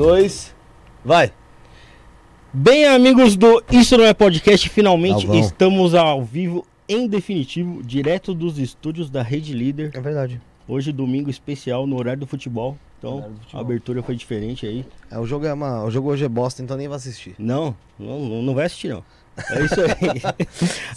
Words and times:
Dois, 0.00 0.56
vai. 1.04 1.30
Bem, 2.54 2.86
amigos 2.86 3.36
do 3.36 3.62
Isso 3.70 3.98
Não 3.98 4.04
É 4.06 4.14
Podcast, 4.14 4.66
finalmente 4.70 5.26
Galvão. 5.26 5.40
estamos 5.42 5.94
ao 5.94 6.24
vivo, 6.24 6.66
em 6.88 7.06
definitivo, 7.06 7.82
direto 7.82 8.32
dos 8.32 8.58
estúdios 8.58 9.10
da 9.10 9.22
Rede 9.22 9.52
Líder. 9.52 9.90
É 9.92 10.00
verdade. 10.00 10.40
Hoje, 10.66 10.90
domingo 10.90 11.28
especial, 11.28 11.86
no 11.86 11.98
horário 11.98 12.20
do 12.20 12.26
futebol. 12.26 12.78
Então, 12.98 13.16
do 13.20 13.40
futebol. 13.40 13.40
a 13.52 13.60
abertura 13.60 14.02
foi 14.02 14.16
diferente 14.16 14.66
aí. 14.66 14.86
É, 15.10 15.18
o, 15.18 15.26
jogo 15.26 15.44
é 15.44 15.52
uma, 15.52 15.84
o 15.84 15.90
jogo 15.90 16.08
hoje 16.08 16.24
é 16.24 16.28
bosta, 16.30 16.62
então 16.62 16.78
nem 16.78 16.88
vai 16.88 16.96
assistir. 16.96 17.34
Não, 17.38 17.76
não, 17.98 18.40
não 18.40 18.54
vai 18.54 18.64
assistir, 18.64 18.88
não. 18.88 19.04
É 19.50 19.64
isso 19.66 19.80
aí. 19.82 20.38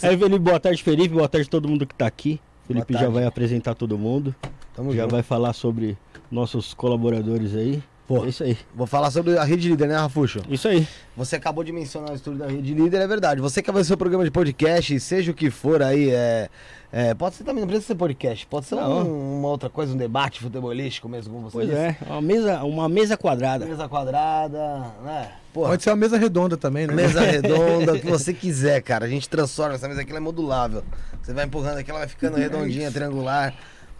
aí, 0.02 0.16
Felipe, 0.16 0.38
boa 0.38 0.58
tarde, 0.58 0.82
Felipe. 0.82 1.14
Boa 1.14 1.28
tarde 1.28 1.46
a 1.46 1.50
todo 1.50 1.68
mundo 1.68 1.86
que 1.86 1.94
tá 1.94 2.06
aqui. 2.06 2.40
Felipe 2.66 2.94
já 2.94 3.10
vai 3.10 3.26
apresentar 3.26 3.74
todo 3.74 3.98
mundo. 3.98 4.34
Tamo 4.74 4.94
já 4.94 5.02
junto. 5.02 5.12
vai 5.12 5.22
falar 5.22 5.52
sobre 5.52 5.94
nossos 6.30 6.72
colaboradores 6.72 7.54
aí. 7.54 7.82
Pô. 8.06 8.24
É 8.24 8.28
isso 8.28 8.44
aí. 8.44 8.58
Vou 8.74 8.86
falar 8.86 9.10
sobre 9.10 9.38
a 9.38 9.44
Rede 9.44 9.68
Líder, 9.68 9.88
né, 9.88 9.96
Rafuxo? 9.96 10.40
Isso 10.50 10.68
aí. 10.68 10.86
Você 11.16 11.36
acabou 11.36 11.64
de 11.64 11.72
mencionar 11.72 12.10
o 12.10 12.14
estúdio 12.14 12.40
da 12.40 12.46
Rede 12.48 12.74
Líder, 12.74 13.00
é 13.00 13.06
verdade. 13.06 13.40
Você 13.40 13.62
quer 13.62 13.72
fazer 13.72 13.84
seu 13.84 13.96
programa 13.96 14.24
de 14.24 14.30
podcast, 14.30 15.00
seja 15.00 15.30
o 15.30 15.34
que 15.34 15.50
for 15.50 15.82
aí, 15.82 16.10
é, 16.10 16.50
é, 16.92 17.14
pode 17.14 17.36
ser 17.36 17.44
também, 17.44 17.62
não 17.62 17.68
precisa 17.68 17.86
ser 17.86 17.94
podcast, 17.94 18.46
pode 18.46 18.66
ser 18.66 18.74
um- 18.74 19.38
uma 19.38 19.48
outra 19.48 19.70
coisa, 19.70 19.94
um 19.94 19.96
debate 19.96 20.40
futebolístico 20.40 21.08
mesmo, 21.08 21.32
como 21.32 21.50
você 21.50 21.56
Pois 21.56 21.68
disse. 21.68 21.80
é, 21.80 21.96
uma 22.06 22.20
mesa, 22.20 22.62
uma 22.64 22.88
mesa 22.90 23.16
quadrada. 23.16 23.64
Mesa 23.64 23.88
quadrada, 23.88 24.58
né? 25.02 25.32
Porra, 25.54 25.70
Pode 25.70 25.82
ser 25.84 25.90
uma 25.90 25.96
mesa 25.96 26.18
redonda 26.18 26.56
também, 26.58 26.86
né? 26.86 26.92
mesa 26.92 27.20
redonda, 27.24 27.94
o 27.94 28.00
que 28.00 28.06
você 28.06 28.34
quiser, 28.34 28.82
cara. 28.82 29.06
A 29.06 29.08
gente 29.08 29.28
transforma 29.28 29.76
essa 29.76 29.88
mesa 29.88 30.02
aqui, 30.02 30.10
ela 30.10 30.18
é 30.18 30.20
modulável. 30.20 30.82
Você 31.22 31.32
vai 31.32 31.46
empurrando 31.46 31.78
aqui, 31.78 31.90
ela 31.90 32.00
vai 32.00 32.08
ficando 32.08 32.36
redondinha, 32.36 32.90
triangular. 32.90 33.54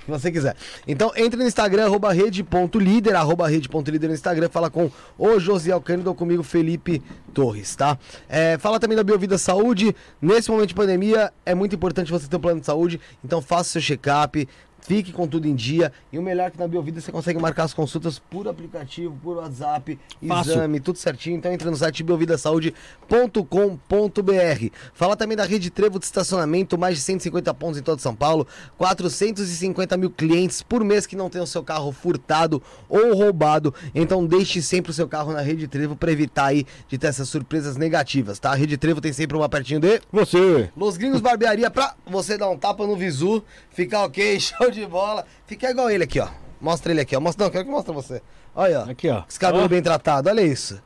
Que 0.05 0.11
você 0.11 0.31
quiser. 0.31 0.55
Então, 0.87 1.13
entre 1.17 1.39
no 1.39 1.47
Instagram, 1.47 1.87
arroba 1.87 2.13
rede.líder, 2.13 3.17
arroba 3.17 3.49
rede.líder 3.49 4.09
no 4.09 4.15
Instagram, 4.15 4.49
fala 4.51 4.71
com 4.71 4.91
o 5.19 5.39
Josiel 5.39 5.81
Cândido 5.81 6.11
ou 6.11 6.15
comigo, 6.15 6.43
Felipe 6.43 7.03
Torres, 7.33 7.75
tá? 7.75 7.99
É, 8.29 8.59
fala 8.59 8.79
também 8.79 8.97
da 8.97 9.03
Biovida 9.03 9.39
Saúde. 9.39 9.95
Nesse 10.21 10.51
momento 10.51 10.69
de 10.69 10.75
pandemia, 10.75 11.33
é 11.47 11.55
muito 11.55 11.75
importante 11.75 12.13
você 12.13 12.29
ter 12.29 12.37
um 12.37 12.41
plano 12.41 12.61
de 12.61 12.67
saúde, 12.67 13.01
então 13.25 13.41
faça 13.41 13.71
seu 13.71 13.81
check-up, 13.81 14.47
fique 14.85 15.13
com 15.13 15.27
tudo 15.27 15.49
em 15.49 15.55
dia. 15.55 15.93
E 16.13 16.19
o 16.19 16.23
melhor 16.23 16.49
é 16.49 16.51
que 16.51 16.59
na 16.59 16.69
Biovida 16.69 17.01
você 17.01 17.11
consegue 17.11 17.41
marcar 17.41 17.65
as 17.65 17.75
consultas 17.75 18.19
por 18.19 18.47
aplicativo, 18.47 19.17
por 19.23 19.39
WhatsApp, 19.39 19.99
Fácil. 20.27 20.53
exame, 20.53 20.81
tudo 20.81 20.99
certinho. 20.99 21.37
Então 21.37 21.53
entra 21.53 21.71
no 21.71 21.77
site 21.77 22.03
biovidasaude.com.br. 22.03 24.69
Fala 24.93 25.17
também 25.17 25.37
da 25.37 25.45
Rede 25.45 25.71
Trevo 25.71 25.99
de 25.99 26.05
estacionamento, 26.05 26.79
mais 26.79 26.97
de 26.97 27.03
150 27.03 27.53
pontos 27.55 27.79
em 27.79 27.83
todo 27.83 28.01
São 28.01 28.15
Paulo, 28.15 28.47
450 28.77 29.97
mil 29.97 30.11
clientes 30.11 30.63
por 30.63 30.85
mês 30.85 31.07
que 31.07 31.17
não 31.17 31.31
tem 31.31 31.41
o 31.41 31.47
seu 31.47 31.63
carro 31.63 31.91
furtado 31.91 32.63
ou 32.89 33.15
roubado. 33.15 33.75
Então 33.95 34.27
deixe 34.27 34.61
sempre 34.61 34.91
o 34.91 34.95
seu 34.95 35.09
carro 35.09 35.33
na 35.33 35.41
Rede 35.41 35.67
Trevo 35.67 35.97
para 35.97 36.13
evitar 36.13 36.47
aí 36.47 36.67
de 36.89 36.99
ter 36.99 37.07
essas 37.07 37.29
surpresas 37.29 37.77
negativas, 37.77 38.39
tá? 38.39 38.53
A 38.53 38.55
Rede 38.55 38.77
Trevo 38.77 39.01
tem 39.01 39.13
sempre 39.13 39.37
uma 39.37 39.49
pertinho 39.49 39.81
de 39.81 40.01
Você. 40.13 40.71
Los 40.77 40.97
Gringos 40.97 41.21
Barbearia 41.21 41.71
pra 41.71 41.95
você 42.07 42.37
dar 42.37 42.51
um 42.51 42.59
tapa 42.59 42.87
no 42.87 42.97
visu, 42.97 43.43
ficar 43.71 44.05
ok, 44.05 44.39
show 44.41 44.71
de 44.71 44.74
bola. 44.87 45.25
Fica 45.47 45.71
igual 45.71 45.91
ele 45.91 46.05
aqui, 46.05 46.21
ó. 46.21 46.29
Mostra 46.61 46.93
ele 46.93 47.01
aqui, 47.01 47.15
ó. 47.17 47.21
Mostra, 47.21 47.45
não, 47.45 47.51
quero 47.53 47.65
que 47.65 47.71
mostre 47.71 47.93
você. 47.93 48.23
Olha, 48.55 48.81
ó. 48.87 48.91
Aqui, 48.91 49.09
ó. 49.09 49.23
Esse 49.29 49.39
cabelo 49.39 49.65
Ó. 49.65 49.69
bem 49.69 49.83
tratado, 49.83 50.29
olha 50.29 50.41
isso. 50.41 50.83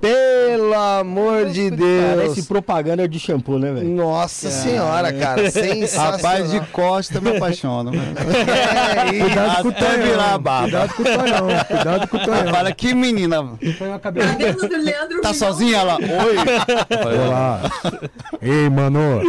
Pelo 0.00 0.74
amor 0.74 1.50
de 1.50 1.70
Deus. 1.70 2.16
Parece 2.16 2.42
propaganda 2.44 3.06
de 3.06 3.20
shampoo, 3.20 3.58
né, 3.58 3.70
velho? 3.72 3.88
Nossa 3.90 4.50
senhora, 4.50 5.12
cara. 5.12 5.50
Sensacional. 5.50 6.12
Rapaz 6.16 6.50
de 6.50 6.60
costa 6.68 7.20
me 7.20 7.36
apaixono. 7.36 7.90
né? 7.90 8.14
É, 9.06 9.20
Cuidado 9.20 9.62
com 9.62 9.68
o 9.68 9.72
Tonhão. 9.72 10.02
virar 10.02 10.34
a 10.34 10.38
barba. 10.38 10.88
Cuidado 10.88 10.94
com 10.94 11.02
o 11.02 11.04
Tonhão. 11.04 11.64
Cuidado 11.66 12.08
com 12.08 12.16
o 12.16 12.20
Tonhão. 12.24 12.48
Fala, 12.54 12.72
que 12.72 12.94
menina. 12.94 13.58
Cabelo. 14.02 14.68
Do 14.68 14.76
Leandro 14.78 15.20
Tá 15.20 15.34
sozinha 15.34 15.76
ela? 15.78 15.96
Oi. 15.98 17.26
Olá. 17.26 17.60
Ei, 18.40 18.70
mano. 18.70 19.20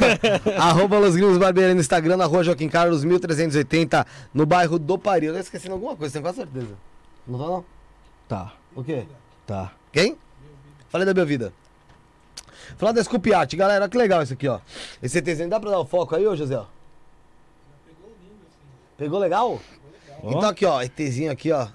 Arroba 0.58 0.98
Los 0.98 1.16
Gringos 1.16 1.36
Barbeira 1.36 1.74
no 1.74 1.80
Instagram, 1.80 2.16
na 2.16 2.24
rua 2.24 2.42
Joaquim 2.42 2.68
Carlos, 2.68 3.04
1380, 3.04 4.06
no 4.32 4.46
bairro 4.46 4.78
do 4.78 4.96
Paris. 4.98 5.28
Eu 5.28 5.34
tô 5.34 5.40
esquecendo 5.40 5.74
alguma 5.74 5.94
coisa, 5.96 6.12
tenho 6.14 6.22
quase 6.24 6.38
certeza. 6.38 6.74
Não 7.26 7.38
tá 7.38 7.44
não? 7.46 7.64
Tá, 8.28 8.52
O 8.74 8.82
quê? 8.82 9.02
tá. 9.46 9.70
Quem? 9.94 10.18
Falei 10.88 11.06
da 11.06 11.14
minha 11.14 11.24
vida. 11.24 11.52
Falar 12.76 12.90
da 12.90 13.04
Scoop 13.04 13.32
Art, 13.32 13.54
galera, 13.54 13.84
olha 13.84 13.88
que 13.88 13.96
legal 13.96 14.24
isso 14.24 14.32
aqui, 14.32 14.48
ó. 14.48 14.58
Esse 15.00 15.18
ETzinho, 15.18 15.48
dá 15.48 15.60
pra 15.60 15.70
dar 15.70 15.78
o 15.78 15.86
foco 15.86 16.16
aí, 16.16 16.26
ô 16.26 16.34
José? 16.34 16.60
Pegou 18.98 19.20
legal? 19.20 19.60
Então 20.24 20.46
aqui, 20.46 20.66
ó, 20.66 20.82
ETzinho 20.82 21.30
aqui, 21.30 21.52
ó. 21.52 21.68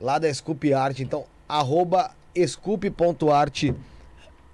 Lá 0.00 0.18
da 0.18 0.32
Scoop 0.34 0.74
Art, 0.74 0.98
então, 0.98 1.26
arroba 1.48 2.10
scoop.art. 2.36 3.72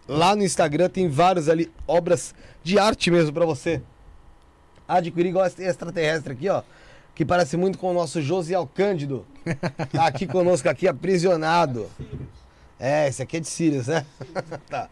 Lá 0.07 0.37
no 0.37 0.45
Instagram 0.45 0.91
tem 0.91 1.09
vários 1.09 1.49
ali, 1.49 1.73
obras 1.89 2.35
de 2.63 2.79
arte 2.79 3.11
mesmo 3.11 3.33
pra 3.33 3.47
você 3.47 3.81
adquirir, 4.87 5.31
igual 5.31 5.47
esse 5.47 5.65
extraterrestre 5.65 6.35
aqui, 6.35 6.51
ó. 6.51 6.63
Que 7.15 7.25
parece 7.25 7.57
muito 7.57 7.79
com 7.79 7.91
o 7.91 7.95
nosso 7.95 8.21
Josiel 8.21 8.69
Cândido. 8.75 9.25
Tá 9.91 10.07
aqui 10.07 10.27
conosco, 10.27 10.69
aqui, 10.69 10.87
aprisionado. 10.87 11.89
É, 12.87 13.09
esse 13.09 13.23
aqui 13.23 13.39
é 13.39 13.41
de 13.41 13.49
Sirius, 13.49 13.87
né? 13.87 14.05
tá. 14.69 14.91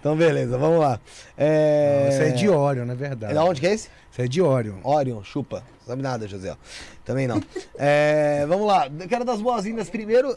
Então, 0.00 0.16
beleza, 0.16 0.56
vamos 0.56 0.78
lá. 0.80 0.98
É... 1.36 2.08
Isso 2.10 2.22
é 2.22 2.30
de 2.30 2.48
Orion, 2.48 2.86
na 2.86 2.94
verdade. 2.94 3.32
É 3.32 3.34
da 3.34 3.44
onde 3.44 3.60
que 3.60 3.66
é 3.66 3.74
esse? 3.74 3.90
Isso 4.10 4.22
é 4.22 4.26
de 4.26 4.40
Orion. 4.40 4.76
Orion, 4.82 5.22
chupa. 5.22 5.62
Não 5.80 5.86
sabe 5.88 6.02
nada, 6.02 6.26
José. 6.26 6.56
Também 7.04 7.26
não. 7.26 7.42
É, 7.76 8.46
vamos 8.48 8.66
lá. 8.66 8.86
Eu 9.00 9.06
Quero 9.06 9.22
dar 9.22 9.34
as 9.34 9.42
boas-vindas 9.42 9.90
primeiro 9.90 10.34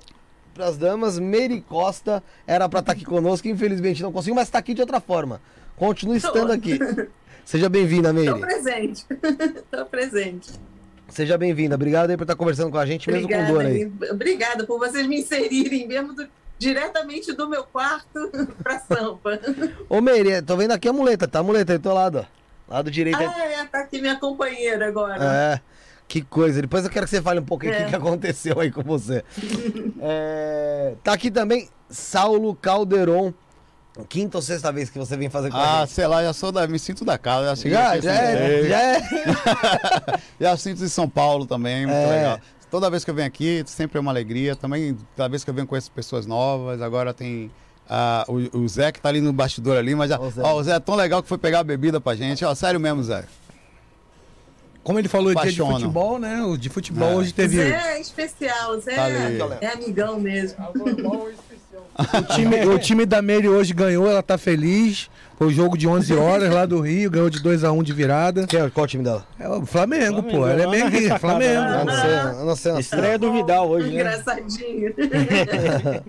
pras 0.53 0.77
damas. 0.77 1.17
Mary 1.17 1.61
Costa 1.61 2.21
era 2.45 2.67
pra 2.67 2.81
estar 2.81 2.91
aqui 2.91 3.05
conosco, 3.05 3.47
infelizmente 3.47 4.03
não 4.03 4.11
conseguiu, 4.11 4.35
mas 4.35 4.49
está 4.49 4.59
aqui 4.59 4.73
de 4.73 4.81
outra 4.81 4.99
forma. 4.99 5.39
Continue 5.77 6.17
estando 6.17 6.51
aqui. 6.51 6.77
Seja 7.45 7.69
bem-vinda, 7.69 8.13
Tô 8.13 8.19
Mary. 8.25 8.41
presente. 8.41 9.05
Tô 9.71 9.85
presente. 9.85 10.51
Seja 11.07 11.37
bem-vinda. 11.37 11.75
Obrigado 11.75 12.09
aí 12.09 12.17
por 12.17 12.23
estar 12.23 12.35
conversando 12.35 12.71
com 12.71 12.77
a 12.77 12.85
gente, 12.85 13.09
mesmo 13.09 13.29
com 13.29 13.45
dor 13.45 13.65
aí. 13.65 13.89
Obrigada 14.11 14.65
por 14.65 14.77
vocês 14.77 15.07
me 15.07 15.21
inserirem 15.21 15.87
mesmo 15.87 16.13
do- 16.13 16.27
diretamente 16.59 17.31
do 17.33 17.47
meu 17.49 17.63
quarto 17.63 18.29
pra 18.61 18.79
Sampa. 18.79 19.39
Ô, 19.89 20.01
Mary, 20.01 20.41
tô 20.45 20.55
vendo 20.57 20.71
aqui 20.71 20.87
a 20.89 20.93
muleta, 20.93 21.27
tá? 21.27 21.39
A 21.39 21.43
muleta 21.43 21.71
aí 21.71 21.77
do 21.79 21.81
teu 21.81 21.93
lado, 21.93 22.19
ó. 22.69 22.73
Lado 22.75 22.91
direito. 22.91 23.17
Ah, 23.19 23.45
é, 23.45 23.65
tá 23.65 23.79
aqui 23.79 23.99
minha 23.99 24.19
companheira 24.19 24.87
agora. 24.87 25.17
É, 25.23 25.59
que 26.07 26.21
coisa. 26.21 26.61
Depois 26.61 26.83
eu 26.83 26.91
quero 26.91 27.05
que 27.05 27.09
você 27.09 27.21
fale 27.21 27.39
um 27.39 27.45
aí 27.45 27.69
o 27.69 27.73
É. 27.73 27.83
que, 27.85 27.89
que 27.89 27.95
aconteceu 27.95 28.59
aí 28.59 28.69
com 28.69 28.83
você. 28.83 29.23
É, 29.99 30.93
tá 31.03 31.13
aqui 31.13 31.31
também 31.31 31.67
Saulo 31.89 32.53
Calderon. 32.55 33.33
Quinta 34.07 34.37
ou 34.37 34.41
sexta 34.41 34.71
vez 34.71 34.89
que 34.89 34.97
você 34.99 35.17
vem 35.17 35.29
fazer 35.29 35.49
com 35.49 35.57
a 35.57 35.77
Ah, 35.77 35.79
gente. 35.81 35.91
sei 35.95 36.07
lá, 36.07 36.23
já 36.23 36.31
sou 36.31 36.51
da. 36.51 36.65
Me 36.67 36.77
sinto 36.79 37.03
da 37.03 37.17
casa. 37.17 37.47
Já, 37.47 37.55
cheguei 37.55 37.71
Já, 37.77 37.91
aqui, 37.93 38.01
já 38.03 38.11
é, 38.13 38.63
já 38.63 38.81
é. 38.81 39.01
Já 40.39 40.57
sinto 40.57 40.77
de 40.77 40.89
São 40.89 41.09
Paulo 41.09 41.45
também, 41.45 41.85
muito 41.85 41.97
É. 41.97 42.15
legal. 42.15 42.39
Toda 42.71 42.89
vez 42.89 43.03
que 43.03 43.09
eu 43.09 43.15
venho 43.15 43.27
aqui, 43.27 43.63
sempre 43.65 43.97
é 43.97 44.01
uma 44.01 44.11
alegria. 44.11 44.55
Também, 44.55 44.95
toda 45.15 45.27
vez 45.29 45.43
que 45.43 45.49
eu 45.49 45.53
venho 45.53 45.65
conheço 45.67 45.91
pessoas 45.91 46.25
novas. 46.25 46.81
Agora 46.81 47.13
tem 47.13 47.49
ah, 47.89 48.23
o, 48.27 48.59
o 48.59 48.67
Zé 48.67 48.91
que 48.91 49.01
tá 49.01 49.09
ali 49.09 49.21
no 49.21 49.33
bastidor 49.33 49.77
ali, 49.77 49.95
mas 49.95 50.09
já, 50.09 50.19
o 50.19 50.29
Zé. 50.29 50.41
ó, 50.43 50.53
o 50.55 50.63
Zé 50.63 50.75
é 50.75 50.79
tão 50.79 50.95
legal 50.95 51.23
que 51.23 51.27
foi 51.29 51.37
pegar 51.37 51.59
a 51.59 51.63
bebida 51.63 51.99
pra 51.99 52.15
gente. 52.15 52.45
Ó, 52.45 52.53
sério 52.53 52.79
mesmo, 52.79 53.03
Zé. 53.03 53.25
Como 54.83 54.97
ele 54.97 55.07
falou 55.07 55.33
dia 55.33 55.51
de 55.51 55.61
Apaixona. 55.61 55.79
futebol, 55.79 56.19
né? 56.19 56.41
O 56.43 56.57
de 56.57 56.69
futebol 56.69 57.09
É. 57.09 57.15
hoje 57.15 57.33
teve. 57.33 57.57
Zé 57.57 57.97
é 57.97 58.01
especial, 58.01 58.79
Zé 58.79 58.95
Valeu. 58.95 59.57
é 59.61 59.67
amigão 59.67 60.19
mesmo. 60.19 60.57
O 61.97 62.33
time, 62.33 62.65
o 62.65 62.79
time 62.79 63.05
da 63.05 63.21
Mary 63.21 63.49
hoje 63.49 63.73
ganhou, 63.73 64.09
ela 64.09 64.23
tá 64.23 64.37
feliz. 64.37 65.09
Foi 65.39 65.47
o 65.47 65.51
jogo 65.51 65.77
de 65.77 65.87
11 65.87 66.13
horas 66.15 66.53
lá 66.53 66.65
do 66.65 66.81
Rio, 66.81 67.09
ganhou 67.09 67.29
de 67.29 67.41
2x1 67.41 67.81
de 67.81 67.93
virada. 67.93 68.45
Quem- 68.45 68.69
Qual 68.69 68.83
o 68.83 68.87
time 68.87 69.03
dela? 69.03 69.25
É 69.39 69.47
o 69.47 69.65
Flamengo, 69.65 70.21
Flamengo, 70.21 70.23
pô. 70.23 70.45
Ela 70.45 70.63
é 70.63 70.67
meio 70.67 71.17
Flamengo. 71.17 71.61
não 71.85 71.95
sei, 71.95 72.11
não 72.11 72.33
sei. 72.33 72.45
Não 72.45 72.55
sei. 72.55 72.79
Estreia 72.79 73.17
do 73.17 73.31
Vidal 73.31 73.69
hoje, 73.69 73.87
né? 73.87 73.93
Engraçadinho. 74.01 74.93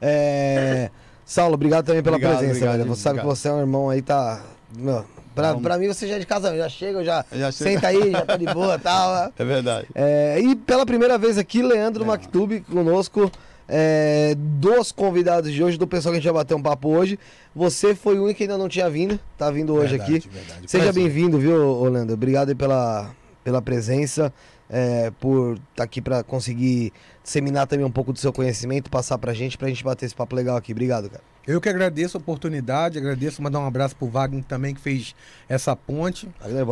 É, 0.00 0.90
Saulo, 1.24 1.54
obrigado 1.54 1.86
também 1.86 2.02
pela 2.02 2.16
Obrigado, 2.16 2.38
presença, 2.38 2.58
obrigado, 2.58 2.78
velho. 2.78 2.90
Você 2.94 3.02
sabe 3.02 3.20
que 3.20 3.26
você 3.26 3.48
é 3.48 3.52
um 3.52 3.60
irmão 3.60 3.88
aí, 3.88 4.02
tá. 4.02 4.42
Meu, 4.76 5.04
pra, 5.34 5.48
Vamos. 5.48 5.62
pra 5.62 5.78
mim 5.78 5.88
você 5.88 6.06
já 6.06 6.16
é 6.16 6.18
de 6.18 6.26
casa, 6.26 6.54
já 6.56 6.68
chega, 6.68 7.02
já. 7.02 7.24
Já 7.32 7.50
chega. 7.50 7.70
Senta 7.70 7.86
aí, 7.88 8.10
já 8.12 8.20
tá 8.26 8.36
de 8.36 8.44
boa 8.46 8.74
e 8.74 8.78
tal. 8.78 9.32
É 9.38 9.44
verdade. 9.44 9.86
É, 9.94 10.38
e 10.40 10.54
pela 10.54 10.84
primeira 10.84 11.16
vez 11.16 11.38
aqui, 11.38 11.62
Leandro 11.62 12.04
Mactube 12.04 12.60
conosco. 12.60 13.30
É, 13.68 14.34
dos 14.36 14.92
convidados 14.92 15.52
de 15.52 15.62
hoje, 15.62 15.78
do 15.78 15.86
pessoal 15.86 16.12
que 16.12 16.18
a 16.18 16.20
gente 16.20 16.32
vai 16.32 16.42
bater 16.42 16.54
um 16.54 16.62
papo 16.62 16.88
hoje. 16.88 17.18
Você 17.54 17.94
foi 17.94 18.18
o 18.18 18.24
único 18.24 18.38
que 18.38 18.44
ainda 18.44 18.58
não 18.58 18.68
tinha 18.68 18.88
vindo, 18.90 19.18
tá 19.38 19.50
vindo 19.50 19.74
hoje 19.74 19.96
Verdade, 19.96 20.16
aqui. 20.16 20.28
verdade. 20.28 20.70
Seja 20.70 20.92
bem-vindo, 20.92 21.38
viu, 21.38 21.56
ô 21.56 21.88
Leandro? 21.88 22.14
Obrigado 22.14 22.48
aí 22.50 22.54
pela, 22.54 23.10
pela 23.42 23.62
presença, 23.62 24.32
é, 24.68 25.10
por 25.20 25.58
estar 25.70 25.84
aqui 25.84 26.00
para 26.00 26.22
conseguir 26.22 26.92
disseminar 27.22 27.66
também 27.66 27.86
um 27.86 27.90
pouco 27.90 28.12
do 28.12 28.18
seu 28.18 28.32
conhecimento, 28.32 28.90
passar 28.90 29.18
pra 29.18 29.32
gente, 29.32 29.56
pra 29.56 29.68
gente 29.68 29.82
bater 29.82 30.06
esse 30.06 30.14
papo 30.14 30.34
legal 30.34 30.56
aqui. 30.56 30.72
Obrigado, 30.72 31.08
cara. 31.08 31.22
Eu 31.46 31.60
que 31.60 31.68
agradeço 31.68 32.16
a 32.16 32.20
oportunidade, 32.20 32.96
agradeço, 32.96 33.42
mandar 33.42 33.60
um 33.60 33.66
abraço 33.66 33.94
pro 33.96 34.08
Wagner 34.08 34.42
também, 34.44 34.74
que 34.74 34.80
fez 34.80 35.14
essa 35.46 35.76
ponte. 35.76 36.26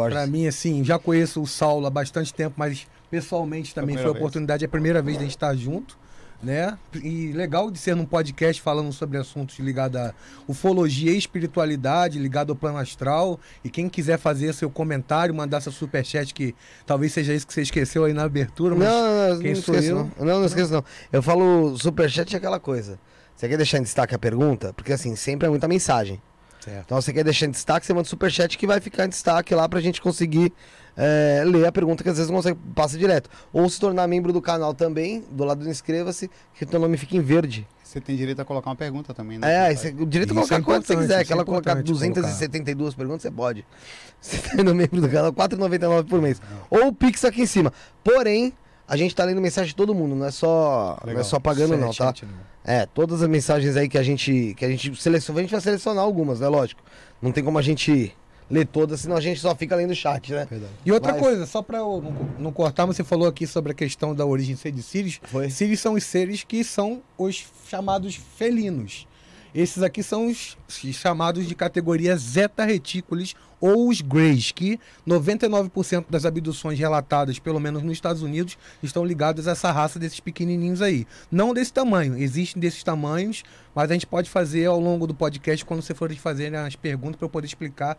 Pra 0.09 0.27
mim, 0.27 0.47
assim, 0.47 0.83
já 0.83 0.99
conheço 0.99 1.43
o 1.43 1.47
Saulo 1.47 1.87
há 1.87 1.91
bastante 1.91 2.33
tempo, 2.33 2.55
mas 2.57 2.87
pessoalmente 3.11 3.75
também 3.75 3.99
foi 3.99 4.07
a 4.07 4.11
oportunidade, 4.11 4.65
é 4.65 4.67
a 4.67 4.71
primeira 4.71 5.03
vez 5.03 5.19
de 5.19 5.25
a 5.25 5.27
gente 5.27 5.37
estar 5.37 5.55
junto, 5.55 5.99
né? 6.43 6.77
E 7.03 7.33
legal 7.33 7.71
de 7.71 7.79
ser 7.79 7.95
num 7.95 8.05
podcast 8.05 8.61
falando 8.61 8.93
sobre 8.93 9.17
assuntos 9.17 9.59
ligados 9.59 10.01
à 10.01 10.13
ufologia 10.49 11.13
e 11.13 11.17
espiritualidade, 11.19 12.19
ligado 12.19 12.51
ao 12.51 12.57
plano 12.57 12.79
astral. 12.79 13.39
E 13.65 13.71
quem 13.71 13.89
quiser 13.89 14.19
fazer 14.19 14.53
seu 14.53 14.69
comentário, 14.69 15.35
mandar 15.35 15.61
seu 15.61 15.71
superchat, 15.71 16.35
que 16.35 16.55
talvez 16.85 17.13
seja 17.13 17.33
isso 17.33 17.47
que 17.47 17.55
você 17.55 17.63
esqueceu 17.63 18.05
aí 18.05 18.13
na 18.13 18.25
abertura, 18.25 18.75
Não, 18.75 18.79
mas 18.81 18.89
não, 18.89 19.35
não, 19.35 19.41
quem 19.41 19.55
não 19.55 19.63
sou 19.63 19.75
esqueço, 19.75 19.93
eu? 19.93 19.97
não. 19.97 20.27
Não, 20.27 20.39
não 20.41 20.47
esqueço, 20.47 20.73
não. 20.73 20.85
Eu 21.13 21.23
falo 21.23 21.77
superchat 21.79 22.35
é 22.35 22.39
aquela 22.39 22.59
coisa. 22.59 22.99
Você 23.37 23.49
quer 23.49 23.57
deixar 23.57 23.79
em 23.79 23.83
destaque 23.83 24.15
a 24.15 24.19
pergunta? 24.19 24.73
Porque 24.73 24.93
assim, 24.93 25.15
sempre 25.17 25.47
é 25.47 25.51
muita 25.51 25.69
mensagem. 25.69 26.21
Certo. 26.61 26.85
Então 26.85 27.01
você 27.01 27.13
quer 27.13 27.25
deixar 27.25 27.47
em 27.47 27.51
destaque, 27.51 27.85
você 27.85 27.93
manda 27.93 28.09
superchat 28.09 28.57
que 28.57 28.67
vai 28.67 28.81
ficar 28.81 29.05
em 29.05 29.09
destaque 29.09 29.53
lá 29.55 29.69
pra 29.69 29.81
gente 29.81 30.01
conseguir 30.01 30.53
é, 30.97 31.43
ler 31.45 31.67
a 31.67 31.73
pergunta 31.73 32.03
que 32.03 32.09
às 32.09 32.17
vezes 32.17 32.31
não 32.31 32.37
consegue, 32.37 32.59
passa 32.75 32.99
direto. 32.99 33.31
Ou 33.53 33.69
se 33.69 33.81
tornar 33.81 34.07
membro 34.07 34.33
do 34.33 34.41
canal 34.41 34.75
também, 34.75 35.25
do 35.31 35.45
lado 35.45 35.65
do 35.65 35.71
inscreva-se, 35.71 36.31
que 36.55 36.65
o 36.65 36.67
teu 36.67 36.81
nome 36.81 36.97
fica 36.97 37.17
em 37.17 37.21
verde. 37.21 37.67
Você 37.83 38.01
tem 38.01 38.17
direito 38.17 38.41
a 38.41 38.45
colocar 38.45 38.71
uma 38.71 38.77
pergunta 38.77 39.13
também, 39.13 39.39
né? 39.39 39.71
É, 39.71 39.75
você, 39.75 39.89
o 39.89 40.07
direito 40.07 40.31
a 40.31 40.41
Isso 40.41 40.49
colocar 40.49 40.57
é 40.57 40.63
quanto 40.63 40.87
você 40.87 40.97
quiser. 40.97 41.15
isso 41.15 41.23
Aquela 41.23 41.43
é 41.43 41.45
colocar 41.45 41.73
importante 41.73 41.93
272 41.93 42.95
perguntas, 42.95 43.23
você 43.23 43.31
pode. 43.31 43.67
Você 44.23 44.39
tá 44.39 44.63
indo 44.63 44.73
membro 44.73 45.01
do 45.01 45.09
canal, 45.09 45.33
R$ 45.33 45.37
4,99 45.37 46.09
por 46.09 46.23
mês. 46.23 46.41
Ou 46.71 46.87
o 46.87 46.93
Pix 46.93 47.25
aqui 47.25 47.43
em 47.43 47.47
cima. 47.47 47.73
Porém, 48.05 48.53
a 48.87 48.97
gente 48.97 49.17
tá 49.17 49.25
lendo 49.25 49.41
mensagem 49.41 49.71
de 49.71 49.75
todo 49.75 49.93
mundo, 49.93 50.15
não 50.15 50.27
é 50.27 50.31
só, 50.31 50.97
não 51.05 51.19
é 51.19 51.25
só 51.25 51.41
pagando 51.41 51.77
não, 51.77 51.93
tá? 51.93 52.15
Não. 52.23 52.29
É, 52.65 52.87
todas 52.87 53.21
as 53.21 53.29
mensagens 53.29 53.77
aí 53.77 53.89
que 53.89 53.99
a 53.99 54.03
gente 54.03 54.55
que 54.57 54.65
a 54.65 54.69
gente 54.69 54.95
seleciona, 54.95 55.41
a 55.41 55.43
gente 55.43 55.51
vai 55.51 55.61
selecionar 55.61 56.05
algumas, 56.05 56.39
né, 56.39 56.47
lógico. 56.47 56.81
Não 57.21 57.33
tem 57.33 57.43
como 57.43 57.59
a 57.59 57.63
gente 57.63 58.15
ler 58.53 58.67
todas, 58.67 59.01
senão 59.01 59.17
a 59.17 59.21
gente 59.21 59.41
só 59.41 59.57
fica 59.57 59.75
lendo 59.75 59.93
o 59.93 59.95
chat, 59.95 60.31
né? 60.31 60.47
Verdade. 60.49 60.73
E 60.85 60.93
outra 60.93 61.13
Mas- 61.13 61.23
coisa, 61.23 61.47
só 61.47 61.63
pra 61.63 61.79
eu 61.79 62.03
não, 62.03 62.45
não 62.45 62.53
cortar, 62.53 62.85
você 62.85 63.03
falou 63.03 63.27
aqui 63.27 63.47
sobre 63.47 63.73
a 63.73 63.75
questão 63.75 64.15
da 64.15 64.27
origem 64.27 64.55
ser 64.55 64.71
de 64.71 64.83
Sírios. 64.83 65.19
Foi. 65.25 65.49
Sírios 65.49 65.81
são 65.81 65.95
os 65.95 66.05
seres 66.05 66.45
que 66.45 66.63
são 66.63 67.03
os 67.17 67.47
chamados 67.67 68.15
felinos. 68.15 69.07
Esses 69.55 69.83
aqui 69.83 70.03
são 70.03 70.29
os 70.29 70.57
chamados 70.93 71.47
de 71.47 71.55
categoria 71.55 72.17
Zeta 72.17 72.65
Reticulis 72.65 73.35
ou 73.61 73.89
os 73.91 74.01
Greys, 74.01 74.51
que 74.51 74.81
99% 75.07 76.07
das 76.09 76.25
abduções 76.25 76.79
relatadas, 76.79 77.39
pelo 77.39 77.61
menos 77.61 77.83
nos 77.83 77.93
Estados 77.93 78.23
Unidos, 78.23 78.57
estão 78.83 79.05
ligadas 79.05 79.47
a 79.47 79.53
essa 79.53 79.71
raça 79.71 79.99
desses 79.99 80.21
pequenininhos 80.21 80.81
aí. 80.81 81.07
Não 81.31 81.53
desse 81.55 81.73
tamanho, 81.73 82.17
existem 82.17 82.61
desses 82.61 82.83
tamanhos, 82.83 83.45
mas 83.75 83.91
a 83.91 83.93
gente 83.93 84.07
pode 84.07 84.29
fazer 84.31 84.67
ao 84.67 84.81
longo 84.81 85.07
do 85.07 85.15
podcast, 85.15 85.65
quando 85.65 85.83
você 85.83 85.95
for 85.95 86.13
fazer 86.15 86.55
as 86.57 86.75
perguntas, 86.75 87.17
para 87.17 87.27
eu 87.27 87.31
poder 87.31 87.47
explicar 87.47 87.97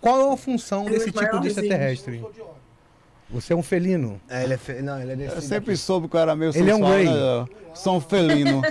qual 0.00 0.30
é 0.30 0.34
a 0.34 0.36
função 0.36 0.84
Os 0.84 0.90
desse 0.90 1.12
tipo 1.12 1.40
de 1.40 1.48
extraterrestre. 1.48 2.24
Você 3.30 3.52
é 3.52 3.56
um 3.56 3.62
felino. 3.62 4.18
É, 4.28 4.44
ele 4.44 4.54
é 4.54 4.56
fe... 4.56 4.80
não, 4.80 5.00
ele 5.00 5.12
é 5.12 5.16
desse 5.16 5.34
Eu 5.36 5.42
sempre 5.42 5.76
soube 5.76 6.08
que 6.08 6.16
eu 6.16 6.20
era 6.20 6.34
meio 6.34 6.50
Ele 6.56 6.70
é 6.70 6.74
um 6.74 6.80
Grey. 6.80 7.04
né? 7.04 7.46
Sou 7.74 7.96
um 7.96 8.00
felino. 8.00 8.62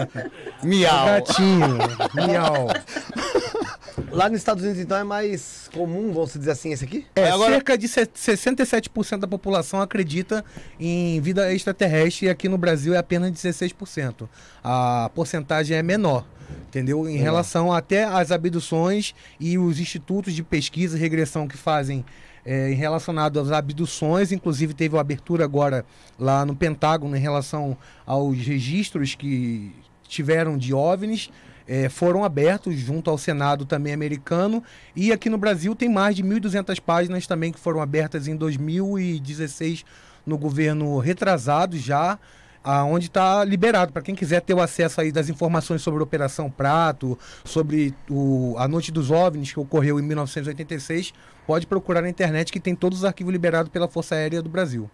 Miau. 0.64 1.06
gatinho. 1.06 1.78
Miau. 2.14 2.68
Lá 4.10 4.28
nos 4.28 4.38
Estados 4.38 4.64
Unidos, 4.64 4.80
então, 4.80 4.96
é 4.96 5.04
mais 5.04 5.68
comum, 5.74 6.12
vamos 6.12 6.32
dizer 6.32 6.50
assim, 6.52 6.72
esse 6.72 6.84
aqui? 6.84 7.06
É, 7.14 7.30
Agora- 7.30 7.52
cerca 7.52 7.76
de 7.76 7.86
se- 7.86 8.06
67% 8.06 9.18
da 9.18 9.28
população 9.28 9.80
acredita 9.80 10.44
em 10.78 11.20
vida 11.20 11.52
extraterrestre 11.52 12.26
e 12.26 12.30
aqui 12.30 12.48
no 12.48 12.56
Brasil 12.56 12.94
é 12.94 12.98
apenas 12.98 13.30
16%. 13.32 14.28
A 14.64 15.10
porcentagem 15.14 15.76
é 15.76 15.82
menor, 15.82 16.24
entendeu? 16.68 17.08
Em 17.08 17.18
relação 17.18 17.72
até 17.72 18.04
às 18.04 18.30
abduções 18.32 19.14
e 19.38 19.58
os 19.58 19.78
institutos 19.78 20.32
de 20.34 20.42
pesquisa 20.42 20.96
e 20.96 21.00
regressão 21.00 21.46
que 21.46 21.56
fazem 21.56 22.04
é, 22.44 22.68
relacionado 22.68 23.38
às 23.38 23.50
abduções, 23.50 24.32
inclusive 24.32 24.74
teve 24.74 24.94
uma 24.94 25.00
abertura 25.00 25.44
agora 25.44 25.84
lá 26.18 26.44
no 26.44 26.54
Pentágono 26.54 27.16
em 27.16 27.20
relação 27.20 27.76
aos 28.06 28.38
registros 28.38 29.14
que 29.14 29.72
tiveram 30.08 30.58
de 30.58 30.74
OVNIs, 30.74 31.30
é, 31.66 31.88
foram 31.88 32.24
abertos 32.24 32.74
junto 32.76 33.10
ao 33.10 33.16
Senado 33.16 33.64
também 33.64 33.92
americano 33.92 34.62
e 34.96 35.12
aqui 35.12 35.30
no 35.30 35.38
Brasil 35.38 35.74
tem 35.74 35.88
mais 35.88 36.16
de 36.16 36.22
1.200 36.24 36.80
páginas 36.80 37.26
também 37.26 37.52
que 37.52 37.60
foram 37.60 37.80
abertas 37.80 38.26
em 38.26 38.34
2016 38.34 39.84
no 40.26 40.36
governo 40.36 40.98
retrasado 40.98 41.78
já, 41.78 42.18
aonde 42.62 43.06
está 43.06 43.44
liberado 43.44 43.92
para 43.92 44.02
quem 44.02 44.14
quiser 44.14 44.40
ter 44.40 44.54
o 44.54 44.60
acesso 44.60 45.00
aí 45.00 45.10
das 45.10 45.28
informações 45.28 45.80
sobre 45.80 46.00
a 46.00 46.02
Operação 46.02 46.50
Prato, 46.50 47.18
sobre 47.44 47.94
o, 48.08 48.54
a 48.58 48.68
Noite 48.68 48.92
dos 48.92 49.10
OVNIs 49.10 49.52
que 49.52 49.60
ocorreu 49.60 49.98
em 49.98 50.02
1986, 50.02 51.14
pode 51.50 51.66
procurar 51.66 52.00
na 52.00 52.08
internet 52.08 52.52
que 52.52 52.60
tem 52.60 52.76
todos 52.76 53.00
os 53.00 53.04
arquivos 53.04 53.32
liberados 53.32 53.72
pela 53.72 53.88
Força 53.88 54.14
Aérea 54.14 54.40
do 54.40 54.48
Brasil. 54.48 54.88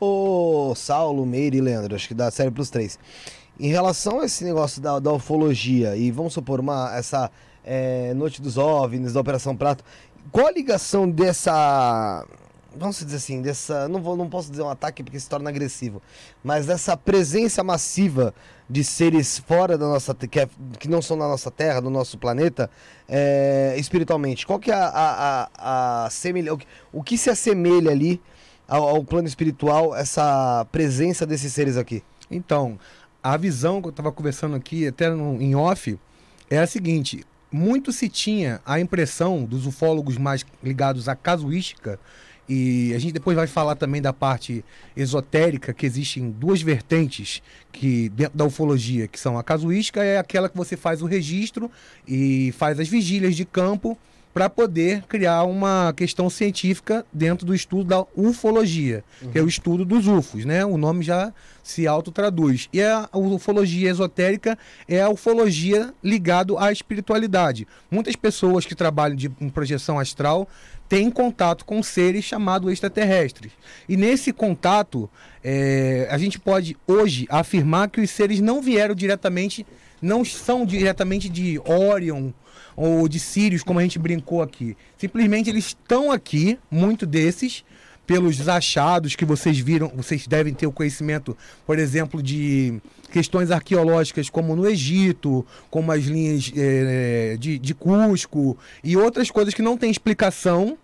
Ô, 0.00 0.72
Saulo, 0.74 1.26
Meire 1.26 1.58
e 1.58 1.60
Leandro, 1.60 1.94
acho 1.94 2.08
que 2.08 2.14
dá 2.14 2.30
série 2.30 2.50
pros 2.50 2.70
três. 2.70 2.98
Em 3.60 3.68
relação 3.68 4.20
a 4.20 4.24
esse 4.24 4.42
negócio 4.42 4.80
da, 4.80 4.98
da 4.98 5.12
ufologia, 5.12 5.94
e 5.98 6.10
vamos 6.10 6.32
supor, 6.32 6.60
uma, 6.60 6.96
essa 6.96 7.30
é, 7.62 8.14
Noite 8.14 8.40
dos 8.40 8.56
OVNIs, 8.56 9.12
da 9.12 9.20
Operação 9.20 9.54
Prato, 9.54 9.84
qual 10.32 10.46
a 10.46 10.50
ligação 10.50 11.06
dessa. 11.10 12.26
Vamos 12.78 12.98
dizer 12.98 13.16
assim, 13.16 13.42
dessa. 13.42 13.88
Não, 13.88 14.00
vou, 14.00 14.16
não 14.16 14.28
posso 14.28 14.50
dizer 14.50 14.62
um 14.62 14.68
ataque 14.70 15.02
porque 15.02 15.18
se 15.18 15.28
torna 15.28 15.50
agressivo, 15.50 16.00
mas 16.42 16.66
dessa 16.66 16.96
presença 16.96 17.62
massiva 17.64 18.34
de 18.70 18.84
seres 18.84 19.38
fora 19.38 19.76
da 19.76 19.86
nossa. 19.86 20.14
que, 20.14 20.40
é- 20.40 20.48
que 20.78 20.88
não 20.88 21.02
são 21.02 21.18
da 21.18 21.26
nossa 21.26 21.50
Terra, 21.50 21.80
do 21.80 21.90
nosso 21.90 22.16
planeta, 22.18 22.70
é, 23.08 23.74
espiritualmente. 23.78 24.46
Qual 24.46 24.58
que 24.58 24.70
é 24.70 24.74
a, 24.74 24.86
a, 24.88 25.48
a, 25.56 26.04
a 26.06 26.10
semelha- 26.10 26.54
o, 26.54 26.58
que- 26.58 26.66
o 26.92 27.02
que 27.02 27.18
se 27.18 27.28
assemelha 27.30 27.90
ali 27.90 28.20
ao, 28.66 28.88
ao 28.88 29.04
plano 29.04 29.26
espiritual 29.26 29.94
essa 29.96 30.66
presença 30.70 31.26
desses 31.26 31.52
seres 31.52 31.76
aqui? 31.76 32.02
Então, 32.30 32.78
a 33.22 33.36
visão 33.36 33.80
que 33.80 33.88
eu 33.88 33.90
estava 33.90 34.12
conversando 34.12 34.54
aqui, 34.54 34.86
até 34.86 35.10
no- 35.10 35.40
em 35.40 35.54
off, 35.54 35.98
é 36.50 36.58
a 36.58 36.66
seguinte: 36.66 37.24
muito 37.50 37.90
se 37.92 38.08
tinha 38.08 38.60
a 38.66 38.78
impressão 38.78 39.44
dos 39.44 39.66
ufólogos 39.66 40.18
mais 40.18 40.44
ligados 40.62 41.08
à 41.08 41.16
casuística, 41.16 41.98
e 42.48 42.92
a 42.94 42.98
gente 42.98 43.12
depois 43.12 43.36
vai 43.36 43.46
falar 43.46 43.74
também 43.74 44.00
da 44.00 44.12
parte 44.12 44.64
esotérica, 44.96 45.74
que 45.74 45.84
existem 45.84 46.30
duas 46.30 46.62
vertentes 46.62 47.42
que 47.70 48.08
dentro 48.08 48.38
da 48.38 48.44
ufologia, 48.44 49.06
que 49.06 49.20
são 49.20 49.38
a 49.38 49.42
casuística, 49.42 50.02
é 50.02 50.18
aquela 50.18 50.48
que 50.48 50.56
você 50.56 50.76
faz 50.76 51.02
o 51.02 51.06
registro 51.06 51.70
e 52.06 52.52
faz 52.56 52.80
as 52.80 52.88
vigílias 52.88 53.36
de 53.36 53.44
campo 53.44 53.98
para 54.32 54.48
poder 54.48 55.02
criar 55.08 55.42
uma 55.42 55.92
questão 55.96 56.30
científica 56.30 57.04
dentro 57.12 57.44
do 57.44 57.54
estudo 57.54 57.84
da 57.84 58.04
ufologia, 58.14 59.02
que 59.32 59.38
é 59.38 59.42
o 59.42 59.48
estudo 59.48 59.84
dos 59.84 60.06
UFOs, 60.06 60.44
né? 60.44 60.64
O 60.64 60.76
nome 60.76 61.02
já 61.02 61.32
se 61.60 61.86
autotraduz. 61.86 62.68
E 62.72 62.80
a 62.80 63.08
ufologia 63.12 63.90
esotérica 63.90 64.56
é 64.86 65.02
a 65.02 65.08
ufologia 65.08 65.92
ligado 66.04 66.56
à 66.56 66.70
espiritualidade. 66.70 67.66
Muitas 67.90 68.14
pessoas 68.14 68.64
que 68.64 68.74
trabalham 68.74 69.16
de, 69.16 69.30
em 69.40 69.48
projeção 69.48 69.98
astral 69.98 70.48
têm 70.88 71.10
contato 71.10 71.64
com 71.64 71.82
seres 71.82 72.24
chamados 72.24 72.72
extraterrestres. 72.72 73.52
E 73.88 73.96
nesse 73.96 74.32
contato, 74.32 75.08
é, 75.44 76.08
a 76.10 76.16
gente 76.16 76.38
pode 76.38 76.76
hoje 76.86 77.26
afirmar 77.28 77.90
que 77.90 78.00
os 78.00 78.10
seres 78.10 78.40
não 78.40 78.62
vieram 78.62 78.94
diretamente, 78.94 79.66
não 80.00 80.24
são 80.24 80.64
diretamente 80.64 81.28
de 81.28 81.60
Orion 81.64 82.30
ou 82.74 83.08
de 83.08 83.18
Sirius, 83.18 83.62
como 83.62 83.80
a 83.80 83.82
gente 83.82 83.98
brincou 83.98 84.40
aqui. 84.40 84.76
Simplesmente 84.96 85.50
eles 85.50 85.66
estão 85.66 86.10
aqui, 86.12 86.58
muito 86.70 87.04
desses, 87.04 87.64
pelos 88.08 88.48
achados 88.48 89.14
que 89.14 89.26
vocês 89.26 89.58
viram, 89.58 89.92
vocês 89.94 90.26
devem 90.26 90.54
ter 90.54 90.66
o 90.66 90.72
conhecimento, 90.72 91.36
por 91.66 91.78
exemplo, 91.78 92.22
de 92.22 92.80
questões 93.12 93.50
arqueológicas 93.50 94.30
como 94.30 94.56
no 94.56 94.66
Egito, 94.66 95.44
como 95.70 95.92
as 95.92 96.04
linhas 96.04 96.50
eh, 96.56 97.36
de, 97.38 97.58
de 97.58 97.74
Cusco 97.74 98.56
e 98.82 98.96
outras 98.96 99.30
coisas 99.30 99.52
que 99.52 99.60
não 99.60 99.76
têm 99.76 99.90
explicação 99.90 100.78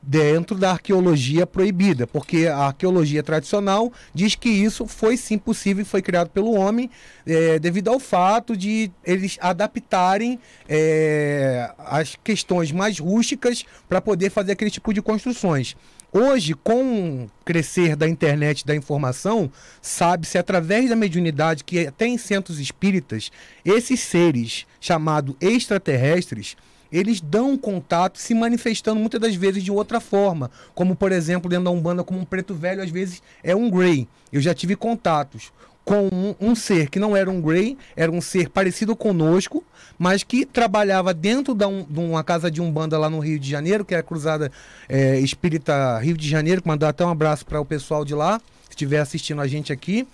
dentro 0.00 0.56
da 0.56 0.70
arqueologia 0.70 1.44
proibida, 1.48 2.06
porque 2.06 2.46
a 2.46 2.58
arqueologia 2.58 3.24
tradicional 3.24 3.92
diz 4.14 4.36
que 4.36 4.48
isso 4.48 4.86
foi 4.86 5.16
sim 5.16 5.38
possível 5.38 5.82
e 5.82 5.84
foi 5.84 6.00
criado 6.00 6.28
pelo 6.28 6.52
homem 6.52 6.88
eh, 7.26 7.58
devido 7.58 7.88
ao 7.88 7.98
fato 7.98 8.56
de 8.56 8.88
eles 9.04 9.36
adaptarem 9.40 10.38
eh, 10.68 11.68
as 11.78 12.16
questões 12.22 12.70
mais 12.70 13.00
rústicas 13.00 13.64
para 13.88 14.00
poder 14.00 14.30
fazer 14.30 14.52
aquele 14.52 14.70
tipo 14.70 14.94
de 14.94 15.02
construções. 15.02 15.76
Hoje, 16.14 16.52
com 16.52 17.24
o 17.24 17.30
crescer 17.42 17.96
da 17.96 18.06
internet 18.06 18.66
da 18.66 18.76
informação, 18.76 19.50
sabe-se 19.80 20.36
através 20.36 20.90
da 20.90 20.94
mediunidade 20.94 21.64
que 21.64 21.86
até 21.86 22.06
em 22.06 22.18
centros 22.18 22.60
espíritas, 22.60 23.32
esses 23.64 24.00
seres 24.00 24.66
chamados 24.78 25.34
extraterrestres, 25.40 26.54
eles 26.92 27.18
dão 27.18 27.56
contato 27.56 28.18
se 28.18 28.34
manifestando 28.34 29.00
muitas 29.00 29.18
das 29.18 29.34
vezes 29.34 29.64
de 29.64 29.72
outra 29.72 30.00
forma. 30.00 30.50
Como, 30.74 30.94
por 30.94 31.12
exemplo, 31.12 31.48
dentro 31.48 31.64
da 31.64 31.70
Umbanda, 31.70 32.04
como 32.04 32.20
um 32.20 32.26
preto 32.26 32.54
velho, 32.54 32.82
às 32.82 32.90
vezes 32.90 33.22
é 33.42 33.56
um 33.56 33.70
Grey. 33.70 34.06
Eu 34.30 34.42
já 34.42 34.52
tive 34.52 34.76
contatos 34.76 35.50
com 35.84 36.08
um, 36.12 36.34
um 36.40 36.54
ser 36.54 36.88
que 36.88 36.98
não 37.00 37.16
era 37.16 37.30
um 37.30 37.40
Grey, 37.40 37.76
era 37.96 38.10
um 38.10 38.20
ser 38.20 38.48
parecido 38.48 38.94
conosco, 38.94 39.64
mas 39.98 40.22
que 40.22 40.46
trabalhava 40.46 41.12
dentro 41.12 41.54
da 41.54 41.66
um- 41.66 41.84
de 41.84 41.98
uma 41.98 42.22
casa 42.22 42.50
de 42.50 42.60
Umbanda 42.60 42.96
lá 42.98 43.10
no 43.10 43.18
Rio 43.18 43.38
de 43.38 43.50
Janeiro, 43.50 43.84
que 43.84 43.94
é 43.94 43.98
a 43.98 44.02
Cruzada 44.02 44.50
é, 44.88 45.18
Espírita 45.20 45.98
Rio 45.98 46.16
de 46.16 46.28
Janeiro, 46.28 46.62
que 46.62 46.68
mandar 46.68 46.90
até 46.90 47.04
um 47.04 47.10
abraço 47.10 47.44
para 47.44 47.60
o 47.60 47.64
pessoal 47.64 48.04
de 48.04 48.14
lá, 48.14 48.38
se 48.64 48.70
estiver 48.70 49.00
assistindo 49.00 49.40
a 49.40 49.46
gente 49.46 49.72
aqui 49.72 50.06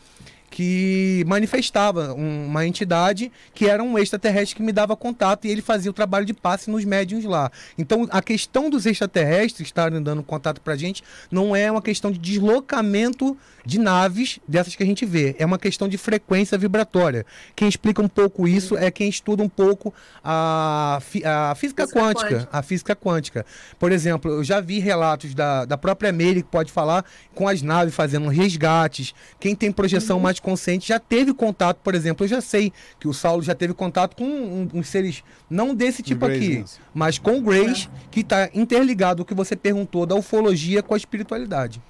que 0.51 1.23
manifestava 1.27 2.15
um- 2.15 2.47
uma 2.47 2.67
entidade 2.67 3.31
que 3.53 3.67
era 3.69 3.83
um 3.83 3.99
extraterrestre 3.99 4.57
que 4.57 4.63
me 4.63 4.73
dava 4.73 4.97
contato 4.97 5.45
e 5.47 5.51
ele 5.51 5.61
fazia 5.61 5.91
o 5.91 5.95
trabalho 5.95 6.25
de 6.25 6.33
passe 6.33 6.71
nos 6.71 6.87
médiums 6.87 7.27
lá. 7.27 7.53
Então 7.77 8.09
a 8.11 8.23
questão 8.23 8.71
dos 8.71 8.87
extraterrestres 8.87 9.69
estarem 9.69 10.03
dando 10.03 10.23
contato 10.23 10.59
pra 10.63 10.75
gente 10.75 11.03
não 11.31 11.55
é 11.55 11.71
uma 11.71 11.83
questão 11.83 12.11
de 12.11 12.19
deslocamento 12.19 13.37
de 13.69 13.79
naves 13.79 14.41
dessas 14.49 14.75
que 14.75 14.83
a 14.83 14.87
gente 14.87 15.05
vê, 15.05 15.37
é 15.39 15.45
uma 15.45 15.59
questão 15.59 15.87
de 15.89 15.99
frequência 15.99 16.57
vibratória. 16.57 17.27
Quem 17.55 17.69
explica 17.69 18.01
um 18.01 18.09
pouco 18.09 18.49
isso 18.49 18.79
é 18.79 18.91
quem 18.91 19.11
estuda 19.11 19.43
um 19.43 19.49
pouco 19.49 19.93
a, 20.25 20.99
fi- 21.03 21.23
a 21.23 21.55
física, 21.55 21.83
Física 21.85 22.01
quântica, 22.01 22.29
quântica. 22.31 22.49
a 22.51 22.63
física 22.63 22.97
quântica. 22.97 23.47
Por 23.79 23.93
exemplo, 23.93 24.31
eu 24.31 24.43
já 24.43 24.59
vi 24.59 24.79
relatos 24.79 25.35
da, 25.35 25.67
da 25.67 25.77
própria 25.77 26.11
Meire 26.11 26.43
que 26.43 26.49
pode 26.49 26.73
falar 26.73 27.05
com 27.35 27.47
as 27.47 27.61
naves 27.61 27.95
fazendo 27.95 28.29
resgates. 28.31 29.15
Quem 29.39 29.55
tem 29.55 29.71
projeção 29.71 30.19
mais 30.19 30.41
consciente 30.41 30.89
já 30.89 30.99
teve 30.99 31.35
contato, 31.35 31.77
por 31.85 31.95
exemplo, 31.95 32.25
eu 32.25 32.29
já 32.29 32.41
sei 32.41 32.73
que 32.99 33.07
o 33.07 33.13
Saulo 33.13 33.43
já 33.43 33.55
teve 33.55 33.75
contato 33.75 34.17
com 34.17 34.25
um- 34.25 34.69
uns 34.73 34.89
seres 34.89 35.23
não 35.51 35.75
desse 35.75 36.03
tipo 36.03 36.25
aqui, 36.25 36.65
mas 36.95 37.19
com 37.19 37.37
o 37.37 37.43
Grace, 37.43 37.87
que 38.11 38.21
está 38.21 38.49
interligado 38.55 39.21
o 39.23 39.27
que 39.27 39.35
você 39.35 39.55
perguntou 39.55 40.07
da 40.07 40.15
ufologia 40.15 40.83
com 40.83 40.95
a 40.95 40.97
espiritualidade. 40.97 41.83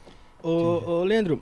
Ô, 0.43 0.49
ô, 0.51 1.05
Leandro, 1.05 1.41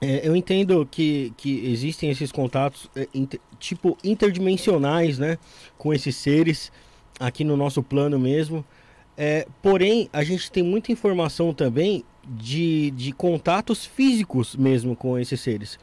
é, 0.00 0.26
eu 0.26 0.34
entendo 0.34 0.86
que, 0.90 1.32
que 1.36 1.66
existem 1.66 2.10
esses 2.10 2.30
contatos 2.32 2.90
é, 2.96 3.08
inter- 3.14 3.40
tipo 3.58 3.96
interdimensionais, 4.02 5.18
né? 5.18 5.38
Com 5.78 5.92
esses 5.94 6.16
seres 6.16 6.70
aqui 7.18 7.44
no 7.44 7.56
nosso 7.56 7.82
plano 7.82 8.18
mesmo. 8.18 8.64
É, 9.16 9.46
porém, 9.62 10.08
a 10.12 10.24
gente 10.24 10.50
tem 10.50 10.62
muita 10.62 10.90
informação 10.90 11.54
também 11.54 12.04
de, 12.28 12.90
de 12.92 13.12
contatos 13.12 13.86
físicos 13.86 14.56
mesmo 14.56 14.96
com 14.96 15.18
esses 15.18 15.40
seres. 15.40 15.78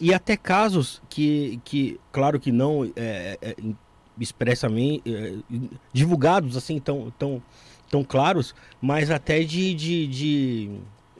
E 0.00 0.12
até 0.12 0.36
casos 0.36 1.00
que, 1.08 1.60
que 1.64 2.00
claro 2.10 2.40
que 2.40 2.50
não 2.50 2.84
é, 2.96 3.38
é, 3.40 3.54
em- 3.62 3.76
expressamente 4.18 5.02
é, 5.06 5.34
divulgados 5.92 6.56
assim 6.56 6.78
tão, 6.80 7.12
tão, 7.18 7.40
tão 7.88 8.02
claros, 8.02 8.54
mas 8.80 9.10
até 9.10 9.44
de, 9.44 9.72
de, 9.74 10.06
de, 10.08 10.70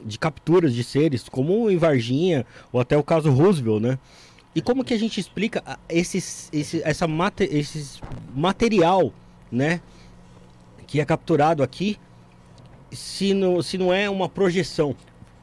de 0.03 0.19
capturas 0.19 0.73
de 0.73 0.83
seres, 0.83 1.27
como 1.29 1.69
em 1.69 1.77
Varginha, 1.77 2.45
ou 2.71 2.79
até 2.79 2.97
o 2.97 3.03
caso 3.03 3.31
Roosevelt, 3.31 3.81
né? 3.81 3.99
E 4.55 4.61
como 4.61 4.83
que 4.83 4.93
a 4.93 4.99
gente 4.99 5.19
explica 5.19 5.63
esses, 5.89 6.49
esse, 6.53 6.81
essa 6.83 7.07
mate, 7.07 7.43
esses 7.51 7.99
material, 8.35 9.11
né? 9.51 9.81
Que 10.85 10.99
é 10.99 11.05
capturado 11.05 11.63
aqui, 11.63 11.97
se 12.91 13.33
não, 13.33 13.61
se 13.61 13.77
não 13.77 13.91
é 13.91 14.09
uma 14.09 14.29
projeção. 14.29 14.95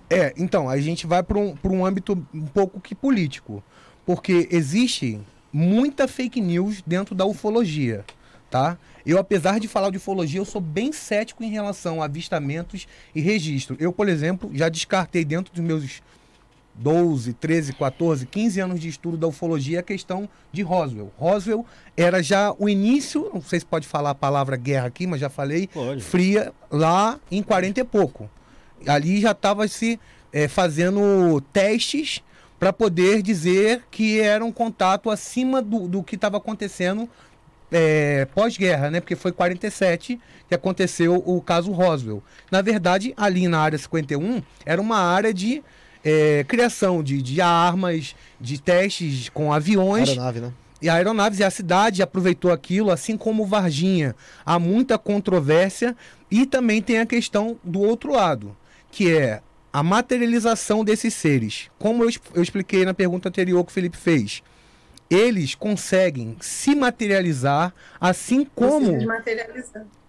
É, 0.09 0.33
então, 0.37 0.69
a 0.69 0.79
gente 0.79 1.07
vai 1.07 1.23
para 1.23 1.39
um, 1.39 1.57
um 1.65 1.85
âmbito 1.85 2.13
um 2.33 2.47
pouco 2.47 2.81
que 2.81 2.95
político. 2.95 3.63
Porque 4.07 4.49
existe 4.51 5.21
muita 5.53 6.07
fake 6.07 6.41
news 6.41 6.83
dentro 6.87 7.15
da 7.15 7.25
ufologia. 7.25 8.05
tá? 8.51 8.77
Eu, 9.05 9.19
apesar 9.19 9.59
de 9.59 9.69
falar 9.69 9.91
de 9.91 9.97
ufologia, 9.97 10.41
eu 10.41 10.45
sou 10.45 10.61
bem 10.61 10.93
cético 10.93 11.43
em 11.43 11.51
relação 11.51 12.03
a 12.03 12.05
avistamentos 12.05 12.87
e 13.15 13.21
registro. 13.21 13.77
Eu, 13.79 13.93
por 13.93 14.09
exemplo, 14.09 14.51
já 14.53 14.69
descartei 14.69 15.25
dentro 15.25 15.53
dos 15.53 15.63
meus 15.63 16.03
12, 16.75 17.35
13, 17.35 17.73
14, 17.75 18.27
15 18.27 18.61
anos 18.61 18.81
de 18.81 18.89
estudo 18.89 19.17
da 19.17 19.27
ufologia 19.27 19.81
a 19.81 19.83
questão 19.83 20.29
de 20.51 20.63
Roswell. 20.63 21.13
Roswell 21.19 21.67
era 21.97 22.23
já 22.23 22.55
o 22.59 22.69
início, 22.69 23.31
não 23.35 23.43
sei 23.43 23.61
se 23.61 23.67
pode 23.67 23.87
falar 23.87 24.11
a 24.11 24.15
palavra 24.15 24.57
guerra 24.57 24.87
aqui, 24.87 25.07
mas 25.07 25.21
já 25.21 25.29
falei, 25.29 25.67
Pode. 25.67 26.01
fria 26.01 26.53
lá 26.71 27.19
em 27.31 27.43
40 27.43 27.81
e 27.81 27.85
pouco. 27.85 28.31
Ali 28.87 29.21
já 29.21 29.33
estava 29.33 29.69
se 29.69 30.01
eh, 30.33 30.49
fazendo 30.49 31.41
testes 31.53 32.23
para 32.59 32.73
poder 32.73 33.23
dizer 33.23 33.85
que 33.91 34.21
era 34.21 34.45
um 34.45 34.53
contato 34.53 35.11
acima 35.11 35.61
do, 35.61 35.89
do 35.89 36.03
que 36.03 36.15
estava 36.15 36.37
acontecendo 36.37 37.09
é, 37.71 38.27
pós-guerra, 38.35 38.91
né? 38.91 39.01
Porque 39.01 39.17
foi 39.17 39.33
47 39.33 40.21
que 40.49 40.55
aconteceu 40.55 41.23
o 41.25 41.41
caso 41.41 41.71
Roswell. 41.73 42.23
Na 42.51 42.63
verdade, 42.63 43.15
ali 43.17 43.47
na 43.49 43.61
área 43.61 43.79
51 43.79 44.43
era 44.67 44.81
uma 44.81 44.99
área 44.99 45.33
de 45.33 45.63
é, 46.05 46.45
criação 46.45 47.03
de, 47.03 47.23
de 47.23 47.41
armas, 47.41 48.15
de 48.41 48.61
testes 48.61 49.29
com 49.29 49.53
aviões 49.53 50.09
Aeronave, 50.09 50.41
né? 50.41 50.53
e 50.83 50.89
aeronaves. 50.89 51.39
E 51.39 51.45
a 51.45 51.51
cidade 51.51 52.03
aproveitou 52.03 52.51
aquilo, 52.51 52.91
assim 52.91 53.17
como 53.17 53.47
Varginha. 53.47 54.15
Há 54.45 54.59
muita 54.59 54.99
controvérsia 54.99 55.97
e 56.31 56.47
também 56.47 56.83
tem 56.83 56.99
a 56.99 57.07
questão 57.07 57.59
do 57.63 57.81
outro 57.81 58.13
lado, 58.13 58.57
que 58.91 59.11
é 59.15 59.41
a 59.73 59.83
materialização 59.83 60.85
desses 60.85 61.15
seres. 61.15 61.71
Como 61.79 62.03
eu, 62.05 62.11
eu 62.35 62.43
expliquei 62.43 62.85
na 62.85 62.95
pergunta 62.95 63.29
anterior 63.29 63.65
que 63.65 63.71
o 63.71 63.75
Felipe 63.75 63.97
fez. 63.97 64.43
Eles 65.11 65.55
conseguem 65.55 66.37
se 66.41 66.75
materializar, 66.75 67.75
assim 68.01 68.45
como 68.55 68.97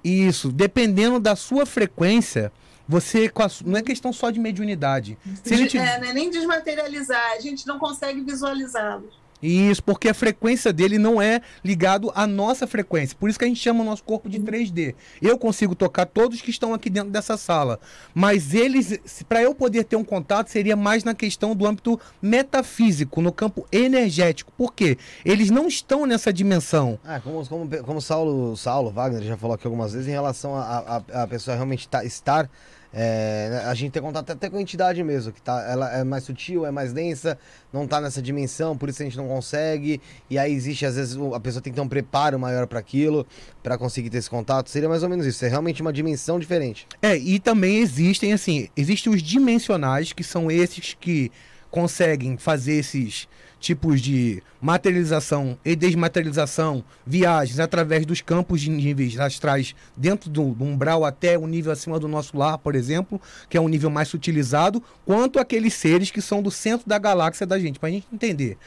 isso, 0.04 0.52
dependendo 0.52 1.20
da 1.20 1.36
sua 1.36 1.66
frequência, 1.66 2.52
você 2.88 3.32
não 3.66 3.78
é 3.78 3.82
questão 3.82 4.12
só 4.12 4.30
de 4.30 4.40
mediunidade. 4.40 5.18
Se 5.44 5.78
é, 5.78 6.00
não 6.00 6.10
é 6.10 6.14
nem 6.14 6.30
desmaterializar, 6.30 7.32
a 7.32 7.40
gente 7.40 7.66
não 7.66 7.80
consegue 7.80 8.22
visualizá-los. 8.22 9.21
Isso, 9.42 9.84
porque 9.84 10.10
a 10.10 10.14
frequência 10.14 10.72
dele 10.72 10.98
não 10.98 11.22
é 11.22 11.42
ligado 11.64 12.12
à 12.16 12.28
nossa 12.28 12.68
frequência. 12.68 13.16
Por 13.20 13.30
isso 13.30 13.40
que 13.40 13.46
a 13.46 13.48
gente 13.48 13.60
chama 13.60 13.82
o 13.82 13.86
nosso 13.86 14.04
corpo 14.04 14.30
de 14.30 14.40
3D. 14.40 14.94
Eu 15.22 15.38
consigo 15.38 15.74
tocar 15.76 16.06
todos 16.06 16.42
que 16.42 16.52
estão 16.52 16.74
aqui 16.74 16.90
dentro 16.90 17.10
dessa 17.12 17.38
sala, 17.38 17.80
mas 18.14 18.54
eles, 18.54 19.00
para 19.28 19.42
eu 19.42 19.56
poder 19.56 19.84
ter 19.86 19.96
um 19.96 20.04
contato, 20.04 20.50
seria 20.50 20.76
mais 20.76 21.04
na 21.04 21.14
questão 21.14 21.56
do 21.56 21.66
âmbito 21.66 22.00
metafísico, 22.22 23.22
no 23.22 23.32
campo 23.32 23.66
energético. 23.72 24.52
Por 24.58 24.74
quê? 24.74 24.98
Eles 25.24 25.50
não 25.50 25.68
estão 25.68 26.06
nessa 26.06 26.32
dimensão. 26.34 27.00
Ah, 27.04 27.20
como, 27.20 27.46
como, 27.48 27.84
como 27.84 28.02
Saulo, 28.02 28.56
Saulo 28.58 28.92
Wagner 28.92 29.24
já 29.24 29.38
falou 29.38 29.56
aqui 29.56 29.66
algumas 29.68 29.94
vezes, 29.94 30.08
em 30.08 30.12
relação 30.12 30.56
a, 30.56 31.02
a, 31.14 31.24
a 31.24 31.28
pessoa 31.28 31.56
realmente 31.56 31.88
tá- 31.88 32.04
estar. 32.04 32.50
É, 32.94 33.64
a 33.66 33.74
gente 33.74 33.92
tem 33.92 34.02
contato 34.02 34.30
até 34.32 34.50
com 34.50 34.58
a 34.58 34.62
entidade 34.62 35.02
mesmo, 35.04 35.32
que 35.32 35.42
tá, 35.42 35.66
ela 35.70 35.92
é 35.94 36.04
mais 36.04 36.24
sutil, 36.24 36.66
é 36.66 36.72
mais 36.72 36.92
densa, 36.92 37.38
não 37.72 37.88
tá 37.88 38.02
nessa 38.02 38.22
dimensão, 38.22 38.78
por 38.78 38.90
isso 38.90 39.02
a 39.02 39.06
gente 39.06 39.18
não 39.18 39.28
consegue. 39.28 40.02
E 40.30 40.38
aí 40.38 40.54
existe, 40.54 40.86
às 40.86 40.96
vezes, 40.96 41.18
a 41.34 41.40
pessoa 41.40 41.62
tem 41.62 41.72
que 41.72 41.76
ter 41.76 41.82
um 41.82 41.88
preparo 41.88 42.38
maior 42.38 42.68
para 42.68 42.80
aquilo, 42.80 43.26
para 43.64 43.78
conseguir 43.78 44.10
ter 44.10 44.18
esse 44.18 44.30
contato. 44.30 44.70
Seria 44.70 44.90
mais 44.90 45.04
ou 45.04 45.10
menos 45.10 45.26
isso. 45.26 45.46
É 45.46 45.48
realmente 45.48 45.82
uma 45.82 45.94
dimensão 45.94 46.40
diferente. 46.40 46.86
É, 47.02 47.18
e 47.18 47.40
também 47.40 47.78
existem, 47.78 48.34
assim, 48.34 48.68
existem 48.76 49.14
os 49.14 49.22
dimensionais, 49.24 50.12
que 50.12 50.24
são 50.24 50.52
esses 50.52 50.94
que 51.00 51.32
conseguem 51.70 52.36
fazer 52.36 52.74
esses 52.74 53.28
tipos 53.62 54.02
de 54.02 54.42
materialização 54.60 55.58
e 55.64 55.76
desmaterialização, 55.76 56.84
viagens 57.06 57.60
através 57.60 58.06
dos 58.06 58.20
campos 58.20 58.60
de 58.60 58.70
níveis 58.70 59.18
astrais 59.20 59.76
dentro 59.96 60.30
do, 60.30 60.50
do 60.50 60.64
umbral 60.66 61.06
até 61.06 61.38
o 61.38 61.48
nível 61.48 61.72
acima 61.72 62.00
do 62.00 62.08
nosso 62.08 62.36
lar, 62.36 62.58
por 62.58 62.76
exemplo, 62.76 63.22
que 63.48 63.56
é 63.56 63.62
um 63.62 63.70
nível 63.70 63.90
mais 63.90 64.08
sutilizado, 64.08 64.84
quanto 65.06 65.40
aqueles 65.40 65.76
seres 65.76 66.10
que 66.12 66.22
são 66.22 66.42
do 66.42 66.52
centro 66.52 66.90
da 66.90 66.98
galáxia 66.98 67.46
da 67.46 67.60
gente, 67.60 67.80
para 67.80 67.90
a 67.90 67.92
gente 67.92 68.08
entender. 68.12 68.58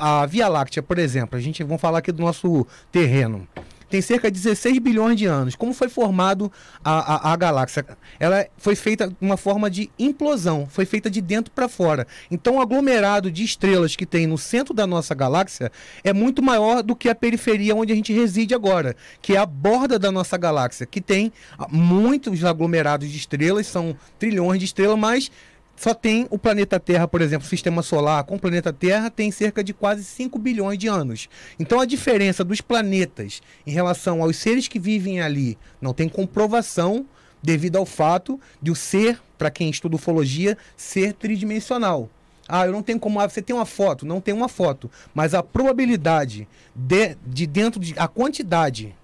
A 0.00 0.24
Via 0.26 0.48
Láctea, 0.48 0.82
por 0.82 0.98
exemplo, 0.98 1.36
a 1.36 1.40
gente 1.42 1.62
vamos 1.62 1.80
falar 1.80 1.98
aqui 1.98 2.12
do 2.12 2.22
nosso 2.22 2.66
terreno 2.90 3.46
tem 3.88 4.00
cerca 4.00 4.30
de 4.30 4.38
16 4.38 4.78
bilhões 4.78 5.16
de 5.16 5.26
anos. 5.26 5.54
Como 5.54 5.72
foi 5.72 5.88
formado 5.88 6.50
a, 6.84 7.30
a, 7.30 7.32
a 7.32 7.36
galáxia? 7.36 7.84
Ela 8.18 8.46
foi 8.56 8.74
feita 8.74 9.08
de 9.08 9.16
uma 9.20 9.36
forma 9.36 9.70
de 9.70 9.90
implosão, 9.98 10.66
foi 10.68 10.84
feita 10.84 11.10
de 11.10 11.20
dentro 11.20 11.52
para 11.52 11.68
fora. 11.68 12.06
Então, 12.30 12.56
o 12.56 12.60
aglomerado 12.60 13.30
de 13.30 13.44
estrelas 13.44 13.96
que 13.96 14.06
tem 14.06 14.26
no 14.26 14.38
centro 14.38 14.74
da 14.74 14.86
nossa 14.86 15.14
galáxia 15.14 15.70
é 16.02 16.12
muito 16.12 16.42
maior 16.42 16.82
do 16.82 16.96
que 16.96 17.08
a 17.08 17.14
periferia 17.14 17.74
onde 17.74 17.92
a 17.92 17.96
gente 17.96 18.12
reside 18.12 18.54
agora, 18.54 18.96
que 19.20 19.34
é 19.34 19.38
a 19.38 19.46
borda 19.46 19.98
da 19.98 20.10
nossa 20.10 20.36
galáxia, 20.36 20.86
que 20.86 21.00
tem 21.00 21.32
muitos 21.70 22.44
aglomerados 22.44 23.08
de 23.08 23.16
estrelas, 23.16 23.66
são 23.66 23.96
trilhões 24.18 24.58
de 24.58 24.64
estrelas, 24.64 24.98
mas 24.98 25.30
só 25.76 25.92
tem 25.92 26.26
o 26.30 26.38
planeta 26.38 26.80
Terra, 26.80 27.06
por 27.06 27.20
exemplo, 27.20 27.46
o 27.46 27.50
sistema 27.50 27.82
solar 27.82 28.24
com 28.24 28.36
o 28.36 28.40
planeta 28.40 28.72
Terra 28.72 29.10
tem 29.10 29.30
cerca 29.30 29.62
de 29.62 29.74
quase 29.74 30.02
5 30.04 30.38
bilhões 30.38 30.78
de 30.78 30.88
anos. 30.88 31.28
Então 31.58 31.78
a 31.80 31.84
diferença 31.84 32.42
dos 32.42 32.60
planetas 32.60 33.42
em 33.66 33.70
relação 33.70 34.22
aos 34.22 34.36
seres 34.36 34.68
que 34.68 34.78
vivem 34.78 35.20
ali 35.20 35.58
não 35.80 35.92
tem 35.92 36.08
comprovação 36.08 37.06
devido 37.42 37.76
ao 37.76 37.86
fato 37.86 38.40
de 38.60 38.70
o 38.70 38.74
ser, 38.74 39.20
para 39.36 39.50
quem 39.50 39.68
estuda 39.68 39.96
ufologia, 39.96 40.56
ser 40.76 41.12
tridimensional. 41.12 42.08
Ah, 42.48 42.66
eu 42.66 42.72
não 42.72 42.82
tenho 42.82 42.98
como. 42.98 43.20
ah, 43.20 43.28
Você 43.28 43.42
tem 43.42 43.54
uma 43.54 43.66
foto? 43.66 44.06
Não 44.06 44.20
tem 44.20 44.32
uma 44.32 44.48
foto. 44.48 44.90
Mas 45.14 45.34
a 45.34 45.42
probabilidade 45.42 46.48
de, 46.74 47.16
de 47.26 47.46
dentro 47.46 47.80
de. 47.80 47.94
A 47.98 48.06
quantidade 48.08 48.94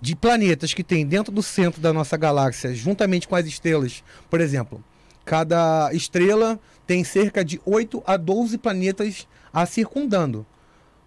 de 0.00 0.16
planetas 0.16 0.74
que 0.74 0.82
tem 0.82 1.06
dentro 1.06 1.32
do 1.32 1.42
centro 1.42 1.80
da 1.80 1.92
nossa 1.92 2.16
galáxia, 2.16 2.74
juntamente 2.74 3.28
com 3.28 3.36
as 3.36 3.46
estrelas, 3.46 4.02
por 4.30 4.40
exemplo, 4.40 4.82
cada 5.26 5.90
estrela 5.92 6.58
tem 6.86 7.02
cerca 7.02 7.44
de 7.44 7.60
8 7.66 8.02
a 8.06 8.16
12 8.16 8.56
planetas 8.58 9.26
a 9.52 9.66
circundando. 9.66 10.46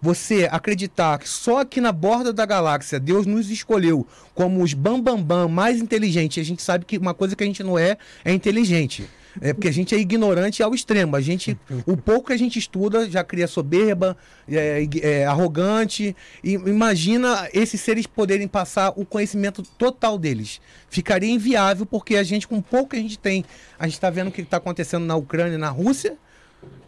Você 0.02 0.48
acreditar 0.50 1.18
que 1.18 1.28
só 1.28 1.60
aqui 1.60 1.80
na 1.80 1.90
borda 1.90 2.32
da 2.32 2.46
galáxia 2.46 3.00
Deus 3.00 3.26
nos 3.26 3.50
escolheu 3.50 4.06
como 4.34 4.62
os 4.62 4.74
bambambam 4.74 5.16
bam, 5.22 5.46
bam, 5.46 5.48
mais 5.48 5.80
inteligentes, 5.80 6.40
a 6.40 6.46
gente 6.46 6.62
sabe 6.62 6.84
que 6.84 6.98
uma 6.98 7.14
coisa 7.14 7.34
que 7.34 7.42
a 7.42 7.46
gente 7.46 7.62
não 7.62 7.78
é 7.78 7.96
é 8.24 8.32
inteligente. 8.32 9.08
É 9.40 9.52
porque 9.52 9.68
a 9.68 9.72
gente 9.72 9.94
é 9.94 9.98
ignorante 9.98 10.62
ao 10.62 10.74
extremo. 10.74 11.16
A 11.16 11.20
gente, 11.20 11.58
o 11.86 11.96
pouco 11.96 12.28
que 12.28 12.32
a 12.32 12.38
gente 12.38 12.58
estuda 12.58 13.08
já 13.08 13.22
cria 13.22 13.46
soberba, 13.46 14.16
é, 14.48 14.86
é 15.02 15.26
arrogante. 15.26 16.16
E 16.42 16.52
imagina 16.52 17.48
esses 17.52 17.80
seres 17.80 18.06
poderem 18.06 18.48
passar 18.48 18.92
o 18.96 19.04
conhecimento 19.04 19.62
total 19.62 20.18
deles. 20.18 20.60
Ficaria 20.88 21.30
inviável 21.30 21.86
porque 21.86 22.16
a 22.16 22.22
gente, 22.22 22.48
com 22.48 22.60
pouco 22.60 22.90
que 22.90 22.96
a 22.96 23.00
gente 23.00 23.18
tem, 23.18 23.44
a 23.78 23.86
gente 23.86 23.94
está 23.94 24.10
vendo 24.10 24.28
o 24.28 24.32
que 24.32 24.40
está 24.40 24.56
acontecendo 24.56 25.04
na 25.04 25.16
Ucrânia, 25.16 25.54
e 25.54 25.58
na 25.58 25.70
Rússia 25.70 26.16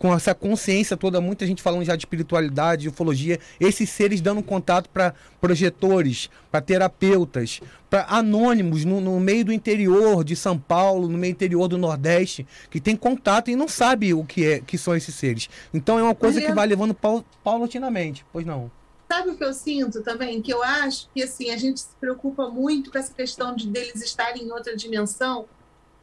com 0.03 0.13
essa 0.13 0.35
consciência 0.35 0.97
toda, 0.97 1.21
muita 1.21 1.47
gente 1.47 1.63
falando 1.63 1.85
já 1.85 1.95
de 1.95 2.03
espiritualidade, 2.03 2.83
de 2.83 2.89
ufologia, 2.89 3.39
esses 3.61 3.89
seres 3.89 4.21
dando 4.21 4.43
contato 4.43 4.91
para 4.91 5.15
projetores, 5.41 6.29
para 6.51 6.61
terapeutas, 6.61 7.61
para 7.89 8.07
anônimos 8.09 8.85
no, 8.85 9.01
no, 9.01 9.21
meio 9.21 9.45
do 9.45 9.53
interior 9.53 10.25
de 10.25 10.35
São 10.35 10.59
Paulo, 10.59 11.07
no 11.07 11.17
meio 11.17 11.31
interior 11.31 11.69
do 11.69 11.79
Nordeste, 11.79 12.45
que 12.69 12.81
tem 12.81 12.97
contato 12.97 13.49
e 13.49 13.55
não 13.55 13.69
sabe 13.69 14.13
o 14.13 14.25
que 14.25 14.45
é 14.45 14.61
que 14.61 14.77
são 14.77 14.97
esses 14.97 15.15
seres. 15.15 15.49
Então 15.73 16.01
é 16.01 16.03
uma 16.03 16.17
coisa 16.17 16.41
que 16.41 16.53
vai 16.53 16.67
levando 16.67 16.95
pau, 16.95 17.25
paulatinamente. 17.45 18.27
Pois 18.33 18.45
não. 18.45 18.73
Sabe 19.09 19.31
o 19.31 19.37
que 19.37 19.45
eu 19.45 19.53
sinto 19.53 20.03
também? 20.03 20.43
Que 20.43 20.53
eu 20.53 20.65
acho 20.65 21.09
que 21.15 21.23
assim, 21.23 21.51
a 21.51 21.57
gente 21.57 21.79
se 21.79 21.95
preocupa 22.01 22.49
muito 22.49 22.91
com 22.91 22.99
essa 22.99 23.15
questão 23.15 23.55
de 23.55 23.69
deles 23.69 24.03
estarem 24.03 24.45
em 24.45 24.51
outra 24.51 24.75
dimensão. 24.75 25.47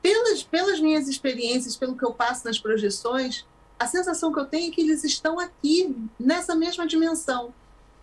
Pelas, 0.01 0.43
pelas 0.43 0.79
minhas 0.79 1.09
experiências, 1.09 1.75
pelo 1.75 1.97
que 1.97 2.05
eu 2.05 2.13
passo 2.13 2.45
nas 2.45 2.57
projeções, 2.57 3.45
a 3.79 3.87
sensação 3.87 4.31
que 4.33 4.39
eu 4.39 4.45
tenho 4.45 4.69
é 4.69 4.75
que 4.75 4.81
eles 4.81 5.03
estão 5.05 5.39
aqui, 5.39 5.95
nessa 6.19 6.53
mesma 6.53 6.85
dimensão. 6.85 7.53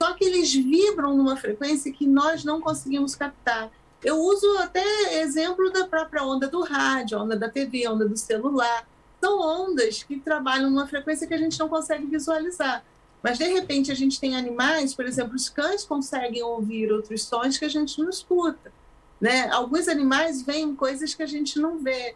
Só 0.02 0.14
que 0.14 0.24
eles 0.24 0.52
vibram 0.52 1.16
numa 1.16 1.36
frequência 1.36 1.92
que 1.92 2.06
nós 2.06 2.44
não 2.44 2.60
conseguimos 2.60 3.14
captar. 3.14 3.70
Eu 4.02 4.18
uso 4.18 4.58
até 4.58 5.20
exemplo 5.20 5.70
da 5.70 5.86
própria 5.86 6.24
onda 6.24 6.48
do 6.48 6.62
rádio, 6.62 7.18
onda 7.18 7.36
da 7.36 7.48
TV, 7.48 7.86
onda 7.88 8.08
do 8.08 8.16
celular. 8.16 8.86
São 9.20 9.40
ondas 9.40 10.02
que 10.02 10.18
trabalham 10.18 10.70
numa 10.70 10.86
frequência 10.86 11.26
que 11.26 11.34
a 11.34 11.38
gente 11.38 11.58
não 11.58 11.68
consegue 11.68 12.06
visualizar. 12.06 12.84
Mas, 13.22 13.38
de 13.38 13.44
repente, 13.44 13.90
a 13.90 13.94
gente 13.94 14.20
tem 14.20 14.36
animais, 14.36 14.94
por 14.94 15.04
exemplo, 15.06 15.34
os 15.34 15.48
cães 15.48 15.84
conseguem 15.84 16.42
ouvir 16.42 16.92
outros 16.92 17.24
sons 17.24 17.58
que 17.58 17.64
a 17.64 17.68
gente 17.68 17.98
não 18.00 18.08
escuta. 18.08 18.72
Né? 19.20 19.50
Alguns 19.50 19.88
animais 19.88 20.42
veem 20.42 20.74
coisas 20.76 21.14
que 21.14 21.22
a 21.22 21.26
gente 21.26 21.58
não 21.58 21.78
vê. 21.78 22.14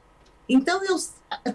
Então, 0.52 0.82
eu, 0.84 0.96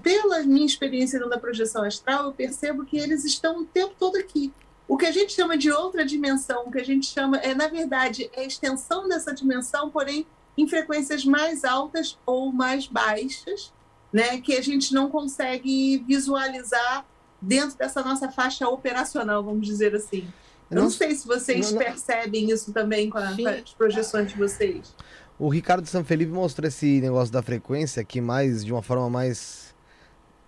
pela 0.02 0.42
minha 0.44 0.66
experiência 0.66 1.20
da 1.28 1.38
projeção 1.38 1.84
astral, 1.84 2.26
eu 2.26 2.32
percebo 2.32 2.86
que 2.86 2.98
eles 2.98 3.26
estão 3.26 3.62
o 3.62 3.66
tempo 3.66 3.94
todo 4.00 4.16
aqui. 4.18 4.54
O 4.88 4.96
que 4.98 5.06
a 5.06 5.12
gente 5.12 5.34
chama 5.34 5.58
de 5.58 5.72
outra 5.72 6.06
dimensão, 6.06 6.64
o 6.68 6.72
que 6.72 6.80
a 6.80 6.84
gente 6.86 7.08
chama, 7.08 7.38
é 7.38 7.54
na 7.54 7.68
verdade, 7.68 8.30
é 8.34 8.42
a 8.42 8.46
extensão 8.46 9.08
dessa 9.10 9.34
dimensão, 9.34 9.90
porém 9.90 10.26
em 10.58 10.68
frequências 10.68 11.26
mais 11.26 11.66
altas 11.66 12.18
ou 12.26 12.54
mais 12.54 12.88
baixas, 12.88 13.74
né, 14.14 14.40
que 14.40 14.56
a 14.56 14.62
gente 14.62 14.94
não 14.94 15.10
consegue 15.10 15.98
visualizar 16.08 17.06
dentro 17.42 17.78
dessa 17.78 18.02
nossa 18.02 18.32
faixa 18.32 18.68
operacional, 18.68 19.44
vamos 19.44 19.66
dizer 19.68 19.94
assim. 19.94 20.26
Eu 20.72 20.76
não, 20.78 20.84
Não- 20.84 20.90
sei 20.90 21.14
se 21.14 21.28
vocês 21.28 21.72
não- 21.72 21.80
não- 21.80 21.86
percebem 21.86 22.50
isso 22.50 22.72
também 22.72 23.10
com, 23.10 23.18
a- 23.18 23.36
com 23.36 23.48
as 23.48 23.74
projeções 23.74 24.32
de 24.32 24.38
vocês. 24.38 24.96
O 25.38 25.50
Ricardo 25.50 25.86
Sanfelipe 25.86 26.32
mostrou 26.32 26.68
esse 26.68 27.02
negócio 27.02 27.34
da 27.34 27.42
frequência 27.42 28.02
aqui 28.02 28.22
mais 28.22 28.64
de 28.64 28.72
uma 28.72 28.82
forma 28.82 29.10
mais 29.10 29.74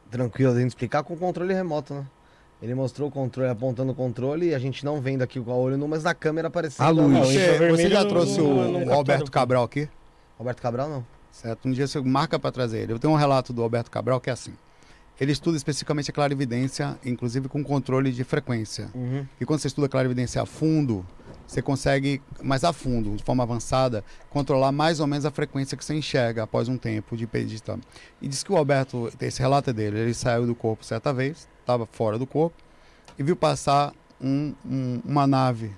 tranquila 0.10 0.54
de 0.54 0.62
gente 0.62 0.70
explicar 0.70 1.04
com 1.04 1.14
o 1.14 1.18
controle 1.18 1.54
remoto, 1.54 1.94
né? 1.94 2.06
Ele 2.62 2.74
mostrou 2.74 3.10
o 3.10 3.12
controle, 3.12 3.50
apontando 3.52 3.92
o 3.92 3.96
controle 3.96 4.48
e 4.48 4.56
a 4.56 4.60
gente 4.60 4.84
não 4.84 5.00
vendo 5.00 5.22
aqui 5.22 5.40
com 5.40 5.52
o 5.52 5.56
olho 5.62 5.78
nu, 5.78 5.88
mas 5.88 6.04
na 6.04 6.14
câmera 6.16 6.48
aparecendo. 6.48 6.86
A 6.88 6.90
luz. 6.90 7.12
Não, 7.12 7.24
Você, 7.24 7.34
infravermelho 7.44 7.76
você 7.78 7.90
já 7.90 8.06
trouxe 8.06 8.38
não- 8.40 8.46
o, 8.46 8.72
não 8.72 8.86
o 8.86 8.94
Alberto. 8.94 9.30
Cabral 9.30 9.64
aqui? 9.64 9.88
Roberto 10.40 10.62
Cabral 10.62 10.90
não. 10.90 11.06
Certo? 11.32 11.68
Um 11.68 11.72
dia 11.72 11.86
você 11.86 12.00
marca 12.02 12.40
para 12.40 12.52
trazer 12.52 12.80
ele. 12.80 12.94
Eu 12.94 13.00
tenho 13.00 13.14
um 13.14 13.18
relato 13.18 13.54
do 13.54 13.62
Alberto 13.62 13.92
Cabral 13.92 14.20
que 14.20 14.30
é 14.30 14.34
assim. 14.34 14.54
Ele 15.20 15.32
estuda 15.32 15.56
especificamente 15.58 16.10
a 16.10 16.14
clarividência, 16.14 16.98
inclusive 17.06 17.48
com 17.48 17.64
controle 17.64 18.12
de 18.12 18.24
frequência. 18.24 18.90
Uhum. 18.96 19.26
E 19.40 19.46
quando 19.46 19.60
você 19.60 19.68
estuda 19.68 19.88
clarividência 19.90 20.42
a 20.42 20.46
fundo, 20.46 21.06
você 21.48 21.62
consegue, 21.62 22.22
mais 22.44 22.64
a 22.64 22.74
fundo, 22.74 23.16
de 23.16 23.24
forma 23.24 23.42
avançada, 23.42 24.04
controlar 24.30 24.72
mais 24.72 25.00
ou 25.00 25.08
menos 25.08 25.26
a 25.26 25.32
frequência 25.32 25.78
que 25.78 25.86
você 25.86 25.96
enxerga 25.96 26.44
após 26.44 26.68
um 26.68 26.78
tempo 26.78 27.16
de 27.16 27.26
pedita. 27.26 27.80
E 28.22 28.28
diz 28.28 28.44
que 28.44 28.52
o 28.52 28.58
Alberto, 28.58 29.10
esse 29.22 29.40
relato 29.40 29.70
é 29.70 29.74
dele, 29.74 29.98
ele 29.98 30.14
saiu 30.14 30.46
do 30.46 30.54
corpo 30.54 30.84
certa 30.84 31.14
vez, 31.14 31.48
estava 31.62 31.86
fora 31.86 32.20
do 32.20 32.28
corpo, 32.28 32.56
e 33.18 33.24
viu 33.24 33.36
passar 33.36 33.94
um- 34.22 34.54
um- 34.66 35.02
uma 35.06 35.26
nave 35.26 35.72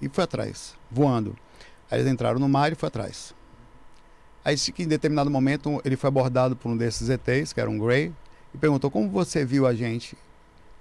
e 0.00 0.08
foi 0.08 0.24
atrás, 0.24 0.74
voando. 0.90 1.36
Aí 1.90 1.98
eles 2.00 2.10
entraram 2.10 2.38
no 2.38 2.48
mar 2.48 2.72
e 2.72 2.76
foi 2.76 2.86
atrás. 2.86 3.34
Aí 4.44 4.54
disse 4.54 4.72
que 4.72 4.82
em 4.82 4.88
determinado 4.88 5.30
momento 5.30 5.80
ele 5.84 5.96
foi 5.96 6.08
abordado 6.08 6.56
por 6.56 6.70
um 6.70 6.76
desses 6.76 7.08
ETs, 7.08 7.52
que 7.52 7.60
era 7.60 7.68
um 7.68 7.78
Grey, 7.78 8.12
e 8.54 8.58
perguntou 8.58 8.90
como 8.90 9.08
você 9.08 9.44
viu 9.44 9.66
a 9.66 9.74
gente. 9.74 10.16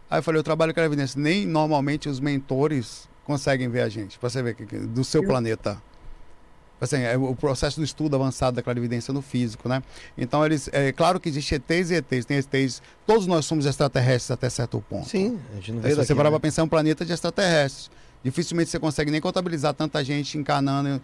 Aí 0.10 0.20
eu 0.20 0.24
falei, 0.24 0.40
eu 0.40 0.44
trabalho 0.44 0.74
com 0.74 0.80
a 0.80 0.84
evidência. 0.84 1.20
Nem 1.20 1.46
normalmente 1.46 2.10
os 2.10 2.20
mentores 2.20 3.08
conseguem 3.32 3.70
ver 3.70 3.82
a 3.82 3.90
gente, 3.90 4.20
pra 4.20 4.30
você 4.30 4.44
ver 4.44 4.56
do 4.88 5.04
seu 5.04 5.24
planeta. 5.24 5.82
Assim, 6.82 6.98
é 6.98 7.16
o 7.16 7.36
processo 7.36 7.80
do 7.80 7.84
estudo 7.84 8.16
avançado 8.16 8.56
da 8.56 8.64
clarividência 8.64 9.14
no 9.14 9.22
físico, 9.22 9.70
né? 9.70 9.84
Então 10.18 10.44
eles, 10.44 10.68
é 10.74 10.92
claro 10.92 11.20
que 11.20 11.30
existe 11.30 11.54
ETs 11.54 11.92
e 11.92 11.96
ETs, 11.96 12.26
tem 12.26 12.38
ETs, 12.38 12.82
todos 13.06 13.28
nós 13.28 13.46
somos 13.46 13.68
extraterrestres 13.68 14.32
até 14.32 14.50
certo 14.50 14.84
ponto. 14.90 15.08
Sim, 15.08 15.40
a 15.52 15.56
gente 15.58 15.74
não 15.74 15.82
vê 15.82 15.92
se 15.92 15.96
daqui, 15.96 16.08
você 16.08 16.16
parar 16.16 16.30
né? 16.30 16.34
pra 16.34 16.40
pensar, 16.40 16.64
é 16.64 16.66
um 16.66 16.68
planeta 16.68 17.06
de 17.06 17.14
extraterrestres. 17.14 17.92
Dificilmente 18.24 18.70
você 18.70 18.80
consegue 18.80 19.10
nem 19.10 19.20
contabilizar 19.20 19.74
tanta 19.74 20.04
gente 20.04 20.38
encarnando 20.38 21.02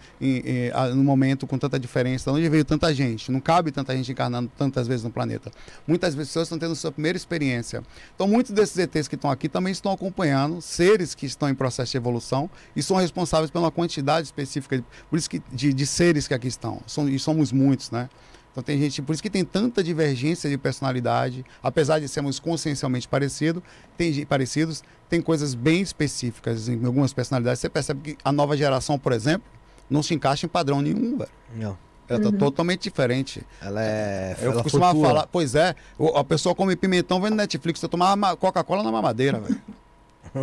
no 0.95 1.03
momento 1.03 1.47
com 1.47 1.57
tanta 1.57 1.80
diferença. 1.80 2.32
De 2.32 2.38
onde 2.38 2.49
veio 2.49 2.63
tanta 2.63 2.93
gente? 2.93 3.32
Não 3.32 3.39
cabe 3.39 3.72
tanta 3.72 3.95
gente 3.95 4.11
encarnando 4.11 4.51
tantas 4.57 4.88
vezes 4.88 5.03
no 5.03 5.09
planeta. 5.09 5.51
Muitas 5.88 6.13
pessoas 6.15 6.45
estão 6.47 6.59
tendo 6.59 6.76
sua 6.76 6.91
primeira 6.91 7.18
experiência. 7.18 7.84
Então, 8.15 8.28
muitos 8.28 8.51
desses 8.51 8.78
ETs 8.78 9.07
que 9.07 9.15
estão 9.15 9.32
aqui 9.32 9.49
também 9.49 9.72
estão 9.72 9.91
acompanhando 9.91 10.61
seres 10.61 11.15
que 11.15 11.26
estão 11.26 11.49
em 11.49 11.55
processo 11.55 11.91
de 11.91 11.97
evolução 11.97 12.49
e 12.76 12.84
são 12.84 12.97
responsáveis 12.97 13.49
pela 13.49 13.72
quantidade 13.72 14.28
específica, 14.28 14.78
de- 14.78 14.86
por 15.09 15.18
isso 15.18 15.30
que 15.30 15.41
de, 15.51 15.74
de 15.74 15.86
seres 15.88 16.28
que 16.28 16.34
aqui 16.34 16.47
estão. 16.47 16.82
São- 16.86 17.09
e 17.09 17.18
somos 17.18 17.51
muitos, 17.51 17.89
né? 17.91 18.09
Então 18.57 18.63
tem 18.63 18.79
gente, 18.79 19.03
por 19.03 19.13
isso 19.13 19.21
que 19.21 19.29
tem 19.29 19.45
tanta 19.45 19.83
divergência 19.83 20.49
de 20.49 20.57
personalidade, 20.57 21.45
apesar 21.61 21.99
de 21.99 22.07
sermos 22.07 22.39
consciencialmente 22.39 23.07
parecido, 23.07 23.61
tem, 23.95 24.25
parecidos, 24.25 24.83
tem 25.07 25.21
coisas 25.21 25.53
bem 25.53 25.79
específicas 25.79 26.67
em 26.67 26.83
algumas 26.83 27.13
personalidades. 27.13 27.59
Você 27.61 27.69
percebe 27.69 28.01
que 28.01 28.17
a 28.23 28.31
nova 28.31 28.57
geração, 28.57 28.97
por 28.97 29.11
exemplo, 29.11 29.47
não 29.87 30.01
se 30.01 30.15
encaixa 30.15 30.47
em 30.47 30.49
padrão 30.49 30.81
nenhum, 30.81 31.19
velho. 31.19 31.29
Não. 31.55 31.77
Ela 32.09 32.19
tá 32.19 32.31
totalmente 32.31 32.81
diferente. 32.81 33.43
Ela 33.61 33.83
é. 33.83 34.35
Eu 34.41 34.53
ela 34.53 34.63
costumava 34.63 34.93
flutua. 34.93 35.07
falar, 35.09 35.27
pois 35.27 35.53
é, 35.53 35.75
a 36.15 36.23
pessoa 36.23 36.55
come 36.55 36.75
pimentão 36.75 37.21
vendo 37.21 37.35
Netflix, 37.35 37.79
eu 37.83 37.89
tomava 37.89 38.15
ma- 38.15 38.35
Coca-Cola 38.35 38.81
na 38.81 38.91
mamadeira, 38.91 39.39
velho. 39.39 39.61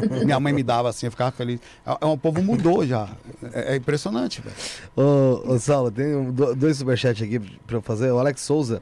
Minha 0.25 0.39
mãe 0.41 0.53
me 0.53 0.63
dava 0.63 0.89
assim, 0.89 1.07
eu 1.07 1.11
ficava 1.11 1.31
feliz. 1.31 1.61
É, 1.87 1.91
é, 2.01 2.07
o 2.07 2.17
povo 2.17 2.43
mudou 2.43 2.87
já. 2.87 3.09
É, 3.53 3.75
é 3.75 3.77
impressionante, 3.77 4.41
velho. 4.41 4.55
Ô, 4.97 5.53
ô, 5.55 5.59
Saulo, 5.59 5.91
tem 5.91 6.15
um- 6.15 6.31
do- 6.31 6.55
dois 6.55 6.77
superchats 6.79 7.23
aqui 7.23 7.39
pra 7.39 7.77
eu 7.77 7.83
fazer. 7.83 8.11
O 8.11 8.19
Alex 8.19 8.41
Souza 8.41 8.81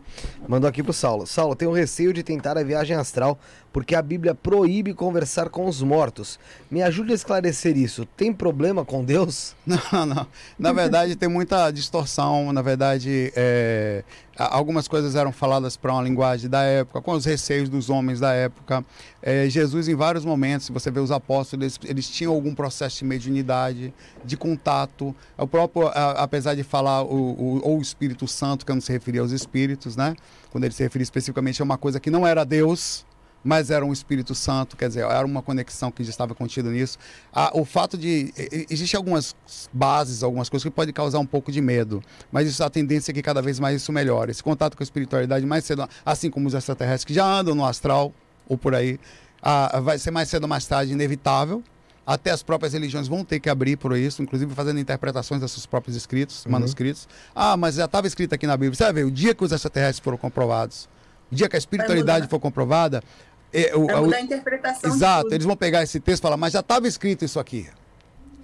mandou 0.48 0.68
aqui 0.68 0.82
pro 0.82 0.92
Saulo. 0.92 1.26
Saulo, 1.26 1.54
tenho 1.56 1.72
receio 1.72 2.12
de 2.12 2.22
tentar 2.22 2.56
a 2.58 2.62
viagem 2.62 2.96
astral 2.96 3.38
porque 3.72 3.94
a 3.94 4.02
Bíblia 4.02 4.34
proíbe 4.34 4.92
conversar 4.92 5.48
com 5.48 5.66
os 5.66 5.80
mortos. 5.82 6.38
Me 6.70 6.82
ajude 6.82 7.12
a 7.12 7.14
esclarecer 7.14 7.76
isso. 7.76 8.04
Tem 8.16 8.32
problema 8.32 8.84
com 8.84 9.04
Deus? 9.04 9.54
Não, 9.66 10.04
não. 10.06 10.26
Na 10.58 10.72
verdade, 10.72 11.14
tem 11.16 11.28
muita 11.28 11.70
distorção. 11.70 12.52
Na 12.52 12.60
verdade, 12.62 13.32
é, 13.36 14.02
algumas 14.36 14.88
coisas 14.88 15.14
eram 15.14 15.30
faladas 15.32 15.76
para 15.76 15.92
uma 15.92 16.02
linguagem 16.02 16.50
da 16.50 16.62
época, 16.62 17.00
com 17.00 17.12
os 17.12 17.24
receios 17.24 17.68
dos 17.68 17.88
homens 17.88 18.18
da 18.20 18.32
época. 18.32 18.84
É, 19.22 19.48
Jesus, 19.48 19.88
em 19.88 19.94
vários 19.94 20.24
momentos, 20.24 20.66
se 20.66 20.72
você 20.72 20.90
vê 20.90 20.98
os 21.00 21.10
apóstolos, 21.12 21.62
eles, 21.62 21.90
eles 21.90 22.08
tinham 22.08 22.32
algum 22.34 22.54
processo 22.54 22.98
de 22.98 23.04
mediunidade, 23.04 23.94
de 24.24 24.36
contato. 24.36 25.14
O 25.38 25.46
próprio, 25.46 25.86
a- 25.88 26.22
apesar 26.22 26.54
de 26.54 26.64
falar 26.64 27.02
o, 27.02 27.60
o, 27.62 27.76
o 27.78 27.80
Espírito 27.80 28.26
Santo, 28.26 28.66
que 28.66 28.72
eu 28.72 28.76
não 28.76 28.82
se 28.82 28.92
referia 28.92 29.20
aos 29.20 29.30
espíritos, 29.30 29.96
né? 29.96 30.14
Quando 30.50 30.64
ele 30.64 30.74
se 30.74 30.82
referia 30.82 31.04
especificamente 31.04 31.62
a 31.62 31.64
uma 31.64 31.78
coisa 31.78 31.98
que 32.00 32.10
não 32.10 32.26
era 32.26 32.44
Deus, 32.44 33.06
mas 33.44 33.70
era 33.70 33.84
um 33.84 33.92
Espírito 33.92 34.34
Santo, 34.34 34.76
quer 34.76 34.88
dizer, 34.88 35.04
era 35.04 35.26
uma 35.26 35.42
conexão 35.42 35.90
que 35.90 36.04
já 36.04 36.10
estava 36.10 36.34
contida 36.34 36.70
nisso. 36.70 36.98
Ah, 37.32 37.50
o 37.54 37.64
fato 37.64 37.98
de. 37.98 38.32
Existem 38.70 38.96
algumas 38.96 39.34
bases, 39.72 40.22
algumas 40.22 40.48
coisas 40.48 40.64
que 40.64 40.70
podem 40.70 40.92
causar 40.92 41.18
um 41.18 41.26
pouco 41.26 41.50
de 41.50 41.60
medo, 41.60 42.02
mas 42.30 42.46
isso, 42.48 42.62
a 42.62 42.70
tendência 42.70 43.10
é 43.10 43.14
que 43.14 43.22
cada 43.22 43.42
vez 43.42 43.58
mais 43.58 43.82
isso 43.82 43.92
melhore. 43.92 44.30
Esse 44.30 44.42
contato 44.42 44.76
com 44.76 44.82
a 44.82 44.84
espiritualidade 44.84 45.44
mais 45.44 45.64
cedo, 45.64 45.88
assim 46.04 46.30
como 46.30 46.48
os 46.48 46.54
extraterrestres 46.54 47.04
que 47.04 47.14
já 47.14 47.24
andam 47.24 47.54
no 47.54 47.64
astral 47.64 48.12
ou 48.48 48.56
por 48.56 48.74
aí, 48.74 48.98
ah, 49.42 49.80
vai 49.80 49.98
ser 49.98 50.10
mais 50.10 50.28
cedo 50.28 50.44
ou 50.44 50.48
mais 50.48 50.66
tarde 50.66 50.92
inevitável. 50.92 51.62
Até 52.04 52.32
as 52.32 52.42
próprias 52.42 52.72
religiões 52.72 53.06
vão 53.06 53.24
ter 53.24 53.38
que 53.38 53.48
abrir 53.48 53.76
por 53.76 53.96
isso, 53.96 54.22
inclusive 54.22 54.52
fazendo 54.54 54.80
interpretações 54.80 55.40
dos 55.40 55.52
seus 55.52 55.66
próprios 55.66 55.96
escritos, 55.96 56.44
manuscritos. 56.46 57.08
Ah, 57.32 57.56
mas 57.56 57.76
já 57.76 57.84
estava 57.84 58.08
escrito 58.08 58.34
aqui 58.34 58.44
na 58.44 58.56
Bíblia. 58.56 58.74
Você 58.74 58.82
vai 58.82 58.92
ver, 58.92 59.04
o 59.04 59.10
dia 59.10 59.34
que 59.34 59.44
os 59.44 59.52
extraterrestres 59.52 60.00
foram 60.00 60.18
comprovados, 60.18 60.88
o 61.30 61.34
dia 61.34 61.48
que 61.48 61.54
a 61.54 61.58
espiritualidade 61.58 62.26
for 62.26 62.40
comprovada, 62.40 63.04
é, 63.52 63.76
o- 63.76 63.80
mudar 64.02 64.16
a 64.16 64.20
interpretação 64.20 64.90
Exato, 64.90 65.32
eles 65.34 65.44
vão 65.46 65.56
pegar 65.56 65.82
esse 65.82 66.00
texto 66.00 66.20
e 66.20 66.22
falar, 66.22 66.36
mas 66.36 66.52
já 66.52 66.60
estava 66.60 66.86
escrito 66.88 67.24
isso 67.24 67.38
aqui. 67.38 67.66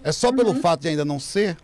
É 0.02 0.12
só 0.12 0.32
pelo 0.32 0.54
fato 0.54 0.82
de 0.82 0.88
ainda 0.88 1.04
não 1.04 1.18
ser, 1.18 1.56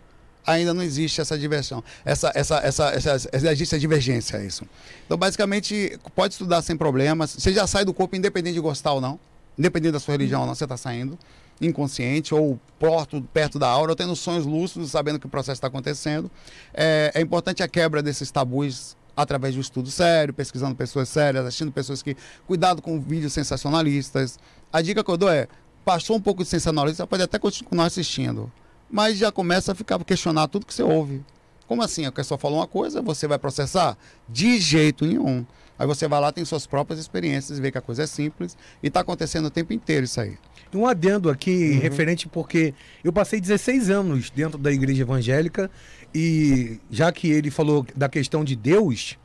ainda 0.45 0.73
não 0.73 0.83
existe 0.83 1.21
essa 1.21 1.37
diversão. 1.37 1.83
Essa, 2.03 2.31
essa, 2.35 2.57
essa, 2.57 2.89
essa, 2.89 3.11
essa, 3.31 3.51
existe 3.51 3.75
a 3.75 3.77
divergência, 3.77 4.37
é 4.37 4.45
isso. 4.45 4.65
Então, 5.05 5.17
basicamente, 5.17 5.97
pode 6.13 6.33
estudar 6.33 6.61
sem 6.61 6.75
problemas. 6.75 7.31
Você 7.31 7.53
já 7.53 7.65
sai 7.65 7.85
do 7.85 7.93
corpo 7.93 8.15
independente 8.15 8.55
de 8.55 8.59
gostar 8.59 8.93
ou 8.93 9.01
não. 9.01 9.19
Independente 9.57 9.93
da 9.93 9.99
sua 9.99 10.11
religião 10.13 10.41
ou 10.41 10.47
não, 10.47 10.53
você 10.55 10.65
está 10.65 10.75
saindo 10.77 11.17
inconsciente 11.61 12.35
ou 12.35 12.59
perto, 12.77 13.21
perto 13.33 13.57
da 13.57 13.67
aura, 13.67 13.91
ou 13.91 13.95
tendo 13.95 14.13
sonhos 14.15 14.45
lúcidos, 14.45 14.91
sabendo 14.91 15.17
que 15.19 15.25
o 15.25 15.29
processo 15.29 15.53
está 15.57 15.67
acontecendo. 15.67 16.29
É, 16.73 17.11
é 17.15 17.21
importante 17.21 17.63
a 17.63 17.67
quebra 17.67 18.03
desses 18.03 18.29
tabus 18.29 18.95
através 19.15 19.53
de 19.53 19.59
um 19.59 19.61
estudo 19.61 19.89
sério, 19.89 20.33
pesquisando 20.33 20.75
pessoas 20.75 21.09
sérias, 21.09 21.45
assistindo 21.45 21.71
pessoas 21.71 22.01
que... 22.01 22.15
Cuidado 22.45 22.81
com 22.81 22.99
vídeos 22.99 23.33
sensacionalistas. 23.33 24.37
A 24.71 24.81
dica 24.81 25.03
que 25.03 25.11
eu 25.11 25.17
dou 25.17 25.29
é, 25.29 25.47
passou 25.85 26.17
um 26.17 26.21
pouco 26.21 26.43
de 26.43 26.49
sensacionalismo, 26.49 26.97
você 26.97 27.07
pode 27.07 27.23
até 27.23 27.37
continuar 27.37 27.85
assistindo, 27.85 28.51
mas 28.89 29.17
já 29.17 29.31
começa 29.31 29.71
a 29.71 29.75
ficar 29.75 30.03
questionar 30.03 30.47
tudo 30.47 30.65
que 30.65 30.73
você 30.73 30.83
ouve. 30.83 31.23
Como 31.67 31.81
assim? 31.81 32.05
A 32.05 32.11
pessoa 32.11 32.37
falou 32.37 32.59
uma 32.59 32.67
coisa, 32.67 33.01
você 33.01 33.27
vai 33.27 33.39
processar? 33.39 33.97
De 34.27 34.59
jeito 34.59 35.05
nenhum. 35.05 35.45
Aí 35.77 35.85
você 35.85 36.07
vai 36.07 36.21
lá, 36.21 36.31
tem 36.31 36.45
suas 36.45 36.65
próprias 36.65 36.99
experiências, 36.99 37.59
vê 37.59 37.71
que 37.71 37.77
a 37.77 37.81
coisa 37.81 38.03
é 38.03 38.07
simples 38.07 38.57
e 38.81 38.87
está 38.87 39.01
acontecendo 39.01 39.45
o 39.45 39.49
tempo 39.49 39.73
inteiro 39.73 40.05
isso 40.05 40.21
aí. 40.21 40.37
Um 40.73 40.85
adendo 40.85 41.29
aqui 41.29 41.71
referente 41.71 42.27
porque 42.27 42.73
eu 43.03 43.13
passei 43.13 43.39
16 43.39 43.89
anos 43.89 44.29
dentro 44.29 44.57
da 44.57 44.71
igreja 44.71 45.03
evangélica 45.03 45.71
e 46.15 46.79
já 46.89 47.11
que 47.11 47.29
ele 47.29 47.51
falou 47.51 47.85
da 47.93 48.07
questão 48.07 48.45
de 48.45 48.55
Deus, 48.55 49.17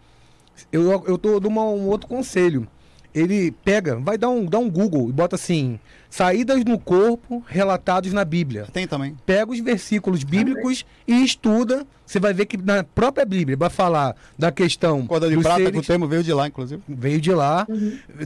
eu, 0.73 0.91
eu 1.07 1.17
tô 1.17 1.39
dando 1.39 1.61
um 1.61 1.87
outro 1.87 2.09
conselho. 2.09 2.67
Ele 3.15 3.53
pega, 3.65 3.97
vai 3.97 4.19
dar 4.19 4.29
um, 4.29 4.45
dar 4.45 4.59
um 4.59 4.69
Google 4.69 5.09
e 5.09 5.13
bota 5.13 5.37
assim: 5.37 5.79
saídas 6.09 6.65
no 6.65 6.81
corpo 6.81 7.45
relatados 7.47 8.13
na 8.13 8.25
Bíblia. 8.25 8.67
Tem 8.73 8.89
também. 8.89 9.17
Pega 9.25 9.53
os 9.53 9.61
versículos 9.61 10.25
bíblicos 10.25 10.85
e 11.07 11.23
estuda. 11.23 11.87
Você 12.11 12.19
vai 12.19 12.35
ver 12.35 12.47
que 12.47 12.57
na 12.57 12.83
própria 12.83 13.25
Bíblia 13.25 13.57
vai 13.57 13.71
falar 13.71 14.17
da 14.37 14.51
questão 14.51 15.07
Corda 15.07 15.29
de 15.29 15.37
prata, 15.39 15.59
seres- 15.59 15.71
que 15.71 15.79
o 15.79 15.83
termo 15.83 16.09
veio 16.09 16.25
de 16.25 16.33
lá, 16.33 16.49
inclusive. 16.49 16.83
veio 16.89 17.21
de 17.21 17.31
lá, 17.33 17.65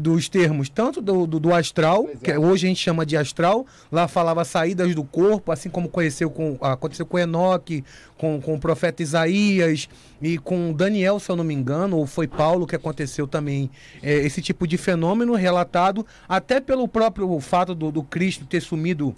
dos 0.00 0.26
termos 0.26 0.70
tanto 0.70 1.02
do, 1.02 1.26
do, 1.26 1.38
do 1.38 1.52
astral, 1.54 2.08
que 2.22 2.32
hoje 2.34 2.64
a 2.64 2.68
gente 2.70 2.80
chama 2.80 3.04
de 3.04 3.14
astral, 3.14 3.66
lá 3.92 4.08
falava 4.08 4.42
saídas 4.42 4.94
do 4.94 5.04
corpo, 5.04 5.52
assim 5.52 5.68
como 5.68 5.86
conheceu 5.90 6.30
com, 6.30 6.56
aconteceu 6.62 7.04
com 7.04 7.18
Enoque, 7.18 7.84
com, 8.16 8.40
com 8.40 8.54
o 8.54 8.58
profeta 8.58 9.02
Isaías 9.02 9.86
e 10.22 10.38
com 10.38 10.72
Daniel, 10.72 11.20
se 11.20 11.30
eu 11.30 11.36
não 11.36 11.44
me 11.44 11.52
engano, 11.52 11.98
ou 11.98 12.06
foi 12.06 12.26
Paulo 12.26 12.66
que 12.66 12.74
aconteceu 12.74 13.26
também 13.26 13.68
é, 14.02 14.14
esse 14.14 14.40
tipo 14.40 14.66
de 14.66 14.78
fenômeno 14.78 15.34
relatado, 15.34 16.06
até 16.26 16.58
pelo 16.58 16.88
próprio 16.88 17.38
fato 17.38 17.74
do, 17.74 17.92
do 17.92 18.02
Cristo 18.02 18.46
ter 18.46 18.62
sumido 18.62 19.14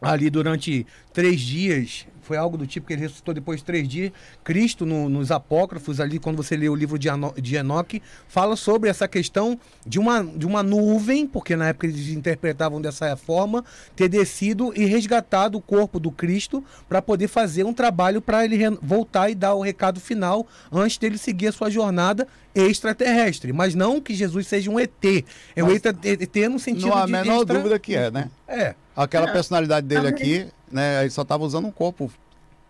ali 0.00 0.28
durante 0.28 0.84
três 1.12 1.40
dias. 1.40 2.04
Foi 2.22 2.36
algo 2.36 2.56
do 2.56 2.66
tipo 2.66 2.86
que 2.86 2.92
ele 2.92 3.02
ressuscitou 3.02 3.34
depois 3.34 3.60
de 3.60 3.64
três 3.66 3.86
dias. 3.88 4.12
Cristo, 4.44 4.86
no- 4.86 5.08
nos 5.08 5.30
apócrifos, 5.30 6.00
ali, 6.00 6.18
quando 6.18 6.36
você 6.36 6.56
lê 6.56 6.68
o 6.68 6.74
livro 6.74 6.98
de, 6.98 7.08
Ano- 7.08 7.34
de 7.36 7.56
Enoque, 7.56 8.00
fala 8.28 8.56
sobre 8.56 8.88
essa 8.88 9.06
questão 9.08 9.58
de 9.86 9.98
uma, 9.98 10.22
de 10.24 10.46
uma 10.46 10.62
nuvem, 10.62 11.26
porque 11.26 11.56
na 11.56 11.68
época 11.68 11.86
eles 11.86 12.08
interpretavam 12.08 12.80
dessa 12.80 13.16
forma, 13.16 13.64
ter 13.96 14.08
descido 14.08 14.72
e 14.74 14.84
resgatado 14.84 15.58
o 15.58 15.60
corpo 15.60 15.98
do 16.00 16.10
Cristo 16.10 16.64
para 16.88 17.02
poder 17.02 17.28
fazer 17.28 17.64
um 17.64 17.74
trabalho 17.74 18.22
para 18.22 18.44
ele 18.44 18.58
voltar 18.80 19.28
e 19.28 19.34
dar 19.34 19.54
o 19.54 19.60
recado 19.60 20.00
final 20.00 20.46
antes 20.70 20.96
dele 20.98 21.18
seguir 21.18 21.48
a 21.48 21.52
sua 21.52 21.68
jornada 21.70 22.26
extraterrestre. 22.54 23.52
Mas 23.52 23.74
não 23.74 24.00
que 24.00 24.14
Jesus 24.14 24.46
seja 24.46 24.70
um 24.70 24.78
ET. 24.78 25.24
É 25.56 25.62
um 25.62 25.68
Mas- 25.68 25.82
ET 26.04 26.48
no 26.48 26.58
sentido 26.58 26.88
Não 26.88 26.94
há 26.96 27.02
a 27.02 27.06
de. 27.06 27.12
menor 27.12 27.40
extra- 27.40 27.56
dúvida 27.56 27.78
que 27.78 27.94
é, 27.94 28.10
né? 28.10 28.30
É. 28.46 28.74
Aquela 28.94 29.28
É. 29.28 29.32
personalidade 29.32 29.86
dele 29.86 30.08
aqui, 30.08 30.48
né? 30.70 31.02
Ele 31.02 31.10
só 31.10 31.24
tava 31.24 31.44
usando 31.44 31.66
um 31.66 31.72
corpo 31.72 32.10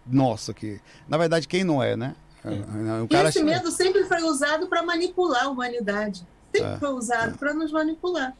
nosso 0.06 0.50
aqui. 0.50 0.80
Na 1.08 1.16
verdade, 1.18 1.48
quem 1.48 1.64
não 1.64 1.82
é, 1.82 1.96
né? 1.96 2.14
O 2.44 3.04
E 3.04 3.08
cara 3.08 3.28
esse 3.28 3.42
medo 3.42 3.70
sempre 3.70 4.04
foi 4.04 4.22
usado 4.22 4.66
para 4.66 4.82
manipular 4.82 5.44
a 5.44 5.48
humanidade. 5.48 6.26
Sempre 6.54 6.72
É, 6.74 6.78
foi 6.78 6.90
usado 6.90 7.38
para 7.38 7.54
nos 7.54 7.70
manipular. 7.72 8.34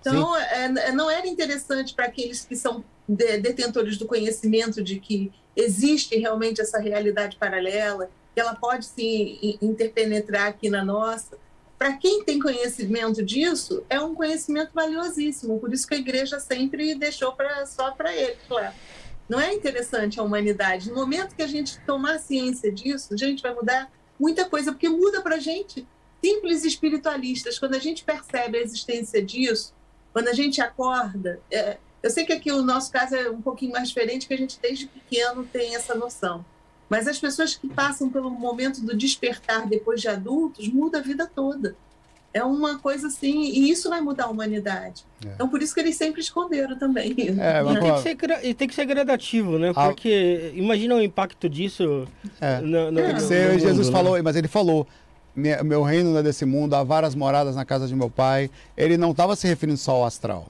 Então, 0.00 0.36
é, 0.36 0.64
é, 0.64 0.92
não 0.92 1.10
era 1.10 1.26
interessante 1.26 1.94
para 1.94 2.06
aqueles 2.06 2.44
que 2.44 2.56
são 2.56 2.82
de- 3.08 3.38
detentores 3.38 3.96
do 3.96 4.06
conhecimento 4.06 4.82
de 4.82 4.98
que 4.98 5.32
existe 5.56 6.16
realmente 6.16 6.60
essa 6.60 6.78
realidade 6.78 7.36
paralela, 7.36 8.10
que 8.34 8.40
ela 8.40 8.54
pode 8.54 8.86
se 8.86 9.38
in- 9.42 9.58
interpenetrar 9.62 10.48
aqui 10.48 10.68
na 10.68 10.84
nossa. 10.84 11.36
Para 11.78 11.96
quem 11.96 12.22
tem 12.24 12.38
conhecimento 12.38 13.22
disso, 13.22 13.84
é 13.90 14.00
um 14.00 14.14
conhecimento 14.14 14.70
valiosíssimo. 14.72 15.58
Por 15.58 15.72
isso 15.72 15.86
que 15.86 15.94
a 15.94 15.98
igreja 15.98 16.38
sempre 16.38 16.94
deixou 16.94 17.32
pra, 17.32 17.66
só 17.66 17.90
para 17.90 18.14
ele, 18.14 18.36
claro. 18.48 18.74
Não 19.28 19.40
é 19.40 19.52
interessante 19.52 20.20
a 20.20 20.22
humanidade. 20.22 20.90
No 20.90 20.96
momento 20.96 21.34
que 21.34 21.42
a 21.42 21.46
gente 21.46 21.78
tomar 21.80 22.18
ciência 22.18 22.70
disso, 22.70 23.14
a 23.14 23.16
gente 23.16 23.42
vai 23.42 23.54
mudar 23.54 23.90
muita 24.18 24.44
coisa, 24.44 24.72
porque 24.72 24.88
muda 24.88 25.22
para 25.22 25.36
a 25.36 25.40
gente. 25.40 25.86
Simples 26.22 26.64
espiritualistas, 26.64 27.58
quando 27.58 27.74
a 27.74 27.78
gente 27.78 28.04
percebe 28.04 28.58
a 28.58 28.60
existência 28.62 29.22
disso, 29.22 29.74
quando 30.12 30.28
a 30.28 30.32
gente 30.32 30.60
acorda, 30.60 31.40
é, 31.50 31.78
eu 32.02 32.10
sei 32.10 32.24
que 32.24 32.32
aqui 32.32 32.52
o 32.52 32.62
nosso 32.62 32.92
caso 32.92 33.14
é 33.14 33.30
um 33.30 33.42
pouquinho 33.42 33.72
mais 33.72 33.88
diferente, 33.88 34.26
que 34.26 34.34
a 34.34 34.38
gente 34.38 34.58
desde 34.60 34.86
pequeno 34.86 35.44
tem 35.44 35.74
essa 35.74 35.94
noção. 35.94 36.44
Mas 36.88 37.08
as 37.08 37.18
pessoas 37.18 37.54
que 37.56 37.68
passam 37.68 38.10
pelo 38.10 38.30
momento 38.30 38.80
do 38.82 38.96
despertar 38.96 39.66
depois 39.66 40.00
de 40.00 40.08
adultos, 40.08 40.68
muda 40.68 40.98
a 40.98 41.02
vida 41.02 41.28
toda. 41.34 41.74
É 42.32 42.42
uma 42.42 42.78
coisa 42.80 43.06
assim, 43.06 43.42
e 43.44 43.70
isso 43.70 43.88
vai 43.88 44.00
mudar 44.00 44.24
a 44.24 44.28
humanidade. 44.28 45.04
É. 45.24 45.28
Então, 45.34 45.48
por 45.48 45.62
isso 45.62 45.72
que 45.72 45.78
eles 45.80 45.94
sempre 45.96 46.20
esconderam 46.20 46.76
também. 46.76 47.14
É, 47.38 47.62
mas, 47.62 47.76
E 47.76 47.80
tem, 47.80 48.16
que 48.16 48.26
ser, 48.26 48.44
e 48.46 48.54
tem 48.54 48.68
que 48.68 48.74
ser 48.74 48.84
gradativo, 48.86 49.56
né? 49.58 49.72
Ah. 49.76 49.86
Porque 49.86 50.50
imagina 50.54 50.96
o 50.96 51.02
impacto 51.02 51.48
disso 51.48 52.06
É. 52.40 52.60
no, 52.60 52.90
no, 52.90 52.90
no- 52.90 53.02
que 53.06 53.12
no 53.12 53.20
ser, 53.20 53.50
mundo, 53.52 53.60
Jesus 53.60 53.86
né? 53.88 53.92
falou, 53.92 54.20
mas 54.22 54.34
ele 54.34 54.48
falou: 54.48 54.84
"Me- 55.34 55.62
meu 55.62 55.82
reino 55.84 56.10
não 56.10 56.18
é 56.18 56.22
desse 56.24 56.44
mundo, 56.44 56.74
há 56.74 56.82
várias 56.82 57.14
moradas 57.14 57.54
na 57.54 57.64
casa 57.64 57.86
de 57.86 57.94
meu 57.94 58.10
pai. 58.10 58.50
Ele 58.76 58.96
não 58.96 59.12
estava 59.12 59.36
se 59.36 59.46
referindo 59.46 59.78
só 59.78 59.92
ao 59.92 60.04
astral. 60.04 60.48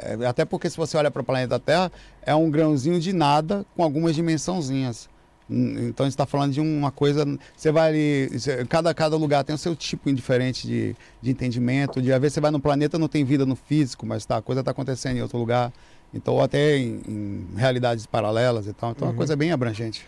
É, 0.00 0.26
até 0.26 0.44
porque 0.44 0.68
se 0.68 0.76
você 0.76 0.96
olha 0.96 1.10
para 1.10 1.22
o 1.22 1.24
planeta 1.24 1.56
Terra, 1.58 1.90
é 2.26 2.34
um 2.34 2.50
grãozinho 2.50 2.98
de 3.00 3.12
nada 3.12 3.64
com 3.76 3.82
algumas 3.84 4.14
dimensãozinhas. 4.16 5.08
Então 5.52 6.04
a 6.04 6.08
gente 6.08 6.14
está 6.14 6.26
falando 6.26 6.52
de 6.52 6.60
uma 6.60 6.90
coisa. 6.90 7.24
Você 7.54 7.70
vai 7.70 7.88
ali. 7.88 8.30
Cada, 8.68 8.92
cada 8.94 9.16
lugar 9.16 9.44
tem 9.44 9.54
o 9.54 9.58
seu 9.58 9.76
tipo 9.76 10.12
diferente 10.12 10.66
de, 10.66 10.96
de 11.20 11.30
entendimento. 11.30 12.00
De 12.00 12.12
às 12.12 12.20
vezes 12.20 12.34
você 12.34 12.40
vai 12.40 12.50
no 12.50 12.60
planeta 12.60 12.98
não 12.98 13.08
tem 13.08 13.24
vida 13.24 13.44
no 13.44 13.54
físico, 13.54 14.06
mas 14.06 14.24
tá, 14.24 14.38
a 14.38 14.42
coisa 14.42 14.60
está 14.60 14.70
acontecendo 14.70 15.16
em 15.16 15.22
outro 15.22 15.38
lugar. 15.38 15.72
Então, 16.14 16.34
ou 16.34 16.42
até 16.42 16.76
em, 16.76 17.00
em 17.08 17.46
realidades 17.56 18.04
paralelas 18.06 18.66
e 18.66 18.72
tal. 18.72 18.90
Então 18.90 19.08
é 19.08 19.10
uma 19.10 19.16
coisa 19.16 19.34
bem 19.34 19.50
abrangente. 19.50 20.04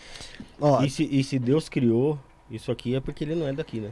Ó, 0.60 0.82
E 0.82 0.90
se, 0.90 1.08
e 1.10 1.24
se 1.24 1.38
Deus 1.38 1.68
criou 1.68 2.18
isso 2.50 2.70
aqui 2.70 2.94
é 2.94 3.00
porque 3.00 3.24
ele 3.24 3.34
não 3.34 3.48
é 3.48 3.52
daqui, 3.52 3.80
né? 3.80 3.90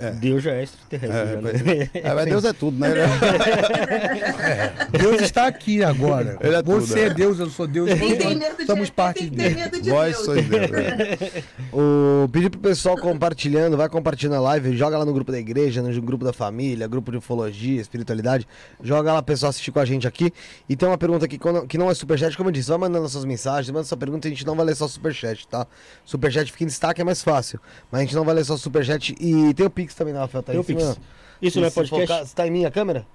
É. 0.00 0.12
Deus 0.12 0.44
já 0.44 0.52
é 0.52 0.62
extraterrestre. 0.62 1.18
É, 1.18 1.26
já, 1.26 1.40
né? 1.64 1.90
É, 1.92 2.14
mas 2.14 2.24
Deus 2.26 2.44
é 2.44 2.52
tudo, 2.52 2.78
né? 2.78 2.88
Deus 4.96 5.20
está 5.22 5.48
aqui 5.48 5.82
agora. 5.82 6.38
Ele 6.40 6.54
é 6.54 6.62
tudo, 6.62 6.80
Você 6.80 7.00
é. 7.00 7.04
é 7.06 7.10
Deus, 7.10 7.40
eu 7.40 7.50
sou 7.50 7.66
Deus. 7.66 7.90
Quem 7.98 8.16
tem 8.16 8.28
nós 8.28 8.38
medo 8.38 8.56
de 8.58 8.66
somos 8.66 8.90
parte 8.90 9.18
tem 9.20 9.30
que 9.30 9.36
dele. 9.36 9.54
ter 9.56 9.60
medo 9.60 9.82
de 9.82 9.90
Vós 9.90 10.14
Deus. 10.14 10.24
sois 10.24 10.48
Deus. 10.48 10.70
né? 10.70 11.42
O, 11.72 12.28
pedir 12.28 12.50
pro 12.50 12.60
pessoal 12.60 12.96
compartilhando, 12.96 13.76
vai 13.76 13.88
compartilhando 13.88 14.36
a 14.36 14.40
live, 14.40 14.76
joga 14.76 14.96
lá 14.96 15.04
no 15.04 15.12
grupo 15.12 15.30
da 15.30 15.38
igreja, 15.38 15.82
no 15.82 16.02
grupo 16.02 16.24
da 16.24 16.32
família, 16.32 16.86
grupo 16.86 17.10
de 17.10 17.18
ufologia, 17.18 17.80
espiritualidade, 17.80 18.46
joga 18.82 19.12
lá 19.12 19.18
o 19.18 19.22
pessoal 19.22 19.50
assistir 19.50 19.70
com 19.70 19.80
a 19.80 19.84
gente 19.84 20.06
aqui. 20.06 20.32
E 20.68 20.76
tem 20.76 20.88
uma 20.88 20.96
pergunta 20.96 21.26
aqui 21.26 21.38
que 21.68 21.76
não 21.76 21.90
é 21.90 21.94
superchat, 21.94 22.36
como 22.36 22.48
eu 22.48 22.52
disse, 22.52 22.68
vai 22.68 22.78
mandando 22.78 23.08
suas 23.08 23.24
mensagens, 23.24 23.70
manda 23.70 23.84
sua 23.84 23.98
pergunta, 23.98 24.26
a 24.26 24.30
gente 24.30 24.46
não 24.46 24.56
vai 24.56 24.66
ler 24.66 24.76
só 24.76 24.88
superchat, 24.88 25.46
tá? 25.48 25.66
Superchat 26.04 26.50
fica 26.50 26.64
em 26.64 26.68
destaque, 26.68 27.00
é 27.00 27.04
mais 27.04 27.22
fácil, 27.22 27.60
mas 27.90 28.00
a 28.00 28.04
gente 28.04 28.14
não 28.14 28.24
vai 28.24 28.34
ler 28.34 28.44
só 28.44 28.56
superchat. 28.56 29.14
E 29.20 29.52
tem 29.54 29.66
o 29.66 29.70
Pix 29.70 29.87
também, 29.94 30.12
né, 30.14 30.20
Rafael? 30.20 30.42
Tá 30.42 30.52
Tem 30.52 30.58
em 30.58 30.62
o 30.62 30.64
Pix. 30.64 30.82
cima? 30.82 30.96
Isso 31.40 31.60
não 31.60 31.66
é 31.66 31.70
podcast? 31.70 32.06
focar- 32.06 32.26
Você 32.26 32.34
tá 32.34 32.46
em 32.46 32.50
mim 32.50 32.64
a 32.64 32.70
câmera? 32.70 33.06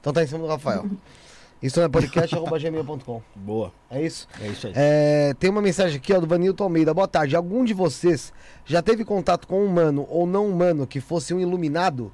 Então 0.00 0.12
tá 0.12 0.22
em 0.22 0.26
cima 0.26 0.40
do 0.40 0.46
Rafael. 0.46 0.86
Isso 1.60 1.76
não 1.80 1.86
é 1.86 1.88
podcast, 1.88 2.32
arroba 2.36 2.56
gmail.com. 2.56 3.20
Boa, 3.34 3.72
É 3.90 4.00
isso? 4.00 4.28
é 4.40 4.46
isso 4.46 4.68
aí. 4.68 4.72
É, 4.76 5.34
tem 5.40 5.50
uma 5.50 5.60
mensagem 5.60 5.96
aqui 5.96 6.12
ó, 6.14 6.20
do 6.20 6.26
Vanilton 6.26 6.62
Almeida. 6.62 6.94
Boa 6.94 7.08
tarde. 7.08 7.34
Algum 7.34 7.64
de 7.64 7.74
vocês 7.74 8.32
já 8.64 8.80
teve 8.80 9.04
contato 9.04 9.48
com 9.48 9.62
um 9.62 9.66
humano 9.66 10.06
ou 10.08 10.24
não 10.24 10.46
humano 10.48 10.86
que 10.86 11.00
fosse 11.00 11.34
um 11.34 11.40
iluminado? 11.40 12.12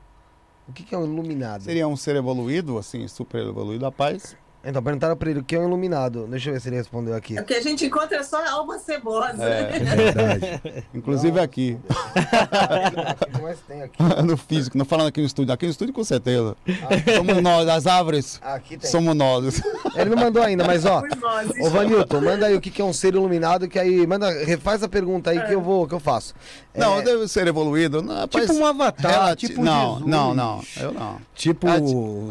O 0.66 0.72
que, 0.72 0.82
que 0.82 0.94
é 0.94 0.98
um 0.98 1.04
iluminado? 1.04 1.62
Seria 1.64 1.86
um 1.86 1.94
ser 1.94 2.16
evoluído, 2.16 2.78
assim, 2.78 3.06
super 3.06 3.44
evoluído, 3.46 3.84
rapaz. 3.84 4.34
Então, 4.66 4.82
perguntaram 4.82 5.16
pra 5.16 5.30
ele 5.30 5.40
o 5.40 5.44
que 5.44 5.54
é 5.54 5.58
um 5.58 5.66
iluminado. 5.66 6.26
Deixa 6.26 6.48
eu 6.48 6.54
ver 6.54 6.60
se 6.60 6.68
ele 6.68 6.76
respondeu 6.76 7.14
aqui. 7.14 7.38
O 7.38 7.44
que 7.44 7.54
a 7.54 7.60
gente 7.60 7.84
encontra 7.84 8.16
é 8.18 8.22
só 8.22 8.42
alma 8.48 8.78
cebosa. 8.78 9.42
É, 9.44 9.78
Verdade. 9.78 10.86
inclusive 10.94 11.38
aqui, 11.38 11.78
O 11.86 13.26
que 13.36 13.42
mais 13.42 13.58
tem 13.60 13.82
aqui? 13.82 14.02
no 14.24 14.36
físico, 14.36 14.78
não 14.78 14.84
falando 14.84 15.08
aqui 15.08 15.20
no 15.20 15.26
estúdio. 15.26 15.52
Aqui 15.52 15.66
no 15.66 15.70
estúdio 15.70 15.92
com 15.92 16.04
certeza. 16.04 16.56
Somos 17.16 17.42
nós, 17.42 17.68
as 17.68 17.86
árvores 17.86 18.40
Aqui 18.42 18.78
tem. 18.78 18.90
somos 18.90 19.14
nós. 19.14 19.60
Ele 19.94 20.10
não 20.10 20.16
mandou 20.16 20.42
ainda, 20.42 20.64
mas 20.64 20.84
ó. 20.86 21.02
Ô 21.60 21.70
Vanilton, 21.70 22.20
manda 22.20 22.46
aí 22.46 22.54
o 22.54 22.60
que, 22.60 22.80
é 22.80 22.84
um 22.84 22.92
ser 22.92 23.14
iluminado, 23.14 23.68
que 23.68 23.78
aí. 23.78 24.06
Manda, 24.06 24.30
refaz 24.44 24.82
a 24.82 24.88
pergunta 24.88 25.30
aí 25.30 25.40
que 25.42 25.54
eu 25.54 25.60
vou, 25.60 25.86
que 25.86 25.94
eu 25.94 26.00
faço. 26.00 26.34
Não, 26.76 26.98
É, 26.98 27.02
deve 27.02 27.28
ser 27.28 27.46
evoluído. 27.46 28.02
Não, 28.02 28.14
rapaz, 28.16 28.46
Tipo 28.46 28.58
um 28.58 28.66
avatar, 28.66 29.10
relati- 29.12 29.46
tipo 29.48 29.62
Não, 29.62 29.92
Jesus. 29.94 30.06
não, 30.10 30.34
não. 30.34 30.60
Eu 30.76 30.92
não. 30.92 31.16
Tipo. 31.34 31.68
Ah, 31.68 31.74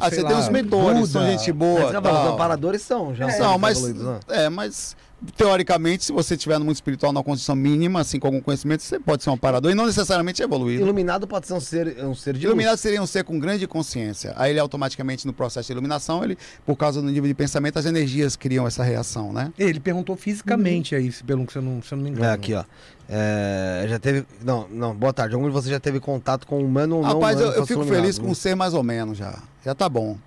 Ah, 0.02 0.10
sei 0.10 0.18
você 0.20 0.22
lá, 0.24 0.30
tem 0.30 0.38
os 0.40 0.50
mentores, 0.50 1.00
Buda. 1.00 1.12
são 1.12 1.26
gente 1.26 1.52
mas 1.52 1.58
boa. 1.58 1.80
fala, 1.94 2.00
os 2.00 2.24
tal. 2.26 2.34
amparadores 2.34 2.82
são, 2.82 3.16
já 3.16 3.28
Não, 3.28 3.34
são 3.34 3.58
mas, 3.58 3.78
evoluídos, 3.78 4.04
né? 4.04 4.20
é, 4.30 4.50
mas 4.50 4.96
teoricamente, 5.38 6.06
se 6.06 6.12
você 6.12 6.36
estiver 6.36 6.58
no 6.60 6.66
mundo 6.66 6.76
espiritual 6.76 7.12
na 7.14 7.24
condição 7.24 7.56
mínima, 7.56 8.02
assim, 8.02 8.20
com 8.20 8.28
algum 8.28 8.42
conhecimento, 8.42 8.84
você 8.84 9.00
pode 9.00 9.24
ser 9.24 9.30
um 9.30 9.38
parador 9.38 9.72
e 9.72 9.76
não 9.76 9.86
necessariamente 9.86 10.42
evoluído. 10.42 10.84
Iluminado 10.84 11.28
pode 11.28 11.48
ser 11.48 11.54
um 11.54 11.60
ser, 11.60 12.04
um 12.06 12.14
ser 12.16 12.38
de 12.38 12.46
Iluminado 12.46 12.78
seria 12.78 13.02
um 13.02 13.06
ser 13.08 13.24
com 13.24 13.40
grande 13.40 13.66
consciência. 13.68 14.34
Aí 14.36 14.52
ele 14.52 14.60
automaticamente, 14.60 15.26
no 15.26 15.34
processo 15.34 15.68
de 15.68 15.74
iluminação, 15.74 16.24
ele, 16.24 16.38
por 16.66 16.76
causa 16.76 17.02
do 17.02 17.08
nível 17.08 17.28
de 17.28 17.34
pensamento, 17.34 17.78
as 17.80 17.86
energias 17.86 18.36
criam 18.36 18.66
essa 18.68 18.84
reação, 18.84 19.32
né? 19.34 19.52
Ele 19.58 19.80
perguntou 19.80 20.16
fisicamente 20.16 20.96
aí, 20.96 21.12
se- 21.12 21.24
pelo 21.24 21.46
que 21.46 21.54
você 21.54 21.62
não, 21.62 21.82
se 21.82 21.94
eu 21.94 21.98
não 21.98 22.04
me 22.04 22.10
luz. 22.10 22.20
engano. 22.20 22.32
É, 22.32 22.36
aqui, 22.36 22.54
ó. 22.54 22.64
É, 23.10 23.86
já 23.90 24.00
teve. 24.00 24.26
Não, 24.44 24.68
não, 24.70 24.96
boa 24.96 25.12
tarde. 25.14 25.36
Algum 25.36 25.48
de 25.48 25.54
vocês 25.54 25.70
já 25.72 25.80
teve 25.80 26.00
contato 26.00 26.48
com 26.48 26.60
um 26.62 26.66
humano 26.66 26.98
ou 26.98 27.02
não? 27.04 27.10
Rapaz, 27.14 27.38
eu, 27.40 27.48
humano 27.48 27.60
eu 27.62 27.66
fico 27.66 27.84
feliz 27.86 28.18
com 28.18 28.28
um 28.28 28.34
ser 28.34 28.56
mais 28.56 28.74
ou 28.74 28.82
menos 28.82 29.18
já. 29.18 29.38
Já 29.64 29.76
tá 29.76 29.88
bom. 29.90 30.18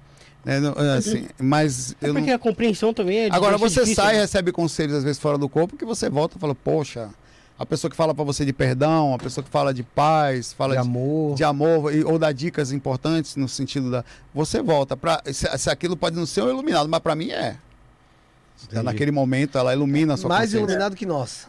É, 0.46 0.60
não- 0.60 0.72
é, 0.74 0.96
assim, 0.98 1.26
mas 1.40 1.92
É 2.00 2.06
eu 2.08 2.14
não- 2.14 2.20
porque 2.20 2.30
a 2.32 2.38
compreensão 2.38 2.94
também 2.94 3.18
é 3.18 3.28
Agora 3.32 3.56
difícil, 3.58 3.84
você 3.84 3.94
sai 3.94 4.12
e 4.14 4.16
né? 4.16 4.20
recebe 4.22 4.52
conselhos 4.52 4.94
às 4.94 5.02
vezes 5.04 5.18
fora 5.20 5.36
do 5.36 5.48
corpo 5.48 5.76
que 5.76 5.84
você 5.84 6.08
volta 6.08 6.36
e 6.36 6.40
fala, 6.40 6.54
poxa, 6.54 7.10
a 7.58 7.66
pessoa 7.66 7.90
que 7.90 7.96
fala 7.96 8.14
pra 8.14 8.22
você 8.22 8.44
de 8.44 8.52
perdão, 8.52 9.12
a 9.12 9.18
pessoa 9.18 9.42
que 9.42 9.50
fala 9.50 9.74
de 9.74 9.82
paz, 9.82 10.52
fala 10.52 10.76
De 10.76 10.82
de, 10.82 10.86
amor. 10.88 11.34
de 11.34 11.42
amor 11.44 11.92
e- 11.92 12.04
ou 12.04 12.16
dá 12.16 12.30
dicas 12.30 12.70
importantes 12.70 13.34
no 13.34 13.48
sentido 13.48 13.90
da 13.90 14.04
você 14.32 14.62
volta 14.62 14.96
para 14.96 15.20
se, 15.32 15.46
se 15.58 15.68
aquilo 15.68 15.96
pode 15.96 16.14
não 16.14 16.26
ser 16.26 16.42
um 16.42 16.48
iluminado, 16.48 16.88
mas 16.88 17.00
pra 17.00 17.16
mim 17.16 17.30
é. 17.32 17.56
Entendi. 18.64 18.82
Naquele 18.84 19.10
momento 19.10 19.58
ela 19.58 19.72
ilumina 19.74 20.14
a 20.14 20.16
sua 20.16 20.28
Mais 20.28 20.44
consciência. 20.50 20.58
iluminado 20.64 20.94
que 20.96 21.04
nós. 21.04 21.46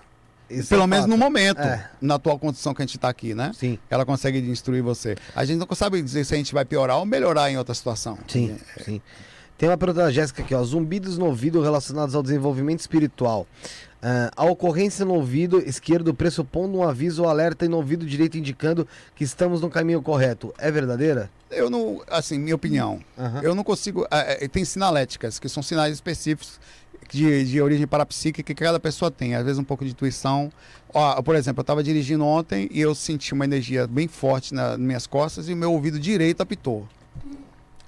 Isso 0.50 0.70
Pelo 0.70 0.84
é 0.84 0.88
menos 0.88 1.06
no 1.08 1.18
momento, 1.18 1.60
É. 1.60 1.90
na 2.02 2.16
atual 2.16 2.40
condição 2.40 2.74
que 2.74 2.82
a 2.82 2.86
gente 2.86 2.98
tá 2.98 3.10
aqui, 3.10 3.34
né? 3.36 3.52
Sim, 3.54 3.78
Ela 3.90 4.06
consegue 4.06 4.40
instruir 4.40 4.82
você. 4.82 5.16
A 5.36 5.44
gente 5.44 5.60
não 5.60 5.76
sabe 5.76 6.02
dizer 6.02 6.24
se 6.26 6.34
a 6.34 6.38
gente 6.38 6.54
vai 6.54 6.64
piorar 6.66 6.98
ou 6.98 7.06
melhorar 7.06 7.52
em 7.52 7.58
outra 7.58 7.74
situação. 7.74 8.18
sim, 8.28 8.58
sim. 8.84 9.02
Tem 9.58 9.68
uma 9.68 9.78
pergunta 9.78 10.04
da 10.06 10.12
Jéssica 10.12 10.44
aqui, 10.44 10.54
ó. 10.54 10.64
Zumbidos 10.64 11.18
no 11.18 11.26
ouvido 11.26 11.60
relacionados 11.64 12.14
ao 12.14 12.22
desenvolvimento 12.22 12.80
espiritual. 12.80 13.48
Ah, 14.00 14.30
a 14.36 14.46
ocorrência 14.46 15.04
no 15.04 15.16
ouvido 15.16 15.60
esquerdo 15.60 16.14
pressupondo 16.14 16.78
um 16.78 16.84
aviso 16.88 17.24
ou 17.24 17.30
alerta 17.30 17.68
no 17.68 17.78
ouvido 17.78 18.06
direito 18.06 18.38
indicando 18.38 18.88
que 19.16 19.24
estamos 19.24 19.60
no 19.60 19.70
caminho 19.70 20.00
correto. 20.02 20.54
É 20.60 20.70
verdadeira? 20.70 21.32
Eu 21.50 21.70
não, 21.72 22.04
assim, 22.08 22.38
minha 22.38 22.56
opinião, 22.56 23.00
eu 23.42 23.56
não 23.56 23.64
consigo. 23.64 24.06
é, 24.12 24.46
é, 24.46 24.48
tem 24.48 24.64
sinaléticas, 24.64 25.40
que 25.40 25.50
são 25.50 25.64
sinais 25.64 25.94
específicos 25.96 26.60
de, 27.10 27.44
de 27.46 27.62
origem 27.62 27.86
parapsíquica 27.88 28.54
que 28.54 28.64
cada 28.64 28.80
pessoa 28.80 29.10
tem. 29.12 29.36
Às 29.36 29.44
vezes 29.44 29.60
um 29.60 29.64
pouco 29.64 29.84
de 29.86 29.92
intuição. 29.92 30.52
Ó, 30.94 31.22
por 31.22 31.36
exemplo, 31.36 31.60
eu 31.60 31.64
estava 31.64 31.84
dirigindo 31.84 32.26
ontem 32.26 32.68
e 32.72 32.80
eu 32.82 32.94
senti 32.96 33.34
uma 33.34 33.46
energia 33.46 33.86
bem 33.88 34.08
forte 34.08 34.54
na- 34.54 34.70
nas 34.72 34.80
minhas 34.80 35.08
costas 35.08 35.48
e 35.50 35.54
o 35.54 35.58
meu 35.58 35.72
ouvido 35.74 36.00
direito 36.00 36.42
apitou. 36.42 36.88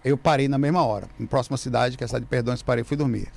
Eu 0.04 0.18
parei 0.18 0.48
na 0.48 0.58
mesma 0.58 0.84
hora. 0.84 1.08
Em 1.20 1.26
próxima 1.26 1.58
cidade, 1.58 1.98
que 1.98 2.04
é 2.04 2.06
a 2.06 2.08
cidade 2.08 2.26
de 2.26 2.30
Perdões, 2.30 2.62
parei 2.62 2.82
e 2.82 2.86
fui 2.86 2.96
dormir. 2.98 3.28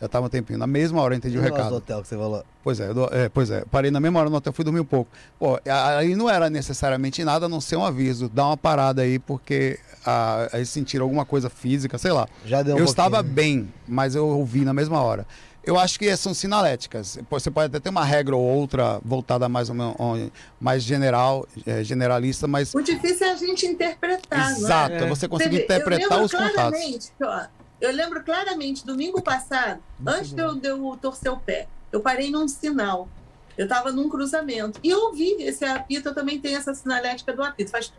Já 0.00 0.06
tava 0.08 0.26
um 0.26 0.28
tempinho. 0.28 0.58
Na 0.58 0.66
mesma 0.66 1.00
hora 1.02 1.14
eu 1.14 1.18
entendi 1.18 1.36
o, 1.36 1.40
o 1.40 1.44
recado. 1.44 1.70
do 1.70 1.74
hotel 1.76 2.02
que 2.02 2.08
você 2.08 2.16
falou. 2.16 2.44
Pois 2.62 2.78
é, 2.78 2.94
do- 2.94 3.08
é, 3.12 3.28
pois 3.28 3.50
é. 3.50 3.64
Parei 3.70 3.90
na 3.90 3.98
mesma 3.98 4.20
hora 4.20 4.30
no 4.30 4.36
hotel, 4.36 4.52
fui 4.52 4.64
dormir 4.64 4.80
um 4.80 4.84
pouco. 4.84 5.10
Pô, 5.38 5.58
a- 5.68 5.96
aí 5.98 6.14
não 6.14 6.30
era 6.30 6.48
necessariamente 6.48 7.24
nada 7.24 7.46
a 7.46 7.48
não 7.48 7.60
ser 7.60 7.76
um 7.76 7.84
aviso. 7.84 8.28
Dá 8.28 8.46
uma 8.46 8.56
parada 8.56 9.02
aí, 9.02 9.18
porque 9.18 9.78
ah, 10.06 10.48
aí 10.52 10.64
sentiram 10.64 11.04
alguma 11.04 11.24
coisa 11.24 11.50
física, 11.50 11.98
sei 11.98 12.12
lá. 12.12 12.28
Já 12.44 12.62
deu 12.62 12.76
um 12.76 12.78
eu 12.78 12.84
pouquinho. 12.84 12.90
estava 12.90 13.22
bem, 13.22 13.72
mas 13.88 14.14
eu 14.14 14.26
ouvi 14.28 14.64
na 14.64 14.72
mesma 14.72 15.02
hora. 15.02 15.26
Eu 15.64 15.78
acho 15.78 15.98
que 15.98 16.16
são 16.16 16.32
sinaléticas. 16.32 17.18
Você 17.28 17.50
pode 17.50 17.66
até 17.66 17.78
ter 17.78 17.90
uma 17.90 18.04
regra 18.04 18.34
ou 18.34 18.42
outra 18.42 19.00
voltada 19.04 19.48
mais, 19.50 19.68
ou 19.68 19.74
menos- 19.74 20.30
mais 20.58 20.82
general, 20.82 21.46
eh, 21.66 21.84
generalista, 21.84 22.46
mas 22.46 22.72
O 22.74 22.80
difícil 22.80 23.26
é 23.26 23.32
a 23.32 23.36
gente 23.36 23.66
interpretar, 23.66 24.38
não 24.52 24.56
é? 24.56 24.60
exato, 24.60 24.94
É. 24.94 25.06
você 25.08 25.28
conseguir 25.28 25.56
Você 25.56 25.58
vê, 25.58 25.64
interpretar 25.64 26.22
os 26.22 26.30
contatos. 26.32 26.54
claramente, 26.54 27.12
ó, 27.22 27.42
eu 27.80 27.92
lembro 27.92 28.22
claramente, 28.24 28.84
domingo 28.84 29.22
passado, 29.22 29.82
antes 30.06 30.32
de 30.32 30.42
eu, 30.42 30.54
de 30.54 30.68
eu 30.68 30.98
torcer 31.00 31.32
o 31.32 31.38
pé, 31.38 31.68
eu 31.92 32.00
parei 32.00 32.30
num 32.30 32.48
sinal. 32.48 33.08
Eu 33.56 33.64
estava 33.64 33.90
num 33.90 34.08
cruzamento. 34.08 34.78
E 34.84 34.90
eu 34.90 35.00
ouvi 35.06 35.34
esse 35.42 35.64
apito, 35.64 36.08
eu 36.08 36.14
também 36.14 36.40
tenho 36.40 36.56
essa 36.56 36.72
sinalética 36.74 37.32
do 37.32 37.42
apito. 37.42 37.70
Faz. 37.70 37.92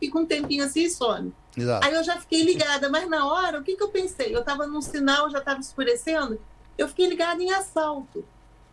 Fica 0.00 0.18
um 0.18 0.26
tempinho 0.26 0.64
assim 0.64 0.84
e 0.84 0.90
some. 0.90 1.32
Exato. 1.56 1.86
Aí 1.86 1.94
eu 1.94 2.04
já 2.04 2.18
fiquei 2.18 2.42
ligada, 2.42 2.88
mas 2.88 3.08
na 3.08 3.26
hora, 3.26 3.60
o 3.60 3.62
que, 3.62 3.76
que 3.76 3.82
eu 3.82 3.88
pensei? 3.88 4.34
Eu 4.34 4.40
estava 4.40 4.66
num 4.66 4.82
sinal, 4.82 5.30
já 5.30 5.38
estava 5.38 5.60
escurecendo, 5.60 6.40
eu 6.76 6.88
fiquei 6.88 7.06
ligada 7.06 7.42
em 7.42 7.52
assalto. 7.52 8.24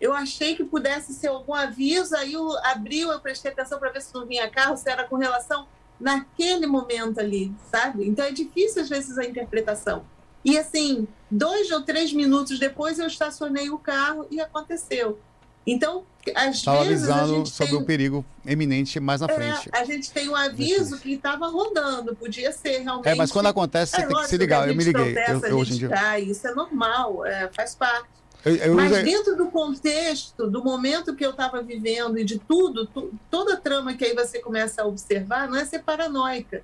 Eu 0.01 0.13
achei 0.13 0.55
que 0.55 0.65
pudesse 0.65 1.13
ser 1.13 1.27
algum 1.27 1.53
aviso, 1.53 2.15
aí 2.15 2.33
eu 2.33 2.57
abriu, 2.65 3.09
eu 3.11 3.21
prestei 3.21 3.51
atenção 3.51 3.79
para 3.79 3.89
ver 3.89 4.01
se 4.01 4.13
não 4.13 4.25
vinha 4.25 4.49
carro, 4.49 4.75
se 4.75 4.89
era 4.89 5.05
com 5.05 5.15
relação 5.15 5.65
naquele 6.03 6.67
momento 6.67 7.19
ali, 7.19 7.51
sabe? 7.71 8.07
Então 8.07 8.23
é 8.25 8.31
difícil 8.31 8.81
às 8.83 8.89
vezes 8.89 9.17
a 9.17 9.25
interpretação. 9.25 10.03
E 10.45 10.57
assim, 10.57 11.07
dois 11.31 11.71
ou 11.71 11.81
três 11.81 12.11
minutos 12.13 12.59
depois 12.59 12.99
eu 12.99 13.07
estacionei 13.07 13.69
o 13.69 13.77
carro 13.79 14.27
e 14.29 14.39
aconteceu. 14.41 15.17
Então, 15.65 16.03
às 16.35 16.57
Estava 16.57 16.83
vezes 16.83 17.07
avisando 17.09 17.47
sobre 17.47 17.71
tem 17.71 17.81
o 17.81 17.85
perigo 17.85 18.25
eminente 18.45 18.99
mais 18.99 19.21
na 19.21 19.27
é, 19.27 19.33
frente. 19.33 19.69
a 19.71 19.85
gente 19.85 20.11
tem 20.11 20.27
um 20.27 20.35
aviso 20.35 20.99
que 20.99 21.13
estava 21.13 21.47
rodando, 21.47 22.13
podia 22.17 22.51
ser 22.51 22.79
realmente. 22.79 23.07
É, 23.07 23.15
mas 23.15 23.31
quando 23.31 23.47
acontece, 23.47 23.95
você 23.95 24.01
É 24.01 24.05
tem 24.07 24.17
que 24.17 24.27
se 24.27 24.35
ligar. 24.37 24.67
Eu 24.67 24.75
me 24.75 24.83
liguei. 24.83 25.13
tropeça, 25.13 25.47
Eu, 25.47 25.51
eu 25.51 25.57
hoje 25.57 25.73
em 25.75 25.77
dia. 25.77 25.87
cai, 25.89 26.23
isso 26.23 26.45
é 26.45 26.53
normal, 26.53 27.25
é, 27.25 27.49
faz 27.53 27.75
parte. 27.75 28.09
Eu, 28.45 28.55
eu 28.55 28.75
Mas 28.75 28.91
usei- 28.91 29.03
dentro 29.03 29.35
do 29.37 29.47
contexto, 29.47 30.49
do 30.49 30.63
momento 30.63 31.15
que 31.15 31.25
eu 31.25 31.31
estava 31.31 31.61
vivendo 31.61 32.17
e 32.17 32.25
de 32.25 32.39
tudo, 32.39 32.85
tu- 32.87 33.11
toda 33.29 33.53
a 33.53 33.57
trama 33.57 33.93
que 33.93 34.03
aí 34.03 34.13
você 34.13 34.39
começa 34.39 34.81
a 34.81 34.85
observar, 34.85 35.47
não 35.47 35.55
é 35.57 35.65
ser 35.65 35.79
paranoica, 35.79 36.61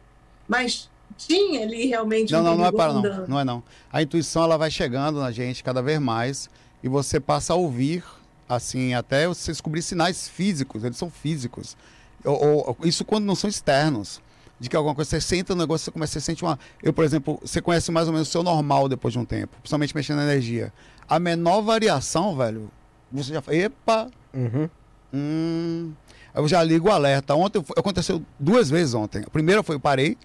mas 0.47 0.89
tinha 1.17 1.63
ali 1.63 1.85
realmente 1.87 2.31
Não, 2.33 2.41
um 2.41 2.43
não, 2.43 2.55
não 2.57 2.65
é 2.65 2.71
para 2.71 2.93
não. 2.93 3.27
Não 3.27 3.39
é 3.39 3.43
não. 3.45 3.63
A 3.91 4.01
intuição 4.01 4.43
ela 4.43 4.57
vai 4.57 4.69
chegando 4.69 5.19
na 5.19 5.31
gente 5.31 5.63
cada 5.63 5.81
vez 5.81 5.99
mais 5.99 6.49
e 6.83 6.87
você 6.89 7.19
passa 7.19 7.53
a 7.53 7.55
ouvir, 7.55 8.03
assim, 8.47 8.93
até 8.93 9.27
você 9.27 9.51
descobrir 9.51 9.81
sinais 9.81 10.27
físicos, 10.27 10.83
eles 10.83 10.97
são 10.97 11.09
físicos. 11.09 11.77
Ou- 12.25 12.67
ou- 12.67 12.77
isso 12.83 13.05
quando 13.05 13.25
não 13.25 13.35
são 13.35 13.49
externos. 13.49 14.21
De 14.61 14.69
que 14.69 14.75
alguma 14.75 14.93
coisa, 14.93 15.09
você 15.09 15.21
senta 15.21 15.55
no 15.55 15.61
negócio, 15.61 15.85
você 15.85 15.91
começa, 15.91 16.11
você 16.13 16.19
sente 16.19 16.43
uma. 16.43 16.59
Eu, 16.83 16.91
por 16.91 17.05
exemplo, 17.05 17.39
você 17.41 17.61
conhece 17.61 17.89
mais 17.93 18.07
ou 18.07 18.13
menos 18.13 18.27
o 18.27 18.31
seu 18.31 18.43
normal 18.43 18.89
depois 18.89 19.13
de 19.13 19.17
um 19.17 19.23
tempo, 19.23 19.55
principalmente 19.61 19.95
mexendo 19.95 20.17
na 20.17 20.23
energia. 20.23 20.73
A 21.09 21.19
menor 21.19 21.61
variação, 21.61 22.35
velho, 22.35 22.69
você 23.11 23.33
já 23.33 23.41
fala, 23.41 23.57
epa, 23.57 24.09
Uhum. 24.33 24.69
Hum, 25.11 25.91
eu 26.35 26.47
já 26.47 26.61
ligo 26.63 26.87
o 26.87 26.91
alerta. 26.91 27.33
Ontem 27.33 27.63
foi- 27.63 27.75
aconteceu 27.79 28.21
duas 28.39 28.69
vezes 28.69 28.93
ontem. 28.93 29.23
A 29.25 29.29
primeira 29.29 29.63
foi 29.63 29.75
eu 29.75 29.79
parei, 29.79 30.15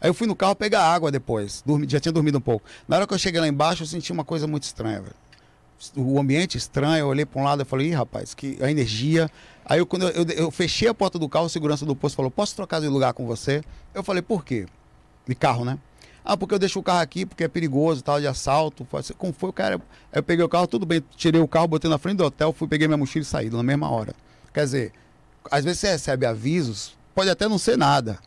aí 0.00 0.10
eu 0.10 0.14
fui 0.14 0.26
no 0.26 0.34
carro 0.34 0.56
pegar 0.56 0.82
água 0.82 1.10
depois. 1.12 1.62
Dormi, 1.64 1.86
já 1.88 2.00
tinha 2.00 2.10
dormido 2.10 2.38
um 2.38 2.40
pouco. 2.40 2.66
Na 2.88 2.96
hora 2.96 3.06
que 3.06 3.14
eu 3.14 3.18
cheguei 3.18 3.40
lá 3.40 3.46
embaixo, 3.46 3.84
eu 3.84 3.86
senti 3.86 4.10
uma 4.12 4.24
coisa 4.24 4.46
muito 4.48 4.64
estranha, 4.64 5.00
velho. 5.00 5.14
O 5.96 6.18
ambiente 6.18 6.56
estranho, 6.58 6.98
eu 7.02 7.06
olhei 7.08 7.24
para 7.24 7.40
um 7.40 7.44
lado 7.44 7.62
e 7.62 7.64
falei, 7.64 7.88
ih, 7.88 7.92
rapaz, 7.92 8.34
que 8.34 8.58
a 8.60 8.68
energia. 8.70 9.30
Aí 9.64 9.78
eu, 9.78 9.86
quando 9.86 10.08
eu, 10.08 10.24
eu, 10.24 10.24
eu 10.30 10.50
fechei 10.50 10.88
a 10.88 10.94
porta 10.94 11.16
do 11.18 11.28
carro, 11.28 11.46
o 11.46 11.48
segurança 11.48 11.86
do 11.86 11.94
posto 11.94 12.16
falou, 12.16 12.30
posso 12.30 12.56
trocar 12.56 12.80
de 12.80 12.88
lugar 12.88 13.12
com 13.12 13.24
você? 13.26 13.62
Eu 13.94 14.02
falei, 14.02 14.22
por 14.22 14.44
quê? 14.44 14.66
De 15.28 15.34
carro, 15.36 15.64
né? 15.64 15.78
Ah, 16.24 16.36
porque 16.36 16.54
eu 16.54 16.58
deixo 16.58 16.78
o 16.78 16.82
carro 16.82 17.00
aqui, 17.00 17.26
porque 17.26 17.44
é 17.44 17.48
perigoso, 17.48 18.02
tal, 18.02 18.18
de 18.18 18.26
assalto. 18.26 18.86
Foi 18.90 19.00
assim, 19.00 19.12
Como 19.12 19.32
foi 19.32 19.50
o 19.50 19.52
cara? 19.52 19.74
Aí 20.10 20.18
eu 20.18 20.22
peguei 20.22 20.42
o 20.42 20.48
carro, 20.48 20.66
tudo 20.66 20.86
bem, 20.86 21.04
tirei 21.16 21.40
o 21.40 21.46
carro, 21.46 21.68
botei 21.68 21.90
na 21.90 21.98
frente 21.98 22.16
do 22.16 22.24
hotel, 22.24 22.52
fui, 22.52 22.66
peguei 22.66 22.88
minha 22.88 22.96
mochila 22.96 23.22
e 23.22 23.26
saí 23.26 23.50
na 23.50 23.62
mesma 23.62 23.90
hora. 23.90 24.14
Quer 24.52 24.64
dizer, 24.64 24.92
às 25.50 25.64
vezes 25.64 25.80
você 25.80 25.88
recebe 25.88 26.24
avisos, 26.24 26.96
pode 27.14 27.28
até 27.28 27.46
não 27.46 27.58
ser 27.58 27.76
nada. 27.76 28.18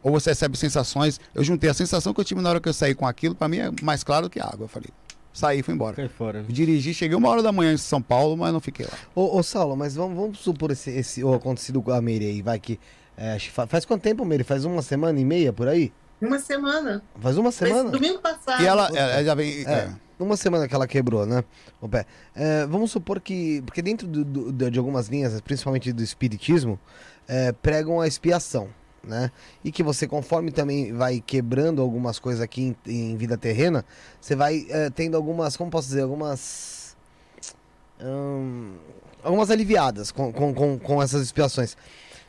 Ou 0.00 0.12
você 0.12 0.30
recebe 0.30 0.56
sensações. 0.56 1.18
Eu 1.34 1.42
juntei 1.42 1.68
a 1.68 1.74
sensação 1.74 2.12
que 2.14 2.20
eu 2.20 2.24
tive 2.24 2.40
na 2.40 2.50
hora 2.50 2.60
que 2.60 2.68
eu 2.68 2.74
saí 2.74 2.94
com 2.94 3.06
aquilo, 3.06 3.34
para 3.34 3.48
mim 3.48 3.58
é 3.58 3.70
mais 3.82 4.04
claro 4.04 4.28
do 4.28 4.30
que 4.30 4.38
água. 4.38 4.64
Eu 4.64 4.68
falei, 4.68 4.90
saí, 5.32 5.62
fui 5.62 5.74
embora. 5.74 5.96
Cai 5.96 6.08
fora. 6.08 6.44
Dirigi, 6.46 6.94
cheguei 6.94 7.16
uma 7.16 7.28
hora 7.30 7.42
da 7.42 7.50
manhã 7.50 7.72
em 7.72 7.78
São 7.78 8.00
Paulo, 8.00 8.36
mas 8.36 8.52
não 8.52 8.60
fiquei 8.60 8.86
lá. 8.86 8.92
Ô, 9.14 9.38
ô, 9.38 9.42
Saulo, 9.42 9.74
mas 9.76 9.96
vamos, 9.96 10.16
vamos 10.16 10.38
supor 10.38 10.70
esse, 10.70 10.90
esse 10.90 11.24
o 11.24 11.34
acontecido 11.34 11.82
com 11.82 11.90
a 11.90 12.00
Meire 12.00 12.26
aí, 12.26 12.42
vai 12.42 12.60
que. 12.60 12.78
é, 13.16 13.38
faz 13.66 13.84
quanto 13.84 14.02
tempo, 14.02 14.24
Meire? 14.24 14.44
Faz 14.44 14.64
uma 14.64 14.82
semana 14.82 15.18
e 15.18 15.24
meia 15.24 15.52
por 15.52 15.66
aí? 15.66 15.90
Uma 16.26 16.38
semana. 16.38 17.02
Faz 17.20 17.36
uma 17.38 17.52
semana? 17.52 17.90
domingo 17.90 18.18
passado. 18.18 18.62
E 18.62 18.66
ela, 18.66 18.88
ela 18.94 19.24
já 19.24 19.34
vem. 19.34 19.64
É. 19.66 19.72
é. 19.72 19.92
Uma 20.18 20.36
semana 20.36 20.68
que 20.68 20.74
ela 20.74 20.86
quebrou, 20.86 21.26
né? 21.26 21.42
O 21.80 21.88
pé. 21.88 22.06
É, 22.34 22.64
vamos 22.66 22.90
supor 22.92 23.20
que. 23.20 23.60
Porque 23.66 23.82
dentro 23.82 24.06
do- 24.06 24.24
do- 24.24 24.52
de 24.52 24.70
de 24.70 24.78
algumas 24.78 25.08
linhas, 25.08 25.38
principalmente 25.40 25.92
do 25.92 26.02
espiritismo, 26.02 26.78
é, 27.26 27.50
pregam 27.50 28.00
a 28.00 28.06
expiação, 28.06 28.68
né? 29.02 29.30
E 29.64 29.72
que 29.72 29.82
você, 29.82 30.06
conforme 30.06 30.52
também 30.52 30.92
vai 30.92 31.20
quebrando 31.20 31.82
algumas 31.82 32.18
coisas 32.20 32.40
aqui 32.40 32.76
em, 32.86 33.10
em 33.12 33.16
vida 33.16 33.36
terrena, 33.36 33.84
você 34.20 34.36
vai 34.36 34.66
é, 34.70 34.88
tendo 34.88 35.16
algumas. 35.16 35.56
Como 35.56 35.68
posso 35.70 35.88
dizer? 35.88 36.02
Algumas. 36.02 36.96
hum, 38.00 38.74
algumas 39.22 39.50
aliviadas 39.50 40.12
com, 40.12 40.32
com, 40.32 40.54
com, 40.54 40.78
com 40.78 41.02
essas 41.02 41.22
expiações. 41.22 41.76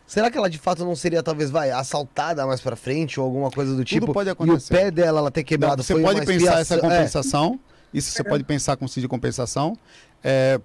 Será 0.07 0.29
que 0.29 0.37
ela 0.37 0.49
de 0.49 0.59
fato 0.59 0.85
não 0.85 0.95
seria, 0.95 1.23
talvez, 1.23 1.49
vai, 1.49 1.71
assaltada 1.71 2.45
mais 2.45 2.61
pra 2.61 2.75
frente 2.75 3.19
ou 3.19 3.25
alguma 3.25 3.49
coisa 3.49 3.75
do 3.75 3.83
tipo? 3.83 4.13
pode 4.13 4.29
E 4.29 4.31
o 4.31 4.33
acontecer. 4.33 4.73
pé 4.73 4.91
dela, 4.91 5.19
ela 5.19 5.31
ter 5.31 5.41
Não, 5.41 5.45
quebrado 5.45 5.83
você 5.83 5.93
foi 5.93 6.03
pode 6.03 6.25
pensar 6.25 6.59
essa 6.59 6.75
é. 6.75 6.79
compensação. 6.79 7.59
Isso 7.93 8.11
você 8.11 8.23
pode 8.23 8.43
pensar 8.43 8.77
com 8.77 8.85
de 8.85 9.07
compensação. 9.07 9.77
É, 10.23 10.59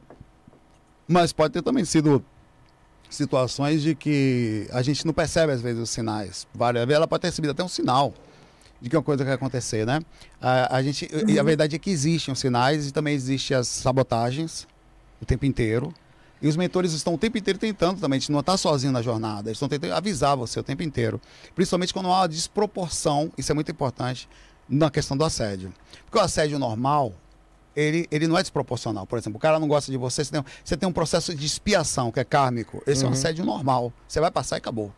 mas 1.07 1.33
pode 1.33 1.53
ter 1.53 1.63
também 1.63 1.85
sido 1.85 2.25
situações 3.09 3.83
de 3.83 3.95
que 3.95 4.69
a 4.73 4.83
gente 4.83 5.07
não 5.07 5.13
percebe 5.13 5.53
às 5.53 5.61
vezes 5.61 5.83
os 5.83 5.91
sinais. 5.91 6.47
Várias 6.55 6.85
vezes 6.85 6.97
ela 6.97 7.09
pode 7.09 7.23
ter 7.23 7.29
recebido 7.29 7.51
até 7.51 7.63
um 7.63 7.69
sinal 7.69 8.13
de 8.81 8.89
que 8.89 8.97
uma 8.97 9.03
coisa 9.03 9.25
quer 9.25 9.33
acontecer, 9.33 9.87
né? 9.87 10.01
A, 10.41 10.77
a 10.77 10.83
gente, 10.83 11.09
e 11.27 11.39
a 11.39 11.43
verdade 11.43 11.77
é 11.77 11.79
que 11.79 11.91
existem 11.91 12.33
os 12.33 12.39
sinais 12.39 12.87
e 12.89 12.93
também 12.93 13.15
existem 13.15 13.57
as 13.57 13.69
sabotagens 13.69 14.67
o 15.21 15.27
tempo 15.27 15.45
inteiro. 15.45 15.93
E 16.43 16.49
os 16.49 16.57
mentores 16.57 16.93
estão 16.93 17.15
o 17.15 17.19
tempo 17.19 17.37
inteiro 17.37 17.59
tentando 17.59 18.01
também, 18.01 18.17
a 18.17 18.21
gente 18.21 18.33
não 18.33 18.41
está 18.41 18.57
sozinho 18.57 18.93
na 18.93 19.03
jornada, 19.03 19.49
eles 19.49 19.57
estão 19.57 19.69
tentando 19.69 19.93
avisar 19.93 20.37
você 20.37 20.59
o 20.59 20.63
tempo 20.63 20.83
inteiro. 20.83 21.21
Principalmente 21.55 21.93
quando 21.93 22.07
há 22.09 22.21
uma 22.21 22.29
desproporção, 22.29 23.31
isso 23.37 23.53
é 23.53 23.55
muito 23.55 23.71
importante, 23.71 24.29
na 24.69 24.91
questão 24.91 25.17
do 25.17 25.25
assédio. 25.25 25.73
Porque 26.05 26.17
o 26.17 26.21
assédio 26.21 26.59
normal, 26.59 27.13
ele, 27.77 28.07
ele 28.11 28.27
não 28.27 28.39
é 28.39 28.43
desproporcional. 28.43 29.07
Por 29.07 29.19
exemplo, 29.19 29.37
o 29.37 29.41
cara 29.41 29.59
não 29.59 29.69
gosta 29.69 29.93
de 29.93 29.99
você, 29.99 30.25
você 30.25 30.33
tem, 30.33 30.45
você 30.65 30.77
tem 30.77 30.89
um 30.89 30.93
processo 30.93 31.35
de 31.35 31.45
expiação, 31.45 32.11
que 32.11 32.21
é 32.21 32.25
kármico. 32.25 32.83
Esse 32.87 33.05
é 33.05 33.09
um 33.09 33.13
assédio 33.13 33.45
normal. 33.45 33.93
Você 34.09 34.21
vai 34.21 34.31
passar 34.31 34.57
e 34.57 34.59
acabou. 34.59 34.93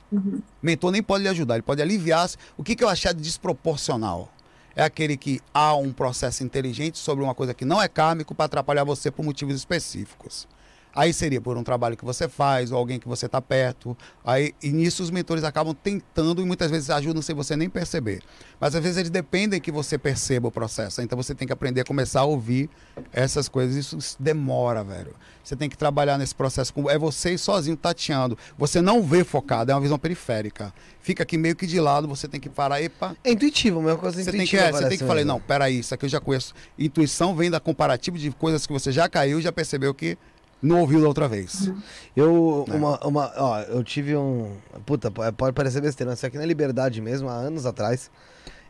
Mentor 0.63 0.93
nem 0.93 1.03
pode 1.03 1.25
lhe 1.25 1.29
ajudar, 1.29 1.55
ele 1.55 1.63
pode 1.63 1.83
aliviar. 1.83 2.31
O 2.57 2.63
que, 2.63 2.77
que 2.77 2.85
eu 2.85 2.89
achar 2.89 3.13
de 3.13 3.21
desproporcional? 3.21 4.33
É 4.77 4.83
aquele 4.85 5.17
que 5.17 5.41
há 5.53 5.75
um 5.75 5.93
processo 5.93 6.45
inteligente 6.45 6.99
sobre 6.99 7.25
uma 7.25 7.35
coisa 7.35 7.53
que 7.53 7.65
não 7.65 7.81
é 7.83 7.89
kármico 7.89 8.35
para 8.35 8.47
atrapalhar 8.47 8.85
você 8.85 9.11
por 9.11 9.25
motivos 9.25 9.55
específicos. 9.55 10.47
Aí 10.95 11.13
seria 11.13 11.41
por 11.41 11.57
um 11.57 11.63
trabalho 11.65 11.97
que 11.97 12.05
você 12.05 12.29
faz, 12.29 12.71
ou 12.71 12.79
alguém 12.79 12.99
que 12.99 13.09
você 13.09 13.27
está 13.27 13.41
perto. 13.41 13.97
Aí, 14.25 14.55
e 14.63 14.71
nisso 14.71 15.03
os 15.03 15.11
mentores 15.11 15.43
acabam 15.45 15.75
tentando 15.75 16.43
e 16.43 16.45
muitas 16.45 16.71
vezes 16.71 16.91
ajudam 16.91 17.23
sem 17.23 17.35
você 17.35 17.57
nem 17.57 17.69
perceber. 17.69 18.21
Mas 18.61 18.75
às 18.75 18.83
vezes 18.83 18.99
eles 18.99 19.11
dependem 19.11 19.61
que 19.61 19.73
você 19.73 19.97
perceba 19.97 20.49
o 20.49 20.51
processo. 20.53 21.01
Então 21.01 21.17
você 21.17 21.35
tem 21.35 21.47
que 21.47 21.53
aprender 21.53 21.81
a 21.81 21.85
começar 21.85 22.21
a 22.21 22.25
ouvir 22.25 22.69
essas 23.13 23.49
coisas. 23.49 23.75
Isso 23.77 24.17
demora, 24.21 24.85
velho. 24.85 25.15
Você 25.43 25.57
tem 25.57 25.69
que 25.69 25.77
trabalhar 25.77 26.19
nesse 26.19 26.35
processo. 26.35 26.73
com- 26.73 26.89
É 26.91 26.99
você 26.99 27.37
sozinho 27.39 27.77
tateando. 27.77 28.37
Você 28.59 28.81
não 28.81 29.03
vê 29.03 29.25
focado, 29.25 29.73
é 29.73 29.75
uma 29.75 29.81
visão 29.81 29.99
periférica. 29.99 30.73
Fica 31.01 31.23
aqui 31.25 31.37
meio 31.37 31.57
que 31.57 31.67
de 31.67 31.81
lado, 31.81 32.07
você 32.07 32.29
tem 32.29 32.39
que 32.39 32.49
parar. 32.49 32.81
Epa, 32.81 33.17
É 33.25 33.33
intuitivo, 33.33 33.81
a 33.81 33.83
mesma 33.83 33.99
coisa 33.99 34.17
você 34.23 34.31
tem 34.31 34.41
que, 34.47 34.47
intuitiva. 34.57 34.69
é, 34.69 34.73
você 34.83 34.89
tem 34.89 34.99
que 34.99 35.05
falar, 35.05 35.25
não, 35.25 35.41
peraí, 35.41 35.79
isso 35.81 35.93
aqui 35.95 36.05
eu 36.05 36.09
já 36.11 36.21
conheço. 36.21 36.55
Intuição 36.79 37.35
vem 37.35 37.51
da 37.51 37.59
comparativo 37.59 38.17
de 38.19 38.31
coisas 38.31 38.67
que 38.67 38.73
você 38.73 38.93
já 38.93 39.09
caiu 39.09 39.41
e 39.41 39.43
já 39.43 39.51
percebeu 39.51 39.93
que 39.93 40.17
não 40.63 40.81
ouviu 40.81 41.01
da 41.01 41.09
outra 41.09 41.29
vez. 41.29 41.71
Eu, 42.17 42.65
É. 42.69 42.73
uma, 42.75 42.99
uma, 43.07 43.33
ó, 43.37 43.61
eu 43.63 43.83
tive 43.83 44.17
um. 44.17 44.57
Puta, 44.87 45.11
po- 45.11 45.31
pode 45.33 45.53
parecer 45.55 45.81
besteira, 45.81 46.13
isso 46.13 46.25
aqui 46.25 46.39
na 46.39 46.45
Liberdade 46.47 47.01
mesmo, 47.01 47.29
há 47.29 47.35
anos 47.35 47.67
atrás. 47.67 48.11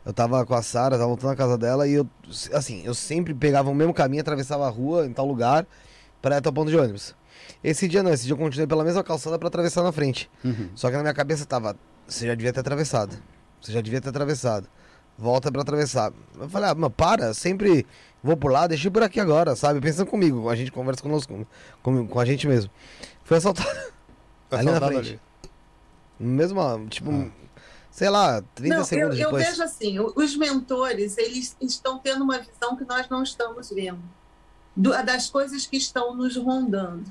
Eu 0.05 0.12
tava 0.12 0.45
com 0.45 0.55
a 0.55 0.62
Sara, 0.62 0.97
tava 0.97 1.07
voltando 1.07 1.30
na 1.30 1.36
casa 1.36 1.57
dela 1.57 1.86
e 1.86 1.93
eu, 1.93 2.09
assim, 2.53 2.82
eu 2.84 2.93
sempre 2.95 3.32
pegava 3.34 3.70
o 3.70 3.74
mesmo 3.74 3.95
caminho, 3.95 4.20
atravessava 4.20 4.66
a 4.66 4.68
rua 4.70 5.07
em 5.07 5.12
tal 5.12 5.26
lugar 5.26 5.64
pra 6.20 6.34
ir 6.34 6.38
até 6.38 6.49
o 6.49 6.53
ponto 6.53 6.70
de 6.70 6.76
ônibus. 6.76 7.14
Esse 7.62 7.86
dia 7.86 8.03
não, 8.03 8.12
esse 8.12 8.24
dia 8.24 8.32
eu 8.32 8.36
continuei 8.38 8.66
pela 8.66 8.82
mesma 8.82 9.05
calçada 9.05 9.38
pra 9.38 9.47
atravessar 9.47 9.82
na 9.84 9.93
frente. 9.93 10.28
Uhum. 10.45 10.70
Só 10.74 10.88
que 10.90 10.97
na 10.97 11.03
minha 11.03 11.14
cabeça 11.14 11.45
tava, 11.47 11.76
você 12.07 12.26
já 12.26 12.34
devia 12.34 12.53
ter 12.53 12.61
atravessado. 12.61 13.16
Você 13.61 13.70
já 13.72 13.80
devia 13.80 14.01
ter 14.01 14.09
atravessado. 14.09 14.66
volta 15.16 15.53
pra 15.53 15.62
atravessar. 15.62 16.12
Eu 16.40 16.49
falei, 16.49 16.70
ah, 16.70 16.74
mas 16.74 16.90
para, 16.97 17.32
sempre 17.32 17.86
vou 18.22 18.36
por 18.36 18.50
lá, 18.52 18.66
deixa 18.66 18.86
eu 18.86 18.90
ir 18.90 18.92
por 18.92 19.02
aqui 19.02 19.18
agora, 19.20 19.54
sabe? 19.56 19.80
Pensando 19.80 20.06
comigo, 20.06 20.48
a 20.48 20.54
gente 20.56 20.70
conversa 20.72 21.02
conosco, 21.02 21.46
com, 21.82 22.06
com 22.06 22.20
a 22.20 22.24
gente 22.24 22.46
mesmo. 22.46 22.70
Foi 23.24 23.36
assaltado. 23.38 23.68
Foi 24.48 24.58
ali 24.58 24.70
na 24.70 24.80
frente. 24.80 25.08
ali. 25.10 25.20
Mesmo, 26.18 26.86
tipo, 26.88 27.10
Ah. 27.10 27.30
sei 27.90 28.08
lá, 28.10 28.42
30 28.54 28.74
Não, 28.74 28.80
eu, 28.82 28.84
segundos 28.84 29.18
eu 29.18 29.24
depois. 29.26 29.46
vejo 29.48 29.62
assim, 29.62 29.98
os 29.98 30.36
mentores, 30.36 31.16
eles 31.18 31.56
estão 31.60 31.98
tendo 31.98 32.22
uma 32.22 32.38
visão 32.38 32.76
que 32.76 32.84
nós 32.84 33.08
não 33.08 33.22
estamos 33.22 33.70
vendo, 33.70 34.00
do- 34.76 34.90
das 35.02 35.28
coisas 35.30 35.66
que 35.66 35.76
estão 35.76 36.14
nos 36.14 36.36
rondando. 36.36 37.04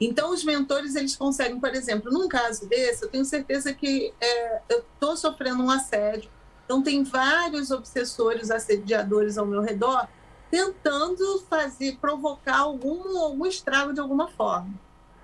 Então, 0.00 0.32
os 0.32 0.44
mentores, 0.44 0.94
eles 0.94 1.16
conseguem, 1.16 1.58
por 1.58 1.74
exemplo, 1.74 2.12
num 2.12 2.28
caso 2.28 2.66
desse, 2.68 3.02
eu 3.04 3.08
tenho 3.08 3.24
certeza 3.24 3.72
que 3.72 4.12
é, 4.20 4.60
eu 4.68 4.78
estou 4.94 5.16
sofrendo 5.16 5.62
um 5.62 5.70
assédio, 5.70 6.30
então 6.64 6.82
tem 6.82 7.02
vários 7.02 7.70
obsessores, 7.70 8.50
assediadores 8.50 9.38
ao 9.38 9.46
meu 9.46 9.60
redor, 9.62 10.06
tentando 10.50 11.42
fazer, 11.48 11.96
provocar 12.00 12.58
algum, 12.58 13.18
algum 13.18 13.46
estrago 13.46 13.92
de 13.92 14.00
alguma 14.00 14.28
forma. 14.28 14.72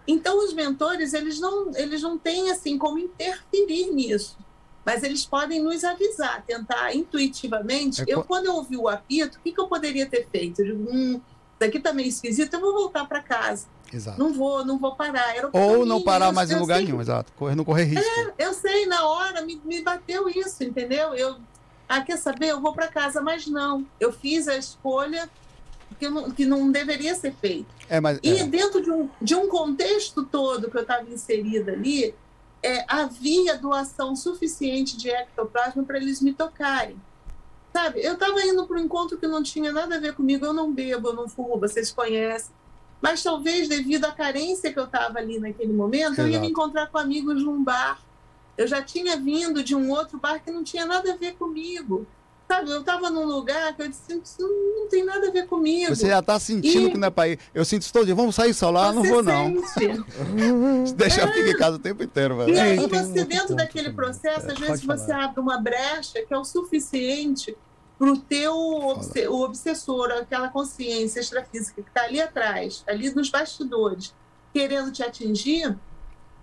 Então, 0.07 0.45
os 0.45 0.53
mentores, 0.53 1.15
eles 1.15 1.41
não, 1.41 1.71
eles 1.75 2.03
não 2.03 2.19
têm, 2.19 2.51
assim, 2.51 2.77
como 2.79 2.99
interferir 2.99 3.91
nisso 3.93 4.37
mas 4.87 5.03
eles 5.03 5.25
podem 5.25 5.63
nos 5.63 5.83
avisar, 5.83 6.43
tentar 6.43 6.95
intuitivamente. 6.95 8.03
É 8.03 8.05
eu, 8.07 8.21
co- 8.21 8.25
quando 8.29 8.45
eu 8.45 8.55
ouvi 8.57 8.77
o 8.77 8.87
apito, 8.87 9.39
o 9.39 9.41
que, 9.41 9.51
que 9.51 9.59
eu 9.59 9.67
poderia 9.67 10.05
ter 10.05 10.29
feito? 10.31 10.61
Eu 10.61 10.67
digo, 10.67 10.91
hum, 10.93 11.15
isso 11.15 11.69
aqui 11.71 11.81
tá 11.81 11.91
meio 11.95 12.07
esquisito, 12.07 12.53
eu 12.53 12.61
vou 12.61 12.75
voltar 12.75 13.07
para 13.07 13.23
casa. 13.23 13.67
Exato. 13.91 14.19
Não 14.19 14.35
vou, 14.35 14.63
não 14.63 14.77
vou 14.79 14.95
parar. 14.95 15.35
Era 15.35 15.49
Ou 15.55 15.87
não 15.87 16.03
parar 16.03 16.33
mais 16.33 16.51
em 16.51 16.59
lugar 16.59 16.77
sei 16.77 16.85
nenhum, 16.85 17.01
exato. 17.01 17.33
Correr, 17.33 17.55
não 17.55 17.65
correr 17.65 17.85
risco. 17.85 18.05
que- 18.05 18.35
Eu 18.45 18.53
sei, 18.53 18.85
na 18.85 19.07
hora 19.09 19.41
me, 19.41 19.59
me 19.65 19.81
bateu 19.81 20.29
isso, 20.29 20.63
entendeu? 20.63 21.15
Eu, 21.15 21.37
ah, 21.89 22.01
quer 22.01 22.17
saber? 22.17 22.49
Eu 22.49 22.61
vou 22.61 22.73
para 22.73 22.89
casa, 22.89 23.21
mas 23.21 23.47
não. 23.47 23.87
Eu 24.01 24.13
fiz 24.13 24.49
a 24.49 24.57
escolha 24.57 25.29
que 25.99 26.09
não, 26.09 26.31
que 26.31 26.47
não 26.47 26.71
deveria 26.71 27.15
ser 27.15 27.35
feita. 27.35 27.69
É, 27.89 28.01
mas. 28.01 28.19
E 28.23 28.39
é. 28.39 28.45
dentro 28.45 28.83
de 28.83 28.91
um, 28.91 29.09
de 29.21 29.35
um 29.35 29.49
contexto 29.49 30.25
todo 30.25 30.71
que 30.71 30.77
eu 30.77 30.83
estava 30.83 31.09
inserida 31.11 31.73
ali, 31.73 32.15
é, 32.63 32.85
havia 32.89 33.59
doação 33.59 34.17
suficiente 34.17 34.97
de 34.97 35.11
ectoplasma 35.11 35.83
para 35.85 35.99
eles 35.99 36.21
me 36.21 36.33
tocarem. 36.33 36.97
Sabe, 37.73 38.05
eu 38.05 38.15
estava 38.15 38.41
indo 38.43 38.65
para 38.67 38.79
um 38.79 38.81
encontro 38.81 39.19
que 39.19 39.27
não 39.27 39.43
tinha 39.43 39.73
nada 39.73 39.97
a 39.97 40.01
ver 40.01 40.15
comigo, 40.15 40.47
eu 40.47 40.53
não 40.53 40.73
bebo, 40.73 41.09
eu 41.09 41.13
não 41.13 41.29
fumo, 41.29 41.59
vocês 41.59 41.93
conhecem. 41.93 42.55
Mas 43.03 43.23
talvez 43.23 43.69
devido 43.69 44.05
à 44.07 44.13
carência 44.13 44.73
que 44.73 44.79
eu 44.79 44.85
estava 44.85 45.19
ali 45.19 45.39
naquele 45.39 45.73
momento, 45.73 46.21
eu 46.21 46.29
ia 46.29 46.39
me 46.39 46.47
Exato. 46.47 46.51
encontrar 46.51 46.87
com 46.87 46.97
amigos 46.97 47.43
num 47.43 47.63
bar. 47.63 48.01
Eu 48.57 48.67
já 48.67 48.83
tinha 48.83 49.17
vindo 49.17 49.63
de 49.65 49.75
um 49.75 49.91
outro 49.91 50.19
bar 50.19 50.39
que 50.43 50.51
não 50.51 50.63
tinha 50.63 50.87
nada 50.87 51.13
a 51.13 51.17
ver 51.17 51.35
comigo. 51.35 52.07
Sabe, 52.47 52.71
eu 52.71 52.81
estava 52.81 53.09
num 53.09 53.25
lugar 53.25 53.75
que 53.75 53.83
eu 53.83 53.89
disse, 53.89 54.03
isso 54.23 54.37
não, 54.39 54.83
não 54.83 54.89
tem 54.89 55.03
nada 55.03 55.29
a 55.29 55.31
ver 55.31 55.47
comigo. 55.47 55.95
Você 55.97 56.09
já 56.09 56.21
tá 56.21 56.39
sentindo 56.39 56.89
E- 56.89 56.91
que 56.93 56.99
não 56.99 57.09
é 57.09 57.11
pra 57.11 57.27
ir. 57.27 57.39
Eu 57.55 57.65
sinto 57.65 57.91
todo 57.91 58.05
dia, 58.05 58.15
vamos 58.15 58.35
sair 58.35 58.53
só 58.53 58.71
lá? 58.71 58.93
Não 58.93 59.03
vou, 59.03 59.23
não. 59.23 59.55
Deixa 60.95 61.23
eu 61.23 61.29
ficar 61.33 61.51
em 61.51 61.57
casa 61.57 61.77
o 61.77 61.79
tempo 61.79 62.03
inteiro, 62.03 62.35
E 62.43 62.53
velho. 62.53 62.61
aí 62.61 62.89
tem 62.89 63.01
um 63.01 63.13
você, 63.13 63.25
dentro 63.25 63.55
daquele 63.57 63.93
processo, 63.93 64.47
É, 64.47 64.53
às 64.53 64.59
pode 64.59 64.61
vezes 64.61 64.85
você 64.85 65.07
falar. 65.13 65.25
abre 65.25 65.41
uma 65.41 65.59
brecha 65.61 66.23
que 66.27 66.33
é 66.35 66.39
o 66.39 66.45
suficiente 66.45 67.57
para 67.99 68.13
o 68.13 68.19
teu 68.19 68.55
obse- 68.55 69.27
o 69.29 69.41
obsessor, 69.43 70.11
aquela 70.13 70.49
consciência 70.49 71.21
extrafísica 71.21 71.81
que 71.83 71.89
está 71.89 72.03
ali 72.03 72.21
atrás, 72.21 72.85
ali 72.87 73.09
nos 73.15 73.31
bastidores, 73.31 74.15
querendo 74.53 74.93
te 74.93 75.03
atingir, 75.03 75.77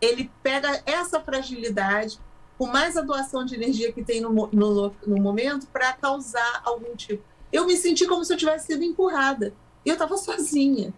ele 0.02 0.32
pega 0.41 0.82
essa 0.86 1.22
fragilidade, 1.22 2.20
com 2.58 2.68
mais 2.68 2.97
a 2.97 3.02
doação 3.02 3.45
de 3.45 3.56
energia 3.56 3.91
que 3.91 4.04
tem 4.04 4.20
no, 4.20 4.49
no, 4.52 4.93
no 5.06 5.22
momento, 5.22 5.68
para 5.68 5.93
causar 5.93 6.62
algum 6.66 6.95
tipo. 6.95 7.24
Eu 7.52 7.66
me 7.66 7.78
senti 7.78 8.06
como 8.08 8.26
se 8.26 8.34
eu 8.34 8.38
tivesse 8.38 8.68
sido 8.68 8.84
empurrada. 8.84 9.54
E 9.86 9.89
eu 9.89 9.93
estava 9.93 10.18
sozinha. 10.18 10.93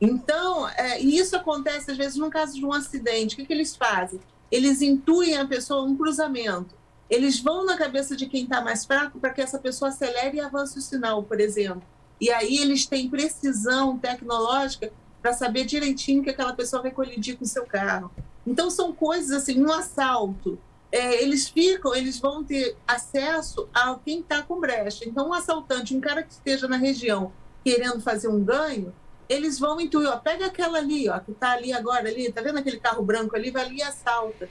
Então, 0.00 0.68
é, 0.68 1.00
e 1.00 1.18
isso 1.18 1.36
acontece 1.36 1.90
às 1.90 1.96
vezes 1.96 2.16
no 2.16 2.30
caso 2.30 2.54
de 2.54 2.64
um 2.64 2.72
acidente. 2.72 3.34
O 3.34 3.38
que, 3.38 3.46
que 3.46 3.52
eles 3.52 3.76
fazem? 3.76 4.20
Eles 4.50 4.80
intuem 4.80 5.36
a 5.36 5.46
pessoa 5.46 5.84
um 5.84 5.96
cruzamento. 5.96 6.74
Eles 7.08 7.40
vão 7.40 7.64
na 7.64 7.76
cabeça 7.76 8.16
de 8.16 8.26
quem 8.26 8.44
está 8.44 8.60
mais 8.60 8.84
fraco 8.84 9.18
para 9.18 9.30
que 9.30 9.40
essa 9.40 9.58
pessoa 9.58 9.90
acelere 9.90 10.36
e 10.36 10.40
avance 10.40 10.78
o 10.78 10.82
sinal, 10.82 11.22
por 11.22 11.40
exemplo. 11.40 11.82
E 12.20 12.30
aí 12.30 12.58
eles 12.58 12.86
têm 12.86 13.10
precisão 13.10 13.98
tecnológica 13.98 14.92
para 15.20 15.32
saber 15.32 15.64
direitinho 15.64 16.22
que 16.22 16.30
aquela 16.30 16.52
pessoa 16.52 16.82
vai 16.82 16.90
colidir 16.90 17.36
com 17.36 17.44
o 17.44 17.48
seu 17.48 17.64
carro. 17.66 18.10
Então 18.46 18.70
são 18.70 18.92
coisas 18.92 19.30
assim, 19.30 19.62
um 19.62 19.72
assalto. 19.72 20.58
É, 20.92 21.22
eles 21.22 21.48
ficam, 21.48 21.94
eles 21.94 22.18
vão 22.18 22.42
ter 22.42 22.76
acesso 22.86 23.68
a 23.72 23.96
quem 24.04 24.20
está 24.20 24.42
com 24.42 24.58
brecha. 24.58 25.04
Então, 25.06 25.28
um 25.28 25.32
assaltante, 25.32 25.94
um 25.94 26.00
cara 26.00 26.22
que 26.22 26.32
esteja 26.32 26.66
na 26.66 26.76
região 26.76 27.32
querendo 27.62 28.00
fazer 28.00 28.26
um 28.26 28.42
ganho, 28.42 28.92
eles 29.28 29.58
vão 29.58 29.80
intuir, 29.80 30.08
ó, 30.08 30.16
pega 30.16 30.46
aquela 30.46 30.78
ali, 30.78 31.08
ó, 31.08 31.20
que 31.20 31.32
tá 31.32 31.52
ali 31.52 31.72
agora 31.72 32.08
ali, 32.08 32.32
tá 32.32 32.40
vendo 32.40 32.58
aquele 32.58 32.80
carro 32.80 33.04
branco 33.04 33.36
ali, 33.36 33.52
vai 33.52 33.64
ali 33.64 33.76
e 33.76 33.82
assalta. 33.82 34.48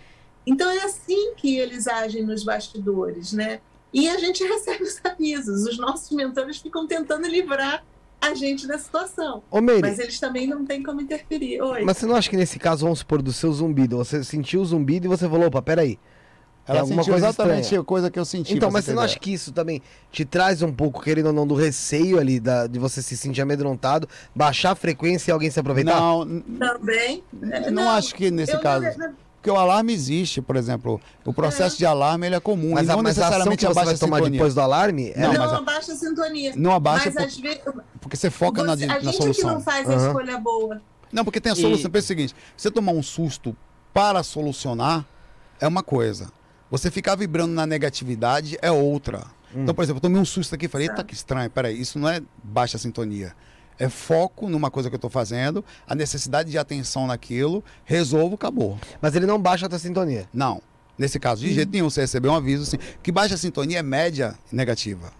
Então 0.47 0.69
é 0.69 0.83
assim 0.83 1.33
que 1.35 1.57
eles 1.57 1.85
agem 1.87 2.23
nos 2.23 2.45
bastidores, 2.45 3.33
né? 3.33 3.59
E 3.91 4.07
a 4.07 4.17
gente 4.17 4.41
recebe 4.47 4.83
os 4.83 5.03
avisos, 5.03 5.67
os 5.67 5.77
nossos 5.77 6.09
mentores 6.11 6.57
ficam 6.59 6.87
tentando 6.87 7.27
livrar 7.27 7.83
a 8.21 8.33
gente 8.33 8.67
da 8.67 8.77
situação, 8.77 9.41
Ô, 9.49 9.61
Meire, 9.61 9.81
mas 9.81 9.97
eles 9.99 10.19
também 10.19 10.45
não 10.47 10.65
têm 10.65 10.83
como 10.83 10.99
interferir. 11.01 11.61
Oi. 11.61 11.83
mas 11.83 11.97
você 11.97 12.05
não 12.05 12.15
acha 12.15 12.29
que 12.29 12.35
nesse 12.37 12.59
caso, 12.59 12.83
vamos 12.85 12.99
supor, 12.99 13.21
do 13.21 13.31
seu 13.31 13.51
zumbido, 13.53 13.97
você 13.97 14.23
sentiu 14.23 14.61
o 14.61 14.65
zumbido 14.65 15.05
e 15.05 15.09
você 15.09 15.27
falou, 15.29 15.47
opa, 15.47 15.61
peraí. 15.61 15.97
Ela 16.67 16.81
alguma 16.81 17.01
sentiu 17.01 17.13
coisa 17.13 17.27
exatamente 17.29 17.61
estranha. 17.63 17.81
a 17.81 17.83
coisa 17.85 18.11
que 18.11 18.19
eu 18.19 18.25
senti. 18.25 18.53
Então, 18.55 18.69
mas 18.69 18.85
você 18.85 18.91
não 18.91 18.97
ideia. 19.01 19.05
acha 19.11 19.19
que 19.19 19.33
isso 19.33 19.51
também 19.51 19.81
te 20.11 20.23
traz 20.23 20.61
um 20.61 20.71
pouco, 20.71 21.01
querendo 21.01 21.27
ou 21.27 21.33
não, 21.33 21.47
do 21.47 21.55
receio 21.55 22.19
ali, 22.19 22.39
da, 22.39 22.67
de 22.67 22.77
você 22.77 23.01
se 23.01 23.17
sentir 23.17 23.41
amedrontado, 23.41 24.07
baixar 24.35 24.71
a 24.71 24.75
frequência 24.75 25.31
e 25.31 25.33
alguém 25.33 25.49
se 25.49 25.59
aproveitar? 25.59 25.99
Não, 25.99 26.41
Também. 26.59 27.23
é, 27.49 27.71
não, 27.71 27.89
acho 27.89 28.13
que 28.13 28.29
nesse 28.29 28.53
eu 28.53 28.59
caso. 28.59 28.85
não- 28.85 29.07
não- 29.07 29.13
Porque 29.41 29.49
o 29.49 29.55
alarme 29.55 29.93
existe, 29.93 30.41
por 30.41 30.57
exemplo. 30.57 30.99
O 31.23 31.33
processo 31.33 31.77
de 31.77 31.85
alarme 31.85 32.27
ele 32.27 32.35
é 32.35 32.39
comum. 32.41 32.71
Mas, 32.73 32.87
e 32.87 32.91
a, 32.91 32.95
não 32.95 33.03
mas 33.03 33.17
a 33.17 33.21
ação 33.27 33.37
necessariamente 33.39 33.57
que 33.57 33.65
você 33.65 33.71
abaixa 33.71 33.85
vai 33.85 33.95
a 33.95 33.97
tomar 33.97 34.17
sintonia. 34.17 34.37
depois 34.37 34.53
do 34.53 34.61
alarme 34.61 35.09
é 35.15 35.19
Não, 35.21 35.33
não 35.33 35.39
mas 35.39 35.53
a- 35.53 35.57
abaixa 35.57 35.91
a 35.93 35.95
sintonia. 35.95 36.53
Não 36.57 36.71
abaixa 36.73 37.05
mas 37.05 37.13
por- 37.13 37.23
às 37.23 37.37
vezes, 37.37 37.61
porque 38.01 38.17
você 38.17 38.29
foca 38.29 38.63
na, 38.63 38.75
você- 38.75 38.85
di- 38.85 38.91
a 38.91 38.95
na 38.95 38.99
gente 38.99 39.07
é 39.07 39.11
que 39.11 39.17
solução. 39.17 39.53
não 39.53 39.61
faz 39.61 39.89
a 39.89 39.93
Aham. 39.93 40.07
escolha 40.07 40.37
boa. 40.39 40.81
Não, 41.11 41.23
porque 41.23 41.39
tem 41.39 41.51
a 41.51 41.55
E- 41.55 41.61
solução. 41.61 41.89
Pensa 41.89 42.05
o 42.05 42.07
seguinte: 42.07 42.35
você 42.57 42.69
tomar 42.69 42.91
um 42.91 43.01
susto 43.01 43.55
para 43.93 44.21
solucionar 44.23 45.05
é 45.59 45.67
uma 45.67 45.81
coisa. 45.83 46.29
Você 46.69 46.91
ficar 46.91 47.15
vibrando 47.15 47.53
na 47.53 47.65
negatividade 47.65 48.57
é 48.61 48.69
outra. 48.69 49.19
Hum. 49.55 49.63
Então, 49.63 49.73
por 49.73 49.83
exemplo, 49.83 49.97
eu 49.97 50.01
tomei 50.01 50.21
um 50.21 50.25
susto 50.25 50.53
aqui 50.53 50.65
e 50.65 50.67
falei, 50.69 50.87
eita, 50.89 51.03
que 51.03 51.13
estranho, 51.13 51.49
peraí, 51.49 51.79
isso 51.79 51.97
não 51.97 52.07
é 52.09 52.21
baixa 52.43 52.77
sintonia. 52.77 53.33
É 53.79 53.87
foco 53.87 54.49
numa 54.49 54.69
coisa 54.69 54.89
que 54.89 54.95
eu 54.95 54.97
estou 54.97 55.09
fazendo, 55.09 55.63
a 55.87 55.95
necessidade 55.95 56.51
de 56.51 56.57
atenção 56.57 57.07
naquilo, 57.07 57.63
resolvo, 57.85 58.35
acabou. 58.35 58.77
Mas 59.01 59.15
ele 59.15 59.25
não 59.25 59.41
baixa 59.41 59.65
a 59.65 59.69
tua 59.69 59.79
sintonia. 59.79 60.27
Não. 60.33 60.61
Nesse 60.97 61.17
caso, 61.17 61.41
de 61.41 61.53
jeito 61.53 61.71
nenhum, 61.71 61.89
você 61.89 62.01
recebeu 62.01 62.33
um 62.33 62.35
aviso 62.35 62.63
assim, 62.63 62.77
que 63.01 63.09
baixa 63.09 63.37
sintonia 63.37 63.79
é 63.79 63.83
média 63.83 64.37
negativa. 64.51 65.13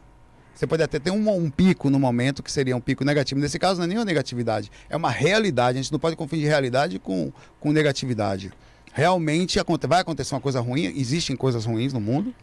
Você 0.54 0.68
pode 0.68 0.84
até 0.84 1.00
ter 1.00 1.10
um, 1.10 1.30
um 1.30 1.50
pico 1.50 1.90
no 1.90 1.98
momento 1.98 2.44
que 2.44 2.52
seria 2.52 2.76
um 2.76 2.82
pico 2.82 3.06
negativo. 3.06 3.40
Nesse 3.40 3.58
caso, 3.58 3.78
não 3.78 3.86
é 3.86 3.88
nenhuma 3.88 4.04
negatividade. 4.04 4.70
É 4.90 4.98
uma 4.98 5.10
realidade. 5.10 5.80
A 5.80 5.82
gente 5.82 5.94
não 5.94 6.00
pode 6.00 6.18
confundir 6.18 6.48
realidade 6.48 7.00
com, 7.00 7.32
com 7.62 7.72
negatividade. 7.72 8.52
Realmente 8.92 9.58
vai 9.88 10.02
acontecer 10.02 10.36
uma 10.36 10.42
coisa 10.42 10.60
ruim, 10.60 10.84
existem 10.98 11.34
coisas 11.34 11.64
ruins 11.64 11.94
no 11.94 12.02
mundo, 12.02 12.36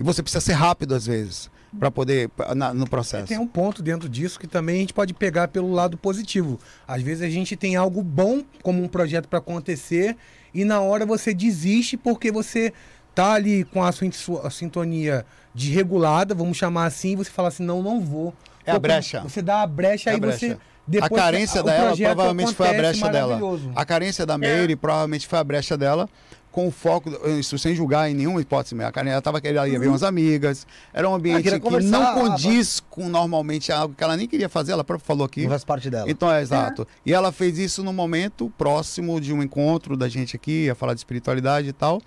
e 0.00 0.02
você 0.02 0.22
precisa 0.22 0.40
ser 0.40 0.54
rápido 0.54 0.94
às 0.94 1.04
vezes 1.04 1.50
para 1.78 1.90
poder 1.90 2.30
na- 2.54 2.72
no 2.72 2.88
processo. 2.88 3.26
Tem 3.26 3.38
um 3.38 3.46
ponto 3.46 3.82
dentro 3.82 4.08
disso 4.08 4.38
que 4.38 4.46
também 4.46 4.76
a 4.76 4.80
gente 4.80 4.94
pode 4.94 5.12
pegar 5.14 5.48
pelo 5.48 5.72
lado 5.72 5.96
positivo. 5.96 6.58
Às 6.86 7.02
vezes 7.02 7.22
a 7.22 7.28
gente 7.28 7.56
tem 7.56 7.76
algo 7.76 8.02
bom 8.02 8.42
como 8.62 8.82
um 8.82 8.88
projeto 8.88 9.28
para 9.28 9.38
acontecer 9.40 10.16
e 10.54 10.64
na 10.64 10.80
hora 10.80 11.04
você 11.04 11.34
desiste 11.34 11.96
porque 11.96 12.30
você 12.32 12.72
tá 13.14 13.32
ali 13.32 13.64
com 13.64 13.82
a 13.82 13.90
sua 13.92 14.46
a 14.46 14.50
sintonia 14.50 15.26
desregulada, 15.54 16.34
vamos 16.34 16.56
chamar 16.56 16.86
assim, 16.86 17.12
e 17.12 17.16
você 17.16 17.30
fala 17.30 17.48
assim, 17.48 17.64
não, 17.64 17.82
não 17.82 18.00
vou. 18.00 18.32
É 18.64 18.70
a 18.70 18.78
brecha. 18.78 19.20
Você 19.22 19.42
dá 19.42 19.62
a 19.62 19.66
brecha 19.66 20.10
É 20.10 20.12
a 20.12 20.16
aí 20.16 20.20
brecha. 20.20 20.38
você 20.38 20.52
A 20.52 20.58
depois 20.86 21.20
carência 21.22 21.60
o 21.60 21.64
dela 21.64 21.86
projeto 21.88 22.06
provavelmente 22.14 22.54
foi 22.54 22.68
a 22.68 22.72
brecha 22.72 23.08
dela. 23.08 23.40
A 23.74 23.84
carência 23.84 24.24
da 24.24 24.38
Meire 24.38 24.76
provavelmente 24.76 25.26
foi 25.26 25.38
a 25.38 25.44
brecha 25.44 25.76
dela, 25.76 26.08
com 26.50 26.66
o 26.66 26.70
foco, 26.70 27.10
isso 27.38 27.58
sem 27.58 27.74
julgar 27.74 28.10
em 28.10 28.14
nenhuma 28.14 28.40
hipótese 28.40 28.74
mesmo. 28.74 28.92
A 28.94 29.00
ela 29.00 29.18
estava 29.18 29.40
querendo 29.40 29.66
ir 29.66 29.78
ver 29.78 29.88
umas 29.88 30.02
amigas, 30.02 30.66
era 30.92 31.08
um 31.08 31.14
ambiente 31.14 31.42
queria 31.42 31.60
que 31.60 31.80
não 31.80 32.02
ah, 32.02 32.14
condiz 32.14 32.80
com 32.90 33.08
normalmente 33.08 33.70
algo 33.70 33.94
que 33.94 34.02
ela 34.02 34.16
nem 34.16 34.26
queria 34.26 34.48
fazer, 34.48 34.72
ela 34.72 34.84
própria 34.84 35.06
falou 35.06 35.24
aqui. 35.24 35.42
Não 35.42 35.50
faz 35.50 35.64
parte 35.64 35.88
dela. 35.90 36.10
Então 36.10 36.32
é 36.32 36.40
exato. 36.40 36.86
E 37.04 37.12
ela 37.12 37.30
fez 37.30 37.58
isso 37.58 37.82
no 37.82 37.92
momento 37.92 38.52
próximo 38.56 39.20
de 39.20 39.32
um 39.32 39.42
encontro 39.42 39.96
da 39.96 40.08
gente 40.08 40.36
aqui, 40.36 40.64
ia 40.64 40.74
falar 40.74 40.94
de 40.94 41.00
espiritualidade 41.00 41.68
e 41.68 41.72
tal. 41.72 42.00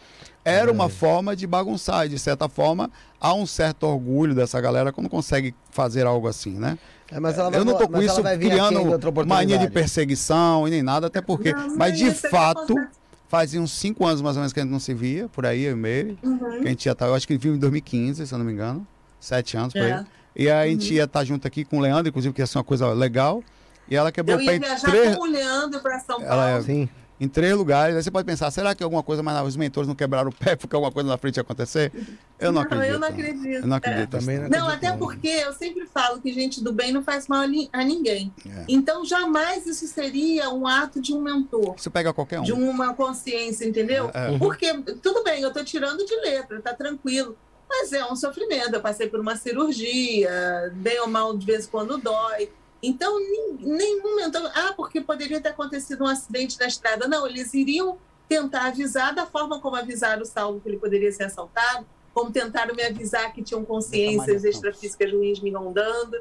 Era 0.44 0.72
uma 0.72 0.90
forma 0.90 1.36
de 1.36 1.46
bagunçar, 1.46 2.08
e 2.08 2.10
de 2.10 2.18
certa 2.18 2.50
forma, 2.50 2.90
há 3.20 3.32
um 3.34 3.46
certo 3.46 3.84
orgulho 3.84 4.34
dessa 4.34 4.60
galera 4.60 4.92
quando 4.92 5.08
consegue 5.08 5.54
fazer 5.70 6.08
algo 6.08 6.28
assim, 6.28 6.52
né? 6.52 6.80
É, 7.12 7.20
mas 7.20 7.38
ela 7.38 7.50
vai 7.52 7.60
Eu 7.60 7.66
não 7.66 7.78
tô 7.78 7.88
com 7.88 8.02
isso 8.02 8.24
criando 8.24 9.28
mania 9.28 9.58
de 9.58 9.70
perseguição 9.70 10.68
e 10.68 10.72
nem 10.72 10.82
nada, 10.82 11.08
até 11.08 11.22
porque. 11.22 11.54
Não, 11.54 11.76
mas 11.76 11.98
de 11.98 12.08
é 12.08 12.14
fato, 12.14 12.74
acontece. 12.74 13.01
Fazia 13.32 13.62
uns 13.62 13.72
cinco 13.72 14.06
anos 14.06 14.22
mais 14.22 14.36
ou 14.36 14.42
menos 14.42 14.52
que 14.52 14.60
a 14.60 14.64
gente 14.64 14.72
não 14.74 14.80
se 14.80 14.94
via, 14.94 15.30
por 15.30 15.46
aí, 15.46 15.64
eu 15.64 15.72
e 15.72 15.76
Meire. 15.76 16.20
Uhum. 16.22 16.38
Que 16.62 16.68
a 16.68 16.70
gente 16.70 16.84
já 16.84 16.94
tá, 16.94 17.06
eu 17.08 17.16
acho 17.16 17.26
que 17.26 17.38
viu 17.38 17.56
em 17.56 17.58
2015, 17.58 18.28
se 18.28 18.34
eu 18.34 18.38
não 18.38 18.46
me 18.46 18.52
engano. 18.52 18.86
Sete 19.22 19.56
anos 19.56 19.72
por 19.72 19.82
É. 19.82 19.94
aí. 19.94 20.06
E 20.36 20.50
a 20.50 20.68
gente 20.68 20.90
Uhum. 20.90 20.96
ia 20.98 21.04
estar 21.06 21.24
junto 21.24 21.48
aqui 21.48 21.64
com 21.64 21.78
o 21.78 21.80
Leandro, 21.80 22.10
inclusive, 22.10 22.34
que 22.34 22.42
ia 22.42 22.46
ser 22.48 22.58
uma 22.58 22.64
coisa 22.66 22.88
legal. 22.92 23.42
E 23.90 23.96
ela 23.96 24.12
quebrou 24.12 24.38
Eu 24.38 24.44
o 24.44 24.46
pé 24.46 24.54
ia 24.56 24.60
viajar 24.60 24.90
três, 24.92 25.16
com 25.16 25.24
o 25.24 25.32
Leandro 25.32 25.80
para 25.80 26.00
São 26.00 26.18
Paulo. 26.20 26.26
Ela 26.26 26.50
é- 26.52 26.62
Sim. 26.62 26.90
Em 27.22 27.28
três 27.28 27.56
lugares. 27.56 27.96
Aí 27.96 28.02
você 28.02 28.10
pode 28.10 28.26
pensar, 28.26 28.50
será 28.50 28.74
que 28.74 28.84
alguma 28.84 29.04
coisa, 29.04 29.22
mas 29.22 29.48
os 29.48 29.56
mentores 29.56 29.88
não 29.88 29.94
quebraram 29.94 30.30
o 30.30 30.34
pé 30.34 30.56
porque 30.58 30.76
alguma 30.76 30.92
coisa 30.92 31.08
na 31.08 31.18
frente 31.20 31.38
ia 31.38 31.42
acontecer? 31.42 31.92
Eu 32.40 32.52
não, 32.52 32.54
Não, 32.54 32.62
acredito. 32.64 32.92
eu 32.94 33.00
não 33.00 33.08
acredito. 33.08 33.48
Eu 33.48 33.68
não 33.68 33.78
acredito. 33.78 34.10
Também 34.10 34.38
nisso, 34.40 34.50
não 34.50 34.60
Não, 34.60 34.68
acredito, 34.68 34.86
até 34.88 34.90
não. 34.90 34.98
porque 34.98 35.28
eu 35.28 35.54
sempre 35.54 35.86
falo 35.86 36.20
que 36.20 36.34
gente 36.34 36.64
do 36.64 36.74
bem 36.74 36.92
não 36.92 37.04
faz 37.04 37.28
mal 37.28 37.42
a 37.44 37.48
ni- 37.48 37.70
a 37.72 37.84
ninguém. 37.84 38.34
É. 38.50 38.66
Então, 38.68 39.06
jamais 39.06 39.68
isso 39.68 39.86
seria 39.88 40.50
um 40.50 40.66
ato 40.66 41.00
de 41.00 41.14
um 41.14 41.22
mentor, 41.22 41.76
Isso 41.78 41.92
pega 41.92 42.12
qualquer 42.12 42.40
um. 42.40 42.44
de 42.44 42.52
uma 42.54 42.96
consciência, 42.96 43.66
entendeu? 43.66 44.10
É. 44.14 44.36
Porque, 44.40 44.74
tudo 45.04 45.24
bem, 45.24 45.44
eu 45.44 45.50
estou 45.50 45.64
tirando 45.64 46.04
de 46.04 46.16
letra, 46.22 46.60
tá 46.60 46.74
tranquilo. 46.74 47.38
Mas 47.70 47.94
é 47.94 48.04
um 48.04 48.16
sofrimento. 48.18 48.74
Eu 48.74 48.82
passei 48.82 49.08
por 49.08 49.20
uma 49.20 49.36
cirurgia, 49.38 50.72
bem 50.74 51.00
ou 51.02 51.08
mal, 51.08 51.38
de 51.38 51.46
vez 51.46 51.66
em 51.66 51.70
quando 51.70 51.98
dói. 51.98 52.50
Então, 52.82 53.20
nenhum 53.60 54.16
mentor. 54.16 54.52
Ah, 54.56 54.74
porque 54.76 55.02
poderia 55.02 55.40
ter 55.40 55.50
acontecido 55.50 56.04
um 56.04 56.08
acidente 56.08 56.60
na 56.60 56.66
estrada. 56.66 57.08
Não, 57.08 57.28
eles 57.28 57.54
iriam 57.54 57.98
tentar 58.28 58.68
avisar 58.68 59.14
da 59.14 59.26
forma 59.26 59.60
como 59.60 59.76
avisaram 59.76 60.24
o 60.24 60.26
Saulo 60.26 60.62
que 60.62 60.70
ele 60.70 60.78
poderia 60.78 61.12
ser 61.12 61.26
assaltado, 61.26 61.86
como 62.14 62.32
tentaram 62.32 62.74
me 62.74 62.82
avisar 62.82 63.34
que 63.34 63.44
tinham 63.44 63.64
consciências 63.66 64.44
Maria 64.44 64.50
extrafísicas 64.50 65.12
ruins 65.12 65.40
me 65.42 65.52
rondando, 65.52 66.18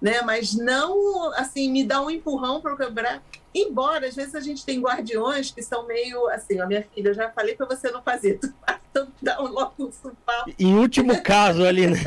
né? 0.00 0.22
Mas 0.22 0.54
não, 0.54 1.32
assim, 1.34 1.70
me 1.70 1.84
dar 1.84 2.02
um 2.02 2.10
empurrão 2.10 2.60
para 2.60 2.72
eu 2.72 2.76
quebrar. 2.76 3.22
Embora, 3.54 4.06
às 4.06 4.14
vezes, 4.14 4.34
a 4.34 4.40
gente 4.40 4.64
tem 4.64 4.80
guardiões 4.80 5.50
que 5.50 5.62
são 5.62 5.86
meio 5.86 6.28
assim, 6.28 6.60
ó, 6.60 6.66
minha 6.66 6.82
filha, 6.94 7.08
eu 7.08 7.14
já 7.14 7.30
falei 7.30 7.54
para 7.54 7.66
você 7.66 7.90
não 7.90 8.02
fazer, 8.02 8.38
tu 8.38 8.52
então 8.90 9.08
dá 9.22 9.40
um 9.40 9.46
logo 9.46 9.72
um. 9.78 9.90
Em 10.58 10.74
último 10.74 11.22
caso 11.22 11.64
ali, 11.64 11.86
né? 11.86 11.98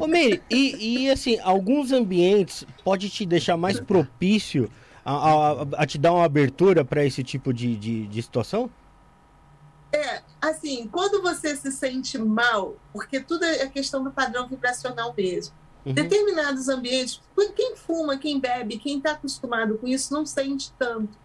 Ô, 0.00 0.06
Meire, 0.06 0.42
e, 0.50 1.04
e 1.04 1.10
assim, 1.10 1.38
alguns 1.40 1.92
ambientes 1.92 2.66
pode 2.84 3.08
te 3.08 3.24
deixar 3.24 3.56
mais 3.56 3.78
propício 3.80 4.70
a, 5.04 5.12
a- 5.12 5.66
a 5.78 5.86
te 5.86 5.98
dar 5.98 6.12
uma 6.12 6.24
abertura 6.24 6.84
para 6.84 7.04
esse 7.04 7.22
tipo 7.22 7.52
de, 7.52 7.76
de, 7.76 8.06
de 8.06 8.22
situação? 8.22 8.70
É, 9.92 10.22
assim, 10.40 10.86
quando 10.92 11.22
você 11.22 11.56
se 11.56 11.72
sente 11.72 12.18
mal, 12.18 12.76
porque 12.92 13.20
tudo 13.20 13.44
é 13.44 13.66
questão 13.68 14.04
do 14.04 14.10
padrão 14.10 14.46
vibracional 14.46 15.14
mesmo. 15.16 15.54
Uhum. 15.86 15.94
Determinados 15.94 16.68
ambientes, 16.68 17.20
quem 17.56 17.76
fuma, 17.76 18.18
quem 18.18 18.38
bebe, 18.38 18.78
quem 18.78 18.98
está 18.98 19.12
acostumado 19.12 19.78
com 19.78 19.86
isso, 19.88 20.12
não 20.12 20.26
sente 20.26 20.72
tanto. 20.78 21.16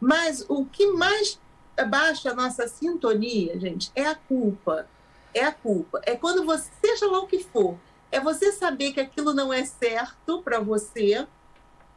Mas 0.00 0.44
o 0.48 0.64
que 0.66 0.86
mais 0.92 1.40
baixa 1.86 2.30
a 2.30 2.34
nossa 2.34 2.68
sintonia, 2.68 3.58
gente, 3.58 3.90
é 3.94 4.06
a 4.06 4.14
culpa. 4.14 4.86
É 5.34 5.44
a 5.44 5.52
culpa. 5.52 6.00
É 6.04 6.14
quando 6.14 6.44
você, 6.44 6.70
seja 6.84 7.06
lá 7.06 7.20
o 7.20 7.26
que 7.26 7.42
for, 7.42 7.78
é 8.10 8.20
você 8.20 8.52
saber 8.52 8.92
que 8.92 9.00
aquilo 9.00 9.32
não 9.32 9.52
é 9.52 9.64
certo 9.64 10.42
para 10.42 10.60
você 10.60 11.26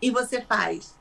e 0.02 0.10
você 0.10 0.42
faz. 0.42 0.96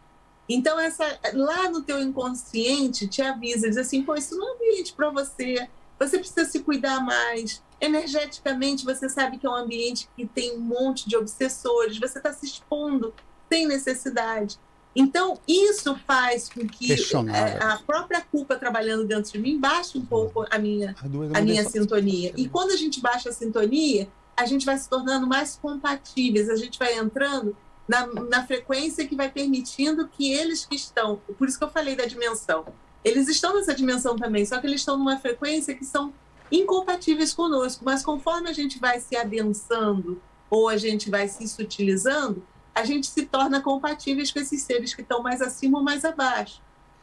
Então, 0.48 0.78
essa, 0.78 1.04
lá 1.32 1.70
no 1.70 1.82
teu 1.82 2.00
inconsciente 2.00 3.06
te 3.06 3.22
avisa, 3.22 3.68
diz 3.68 3.78
assim, 3.78 4.02
pô, 4.02 4.14
isso 4.14 4.36
não 4.36 4.50
é 4.50 4.54
ambiente 4.54 4.92
para 4.92 5.08
você, 5.10 5.68
você 5.98 6.18
precisa 6.18 6.44
se 6.44 6.60
cuidar 6.60 7.00
mais. 7.00 7.62
Energeticamente, 7.80 8.84
você 8.84 9.08
sabe 9.08 9.38
que 9.38 9.46
é 9.46 9.50
um 9.50 9.54
ambiente 9.54 10.08
que 10.16 10.26
tem 10.26 10.56
um 10.56 10.60
monte 10.60 11.08
de 11.08 11.16
obsessores, 11.16 11.98
você 11.98 12.18
está 12.18 12.32
se 12.32 12.46
expondo 12.46 13.14
sem 13.48 13.66
necessidade. 13.66 14.58
Então, 14.94 15.38
isso 15.48 15.96
faz 16.06 16.48
com 16.48 16.66
que 16.66 16.86
Questionável. 16.86 17.56
é, 17.56 17.64
a 17.64 17.78
própria 17.78 18.20
culpa 18.20 18.56
trabalhando 18.56 19.04
dentro 19.04 19.32
de 19.32 19.38
mim 19.38 19.58
baixe 19.58 19.98
um 19.98 20.06
pouco 20.06 20.46
a 20.48 20.58
minha, 20.58 20.94
a 21.34 21.40
minha 21.40 21.68
sintonia. 21.68 22.32
E 22.36 22.48
quando 22.48 22.70
a 22.70 22.76
gente 22.76 23.00
baixa 23.00 23.30
a 23.30 23.32
sintonia, 23.32 24.08
a 24.36 24.46
gente 24.46 24.64
vai 24.64 24.78
se 24.78 24.88
tornando 24.88 25.26
mais 25.26 25.58
compatíveis, 25.60 26.48
a 26.48 26.56
gente 26.56 26.78
vai 26.78 26.96
entrando 26.96 27.56
na, 27.88 28.06
na 28.06 28.46
frequência 28.46 29.06
que 29.06 29.14
vai 29.14 29.30
permitindo 29.30 30.08
que 30.08 30.32
eles 30.32 30.64
que 30.64 30.76
estão, 30.76 31.20
por 31.38 31.48
isso 31.48 31.58
que 31.58 31.64
eu 31.64 31.70
falei 31.70 31.94
da 31.94 32.06
dimensão, 32.06 32.64
eles 33.04 33.28
estão 33.28 33.54
nessa 33.54 33.74
dimensão 33.74 34.16
também, 34.16 34.46
só 34.46 34.58
que 34.58 34.66
eles 34.66 34.80
estão 34.80 34.96
numa 34.96 35.18
frequência 35.18 35.74
que 35.74 35.84
são 35.84 36.12
incompatíveis 36.50 37.34
conosco, 37.34 37.84
mas 37.84 38.02
conforme 38.02 38.48
a 38.48 38.52
gente 38.52 38.78
vai 38.78 39.00
se 39.00 39.16
adensando 39.16 40.20
ou 40.48 40.68
a 40.68 40.76
gente 40.76 41.10
vai 41.10 41.28
se 41.28 41.46
sutilizando, 41.48 42.42
a 42.74 42.84
gente 42.84 43.06
se 43.06 43.26
torna 43.26 43.60
compatíveis 43.60 44.30
com 44.30 44.40
esses 44.40 44.62
seres 44.62 44.94
que 44.94 45.02
estão 45.02 45.22
mais 45.22 45.40
acima 45.40 45.78
ou 45.78 45.84
mais 45.84 46.04
abaixo. 46.04 46.60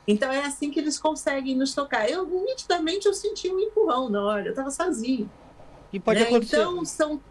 Então 0.08 0.32
é 0.32 0.44
assim 0.44 0.72
que 0.72 0.80
eles 0.80 1.00
conseguem 1.00 1.56
nos 1.56 1.74
tocar. 1.74 2.10
Eu, 2.10 2.26
nitidamente, 2.26 3.08
eu 3.08 3.14
senti 3.14 3.50
um 3.50 3.60
empurrão 3.60 4.10
na 4.10 4.22
hora, 4.22 4.48
eu 4.48 4.50
estava 4.50 4.72
sozinho. 4.72 5.30
E 5.94 6.00
pode 6.00 6.20
né? 6.20 6.28
acontecer. 6.28 6.58
Então, 6.58 6.84
são, 6.84 7.22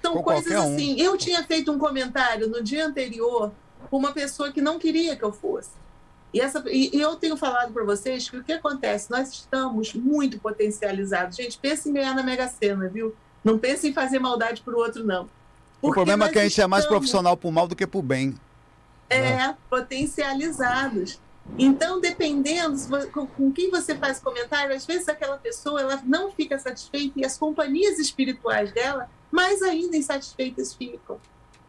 são 0.00 0.14
Com 0.14 0.22
coisas 0.22 0.52
um. 0.52 0.74
assim. 0.74 1.00
Eu 1.00 1.16
tinha 1.16 1.42
feito 1.42 1.70
um 1.72 1.78
comentário 1.78 2.48
no 2.48 2.62
dia 2.62 2.86
anterior 2.86 3.52
com 3.90 3.98
uma 3.98 4.12
pessoa 4.12 4.52
que 4.52 4.60
não 4.60 4.78
queria 4.78 5.16
que 5.16 5.24
eu 5.24 5.32
fosse. 5.32 5.72
E, 6.32 6.40
essa, 6.40 6.62
e, 6.66 6.90
e 6.96 7.00
eu 7.00 7.14
tenho 7.16 7.36
falado 7.36 7.72
para 7.72 7.84
vocês 7.84 8.28
que 8.28 8.36
o 8.36 8.42
que 8.42 8.52
acontece? 8.52 9.10
Nós 9.10 9.30
estamos 9.30 9.94
muito 9.94 10.38
potencializados. 10.40 11.36
Gente, 11.36 11.58
pense 11.58 11.88
em 11.88 11.92
ganhar 11.92 12.14
na 12.14 12.22
Mega 12.22 12.48
Sena, 12.48 12.88
viu? 12.88 13.14
Não 13.42 13.58
pense 13.58 13.88
em 13.88 13.92
fazer 13.92 14.18
maldade 14.18 14.62
para 14.62 14.74
o 14.74 14.78
outro, 14.78 15.04
não. 15.04 15.28
O 15.88 15.92
problema 15.92 16.26
é 16.26 16.28
que 16.30 16.38
a 16.38 16.42
gente 16.42 16.60
é 16.60 16.66
mais 16.66 16.84
estamos- 16.84 16.98
profissional 17.00 17.36
pro 17.36 17.50
mal 17.52 17.66
do 17.68 17.76
que 17.76 17.86
pro 17.86 18.02
bem. 18.02 18.34
é, 19.10 19.54
potencializados. 19.68 21.20
Então, 21.58 22.00
dependendo 22.00 22.76
com, 23.12 23.52
quem 23.52 23.70
você 23.70 23.94
faz 23.94 24.18
comentário, 24.18 24.74
às 24.74 24.86
vezes 24.86 25.08
aquela 25.08 25.36
pessoa 25.36 25.80
ela 25.80 26.02
não 26.04 26.32
fica 26.32 26.58
satisfeita 26.58 27.20
e 27.20 27.24
as 27.24 27.36
companhias 27.36 27.98
espirituais 27.98 28.72
dela 28.72 29.10
mais 29.30 29.62
ainda 29.62 29.96
insatisfeitas 29.96 30.74
ficam. 30.74 31.20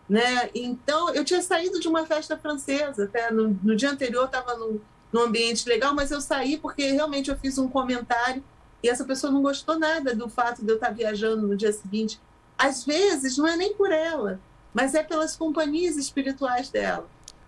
Né? 0.07 0.49
Então, 0.55 1.09
eu 1.13 1.25
tinha 1.25 1.41
saído 1.41 1.79
de 1.79 1.87
uma 1.87 2.05
festa 2.05 2.37
francesa, 2.37 3.03
até 3.03 3.31
no, 3.31 3.59
no 3.61 3.75
dia 3.75 3.89
anterior 3.91 4.25
estava 4.25 4.55
num, 4.55 4.79
num 5.11 5.21
ambiente 5.21 5.67
legal, 5.67 5.93
mas 5.93 6.09
eu 6.09 6.21
saí 6.21 6.57
porque 6.57 6.91
realmente 6.91 7.29
eu 7.29 7.37
fiz 7.37 7.57
um 7.57 7.67
comentário 7.67 8.43
e 8.81 8.87
essa 8.89 9.03
pessoa 9.03 9.33
não 9.33 9.41
gostou 9.41 9.77
nada 9.77 10.15
do 10.15 10.29
fato 10.29 10.63
de 10.63 10.69
eu 10.71 10.75
estar 10.75 10.91
viajando 10.91 11.45
no 11.47 11.55
dia 11.57 11.73
seguinte. 11.73 12.19
Às 12.57 12.85
vezes, 12.85 13.37
não 13.37 13.47
é 13.47 13.55
nem 13.55 13.73
por 13.73 13.91
ela, 13.91 14.39
mas 14.73 14.95
é 14.95 15.03
pelas 15.03 15.35
companhias 15.35 15.97
espirituais 15.97 16.69
dela. 16.69 17.07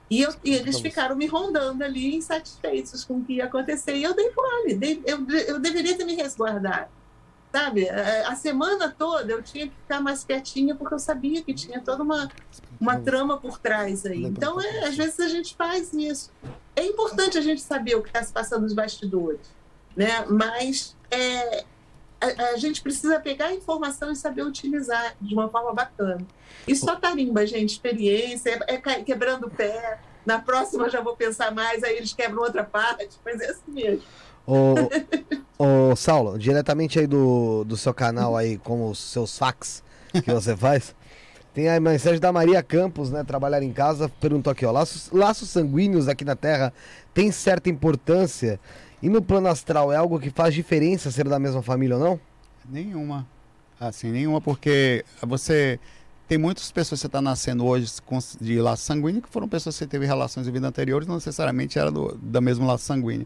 E, 0.10 0.22
eu, 0.22 0.34
e 0.44 0.54
eles 0.54 0.80
ficaram 0.80 1.16
me 1.16 1.26
rondando 1.26 1.84
ali, 1.84 2.16
insatisfeitos 2.16 3.04
com 3.04 3.16
o 3.16 3.26
que 3.26 3.34
ia 3.34 3.46
acontecer. 3.46 3.96
E 3.96 4.04
eu 4.04 4.14
dei 4.14 4.32
mole, 4.32 5.04
eu, 5.06 5.28
eu 5.30 5.60
deveria 5.60 5.98
ter 5.98 6.06
me 6.06 6.16
resguardado. 6.16 6.90
Sabe? 7.52 7.90
A, 7.90 8.30
a 8.30 8.36
semana 8.36 8.90
toda 8.90 9.32
eu 9.32 9.42
tinha 9.42 9.68
que 9.68 9.76
ficar 9.76 10.02
mais 10.02 10.24
quietinha, 10.24 10.76
porque 10.76 10.94
eu 10.94 11.00
sabia 11.00 11.42
que 11.42 11.54
tinha 11.54 11.82
toda 11.82 12.04
uma, 12.04 12.30
uma 12.80 13.00
trama 13.00 13.38
por 13.38 13.60
trás 13.60 14.06
aí. 14.06 14.24
Então, 14.24 14.62
é, 14.62 14.86
às 14.86 14.96
vezes 14.96 15.20
a 15.20 15.28
gente 15.28 15.56
faz 15.56 15.94
isso. 15.94 16.32
É 16.76 16.86
importante 16.86 17.38
a 17.38 17.42
gente 17.42 17.62
saber 17.62 17.96
o 17.96 18.02
que 18.02 18.10
está 18.10 18.24
se 18.24 18.32
passando 18.32 18.62
nos 18.62 18.74
bastidores, 18.74 19.42
né? 19.96 20.26
Mas 20.30 20.96
é, 21.12 21.66
a, 22.20 22.50
a 22.54 22.58
gente 22.58 22.82
precisa 22.82 23.20
pegar 23.20 23.48
a 23.48 23.54
informação 23.54 24.12
e 24.12 24.16
saber 24.16 24.44
utilizar 24.44 25.16
de 25.22 25.34
uma 25.34 25.50
forma 25.50 25.74
bacana. 25.74 26.26
E 26.68 26.76
só 26.76 26.96
tarimba, 26.96 27.46
gente, 27.46 27.72
experiência, 27.72 28.60
é, 28.68 28.76
é 28.76 29.04
quebrando 29.04 29.48
o 29.48 29.50
pé. 29.50 30.00
Na 30.26 30.40
próxima 30.40 30.86
eu 30.86 30.90
já 30.90 31.02
vou 31.02 31.16
pensar 31.16 31.52
mais, 31.52 31.84
aí 31.84 31.96
eles 31.98 32.14
quebram 32.14 32.42
outra 32.42 32.64
parte, 32.64 33.18
mas 33.24 33.40
é 33.40 33.52
assim 33.52 33.72
mesmo. 33.72 34.04
Ô, 34.46 34.76
ô, 35.58 35.96
Saulo, 35.96 36.38
diretamente 36.38 37.00
aí 37.00 37.08
do, 37.08 37.64
do 37.64 37.78
seu 37.78 37.94
canal 37.94 38.36
aí, 38.36 38.58
com 38.58 38.90
os 38.90 39.00
seus 39.00 39.38
fax 39.38 39.84
que 40.24 40.32
você 40.32 40.56
faz, 40.58 40.96
tem 41.54 41.70
a 41.70 41.80
mensagem 41.80 42.20
da 42.20 42.32
Maria 42.32 42.62
Campos, 42.62 43.10
né? 43.10 43.24
Trabalhar 43.24 43.64
em 43.64 43.74
casa, 43.74 44.10
perguntou 44.22 44.52
aqui, 44.52 44.66
ó. 44.66 44.72
Laços, 44.72 45.10
laços 45.12 45.50
sanguíneos 45.50 46.08
aqui 46.08 46.24
na 46.24 46.36
Terra 46.36 46.72
tem 47.14 47.32
certa 47.32 47.70
importância 47.70 48.60
e 49.02 49.10
no 49.10 49.22
plano 49.22 49.48
astral 49.48 49.92
é 49.92 49.96
algo 49.96 50.20
que 50.20 50.30
faz 50.30 50.54
diferença 50.54 51.12
ser 51.12 51.28
da 51.28 51.40
mesma 51.40 51.62
família 51.62 51.96
ou 51.98 52.04
não? 52.04 52.20
Nenhuma. 52.70 53.28
Assim, 53.80 54.12
nenhuma, 54.12 54.42
porque 54.42 55.06
você. 55.22 55.80
Tem 56.28 56.38
muitas 56.38 56.70
pessoas 56.74 57.00
que 57.00 57.04
você 57.04 57.08
está 57.08 57.22
nascendo 57.22 57.66
hoje 57.66 57.90
de 58.42 58.60
laço 58.60 58.84
sanguíneo 58.84 59.22
que 59.22 59.30
foram 59.30 59.48
pessoas 59.48 59.76
que 59.76 59.80
você 59.80 59.88
teve 59.88 60.06
relações 60.06 60.46
em 60.46 60.52
vida 60.52 60.68
anteriores, 60.68 61.08
não 61.08 61.16
necessariamente 61.16 61.80
era 61.80 61.90
do, 61.90 62.18
da 62.22 62.42
mesmo 62.42 62.68
laço 62.68 62.84
sanguíneo. 62.84 63.26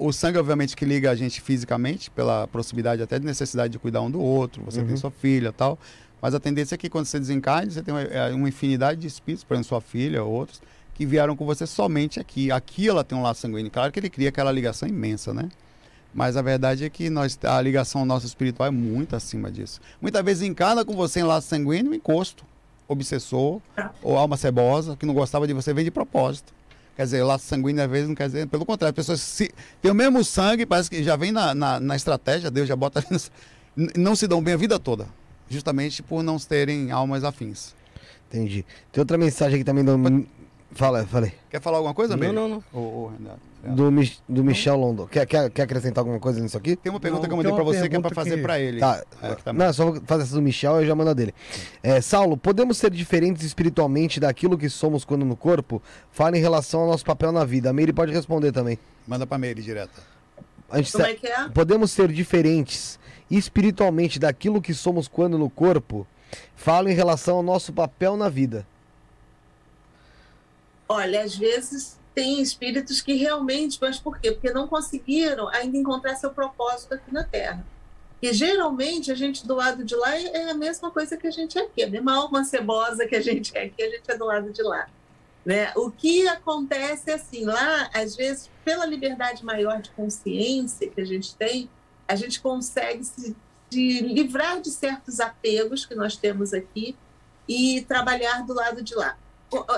O 0.00 0.12
sangue, 0.12 0.38
obviamente, 0.38 0.74
que 0.74 0.84
liga 0.84 1.08
a 1.12 1.14
gente 1.14 1.40
fisicamente, 1.40 2.10
pela 2.10 2.48
proximidade 2.48 3.00
até 3.00 3.16
de 3.20 3.24
necessidade 3.24 3.70
de 3.72 3.78
cuidar 3.78 4.00
um 4.00 4.10
do 4.10 4.20
outro, 4.20 4.60
você 4.64 4.80
Uhum. 4.80 4.88
tem 4.88 4.96
sua 4.96 5.12
filha 5.12 5.50
e 5.50 5.52
tal. 5.52 5.78
Mas 6.20 6.34
a 6.34 6.40
tendência 6.40 6.74
é 6.74 6.78
que 6.78 6.90
quando 6.90 7.04
você 7.04 7.20
desencarne, 7.20 7.70
você 7.70 7.80
tem 7.80 7.94
uma, 7.94 8.02
é, 8.02 8.34
uma 8.34 8.48
infinidade 8.48 9.00
de 9.00 9.06
espíritos, 9.06 9.44
por 9.44 9.54
exemplo, 9.54 9.68
sua 9.68 9.80
filha 9.80 10.24
ou 10.24 10.32
outros, 10.32 10.60
que 10.94 11.06
vieram 11.06 11.36
com 11.36 11.44
você 11.44 11.66
somente 11.66 12.20
aqui. 12.20 12.50
Aqui 12.50 12.88
ela 12.88 13.02
tem 13.02 13.16
um 13.16 13.22
laço 13.22 13.40
sanguíneo. 13.40 13.70
Claro 13.70 13.92
que 13.92 13.98
ele 13.98 14.10
cria 14.10 14.28
aquela 14.28 14.52
ligação 14.52 14.88
imensa, 14.88 15.32
né? 15.32 15.48
Mas 16.14 16.36
a 16.36 16.42
verdade 16.42 16.84
é 16.84 16.90
que 16.90 17.08
nós, 17.08 17.38
a 17.42 17.60
ligação 17.60 18.04
nossa 18.04 18.26
espiritual 18.26 18.68
é 18.68 18.70
muito 18.70 19.16
acima 19.16 19.50
disso. 19.50 19.80
Muitas 20.00 20.22
vezes 20.22 20.42
encarna 20.42 20.84
com 20.84 20.94
você 20.94 21.20
em 21.20 21.24
laço 21.24 21.48
sanguíneo, 21.48 21.94
encosto, 21.94 22.44
obsessor, 22.86 23.60
ou 24.02 24.18
alma 24.18 24.36
cebosa, 24.36 24.96
que 24.96 25.06
não 25.06 25.14
gostava 25.14 25.46
de 25.46 25.54
você, 25.54 25.72
vem 25.72 25.84
de 25.84 25.90
propósito. 25.90 26.52
Quer 26.94 27.04
dizer, 27.04 27.22
laço 27.22 27.46
sanguíneo 27.46 27.82
às 27.82 27.90
vezes 27.90 28.08
não 28.08 28.14
quer 28.14 28.26
dizer, 28.26 28.46
pelo 28.46 28.66
contrário, 28.66 28.90
as 28.90 28.96
pessoas 28.96 29.20
se, 29.22 29.50
têm 29.80 29.90
o 29.90 29.94
mesmo 29.94 30.22
sangue, 30.22 30.66
parece 30.66 30.90
que 30.90 31.02
já 31.02 31.16
vem 31.16 31.32
na, 31.32 31.54
na, 31.54 31.80
na 31.80 31.96
estratégia, 31.96 32.50
Deus 32.50 32.68
já 32.68 32.76
bota 32.76 33.02
não 33.96 34.14
se 34.14 34.28
dão 34.28 34.42
bem 34.42 34.52
a 34.52 34.56
vida 34.58 34.78
toda. 34.78 35.06
justamente 35.48 36.02
por 36.02 36.22
não 36.22 36.38
terem 36.38 36.90
almas 36.90 37.24
afins. 37.24 37.74
Entendi. 38.28 38.64
Tem 38.90 39.00
outra 39.00 39.18
mensagem 39.18 39.56
aqui 39.56 39.64
também 39.64 39.84
do. 39.84 39.98
Fala, 40.74 41.06
falei. 41.06 41.32
Quer 41.50 41.60
falar 41.60 41.76
alguma 41.78 41.92
coisa, 41.94 42.16
Não, 42.16 42.32
não, 42.32 42.48
não. 42.48 42.64
Ô, 42.72 43.08
Renato. 43.08 43.40
Do, 43.64 43.90
do 44.28 44.42
Michel 44.42 44.74
London. 44.76 45.06
Quer, 45.06 45.24
quer, 45.24 45.48
quer 45.50 45.62
acrescentar 45.62 46.00
alguma 46.02 46.18
coisa 46.18 46.40
nisso 46.40 46.56
aqui? 46.56 46.74
Tem 46.74 46.90
uma 46.90 46.98
pergunta 46.98 47.22
Não, 47.22 47.28
que 47.28 47.32
eu 47.32 47.36
mandei 47.36 47.52
pra 47.52 47.62
você 47.62 47.88
que 47.88 47.94
é 47.94 48.00
pra 48.00 48.10
fazer 48.10 48.36
que- 48.36 48.42
pra 48.42 48.58
ele. 48.58 48.80
Tá. 48.80 49.04
É, 49.22 49.34
tá- 49.36 49.52
Não, 49.52 49.72
só 49.72 49.84
vou 49.92 50.02
fazer 50.04 50.24
essa 50.24 50.34
do 50.34 50.42
Michel 50.42 50.82
e 50.82 50.86
já 50.86 50.94
mando 50.96 51.10
a 51.10 51.14
dele. 51.14 51.32
É, 51.82 52.00
Saulo, 52.00 52.36
podemos 52.36 52.76
ser 52.78 52.90
diferentes 52.90 53.44
espiritualmente 53.44 54.18
daquilo 54.18 54.58
que 54.58 54.68
somos 54.68 55.04
quando 55.04 55.24
no 55.24 55.36
corpo? 55.36 55.80
Fala 56.10 56.36
em 56.36 56.40
relação 56.40 56.80
ao 56.80 56.86
nosso 56.88 57.04
papel 57.04 57.30
na 57.30 57.44
vida. 57.44 57.70
A 57.70 57.72
Meire 57.72 57.92
pode 57.92 58.12
responder 58.12 58.50
também. 58.50 58.78
Manda 59.06 59.26
pra 59.26 59.38
Meire 59.38 59.62
direto. 59.62 60.00
A 60.68 60.78
gente 60.78 60.90
Como 60.92 61.04
é 61.04 61.14
que 61.14 61.26
é? 61.28 61.48
Podemos 61.50 61.92
ser 61.92 62.10
diferentes 62.10 62.98
espiritualmente 63.30 64.18
daquilo 64.18 64.60
que 64.60 64.74
somos 64.74 65.06
quando 65.06 65.38
no 65.38 65.48
corpo? 65.50 66.04
Fala 66.56 66.90
em 66.90 66.94
relação 66.94 67.36
ao 67.36 67.42
nosso 67.42 67.72
papel 67.72 68.16
na 68.16 68.28
vida. 68.28 68.66
Olha, 70.92 71.22
às 71.22 71.34
vezes 71.34 71.98
tem 72.14 72.42
espíritos 72.42 73.00
que 73.00 73.14
realmente, 73.14 73.78
mas 73.80 73.98
por 73.98 74.18
quê? 74.18 74.30
Porque 74.30 74.52
não 74.52 74.68
conseguiram 74.68 75.48
ainda 75.48 75.78
encontrar 75.78 76.16
seu 76.16 76.28
propósito 76.28 76.92
aqui 76.92 77.10
na 77.10 77.24
Terra. 77.24 77.64
E 78.20 78.30
geralmente 78.30 79.10
a 79.10 79.14
gente 79.14 79.46
do 79.46 79.54
lado 79.54 79.86
de 79.86 79.96
lá 79.96 80.14
é 80.14 80.50
a 80.50 80.54
mesma 80.54 80.90
coisa 80.90 81.16
que 81.16 81.26
a 81.26 81.30
gente 81.30 81.58
é 81.58 81.62
aqui, 81.62 81.82
a 81.82 81.88
mesma 81.88 82.14
alma 82.14 82.44
cebosa 82.44 83.06
que 83.06 83.16
a 83.16 83.22
gente 83.22 83.56
é 83.56 83.64
aqui, 83.64 83.82
a 83.82 83.88
gente 83.88 84.02
é 84.06 84.18
do 84.18 84.26
lado 84.26 84.52
de 84.52 84.62
lá. 84.62 84.86
Né? 85.46 85.72
O 85.76 85.90
que 85.90 86.28
acontece 86.28 87.10
é 87.10 87.14
assim, 87.14 87.46
lá, 87.46 87.88
às 87.94 88.14
vezes, 88.14 88.50
pela 88.62 88.84
liberdade 88.84 89.42
maior 89.42 89.80
de 89.80 89.88
consciência 89.92 90.90
que 90.90 91.00
a 91.00 91.06
gente 91.06 91.34
tem, 91.36 91.70
a 92.06 92.14
gente 92.16 92.38
consegue 92.38 93.02
se, 93.02 93.34
se 93.70 94.00
livrar 94.02 94.60
de 94.60 94.70
certos 94.70 95.20
apegos 95.20 95.86
que 95.86 95.94
nós 95.94 96.18
temos 96.18 96.52
aqui 96.52 96.94
e 97.48 97.80
trabalhar 97.88 98.44
do 98.44 98.52
lado 98.52 98.82
de 98.82 98.94
lá 98.94 99.16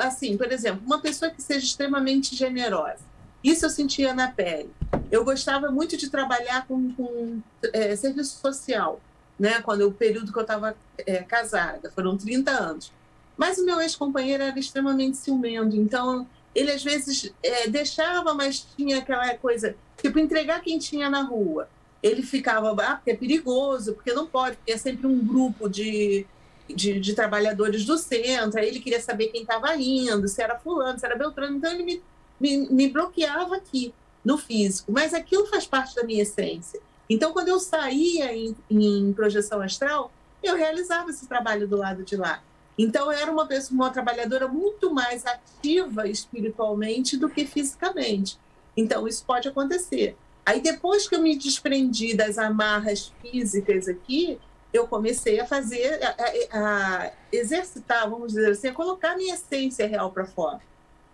assim, 0.01 0.37
por 0.37 0.51
exemplo, 0.51 0.83
uma 0.85 1.01
pessoa 1.01 1.31
que 1.31 1.43
seja 1.43 1.65
extremamente 1.65 2.35
generosa. 2.35 3.03
Isso 3.43 3.67
eu 3.67 3.71
sentia 3.71 4.15
na 4.15 4.29
pele. 4.29 4.71
Eu 5.11 5.25
gostava 5.25 5.71
muito 5.71 5.97
de 5.97 6.09
trabalhar 6.09 6.67
com, 6.67 6.93
com 6.95 7.43
é, 7.73 7.95
serviço 7.95 8.41
social, 8.41 9.01
né? 9.39 9.61
Quando 9.61 9.87
o 9.87 9.93
período 9.93 10.33
que 10.33 10.39
eu 10.39 10.43
estava 10.43 10.75
é, 10.99 11.23
casada, 11.23 11.91
foram 11.91 12.17
30 12.17 12.51
anos. 12.51 12.93
Mas 13.37 13.59
o 13.59 13.65
meu 13.65 13.81
ex-companheiro 13.81 14.43
era 14.43 14.59
extremamente 14.59 15.17
ciumento, 15.19 15.77
então 15.77 16.27
ele 16.55 16.71
às 16.71 16.83
vezes 16.83 17.33
é, 17.43 17.69
deixava, 17.69 18.33
mas 18.33 18.67
tinha 18.77 18.99
aquela 18.99 19.37
coisa, 19.37 19.77
tipo, 20.01 20.19
entregar 20.19 20.61
quem 20.61 20.79
tinha 20.79 21.11
na 21.11 21.23
rua. 21.23 21.69
Ele 22.03 22.23
ficava, 22.23 22.71
ah, 22.71 22.97
porque 22.97 23.11
é 23.11 23.17
perigoso, 23.17 23.95
porque 23.95 24.13
não 24.13 24.27
pode, 24.27 24.57
porque 24.57 24.73
é 24.73 24.77
sempre 24.77 25.07
um 25.07 25.19
grupo 25.19 25.69
de, 25.69 26.27
de, 26.69 26.99
de, 26.99 27.15
trabalhadores 27.15 27.85
do 27.85 27.99
centro, 27.99 28.59
aí 28.59 28.69
ele 28.69 28.81
queria 28.81 29.01
saber 29.01 29.29
quem 29.29 29.43
estava 29.43 29.75
indo, 29.77 30.27
se 30.29 30.43
era 30.43 30.59
fulano, 30.59 30.99
se 30.99 31.05
era 31.05 31.17
Beltrano, 31.17 31.57
então 31.57 31.71
ele 31.71 31.83
me, 31.83 32.03
me, 32.41 32.69
me, 32.71 32.89
bloqueava 32.89 33.57
aqui, 33.57 33.93
no 34.25 34.39
físico, 34.39 34.91
mas 34.91 35.13
aquilo 35.13 35.47
faz 35.47 35.67
parte 35.67 35.95
da 35.95 36.03
minha 36.03 36.23
essência. 36.23 36.81
Então, 37.09 37.33
quando 37.33 37.49
eu 37.49 37.61
saía 37.61 38.35
em, 38.35 38.57
em 38.71 39.13
projeção 39.13 39.61
astral, 39.61 40.11
eu 40.43 40.57
realizava 40.57 41.11
esse 41.11 41.27
trabalho 41.27 41.69
do 41.69 41.77
lado 41.77 42.03
de 42.03 42.17
lá. 42.17 42.43
Então, 42.79 43.13
eu 43.13 43.19
era 43.19 43.31
uma 43.31 43.47
pessoa, 43.47 43.77
uma 43.77 43.91
trabalhadora 43.91 44.49
muito 44.49 44.93
mais 44.93 45.25
ativa 45.27 46.09
espiritualmente 46.09 47.17
do 47.17 47.29
que 47.29 47.47
fisicamente. 47.47 48.39
Então, 48.77 49.07
isso 49.07 49.25
pode 49.25 49.47
acontecer. 49.47 50.17
Aí, 50.45 50.61
depois 50.61 51.09
que 51.09 51.15
eu 51.15 51.23
me 51.23 51.37
desprendi 51.37 52.15
das 52.15 52.37
amarras 52.37 53.13
físicas 53.23 53.87
aqui, 53.87 54.39
eu 54.75 54.89
comecei 54.89 55.39
a 55.39 55.47
fazer, 55.47 56.01
a, 56.03 56.59
a, 56.59 57.05
a, 57.05 57.13
exercitar, 57.31 58.11
vamos 58.11 58.33
dizer 58.33 58.51
assim, 58.51 58.67
a 58.67 58.75
colocar 58.75 59.13
a 59.13 59.17
minha 59.17 59.35
essência 59.35 59.87
real 59.87 60.11
para 60.11 60.27
fora. 60.27 60.61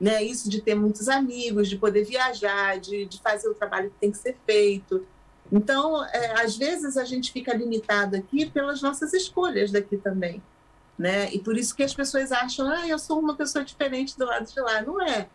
Né? 0.00 0.22
Isso 0.22 0.48
de 0.48 0.62
ter 0.62 0.74
muitos 0.74 1.10
amigos, 1.10 1.68
de 1.68 1.76
poder 1.76 2.04
viajar, 2.04 2.80
de, 2.80 3.04
de 3.04 3.20
fazer 3.20 3.48
o 3.48 3.54
trabalho 3.54 3.90
que 3.90 3.96
tem 4.00 4.10
que 4.10 4.16
ser 4.16 4.34
feito. 4.46 5.06
Então, 5.52 6.02
é, 6.06 6.40
às 6.42 6.56
vezes 6.56 6.96
a 6.96 7.04
gente 7.04 7.30
fica 7.30 7.54
limitado 7.54 8.16
aqui 8.16 8.46
pelas 8.46 8.80
nossas 8.80 9.12
escolhas 9.12 9.70
daqui 9.70 9.98
também. 9.98 10.42
Né? 10.98 11.30
E 11.30 11.38
por 11.38 11.58
isso 11.58 11.76
que 11.76 11.82
as 11.82 11.92
pessoas 11.92 12.32
acham, 12.32 12.66
ah, 12.66 12.88
eu 12.88 12.98
sou 12.98 13.18
uma 13.18 13.36
pessoa 13.36 13.62
diferente 13.62 14.16
do 14.16 14.24
lado 14.24 14.50
de 14.50 14.58
lá. 14.58 14.80
Não 14.80 15.02
é. 15.02 15.28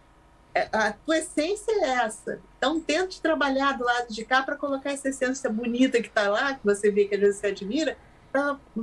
é 0.55 0.67
a 0.71 0.93
tua 0.93 1.19
essência 1.19 1.71
é 1.71 1.89
essa. 2.03 2.39
Então, 2.57 2.80
tente 2.80 3.21
trabalhar 3.21 3.78
do 3.78 3.84
lado 3.84 4.11
de 4.11 4.26
cá 4.26 4.41
para 4.41 4.55
colocar 4.55 4.91
essa 4.91 5.09
essência 5.09 5.47
bonita 5.47 6.01
que 6.01 6.07
está 6.07 6.28
lá, 6.28 6.55
que 6.55 6.65
você 6.65 6.89
vê 6.89 7.05
que 7.05 7.13
às 7.13 7.21
vezes 7.21 7.38
você 7.38 7.47
admira, 7.47 7.95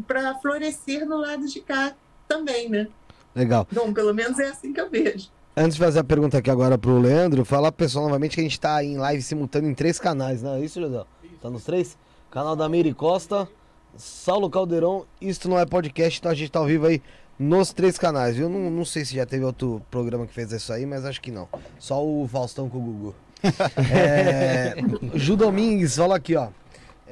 para 0.06 0.34
florescer 0.36 1.06
no 1.06 1.16
lado 1.16 1.46
de 1.46 1.60
cá 1.60 1.94
também, 2.28 2.68
né? 2.68 2.88
Legal. 3.34 3.66
Bom, 3.72 3.92
pelo 3.92 4.14
menos 4.14 4.38
é 4.38 4.48
assim 4.48 4.72
que 4.72 4.80
eu 4.80 4.90
vejo. 4.90 5.28
Antes 5.56 5.74
de 5.74 5.84
fazer 5.84 5.98
a 5.98 6.04
pergunta 6.04 6.38
aqui 6.38 6.50
agora 6.50 6.78
pro 6.78 6.98
Leandro, 6.98 7.44
falar 7.44 7.70
pro 7.70 7.84
pessoal 7.84 8.06
novamente 8.06 8.34
que 8.34 8.40
a 8.40 8.44
gente 8.44 8.58
tá 8.58 8.82
em 8.82 8.96
live 8.96 9.22
simultâneo 9.22 9.70
em 9.70 9.74
três 9.74 9.98
canais, 9.98 10.42
não 10.42 10.54
é 10.54 10.60
isso, 10.60 10.80
José? 10.80 11.04
Tá 11.42 11.50
nos 11.50 11.64
três? 11.64 11.98
Canal 12.30 12.56
da 12.56 12.68
Meire 12.68 12.94
Costa, 12.94 13.46
Saulo 13.96 14.48
Caldeirão, 14.48 15.04
Isto 15.20 15.48
Não 15.50 15.58
É 15.58 15.66
Podcast, 15.66 16.18
então 16.18 16.32
a 16.32 16.34
gente 16.34 16.50
tá 16.50 16.58
ao 16.58 16.66
vivo 16.66 16.86
aí 16.86 17.02
nos 17.38 17.72
três 17.72 17.98
canais, 17.98 18.36
viu? 18.36 18.48
Não, 18.48 18.70
não 18.70 18.84
sei 18.84 19.04
se 19.04 19.16
já 19.16 19.26
teve 19.26 19.44
outro 19.44 19.82
programa 19.90 20.26
que 20.26 20.32
fez 20.32 20.52
isso 20.52 20.72
aí, 20.72 20.86
mas 20.86 21.04
acho 21.04 21.20
que 21.20 21.30
não. 21.30 21.48
Só 21.78 22.02
o 22.02 22.26
Faustão 22.26 22.70
com 22.70 22.78
o 22.78 22.80
Gugu. 22.80 23.14
é, 23.92 24.74
Ju 25.14 25.36
Domingues, 25.36 25.96
fala 25.96 26.16
aqui, 26.16 26.36
ó. 26.36 26.48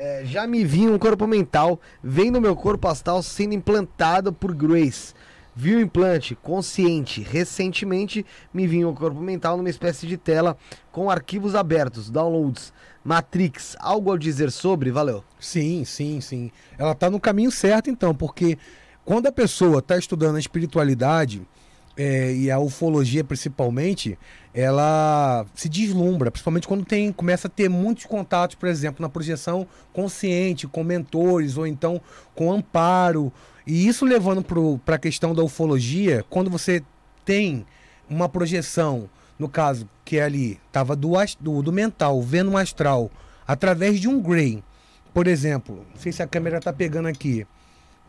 É, 0.03 0.23
já 0.25 0.47
me 0.47 0.65
vi 0.65 0.89
um 0.89 0.99
corpo 0.99 1.27
mental, 1.27 1.79
vendo 2.03 2.41
meu 2.41 2.57
corpo 2.57 2.89
astral 2.89 3.23
sendo 3.23 3.53
implantado 3.53 4.33
por 4.33 4.55
Grace. 4.55 5.13
Vi 5.55 5.75
o 5.75 5.81
implante 5.81 6.35
consciente. 6.35 7.21
Recentemente 7.21 8.25
me 8.51 8.67
vi 8.67 8.83
um 8.83 8.95
corpo 8.95 9.21
mental 9.21 9.59
numa 9.59 9.69
espécie 9.69 10.07
de 10.07 10.17
tela 10.17 10.57
com 10.91 11.11
arquivos 11.11 11.55
abertos, 11.55 12.09
downloads. 12.09 12.73
Matrix, 13.05 13.77
algo 13.79 14.11
a 14.11 14.17
dizer 14.17 14.51
sobre? 14.51 14.91
Valeu. 14.91 15.23
Sim, 15.39 15.85
sim, 15.85 16.19
sim. 16.23 16.51
Ela 16.79 16.93
está 16.93 17.11
no 17.11 17.21
caminho 17.21 17.51
certo, 17.51 17.91
então, 17.91 18.15
porque 18.15 18.57
quando 19.05 19.27
a 19.27 19.33
pessoa 19.33 19.81
está 19.81 19.99
estudando 19.99 20.37
a 20.37 20.41
espiritualidade 20.41 21.47
é, 21.97 22.33
e 22.33 22.51
a 22.51 22.59
ufologia 22.59 23.23
principalmente, 23.23 24.19
ela 24.55 25.45
se 25.55 25.69
deslumbra, 25.69 26.31
principalmente 26.31 26.67
quando 26.67 26.85
tem, 26.85 27.13
começa 27.13 27.47
a 27.47 27.51
ter 27.51 27.69
muitos 27.69 28.07
contatos, 28.07 28.57
por 28.57 28.69
exemplo, 28.69 29.03
na 29.03 29.09
projeção 29.09 29.67
consciente, 29.93 30.67
com 30.67 30.83
mentores, 30.83 31.57
ou 31.57 31.67
então 31.67 32.01
com 32.35 32.53
amparo. 32.53 33.33
E 33.67 33.87
isso 33.87 34.05
levando 34.05 34.45
para 34.85 34.97
a 34.97 34.99
questão 34.99 35.35
da 35.35 35.43
ufologia, 35.43 36.25
quando 36.29 36.51
você 36.51 36.83
tem 37.25 37.65
uma 38.09 38.29
projeção, 38.29 39.09
no 39.39 39.49
caso, 39.49 39.89
que 40.05 40.17
é 40.17 40.23
ali, 40.23 40.59
estava 40.67 40.97
do, 40.97 41.13
do, 41.39 41.63
do 41.63 41.73
mental, 41.73 42.21
vendo 42.23 42.51
um 42.51 42.57
astral, 42.57 43.11
através 43.47 44.01
de 44.01 44.09
um 44.09 44.21
Grey. 44.21 44.63
Por 45.13 45.27
exemplo, 45.27 45.85
não 45.93 46.01
sei 46.01 46.13
se 46.13 46.23
a 46.23 46.27
câmera 46.27 46.59
está 46.59 46.73
pegando 46.73 47.09
aqui. 47.09 47.47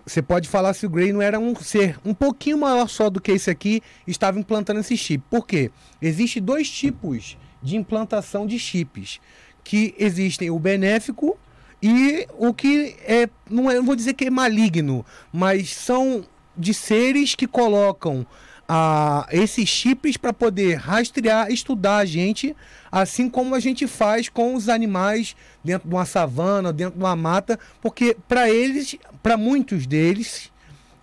Você 0.05 0.21
pode 0.21 0.49
falar 0.49 0.73
se 0.73 0.85
o 0.85 0.89
Grey 0.89 1.13
não 1.13 1.21
era 1.21 1.39
um 1.39 1.55
ser 1.55 1.99
um 2.03 2.13
pouquinho 2.13 2.57
maior 2.57 2.87
só 2.87 3.09
do 3.09 3.21
que 3.21 3.31
esse 3.31 3.49
aqui, 3.49 3.81
estava 4.07 4.39
implantando 4.39 4.79
esse 4.79 4.97
chip. 4.97 5.23
Por 5.29 5.45
quê? 5.45 5.71
Existem 6.01 6.41
dois 6.41 6.69
tipos 6.69 7.37
de 7.61 7.75
implantação 7.75 8.45
de 8.47 8.57
chips. 8.57 9.19
Que 9.63 9.93
existem 9.99 10.49
o 10.49 10.57
benéfico 10.57 11.37
e 11.81 12.27
o 12.37 12.53
que 12.53 12.95
é, 13.05 13.29
não, 13.49 13.69
é, 13.69 13.75
não 13.75 13.85
vou 13.85 13.95
dizer 13.95 14.13
que 14.13 14.25
é 14.25 14.29
maligno, 14.29 15.05
mas 15.31 15.73
são 15.73 16.25
de 16.57 16.73
seres 16.73 17.33
que 17.33 17.47
colocam 17.47 18.25
a, 18.67 19.27
esses 19.31 19.67
chips 19.67 20.15
para 20.15 20.31
poder 20.31 20.75
rastrear, 20.75 21.51
estudar 21.51 21.97
a 21.97 22.05
gente, 22.05 22.55
assim 22.91 23.29
como 23.29 23.55
a 23.55 23.59
gente 23.59 23.87
faz 23.87 24.29
com 24.29 24.55
os 24.55 24.69
animais 24.69 25.35
dentro 25.63 25.89
de 25.89 25.95
uma 25.95 26.05
savana, 26.05 26.71
dentro 26.71 26.97
de 26.97 27.03
uma 27.03 27.15
mata, 27.15 27.59
porque 27.81 28.15
para 28.27 28.49
eles, 28.49 28.95
para 29.22 29.38
muitos 29.38 29.86
deles, 29.86 30.51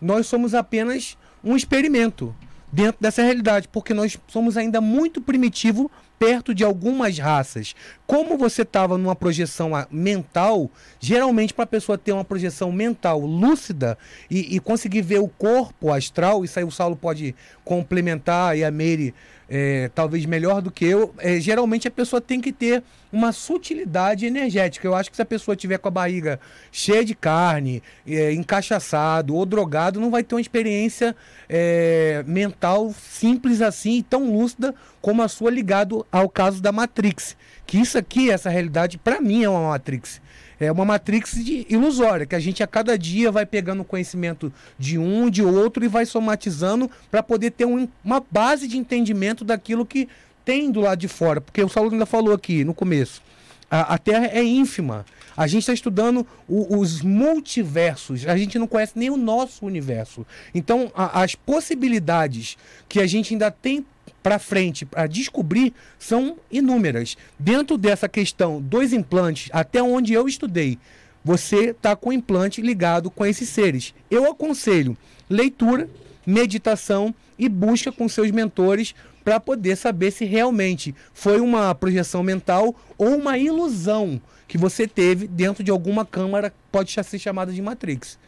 nós 0.01 0.27
somos 0.27 0.55
apenas 0.55 1.17
um 1.43 1.57
experimento 1.57 2.35
dentro 2.73 3.01
dessa 3.01 3.23
realidade, 3.23 3.69
porque 3.69 3.95
nós 3.95 4.19
somos 4.29 4.57
ainda 4.57 4.81
muito 4.81 5.21
primitivo 5.21 5.91
perto 6.19 6.55
de 6.55 6.65
algumas 6.65 7.19
raças. 7.19 7.75
Como 8.07 8.37
você 8.37 8.63
estava 8.63 8.99
numa 8.99 9.15
projeção 9.15 9.71
mental, 9.91 10.71
geralmente 10.99 11.55
para 11.55 11.65
a 11.65 11.69
pessoa 11.69 11.97
ter 11.97 12.13
uma 12.13 12.25
projeção 12.25 12.73
mental 12.73 13.21
lúcida 13.21 13.97
e, 14.29 14.57
e, 14.57 14.61
conseguir 14.61 15.03
ver 15.03 15.21
o 15.21 15.29
corpo 15.29 15.93
astral, 15.93 16.45
isso 16.45 16.59
aí 16.59 16.65
o 16.65 16.71
Saulo 16.71 16.97
pode 16.97 17.35
complementar 17.65 18.59
e 18.59 18.65
a 18.65 18.71
Meire 18.71 19.15
é, 19.49 19.91
talvez 19.95 20.27
melhor 20.27 20.61
do 20.61 20.71
que 20.71 20.85
eu, 20.85 21.15
é, 21.19 21.41
geralmente 21.41 21.89
a 21.89 21.91
pessoa 21.91 22.21
tem 22.21 22.41
que 22.41 22.53
ter 22.53 22.83
uma 23.11 23.33
sutilidade 23.33 24.27
energética. 24.27 24.87
Eu 24.87 24.95
acho 24.95 25.11
que 25.11 25.17
se 25.17 25.23
a 25.23 25.27
pessoa 25.27 25.57
tiver 25.57 25.79
com 25.79 25.89
a 25.89 25.91
barriga 25.91 26.39
cheia 26.71 27.05
de 27.05 27.15
carne, 27.15 27.83
é, 28.07 28.33
encaixaçado 28.33 29.35
ou 29.35 29.47
drogado, 29.47 30.01
não 30.01 30.11
vai 30.11 30.23
ter 30.23 30.35
uma 30.35 30.41
experiência 30.41 31.17
é, 31.49 32.23
mental 32.27 32.93
simples 32.93 33.63
assim 33.63 33.99
e 33.99 34.03
tão 34.03 34.31
lúcida 34.31 34.75
como 35.01 35.23
a 35.23 35.29
sua 35.29 35.51
ligado 35.51 36.07
ao 36.13 36.29
caso 36.29 36.61
da 36.61 36.71
Matrix. 36.71 37.37
Que 37.67 37.79
isso 37.79 37.97
aqui, 37.97 38.31
essa 38.31 38.51
realidade, 38.51 38.99
para 38.99 39.21
mim 39.21 39.45
é 39.45 39.49
uma 39.49 39.71
Matrix. 39.71 40.21
É 40.61 40.71
uma 40.73 40.85
matrix 40.85 41.35
ilusória, 41.69 42.27
que 42.27 42.35
a 42.35 42.41
gente 42.41 42.63
a 42.63 42.67
cada 42.67 42.99
dia 42.99 43.31
vai 43.31 43.47
pegando 43.47 43.85
conhecimento 43.85 44.53
de 44.79 44.99
um, 44.99 45.31
de 45.31 45.43
outro 45.43 45.85
e 45.85 45.89
vai 45.89 46.05
somatizando 46.05 46.91
para 47.11 47.23
poder 47.23 47.53
ter 47.53 47.65
um, 47.65 47.89
uma 48.05 48.23
base 48.31 48.67
de 48.67 48.77
entendimento 48.77 49.45
daquilo 49.45 49.87
que 49.87 50.09
tem 50.45 50.71
do 50.71 50.81
lado 50.81 50.99
de 50.99 51.09
fora. 51.09 51.41
Porque 51.41 51.63
o 51.63 51.69
Saulo 51.69 51.93
ainda 51.93 52.07
falou 52.07 52.35
aqui 52.35 52.65
no 52.65 52.75
começo, 52.75 53.23
a, 53.71 53.95
a 53.95 53.99
Terra 53.99 54.27
é 54.27 54.43
ínfima. 54.43 55.05
A 55.37 55.47
gente 55.47 55.61
está 55.61 55.73
estudando 55.73 56.27
o, 56.49 56.79
os 56.79 57.01
multiversos, 57.01 58.27
a 58.27 58.37
gente 58.37 58.59
não 58.59 58.67
conhece 58.67 58.95
nem 58.97 59.09
o 59.11 59.17
nosso 59.17 59.65
universo. 59.65 60.27
Então, 60.53 60.91
a, 60.95 61.23
as 61.23 61.37
possibilidades 61.37 62.57
que 62.89 62.99
a 62.99 63.07
gente 63.07 63.35
ainda 63.35 63.51
tem 63.51 63.87
para 64.23 64.39
frente 64.39 64.85
para 64.85 65.07
descobrir 65.07 65.73
são 65.99 66.37
inúmeras. 66.51 67.17
Dentro 67.39 67.79
dessa 67.79 68.09
questão 68.09 68.61
dos 68.61 68.93
implantes, 68.93 69.49
até 69.53 69.83
onde 69.83 70.13
eu 70.13 70.27
estudei, 70.27 70.79
você 71.25 71.71
está 71.71 71.95
com 71.95 72.11
o 72.11 72.13
implante 72.13 72.63
ligado 72.63 73.11
com 73.11 73.25
esses 73.27 73.49
seres. 73.49 73.95
Eu 74.11 74.31
aconselho 74.31 74.97
leitura, 75.29 75.89
meditação 76.27 77.15
e 77.39 77.49
busca 77.49 77.93
com 77.93 78.09
seus 78.09 78.31
mentores 78.31 78.95
para 79.25 79.39
poder 79.39 79.77
saber 79.77 80.11
se 80.11 80.25
realmente 80.25 80.95
foi 81.13 81.41
uma 81.41 81.75
projeção 81.75 82.23
mental 82.23 82.75
ou 82.97 83.17
uma 83.17 83.37
ilusão 83.37 84.21
que 84.47 84.57
você 84.57 84.89
teve 84.89 85.29
dentro 85.29 85.63
de 85.63 85.71
alguma 85.71 86.07
câmara, 86.07 86.53
pode 86.73 86.91
ser 86.91 87.19
chamada 87.19 87.53
de 87.53 87.61
Matrix. 87.61 88.19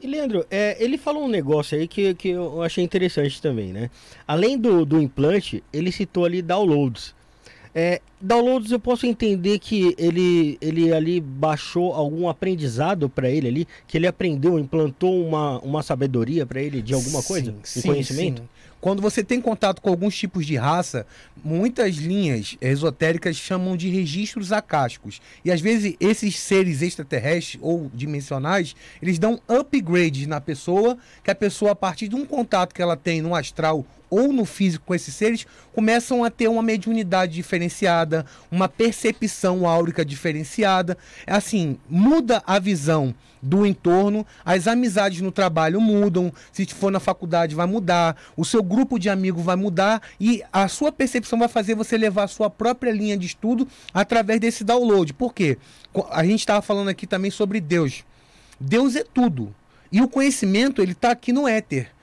E 0.00 0.06
Leandro, 0.06 0.46
é, 0.50 0.76
ele 0.82 0.98
falou 0.98 1.24
um 1.24 1.28
negócio 1.28 1.78
aí 1.78 1.88
que, 1.88 2.14
que 2.14 2.28
eu 2.28 2.62
achei 2.62 2.84
interessante 2.84 3.40
também, 3.40 3.72
né? 3.72 3.90
Além 4.26 4.58
do, 4.58 4.84
do 4.84 5.00
implante, 5.00 5.62
ele 5.72 5.90
citou 5.90 6.24
ali 6.24 6.42
downloads. 6.42 7.14
É, 7.74 8.00
downloads 8.20 8.72
eu 8.72 8.80
posso 8.80 9.06
entender 9.06 9.58
que 9.58 9.94
ele, 9.98 10.56
ele 10.62 10.92
ali 10.92 11.20
baixou 11.20 11.92
algum 11.92 12.28
aprendizado 12.28 13.08
para 13.08 13.28
ele 13.28 13.48
ali, 13.48 13.68
que 13.86 13.98
ele 13.98 14.06
aprendeu, 14.06 14.58
implantou 14.58 15.22
uma, 15.26 15.58
uma 15.60 15.82
sabedoria 15.82 16.46
para 16.46 16.62
ele 16.62 16.80
de 16.80 16.94
alguma 16.94 17.22
coisa, 17.22 17.54
sim, 17.62 17.80
um 17.80 17.82
conhecimento. 17.82 18.40
Sim. 18.40 18.48
Quando 18.80 19.02
você 19.02 19.24
tem 19.24 19.40
contato 19.40 19.80
com 19.80 19.88
alguns 19.90 20.16
tipos 20.16 20.46
de 20.46 20.56
raça, 20.56 21.06
muitas 21.42 21.96
linhas 21.96 22.56
esotéricas 22.60 23.36
chamam 23.36 23.76
de 23.76 23.88
registros 23.88 24.52
acásticos. 24.52 25.20
E 25.44 25.50
às 25.50 25.60
vezes 25.60 25.96
esses 25.98 26.38
seres 26.38 26.82
extraterrestres 26.82 27.58
ou 27.62 27.90
dimensionais, 27.92 28.76
eles 29.00 29.18
dão 29.18 29.40
upgrades 29.48 30.26
na 30.26 30.40
pessoa, 30.40 30.96
que 31.24 31.30
a 31.30 31.34
pessoa, 31.34 31.72
a 31.72 31.76
partir 31.76 32.08
de 32.08 32.14
um 32.14 32.24
contato 32.24 32.74
que 32.74 32.82
ela 32.82 32.96
tem 32.96 33.20
no 33.20 33.34
astral 33.34 33.84
ou 34.08 34.32
no 34.32 34.44
físico 34.44 34.86
com 34.86 34.94
esses 34.94 35.14
seres, 35.14 35.46
começam 35.72 36.24
a 36.24 36.30
ter 36.30 36.48
uma 36.48 36.62
mediunidade 36.62 37.34
diferenciada, 37.34 38.24
uma 38.50 38.68
percepção 38.68 39.66
áurica 39.66 40.04
diferenciada. 40.04 40.96
Assim, 41.26 41.78
muda 41.88 42.42
a 42.46 42.58
visão 42.58 43.14
do 43.42 43.64
entorno, 43.64 44.26
as 44.44 44.66
amizades 44.66 45.20
no 45.20 45.30
trabalho 45.30 45.80
mudam, 45.80 46.32
se 46.52 46.66
for 46.66 46.90
na 46.90 46.98
faculdade 46.98 47.54
vai 47.54 47.66
mudar, 47.66 48.16
o 48.36 48.44
seu 48.44 48.62
grupo 48.62 48.98
de 48.98 49.08
amigos 49.08 49.44
vai 49.44 49.56
mudar 49.56 50.02
e 50.18 50.42
a 50.52 50.66
sua 50.68 50.90
percepção 50.90 51.38
vai 51.38 51.48
fazer 51.48 51.74
você 51.74 51.96
levar 51.96 52.24
a 52.24 52.28
sua 52.28 52.50
própria 52.50 52.90
linha 52.90 53.16
de 53.16 53.26
estudo 53.26 53.68
através 53.94 54.40
desse 54.40 54.64
download. 54.64 55.12
Por 55.14 55.32
quê? 55.32 55.58
A 56.10 56.24
gente 56.24 56.40
estava 56.40 56.60
falando 56.62 56.88
aqui 56.88 57.06
também 57.06 57.30
sobre 57.30 57.60
Deus. 57.60 58.04
Deus 58.58 58.96
é 58.96 59.04
tudo. 59.04 59.54
E 59.92 60.00
o 60.00 60.08
conhecimento, 60.08 60.82
ele 60.82 60.92
está 60.92 61.10
aqui 61.10 61.32
no 61.32 61.46
éter. 61.46 61.95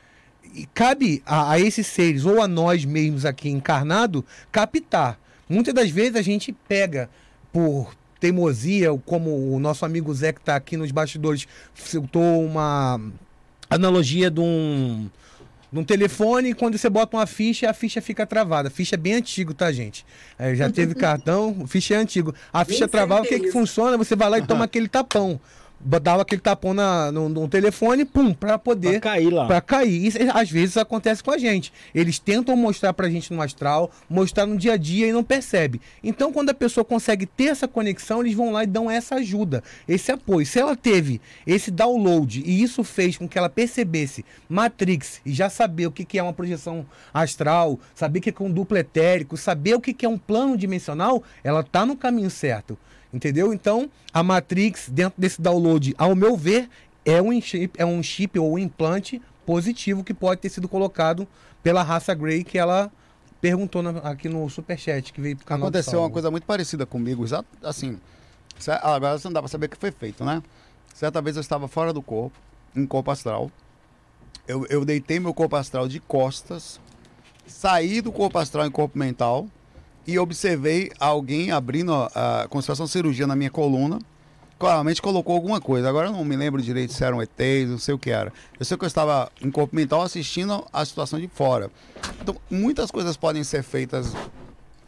E 0.54 0.68
cabe 0.68 1.22
a, 1.26 1.52
a 1.52 1.60
esses 1.60 1.88
seres, 1.88 2.26
ou 2.26 2.42
a 2.42 2.48
nós 2.48 2.86
mesmos 2.86 3.26
aqui 3.26 3.50
encarnado, 3.50 4.24
captar. 4.52 5.20
Muitas 5.50 5.74
das 5.74 5.90
vezes 5.90 6.16
a 6.16 6.22
gente 6.22 6.52
pega 6.68 7.10
por 7.52 7.94
teimosia, 8.20 8.90
como 9.06 9.54
o 9.54 9.60
nosso 9.60 9.84
amigo 9.84 10.14
Zé 10.14 10.32
que 10.32 10.40
está 10.40 10.56
aqui 10.56 10.78
nos 10.78 10.92
bastidores 10.92 11.46
citou 11.76 12.44
uma 12.44 13.00
analogia 13.70 14.32
de 14.32 14.40
um, 14.40 15.10
de 15.72 15.80
um 15.80 15.84
telefone 15.84 16.54
quando 16.54 16.78
você 16.78 16.90
bota 16.90 17.18
uma 17.18 17.28
ficha, 17.28 17.70
a 17.70 17.74
ficha 17.74 18.02
fica 18.02 18.26
travada. 18.26 18.70
A 18.70 18.72
ficha 18.72 18.96
é 18.96 18.98
bem 18.98 19.16
antigo, 19.16 19.54
tá, 19.54 19.72
gente? 19.72 20.06
É, 20.40 20.56
já 20.56 20.70
teve 20.70 20.94
cartão, 20.96 21.66
ficha 21.68 21.96
é 21.96 21.98
antigo. 21.98 22.34
A 22.54 22.64
ficha 22.64 22.88
travada, 22.88 23.24
o 23.24 23.26
que, 23.26 23.40
que 23.40 23.52
funciona? 23.52 23.98
Você 23.98 24.16
vai 24.16 24.30
lá 24.30 24.38
e 24.38 24.48
toma 24.48 24.66
aquele 24.66 24.88
tapão 24.88 25.40
dava 25.84 26.22
aquele 26.22 26.42
tapão 26.42 26.74
na, 26.74 27.12
no, 27.12 27.30
no 27.30 27.48
telefone, 27.48 28.06
pum, 28.06 28.34
para 28.34 28.58
poder. 28.58 29.02
Pra 29.02 29.12
cair 29.12 29.30
lá. 29.30 29.46
Pra 29.48 29.62
cair. 29.62 30.06
Isso, 30.06 30.18
às 30.34 30.50
vezes 30.50 30.78
acontece 30.78 31.24
com 31.24 31.32
a 31.32 31.38
gente. 31.38 31.72
Eles 31.94 32.20
tentam 32.20 32.56
mostrar 32.56 32.94
pra 32.94 33.10
gente 33.10 33.34
no 33.34 33.42
astral, 33.42 33.92
mostrar 34.10 34.46
no 34.46 34.58
dia 34.58 34.74
a 34.74 34.78
dia 34.78 35.08
e 35.08 35.12
não 35.12 35.24
percebe. 35.24 35.82
Então, 36.04 36.32
quando 36.32 36.50
a 36.50 36.54
pessoa 36.54 36.86
consegue 36.86 37.26
ter 37.26 37.46
essa 37.46 37.68
conexão, 37.68 38.22
eles 38.22 38.34
vão 38.34 38.52
lá 38.52 38.64
e 38.64 38.68
dão 38.68 38.90
essa 38.90 39.16
ajuda, 39.16 39.64
esse 39.88 40.12
apoio. 40.12 40.46
Se 40.46 40.60
ela 40.60 40.76
teve 40.76 41.20
esse 41.46 41.70
download 41.70 42.42
e 42.46 42.62
isso 42.62 42.84
fez 42.84 43.18
com 43.18 43.28
que 43.28 43.38
ela 43.38 43.50
percebesse 43.50 44.26
Matrix 44.48 45.22
e 45.26 45.34
já 45.34 45.50
saber 45.50 45.88
o 45.88 45.92
que, 45.92 46.06
que 46.06 46.18
é 46.18 46.24
uma 46.24 46.34
projeção 46.34 46.86
astral, 47.14 47.80
saber 47.94 48.20
o 48.20 48.22
que 48.22 48.30
é 48.30 48.46
um 48.46 48.52
duplo 48.52 48.78
etérico, 48.78 49.38
saber 49.38 49.76
o 49.76 49.82
que, 49.82 49.94
que 49.94 50.06
é 50.06 50.10
um 50.10 50.18
plano 50.18 50.58
dimensional, 50.58 51.24
ela 51.44 51.64
tá 51.64 51.86
no 51.86 51.96
caminho 51.96 52.30
certo. 52.30 52.78
Entendeu? 53.14 53.54
Então, 53.54 53.90
a 54.12 54.24
Matrix, 54.24 54.90
dentro 54.90 55.22
desse 55.22 55.40
download, 55.40 55.94
ao 55.98 56.16
meu 56.16 56.36
ver, 56.36 56.68
é 57.06 57.22
um 57.22 57.40
chip, 57.40 57.80
é 57.80 57.86
um 57.86 58.02
chip 58.02 58.40
ou 58.40 58.54
um 58.54 58.58
implante 58.58 59.22
positivo 59.46 60.04
que 60.04 60.14
pode 60.14 60.42
ter 60.42 60.50
sido 60.50 60.68
colocado 60.68 61.28
pela 61.62 61.84
raça 61.84 62.14
Grey 62.14 62.44
que 62.44 62.58
ela 62.58 62.92
perguntou 63.40 63.84
na, 63.84 63.92
aqui 64.00 64.30
no 64.30 64.50
superchat 64.50 65.12
que 65.12 65.20
veio 65.20 65.36
pro 65.36 65.46
canal 65.46 65.68
Aconteceu 65.68 66.00
uma 66.00 66.10
coisa 66.10 66.32
muito 66.32 66.46
parecida 66.46 66.86
comigo, 66.86 67.24
exato, 67.24 67.48
assim, 67.62 68.00
agora 68.82 69.20
você 69.20 69.28
não 69.28 69.34
dá 69.34 69.42
pra 69.42 69.50
saber 69.50 69.66
o 69.66 69.70
que 69.70 69.78
foi 69.78 69.92
feito, 69.92 70.24
né? 70.24 70.42
Certa 70.94 71.22
vez 71.22 71.36
eu 71.36 71.42
estava 71.42 71.68
fora 71.68 71.92
do 71.92 72.02
corpo, 72.02 72.38
em 72.76 72.86
corpo 72.86 73.12
astral, 73.12 73.52
eu, 74.48 74.66
eu 74.70 74.86
deitei 74.86 75.20
meu 75.20 75.34
corpo 75.34 75.56
astral 75.56 75.88
de 75.88 76.00
costas, 76.00 76.80
saí 77.46 78.02
do 78.02 78.12
corpo 78.12 78.38
astral 78.38 78.66
em 78.66 78.72
corpo 78.72 78.98
mental, 78.98 79.48
e 80.06 80.20
observei 80.20 80.92
alguém 81.00 81.52
abrindo 81.52 81.94
a, 81.94 82.48
uma 82.82 82.88
cirurgia 82.88 83.28
na 83.28 83.36
minha 83.36 83.50
coluna. 83.50 84.00
Claramente 84.60 85.02
colocou 85.02 85.36
alguma 85.36 85.60
coisa. 85.60 85.90
Agora 85.90 86.08
eu 86.08 86.14
não 86.14 86.24
me 86.24 86.36
lembro 86.36 86.62
direito 86.62 86.94
se 86.94 87.04
eram 87.04 87.22
ETs, 87.22 87.70
não 87.70 87.78
sei 87.78 87.94
o 87.94 88.00
que 88.00 88.12
era. 88.12 88.32
Eu 88.58 88.66
sei 88.66 88.76
que 88.78 88.86
eu 88.86 88.88
estava 88.88 89.32
em 89.42 89.52
corpo 89.52 89.76
mental 89.76 90.02
assistindo 90.02 90.66
a 90.72 90.86
situação 90.86 91.20
de 91.20 91.28
fora. 91.28 91.70
Então, 92.22 92.36
muitas 92.50 92.90
coisas 92.90 93.18
podem 93.18 93.44
ser 93.44 93.64
feitas, 93.64 94.14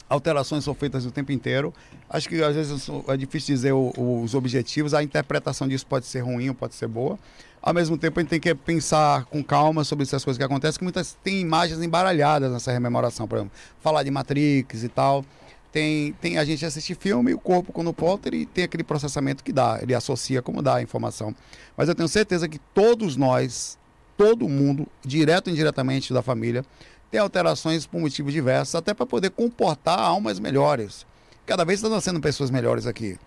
alterações 0.08 0.64
são 0.64 0.74
feitas 0.74 1.04
o 1.04 1.10
tempo 1.10 1.32
inteiro. 1.32 1.72
Acho 2.08 2.28
que 2.28 2.42
às 2.42 2.54
vezes 2.54 2.88
é 3.08 3.16
difícil 3.16 3.54
dizer 3.54 3.72
o, 3.72 3.92
os 4.22 4.34
objetivos, 4.34 4.94
a 4.94 5.02
interpretação 5.02 5.66
disso 5.66 5.86
pode 5.86 6.06
ser 6.06 6.20
ruim 6.20 6.48
ou 6.48 6.54
pode 6.54 6.74
ser 6.74 6.86
boa. 6.86 7.18
Ao 7.60 7.74
mesmo 7.74 7.98
tempo, 7.98 8.20
a 8.20 8.22
gente 8.22 8.30
tem 8.30 8.38
que 8.38 8.54
pensar 8.54 9.24
com 9.24 9.42
calma 9.42 9.82
sobre 9.82 10.04
essas 10.04 10.24
coisas 10.24 10.38
que 10.38 10.44
acontecem, 10.44 10.78
que 10.78 10.84
muitas 10.84 11.16
tem 11.24 11.40
imagens 11.40 11.82
embaralhadas 11.82 12.52
nessa 12.52 12.70
rememoração, 12.70 13.26
por 13.26 13.38
exemplo, 13.38 13.52
falar 13.80 14.04
de 14.04 14.10
Matrix 14.10 14.84
e 14.84 14.88
tal. 14.88 15.24
Tem, 15.72 16.12
tem 16.20 16.38
a 16.38 16.44
gente 16.44 16.64
assiste 16.64 16.94
filme 16.94 17.32
e 17.32 17.34
o 17.34 17.38
corpo 17.38 17.72
quando 17.72 17.92
Potter 17.92 18.34
e 18.34 18.46
tem 18.46 18.64
aquele 18.64 18.84
processamento 18.84 19.42
que 19.42 19.52
dá, 19.52 19.80
ele 19.82 19.94
associa 19.94 20.40
como 20.40 20.62
dá 20.62 20.76
a 20.76 20.82
informação. 20.82 21.34
Mas 21.76 21.88
eu 21.88 21.94
tenho 21.94 22.08
certeza 22.08 22.48
que 22.48 22.58
todos 22.72 23.16
nós, 23.16 23.76
todo 24.16 24.48
mundo, 24.48 24.86
direto 25.04 25.48
ou 25.48 25.52
indiretamente 25.52 26.14
da 26.14 26.22
família, 26.22 26.64
tem 27.10 27.20
alterações 27.20 27.86
por 27.86 28.00
motivos 28.00 28.32
diversos, 28.32 28.74
até 28.74 28.92
para 28.92 29.06
poder 29.06 29.30
comportar 29.30 29.98
almas 29.98 30.38
melhores. 30.38 31.06
Cada 31.44 31.64
vez 31.64 31.78
estão 31.78 31.90
nascendo 31.90 32.20
pessoas 32.20 32.50
melhores 32.50 32.86
aqui. 32.86 33.18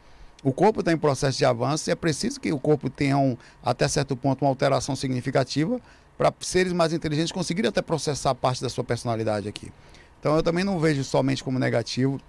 O 0.44 0.54
corpo 0.54 0.80
está 0.80 0.92
em 0.92 0.98
processo 0.98 1.38
de 1.38 1.46
avanço 1.46 1.90
e 1.90 1.92
é 1.92 1.96
preciso 1.96 2.40
que 2.40 2.52
o 2.52 2.60
corpo 2.60 2.90
tenha, 2.90 3.18
um, 3.18 3.38
até 3.64 3.88
certo 3.88 4.16
ponto, 4.16 4.44
uma 4.44 4.50
alteração 4.50 4.96
significativa 4.96 5.80
para 6.18 6.34
seres 6.40 6.74
mais 6.74 6.94
inteligentes 6.94 7.32
conseguirem 7.32 7.70
até 7.70 7.82
processar 7.82 8.36
parte 8.36 8.62
da 8.62 8.70
sua 8.70 8.84
personalidade 8.84 9.48
aqui. 9.48 9.72
Então 10.20 10.36
eu 10.36 10.44
também 10.44 10.64
não 10.64 10.80
vejo 10.80 11.04
somente 11.04 11.44
como 11.44 11.58
negativo 11.58 12.20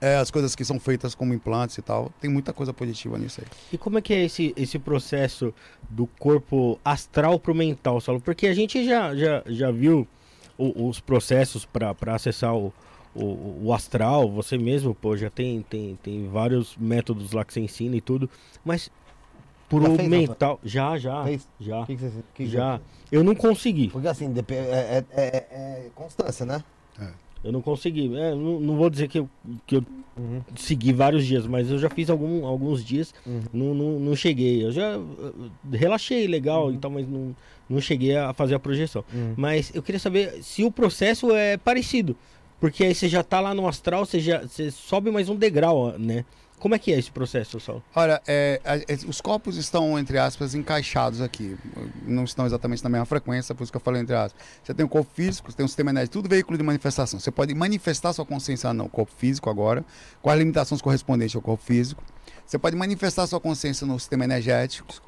é, 0.00 0.16
as 0.16 0.30
coisas 0.30 0.54
que 0.54 0.64
são 0.64 0.80
feitas 0.80 1.14
como 1.14 1.34
implantes 1.34 1.76
e 1.76 1.82
tal. 1.82 2.10
Tem 2.20 2.30
muita 2.30 2.52
coisa 2.52 2.72
positiva 2.72 3.18
nisso 3.18 3.42
aí. 3.42 3.46
E 3.72 3.78
como 3.78 3.98
é 3.98 4.02
que 4.02 4.14
é 4.14 4.24
esse, 4.24 4.54
esse 4.56 4.78
processo 4.78 5.54
do 5.88 6.06
corpo 6.06 6.80
astral 6.82 7.38
para 7.38 7.52
o 7.52 7.54
mental, 7.54 8.00
Saulo? 8.00 8.20
Porque 8.20 8.46
a 8.46 8.54
gente 8.54 8.82
já, 8.84 9.14
já, 9.14 9.42
já 9.46 9.70
viu 9.70 10.08
o, 10.60 10.88
os 10.88 11.00
processos 11.00 11.64
para 11.64 12.14
acessar 12.14 12.54
o, 12.54 12.72
o, 13.14 13.66
o, 13.66 13.72
astral, 13.72 14.30
você 14.30 14.58
mesmo, 14.58 14.94
pô, 14.94 15.16
já 15.16 15.30
tem, 15.30 15.62
tem, 15.62 15.98
tem 16.02 16.28
vários 16.28 16.76
métodos 16.76 17.32
lá 17.32 17.44
que 17.44 17.52
você 17.52 17.60
ensina 17.60 17.96
e 17.96 18.00
tudo, 18.00 18.28
mas 18.64 18.90
por 19.68 19.82
o 19.82 20.02
mental, 20.02 20.58
já, 20.64 20.98
já, 20.98 21.24
fez? 21.24 21.48
já, 21.60 21.86
que 21.86 21.96
que 21.96 22.02
você, 22.02 22.24
que 22.34 22.46
já, 22.46 22.80
eu 23.10 23.22
não 23.22 23.34
consegui. 23.34 23.88
Porque 23.88 24.08
assim, 24.08 24.32
é, 24.48 24.52
é, 24.52 25.04
é, 25.12 25.36
é 25.86 25.90
constância, 25.94 26.44
né? 26.44 26.62
É. 27.00 27.08
Eu 27.42 27.52
não 27.52 27.62
consegui, 27.62 28.14
é, 28.16 28.34
não, 28.34 28.60
não, 28.60 28.76
vou 28.76 28.90
dizer 28.90 29.08
que 29.08 29.18
eu, 29.18 29.28
que 29.66 29.76
eu 29.76 29.84
uhum. 30.16 30.42
segui 30.54 30.92
vários 30.92 31.26
dias, 31.26 31.46
mas 31.46 31.70
eu 31.70 31.78
já 31.78 31.88
fiz 31.88 32.10
algum, 32.10 32.44
alguns 32.44 32.84
dias, 32.84 33.14
uhum. 33.26 33.40
não, 33.52 33.74
não, 33.74 34.00
não, 34.00 34.16
cheguei, 34.16 34.62
eu 34.62 34.70
já 34.70 35.00
relaxei 35.72 36.26
legal 36.26 36.66
uhum. 36.66 36.74
e 36.74 36.78
tal, 36.78 36.90
mas 36.90 37.08
não, 37.08 37.34
não 37.68 37.80
cheguei 37.80 38.14
a 38.14 38.34
fazer 38.34 38.54
a 38.54 38.58
projeção. 38.58 39.02
Uhum. 39.12 39.34
Mas 39.36 39.72
eu 39.74 39.82
queria 39.82 39.98
saber 39.98 40.42
se 40.42 40.62
o 40.62 40.70
processo 40.70 41.34
é 41.34 41.56
parecido, 41.56 42.14
porque 42.60 42.84
aí 42.84 42.94
você 42.94 43.08
já 43.08 43.22
tá 43.22 43.40
lá 43.40 43.54
no 43.54 43.66
astral, 43.66 44.04
você 44.04 44.20
já 44.20 44.42
você 44.42 44.70
sobe 44.70 45.10
mais 45.10 45.30
um 45.30 45.34
degrau, 45.34 45.98
né? 45.98 46.26
Como 46.60 46.74
é 46.74 46.78
que 46.78 46.92
é 46.92 46.98
esse 46.98 47.10
processo, 47.10 47.58
Saulo? 47.58 47.82
Olha, 47.94 48.20
é, 48.28 48.60
é, 48.64 48.94
os 49.08 49.18
corpos 49.18 49.56
estão, 49.56 49.98
entre 49.98 50.18
aspas, 50.18 50.54
encaixados 50.54 51.22
aqui. 51.22 51.56
Não 52.06 52.24
estão 52.24 52.44
exatamente 52.44 52.84
na 52.84 52.90
mesma 52.90 53.06
frequência, 53.06 53.54
por 53.54 53.62
isso 53.64 53.72
que 53.72 53.76
eu 53.76 53.80
falei 53.80 54.02
entre 54.02 54.14
aspas. 54.14 54.40
Você 54.62 54.74
tem 54.74 54.84
o 54.84 54.88
corpo 54.88 55.10
físico, 55.14 55.50
você 55.50 55.56
tem 55.56 55.64
o 55.64 55.68
sistema 55.68 55.90
energético, 55.90 56.18
tudo 56.18 56.28
veículo 56.28 56.58
de 56.58 56.62
manifestação. 56.62 57.18
Você 57.18 57.30
pode 57.30 57.54
manifestar 57.54 58.12
sua 58.12 58.26
consciência 58.26 58.72
no 58.74 58.90
corpo 58.90 59.10
físico 59.16 59.48
agora, 59.48 59.82
com 60.20 60.28
as 60.28 60.38
limitações 60.38 60.82
correspondentes 60.82 61.34
ao 61.34 61.40
corpo 61.40 61.64
físico. 61.64 62.04
Você 62.46 62.58
pode 62.58 62.76
manifestar 62.76 63.26
sua 63.26 63.40
consciência 63.40 63.86
no 63.86 63.98
sistema 63.98 64.24
energético. 64.24 65.00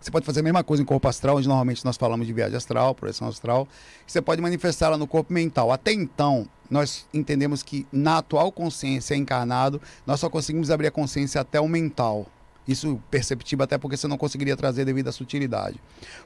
Você 0.00 0.10
pode 0.10 0.24
fazer 0.24 0.40
a 0.40 0.42
mesma 0.42 0.64
coisa 0.64 0.82
em 0.82 0.86
corpo 0.86 1.06
astral, 1.08 1.36
onde 1.36 1.46
normalmente 1.46 1.84
nós 1.84 1.96
falamos 1.96 2.26
de 2.26 2.32
viagem 2.32 2.56
astral, 2.56 2.94
projeção 2.94 3.28
astral. 3.28 3.68
Você 4.06 4.22
pode 4.22 4.40
manifestá-la 4.40 4.96
no 4.96 5.06
corpo 5.06 5.30
mental. 5.30 5.70
Até 5.70 5.92
então, 5.92 6.48
nós 6.70 7.06
entendemos 7.12 7.62
que 7.62 7.86
na 7.92 8.18
atual 8.18 8.50
consciência 8.50 9.14
encarnado, 9.14 9.80
nós 10.06 10.18
só 10.18 10.30
conseguimos 10.30 10.70
abrir 10.70 10.86
a 10.86 10.90
consciência 10.90 11.38
até 11.38 11.60
o 11.60 11.68
mental. 11.68 12.26
Isso 12.66 12.98
perceptível 13.10 13.64
até 13.64 13.76
porque 13.76 13.96
você 13.96 14.08
não 14.08 14.16
conseguiria 14.16 14.56
trazer 14.56 14.86
devido 14.86 15.08
à 15.08 15.12
sutilidade. 15.12 15.78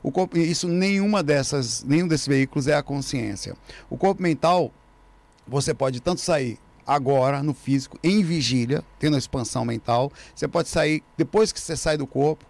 O 0.03 0.13
corpo, 0.13 0.39
isso 0.39 0.69
nenhuma 0.69 1.21
dessas, 1.21 1.83
nenhum 1.83 2.07
desses 2.07 2.29
veículos 2.29 2.69
é 2.69 2.75
a 2.75 2.83
consciência. 2.83 3.57
O 3.91 3.97
corpo 3.97 4.23
mental, 4.23 4.71
você 5.49 5.75
pode 5.75 6.01
tanto 6.01 6.21
sair 6.21 6.59
agora 6.87 7.43
no 7.43 7.55
físico, 7.55 7.99
em 8.05 8.23
vigília, 8.23 8.85
tendo 9.01 9.17
a 9.17 9.19
expansão 9.19 9.65
mental. 9.65 10.13
Você 10.33 10.47
pode 10.47 10.69
sair 10.69 11.03
depois 11.17 11.51
que 11.51 11.59
você 11.59 11.77
sai 11.77 11.97
do 11.97 12.07
corpo. 12.07 12.45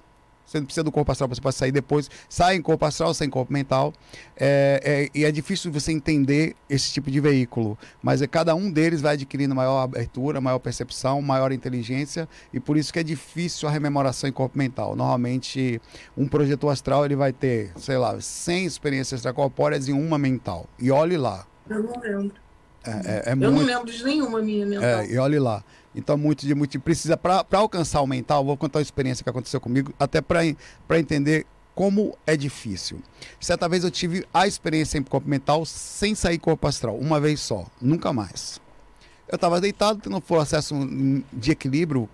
Você 0.46 0.58
não 0.58 0.66
precisa 0.66 0.84
do 0.84 0.92
corpo 0.92 1.10
astral, 1.10 1.28
você 1.28 1.40
pode 1.40 1.56
sair 1.56 1.72
depois. 1.72 2.10
Sai 2.28 2.56
em 2.56 2.62
corpo 2.62 2.84
astral, 2.84 3.14
sai 3.14 3.26
em 3.26 3.30
corpo 3.30 3.52
mental. 3.52 3.92
É, 4.36 5.08
é, 5.12 5.18
e 5.18 5.24
é 5.24 5.32
difícil 5.32 5.72
você 5.72 5.90
entender 5.92 6.54
esse 6.68 6.92
tipo 6.92 7.10
de 7.10 7.18
veículo. 7.20 7.78
Mas 8.02 8.22
é, 8.22 8.26
cada 8.26 8.54
um 8.54 8.70
deles 8.70 9.00
vai 9.00 9.14
adquirindo 9.14 9.54
maior 9.54 9.82
abertura, 9.82 10.40
maior 10.40 10.58
percepção, 10.58 11.22
maior 11.22 11.50
inteligência. 11.52 12.28
E 12.52 12.60
por 12.60 12.76
isso 12.76 12.92
que 12.92 12.98
é 12.98 13.02
difícil 13.02 13.68
a 13.68 13.72
rememoração 13.72 14.28
em 14.28 14.32
corpo 14.32 14.58
mental. 14.58 14.94
Normalmente, 14.94 15.80
um 16.16 16.28
projetor 16.28 16.70
astral 16.70 17.04
ele 17.04 17.16
vai 17.16 17.32
ter, 17.32 17.72
sei 17.76 17.96
lá, 17.96 18.20
100 18.20 18.66
experiências 18.66 19.20
extracorpóreas 19.20 19.88
em 19.88 19.92
uma 19.92 20.18
mental. 20.18 20.66
E 20.78 20.90
olhe 20.90 21.16
lá. 21.16 21.46
Eu 21.68 21.82
não 21.82 22.00
lembro. 22.00 22.44
É, 22.86 22.90
é, 22.90 23.22
é 23.26 23.32
Eu 23.32 23.36
muito. 23.36 23.52
não 23.52 23.62
lembro 23.62 23.90
de 23.90 24.04
nenhuma 24.04 24.42
minha 24.42 24.66
mental. 24.66 24.88
É, 24.88 25.06
e 25.06 25.16
olhe 25.16 25.38
lá. 25.38 25.64
Então, 25.94 26.16
muito 26.16 26.46
de 26.46 26.54
muito. 26.54 26.78
Precisa, 26.80 27.16
para 27.16 27.44
alcançar 27.52 28.00
o 28.00 28.06
mental, 28.06 28.44
vou 28.44 28.56
contar 28.56 28.78
uma 28.80 28.82
experiência 28.82 29.22
que 29.22 29.30
aconteceu 29.30 29.60
comigo, 29.60 29.92
até 29.98 30.20
para 30.20 30.98
entender 30.98 31.46
como 31.74 32.16
é 32.26 32.36
difícil. 32.36 33.00
Certa 33.40 33.68
vez 33.68 33.84
eu 33.84 33.90
tive 33.90 34.24
a 34.32 34.46
experiência 34.46 34.98
em 34.98 35.02
corpo 35.02 35.28
mental 35.28 35.64
sem 35.66 36.14
sair 36.14 36.38
corpo 36.38 36.66
astral, 36.66 36.96
uma 36.96 37.20
vez 37.20 37.40
só, 37.40 37.66
nunca 37.80 38.12
mais. 38.12 38.60
Eu 39.28 39.36
estava 39.36 39.60
deitado, 39.60 40.00
tendo 40.00 40.16
um 40.16 40.20
processo 40.20 40.74
de 41.32 41.50
equilíbrio, 41.50 42.08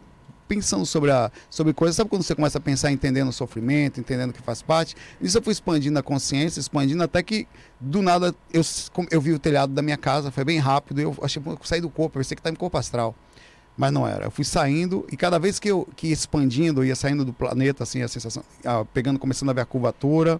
pensando 0.48 0.84
sobre, 0.84 1.10
a, 1.10 1.30
sobre 1.48 1.72
coisas. 1.72 1.94
Sabe 1.94 2.10
quando 2.10 2.22
você 2.22 2.34
começa 2.34 2.58
a 2.58 2.60
pensar, 2.60 2.90
entendendo 2.90 3.28
o 3.28 3.32
sofrimento, 3.32 4.00
entendendo 4.00 4.32
que 4.32 4.42
faz 4.42 4.62
parte? 4.62 4.96
Isso 5.20 5.38
eu 5.38 5.42
fui 5.42 5.52
expandindo 5.52 5.98
a 5.98 6.02
consciência, 6.02 6.58
expandindo, 6.58 7.02
até 7.02 7.22
que 7.22 7.46
do 7.78 8.02
nada 8.02 8.34
eu, 8.52 8.62
eu 9.10 9.20
vi 9.20 9.32
o 9.32 9.38
telhado 9.38 9.72
da 9.72 9.82
minha 9.82 9.96
casa, 9.96 10.30
foi 10.30 10.44
bem 10.44 10.58
rápido, 10.58 11.00
eu 11.00 11.16
achei 11.22 11.40
que 11.40 11.68
saí 11.68 11.80
do 11.80 11.90
corpo, 11.90 12.18
pensei 12.18 12.34
que 12.34 12.40
estava 12.40 12.54
em 12.54 12.58
corpo 12.58 12.76
astral. 12.78 13.14
Mas 13.80 13.92
não 13.92 14.06
era. 14.06 14.26
Eu 14.26 14.30
fui 14.30 14.44
saindo 14.44 15.06
e 15.10 15.16
cada 15.16 15.38
vez 15.38 15.58
que 15.58 15.70
eu 15.70 15.88
que 15.96 16.08
expandindo, 16.08 16.84
ia 16.84 16.94
saindo 16.94 17.24
do 17.24 17.32
planeta, 17.32 17.82
assim, 17.82 18.02
a 18.02 18.08
sensação, 18.08 18.44
pegando, 18.92 19.18
começando 19.18 19.48
a 19.48 19.52
ver 19.54 19.62
a 19.62 19.64
curvatura. 19.64 20.38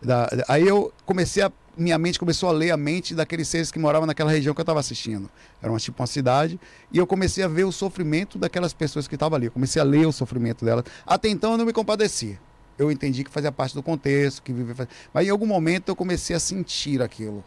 Da, 0.00 0.26
aí 0.48 0.66
eu 0.66 0.90
comecei 1.04 1.42
a. 1.42 1.52
Minha 1.76 1.98
mente 1.98 2.18
começou 2.18 2.48
a 2.48 2.52
ler 2.52 2.70
a 2.70 2.78
mente 2.78 3.14
daqueles 3.14 3.48
seres 3.48 3.70
que 3.70 3.78
moravam 3.78 4.06
naquela 4.06 4.30
região 4.30 4.54
que 4.54 4.60
eu 4.60 4.62
estava 4.62 4.80
assistindo. 4.80 5.28
Era 5.60 5.70
uma, 5.70 5.78
tipo 5.78 6.00
uma 6.00 6.06
cidade. 6.06 6.58
E 6.90 6.96
eu 6.96 7.06
comecei 7.06 7.44
a 7.44 7.48
ver 7.48 7.64
o 7.64 7.72
sofrimento 7.72 8.38
daquelas 8.38 8.72
pessoas 8.72 9.06
que 9.06 9.14
estavam 9.14 9.36
ali. 9.36 9.46
Eu 9.46 9.52
comecei 9.52 9.80
a 9.80 9.84
ler 9.84 10.06
o 10.06 10.12
sofrimento 10.12 10.64
delas. 10.64 10.86
Até 11.06 11.28
então 11.28 11.52
eu 11.52 11.58
não 11.58 11.66
me 11.66 11.74
compadeci. 11.74 12.38
Eu 12.78 12.90
entendi 12.90 13.24
que 13.24 13.30
fazia 13.30 13.52
parte 13.52 13.74
do 13.74 13.82
contexto, 13.82 14.42
que 14.42 14.54
vivia. 14.54 14.88
Mas 15.12 15.26
em 15.26 15.30
algum 15.30 15.46
momento 15.46 15.90
eu 15.90 15.96
comecei 15.96 16.34
a 16.34 16.40
sentir 16.40 17.02
aquilo. 17.02 17.44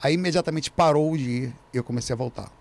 Aí 0.00 0.14
imediatamente 0.14 0.70
parou 0.70 1.16
de 1.16 1.28
ir 1.28 1.54
e 1.74 1.76
eu 1.76 1.82
comecei 1.82 2.14
a 2.14 2.16
voltar 2.16 2.59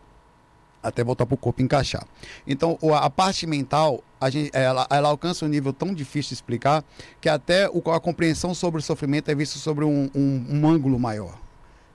até 0.81 1.03
voltar 1.03 1.25
para 1.25 1.35
o 1.35 1.37
corpo 1.37 1.61
encaixar. 1.61 2.05
Então, 2.47 2.77
a 2.93 3.09
parte 3.09 3.45
mental, 3.45 4.03
a 4.19 4.29
gente, 4.29 4.49
ela, 4.53 4.87
ela, 4.89 5.09
alcança 5.09 5.45
um 5.45 5.47
nível 5.47 5.73
tão 5.73 5.93
difícil 5.93 6.29
de 6.29 6.35
explicar 6.35 6.83
que 7.19 7.29
até 7.29 7.65
a 7.65 7.99
compreensão 7.99 8.53
sobre 8.53 8.79
o 8.79 8.83
sofrimento 8.83 9.29
é 9.29 9.35
vista 9.35 9.59
sobre 9.59 9.85
um, 9.85 10.09
um, 10.15 10.45
um 10.49 10.67
ângulo 10.67 10.99
maior. 10.99 11.37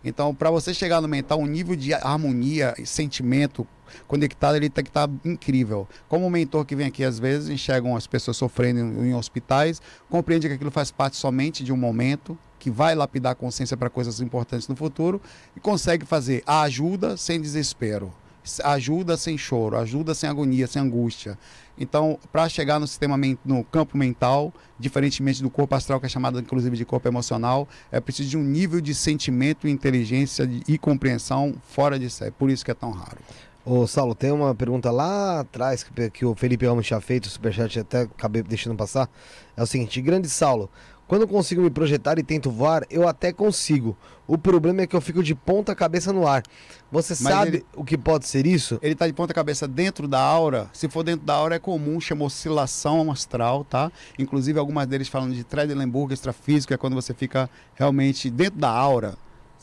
Então, 0.05 0.35
para 0.35 0.51
você 0.51 0.75
chegar 0.75 1.01
no 1.01 1.09
mental, 1.09 1.41
um 1.41 1.47
nível 1.47 1.75
de 1.75 1.95
harmonia 1.95 2.75
e 2.79 2.85
sentimento 2.85 3.67
conectado, 4.07 4.55
ele 4.57 4.69
tem 4.69 4.85
que 4.85 4.91
estar 4.91 5.09
tá 5.09 5.15
incrível. 5.25 5.89
Como 6.09 6.27
o 6.27 6.31
mentor 6.31 6.67
que 6.67 6.77
vem 6.77 6.87
aqui, 6.87 7.03
às 7.03 7.19
vezes, 7.19 7.49
enxergam 7.49 7.97
as 7.97 8.07
pessoas 8.07 8.37
sofrendo 8.37 9.03
em 9.03 9.15
hospitais, 9.15 9.81
compreende 10.11 10.47
que 10.47 10.55
aquilo 10.55 10.71
faz 10.71 10.91
parte 10.91 11.17
somente 11.17 11.65
de 11.65 11.73
um 11.73 11.77
momento, 11.77 12.37
que 12.59 12.71
vai 12.71 12.95
lapidar 12.95 13.33
a 13.33 13.35
consciência 13.35 13.79
para 13.79 13.89
coisas 13.89 14.21
importantes 14.21 14.69
no 14.69 14.77
futuro, 14.77 15.23
e 15.57 15.61
consegue 15.61 16.05
fazer 16.05 16.43
a 16.47 16.63
ajuda 16.63 17.17
sem 17.17 17.41
desespero 17.41 18.13
ajuda 18.63 19.17
sem 19.17 19.39
choro, 19.39 19.77
ajuda 19.77 20.15
sem 20.15 20.29
agonia, 20.29 20.67
sem 20.67 20.83
angústia. 20.83 21.39
Então, 21.79 22.19
para 22.33 22.49
chegar 22.49 22.79
no 22.79 22.87
sistema 22.87 23.19
no 23.45 23.65
campo 23.65 23.99
mental, 23.99 24.53
diferentemente 24.79 25.43
do 25.43 25.51
corpo 25.51 25.75
astral, 25.75 25.99
que 25.99 26.07
é 26.07 26.09
chamado 26.09 26.39
inclusive 26.39 26.77
de 26.77 26.85
corpo 26.85 27.09
emocional, 27.09 27.69
é 27.91 28.01
preciso 28.01 28.31
de 28.31 28.37
um 28.37 28.45
nível 28.45 28.81
de 28.81 28.95
sentimento, 28.95 29.67
inteligência 29.67 30.49
e 30.69 30.79
compreensão 30.79 31.55
fora 31.69 31.99
de 31.99 32.09
série. 32.09 32.31
Por 32.31 32.51
isso 32.51 32.65
que 32.65 32.71
é 32.71 32.75
tão 32.75 32.91
raro. 32.91 33.19
Ô, 33.67 33.87
Saulo, 33.87 34.15
tem 34.15 34.31
uma 34.31 34.55
pergunta 34.55 34.91
lá 34.91 35.41
atrás 35.41 35.83
que, 35.83 36.11
que 36.11 36.25
o 36.25 36.35
Felipe 36.35 36.67
Ramos 36.67 36.87
tinha 36.87 37.01
feito, 37.01 37.25
o 37.25 37.31
Superchat 37.31 37.81
até 37.81 38.03
acabei 38.03 38.43
deixando 38.43 38.77
passar. 38.77 39.09
É 39.57 39.63
o 39.63 39.67
seguinte, 39.67 40.03
grande 40.03 40.29
Saulo, 40.29 40.71
quando 41.15 41.23
eu 41.23 41.29
consigo 41.29 41.63
me 41.63 41.71
projetar 41.71 42.19
e 42.19 42.25
tento 42.25 42.51
voar, 42.51 42.85
eu 42.91 43.07
até 43.07 43.33
consigo. 43.33 43.97
O 44.27 44.37
problema 44.37 44.83
é 44.83 44.87
que 44.89 44.97
eu 44.97 45.01
fico 45.01 45.23
de 45.23 45.33
ponta 45.33 45.73
cabeça 45.73 46.13
no 46.13 46.27
ar. 46.27 46.43
Você 46.91 47.13
Mas 47.21 47.33
sabe 47.33 47.49
ele, 47.59 47.67
o 47.77 47.85
que 47.85 47.97
pode 47.97 48.27
ser 48.27 48.49
isso? 48.49 48.81
Ele 48.83 48.95
está 48.95 49.07
de 49.07 49.13
ponta 49.13 49.33
cabeça 49.33 49.69
dentro 49.69 50.09
da 50.09 50.19
aura. 50.19 50.69
Se 50.73 50.89
for 50.89 51.05
dentro 51.05 51.25
da 51.25 51.35
aura 51.35 51.55
é 51.55 51.59
comum, 51.61 52.01
chama 52.01 52.25
oscilação 52.25 53.13
astral, 53.13 53.63
tá? 53.63 53.93
Inclusive 54.19 54.59
algumas 54.59 54.89
deles 54.89 55.07
falam 55.07 55.31
de 55.31 55.45
Tredelenburg 55.45 56.13
extrafísico, 56.13 56.75
é 56.75 56.77
quando 56.77 56.95
você 56.95 57.15
fica 57.15 57.49
realmente 57.77 58.29
dentro 58.29 58.59
da 58.59 58.71
aura. 58.71 59.15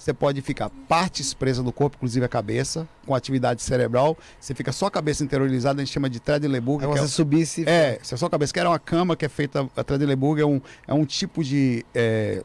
Você 0.02 0.16
pode 0.16 0.42
ficar 0.42 0.72
partes 0.90 1.32
presas 1.32 1.64
do 1.64 1.72
corpo, 1.72 1.96
inclusive 1.96 2.26
a 2.26 2.28
cabeça, 2.28 2.88
com 3.06 3.14
atividade 3.14 3.62
cerebral. 3.62 4.18
Você 4.40 4.56
fica 4.56 4.72
só 4.72 4.88
a 4.88 4.92
cabeça 4.92 5.24
interiorizada, 5.24 5.80
a 5.80 5.86
gente 5.86 5.94
chama 5.94 6.10
de 6.10 6.20
Tredelenburg. 6.20 6.84
É 6.84 6.88
você 6.88 7.04
é, 7.04 7.08
subisse. 7.08 7.70
É, 7.70 8.00
se 8.02 8.16
a 8.16 8.18
sua 8.18 8.28
cabeça, 8.28 8.52
que 8.52 8.60
era 8.60 8.68
uma 8.68 8.80
cama 8.80 9.16
que 9.16 9.26
é 9.26 9.30
feita, 9.30 9.70
a 9.78 9.84
Tredelenburg 9.84 10.42
é 10.42 10.46
um, 10.46 10.60
é 10.88 10.94
um 10.96 11.06
tipo 11.06 11.44
de. 11.44 11.86
É, 11.94 12.44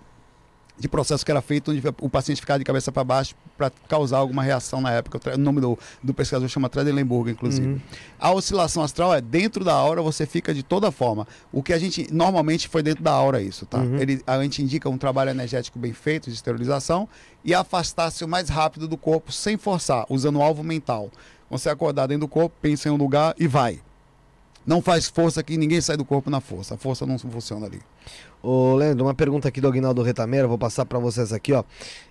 de 0.78 0.88
processo 0.88 1.24
que 1.24 1.30
era 1.30 1.40
feito 1.40 1.70
onde 1.70 1.82
o 2.00 2.08
paciente 2.08 2.40
ficava 2.40 2.58
de 2.58 2.64
cabeça 2.64 2.92
para 2.92 3.02
baixo 3.02 3.34
para 3.56 3.70
causar 3.88 4.18
alguma 4.18 4.42
reação 4.42 4.80
na 4.80 4.90
época. 4.90 5.18
O 5.34 5.38
nome 5.38 5.60
do, 5.60 5.78
do 6.02 6.12
pesquisador 6.12 6.48
chama 6.48 6.68
Tredelenburg, 6.68 7.30
inclusive. 7.30 7.66
Uhum. 7.66 7.80
A 8.18 8.32
oscilação 8.32 8.82
astral 8.82 9.14
é 9.14 9.20
dentro 9.20 9.64
da 9.64 9.72
aura, 9.72 10.02
você 10.02 10.26
fica 10.26 10.52
de 10.52 10.62
toda 10.62 10.90
forma. 10.90 11.26
O 11.50 11.62
que 11.62 11.72
a 11.72 11.78
gente 11.78 12.12
normalmente 12.12 12.68
foi 12.68 12.82
dentro 12.82 13.02
da 13.02 13.12
aura 13.12 13.40
isso, 13.40 13.64
tá? 13.64 13.78
Uhum. 13.78 13.98
Ele, 13.98 14.22
a 14.26 14.42
gente 14.42 14.62
indica 14.62 14.88
um 14.88 14.98
trabalho 14.98 15.30
energético 15.30 15.78
bem 15.78 15.94
feito 15.94 16.28
de 16.28 16.36
esterilização 16.36 17.08
e 17.42 17.54
afastar-se 17.54 18.24
o 18.24 18.28
mais 18.28 18.48
rápido 18.48 18.86
do 18.86 18.96
corpo 18.96 19.32
sem 19.32 19.56
forçar, 19.56 20.04
usando 20.10 20.36
o 20.36 20.42
alvo 20.42 20.62
mental. 20.62 21.10
Você 21.48 21.70
acordar 21.70 22.08
dentro 22.08 22.26
do 22.26 22.28
corpo, 22.28 22.54
pensa 22.60 22.88
em 22.88 22.92
um 22.92 22.96
lugar 22.96 23.34
e 23.38 23.46
vai. 23.46 23.80
Não 24.66 24.82
faz 24.82 25.08
força 25.08 25.42
que 25.44 25.56
ninguém 25.56 25.80
sai 25.80 25.96
do 25.96 26.04
corpo 26.04 26.28
na 26.28 26.40
força. 26.40 26.74
A 26.74 26.76
força 26.76 27.06
não 27.06 27.16
funciona 27.16 27.66
ali. 27.66 27.80
Ô, 28.42 28.74
Leandro, 28.74 29.04
uma 29.04 29.14
pergunta 29.14 29.48
aqui 29.48 29.60
do 29.60 29.66
Aguinaldo 29.66 30.02
Retameira, 30.02 30.46
vou 30.46 30.58
passar 30.58 30.84
para 30.84 30.98
vocês 30.98 31.32
aqui, 31.32 31.52
ó. 31.52 31.64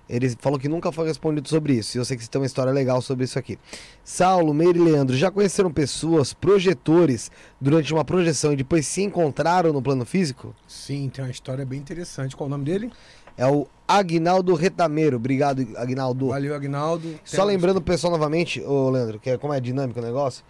Ele 0.10 0.30
falou 0.40 0.60
que 0.60 0.68
nunca 0.68 0.92
foi 0.92 1.08
respondido 1.08 1.48
sobre 1.48 1.74
isso, 1.74 1.98
e 1.98 2.00
eu 2.00 2.06
sei 2.06 2.18
que 2.18 2.24
você 2.24 2.30
tem 2.30 2.42
uma 2.42 2.46
história 2.46 2.72
legal 2.72 3.02
sobre 3.02 3.24
isso 3.24 3.40
aqui. 3.40 3.58
Saulo, 4.04 4.54
Meire 4.54 4.78
e 4.78 4.82
Leandro, 4.82 5.16
já 5.16 5.32
conheceram 5.32 5.72
pessoas, 5.72 6.34
projetores, 6.34 7.32
durante 7.60 7.94
uma 7.94 8.04
projeção 8.04 8.54
e 8.54 8.56
depois 8.56 8.86
se 8.86 9.02
encontraram 9.02 9.72
no 9.72 9.82
plano 9.82 10.06
físico? 10.06 10.54
Sim, 10.68 11.10
tem 11.10 11.24
uma 11.24 11.32
história 11.32 11.66
bem 11.66 11.80
interessante. 11.80 12.36
Qual 12.36 12.48
o 12.48 12.50
nome 12.50 12.66
dele? 12.66 12.92
É 13.38 13.48
o 13.48 13.68
Agnaldo 13.88 14.54
Retameiro. 14.54 15.18
Obrigado, 15.18 15.66
Agnaldo. 15.76 16.28
Valeu, 16.28 16.56
Agnaldo. 16.56 17.20
Só 17.24 17.44
lembrando 17.44 17.78
o 17.78 17.82
pessoal 17.82 18.12
novamente, 18.12 18.62
ô 18.62 18.90
Leandro, 18.90 19.20
que 19.20 19.30
é, 19.30 19.38
como 19.38 19.54
é 19.54 19.60
dinâmico 19.60 20.00
o 20.00 20.04
negócio, 20.04 20.44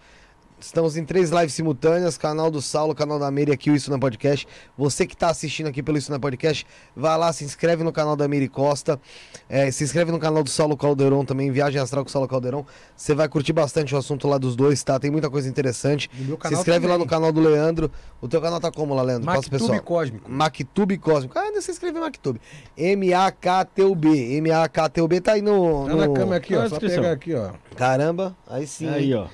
Estamos 0.58 0.96
em 0.96 1.04
três 1.04 1.30
lives 1.30 1.52
simultâneas, 1.52 2.16
canal 2.16 2.50
do 2.50 2.62
Saulo, 2.62 2.94
canal 2.94 3.18
da 3.18 3.30
Meire 3.30 3.52
aqui, 3.52 3.70
o 3.70 3.76
Isso 3.76 3.90
na 3.90 3.98
Podcast. 3.98 4.48
Você 4.76 5.06
que 5.06 5.12
está 5.12 5.28
assistindo 5.28 5.66
aqui 5.66 5.82
pelo 5.82 5.98
Isso 5.98 6.10
na 6.10 6.18
Podcast, 6.18 6.66
vai 6.96 7.16
lá, 7.18 7.30
se 7.30 7.44
inscreve 7.44 7.84
no 7.84 7.92
canal 7.92 8.16
da 8.16 8.26
Meire 8.26 8.48
Costa, 8.48 8.98
é, 9.50 9.70
se 9.70 9.84
inscreve 9.84 10.10
no 10.10 10.18
canal 10.18 10.42
do 10.42 10.48
Saulo 10.48 10.74
Caldeirão 10.74 11.26
também, 11.26 11.52
Viagem 11.52 11.78
Astral 11.78 12.04
com 12.04 12.08
o 12.08 12.12
Saulo 12.12 12.26
Caldeirão. 12.26 12.64
Você 12.96 13.14
vai 13.14 13.28
curtir 13.28 13.52
bastante 13.52 13.94
o 13.94 13.98
assunto 13.98 14.26
lá 14.26 14.38
dos 14.38 14.56
dois, 14.56 14.82
tá? 14.82 14.98
Tem 14.98 15.10
muita 15.10 15.28
coisa 15.28 15.46
interessante. 15.46 16.10
se 16.10 16.54
inscreve 16.54 16.80
também. 16.80 16.88
lá 16.88 16.98
no 16.98 17.06
canal 17.06 17.30
do 17.30 17.40
Leandro. 17.40 17.90
O 18.22 18.26
teu 18.26 18.40
canal 18.40 18.58
tá 18.58 18.72
como 18.72 18.94
lá, 18.94 19.02
Leandro? 19.02 19.26
Mactube 19.26 19.82
Cósmico. 19.82 20.30
Mactube 20.30 20.96
Cósmico. 20.96 21.38
Ah, 21.38 21.42
ainda 21.42 21.60
se 21.60 21.70
inscreve 21.70 21.98
em 21.98 22.00
Mactube. 22.00 22.40
M-A-K-T-U-B. 22.78 24.36
M-A-K-T-U-B 24.38 25.20
tá 25.20 25.32
aí 25.32 25.42
no... 25.42 25.86
Tá 25.86 25.94
no... 25.94 26.00
na 26.00 26.08
câmera 26.08 26.36
aqui, 26.38 26.56
ó. 26.56 26.66
Só 26.66 26.80
pegar 26.80 27.12
aqui, 27.12 27.34
ó. 27.34 27.50
Caramba, 27.76 28.34
aí 28.48 28.66
sim. 28.66 28.88
Aí, 28.88 29.12
ó. 29.14 29.26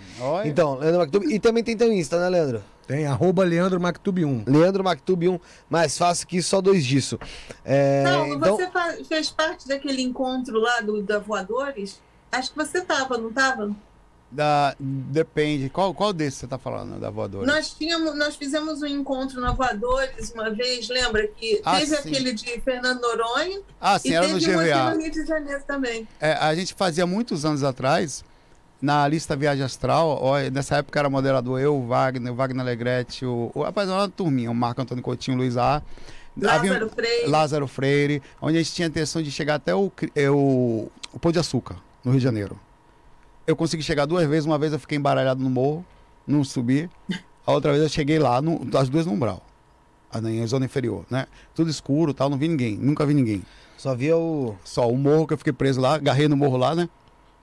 Então, 0.45 0.75
Leandro 0.75 1.12
Mactub. 1.21 1.33
E 1.35 1.39
também 1.39 1.63
tem 1.65 1.77
teu 1.77 1.93
Insta, 1.93 2.19
né, 2.19 2.29
Leandro? 2.29 2.63
Tem 2.87 3.07
arroba 3.07 3.45
Leandro 3.45 3.81
Mactube 3.81 4.25
1. 4.25 4.45
Leandro 4.47 4.83
Mactub 4.83 5.29
1, 5.29 5.39
mais 5.71 5.97
fácil 5.97 6.27
que 6.27 6.43
só 6.43 6.61
dois 6.61 6.85
disso. 6.85 7.19
É, 7.65 8.05
Saulo, 8.07 8.35
então, 8.35 8.57
você 8.57 9.05
fez 9.05 9.31
parte 9.31 9.69
daquele 9.69 10.03
encontro 10.03 10.59
lá 10.59 10.81
do, 10.81 11.03
da 11.03 11.19
Voadores? 11.19 12.01
Acho 12.31 12.51
que 12.51 12.57
você 12.57 12.79
estava, 12.79 13.17
não 13.19 13.29
estava? 13.29 13.71
Da, 14.31 14.75
depende. 14.81 15.69
Qual, 15.69 15.93
qual 15.93 16.11
desses 16.13 16.41
você 16.41 16.47
tá 16.47 16.57
falando, 16.59 16.99
da 16.99 17.11
voadora? 17.11 17.47
Nós, 17.47 17.75
tínhamos, 17.75 18.17
nós 18.17 18.35
fizemos 18.35 18.81
um 18.81 18.87
encontro 18.87 19.39
na 19.43 19.53
Voadores 19.53 20.31
uma 20.33 20.49
vez, 20.49 20.89
lembra? 20.89 21.29
Que 21.29 21.61
Ah, 21.63 21.79
teve 21.79 21.95
sim. 21.95 22.09
aquele 22.09 22.33
de 22.33 22.61
Fernando 22.63 23.03
Noronha 23.03 23.61
Ah, 23.79 23.99
sim, 23.99 24.09
e 24.09 24.15
era 24.15 24.27
no 24.27 24.41
teve 24.41 24.57
um 24.57 24.61
aqui 24.61 24.71
GVA. 24.71 24.95
no 24.95 25.01
Rio 25.03 25.11
de 25.11 25.27
Janeiro 25.27 25.63
também. 25.67 26.09
É, 26.19 26.33
a 26.33 26.55
gente 26.55 26.73
fazia 26.73 27.07
muitos 27.07 27.45
anos 27.45 27.63
atrás, 27.63 28.25
na 28.83 29.07
lista 29.09 29.35
Viagem 29.37 29.65
Astral, 29.65 30.19
ó, 30.21 30.39
nessa 30.53 30.77
época 30.79 30.99
era 30.99 31.09
moderador 31.09 31.61
eu, 31.61 31.77
o 31.77 31.87
Wagner, 31.87 32.33
o 32.33 32.35
Wagner 32.35 32.61
Alegrete, 32.63 33.25
o, 33.25 33.51
o 33.55 33.63
rapaz, 33.63 33.89
era 33.89 33.99
uma 33.99 34.09
turminha, 34.09 34.51
o 34.51 34.55
Marco 34.55 34.83
Antônio 34.83 35.03
Coutinho, 35.03 35.37
o 35.37 35.41
Luiz 35.41 35.57
A. 35.57 35.81
Havia- 36.49 36.73
Lázaro 36.73 36.91
Freire. 36.91 37.27
Lázaro 37.31 37.67
Freire, 37.69 38.23
onde 38.41 38.59
a 38.59 38.63
gente 38.63 38.73
tinha 38.73 38.87
a 38.87 38.91
intenção 38.91 39.23
de 39.23 39.31
chegar 39.31 39.55
até 39.55 39.75
o, 39.75 39.91
é, 40.17 40.29
o, 40.31 40.89
o 41.13 41.19
Pão 41.21 41.31
de 41.31 41.39
Açúcar, 41.39 41.77
no 42.05 42.11
Rio 42.11 42.19
de 42.21 42.25
Janeiro. 42.25 42.59
Eu 43.47 43.55
consegui 43.55 43.83
chegar 43.83 44.05
duas 44.07 44.27
vezes, 44.29 44.47
uma 44.47 44.59
vez 44.59 44.73
eu 44.73 44.79
fiquei 44.79 44.99
embaralhado 44.99 45.43
no 45.43 45.49
morro, 45.51 45.85
não 46.27 46.43
subi. 46.43 46.89
A 47.47 47.53
outra 47.53 47.71
vez 47.73 47.83
eu 47.83 47.89
cheguei 47.89 48.19
lá, 48.19 48.41
no, 48.43 48.61
as 48.77 48.89
duas 48.89 49.05
no 49.07 49.13
umbral, 49.13 49.43
a- 50.11 50.21
na 50.21 50.47
zona 50.47 50.65
inferior, 50.65 51.05
né? 51.11 51.27
Tudo 51.55 51.71
escuro 51.71 52.13
tal, 52.15 52.29
não 52.31 52.39
vi 52.39 52.49
ninguém, 52.49 52.77
nunca 52.77 53.05
vi 53.07 53.15
ninguém. 53.15 53.43
só 53.77 53.95
via 53.95 54.17
o. 54.17 54.57
Só 54.65 54.89
o 54.91 54.97
morro 54.97 55.27
que 55.27 55.35
eu 55.35 55.39
fiquei 55.39 55.53
preso 55.53 55.81
lá, 55.81 55.95
agarrei 55.97 56.29
no 56.29 56.37
morro 56.37 56.57
lá, 56.57 56.75
né? 56.75 56.89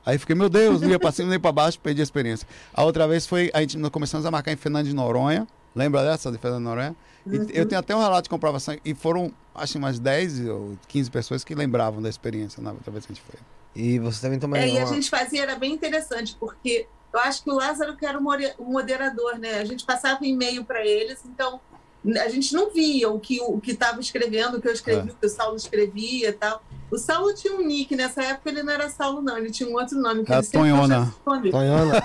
Aí 0.06 0.18
fiquei, 0.18 0.36
meu 0.36 0.50
Deus, 0.50 0.82
não 0.82 0.90
ia 0.90 1.00
pra 1.00 1.12
cima 1.12 1.30
nem 1.30 1.40
pra 1.40 1.52
baixo, 1.52 1.80
perdi 1.80 2.02
a 2.02 2.04
experiência. 2.04 2.48
A 2.74 2.84
outra 2.84 3.08
vez 3.08 3.28
foi, 3.28 3.52
a 3.54 3.62
gente 3.62 3.78
nós 3.78 3.92
começamos 3.92 4.26
a 4.26 4.32
marcar 4.32 4.52
em 4.52 4.56
Fernando 4.56 4.86
de 4.86 4.94
Noronha. 4.94 5.48
Lembra 5.76 6.04
dessa 6.04 6.32
de 6.32 6.38
Fernando 6.38 6.60
de 6.60 6.66
Noronha? 6.66 6.96
E 7.28 7.58
eu 7.58 7.66
tenho 7.66 7.80
até 7.80 7.96
um 7.96 8.00
relato 8.00 8.24
de 8.24 8.30
comprovação. 8.30 8.78
E 8.84 8.96
foram, 8.96 9.32
acho 9.54 9.74
que 9.74 9.78
umas 9.78 10.00
10 10.00 10.48
ou 10.48 10.78
15 10.88 11.12
pessoas 11.12 11.44
que 11.44 11.54
lembravam 11.54 12.02
da 12.02 12.10
experiência 12.10 12.62
na 12.62 12.72
outra 12.72 12.92
vez 12.92 13.06
que 13.06 13.12
a 13.12 13.16
gente 13.16 13.24
foi. 13.24 13.40
E 13.76 14.00
você 14.00 14.22
também 14.22 14.40
também. 14.40 14.62
É, 14.62 14.70
e 14.70 14.80
a 14.80 14.86
gente 14.86 15.10
fazia, 15.10 15.44
era 15.44 15.56
bem 15.56 15.74
interessante, 15.74 16.36
porque 16.40 16.88
eu 17.14 17.20
acho 17.20 17.44
que 17.44 17.50
o 17.50 17.56
Lázaro 17.56 17.96
que 17.96 18.06
era 18.06 18.18
o 18.18 18.72
moderador, 18.72 19.38
né? 19.38 19.60
A 19.60 19.66
gente 19.66 19.86
passava 19.86 20.26
e-mail 20.26 20.64
para 20.64 20.86
eles, 20.86 21.20
então 21.26 21.60
a 22.22 22.30
gente 22.30 22.54
não 22.54 22.72
via 22.72 23.10
o 23.10 23.20
que 23.20 23.40
o 23.42 23.60
que 23.60 23.72
estava 23.72 24.00
escrevendo, 24.00 24.58
o 24.58 24.62
que 24.62 24.68
eu 24.68 24.74
escrevi, 24.74 25.10
É. 25.10 25.12
o 25.12 25.16
que 25.16 25.26
o 25.26 25.30
Saulo 25.30 25.56
escrevia 25.58 26.30
e 26.30 26.34
tal. 26.34 26.62
O 26.92 26.98
Saulo 26.98 27.34
tinha 27.36 27.54
um 27.54 27.62
nick, 27.66 27.96
nessa 27.96 28.24
época 28.24 28.50
ele 28.50 28.64
não 28.64 28.74
era 28.74 28.90
Saulo, 28.90 29.22
não, 29.22 29.38
ele 29.38 29.52
tinha 29.52 29.70
um 29.70 29.74
outro 29.74 30.00
nome. 30.00 30.24
Que 30.24 30.34
É 30.34 30.38
ele 30.38 30.48
Tonhona. 30.48 31.14
Tonhona. 31.26 31.94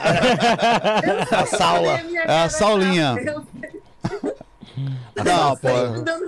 Sei, 1.00 1.38
A 1.38 1.46
Saula. 1.46 1.92
É 2.26 2.42
a 2.42 2.48
Saulinha. 2.50 3.16
Eu 3.24 3.44
Não, 5.24 5.56
pô. 5.56 5.68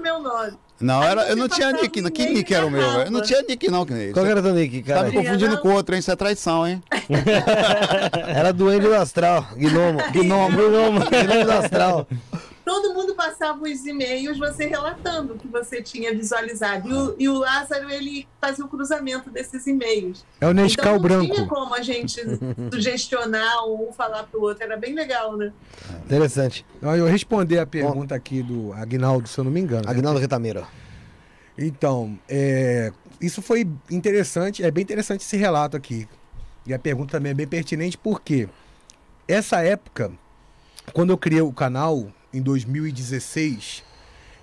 meu 0.01 0.20
nome. 0.22 0.52
Não, 0.78 1.02
era, 1.02 1.26
eu 1.28 1.36
não 1.36 1.48
tinha 1.48 1.72
nick. 1.72 2.02
não. 2.02 2.10
Que 2.10 2.26
nick 2.28 2.55
era 2.55 2.66
o 2.66 2.70
meu? 2.70 2.80
Eu 2.82 3.10
não 3.10 3.22
tinha 3.22 3.40
nick, 3.43 3.68
não, 3.70 3.84
nem 3.84 4.12
Qual 4.12 4.26
era 4.26 4.43
teu 4.43 4.52
nick, 4.55 4.82
tá 4.82 4.94
cara? 4.94 5.09
me 5.09 5.14
confundindo 5.14 5.59
com 5.59 5.72
outro, 5.72 5.94
hein? 5.94 5.98
Isso 6.01 6.10
é 6.10 6.16
traição, 6.16 6.66
hein? 6.68 6.82
Era 8.28 8.52
do 8.52 8.70
astral. 8.94 9.47
Gnomo. 9.56 9.98
Gnomo. 10.12 10.51
Gnomo. 10.56 11.01
Gnomo 11.01 11.44
do 11.44 11.52
astral. 11.52 12.06
Todo 12.66 12.93
mundo 12.93 13.14
passava 13.14 13.62
os 13.62 13.86
e-mails, 13.86 14.40
você 14.40 14.66
relatando 14.66 15.34
o 15.34 15.38
que 15.38 15.47
você 15.47 15.80
tinha 15.80 16.12
visualizado. 16.12 16.88
E 16.88 16.93
o, 16.93 17.14
e 17.16 17.28
o 17.28 17.38
Lázaro, 17.38 17.88
ele 17.88 18.26
fazia 18.40 18.64
o 18.64 18.68
cruzamento 18.68 19.30
desses 19.30 19.68
e-mails. 19.68 20.26
É 20.40 20.48
o 20.48 20.52
Nescau 20.52 20.97
então, 20.97 21.09
não 21.10 21.20
tinha 21.26 21.34
branco. 21.36 21.55
como 21.55 21.76
a 21.76 21.80
gente 21.80 22.20
sugestionar 22.74 23.62
ou 23.66 23.88
um 23.88 23.93
falar 23.93 24.24
pro 24.24 24.43
outro. 24.43 24.64
Era 24.64 24.76
bem 24.76 24.97
legal, 24.97 25.36
né? 25.36 25.52
Interessante. 26.05 26.66
Eu 26.82 27.06
responder 27.06 27.60
a 27.60 27.66
pergunta 27.66 28.16
aqui 28.16 28.43
do 28.43 28.72
Agnaldo, 28.72 29.28
se 29.28 29.38
eu 29.38 29.44
não 29.44 29.52
me 29.52 29.60
engano. 29.60 29.84
né? 29.84 29.90
Agnaldo 29.93 30.18
Retameiro. 30.18 30.66
Então, 31.56 32.18
é, 32.28 32.93
isso 33.20 33.40
foi 33.40 33.64
interessante, 33.88 34.64
é 34.64 34.72
bem 34.72 34.82
interessante 34.82 35.20
esse 35.20 35.36
relato 35.36 35.76
aqui. 35.76 36.09
E 36.66 36.74
a 36.74 36.80
pergunta 36.80 37.12
também 37.12 37.30
é 37.30 37.34
bem 37.34 37.47
pertinente, 37.47 37.97
porque 37.97 38.48
essa 39.28 39.62
época, 39.62 40.10
quando 40.93 41.10
eu 41.10 41.16
criei 41.16 41.43
o 41.43 41.52
canal, 41.52 42.12
em 42.37 42.43
2016, 42.43 43.83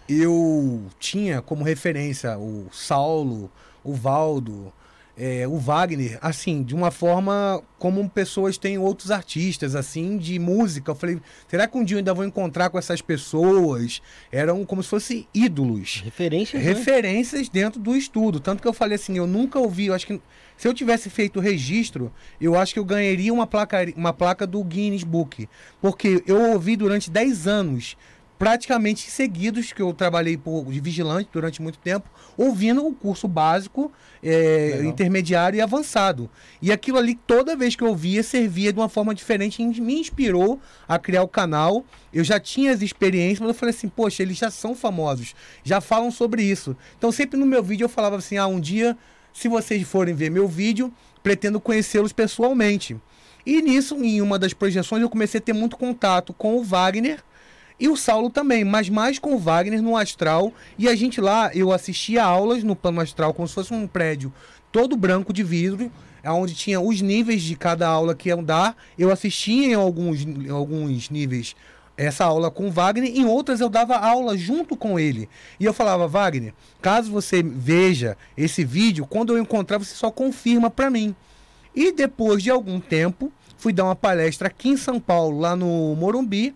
eu 0.09 0.83
tinha 0.99 1.41
como 1.41 1.63
referência 1.63 2.37
o 2.37 2.67
Saulo, 2.71 3.51
o 3.83 3.93
Valdo, 3.93 4.73
é, 5.15 5.47
o 5.47 5.57
Wagner, 5.57 6.17
assim, 6.21 6.63
de 6.63 6.73
uma 6.73 6.89
forma 6.89 7.61
como 7.77 8.09
pessoas 8.09 8.57
têm 8.57 8.77
outros 8.79 9.11
artistas, 9.11 9.75
assim, 9.75 10.17
de 10.17 10.39
música. 10.39 10.89
Eu 10.91 10.95
falei, 10.95 11.19
será 11.47 11.67
que 11.67 11.77
um 11.77 11.83
dia 11.83 11.95
eu 11.95 11.99
ainda 11.99 12.13
vou 12.13 12.25
encontrar 12.25 12.69
com 12.69 12.79
essas 12.79 13.01
pessoas? 13.01 14.01
Eram 14.31 14.65
como 14.65 14.81
se 14.81 14.89
fossem 14.89 15.27
ídolos 15.33 16.01
Referência. 16.03 16.57
né? 16.57 16.65
referências 16.65 17.47
dentro 17.47 17.79
do 17.79 17.95
estudo. 17.95 18.39
Tanto 18.39 18.61
que 18.61 18.67
eu 18.67 18.73
falei 18.73 18.95
assim, 18.95 19.17
eu 19.17 19.27
nunca 19.27 19.59
ouvi, 19.59 19.87
eu 19.87 19.93
acho 19.93 20.07
que 20.07 20.19
se 20.57 20.67
eu 20.67 20.73
tivesse 20.73 21.09
feito 21.09 21.37
o 21.37 21.41
registro, 21.41 22.11
eu 22.39 22.55
acho 22.55 22.73
que 22.73 22.79
eu 22.79 22.85
ganharia 22.85 23.33
uma 23.33 23.47
placa, 23.47 23.77
uma 23.95 24.13
placa 24.13 24.45
do 24.47 24.63
Guinness 24.63 25.03
Book. 25.03 25.47
Porque 25.81 26.23
eu 26.25 26.51
ouvi 26.51 26.75
durante 26.75 27.09
10 27.09 27.47
anos, 27.47 27.97
praticamente 28.37 29.09
seguidos, 29.09 29.71
que 29.71 29.81
eu 29.81 29.93
trabalhei 29.93 30.37
por, 30.37 30.65
de 30.65 30.79
vigilante 30.81 31.29
durante 31.31 31.61
muito 31.61 31.79
tempo, 31.79 32.09
ouvindo 32.35 32.85
o 32.85 32.93
curso 32.93 33.27
básico, 33.27 33.91
é, 34.21 34.81
intermediário 34.83 35.57
e 35.57 35.61
avançado. 35.61 36.29
E 36.61 36.71
aquilo 36.71 36.97
ali, 36.97 37.15
toda 37.15 37.55
vez 37.55 37.75
que 37.75 37.83
eu 37.83 37.87
ouvia, 37.87 38.21
servia 38.21 38.73
de 38.73 38.79
uma 38.79 38.89
forma 38.89 39.15
diferente 39.15 39.61
e 39.61 39.81
me 39.81 39.99
inspirou 39.99 40.59
a 40.87 40.99
criar 40.99 41.23
o 41.23 41.27
canal. 41.27 41.85
Eu 42.11 42.23
já 42.23 42.39
tinha 42.39 42.73
as 42.73 42.81
experiências, 42.81 43.39
mas 43.39 43.49
eu 43.49 43.53
falei 43.53 43.73
assim, 43.73 43.87
poxa, 43.87 44.21
eles 44.21 44.37
já 44.37 44.51
são 44.51 44.75
famosos, 44.75 45.33
já 45.63 45.79
falam 45.79 46.11
sobre 46.11 46.43
isso. 46.43 46.75
Então 46.97 47.11
sempre 47.11 47.39
no 47.39 47.45
meu 47.45 47.63
vídeo 47.63 47.85
eu 47.85 47.89
falava 47.89 48.17
assim, 48.17 48.37
ah, 48.37 48.47
um 48.47 48.59
dia, 48.59 48.97
se 49.33 49.47
vocês 49.47 49.81
forem 49.87 50.13
ver 50.13 50.29
meu 50.29 50.47
vídeo, 50.47 50.93
pretendo 51.21 51.59
conhecê-los 51.59 52.13
pessoalmente. 52.13 52.95
E 53.45 53.61
nisso, 53.61 53.95
em 53.95 54.21
uma 54.21 54.39
das 54.39 54.53
projeções, 54.53 55.01
eu 55.01 55.09
comecei 55.09 55.39
a 55.39 55.41
ter 55.41 55.53
muito 55.53 55.75
contato 55.75 56.31
com 56.33 56.57
o 56.57 56.63
Wagner 56.63 57.21
e 57.79 57.89
o 57.89 57.97
Saulo 57.97 58.29
também, 58.29 58.63
mas 58.63 58.87
mais 58.87 59.19
com 59.19 59.33
o 59.33 59.39
Wagner 59.39 59.81
no 59.81 59.97
astral. 59.97 60.53
E 60.77 60.87
a 60.87 60.95
gente 60.95 61.19
lá, 61.19 61.51
eu 61.53 61.71
assistia 61.71 62.23
aulas 62.23 62.63
no 62.63 62.75
plano 62.75 63.01
astral, 63.01 63.33
como 63.33 63.47
se 63.47 63.53
fosse 63.53 63.73
um 63.73 63.87
prédio 63.87 64.31
todo 64.71 64.95
branco 64.95 65.33
de 65.33 65.43
vidro, 65.43 65.91
onde 66.25 66.55
tinha 66.55 66.79
os 66.79 67.01
níveis 67.01 67.41
de 67.41 67.55
cada 67.55 67.87
aula 67.87 68.15
que 68.15 68.29
iam 68.29 68.43
dar. 68.43 68.77
Eu 68.97 69.11
assistia 69.11 69.67
em 69.67 69.73
alguns, 69.73 70.21
em 70.21 70.49
alguns 70.49 71.09
níveis 71.09 71.55
essa 71.95 72.25
aula 72.25 72.49
com 72.49 72.67
o 72.67 72.71
Wagner, 72.71 73.11
em 73.15 73.25
outras 73.25 73.59
eu 73.59 73.69
dava 73.69 73.97
aula 73.97 74.37
junto 74.37 74.75
com 74.75 74.99
ele. 74.99 75.29
E 75.59 75.65
eu 75.65 75.73
falava, 75.73 76.07
Wagner, 76.07 76.53
caso 76.81 77.11
você 77.11 77.43
veja 77.43 78.17
esse 78.35 78.63
vídeo, 78.63 79.05
quando 79.05 79.33
eu 79.35 79.41
encontrar, 79.41 79.77
você 79.77 79.93
só 79.95 80.09
confirma 80.09 80.69
para 80.69 80.89
mim. 80.89 81.15
E 81.75 81.91
depois 81.91 82.41
de 82.41 82.49
algum 82.49 82.79
tempo, 82.79 83.31
fui 83.57 83.73
dar 83.73 83.85
uma 83.85 83.95
palestra 83.95 84.47
aqui 84.47 84.69
em 84.69 84.77
São 84.77 84.99
Paulo, 84.99 85.39
lá 85.39 85.55
no 85.55 85.95
Morumbi. 85.95 86.55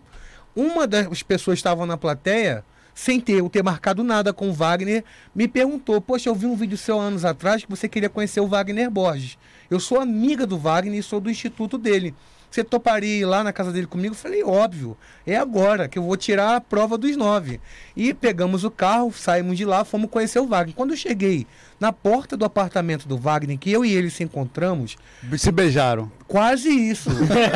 Uma 0.54 0.86
das 0.86 1.22
pessoas 1.22 1.56
que 1.56 1.60
estavam 1.60 1.86
na 1.86 1.96
plateia, 1.96 2.64
sem 2.94 3.20
ter, 3.20 3.38
eu 3.38 3.48
ter 3.48 3.62
marcado 3.62 4.02
nada 4.02 4.32
com 4.32 4.48
o 4.48 4.52
Wagner, 4.52 5.04
me 5.34 5.46
perguntou: 5.46 6.00
Poxa, 6.00 6.28
eu 6.28 6.34
vi 6.34 6.46
um 6.46 6.56
vídeo 6.56 6.76
seu 6.76 6.98
anos 6.98 7.24
atrás 7.24 7.64
que 7.64 7.70
você 7.70 7.88
queria 7.88 8.08
conhecer 8.08 8.40
o 8.40 8.48
Wagner 8.48 8.90
Borges. 8.90 9.38
Eu 9.70 9.78
sou 9.78 10.00
amiga 10.00 10.46
do 10.46 10.58
Wagner 10.58 10.98
e 10.98 11.02
sou 11.02 11.20
do 11.20 11.30
instituto 11.30 11.78
dele. 11.78 12.14
Você 12.50 12.64
toparia 12.64 13.18
ir 13.20 13.24
lá 13.26 13.44
na 13.44 13.52
casa 13.52 13.70
dele 13.70 13.86
comigo? 13.86 14.14
Eu 14.14 14.18
falei, 14.18 14.42
óbvio, 14.42 14.96
é 15.26 15.36
agora 15.36 15.86
que 15.88 15.98
eu 15.98 16.02
vou 16.02 16.16
tirar 16.16 16.56
a 16.56 16.60
prova 16.60 16.96
dos 16.96 17.14
nove. 17.16 17.60
E 17.94 18.14
pegamos 18.14 18.64
o 18.64 18.70
carro, 18.70 19.12
saímos 19.12 19.56
de 19.58 19.64
lá, 19.66 19.84
fomos 19.84 20.10
conhecer 20.10 20.38
o 20.38 20.46
Wagner. 20.46 20.74
Quando 20.74 20.92
eu 20.92 20.96
cheguei 20.96 21.46
na 21.78 21.92
porta 21.92 22.36
do 22.36 22.44
apartamento 22.46 23.06
do 23.06 23.18
Wagner, 23.18 23.58
que 23.58 23.70
eu 23.70 23.84
e 23.84 23.92
ele 23.92 24.08
se 24.10 24.24
encontramos, 24.24 24.96
Se 25.36 25.52
beijaram. 25.52 26.10
Quase 26.26 26.68
isso. 26.70 27.10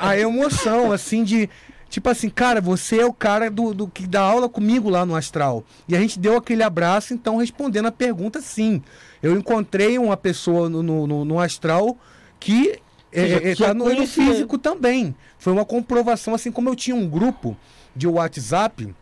a, 0.00 0.06
a- 0.06 0.10
a 0.10 0.18
emoção, 0.18 0.92
assim, 0.92 1.22
de. 1.22 1.48
Tipo 1.88 2.08
assim, 2.10 2.28
cara, 2.28 2.60
você 2.60 2.98
é 3.00 3.06
o 3.06 3.12
cara 3.12 3.48
do, 3.48 3.72
do 3.72 3.86
que 3.86 4.06
dá 4.08 4.20
aula 4.20 4.48
comigo 4.48 4.90
lá 4.90 5.06
no 5.06 5.14
Astral. 5.14 5.62
E 5.88 5.94
a 5.94 6.00
gente 6.00 6.18
deu 6.18 6.36
aquele 6.36 6.62
abraço, 6.64 7.14
então, 7.14 7.36
respondendo 7.36 7.86
a 7.86 7.92
pergunta, 7.92 8.40
sim. 8.40 8.82
Eu 9.22 9.36
encontrei 9.36 9.96
uma 9.98 10.16
pessoa 10.16 10.68
no, 10.68 10.82
no, 10.82 11.06
no- 11.06 11.24
no 11.24 11.38
Astral 11.40 11.96
que 12.40 12.80
Já- 13.16 13.36
é, 13.36 13.50
é, 13.50 13.54
já 13.54 13.66
tá 13.68 13.74
no, 13.74 14.06
físico 14.06 14.58
também. 14.58 15.14
Foi 15.38 15.52
uma 15.52 15.64
comprovação, 15.64 16.34
assim 16.34 16.50
como 16.52 16.68
eu 16.68 16.76
tinha 16.76 16.96
um 16.96 17.08
grupo 17.08 17.56
de 17.94 18.06
WhatsApp 18.06 18.94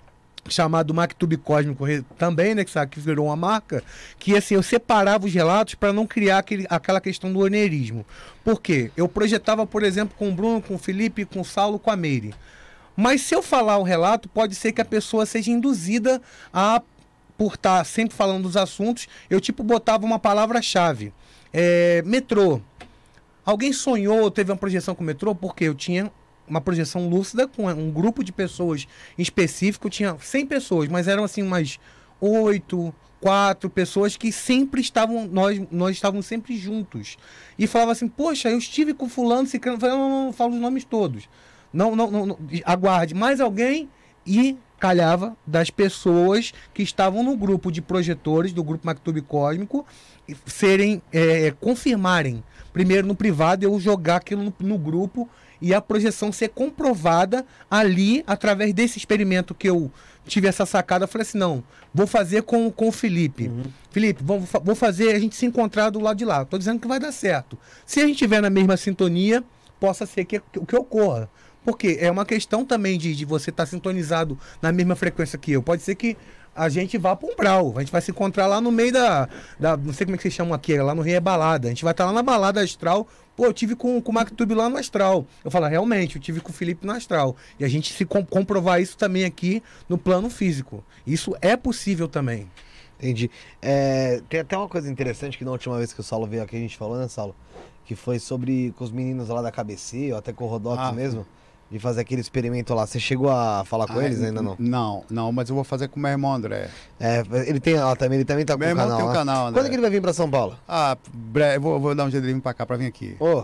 chamado 0.49 0.93
Mactube 0.93 1.37
Cósmico 1.37 1.87
também, 2.19 2.55
né, 2.55 2.65
que 2.65 2.87
que 2.87 3.01
virou 3.01 3.27
uma 3.27 3.37
marca, 3.37 3.83
que 4.19 4.37
assim, 4.37 4.55
eu 4.55 4.63
separava 4.63 5.27
os 5.27 5.33
relatos 5.33 5.75
para 5.75 5.93
não 5.93 6.07
criar 6.07 6.39
aquele, 6.39 6.67
aquela 6.69 7.01
questão 7.01 7.33
do 7.33 7.41
oneirismo. 7.41 8.05
Por 8.45 8.61
quê? 8.61 8.91
Eu 8.97 9.09
projetava, 9.09 9.67
por 9.67 9.83
exemplo, 9.83 10.15
com 10.19 10.29
o 10.29 10.35
Bruno, 10.35 10.61
com 10.61 10.75
o 10.75 10.79
Felipe, 10.79 11.25
com 11.25 11.41
o 11.41 11.45
Saulo, 11.45 11.79
com 11.79 11.91
a 11.91 11.97
Meire. 11.97 12.35
Mas 12.97 13.23
se 13.23 13.35
eu 13.35 13.43
falar 13.43 13.79
o 13.79 13.83
relato, 13.83 14.29
pode 14.29 14.55
ser 14.55 14.73
que 14.73 14.81
a 14.81 14.85
pessoa 14.85 15.27
seja 15.27 15.51
induzida 15.51 16.21
a 16.53 16.81
por 17.37 17.55
estar 17.55 17.85
sempre 17.85 18.15
falando 18.15 18.45
dos 18.45 18.57
assuntos, 18.57 19.09
eu 19.29 19.41
tipo 19.41 19.65
botava 19.65 20.07
uma 20.07 20.19
palavra-chave. 20.21 21.13
É, 21.53 22.03
metrô. 22.07 22.61
Alguém 23.45 23.73
sonhou, 23.73 24.31
teve 24.31 24.51
uma 24.51 24.57
projeção 24.57 24.95
com 24.95 25.03
o 25.03 25.07
metrô? 25.07 25.35
Porque 25.35 25.65
eu 25.65 25.75
tinha 25.75 26.11
uma 26.47 26.61
projeção 26.61 27.09
lúcida 27.09 27.47
com 27.47 27.67
um 27.67 27.91
grupo 27.91 28.23
de 28.23 28.33
pessoas 28.33 28.87
em 29.19 29.23
específico, 29.23 29.89
tinha 29.89 30.17
100 30.19 30.47
pessoas, 30.47 30.89
mas 30.89 31.09
eram 31.09 31.25
assim 31.25 31.43
umas 31.43 31.79
oito, 32.21 32.95
quatro 33.21 33.71
pessoas 33.71 34.17
que 34.17 34.31
sempre 34.31 34.81
estavam, 34.81 35.27
nós, 35.27 35.61
nós 35.71 35.97
estávamos 35.97 36.27
sempre 36.27 36.57
juntos. 36.57 37.17
E 37.59 37.67
falava 37.67 37.93
assim, 37.93 38.09
poxa, 38.09 38.51
eu 38.51 38.59
estive 38.59 38.93
com 38.93 39.09
fulano, 39.09 39.49
falei, 39.49 39.79
não, 39.79 40.09
não, 40.09 40.25
não, 40.27 40.33
falo 40.33 40.55
os 40.55 40.61
nomes 40.61 40.85
todos. 40.85 41.29
Não, 41.73 41.97
não, 41.97 42.11
não, 42.11 42.27
não, 42.27 42.39
aguarde 42.65 43.15
mais 43.15 43.41
alguém 43.41 43.89
e 44.27 44.57
calhava 44.79 45.37
das 45.47 45.71
pessoas 45.71 46.53
que 46.75 46.83
estavam 46.83 47.23
no 47.23 47.37
grupo 47.37 47.73
de 47.73 47.81
projetores 47.81 48.53
do 48.53 48.63
grupo 48.63 48.87
Mactube 48.87 49.23
Cósmico 49.23 49.87
serem, 50.45 51.01
é, 51.11 51.51
confirmarem, 51.61 52.45
primeiro 52.75 53.07
no 53.07 53.15
privado, 53.15 53.65
eu 53.65 53.79
jogar 53.79 54.17
aquilo 54.17 54.43
no, 54.43 54.55
no 54.59 54.77
grupo 54.77 55.31
e 55.63 55.73
a 55.73 55.81
projeção 55.81 56.33
ser 56.33 56.49
comprovada 56.49 57.47
ali 57.71 58.25
através 58.27 58.75
desse 58.75 58.99
experimento 58.99 59.55
que 59.55 59.71
eu 59.71 59.91
tive 60.27 60.49
essa 60.49 60.67
sacada. 60.67 61.05
Eu 61.05 61.09
falei 61.09 61.23
assim: 61.23 61.39
não, 61.39 61.63
vou 61.95 62.07
fazer 62.07 62.43
com, 62.43 62.71
com 62.71 62.89
o 62.89 62.93
Felipe. 62.93 63.49
Uhum. 63.49 63.63
Felipe, 63.91 64.23
vou, 64.23 64.41
vou 64.41 64.75
fazer 64.75 65.15
a 65.15 65.19
gente 65.19 65.37
se 65.37 65.47
encontrar 65.47 65.89
do 65.89 66.01
lado 66.01 66.19
de 66.19 66.25
lá. 66.25 66.45
Tô 66.45 66.59
dizendo 66.59 66.81
que 66.81 66.89
vai 66.89 66.99
dar 66.99 67.13
certo. 67.13 67.57
Se 67.87 68.01
a 68.01 68.03
gente 68.03 68.17
estiver 68.17 68.43
na 68.43 68.51
mesma 68.51 68.77
sintonia, 68.77 69.43
possa 69.79 70.05
ser 70.05 70.25
que, 70.25 70.41
que, 70.53 70.67
que 70.67 70.77
ocorra. 70.77 71.31
Porque 71.65 71.97
é 71.99 72.11
uma 72.11 72.27
questão 72.27 72.65
também 72.65 72.99
de, 72.99 73.15
de 73.15 73.25
você 73.25 73.49
estar 73.49 73.65
sintonizado 73.65 74.39
na 74.61 74.71
mesma 74.71 74.97
frequência 74.97 75.39
que 75.39 75.53
eu. 75.53 75.63
Pode 75.63 75.83
ser 75.83 75.95
que 75.95 76.17
a 76.55 76.69
gente 76.69 76.97
vá 76.99 77.17
para 77.17 77.29
um 77.29 77.35
brau. 77.35 77.75
A 77.77 77.81
gente 77.81 77.93
vai 77.93 78.01
se 78.01 78.11
encontrar 78.11 78.47
lá 78.47 78.61
no 78.61 78.71
meio 78.71 78.93
da, 78.93 79.29
da. 79.59 79.77
Não 79.77 79.93
sei 79.93 80.07
como 80.07 80.15
é 80.15 80.17
que 80.17 80.23
vocês 80.23 80.35
chamam 80.35 80.55
aqui, 80.55 80.77
lá 80.79 80.95
no 80.95 81.03
Rio 81.03 81.17
é 81.17 81.21
Balada. 81.21 81.69
A 81.69 81.71
gente 81.71 81.85
vai 81.85 81.93
estar 81.93 82.07
lá 82.07 82.13
na 82.13 82.23
balada 82.23 82.61
astral. 82.61 83.07
Pô, 83.37 83.47
eu 83.47 83.53
tive 83.53 83.75
com, 83.75 84.01
com 84.01 84.13
o 84.13 84.15
MacTube 84.15 84.55
lá 84.55 84.69
no 84.69 84.77
Astral. 84.77 85.27
Eu 85.45 85.51
falo, 85.51 85.67
realmente, 85.67 86.15
eu 86.17 86.23
tive 86.23 86.41
com 86.41 86.51
o 86.51 86.53
Felipe 86.53 86.87
no 86.87 86.93
Astral. 86.93 87.35
E 87.59 87.65
a 87.65 87.69
gente 87.69 87.93
se 87.93 88.05
com, 88.05 88.25
comprovar 88.25 88.81
isso 88.81 88.97
também 88.97 89.25
aqui 89.25 89.61
no 89.89 89.99
plano 89.99 90.31
físico. 90.31 90.85
Isso 91.05 91.35
é 91.41 91.57
possível 91.57 92.07
também. 92.07 92.49
Entendi. 92.97 93.29
É, 93.61 94.23
tem 94.29 94.39
até 94.39 94.57
uma 94.57 94.69
coisa 94.69 94.89
interessante 94.89 95.37
que 95.37 95.45
na 95.45 95.51
última 95.51 95.77
vez 95.79 95.93
que 95.93 95.99
o 95.99 96.03
Saulo 96.03 96.27
veio 96.27 96.45
aqui 96.45 96.57
a 96.57 96.61
gente 96.61 96.77
falou, 96.77 96.97
né, 96.97 97.09
Saulo? 97.09 97.35
Que 97.85 97.97
foi 97.97 98.21
sobre 98.21 98.73
com 98.79 98.85
os 98.85 98.93
meninos 98.93 99.29
lá 99.29 99.43
da 99.43 99.51
KBC, 99.51 100.13
ou 100.13 100.19
até 100.19 100.33
com 100.33 100.45
o 100.45 100.47
Rodox 100.47 100.81
Ah, 100.81 100.93
mesmo, 100.93 101.27
de 101.75 101.81
fazer 101.81 102.03
aquele 102.03 102.21
experimento 102.21 102.73
lá. 102.73 102.87
Você 102.87 103.01
chegou 103.01 103.29
a 103.29 103.65
falar 103.65 103.89
com 103.89 103.99
Ah, 103.99 104.05
eles 104.05 104.23
ainda 104.23 104.41
não? 104.41 104.55
Não, 104.61 105.05
não, 105.11 105.33
mas 105.33 105.49
eu 105.49 105.57
vou 105.57 105.65
fazer 105.65 105.89
com 105.89 105.99
o 105.99 106.03
meu 106.03 106.13
irmão 106.13 106.33
André. 106.33 106.71
É, 107.01 107.25
ele 107.49 107.59
tem 107.59 107.75
ela 107.75 107.97
também, 107.97 108.19
ele 108.19 108.25
também 108.25 108.45
tá 108.45 108.53
com 108.55 108.61
Meu 108.61 108.69
o 108.69 108.71
irmão 108.71 108.85
canal. 108.85 108.97
tem 108.99 109.05
um 109.05 109.09
lá. 109.09 109.15
canal, 109.15 109.47
André. 109.49 109.59
Quando 109.61 109.67
é 109.67 109.69
que 109.71 109.75
ele 109.75 109.83
vai 109.83 109.91
vir 109.91 110.01
pra 110.01 110.13
São 110.13 110.31
Paulo? 110.31 110.57
Ah, 110.69 110.97
breve, 111.13 111.59
vou, 111.59 111.81
vou 111.81 111.93
dar 111.93 112.05
um 112.05 112.11
jeito 112.11 112.23
dele 112.23 112.35
vir 112.35 112.41
pra 112.41 112.55
cá 112.55 112.65
pra 112.65 112.77
vir 112.77 112.87
aqui. 112.87 113.17
Ô, 113.19 113.43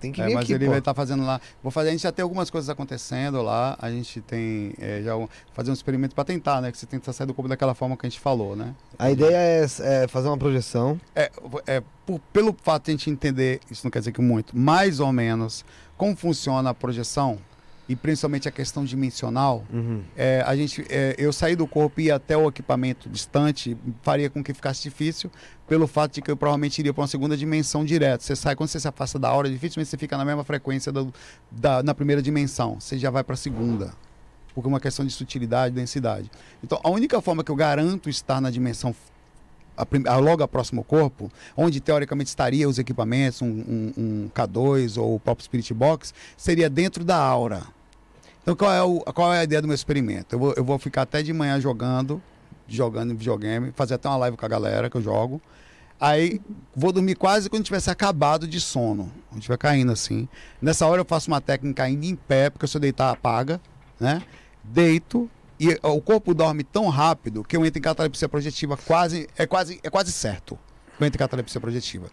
tem 0.00 0.10
que 0.10 0.20
É, 0.20 0.26
vir 0.26 0.34
mas 0.34 0.42
aqui, 0.42 0.54
ele 0.54 0.64
pô. 0.64 0.70
vai 0.72 0.80
estar 0.80 0.92
fazendo 0.92 1.24
lá. 1.24 1.40
Vou 1.62 1.70
fazer, 1.70 1.90
a 1.90 1.92
gente 1.92 2.02
já 2.02 2.10
tem 2.10 2.24
algumas 2.24 2.50
coisas 2.50 2.68
acontecendo 2.68 3.42
lá. 3.42 3.76
A 3.80 3.88
gente 3.92 4.20
tem 4.22 4.72
é, 4.80 5.00
já 5.04 5.16
um- 5.16 5.28
fazer 5.54 5.70
um 5.70 5.74
experimento 5.74 6.16
para 6.16 6.24
tentar, 6.24 6.60
né? 6.60 6.72
Que 6.72 6.78
você 6.78 6.84
tenta 6.86 7.12
sair 7.12 7.28
do 7.28 7.34
corpo 7.34 7.48
daquela 7.48 7.74
forma 7.76 7.96
que 7.96 8.04
a 8.04 8.10
gente 8.10 8.18
falou, 8.20 8.56
né? 8.56 8.74
A 8.98 9.08
ideia 9.08 9.36
é, 9.36 9.66
é 10.04 10.08
fazer 10.08 10.26
uma 10.26 10.36
projeção. 10.38 11.00
É, 11.14 11.30
é 11.64 11.80
por- 12.04 12.18
pelo 12.32 12.56
fato 12.60 12.86
de 12.86 12.90
a 12.90 12.94
gente 12.94 13.08
entender, 13.08 13.60
isso 13.70 13.82
não 13.84 13.90
quer 13.92 14.00
dizer 14.00 14.10
que 14.10 14.20
muito, 14.20 14.58
mais 14.58 14.98
ou 14.98 15.12
menos 15.12 15.64
como 15.96 16.16
funciona 16.16 16.70
a 16.70 16.74
projeção 16.74 17.38
e 17.88 17.96
principalmente 17.96 18.46
a 18.46 18.50
questão 18.50 18.84
dimensional. 18.84 19.64
Uhum. 19.72 20.02
É, 20.16 20.42
a 20.46 20.54
gente, 20.54 20.84
é, 20.90 21.14
eu 21.16 21.32
sair 21.32 21.56
do 21.56 21.66
corpo 21.66 22.00
e 22.00 22.04
ir 22.06 22.10
até 22.10 22.36
o 22.36 22.46
equipamento 22.48 23.08
distante 23.08 23.76
faria 24.02 24.28
com 24.28 24.44
que 24.44 24.52
ficasse 24.52 24.82
difícil, 24.82 25.30
pelo 25.66 25.86
fato 25.86 26.14
de 26.14 26.22
que 26.22 26.30
eu 26.30 26.36
provavelmente 26.36 26.78
iria 26.80 26.92
para 26.92 27.00
uma 27.02 27.08
segunda 27.08 27.36
dimensão 27.36 27.84
direto. 27.84 28.22
Você 28.24 28.36
sai, 28.36 28.54
quando 28.54 28.68
você 28.68 28.78
se 28.80 28.86
afasta 28.88 29.18
da 29.18 29.32
hora, 29.32 29.48
dificilmente 29.48 29.88
você 29.88 29.96
fica 29.96 30.16
na 30.18 30.24
mesma 30.24 30.44
frequência 30.44 30.92
do- 30.92 31.12
da, 31.50 31.82
na 31.82 31.94
primeira 31.94 32.20
dimensão. 32.20 32.78
Você 32.78 32.98
já 32.98 33.10
vai 33.10 33.24
para 33.24 33.34
a 33.34 33.36
segunda. 33.36 33.92
Porque 34.54 34.66
é 34.66 34.70
uma 34.70 34.80
questão 34.80 35.06
de 35.06 35.12
sutilidade, 35.12 35.74
densidade. 35.74 36.30
Então, 36.64 36.80
a 36.82 36.90
única 36.90 37.20
forma 37.22 37.44
que 37.44 37.50
eu 37.50 37.56
garanto 37.56 38.10
estar 38.10 38.40
na 38.40 38.50
dimensão 38.50 38.94
a 39.76 39.86
a- 40.12 40.16
logo 40.16 40.42
a 40.42 40.48
próximo 40.48 40.82
corpo, 40.82 41.30
onde 41.56 41.80
teoricamente 41.80 42.28
estaria 42.28 42.68
os 42.68 42.78
equipamentos, 42.80 43.40
um, 43.40 43.46
um- 43.46 43.92
um 43.96 44.28
K2 44.34 44.96
ou 45.00 45.14
o 45.14 45.20
Pop 45.20 45.40
Spirit 45.40 45.72
Box, 45.72 46.12
seria 46.36 46.68
dentro 46.68 47.04
da 47.04 47.16
aura. 47.16 47.62
Então 48.48 48.56
qual 48.56 48.72
é, 48.72 48.82
o- 48.82 49.00
qual 49.12 49.34
é 49.34 49.40
a 49.40 49.44
ideia 49.44 49.60
do 49.60 49.68
meu 49.68 49.74
experimento? 49.74 50.34
Eu 50.34 50.38
vou, 50.38 50.54
eu 50.56 50.64
vou 50.64 50.78
ficar 50.78 51.02
até 51.02 51.22
de 51.22 51.34
manhã 51.34 51.60
jogando, 51.60 52.22
jogando 52.66 53.10
videogame, 53.14 53.72
fazer 53.76 53.92
até 53.92 54.08
uma 54.08 54.16
live 54.16 54.38
com 54.38 54.46
a 54.46 54.48
galera 54.48 54.88
que 54.88 54.96
eu 54.96 55.02
jogo. 55.02 55.38
Aí 56.00 56.40
vou 56.74 56.90
dormir 56.90 57.14
quase 57.14 57.50
quando 57.50 57.62
tivesse 57.62 57.90
acabado 57.90 58.48
de 58.48 58.58
sono. 58.58 59.12
Quando 59.28 59.40
estiver 59.40 59.58
caindo 59.58 59.92
assim. 59.92 60.26
Nessa 60.62 60.86
hora 60.86 61.02
eu 61.02 61.04
faço 61.04 61.28
uma 61.30 61.42
técnica 61.42 61.82
ainda 61.82 62.06
em 62.06 62.16
pé, 62.16 62.48
porque 62.48 62.66
se 62.66 62.74
eu 62.74 62.80
deitar 62.80 63.10
apaga, 63.10 63.60
né? 64.00 64.22
Deito 64.64 65.28
e 65.60 65.78
o 65.82 66.00
corpo 66.00 66.32
dorme 66.32 66.64
tão 66.64 66.88
rápido 66.88 67.44
que 67.44 67.54
eu 67.54 67.66
entro 67.66 67.78
em 67.78 67.82
catalepsia 67.82 68.30
projetiva 68.30 68.78
quase 68.78 69.28
é 69.36 69.46
quase 69.46 69.78
é 69.82 69.90
quase 69.90 70.10
certo. 70.10 70.58
Eu 70.98 71.06
entro 71.06 71.18
em 71.18 71.20
catalepsia 71.20 71.60
projetiva. 71.60 72.06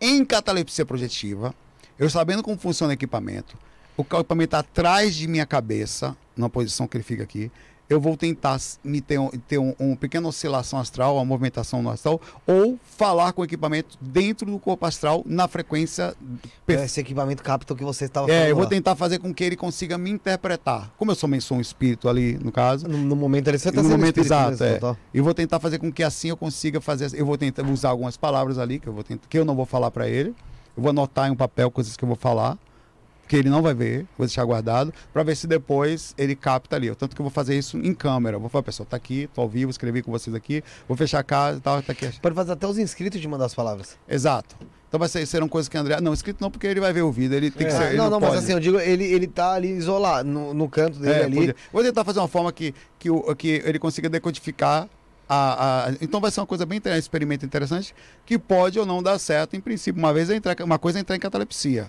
Em 0.00 0.24
catalepsia 0.24 0.86
projetiva, 0.86 1.52
eu 1.98 2.08
sabendo 2.08 2.44
como 2.44 2.56
funciona 2.56 2.92
o 2.92 2.94
equipamento, 2.94 3.58
o 4.00 4.20
equipamento 4.20 4.56
atrás 4.56 5.14
de 5.14 5.26
minha 5.26 5.46
cabeça, 5.46 6.16
na 6.36 6.48
posição 6.48 6.86
que 6.86 6.96
ele 6.96 7.04
fica 7.04 7.22
aqui, 7.22 7.50
eu 7.90 8.00
vou 8.00 8.16
tentar 8.16 8.56
me 8.84 9.00
ter, 9.00 9.18
um, 9.18 9.28
ter 9.30 9.58
um, 9.58 9.74
uma 9.76 9.96
pequena 9.96 10.28
oscilação 10.28 10.78
astral, 10.78 11.16
uma 11.16 11.24
movimentação 11.24 11.82
no 11.82 11.90
astral, 11.90 12.20
ou 12.46 12.78
falar 12.84 13.32
com 13.32 13.42
o 13.42 13.44
equipamento 13.44 13.98
dentro 14.00 14.48
do 14.48 14.60
corpo 14.60 14.86
astral 14.86 15.24
na 15.26 15.48
frequência 15.48 16.14
perfeita. 16.64 16.84
Esse 16.84 17.00
equipamento 17.00 17.42
capta 17.42 17.74
o 17.74 17.76
que 17.76 17.82
você 17.82 18.04
estava 18.04 18.28
falando. 18.28 18.44
É, 18.44 18.48
eu 18.48 18.54
vou 18.54 18.66
tentar 18.66 18.94
fazer 18.94 19.18
com 19.18 19.34
que 19.34 19.42
ele 19.42 19.56
consiga 19.56 19.98
me 19.98 20.08
interpretar. 20.08 20.92
Como 20.96 21.10
eu 21.10 21.16
também 21.16 21.40
sou 21.40 21.58
um 21.58 21.60
espírito 21.60 22.08
ali, 22.08 22.38
no 22.40 22.52
caso, 22.52 22.86
No, 22.86 22.96
no 22.96 23.16
momento 23.16 23.48
ali, 23.48 23.58
você 23.58 23.72
tá 23.72 23.82
no 23.82 23.88
sendo 23.88 23.98
momento 23.98 24.20
exato, 24.20 24.50
mesmo, 24.50 24.66
é. 24.66 24.74
total. 24.74 24.96
E 25.12 25.20
vou 25.20 25.34
tentar 25.34 25.58
fazer 25.58 25.78
com 25.78 25.92
que 25.92 26.04
assim 26.04 26.28
eu 26.28 26.36
consiga 26.36 26.80
fazer. 26.80 27.10
Eu 27.12 27.26
vou 27.26 27.36
tentar 27.36 27.66
usar 27.66 27.88
algumas 27.88 28.16
palavras 28.16 28.56
ali 28.56 28.78
que 28.78 28.86
eu 28.86 28.92
vou 28.92 29.02
tentar, 29.02 29.26
que 29.28 29.36
eu 29.36 29.44
não 29.44 29.56
vou 29.56 29.66
falar 29.66 29.90
para 29.90 30.08
ele. 30.08 30.32
Eu 30.76 30.82
vou 30.84 30.90
anotar 30.90 31.28
em 31.28 31.32
um 31.32 31.36
papel 31.36 31.68
coisas 31.72 31.96
que 31.96 32.04
eu 32.04 32.06
vou 32.06 32.16
falar, 32.16 32.56
que 33.30 33.36
ele 33.36 33.48
não 33.48 33.62
vai 33.62 33.72
ver, 33.72 34.06
vou 34.18 34.26
deixar 34.26 34.44
guardado, 34.44 34.92
para 35.12 35.22
ver 35.22 35.36
se 35.36 35.46
depois 35.46 36.12
ele 36.18 36.34
capta 36.34 36.74
ali. 36.74 36.92
Tanto 36.96 37.14
que 37.14 37.22
eu 37.22 37.24
vou 37.24 37.30
fazer 37.30 37.56
isso 37.56 37.78
em 37.78 37.94
câmera. 37.94 38.34
Eu 38.34 38.40
vou 38.40 38.48
falar, 38.48 38.64
pessoal, 38.64 38.84
tá 38.90 38.96
aqui, 38.96 39.30
tô 39.32 39.40
ao 39.42 39.48
vivo, 39.48 39.70
escrevi 39.70 40.02
com 40.02 40.10
vocês 40.10 40.34
aqui, 40.34 40.64
vou 40.88 40.96
fechar 40.96 41.20
a 41.20 41.22
casa 41.22 41.58
e 41.58 41.60
tal, 41.60 41.80
tá 41.80 41.92
aqui. 41.92 42.10
Pode 42.20 42.34
fazer 42.34 42.50
até 42.50 42.66
os 42.66 42.76
inscritos 42.76 43.20
de 43.20 43.28
mandar 43.28 43.44
as 43.44 43.54
palavras. 43.54 43.96
Exato. 44.08 44.56
Então 44.88 44.98
vai 44.98 45.08
ser, 45.08 45.24
serão 45.26 45.48
coisas 45.48 45.68
que 45.68 45.78
André. 45.78 46.00
Não, 46.00 46.12
escrito 46.12 46.40
não, 46.40 46.50
porque 46.50 46.66
ele 46.66 46.80
vai 46.80 46.92
ver 46.92 47.02
o 47.02 47.12
vídeo. 47.12 47.36
Ele 47.36 47.52
tem 47.52 47.68
que 47.68 47.72
É, 47.72 47.76
ser. 47.76 47.86
ele 47.90 47.98
não, 47.98 48.10
não, 48.10 48.18
mas 48.18 48.34
assim, 48.34 48.50
eu 48.50 48.58
digo, 48.58 48.80
ele, 48.80 49.04
ele 49.04 49.28
tá 49.28 49.52
ali 49.52 49.68
isolado, 49.70 50.28
no, 50.28 50.52
no 50.52 50.68
canto 50.68 50.98
dele 50.98 51.20
É, 51.20 51.24
ali. 51.26 51.36
podia. 51.36 51.56
Vou 51.72 51.84
tentar 51.84 52.02
fazer 52.04 52.18
uma 52.18 52.26
forma 52.26 52.52
que, 52.52 52.74
que, 52.98 53.08
o, 53.08 53.32
que 53.36 53.62
ele 53.64 53.78
consiga 53.78 54.08
decodificar. 54.08 54.88
A, 55.28 55.86
a- 55.86 55.92
então 56.00 56.20
vai 56.20 56.32
ser 56.32 56.40
uma 56.40 56.46
coisa 56.48 56.66
bem 56.66 56.78
interessante, 56.78 57.02
um 57.02 57.06
experimento 57.06 57.46
interessante, 57.46 57.94
que 58.26 58.36
pode 58.36 58.80
ou 58.80 58.84
não 58.84 59.00
dar 59.00 59.16
certo. 59.20 59.54
Em 59.54 59.60
princípio, 59.60 60.00
uma 60.02 60.12
vez 60.12 60.28
entrar, 60.30 60.56
uma 60.64 60.80
coisa 60.80 60.98
é 60.98 61.00
entrar 61.00 61.14
em 61.14 61.20
catalepsia, 61.20 61.88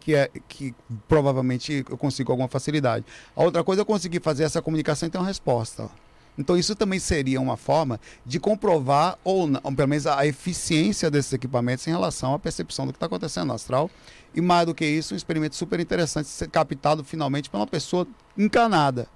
que 0.00 0.14
é 0.14 0.30
que 0.48 0.74
provavelmente 1.06 1.84
eu 1.88 1.96
consigo 1.96 2.32
alguma 2.32 2.48
facilidade. 2.48 3.04
A 3.36 3.42
outra 3.42 3.62
coisa 3.64 3.80
é 3.80 3.82
eu 3.82 3.86
conseguir 3.86 4.20
fazer 4.20 4.44
essa 4.44 4.62
comunicação 4.62 5.06
e 5.06 5.10
ter 5.10 5.18
uma 5.18 5.26
resposta. 5.26 5.90
Então 6.38 6.56
isso 6.56 6.76
também 6.76 7.00
seria 7.00 7.40
uma 7.40 7.56
forma 7.56 8.00
de 8.24 8.38
comprovar 8.38 9.18
ou 9.24 9.50
ou 9.62 9.72
pelo 9.74 9.88
menos 9.88 10.06
a 10.06 10.24
eficiência 10.24 11.10
desses 11.10 11.32
equipamentos 11.32 11.86
em 11.86 11.90
relação 11.90 12.32
à 12.32 12.38
percepção 12.38 12.86
do 12.86 12.92
que 12.92 12.96
está 12.96 13.06
acontecendo 13.06 13.48
no 13.48 13.54
astral. 13.54 13.90
E 14.34 14.40
mais 14.40 14.66
do 14.66 14.74
que 14.74 14.84
isso, 14.86 15.14
um 15.14 15.16
experimento 15.16 15.56
super 15.56 15.80
interessante 15.80 16.28
ser 16.28 16.48
captado 16.48 17.02
finalmente 17.02 17.50
por 17.50 17.56
uma 17.56 17.66
pessoa 17.66 18.06
encanada. 18.36 19.08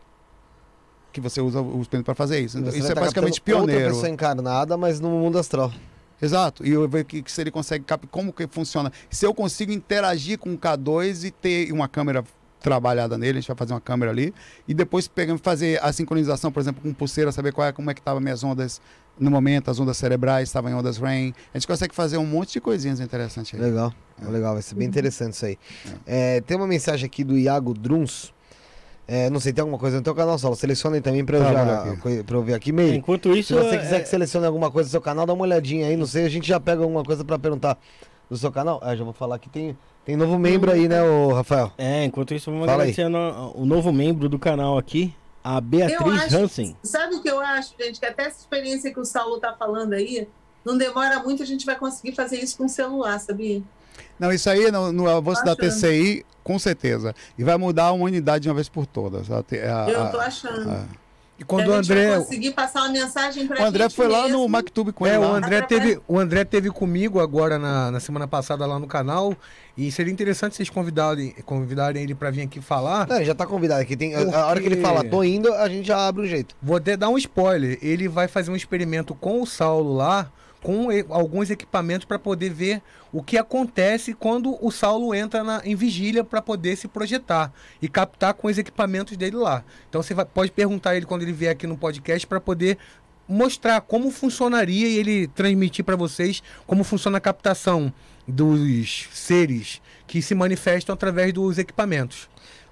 Que 1.13 1.21
você 1.21 1.41
usa 1.41 1.61
o 1.61 1.81
experimento 1.81 2.07
para 2.07 2.15
fazer 2.15 2.41
isso. 2.41 2.59
Então, 2.59 2.75
isso 2.75 2.91
é 2.91 2.95
tá 2.95 3.03
basicamente 3.03 3.41
Outra 3.41 3.45
pioneiro. 3.45 3.95
pessoa 3.95 4.09
encarnada, 4.09 4.77
mas 4.77 4.99
no 4.99 5.11
mundo 5.11 5.39
astral. 5.39 5.71
Exato. 6.23 6.65
E 6.65 6.71
eu 6.71 6.89
ver 6.89 7.05
que, 7.05 7.21
que 7.21 7.33
se 7.33 7.41
ele 7.41 7.51
consegue 7.51 7.85
cap... 7.85 8.07
como 8.07 8.33
que 8.33 8.47
funciona. 8.47 8.93
Se 9.11 9.27
eu 9.27 9.35
consigo 9.35 9.73
interagir 9.73 10.39
com 10.39 10.55
o 10.55 10.59
K2 10.59 11.25
e 11.25 11.31
ter 11.33 11.73
uma 11.73 11.89
câmera 11.89 12.25
trabalhada 12.63 13.19
nele, 13.19 13.39
a 13.39 13.41
gente 13.41 13.49
vai 13.49 13.57
fazer 13.57 13.75
uma 13.75 13.81
câmera 13.81 14.13
ali, 14.13 14.33
e 14.67 14.73
depois 14.73 15.09
pegar, 15.09 15.37
fazer 15.39 15.83
a 15.83 15.93
sincronização, 15.93 16.53
por 16.53 16.61
exemplo, 16.61 16.81
com 16.81 16.95
pulseira, 16.95 17.33
saber 17.33 17.53
qual 17.53 17.67
é, 17.67 17.73
como 17.73 17.91
é 17.91 17.95
que 17.95 18.01
estavam 18.01 18.21
minhas 18.21 18.45
ondas 18.45 18.81
no 19.19 19.31
momento, 19.31 19.71
as 19.71 19.79
ondas 19.79 19.97
cerebrais 19.97 20.49
estavam 20.49 20.71
em 20.71 20.75
ondas 20.75 20.97
REM. 20.97 21.35
A 21.53 21.59
gente 21.59 21.67
consegue 21.67 21.95
fazer 21.95 22.17
um 22.17 22.25
monte 22.25 22.53
de 22.53 22.61
coisinhas 22.61 23.01
interessantes 23.01 23.53
aí. 23.55 23.61
Legal, 23.61 23.93
legal, 24.29 24.55
vai 24.55 24.63
ser 24.63 24.77
bem 24.77 24.87
interessante 24.87 25.35
isso 25.35 25.45
aí. 25.45 25.59
É, 26.07 26.41
tem 26.41 26.57
uma 26.57 26.67
mensagem 26.67 27.05
aqui 27.05 27.25
do 27.25 27.37
Iago 27.37 27.75
Druns. 27.75 28.33
É, 29.07 29.29
não 29.29 29.41
sei, 29.41 29.53
tem 29.53 29.61
alguma 29.61 29.79
coisa 29.79 29.97
no 29.99 30.03
teu 30.03 30.15
canal, 30.15 30.39
Saulo? 30.39 30.57
Seleciona 30.57 30.97
aí 30.97 31.03
também 31.03 31.25
pra 31.25 31.37
eu, 31.39 31.43
Tá, 31.43 31.53
já, 31.53 31.97
pra 32.25 32.37
eu 32.37 32.43
ver 32.43 32.55
aqui 32.55 32.73
meio. 32.73 32.95
Enquanto 32.95 33.33
Se 33.33 33.39
isso, 33.41 33.55
você 33.55 33.77
quiser 33.79 33.97
é- 33.97 34.01
que 34.01 34.09
selecione 34.09 34.47
alguma 34.47 34.71
coisa 34.71 34.89
do 34.89 34.93
seu 34.93 35.01
canal, 35.01 35.27
dá 35.27 35.33
uma 35.33 35.43
olhadinha 35.43 35.89
aí. 35.89 35.97
Não 35.97 36.07
sei, 36.07 36.25
a 36.25 36.29
gente 36.29 36.47
já 36.47 36.61
pega 36.61 36.83
alguma 36.83 37.03
coisa 37.03 37.25
pra 37.25 37.39
perguntar 37.39 37.77
do 38.31 38.37
seu 38.37 38.51
canal. 38.53 38.79
Ah, 38.83 38.95
já 38.95 39.03
vou 39.05 39.13
falar 39.13 39.39
que 39.39 39.49
tem, 39.51 39.77
tem 40.05 40.17
novo 40.17 40.39
membro 40.39 40.71
aí, 40.71 40.89
né, 40.89 41.03
ô 41.03 41.33
Rafael? 41.35 41.73
É, 41.77 42.05
enquanto 42.05 42.33
isso, 42.33 42.51
vamos 42.51 42.65
Fala 42.67 42.85
aí. 42.85 42.91
agradecer 42.91 43.03
a 43.03 43.09
no- 43.09 43.53
o 43.57 43.67
novo 43.67 43.93
membro 43.93 44.29
do 44.29 44.39
canal 44.39 44.79
aqui, 44.79 45.13
a 45.43 45.61
Beatriz 45.61 46.23
acho, 46.25 46.37
Hansen. 46.39 46.77
sabe 46.83 47.17
o 47.17 47.23
que 47.23 47.29
eu 47.29 47.41
acho, 47.41 47.75
gente? 47.79 47.99
Que 47.99 48.07
até 48.07 48.25
essa 48.27 48.39
experiência 48.41 48.93
que 48.95 49.01
o 49.01 49.05
Saulo 49.05 49.39
tá 49.39 49.53
falando 49.59 49.93
aí, 49.95 50.29
não 50.65 50.79
demora 50.79 51.21
muito, 51.23 51.43
a 51.43 51.47
gente 51.47 51.67
vai 51.67 51.77
conseguir 51.77 52.13
fazer 52.15 52.39
isso 52.39 52.57
com 52.57 52.65
o 52.67 52.69
celular, 52.69 53.19
sabia? 53.19 53.61
Não, 54.23 54.33
isso 54.33 54.49
aí 54.49 54.71
no, 54.71 54.93
no 54.93 55.09
avanço 55.09 55.45
da. 55.45 55.55
TCI, 55.57 56.25
com 56.45 56.59
certeza. 56.59 57.15
E 57.39 57.45
vai 57.45 57.57
mudar 57.57 57.85
a 57.87 57.93
humanidade 57.93 58.45
de 58.45 58.49
uma 58.49 58.55
vez 58.55 58.69
por 58.69 58.87
todas. 58.87 59.31
A, 59.31 59.43
te- 59.43 59.59
a- 59.59 59.87
Eu 59.89 60.03
a- 60.05 60.09
tô 60.09 60.19
achando. 60.21 60.71
a- 60.71 60.85
E 61.39 61.45
quando 61.45 61.73
a 61.73 61.77
o 61.77 61.79
André. 61.79 62.17
conseguir 62.19 62.53
passar 62.53 62.83
uma 62.83 62.91
mensagem 62.91 63.49
pra 63.49 63.63
o 63.63 63.67
André 63.67 63.85
gente 63.85 63.97
foi 63.97 64.07
lá 64.07 64.23
mesmo. 64.25 64.39
no 64.39 64.49
MacTube 64.49 64.93
com 64.93 65.05
É, 65.07 65.11
ele. 65.11 65.19
o 65.19 65.23
lá. 65.23 65.37
André, 65.39 65.59
Através- 65.59 65.67
teve, 65.89 66.01
o 66.07 66.19
André 66.19 66.45
teve 66.45 66.71
comigo 66.71 67.19
agora 67.21 67.59
na, 67.59 67.91
na 67.91 67.99
semana 68.01 68.29
passada 68.29 68.65
lá 68.65 68.79
no 68.79 68.87
canal. 68.87 69.35
E 69.77 69.91
seria 69.91 70.13
interessante 70.13 70.55
vocês 70.55 70.69
convidarem, 70.71 71.35
convidarem 71.47 72.03
ele 72.05 72.15
para 72.15 72.31
vir 72.31 72.43
aqui 72.43 72.61
falar. 72.61 73.09
Não, 73.09 73.17
ele 73.17 73.25
já 73.25 73.35
tá 73.35 73.47
convidado 73.47 73.81
aqui. 73.81 73.97
Tem, 73.97 74.15
a- 74.15 74.21
A 74.43 74.47
hora 74.47 74.61
que 74.61 74.67
ele 74.67 74.77
Porque- 74.77 74.89
fala, 74.89 75.03
tô 75.05 75.25
indo, 75.25 75.53
a 75.53 75.69
gente 75.69 75.87
já 75.89 76.07
abre 76.07 76.23
o 76.23 76.27
jeito. 76.29 76.55
Vou 76.63 76.77
até 76.77 76.97
dar 76.97 77.09
um 77.09 77.17
spoiler. 77.19 77.77
Ele 77.83 78.07
vai 78.09 78.29
fazer 78.29 78.51
um 78.51 78.57
experimento 78.57 79.13
com 79.15 79.43
o 79.43 79.47
Saulo 79.47 79.95
lá, 79.95 80.31
com 80.63 80.93
e- 80.93 81.05
alguns 81.09 81.51
equipamentos 81.51 82.05
para 82.05 82.19
poder 82.19 82.51
ver 82.51 82.81
o 83.13 83.23
que 83.23 83.37
acontece 83.37 84.15
quando 84.15 84.57
o 84.65 84.71
Saulo 84.71 85.15
entra 85.15 85.43
na- 85.43 85.61
em 85.65 85.75
vigília 85.75 86.23
para 86.23 86.41
poder 86.41 86.77
se 86.77 86.87
projetar 86.89 87.53
e 87.81 87.89
captar 87.89 88.33
com 88.35 88.47
os 88.49 88.57
equipamentos 88.59 89.17
dele 89.17 89.37
lá. 89.37 89.65
Então 89.89 90.03
você 90.03 90.15
vai- 90.15 90.25
pode 90.25 90.51
perguntar 90.53 90.91
a 90.91 90.97
ele 90.97 91.05
quando 91.07 91.23
ele 91.23 91.33
vier 91.33 91.51
aqui 91.53 91.67
no 91.67 91.77
podcast 91.77 92.27
para 92.27 92.41
poder 92.41 92.79
mostrar 93.29 93.81
como 93.81 94.11
funcionaria 94.11 94.87
e 94.89 94.99
ele 94.99 95.27
transmitir 95.29 95.85
para 95.85 95.97
vocês 95.97 96.43
como 96.67 96.85
funciona 96.85 97.19
a 97.19 97.21
captação 97.21 97.93
dos 98.27 99.09
seres 99.13 99.81
que 100.07 100.23
se 100.23 100.35
manifestam 100.35 100.93
através 100.95 101.33
dos 101.33 101.59
equipamentos. 101.59 102.29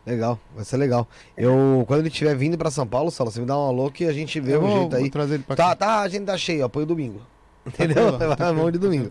Legal, 0.07 0.41
vai 0.55 0.65
ser 0.65 0.77
legal. 0.77 1.09
Eu, 1.37 1.85
quando 1.87 2.01
ele 2.01 2.09
estiver 2.09 2.35
vindo 2.35 2.57
pra 2.57 2.71
São 2.71 2.87
Paulo, 2.87 3.11
Sala, 3.11 3.31
você 3.31 3.41
me 3.41 3.47
dá 3.47 3.57
um 3.57 3.67
alô 3.69 3.91
que 3.91 4.05
a 4.07 4.13
gente 4.13 4.41
vê 4.41 4.55
Eu 4.55 4.61
um 4.63 4.67
vou, 4.67 4.79
jeito 4.81 4.97
aí. 4.97 5.03
vou 5.03 5.11
trazer 5.11 5.35
ele 5.35 5.43
pra 5.43 5.57
Tá, 5.57 5.69
cá. 5.69 5.77
tá, 5.77 6.01
a 6.01 6.09
gente 6.09 6.25
tá 6.25 6.37
cheio, 6.39 6.65
ó, 6.65 6.69
põe 6.69 6.85
o 6.85 6.87
domingo. 6.87 7.21
Entendeu? 7.67 8.17
Tranquilo, 8.17 8.37
Vai 8.37 8.53
mão 8.53 8.71
de 8.71 8.79
domingo. 8.79 9.11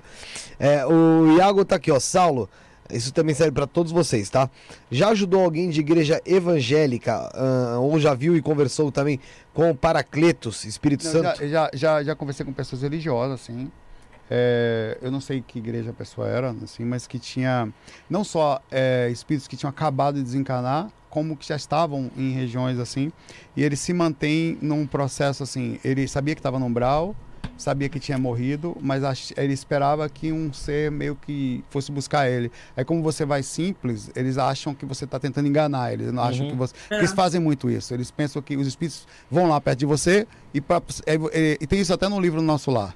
É, 0.60 0.86
o 0.86 1.38
Iago 1.38 1.64
tá 1.64 1.76
aqui, 1.76 1.92
ó. 1.92 2.00
Saulo, 2.00 2.50
isso 2.92 3.14
também 3.14 3.36
serve 3.36 3.52
pra 3.52 3.68
todos 3.68 3.92
vocês, 3.92 4.30
tá? 4.30 4.50
Já 4.90 5.10
ajudou 5.10 5.44
alguém 5.44 5.70
de 5.70 5.80
igreja 5.80 6.22
evangélica, 6.26 7.30
ah, 7.34 7.78
ou 7.80 8.00
já 8.00 8.14
viu 8.14 8.36
e 8.36 8.42
conversou 8.42 8.92
também 8.92 9.20
com 9.54 9.70
o 9.70 9.76
Paracletos, 9.76 10.66
Espírito 10.66 11.06
Não, 11.06 11.12
Santo? 11.12 11.40
já, 11.42 11.48
já, 11.48 11.70
já, 11.74 12.04
já 12.04 12.16
conversei 12.16 12.46
com 12.46 12.52
pessoas 12.52 12.82
religiosas, 12.82 13.42
assim. 13.42 13.72
É, 14.32 14.98
eu 15.02 15.10
não 15.12 15.20
sei 15.20 15.44
que 15.46 15.58
igreja 15.58 15.90
a 15.90 15.94
pessoa 15.94 16.28
era, 16.28 16.52
assim, 16.64 16.86
mas 16.86 17.08
que 17.08 17.18
tinha 17.18 17.68
não 18.08 18.24
só 18.24 18.62
é, 18.70 19.10
espíritos 19.12 19.48
que 19.48 19.58
tinham 19.58 19.70
acabado 19.72 20.16
de 20.16 20.24
desencarnar, 20.24 20.92
como 21.10 21.36
que 21.36 21.48
já 21.48 21.56
estavam 21.56 22.12
em 22.16 22.32
regiões 22.32 22.78
assim, 22.78 23.12
e 23.58 23.64
ele 23.64 23.76
se 23.76 23.92
mantém 23.92 24.58
num 24.62 24.86
processo 24.86 25.42
assim. 25.42 25.80
Ele 25.84 26.08
sabia 26.08 26.36
que 26.36 26.40
estava 26.40 26.60
no 26.60 26.68
umbral, 26.68 27.16
sabia 27.60 27.88
que 27.90 28.00
tinha 28.00 28.18
morrido, 28.18 28.76
mas 28.82 29.04
ach- 29.04 29.32
ele 29.38 29.54
esperava 29.54 30.10
que 30.10 30.32
um 30.32 30.52
ser 30.52 30.90
meio 30.90 31.16
que 31.16 31.64
fosse 31.70 31.92
buscar 31.92 32.28
ele. 32.30 32.52
Aí 32.76 32.84
como 32.84 33.04
você 33.04 33.26
vai 33.26 33.44
simples, 33.44 34.10
eles 34.16 34.38
acham 34.40 34.74
que 34.74 34.86
você 34.86 35.04
está 35.06 35.20
tentando 35.20 35.48
enganar 35.48 35.94
eles, 35.94 36.12
não 36.12 36.24
acham 36.24 36.46
Uhum. 36.46 36.52
que 36.52 36.58
você. 36.58 36.74
É. 36.90 36.98
Eles 36.98 37.12
fazem 37.14 37.40
muito 37.40 37.70
isso. 37.70 37.94
Eles 37.94 38.10
pensam 38.10 38.42
que 38.42 38.56
os 38.58 38.66
espíritos 38.66 39.06
vão 39.30 39.48
lá 39.48 39.60
perto 39.62 39.80
de 39.80 39.86
você 39.86 40.26
e, 40.54 40.60
pra, 40.62 40.82
e, 41.34 41.58
e 41.62 41.68
tem 41.68 41.80
isso 41.80 41.94
até 41.94 42.08
no 42.08 42.20
livro 42.20 42.42
Nosso 42.42 42.72
Lar. 42.72 42.96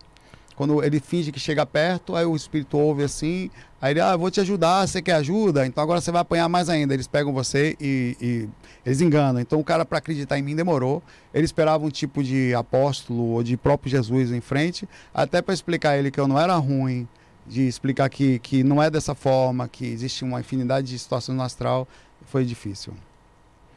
Quando 0.55 0.83
ele 0.83 0.99
finge 0.99 1.31
que 1.31 1.39
chega 1.39 1.65
perto, 1.65 2.15
aí 2.15 2.25
o 2.25 2.35
espírito 2.35 2.77
ouve 2.77 3.03
assim, 3.03 3.49
aí 3.81 3.93
ele, 3.93 3.99
ah, 3.99 4.15
vou 4.15 4.29
te 4.29 4.39
ajudar, 4.39 4.87
você 4.87 5.01
quer 5.01 5.13
ajuda? 5.13 5.65
Então 5.65 5.83
agora 5.83 5.99
você 5.99 6.11
vai 6.11 6.21
apanhar 6.21 6.47
mais 6.47 6.69
ainda. 6.69 6.93
Eles 6.93 7.07
pegam 7.07 7.33
você 7.33 7.75
e, 7.81 8.15
e 8.21 8.49
eles 8.85 9.01
enganam. 9.01 9.41
Então 9.41 9.59
o 9.59 9.63
cara, 9.63 9.83
para 9.83 9.97
acreditar 9.97 10.37
em 10.37 10.43
mim, 10.43 10.55
demorou. 10.55 11.01
Ele 11.33 11.45
esperava 11.45 11.85
um 11.85 11.89
tipo 11.89 12.23
de 12.23 12.53
apóstolo 12.53 13.31
ou 13.31 13.43
de 13.43 13.57
próprio 13.57 13.89
Jesus 13.89 14.31
em 14.31 14.41
frente, 14.41 14.87
até 15.13 15.41
para 15.41 15.53
explicar 15.53 15.97
ele 15.97 16.11
que 16.11 16.19
eu 16.19 16.27
não 16.27 16.39
era 16.39 16.55
ruim, 16.55 17.07
de 17.47 17.67
explicar 17.67 18.09
que, 18.09 18.37
que 18.39 18.63
não 18.63 18.81
é 18.81 18.89
dessa 18.89 19.15
forma, 19.15 19.67
que 19.67 19.85
existe 19.85 20.23
uma 20.23 20.39
infinidade 20.39 20.87
de 20.87 20.99
situações 20.99 21.35
no 21.35 21.43
astral. 21.43 21.87
Foi 22.27 22.45
difícil. 22.45 22.93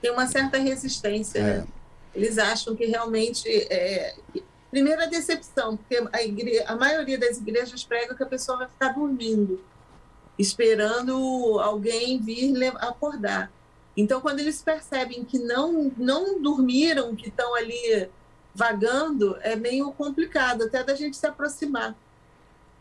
Tem 0.01 0.13
uma 0.13 0.27
certa 0.27 0.59
resistência, 0.59 1.39
É. 1.39 1.43
né? 1.43 1.65
Eles 2.15 2.39
acham 2.39 2.75
que 2.77 2.87
realmente. 2.87 3.47
É... 3.71 4.15
Primeiro, 4.71 5.03
a 5.03 5.07
decepção, 5.07 5.77
porque 5.77 6.03
a, 6.13 6.23
igre... 6.23 6.63
a 6.67 6.75
maioria 6.77 7.19
das 7.19 7.39
igrejas 7.39 7.85
prega 7.85 8.15
que 8.15 8.23
a 8.23 8.27
pessoa 8.27 8.59
vai 8.59 8.69
ficar 8.69 8.89
dormindo, 8.91 9.61
esperando 10.39 11.59
alguém 11.61 12.21
vir 12.21 12.53
acordar. 12.79 13.51
Então, 13.97 14.21
quando 14.21 14.41
eles 14.41 14.61
percebem 14.61 15.25
que 15.25 15.39
não, 15.39 15.91
não 15.97 16.43
dormiram, 16.43 17.15
que 17.17 17.29
estão 17.29 17.55
ali 17.55 18.09
vagando, 18.55 19.37
é 19.41 19.57
meio 19.57 19.91
complicado 19.93 20.65
até 20.65 20.83
da 20.83 20.95
gente 20.95 21.17
se 21.17 21.27
aproximar. 21.27 21.95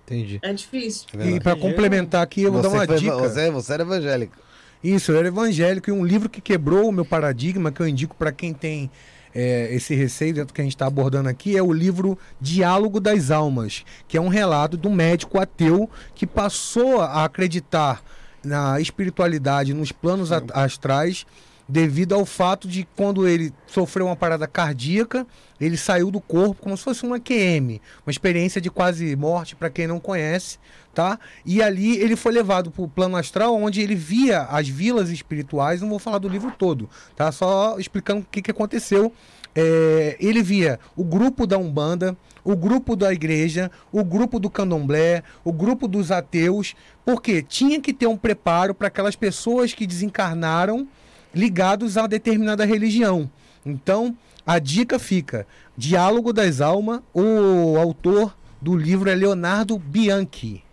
Entendi. 0.05 0.39
É 0.41 0.53
difícil. 0.53 1.07
É 1.17 1.27
E 1.31 1.39
para 1.39 1.55
complementar 1.55 2.21
aqui, 2.21 2.43
eu 2.43 2.51
vou 2.51 2.61
você, 2.61 2.69
dar 2.69 2.73
uma 2.75 2.85
foi- 2.85 2.97
dica. 2.97 3.17
Você, 3.17 3.49
você 3.51 3.73
era 3.73 3.83
evangélico. 3.83 4.37
Isso, 4.83 5.11
eu 5.11 5.17
era 5.17 5.27
evangélico 5.27 5.89
e 5.89 5.93
um 5.93 6.05
livro 6.05 6.29
que 6.29 6.39
quebrou 6.39 6.87
o 6.87 6.91
meu 6.91 7.05
paradigma, 7.05 7.71
que 7.71 7.81
eu 7.81 7.87
indico 7.87 8.15
para 8.15 8.31
quem 8.31 8.53
tem 8.53 8.91
é, 9.35 9.67
esse 9.75 9.93
receio 9.93 10.33
dentro 10.33 10.53
que 10.53 10.61
a 10.61 10.63
gente 10.63 10.75
está 10.75 10.87
abordando 10.87 11.27
aqui, 11.27 11.57
é 11.57 11.61
o 11.61 11.73
livro 11.73 12.17
Diálogo 12.39 13.01
das 13.01 13.29
Almas, 13.29 13.83
que 14.07 14.17
é 14.17 14.21
um 14.21 14.29
relato 14.29 14.77
de 14.77 14.87
um 14.87 14.95
médico 14.95 15.37
ateu 15.37 15.89
que 16.15 16.25
passou 16.25 17.01
a 17.01 17.25
acreditar 17.25 18.01
na 18.41 18.79
espiritualidade, 18.79 19.73
nos 19.73 19.91
planos 19.91 20.31
astrais, 20.31 21.25
devido 21.67 22.13
ao 22.13 22.25
fato 22.25 22.67
de 22.67 22.87
quando 22.95 23.27
ele 23.27 23.51
sofreu 23.67 24.05
uma 24.05 24.15
parada 24.15 24.47
cardíaca, 24.47 25.25
ele 25.59 25.75
saiu 25.75 26.11
do 26.11 26.21
corpo 26.21 26.61
como 26.61 26.77
se 26.77 26.83
fosse 26.83 27.03
uma 27.03 27.19
QM, 27.19 27.81
uma 28.05 28.11
experiência 28.11 28.61
de 28.61 28.69
quase 28.69 29.15
morte 29.15 29.55
para 29.55 29.69
quem 29.69 29.87
não 29.87 29.99
conhece, 29.99 30.59
tá? 30.95 31.19
E 31.45 31.61
ali 31.61 31.97
ele 31.97 32.15
foi 32.15 32.31
levado 32.31 32.71
para 32.71 32.81
o 32.81 32.87
plano 32.87 33.17
astral, 33.17 33.53
onde 33.55 33.81
ele 33.81 33.93
via 33.93 34.43
as 34.43 34.67
vilas 34.67 35.09
espirituais. 35.09 35.81
Não 35.81 35.89
vou 35.89 35.99
falar 35.99 36.17
do 36.17 36.29
livro 36.29 36.51
todo, 36.57 36.89
tá? 37.15 37.31
Só 37.31 37.77
explicando 37.77 38.21
o 38.21 38.25
que, 38.31 38.41
que 38.41 38.49
aconteceu. 38.49 39.13
É, 39.53 40.17
ele 40.19 40.41
via 40.41 40.79
o 40.95 41.03
grupo 41.03 41.45
da 41.45 41.57
Umbanda, 41.57 42.17
o 42.43 42.55
grupo 42.55 42.95
da 42.95 43.13
igreja, 43.13 43.69
o 43.91 44.03
grupo 44.03 44.39
do 44.39 44.49
candomblé, 44.49 45.23
o 45.43 45.51
grupo 45.51 45.87
dos 45.87 46.11
ateus, 46.11 46.75
porque 47.05 47.41
tinha 47.41 47.79
que 47.79 47.93
ter 47.93 48.07
um 48.07 48.17
preparo 48.17 48.73
para 48.73 48.87
aquelas 48.87 49.15
pessoas 49.15 49.73
que 49.73 49.85
desencarnaram 49.85 50.87
ligados 51.33 51.97
a 51.97 52.07
determinada 52.07 52.65
religião. 52.65 53.29
Então, 53.65 54.15
a 54.45 54.59
dica 54.59 54.97
fica: 54.97 55.45
Diálogo 55.77 56.31
das 56.31 56.61
Almas, 56.61 57.01
o 57.13 57.77
autor 57.77 58.35
do 58.61 58.75
livro 58.75 59.09
é 59.09 59.15
Leonardo 59.15 59.77
Bianchi. 59.77 60.64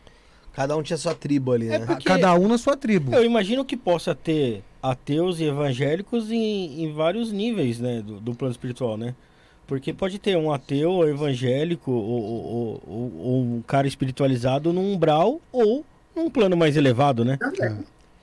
Cada 0.53 0.77
um 0.77 0.83
tinha 0.83 0.97
sua 0.97 1.15
tribo 1.15 1.53
ali, 1.53 1.69
É 1.69 1.79
né? 1.79 1.87
porque- 1.87 2.05
Cada 2.05 2.35
um 2.35 2.47
na 2.49 2.59
sua 2.59 2.77
tribo. 2.77 3.15
Eu 3.15 3.25
imagino 3.25 3.65
que 3.65 3.77
possa 3.77 4.15
ter 4.15 4.63
ateus 4.83 5.41
e 5.41 5.45
evangélicos 5.45 6.31
em, 6.31 6.83
em 6.85 6.93
vários 6.93 7.33
níveis, 7.33 7.79
né, 7.81 8.03
do, 8.03 8.21
do 8.21 8.35
plano 8.35 8.53
espiritual, 8.53 8.97
né? 8.97 9.15
Porque 9.67 9.93
pode 9.93 10.19
ter 10.19 10.37
um 10.37 10.53
ateu 10.53 11.09
evangélico 11.09 11.91
ou, 11.91 12.23
ou- 12.23 12.83
ou- 12.87 13.13
ou 13.21 13.43
um 13.43 13.63
cara 13.67 13.87
espiritualizado 13.87 14.73
num 14.73 14.93
umbral 14.93 15.41
ou 15.53 15.85
num 16.15 16.29
plano 16.29 16.57
mais 16.57 16.77
elevado, 16.77 17.25
né? 17.25 17.39
Também. 17.39 17.79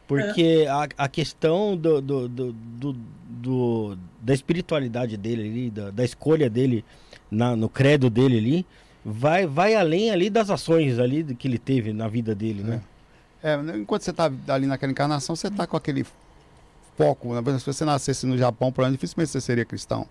Porque 0.07 0.65
a, 0.69 0.87
a 1.05 1.07
questão 1.07 1.77
do, 1.77 2.01
do, 2.01 2.27
do, 2.27 2.51
do- 2.53 2.95
do- 3.29 3.97
da 4.21 4.33
espiritualidade 4.33 5.15
dele 5.17 5.41
ali, 5.43 5.69
da, 5.69 5.91
da 5.91 6.03
escolha 6.03 6.49
dele 6.49 6.83
na, 7.31 7.55
no 7.55 7.69
credo 7.69 8.09
dele 8.09 8.37
ali, 8.37 8.65
vai, 9.09 9.45
vai 9.45 9.75
além 9.75 10.11
ali 10.11 10.29
das 10.29 10.49
ações 10.49 10.99
ali 10.99 11.23
que 11.35 11.47
ele 11.47 11.57
teve 11.57 11.91
na 11.93 12.07
vida 12.07 12.33
dele, 12.35 12.63
né? 12.63 12.81
É, 13.41 13.55
enquanto 13.77 14.03
você 14.03 14.11
está 14.11 14.31
ali 14.47 14.65
naquela 14.67 14.91
encarnação, 14.91 15.35
você 15.35 15.47
está 15.47 15.65
com 15.65 15.77
aquele 15.77 16.05
foco. 16.97 17.33
né? 17.33 17.59
Se 17.59 17.65
você 17.65 17.85
nascesse 17.85 18.25
no 18.25 18.37
Japão, 18.37 18.71
por 18.71 18.81
exemplo, 18.81 18.97
dificilmente 18.97 19.31
você 19.31 19.39
seria 19.41 19.63
cristão. 19.63 20.05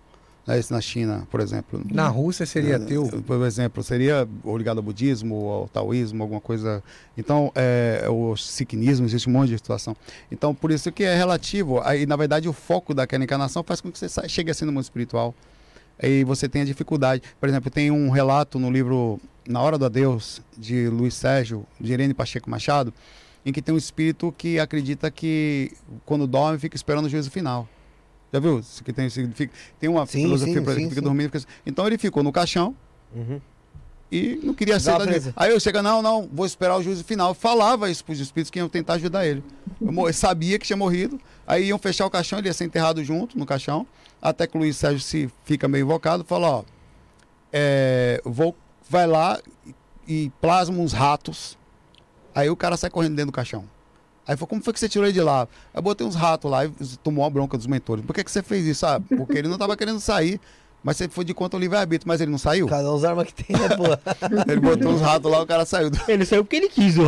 Né? 0.47 0.59
Na 0.71 0.81
China, 0.81 1.27
por 1.29 1.39
exemplo. 1.39 1.79
Na 1.91 2.07
Rússia 2.07 2.43
seria 2.45 2.73
É, 2.73 2.75
ateu. 2.77 3.07
Por 3.27 3.45
exemplo, 3.45 3.83
seria 3.83 4.27
ou 4.43 4.57
ligado 4.57 4.77
ao 4.77 4.83
budismo, 4.83 5.35
ao 5.47 5.67
taoísmo, 5.67 6.23
alguma 6.23 6.41
coisa. 6.41 6.81
Então, 7.15 7.51
é, 7.53 8.07
o 8.09 8.35
sikhismo, 8.35 9.05
existe 9.05 9.29
um 9.29 9.33
monte 9.33 9.49
de 9.49 9.57
situação. 9.57 9.95
Então, 10.31 10.55
por 10.55 10.71
isso 10.71 10.91
que 10.91 11.03
é 11.03 11.15
relativo. 11.15 11.79
Aí, 11.83 12.07
na 12.07 12.15
verdade, 12.15 12.49
o 12.49 12.53
foco 12.53 12.95
daquela 12.95 13.23
encarnação 13.23 13.61
faz 13.63 13.79
com 13.79 13.91
que 13.91 13.99
você 13.99 14.07
chegue 14.27 14.49
assim 14.49 14.65
no 14.65 14.71
mundo 14.71 14.83
espiritual. 14.83 15.35
Aí 16.01 16.23
você 16.23 16.47
tenha 16.47 16.65
dificuldade. 16.65 17.21
Por 17.39 17.49
exemplo, 17.49 17.69
tem 17.69 17.91
um 17.91 18.09
relato 18.09 18.57
no 18.57 18.71
livro 18.71 19.19
Na 19.47 19.61
Hora 19.61 19.77
do 19.77 19.85
Adeus, 19.85 20.41
de 20.57 20.87
Luiz 20.87 21.13
Sérgio, 21.13 21.65
de 21.79 21.91
Irene 21.93 22.13
Pacheco 22.13 22.49
Machado, 22.49 22.93
em 23.45 23.51
que 23.51 23.61
tem 23.61 23.73
um 23.73 23.77
espírito 23.77 24.33
que 24.37 24.59
acredita 24.59 25.09
que 25.11 25.71
quando 26.05 26.25
dorme 26.27 26.57
fica 26.59 26.75
esperando 26.75 27.05
o 27.05 27.09
juízo 27.09 27.29
final. 27.31 27.67
Já 28.31 28.39
viu? 28.39 28.61
Que 28.85 28.93
tem, 28.93 29.07
tem 29.79 29.89
uma 29.89 30.05
Sim, 30.05 30.21
filosofia 30.23 30.53
sim, 30.53 30.59
sim, 30.65 30.65
que 30.75 30.81
fica 30.89 30.95
sim. 30.95 31.01
dormindo. 31.01 31.31
fica- 31.31 31.51
Então 31.65 31.87
ele 31.87 31.97
ficou 31.97 32.21
no 32.21 32.31
caixão 32.31 32.75
Uhum. 33.15 33.41
e 34.11 34.39
não 34.43 34.53
queria 34.53 34.79
ser. 34.79 34.91
Aí 35.35 35.51
eu 35.51 35.59
chego, 35.59 35.81
não, 35.81 36.01
não, 36.01 36.29
vou 36.31 36.45
esperar 36.45 36.77
o 36.77 36.83
juízo 36.83 37.03
final. 37.03 37.33
Falava 37.33 37.89
isso 37.89 38.05
para 38.05 38.13
os 38.13 38.19
espíritos 38.19 38.51
que 38.51 38.59
iam 38.59 38.69
tentar 38.69 38.93
ajudar 38.93 39.25
ele. 39.25 39.43
Eu 39.81 40.13
sabia 40.13 40.59
que 40.59 40.65
tinha 40.67 40.77
morrido, 40.77 41.19
aí 41.49 41.65
iam 41.65 41.77
fechar 41.77 42.05
o 42.05 42.09
caixão, 42.09 42.39
ele 42.39 42.47
ia 42.47 42.53
ser 42.53 42.63
enterrado 42.63 43.03
junto 43.03 43.37
no 43.37 43.45
caixão, 43.45 43.85
até 44.21 44.47
que 44.47 44.55
o 44.55 44.59
Luiz 44.59 44.77
Sérgio 44.77 45.01
se 45.01 45.29
fica 45.43 45.67
meio 45.67 45.83
invocado, 45.83 46.23
fala, 46.23 46.49
ó, 46.49 46.63
é, 47.51 48.21
vou, 48.23 48.55
vai 48.89 49.05
lá 49.05 49.37
e 50.07 50.31
plasma 50.39 50.77
uns 50.77 50.93
ratos 50.93 51.59
Aí 52.39 52.49
o 52.49 52.55
cara 52.55 52.77
sai 52.77 52.89
correndo 52.89 53.15
dentro 53.15 53.31
do 53.31 53.35
caixão. 53.35 53.65
Aí 54.27 54.37
falou, 54.37 54.47
como 54.47 54.63
foi 54.63 54.73
que 54.73 54.79
você 54.79 54.87
tirou 54.87 55.05
ele 55.05 55.13
de 55.13 55.21
lá? 55.21 55.47
Eu 55.73 55.81
botei 55.81 56.05
uns 56.05 56.15
ratos 56.15 56.49
lá 56.49 56.65
e 56.65 56.71
tomou 57.03 57.25
a 57.25 57.29
bronca 57.29 57.57
dos 57.57 57.65
mentores. 57.67 58.05
Por 58.05 58.13
que, 58.13 58.23
que 58.23 58.31
você 58.31 58.43
fez 58.43 58.65
isso? 58.65 58.85
Ah, 58.85 59.01
porque 59.17 59.37
ele 59.37 59.47
não 59.47 59.57
tava 59.57 59.75
querendo 59.75 59.99
sair. 59.99 60.39
Mas 60.81 60.95
você 60.95 61.09
foi 61.09 61.25
de 61.25 61.33
conta 61.33 61.57
o 61.57 61.59
livre-arbítrio, 61.59 62.07
mas 62.07 62.21
ele 62.21 62.31
não 62.31 62.37
saiu? 62.37 62.65
Cada 62.67 62.89
um 62.91 62.95
as 62.95 63.03
armas 63.03 63.27
que 63.27 63.43
tem, 63.43 63.55
né, 63.55 63.67
pô? 63.75 63.83
Ele 64.49 64.61
botou 64.61 64.91
uns 64.93 65.01
ratos 65.01 65.29
lá, 65.29 65.41
o 65.41 65.45
cara 65.45 65.65
saiu. 65.65 65.91
Ele 66.07 66.25
saiu 66.25 66.43
porque 66.45 66.55
ele 66.55 66.69
quis, 66.69 66.95
né? 66.95 67.03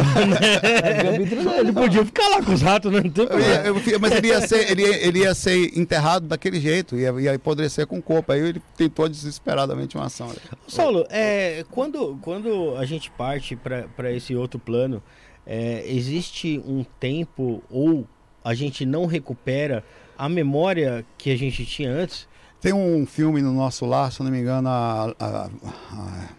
ele 1.60 1.72
podia 1.72 2.06
ficar 2.06 2.28
lá 2.30 2.44
com 2.44 2.54
os 2.54 2.62
ratos, 2.62 2.92
né? 2.92 3.02
Não 3.04 3.10
tem 3.10 3.26
Eu 3.26 3.40
ia- 3.40 3.66
eu- 3.94 4.00
mas 4.00 4.12
ele 4.14 4.28
ia, 4.28 4.46
ser, 4.46 4.72
ele, 4.72 4.82
ia, 4.84 5.08
ele 5.08 5.20
ia 5.20 5.34
ser 5.34 5.78
enterrado 5.78 6.28
daquele 6.28 6.60
jeito, 6.60 6.98
ia, 6.98 7.12
ia 7.20 7.34
apodrecer 7.36 7.88
com 7.88 7.98
o 7.98 8.02
corpo. 8.02 8.32
Aí 8.32 8.40
ele 8.42 8.62
tentou 8.76 9.08
desesperadamente 9.08 9.96
uma 9.96 10.06
ação. 10.08 10.30
Saulo, 10.68 11.06
é, 11.10 11.64
quando, 11.72 12.18
quando 12.22 12.76
a 12.78 12.86
gente 12.86 13.10
parte 13.12 13.56
para 13.56 14.12
esse 14.12 14.36
outro 14.36 14.60
plano, 14.60 15.02
é, 15.46 15.84
existe 15.88 16.62
um 16.66 16.84
tempo 17.00 17.64
ou 17.70 18.06
a 18.44 18.54
gente 18.54 18.86
não 18.86 19.06
recupera 19.06 19.84
a 20.18 20.28
memória 20.30 21.06
que 21.18 21.32
a 21.32 21.38
gente 21.38 21.66
tinha 21.66 21.90
antes? 21.92 22.28
Tem 22.62 22.74
um 22.74 23.06
filme 23.06 23.42
no 23.42 23.52
nosso 23.54 23.86
lar, 23.86 24.12
se 24.12 24.22
eu 24.22 24.24
não 24.24 24.32
me 24.32 24.40
engano, 24.40 24.70
a- 24.70 25.16
a- 25.20 25.50
a- 25.92 26.30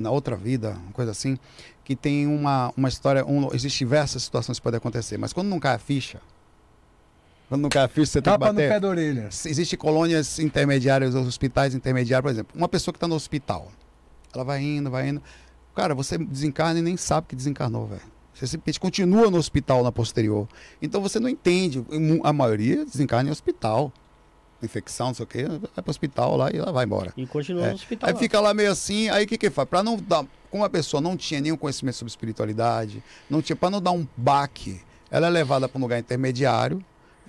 na 0.00 0.10
outra 0.10 0.36
vida, 0.36 0.76
uma 0.82 0.92
coisa 0.92 1.10
assim, 1.12 1.38
que 1.84 1.94
tem 1.96 2.26
uma, 2.26 2.72
uma 2.76 2.88
história. 2.88 3.24
Um, 3.24 3.48
Existem 3.54 3.86
diversas 3.86 4.22
situações 4.24 4.58
que 4.58 4.62
podem 4.62 4.78
acontecer, 4.78 5.16
mas 5.16 5.32
quando 5.32 5.48
não 5.48 5.58
cai 5.60 5.76
a 5.76 5.78
ficha, 5.78 6.20
quando 7.48 7.62
não 7.62 7.68
cai 7.68 7.84
a 7.84 7.88
ficha, 7.88 8.06
você 8.12 8.22
tem 8.22 8.32
que 8.32 8.38
Tapa 8.38 8.52
no 8.52 8.54
bater. 8.54 8.68
pé 8.68 8.80
da 8.80 8.88
orelha. 8.88 9.28
Existem 9.28 9.78
colônias 9.78 10.38
intermediárias, 10.38 11.14
hospitais 11.14 11.74
intermediários, 11.74 12.22
por 12.24 12.30
exemplo. 12.32 12.56
Uma 12.58 12.68
pessoa 12.68 12.92
que 12.92 12.96
está 12.96 13.08
no 13.08 13.14
hospital, 13.14 13.68
ela 14.34 14.44
vai 14.44 14.60
indo, 14.62 14.90
vai 14.90 15.08
indo. 15.08 15.22
Cara, 15.74 15.94
você 15.94 16.18
desencarna 16.18 16.80
e 16.80 16.82
nem 16.82 16.96
sabe 16.96 17.28
que 17.28 17.36
desencarnou, 17.36 17.86
velho. 17.86 18.02
Você 18.34 18.46
simplesmente 18.46 18.80
continua 18.80 19.30
no 19.30 19.36
hospital 19.38 19.82
na 19.84 19.92
posterior. 19.92 20.48
Então 20.82 21.00
você 21.00 21.18
não 21.20 21.28
entende. 21.28 21.84
A 22.24 22.32
maioria 22.32 22.84
desencarna 22.84 23.28
em 23.28 23.32
hospital. 23.32 23.92
Infecção, 24.66 25.08
não 25.08 25.14
sei 25.14 25.24
o 25.24 25.26
quê, 25.26 25.44
vai 25.44 25.58
para 25.58 25.84
o 25.86 25.90
hospital 25.90 26.36
lá 26.36 26.50
e 26.52 26.58
ela 26.58 26.72
vai 26.72 26.84
embora. 26.84 27.12
E 27.16 27.26
continua 27.26 27.64
É. 27.66 27.68
no 27.70 27.74
hospital. 27.74 28.08
Aí 28.08 28.14
lá. 28.14 28.18
fica 28.20 28.40
lá 28.40 28.52
meio 28.54 28.70
assim, 28.70 29.08
aí 29.08 29.24
o 29.24 29.26
que 29.28 29.38
que 29.38 29.50
faz? 29.50 29.68
Para 29.68 29.82
não 29.82 29.96
dar, 29.96 30.24
como 30.50 30.64
a 30.64 30.70
pessoa 30.70 31.00
não 31.00 31.16
tinha 31.16 31.40
nenhum 31.40 31.56
conhecimento 31.56 31.96
sobre 31.96 32.10
espiritualidade, 32.10 33.02
não 33.28 33.40
tinha 33.42 33.56
para 33.56 33.70
não 33.70 33.80
dar 33.80 33.92
um 33.92 34.06
baque, 34.16 34.80
ela 35.10 35.26
é 35.26 35.30
levada 35.30 35.68
para 35.68 35.78
um 35.78 35.82
lugar 35.82 35.98
intermediário. 35.98 36.84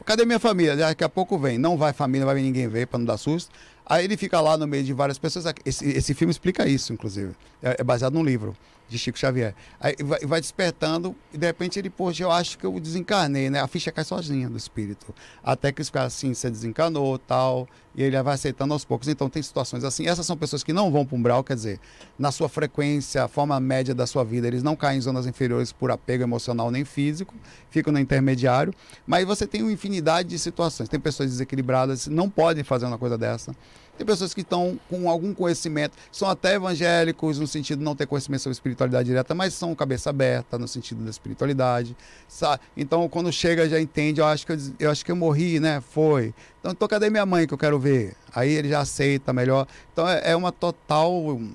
Cadê 0.05 0.25
minha 0.25 0.39
família? 0.39 0.75
Daqui 0.75 1.03
a 1.03 1.09
pouco 1.09 1.37
vem. 1.37 1.57
Não 1.59 1.77
vai 1.77 1.93
família, 1.93 2.25
não 2.25 2.33
vai 2.33 2.41
ninguém 2.41 2.67
ver 2.67 2.87
para 2.87 2.97
não 2.97 3.05
dar 3.05 3.17
susto. 3.17 3.51
Aí 3.85 4.03
ele 4.03 4.17
fica 4.17 4.41
lá 4.41 4.57
no 4.57 4.65
meio 4.67 4.83
de 4.83 4.93
várias 4.93 5.19
pessoas. 5.19 5.45
Esse, 5.63 5.87
esse 5.89 6.13
filme 6.15 6.31
explica 6.31 6.67
isso, 6.67 6.91
inclusive. 6.91 7.33
É, 7.61 7.75
é 7.79 7.83
baseado 7.83 8.13
num 8.13 8.23
livro 8.23 8.55
de 8.91 8.99
Chico 8.99 9.17
Xavier. 9.17 9.55
Aí 9.79 9.95
vai, 10.25 10.41
despertando 10.41 11.15
e 11.33 11.37
de 11.37 11.47
repente 11.47 11.79
ele, 11.79 11.89
poxa, 11.89 12.23
eu 12.23 12.29
acho 12.29 12.57
que 12.57 12.65
eu 12.65 12.77
desencarnei, 12.77 13.49
né? 13.49 13.61
A 13.61 13.67
ficha 13.67 13.89
cai 13.89 14.03
sozinha 14.03 14.49
do 14.49 14.57
espírito. 14.57 15.15
Até 15.41 15.71
que 15.71 15.79
eles 15.79 15.87
ficam 15.87 16.03
assim, 16.03 16.33
você 16.33 16.49
desencanou, 16.49 17.17
tal, 17.17 17.69
e 17.95 18.03
ele 18.03 18.21
vai 18.21 18.33
aceitando 18.33 18.73
aos 18.73 18.83
poucos. 18.83 19.07
Então 19.07 19.29
tem 19.29 19.41
situações 19.41 19.85
assim. 19.85 20.07
Essas 20.07 20.25
são 20.25 20.35
pessoas 20.35 20.61
que 20.61 20.73
não 20.73 20.91
vão 20.91 21.05
para 21.05 21.15
umbral, 21.15 21.41
quer 21.41 21.55
dizer, 21.55 21.79
na 22.19 22.33
sua 22.33 22.49
frequência, 22.49 23.23
a 23.23 23.29
forma 23.29 23.57
média 23.61 23.95
da 23.95 24.05
sua 24.05 24.25
vida, 24.25 24.45
eles 24.45 24.61
não 24.61 24.75
caem 24.75 24.97
em 24.97 25.01
zonas 25.01 25.25
inferiores 25.25 25.71
por 25.71 25.89
apego 25.89 26.23
emocional 26.23 26.69
nem 26.69 26.83
físico, 26.83 27.33
ficam 27.69 27.93
no 27.93 27.99
intermediário. 27.99 28.73
Mas 29.07 29.25
você 29.25 29.47
tem 29.47 29.61
uma 29.61 29.71
infinidade 29.71 30.27
de 30.27 30.37
situações. 30.37 30.89
Tem 30.89 30.99
pessoas 30.99 31.29
desequilibradas, 31.29 32.07
não 32.07 32.29
podem 32.29 32.63
fazer 32.63 32.85
uma 32.87 32.97
coisa 32.97 33.17
dessa. 33.17 33.55
Tem 33.97 34.05
pessoas 34.05 34.33
que 34.33 34.41
estão 34.41 34.79
com 34.89 35.09
algum 35.09 35.33
conhecimento, 35.33 35.97
são 36.11 36.29
até 36.29 36.55
evangélicos, 36.55 37.37
no 37.39 37.47
sentido 37.47 37.79
de 37.79 37.85
não 37.85 37.95
ter 37.95 38.07
conhecimento 38.07 38.41
sobre 38.41 38.53
espiritualidade 38.53 39.07
direta, 39.09 39.35
mas 39.35 39.53
são 39.53 39.75
cabeça 39.75 40.09
aberta 40.09 40.57
no 40.57 40.67
sentido 40.67 41.03
da 41.03 41.09
espiritualidade. 41.09 41.95
sabe? 42.27 42.61
Então, 42.75 43.07
quando 43.09 43.31
chega, 43.31 43.69
já 43.69 43.79
entende, 43.79 44.21
eu 44.21 44.25
acho 44.25 44.45
que 44.45 44.51
eu, 44.53 44.57
eu 44.79 44.91
acho 44.91 45.05
que 45.05 45.11
eu 45.11 45.15
morri, 45.15 45.59
né? 45.59 45.81
Foi. 45.81 46.33
Então, 46.59 46.71
então, 46.71 46.87
cadê 46.87 47.09
minha 47.09 47.25
mãe 47.25 47.45
que 47.45 47.53
eu 47.53 47.57
quero 47.57 47.79
ver? 47.79 48.15
Aí 48.33 48.51
ele 48.51 48.69
já 48.69 48.79
aceita 48.79 49.33
melhor. 49.33 49.67
Então, 49.93 50.07
é, 50.07 50.31
é 50.31 50.35
uma 50.35 50.51
total 50.51 51.11
hum, 51.13 51.53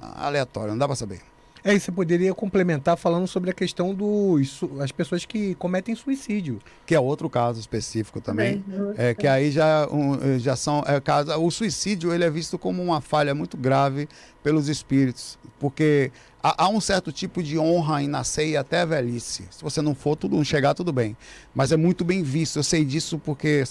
aleatória, 0.00 0.70
não 0.70 0.78
dá 0.78 0.86
para 0.86 0.96
saber. 0.96 1.20
É, 1.68 1.74
e 1.74 1.78
você 1.78 1.92
poderia 1.92 2.32
complementar 2.32 2.96
falando 2.96 3.26
sobre 3.26 3.50
a 3.50 3.52
questão 3.52 3.94
dos 3.94 4.60
as 4.80 4.90
pessoas 4.90 5.26
que 5.26 5.54
cometem 5.56 5.94
suicídio. 5.94 6.58
Que 6.86 6.94
é 6.94 7.00
outro 7.00 7.28
caso 7.28 7.60
específico 7.60 8.22
também. 8.22 8.60
Também. 8.62 8.94
É, 8.96 9.12
que 9.12 9.26
aí 9.26 9.50
já, 9.50 9.86
um, 9.92 10.38
já 10.38 10.56
são. 10.56 10.82
É, 10.86 10.98
caso, 10.98 11.30
o 11.38 11.50
suicídio 11.50 12.10
ele 12.14 12.24
é 12.24 12.30
visto 12.30 12.58
como 12.58 12.82
uma 12.82 13.02
falha 13.02 13.34
muito 13.34 13.58
grave 13.58 14.08
pelos 14.42 14.66
espíritos, 14.66 15.38
porque 15.60 16.10
há, 16.42 16.64
há 16.64 16.68
um 16.70 16.80
certo 16.80 17.12
tipo 17.12 17.42
de 17.42 17.58
honra 17.58 18.02
em 18.02 18.08
nascer 18.08 18.48
e 18.48 18.56
até 18.56 18.80
a 18.80 18.86
velhice. 18.86 19.46
Se 19.50 19.62
você 19.62 19.82
não 19.82 19.94
for, 19.94 20.16
tudo 20.16 20.36
não 20.36 20.44
chegar, 20.44 20.72
tudo 20.72 20.90
bem. 20.90 21.14
Mas 21.54 21.70
é 21.70 21.76
muito 21.76 22.02
bem 22.02 22.22
visto. 22.22 22.58
Eu 22.58 22.62
sei 22.62 22.82
disso 22.82 23.18
porque 23.18 23.62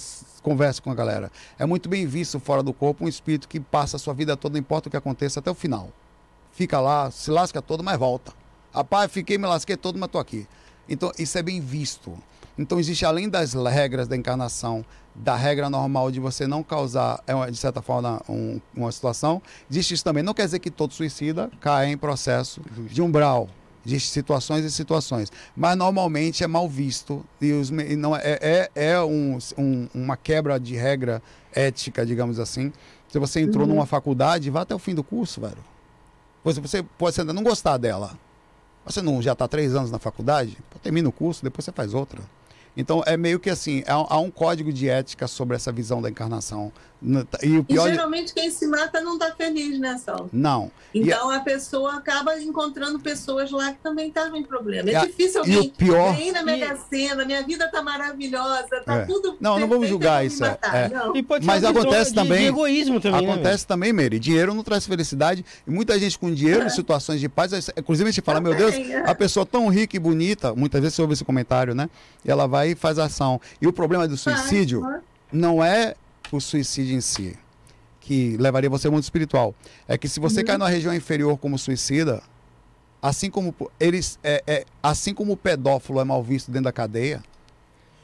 converso 0.43 0.83
com 0.83 0.91
a 0.91 0.95
galera. 0.95 1.31
É 1.57 1.65
muito 1.65 1.89
bem 1.89 2.05
visto 2.05 2.39
fora 2.39 2.61
do 2.61 2.73
corpo 2.73 3.05
um 3.05 3.07
espírito 3.07 3.47
que 3.47 3.59
passa 3.59 3.95
a 3.95 3.99
sua 3.99 4.13
vida 4.13 4.37
toda, 4.37 4.53
não 4.53 4.59
importa 4.59 4.87
o 4.87 4.91
que 4.91 4.97
aconteça, 4.97 5.39
até 5.39 5.49
o 5.49 5.55
final. 5.55 5.91
Fica 6.57 6.79
lá, 6.79 7.11
se 7.11 7.29
lasca 7.29 7.61
todo, 7.61 7.83
mas 7.83 7.99
volta. 7.99 8.33
Rapaz, 8.73 9.11
fiquei, 9.11 9.37
me 9.37 9.45
lasquei 9.45 9.77
todo, 9.77 9.99
mas 9.99 10.09
tô 10.09 10.17
aqui. 10.17 10.47
Então, 10.89 11.11
isso 11.19 11.37
é 11.37 11.43
bem 11.43 11.61
visto. 11.61 12.11
Então, 12.57 12.79
existe 12.79 13.05
além 13.05 13.29
das 13.29 13.53
regras 13.53 14.07
da 14.07 14.15
encarnação, 14.17 14.83
da 15.13 15.35
regra 15.35 15.69
normal 15.69 16.09
de 16.09 16.19
você 16.19 16.47
não 16.47 16.63
causar, 16.63 17.21
é 17.27 17.51
de 17.51 17.57
certa 17.57 17.79
forma, 17.79 18.19
um- 18.27 18.59
uma 18.75 18.91
situação, 18.91 19.39
existe 19.69 19.93
isso 19.93 20.03
também. 20.03 20.23
Não 20.23 20.33
quer 20.33 20.45
dizer 20.45 20.57
que 20.57 20.71
todo 20.71 20.95
suicida 20.95 21.51
cai 21.61 21.91
em 21.91 21.97
processo 21.97 22.59
de 22.89 23.03
umbral. 23.03 23.47
Existem 23.85 24.11
situações 24.11 24.65
e 24.65 24.71
situações. 24.71 25.31
Mas 25.55 25.77
normalmente 25.77 26.43
é 26.43 26.47
mal 26.47 26.67
visto. 26.67 27.23
E, 27.39 27.51
os, 27.53 27.69
e 27.69 27.95
não 27.95 28.15
é, 28.15 28.21
é, 28.41 28.71
é 28.73 28.99
um- 29.03 29.37
um- 29.55 29.87
uma 29.93 30.17
quebra 30.17 30.59
de 30.59 30.75
regra 30.75 31.21
ética, 31.53 32.03
digamos 32.03 32.39
assim. 32.39 32.73
Se 33.09 33.19
você 33.19 33.41
entrou 33.41 33.67
numa 33.67 33.85
faculdade, 33.85 34.49
vá 34.49 34.61
até 34.61 34.73
o 34.73 34.79
fim 34.79 34.95
do 34.95 35.03
curso, 35.03 35.39
velho. 35.39 35.76
Você, 36.43 36.83
pode 36.97 37.19
ainda 37.19 37.33
não 37.33 37.43
gostar 37.43 37.77
dela. 37.77 38.17
Você 38.85 39.01
não 39.01 39.21
já 39.21 39.33
está 39.33 39.47
três 39.47 39.75
anos 39.75 39.91
na 39.91 39.99
faculdade? 39.99 40.57
Termina 40.81 41.09
o 41.09 41.11
curso, 41.11 41.43
depois 41.43 41.65
você 41.65 41.71
faz 41.71 41.93
outra. 41.93 42.21
Então 42.75 43.03
é 43.05 43.17
meio 43.17 43.39
que 43.39 43.49
assim, 43.49 43.83
há, 43.87 43.93
há 43.93 44.19
um 44.19 44.29
código 44.29 44.71
de 44.71 44.87
ética 44.87 45.27
sobre 45.27 45.55
essa 45.55 45.71
visão 45.71 46.01
da 46.01 46.09
encarnação. 46.09 46.71
N- 47.01 47.27
E 47.43 47.57
o 47.57 47.59
E 47.59 47.63
pior. 47.63 47.83
de- 47.87 47.95
geralmente 47.95 48.33
quem 48.33 48.49
se 48.49 48.65
mata 48.67 48.99
não 49.01 49.13
está 49.13 49.31
feliz, 49.35 49.77
né, 49.79 49.97
Sal? 50.03 50.29
Não. 50.33 50.71
E 50.93 51.01
Então 51.01 51.29
a 51.29 51.39
pessoa 51.41 51.95
acaba 51.97 52.39
encontrando 52.41 52.99
pessoas 52.99 53.51
lá 53.51 53.71
que 53.71 53.77
também 53.83 54.07
estavam 54.07 54.35
em 54.37 54.43
problema. 54.43 54.89
É 54.89 54.93
E 54.93 54.95
a- 54.95 55.05
difícil 55.05 55.43
e 55.45 55.51
o 55.51 55.55
alguém 55.57 55.69
pior- 55.69 56.13
ganhei 56.13 56.31
na 56.31 56.41
Mega 56.43 56.75
Sena, 56.89 57.23
minha 57.23 57.43
vida 57.43 57.67
tá 57.69 57.81
maravilhosa, 57.83 58.81
tá 58.85 58.95
É. 58.95 59.05
tudo 59.05 59.37
Não, 59.39 59.59
não 59.59 59.67
vamos 59.67 59.87
julgar 59.87 60.25
isso, 60.25 60.43
é, 60.43 60.49
matar. 60.49 60.75
é. 60.75 60.89
Não. 60.89 61.15
E 61.15 61.21
pode 61.21 61.45
Mas 61.45 61.63
acontece 61.63 62.09
de- 62.09 62.15
também- 62.15 62.39
De 62.41 62.45
egoísmo 62.47 62.99
também, 62.99 63.25
né, 63.27 63.31
Acontece 63.33 63.67
também, 63.67 63.93
Meire. 63.93 64.17
Dinheiro 64.19 64.53
não 64.53 64.63
traz 64.63 64.85
felicidade. 64.87 65.45
E 65.67 65.69
muita 65.71 65.97
gente 65.99 66.17
com 66.17 66.33
dinheiro 66.33 66.65
em 66.65 66.69
situações 66.69 67.19
de 67.19 67.29
paz. 67.29 67.51
Inclusive, 67.77 68.09
a 68.09 68.11
gente 68.11 68.23
fala, 68.23 68.39
meu 68.41 68.55
Deus, 68.55 68.71
Também, 68.73 68.93
é. 68.93 69.09
a 69.09 69.13
pessoa 69.13 69.45
tão 69.45 69.67
rica 69.69 69.95
e 69.95 69.99
bonita, 69.99 70.55
muitas 70.55 70.81
vezes 70.81 70.95
você 70.95 71.01
ouve 71.01 71.13
esse 71.13 71.23
comentário, 71.23 71.75
né? 71.75 71.89
E 72.25 72.31
ela 72.31 72.47
vai 72.47 72.71
e 72.71 72.75
faz 72.75 72.97
ação. 72.97 73.39
E 73.61 73.67
o 73.67 73.73
problema 73.73 74.07
do 74.07 74.17
suicídio 74.17 74.83
não 75.31 75.63
é 75.63 75.93
o 76.31 76.41
suicídio 76.41 76.95
em 76.95 77.01
si, 77.01 77.37
que 78.01 78.35
levaria 78.37 78.69
você 78.69 78.87
ao 78.87 78.93
mundo 78.93 79.03
espiritual. 79.03 79.55
É 79.87 79.97
que 79.97 80.09
se 80.09 80.19
você 80.19 80.43
cai 80.43 80.57
numa 80.57 80.69
região 80.69 80.93
inferior 80.93 81.37
como 81.37 81.57
suicida, 81.57 82.21
assim 83.01 83.29
como 83.29 83.55
eles, 83.79 84.19
é, 84.23 84.43
é- 84.45 84.65
assim 84.81 85.13
como 85.13 85.33
o 85.33 85.37
pedófilo 85.37 85.99
é 85.99 86.03
mal 86.03 86.21
visto 86.23 86.51
dentro 86.51 86.65
da 86.65 86.71
cadeia, 86.71 87.23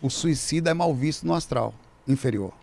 o 0.01 0.09
suicida 0.09 0.71
é 0.71 0.73
mal 0.73 0.93
visto 0.93 1.25
no 1.25 1.33
astral 1.33 1.73
inferior. 2.07 2.53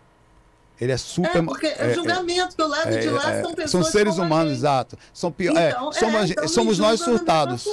Ele 0.81 0.91
é 0.91 0.97
super. 0.97 1.37
É, 1.37 1.41
porque 1.43 1.67
é, 1.67 1.75
é- 1.91 1.93
julgamento, 1.93 2.55
que 2.55 2.61
o 2.63 2.67
lado 2.67 2.89
de 2.99 3.07
lá 3.07 3.31
é, 3.33 3.41
são 3.43 3.53
pessoas. 3.53 3.69
são 3.71 3.83
seres 3.83 4.13
como 4.15 4.23
a 4.23 4.25
humanos, 4.25 4.49
gente. 4.53 4.57
exato. 4.61 4.97
São 5.13 5.31
pior, 5.31 5.55
é, 5.55 5.69
Então, 5.69 5.91
somos, 5.93 6.15
é, 6.29 6.33
então 6.33 6.47
somos 6.47 6.79
nós 6.79 6.99
surtados. 6.99 7.65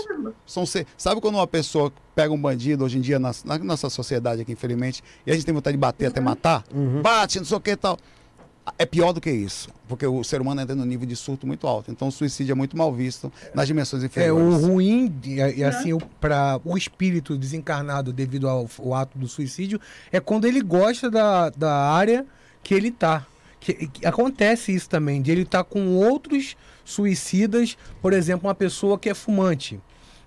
São 0.47 0.67
ser- 0.67 0.87
sabe 0.97 1.19
quando 1.21 1.37
uma 1.37 1.47
pessoa 1.47 1.91
pega 2.15 2.33
um 2.35 2.41
bandido 2.41 2.85
hoje 2.85 2.99
em 2.99 3.01
dia 3.01 3.19
na, 3.19 3.33
na 3.47 3.59
nossa 3.59 3.89
sociedade 3.89 4.43
aqui, 4.43 4.53
infelizmente, 4.53 5.03
e 5.27 5.31
a 5.31 5.35
gente 5.35 5.47
tem 5.47 5.55
vontade 5.55 5.75
de 5.75 5.81
bater 5.81 6.07
até 6.07 6.21
matar? 6.21 6.63
Bate, 7.03 7.39
não 7.39 7.47
sei 7.47 7.57
o 7.57 7.61
que 7.61 7.71
e 7.71 7.77
tal. 7.77 7.99
É 8.77 8.85
pior 8.85 9.15
do 9.15 9.21
que 9.23 9.31
isso, 9.31 9.71
porque 9.89 10.07
o 10.07 10.23
ser 10.23 10.43
humano 10.43 10.61
entra 10.61 10.75
num 10.77 10.85
nível 10.85 11.07
de 11.07 11.17
surto 11.17 11.47
muito 11.47 11.67
alto. 11.67 11.91
Então 11.91 12.09
o 12.09 12.13
suicídio 12.13 12.53
é 12.53 12.55
muito 12.55 12.77
mal 12.77 12.93
visto 12.93 13.33
nas 13.55 13.67
dimensões 13.67 14.03
É, 14.03 14.07
o 14.07 14.09
inferiores. 14.09 14.63
ruim, 14.67 15.15
e, 15.25 15.37
e 15.37 15.65
assim, 15.65 15.97
para 16.21 16.61
o 16.63 16.77
espírito 16.77 17.39
desencarnado 17.39 18.13
devido 18.13 18.47
ao, 18.47 18.69
ao 18.79 18.93
ato 18.93 19.17
do 19.17 19.27
suicídio, 19.27 19.81
é 20.13 20.21
quando 20.21 20.45
ele 20.45 20.61
gosta 20.61 21.11
da, 21.11 21.49
da 21.49 21.73
área 21.75 22.27
que 22.69 22.75
ele 22.75 22.91
tá. 22.91 23.27
Que, 23.59 23.73
que 23.89 24.07
acontece 24.07 24.75
isso 24.75 24.91
também, 24.91 25.23
de 25.23 25.31
ele 25.31 25.41
estar 25.41 25.65
com 25.65 25.97
outros 25.97 26.55
suicidas, 26.85 27.79
por 28.03 28.13
exemplo, 28.13 28.47
uma 28.47 28.55
pessoa 28.55 28.99
que 28.99 29.09
é 29.09 29.15
fumante. 29.15 29.81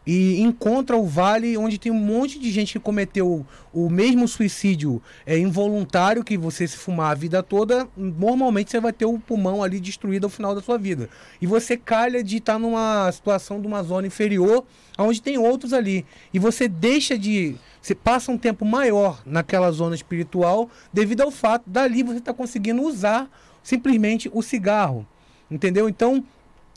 e 0.07 0.41
encontra 0.41 0.97
o 0.97 1.05
vale 1.05 1.55
onde 1.55 1.77
tem 1.77 1.91
um 1.91 2.03
monte 2.03 2.39
de 2.39 2.49
gente 2.49 2.73
que 2.73 2.80
cometeu 2.80 3.45
o 3.72 3.89
mesmo 3.91 4.27
suicídio 4.27 4.99
é, 5.23 5.38
involuntário 5.38 6.23
que 6.23 6.35
você 6.35 6.68
se 6.68 6.76
fumar 6.76 7.11
a 7.11 7.13
vida 7.13 7.43
toda, 7.43 7.88
normalmente 7.95 8.72
você 8.72 8.80
vai 8.80 8.91
ter 8.91 9.05
o 9.05 9.19
pulmão 9.19 9.61
ali 9.61 9.80
destruído 9.80 10.23
ao 10.23 10.30
final 10.31 10.55
da 10.55 10.61
sua 10.61 10.80
vida. 10.80 11.07
E 11.39 11.45
você 11.45 11.77
calha 11.77 12.23
de 12.23 12.38
estar 12.38 12.57
numa 12.57 13.11
situação 13.11 13.61
de 13.61 13.68
uma 13.68 13.84
zona 13.84 14.07
inferior, 14.07 14.65
onde 14.97 15.22
tem 15.22 15.38
outros 15.38 15.73
ali. 15.73 16.03
E 16.34 16.39
você 16.39 16.68
deixa 16.68 17.15
de. 17.15 17.55
Você 17.81 17.95
passa 17.95 18.31
um 18.31 18.37
tempo 18.37 18.63
maior 18.63 19.21
naquela 19.25 19.71
zona 19.71 19.95
espiritual 19.95 20.69
devido 20.93 21.21
ao 21.21 21.31
fato 21.31 21.63
dali 21.67 22.03
você 22.03 22.19
está 22.19 22.33
conseguindo 22.33 22.81
usar 22.83 23.29
simplesmente 23.63 24.29
o 24.33 24.41
cigarro. 24.41 25.05
Entendeu? 25.49 25.89
Então, 25.89 26.23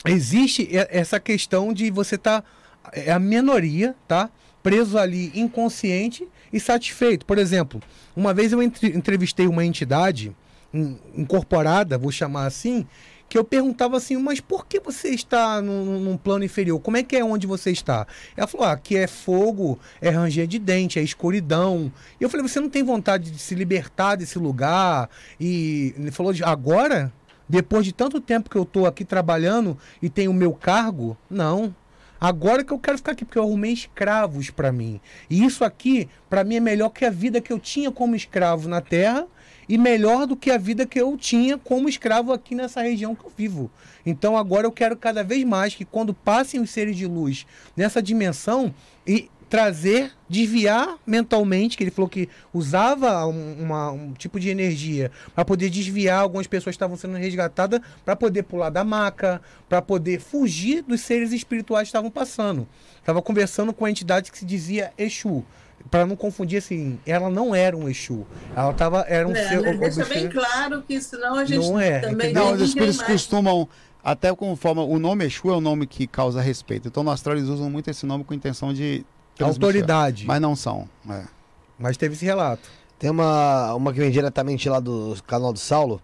existe 0.05 0.67
essa 0.71 1.19
questão 1.19 1.71
de 1.73 1.89
você 1.91 2.15
estar. 2.15 2.43
é 2.91 3.11
a 3.11 3.19
minoria, 3.19 3.95
tá? 4.07 4.29
Preso 4.61 4.97
ali 4.97 5.31
inconsciente 5.35 6.27
e 6.51 6.59
satisfeito. 6.59 7.25
Por 7.25 7.37
exemplo, 7.37 7.81
uma 8.15 8.33
vez 8.33 8.51
eu 8.51 8.61
entre- 8.61 8.95
entrevistei 8.95 9.47
uma 9.47 9.63
entidade 9.63 10.35
in- 10.73 10.97
incorporada, 11.15 11.97
vou 11.97 12.11
chamar 12.11 12.47
assim, 12.47 12.85
que 13.27 13.37
eu 13.37 13.43
perguntava 13.43 13.97
assim, 13.97 14.17
mas 14.17 14.39
por 14.39 14.65
que 14.65 14.79
você 14.79 15.09
está 15.09 15.61
num, 15.61 15.99
num 15.99 16.17
plano 16.17 16.45
inferior? 16.45 16.79
Como 16.79 16.97
é 16.97 17.03
que 17.03 17.15
é 17.15 17.23
onde 17.23 17.47
você 17.47 17.71
está? 17.71 18.05
Ela 18.35 18.47
falou, 18.47 18.67
ah, 18.67 18.73
aqui 18.73 18.95
é 18.95 19.07
fogo, 19.07 19.79
é 19.99 20.09
ranger 20.09 20.47
de 20.47 20.59
dente, 20.59 20.99
é 20.99 21.01
escuridão. 21.01 21.91
E 22.19 22.23
eu 22.23 22.29
falei, 22.29 22.47
você 22.47 22.59
não 22.59 22.69
tem 22.69 22.83
vontade 22.83 23.31
de 23.31 23.39
se 23.39 23.55
libertar 23.55 24.15
desse 24.15 24.37
lugar? 24.37 25.09
E 25.39 25.93
ele 25.97 26.11
falou, 26.11 26.33
agora? 26.43 27.11
Depois 27.47 27.85
de 27.85 27.93
tanto 27.93 28.19
tempo 28.19 28.49
que 28.49 28.55
eu 28.55 28.63
estou 28.63 28.87
aqui 28.87 29.05
trabalhando 29.05 29.77
e 30.01 30.09
tenho 30.09 30.31
o 30.31 30.33
meu 30.33 30.53
cargo? 30.53 31.15
Não. 31.29 31.75
Agora 32.19 32.63
que 32.63 32.73
eu 32.73 32.79
quero 32.79 32.97
ficar 32.97 33.11
aqui, 33.11 33.25
porque 33.25 33.37
eu 33.37 33.43
arrumei 33.43 33.71
escravos 33.71 34.49
para 34.49 34.71
mim. 34.71 34.99
E 35.29 35.43
isso 35.43 35.63
aqui, 35.63 36.09
para 36.29 36.43
mim, 36.43 36.55
é 36.55 36.59
melhor 36.59 36.89
que 36.89 37.05
a 37.05 37.09
vida 37.09 37.41
que 37.41 37.51
eu 37.51 37.59
tinha 37.59 37.91
como 37.91 38.15
escravo 38.15 38.67
na 38.67 38.81
Terra 38.81 39.27
e 39.67 39.77
melhor 39.77 40.25
do 40.27 40.35
que 40.35 40.51
a 40.51 40.57
vida 40.57 40.85
que 40.85 40.99
eu 40.99 41.17
tinha 41.17 41.57
como 41.57 41.89
escravo 41.89 42.31
aqui 42.33 42.53
nessa 42.55 42.81
região 42.81 43.15
que 43.15 43.25
eu 43.25 43.31
vivo. 43.35 43.71
Então 44.05 44.37
agora 44.37 44.67
eu 44.67 44.71
quero 44.71 44.95
cada 44.95 45.23
vez 45.23 45.43
mais 45.43 45.73
que 45.75 45.85
quando 45.85 46.13
passem 46.13 46.59
os 46.59 46.69
seres 46.69 46.95
de 46.95 47.05
luz 47.07 47.45
nessa 47.75 48.01
dimensão 48.01 48.73
e 49.05 49.29
trazer, 49.47 50.11
desviar 50.27 50.97
mentalmente, 51.05 51.77
que 51.77 51.83
ele 51.83 51.91
falou 51.91 52.09
que 52.09 52.27
usava 52.51 53.25
um, 53.27 53.53
uma- 53.61 53.91
um 53.91 54.11
tipo 54.13 54.39
de 54.39 54.49
energia 54.49 55.11
para 55.35 55.45
poder 55.45 55.69
desviar 55.69 56.19
algumas 56.21 56.47
pessoas 56.47 56.73
que 56.73 56.77
estavam 56.77 56.97
sendo 56.97 57.15
resgatadas 57.15 57.79
para 58.03 58.15
poder 58.15 58.43
pular 58.43 58.71
da 58.71 58.83
maca, 58.83 59.39
para 59.69 59.81
poder 59.83 60.19
fugir 60.19 60.81
dos 60.81 61.01
seres 61.01 61.31
espirituais 61.31 61.83
que 61.87 61.89
estavam 61.89 62.09
passando. 62.09 62.67
Estava 62.97 63.21
conversando 63.21 63.71
com 63.71 63.85
a 63.85 63.89
entidade 63.91 64.31
que 64.31 64.37
se 64.39 64.45
dizia 64.45 64.91
Exu. 64.97 65.45
Para 65.91 66.05
não 66.05 66.15
confundir 66.15 66.57
assim, 66.57 66.99
ela 67.05 67.29
não 67.29 67.53
era 67.53 67.77
um 67.77 67.87
Exu. 67.87 68.25
Ela 68.55 68.73
tava, 68.73 69.01
era 69.07 69.27
um 69.27 69.35
É, 69.35 69.47
ser. 69.49 69.61
né? 69.61 69.73
Deixa 69.73 70.05
bem 70.05 70.27
claro 70.29 70.81
que 70.81 70.99
senão 70.99 71.35
a 71.35 71.45
gente 71.45 71.65
Não 71.67 71.79
é, 71.79 71.99
também 71.99 72.31
entendeu? 72.31 72.45
Não, 72.45 72.53
os 72.53 72.61
espíritos 72.61 72.97
mais- 72.97 73.11
costumam, 73.11 73.69
até 74.03 74.33
conforme 74.35 74.81
o 74.81 74.97
nome 74.99 75.25
Exu 75.25 75.49
é 75.49 75.55
o 75.55 75.61
nome 75.61 75.85
que 75.85 76.07
causa 76.07 76.41
respeito. 76.41 76.87
Então 76.87 77.03
no 77.03 77.11
astral 77.11 77.35
eles 77.37 77.47
usam 77.49 77.69
muito 77.69 77.89
esse 77.89 78.05
nome 78.05 78.23
com 78.23 78.33
intenção 78.33 78.73
de 78.73 79.05
autoridade. 79.39 80.25
Mas... 80.25 80.35
Mas 80.35 80.41
não 80.41 80.55
são. 80.55 80.89
é. 81.09 81.91
teve 81.93 82.15
esse 82.15 82.25
relato. 82.25 82.67
Tem 82.97 83.09
uma, 83.09 83.73
uma 83.75 83.91
que 83.93 83.99
vem 83.99 84.09
diretamente 84.09 84.67
lá 84.69 84.79
do 84.79 85.15
canal 85.27 85.51
do 85.53 85.59
Saulo. 85.59 86.01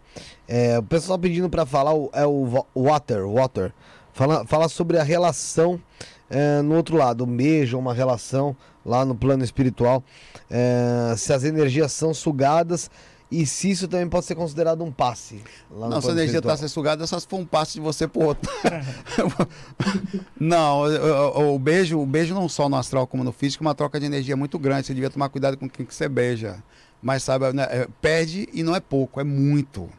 É, 0.48 0.78
o 0.78 0.84
pessoal 0.84 1.18
pedindo 1.18 1.50
pra 1.50 1.66
falar 1.66 1.94
o- 1.94 2.10
é 2.14 2.26
o 2.26 2.66
Water, 2.76 3.26
Water. 3.28 3.74
Fala, 4.14 4.46
fala 4.46 4.68
sobre 4.68 4.98
a 5.00 5.04
relação 5.04 5.80
é, 6.30 6.62
no 6.62 6.76
outro 6.76 6.98
lado, 6.98 7.24
um 7.24 7.36
beijo, 7.36 7.78
uma 7.80 7.94
relação 7.94 8.56
lá 8.86 9.04
no 9.06 9.16
plano 9.16 9.44
espiritual. 9.44 10.04
É, 10.50 11.14
se 11.18 11.32
as 11.34 11.44
energias 11.44 11.92
são 11.92 12.14
sugadas 12.14 12.90
e 13.32 13.46
se 13.46 13.70
isso 13.72 13.88
também 13.88 14.10
pode 14.10 14.26
ser 14.26 14.36
considerado 14.36 14.84
um 14.84 14.92
passe. 14.92 15.42
Lá 15.72 15.88
no 15.88 15.96
Não, 15.96 16.02
se 16.02 16.10
a 16.10 16.12
energia 16.12 16.40
está 16.40 16.58
sendo 16.58 16.68
sugada, 16.70 17.04
é 17.04 17.08
só 17.08 17.18
se 17.20 17.26
for 17.28 17.40
um 17.40 17.46
passo 17.46 17.74
de 17.74 17.80
você 17.80 18.06
pro 18.08 18.24
outro. 18.26 18.52
não, 20.40 20.82
o, 20.82 21.52
o- 21.52 21.56
o 21.56 21.60
beijo, 21.60 22.00
o 22.00 22.06
beijo 22.06 22.34
não 22.34 22.48
só 22.50 22.68
no 22.68 22.76
astral 22.76 23.08
como 23.08 23.24
no 23.24 23.32
físico, 23.32 23.64
é 23.64 23.68
uma 23.68 23.76
troca 23.76 24.00
de 24.00 24.06
energia 24.06 24.36
muito 24.36 24.58
grande. 24.60 24.88
Você 24.88 24.94
devia 24.94 25.10
tomar 25.10 25.30
cuidado 25.30 25.58
com 25.58 25.70
quem 25.70 25.86
que 25.86 25.94
você 25.96 26.10
beija. 26.10 26.62
Mas 27.02 27.24
sabe, 27.24 27.52
né, 27.54 27.64
é, 27.70 27.88
perde 28.02 28.48
e 28.54 28.62
não 28.64 28.76
é 28.76 28.80
pouco, 28.80 29.20
é 29.20 29.24
muito. 29.24 29.90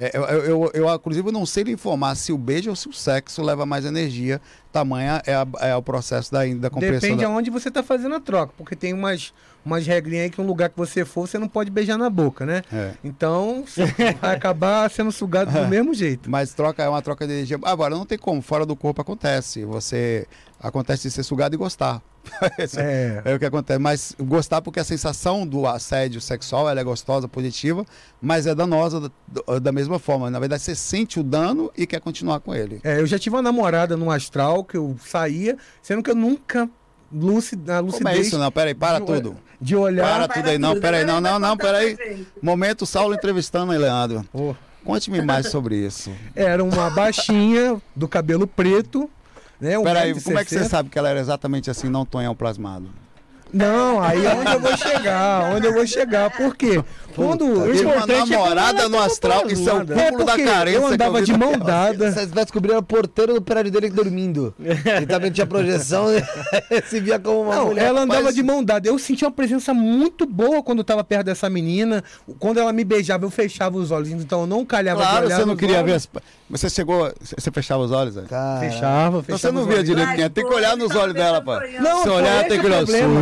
É, 0.00 0.16
eu, 0.16 0.22
eu, 0.22 0.70
eu, 0.74 0.86
eu, 0.88 0.94
inclusive, 0.94 1.32
não 1.32 1.44
sei 1.44 1.64
lhe 1.64 1.72
informar 1.72 2.14
se 2.14 2.32
o 2.32 2.38
beijo 2.38 2.70
ou 2.70 2.76
se 2.76 2.88
o 2.88 2.92
sexo 2.92 3.42
leva 3.42 3.66
mais 3.66 3.84
energia. 3.84 4.40
Tamanha 4.72 5.20
é, 5.26 5.34
a- 5.34 5.46
é 5.60 5.74
o 5.74 5.82
processo 5.82 6.30
da, 6.30 6.40
da 6.54 6.70
compressão. 6.70 7.00
Depende 7.00 7.22
da... 7.22 7.28
aonde 7.28 7.50
você 7.50 7.70
tá 7.70 7.82
fazendo 7.82 8.14
a 8.14 8.20
troca, 8.20 8.52
porque 8.56 8.76
tem 8.76 8.92
umas, 8.92 9.32
umas 9.64 9.84
regrinhas 9.86 10.24
aí 10.24 10.30
que 10.30 10.40
um 10.40 10.46
lugar 10.46 10.68
que 10.68 10.76
você 10.76 11.04
for, 11.04 11.26
você 11.26 11.36
não 11.38 11.48
pode 11.48 11.70
beijar 11.70 11.98
na 11.98 12.08
boca, 12.08 12.46
né? 12.46 12.62
É. 12.72 12.92
Então, 13.02 13.64
vai 14.20 14.36
acabar 14.36 14.88
sendo 14.90 15.10
sugado 15.10 15.50
do 15.50 15.66
mesmo 15.66 15.92
jeito. 15.94 16.30
Mas 16.30 16.52
troca 16.54 16.82
é 16.82 16.88
uma 16.88 17.02
troca 17.02 17.26
de 17.26 17.32
energia. 17.32 17.58
Agora, 17.64 17.94
não 17.96 18.06
tem 18.06 18.18
como, 18.18 18.40
fora 18.40 18.64
do 18.64 18.76
corpo 18.76 19.00
acontece. 19.00 19.64
Você 19.64 20.26
acontece 20.60 21.04
de 21.08 21.10
ser 21.10 21.22
sugado 21.24 21.54
e 21.54 21.58
gostar. 21.58 22.00
É. 22.76 23.22
é 23.24 23.34
o 23.34 23.38
que 23.38 23.44
acontece. 23.44 23.78
Mas 23.78 24.14
gostar 24.18 24.60
porque 24.62 24.80
a 24.80 24.84
sensação 24.84 25.46
do 25.46 25.66
assédio 25.66 26.20
sexual 26.20 26.68
ela 26.68 26.80
é 26.80 26.84
gostosa, 26.84 27.28
positiva, 27.28 27.84
mas 28.20 28.46
é 28.46 28.54
danosa 28.54 29.10
da, 29.28 29.58
da 29.58 29.72
mesma 29.72 29.98
forma. 29.98 30.30
Na 30.30 30.38
verdade, 30.38 30.62
você 30.62 30.74
sente 30.74 31.20
o 31.20 31.22
dano 31.22 31.70
e 31.76 31.86
quer 31.86 32.00
continuar 32.00 32.40
com 32.40 32.54
ele. 32.54 32.80
É, 32.84 33.00
eu 33.00 33.06
já 33.06 33.18
tive 33.18 33.36
uma 33.36 33.42
namorada 33.42 33.96
no 33.96 34.10
astral 34.10 34.64
que 34.64 34.76
eu 34.76 34.96
saía, 35.04 35.56
sendo 35.82 36.02
que 36.02 36.10
eu 36.10 36.14
nunca 36.14 36.68
lucid, 37.12 37.60
na 37.66 37.78
Como 37.78 37.88
é 37.88 37.92
lucidez 37.92 38.26
isso? 38.28 38.38
Não, 38.38 38.50
peraí, 38.52 38.74
para 38.74 38.98
de- 39.00 39.06
tudo. 39.06 39.36
de 39.60 39.74
olhar. 39.76 40.06
Para 40.06 40.28
tudo 40.28 40.48
aí, 40.50 40.58
não, 40.58 40.78
peraí, 40.80 41.04
não, 41.04 41.20
não, 41.20 41.38
não, 41.38 41.56
peraí. 41.56 42.26
Momento 42.42 42.84
Saulo 42.86 43.14
entrevistando 43.14 43.72
aí, 43.72 43.78
Leandro. 43.78 44.24
Pô, 44.32 44.54
Conte-me 44.84 45.20
mais 45.20 45.48
sobre 45.50 45.76
isso. 45.76 46.10
Era 46.34 46.64
uma 46.64 46.88
baixinha 46.90 47.76
do 47.94 48.08
cabelo 48.08 48.46
preto, 48.46 49.10
né? 49.60 49.78
Um 49.78 49.82
Peraí, 49.84 50.20
como 50.20 50.38
é 50.38 50.44
que 50.44 50.50
você 50.50 50.64
sabe 50.64 50.88
que 50.90 50.98
ela 50.98 51.08
era 51.08 51.20
exatamente 51.20 51.70
assim, 51.70 51.88
não 51.88 52.04
tonhão 52.04 52.34
plasmado? 52.34 52.88
Não, 53.50 54.02
aí 54.02 54.26
é 54.26 54.34
onde 54.34 54.52
eu 54.52 54.60
vou 54.60 54.76
chegar, 54.76 55.54
onde 55.56 55.66
eu 55.66 55.72
vou 55.72 55.86
chegar. 55.86 56.28
Por 56.36 56.54
quê? 56.54 56.84
Quando 57.16 57.62
Teve 57.64 57.82
uma 57.86 57.94
é 57.94 58.06
namorada 58.06 58.80
ela 58.80 58.88
no 58.90 58.98
astral, 58.98 59.46
isso 59.48 59.66
é 59.70 59.72
o 59.72 59.86
cúmulo 59.86 60.22
da 60.24 60.32
porque 60.32 60.44
carência 60.44 60.76
Eu 60.76 60.82
eu 60.82 60.88
andava 60.88 61.18
vi 61.20 61.24
de 61.24 61.32
mão 61.32 61.52
dada. 61.58 62.12
Você 62.12 62.26
vai 62.26 62.44
descobrir 62.44 62.76
o 62.76 62.82
porteiro 62.82 63.32
do 63.32 63.40
prédio 63.40 63.72
dele 63.72 63.88
dormindo. 63.88 64.54
Ele 64.60 65.06
também 65.06 65.30
tinha 65.30 65.46
projeção, 65.46 66.08
se 66.90 67.00
via 67.00 67.18
como 67.18 67.40
uma 67.44 67.54
Não, 67.56 67.66
mulher. 67.68 67.86
ela 67.86 68.02
andava 68.02 68.24
mas- 68.24 68.34
de 68.34 68.42
mão 68.42 68.62
dada. 68.62 68.86
Eu 68.86 68.98
senti 68.98 69.24
uma 69.24 69.30
presença 69.32 69.72
muito 69.72 70.26
boa 70.26 70.62
quando 70.62 70.80
eu 70.80 70.84
tava 70.84 71.02
perto 71.02 71.24
dessa 71.24 71.48
menina. 71.48 72.04
Quando 72.38 72.58
ela 72.60 72.70
me 72.72 72.84
beijava, 72.84 73.24
eu 73.24 73.30
fechava 73.30 73.78
os 73.78 73.90
olhos. 73.90 74.10
Então 74.10 74.42
eu 74.42 74.46
não 74.46 74.62
calhava 74.62 75.00
Claro, 75.00 75.20
de 75.20 75.26
olhar 75.28 75.36
você 75.40 75.44
não 75.46 75.56
queria 75.56 75.82
ver. 75.82 75.92
olhos. 75.92 76.08
As... 76.52 76.60
Você 76.60 76.70
chegou. 76.70 77.12
Você 77.20 77.50
fechava 77.50 77.82
os 77.82 77.90
olhos, 77.90 78.14
velho? 78.14 78.26
Cara, 78.28 78.60
Fechava, 78.60 79.22
fechava. 79.22 79.38
Você 79.38 79.52
não 79.52 79.66
via 79.66 79.82
direito 79.82 80.14
quem 80.14 80.24
é. 80.24 80.28
Tem 80.28 80.46
que 80.46 80.54
olhar 80.54 80.76
nos 80.76 80.94
olhos 80.94 81.14
dela, 81.14 81.40
pô. 81.42 81.52
Não, 81.80 82.02
Se 82.02 82.08
olhar, 82.08 82.44
tem 82.46 82.58
que 82.60 82.66
olhar 82.66 82.78
problema. 82.84 83.20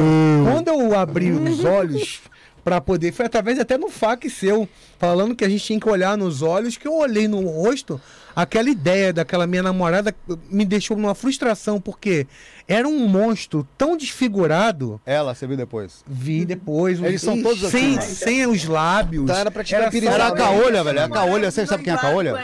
Quando 0.53 0.69
eu 0.69 0.99
abri 0.99 1.33
os 1.33 1.65
olhos 1.65 2.21
pra 2.65 2.81
poder, 2.81 3.13
foi 3.13 3.27
através 3.27 3.59
até 3.59 3.79
no 3.79 3.89
fac 3.89 4.29
seu, 4.29 4.69
falando 4.99 5.35
que 5.37 5.45
a 5.45 5.49
gente 5.49 5.65
tinha 5.65 5.79
que 5.79 5.89
olhar 5.89 6.17
nos 6.17 6.43
olhos, 6.43 6.77
que 6.77 6.87
eu 6.89 6.95
olhei 6.95 7.29
no 7.29 7.41
rosto, 7.41 8.01
aquela 8.37 8.69
ideia 8.69 9.13
daquela 9.13 9.47
minha 9.47 9.63
namorada 9.63 10.15
me 10.51 10.65
deixou 10.65 10.97
numa 10.97 11.15
frustração, 11.15 11.81
porque 11.81 12.27
era 12.69 12.87
um 12.87 13.09
monstro 13.09 13.67
tão 13.79 13.97
desfigurado, 13.97 15.01
Ela, 15.07 15.35
você 15.35 15.47
viu 15.47 15.57
depois. 15.57 16.05
vi 16.07 16.45
depois, 16.45 17.01
Eles 17.03 17.23
são 17.23 17.41
todos 17.43 17.71
sem, 17.71 17.97
assim, 17.99 18.15
sem 18.15 18.47
os 18.47 18.65
lábios. 18.67 19.25
Então 19.25 19.37
era 19.37 19.51
pra 19.51 19.65
te 19.65 19.75
Era 19.75 19.91
só- 19.91 19.99
Era 19.99 20.27
a 20.29 20.33
caolha, 20.33 20.85
velho. 20.85 20.99
É 20.99 21.03
a 21.05 21.09
caolha. 21.09 21.51
Você 21.51 21.67
sabe 21.67 21.83
quem 21.85 21.93
é 21.93 21.97
a 21.97 21.99
caolha? 21.99 22.35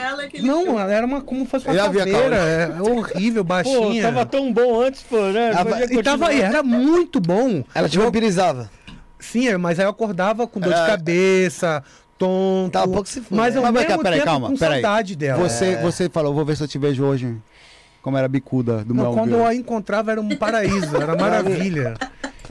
Não, 0.41 0.81
ela 0.81 0.93
era 0.93 1.05
uma 1.05 1.21
como 1.21 1.45
fosse 1.45 1.67
uma 1.67 1.77
caveira, 1.77 2.37
é, 2.37 2.81
horrível, 2.81 3.45
Pô, 3.45 3.49
baixinha. 3.49 4.03
tava 4.03 4.25
tão 4.25 4.53
bom 4.53 4.81
antes, 4.81 5.03
pô, 5.03 5.17
né? 5.29 5.53
Podia 5.63 6.01
E 6.01 6.03
tava 6.03 6.33
era 6.33 6.63
muito 6.63 7.21
bom. 7.21 7.63
ela 7.75 7.89
te 7.89 7.99
vampirizava. 7.99 8.71
Sim, 9.19 9.47
é, 9.49 9.57
mas 9.57 9.79
aí 9.79 9.87
eu 9.87 9.91
acordava 9.91 10.47
com 10.49 10.59
dor 10.59 10.73
de 10.75 10.81
É. 10.81 10.87
cabeça, 10.87 11.83
tonto. 12.27 12.73
Tava 12.73 12.89
pouco 12.89 13.09
se 13.09 13.21
fude, 13.21 13.35
Mas 13.35 13.57
ao 13.57 13.63
Mas 13.63 13.73
mesmo 13.73 14.03
peraí, 14.03 14.19
tempo 14.19 14.25
calma, 14.25 14.49
com 14.49 14.57
peraí. 14.57 14.81
saudade 14.83 15.17
dela. 15.17 15.43
Você, 15.49 15.77
você 15.77 16.09
falou, 16.09 16.33
vou 16.35 16.45
ver 16.45 16.57
se 16.57 16.63
eu 16.63 16.69
te 16.69 16.79
vejo 16.79 17.05
hoje. 17.05 17.37
Como 18.03 18.17
era 18.17 18.27
a 18.27 18.29
bicuda 18.29 18.85
do 18.85 18.95
meu 18.95 19.13
quando 19.13 19.31
eu 19.35 19.47
a 19.47 19.55
encontrava 19.55 20.11
era 20.11 20.21
um 20.21 20.29
paraíso, 20.37 20.97
era 20.97 21.15
maravilha. 21.17 21.95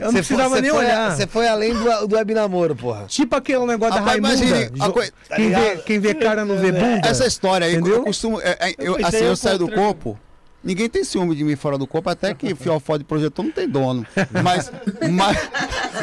Eu 0.00 0.06
não 0.06 0.12
Você 0.12 0.18
precisava 0.18 0.48
foi, 0.50 0.60
nem 0.62 0.70
foi- 0.70 0.80
olhar. 0.80 1.14
Você 1.14 1.26
foi 1.26 1.46
além 1.46 1.74
do, 1.74 2.06
do 2.08 2.16
web 2.16 2.32
namoro, 2.34 2.74
porra. 2.74 3.04
Tipo 3.06 3.36
aquele 3.36 3.64
negócio 3.66 3.98
Rapaz, 4.00 4.20
da 4.20 4.28
Raimunda. 4.28 4.46
imagine 4.46 4.80
a 4.82 4.86
Jo- 4.86 4.92
coi- 4.94 5.10
quem, 5.36 5.50
vê, 5.50 5.76
quem 5.84 5.98
vê 6.00 6.14
cara 6.14 6.44
não 6.46 6.56
vê 6.56 6.72
bunda. 6.72 7.06
Essa 7.06 7.26
história 7.26 7.66
aí, 7.66 7.74
Entendeu? 7.74 7.96
eu 7.96 8.02
costumo. 8.04 8.40
é, 8.40 8.56
é, 8.60 8.74
eu, 8.78 8.94
pensei 8.94 9.18
assim, 9.20 9.26
eu 9.28 9.36
saio 9.36 9.58
do 9.58 9.68
corpo. 9.70 10.18
Ninguém 10.64 10.88
tem 10.88 11.02
ciúme 11.02 11.34
de 11.34 11.42
mim 11.42 11.56
fora 11.56 11.76
do 11.76 11.86
corpo, 11.86 12.08
até 12.08 12.32
que 12.34 12.54
fiofó 12.54 12.96
de 12.96 13.02
projetor 13.04 13.44
não 13.44 13.52
tem 13.52 13.68
dono. 13.68 14.06
Mas. 14.44 14.70
mas, 15.10 15.38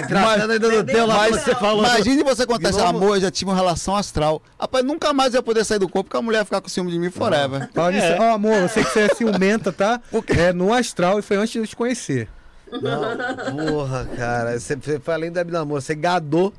Tratando 0.08 0.52
ainda 0.52 1.06
lá, 1.06 1.30
mas 1.30 1.42
você 1.42 1.56
falou. 1.56 1.86
imagine 1.86 2.24
você 2.24 2.46
contar 2.46 2.70
esse 2.70 2.78
De 2.78 2.84
novo? 2.84 2.98
amor, 2.98 3.16
eu 3.18 3.22
já 3.22 3.32
tive 3.32 3.50
uma 3.52 3.56
relação 3.56 3.96
astral. 3.96 4.42
Rapaz, 4.60 4.84
nunca 4.84 5.14
mais 5.14 5.34
eu 5.34 5.40
ia 5.40 5.44
poder 5.44 5.64
sair 5.64 5.80
do 5.80 5.88
corpo 5.88 6.10
porque 6.10 6.18
a 6.18 6.22
mulher 6.22 6.40
ia 6.40 6.46
ficar 6.46 6.60
com 6.62 6.68
ciúme 6.68 6.92
de 6.92 7.00
mim 7.00 7.10
forever. 7.10 7.70
Fala 7.74 7.92
nisso, 7.92 8.08
ó, 8.20 8.34
amor, 8.34 8.54
eu 8.56 8.70
sei 8.70 8.84
que 8.84 8.92
você 8.92 9.00
é 9.02 9.16
ciumenta, 9.16 9.72
tá? 9.72 10.02
É 10.38 10.52
no 10.52 10.74
astral 10.74 11.20
e 11.20 11.22
foi 11.22 11.38
antes 11.38 11.52
de 11.54 11.60
eu 11.60 11.68
te 11.68 11.76
conhecer. 11.76 12.28
Não, 12.72 13.56
porra, 13.68 14.08
cara. 14.16 14.60
Você 14.60 14.76
você 14.76 15.00
foi 15.00 15.14
além 15.14 15.32
do 15.32 15.44
namoro. 15.46 15.82
Você 15.82 15.96
gadou 15.96 16.54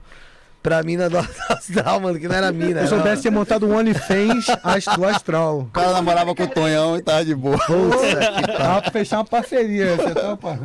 pra 0.63 0.83
mina 0.83 1.09
do 1.09 1.17
astral, 1.49 2.01
mano, 2.01 2.19
que 2.19 2.29
não 2.29 2.35
era 2.35 2.53
mina. 2.53 2.81
Se 2.81 2.93
eu 2.93 2.99
soubesse 2.99 3.23
ter 3.23 3.31
montado 3.31 3.67
um 3.67 3.77
OnlyFans 3.77 4.47
ast- 4.63 4.95
do 4.97 5.05
Astral. 5.07 5.61
O 5.61 5.65
cara 5.67 5.93
namorava 5.93 6.35
com 6.35 6.43
o 6.43 6.49
Tonhão 6.49 6.97
e 6.97 7.03
tava 7.03 7.25
de 7.25 7.35
boa. 7.35 7.57
Puta 7.59 8.57
Dá 8.59 8.83
pra 8.83 8.91
fechar 8.91 9.19
uma 9.19 9.25
parceria. 9.25 9.97
Você 9.97 10.15
tá, 10.15 10.37
pá. 10.37 10.59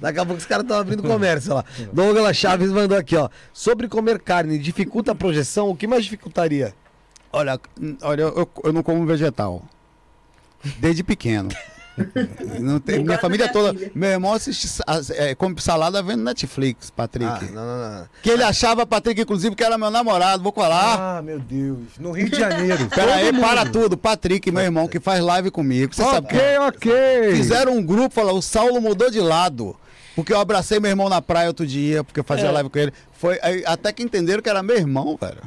Daqui 0.00 0.18
a 0.18 0.24
pouco 0.26 0.38
os 0.40 0.46
caras 0.46 0.64
estão 0.64 0.78
abrindo 0.78 1.02
comércio 1.02 1.54
lá. 1.54 1.64
Douglas 1.92 2.36
Chaves 2.36 2.70
mandou 2.72 2.98
aqui, 2.98 3.16
ó. 3.16 3.28
Sobre 3.52 3.88
comer 3.88 4.18
carne, 4.20 4.58
dificulta 4.58 5.12
a 5.12 5.14
projeção? 5.14 5.68
O 5.70 5.76
que 5.76 5.86
mais 5.86 6.04
dificultaria? 6.04 6.74
Olha, 7.32 7.60
olha 8.02 8.22
eu, 8.22 8.48
eu 8.64 8.72
não 8.72 8.82
como 8.82 9.04
vegetal. 9.06 9.62
Desde 10.78 11.04
pequeno. 11.04 11.48
Não 12.60 12.78
tem- 12.80 13.02
minha 13.04 13.18
família 13.18 13.46
minha 13.46 13.52
toda. 13.52 13.78
filha. 13.78 13.90
Meu 13.94 14.10
irmão 14.10 14.32
assiste, 14.32 14.68
as- 14.86 15.10
é, 15.10 15.34
come 15.34 15.60
salada 15.60 16.02
vendo 16.02 16.22
Netflix, 16.22 16.90
Patrick. 16.90 17.30
Ah, 17.30 17.40
não, 17.52 17.66
não, 17.66 17.98
não. 18.00 18.06
Que 18.22 18.30
ele 18.30 18.42
achava, 18.42 18.86
Patrick, 18.86 19.20
inclusive, 19.20 19.54
que 19.54 19.62
era 19.64 19.76
meu 19.78 19.90
namorado. 19.90 20.42
Vou 20.42 20.52
colar. 20.52 21.18
Ah, 21.18 21.22
meu 21.22 21.38
Deus. 21.38 21.78
No 21.98 22.12
Rio 22.12 22.28
de 22.30 22.38
Janeiro. 22.38 22.86
Pera 22.94 23.14
aí, 23.14 23.26
todo 23.26 23.34
mundo. 23.34 23.44
para 23.46 23.66
tudo. 23.66 23.96
Patrick, 23.96 24.50
meu 24.50 24.62
irmão, 24.62 24.88
que 24.88 25.00
faz 25.00 25.22
live 25.22 25.50
comigo. 25.50 25.94
Você 25.94 26.02
sabe 26.02 26.26
Ok, 26.26 26.38
que 26.38 26.88
ok. 26.88 27.36
fizeram 27.36 27.76
um 27.76 27.82
grupo, 27.82 28.14
falou, 28.14 28.38
o 28.38 28.42
Saulo 28.42 28.80
mudou 28.80 29.10
de 29.10 29.20
lado. 29.20 29.76
Porque 30.16 30.32
eu 30.32 30.40
abracei 30.40 30.80
meu 30.80 30.90
irmão 30.90 31.08
na 31.08 31.22
praia 31.22 31.46
outro 31.48 31.64
dia, 31.64 32.02
porque 32.02 32.18
eu 32.18 32.24
fazia 32.24 32.46
É. 32.48 32.50
live 32.50 32.68
com 32.70 32.78
ele. 32.78 32.92
Foi 33.12 33.38
aí, 33.40 33.62
até 33.66 33.92
que 33.92 34.02
entenderam 34.02 34.42
que 34.42 34.48
era 34.48 34.62
meu 34.64 34.76
irmão, 34.76 35.16
velho. 35.20 35.38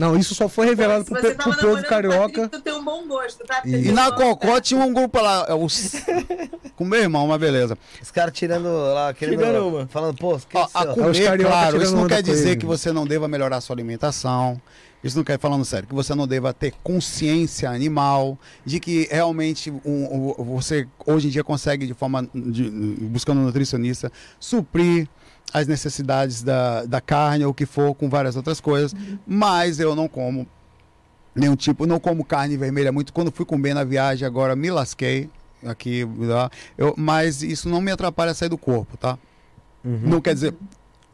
Não, 0.00 0.16
isso 0.16 0.34
só 0.34 0.48
foi 0.48 0.64
revelado 0.66 1.04
Se 1.04 1.10
pro, 1.10 1.20
tava 1.34 1.34
pro 1.56 1.68
povo 1.68 1.82
carioca. 1.84 2.18
Patrick, 2.42 2.48
tu 2.48 2.60
tem 2.62 2.72
um 2.72 2.82
bom 2.82 3.06
gosto, 3.06 3.44
tá? 3.44 3.60
E 3.66 3.88
E 3.88 3.92
na 3.92 4.10
Cocó 4.10 4.58
tinha 4.60 4.80
um 4.82 4.92
grupo 4.94 5.20
lá, 5.20 5.44
é, 5.48 5.54
os... 5.54 5.92
com 6.74 6.84
meu 6.86 7.00
irmão, 7.00 7.26
mas 7.26 7.38
beleza. 7.38 7.76
Os 8.02 8.10
caras 8.10 8.32
tirando 8.32 8.66
lá, 8.94 9.12
querendo, 9.12 9.38
Tirando 9.38 9.68
uma. 9.68 9.86
falando, 9.86 10.16
pô, 10.16 10.38
que 10.38 10.56
Ó, 10.56 10.66
a 10.72 10.82
É 10.82 10.86
comer, 10.86 11.24
carioca 11.24 11.50
claro, 11.52 11.82
isso 11.82 11.94
não 11.94 12.06
quer 12.08 12.22
dizer 12.22 12.56
que 12.56 12.64
você 12.64 12.90
não 12.92 13.06
deva 13.06 13.28
melhorar 13.28 13.58
a 13.58 13.60
sua 13.60 13.74
alimentação. 13.76 14.60
Isso 15.04 15.16
não 15.16 15.24
quer, 15.24 15.38
falando 15.38 15.64
sério, 15.64 15.88
que 15.88 15.94
você 15.94 16.14
não 16.14 16.26
deva 16.28 16.52
ter 16.52 16.74
consciência 16.82 17.70
animal, 17.70 18.38
de 18.66 18.78
que 18.78 19.08
realmente 19.10 19.70
um- 19.70 20.34
um- 20.38 20.44
você 20.44 20.86
hoje 21.06 21.28
em 21.28 21.30
dia 21.30 21.42
consegue, 21.42 21.86
de 21.86 21.94
forma, 21.94 22.28
de- 22.34 22.70
buscando 22.70 23.40
um 23.40 23.44
nutricionista, 23.44 24.12
suprir 24.38 25.08
as 25.52 25.66
necessidades 25.66 26.42
da, 26.42 26.84
da 26.84 27.00
carne 27.00 27.44
ou 27.44 27.50
o 27.50 27.54
que 27.54 27.66
for, 27.66 27.94
com 27.94 28.08
várias 28.08 28.36
outras 28.36 28.60
coisas. 28.60 28.94
Mas 29.26 29.80
eu 29.80 29.94
não 29.94 30.08
como 30.08 30.46
nenhum 31.34 31.56
tipo, 31.56 31.86
não 31.86 32.00
como 32.00 32.24
carne 32.24 32.56
vermelha 32.56 32.92
muito. 32.92 33.12
Quando 33.12 33.30
fui 33.30 33.44
comer 33.44 33.74
na 33.74 33.84
viagem, 33.84 34.26
agora 34.26 34.56
me 34.56 34.70
lasquei 34.70 35.30
aqui, 35.64 36.06
lá. 36.18 36.50
eu, 36.76 36.94
mas 36.96 37.42
isso 37.42 37.68
não 37.68 37.80
me 37.80 37.90
atrapalha 37.90 38.32
a 38.32 38.34
sair 38.34 38.48
do 38.48 38.58
corpo, 38.58 38.96
tá? 38.96 39.18
Não 40.08 40.20
quer 40.20 40.34
dizer. 40.34 40.54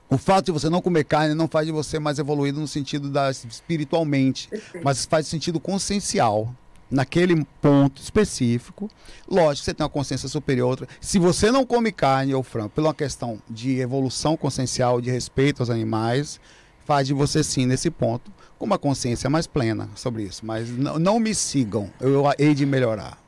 O 0.08 0.16
fato 0.16 0.46
de 0.46 0.52
você 0.52 0.70
não 0.70 0.80
comer 0.80 1.04
carne 1.04 1.34
não 1.34 1.48
faz 1.48 1.66
de 1.66 1.72
você 1.72 1.98
mais 1.98 2.20
evoluído 2.20 2.60
no 2.60 2.68
sentido 2.68 3.10
da 3.10 3.28
espiritualmente, 3.30 4.48
mas 4.84 5.04
faz 5.04 5.26
sentido 5.26 5.58
consciencial. 5.58 6.54
Naquele 6.90 7.44
ponto 7.60 8.00
específico, 8.00 8.88
lógico, 9.28 9.64
você 9.64 9.74
tem 9.74 9.82
uma 9.82 9.90
consciência 9.90 10.28
superior. 10.28 10.70
outra. 10.70 10.88
Se 11.00 11.18
você 11.18 11.50
não 11.50 11.66
come 11.66 11.90
carne 11.90 12.34
ou 12.34 12.42
frango, 12.42 12.70
pela 12.70 12.94
questão 12.94 13.42
de 13.50 13.80
evolução 13.80 14.36
consciencial, 14.36 15.00
de 15.00 15.10
respeito 15.10 15.62
aos 15.62 15.70
animais, 15.70 16.40
faz 16.84 17.08
de 17.08 17.12
você 17.12 17.42
sim, 17.42 17.66
nesse 17.66 17.90
ponto, 17.90 18.30
com 18.58 18.64
uma 18.64 18.78
consciência 18.78 19.28
mais 19.28 19.46
plena 19.46 19.88
sobre 19.96 20.22
isso. 20.22 20.46
Mas 20.46 20.70
não, 20.70 20.98
não 20.98 21.18
me 21.18 21.34
sigam, 21.34 21.90
eu 22.00 22.24
hei 22.38 22.54
de 22.54 22.64
melhorar. 22.64 23.18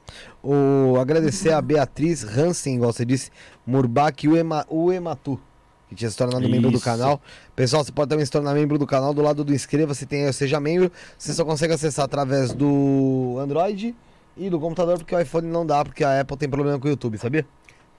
O, 0.42 0.96
agradecer 1.00 1.52
a 1.52 1.60
Beatriz 1.60 2.22
Hansen, 2.22 2.76
igual 2.76 2.92
você 2.92 3.04
disse, 3.04 3.30
Murbak 3.66 4.28
Uema, 4.28 4.64
Uematu, 4.70 5.38
que 5.88 5.94
tinha 5.94 6.10
se 6.10 6.16
tornado 6.16 6.48
membro 6.48 6.70
do 6.70 6.76
Isso. 6.76 6.84
canal. 6.84 7.20
Pessoal, 7.56 7.82
você 7.84 7.90
pode 7.92 8.08
também 8.10 8.24
se 8.24 8.30
tornar 8.30 8.54
membro 8.54 8.78
do 8.78 8.86
canal. 8.86 9.14
Do 9.14 9.22
lado 9.22 9.42
do 9.44 9.54
inscreva-se 9.54 10.04
tem 10.06 10.26
aí 10.26 10.32
Seja 10.32 10.60
Membro. 10.60 10.92
Você 11.16 11.32
só 11.32 11.44
consegue 11.44 11.72
acessar 11.72 12.04
através 12.04 12.52
do 12.52 13.36
Android 13.40 13.94
e 14.36 14.50
do 14.50 14.60
computador, 14.60 14.98
porque 14.98 15.14
o 15.14 15.20
iPhone 15.20 15.46
não 15.48 15.64
dá, 15.66 15.84
porque 15.84 16.04
a 16.04 16.20
Apple 16.20 16.36
tem 16.36 16.48
problema 16.48 16.78
com 16.78 16.86
o 16.86 16.90
YouTube, 16.90 17.16
sabia? 17.18 17.46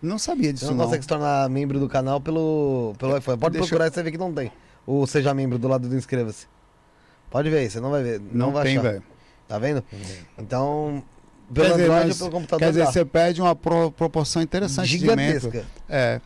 Não 0.01 0.17
sabia 0.17 0.45
Você 0.45 0.53
disso, 0.53 0.65
não, 0.67 0.75
não. 0.75 0.85
consegue 0.85 1.03
se 1.03 1.09
tornar 1.09 1.49
membro 1.49 1.79
do 1.79 1.89
canal 1.89 2.21
pelo, 2.21 2.93
pelo 2.97 3.17
iPhone. 3.17 3.37
Pode 3.37 3.53
Deixa 3.53 3.65
eu- 3.65 3.69
procurar 3.69 3.87
e 3.87 3.93
você 3.93 4.03
vê 4.03 4.11
que 4.11 4.17
não 4.17 4.31
tem. 4.33 4.51
O 4.87 5.05
Seja 5.05 5.33
Membro 5.33 5.57
do 5.59 5.67
lado 5.67 5.89
do 5.89 5.95
inscreva-se. 5.95 6.47
Pode 7.29 7.49
ver 7.49 7.57
aí, 7.59 7.69
você 7.69 7.79
não 7.81 7.91
vai 7.91 8.01
ver. 8.01 8.19
Não, 8.19 8.47
Não, 8.47 8.51
vai 8.53 8.63
tem, 8.63 8.77
achar. 8.77 8.89
velho. 8.91 9.03
Tá 9.47 9.59
vendo? 9.59 9.83
Então, 10.37 11.03
pelo 11.53 11.65
Quer 11.67 11.71
dizer, 11.73 11.83
Android 11.85 12.07
mas- 12.07 12.21
ou 12.21 12.27
pelo 12.29 12.31
computador 12.39 12.59
Quer 12.59 12.69
dizer, 12.69 12.85
dá. 12.85 12.91
você 12.91 13.03
perde 13.05 13.41
uma 13.41 13.55
pro- 13.55 13.91
proporção 13.91 14.41
interessante 14.41 14.97
de 14.97 15.05
membro. 15.05 15.23
Gigantesca. 15.25 15.65
É, 15.89 16.21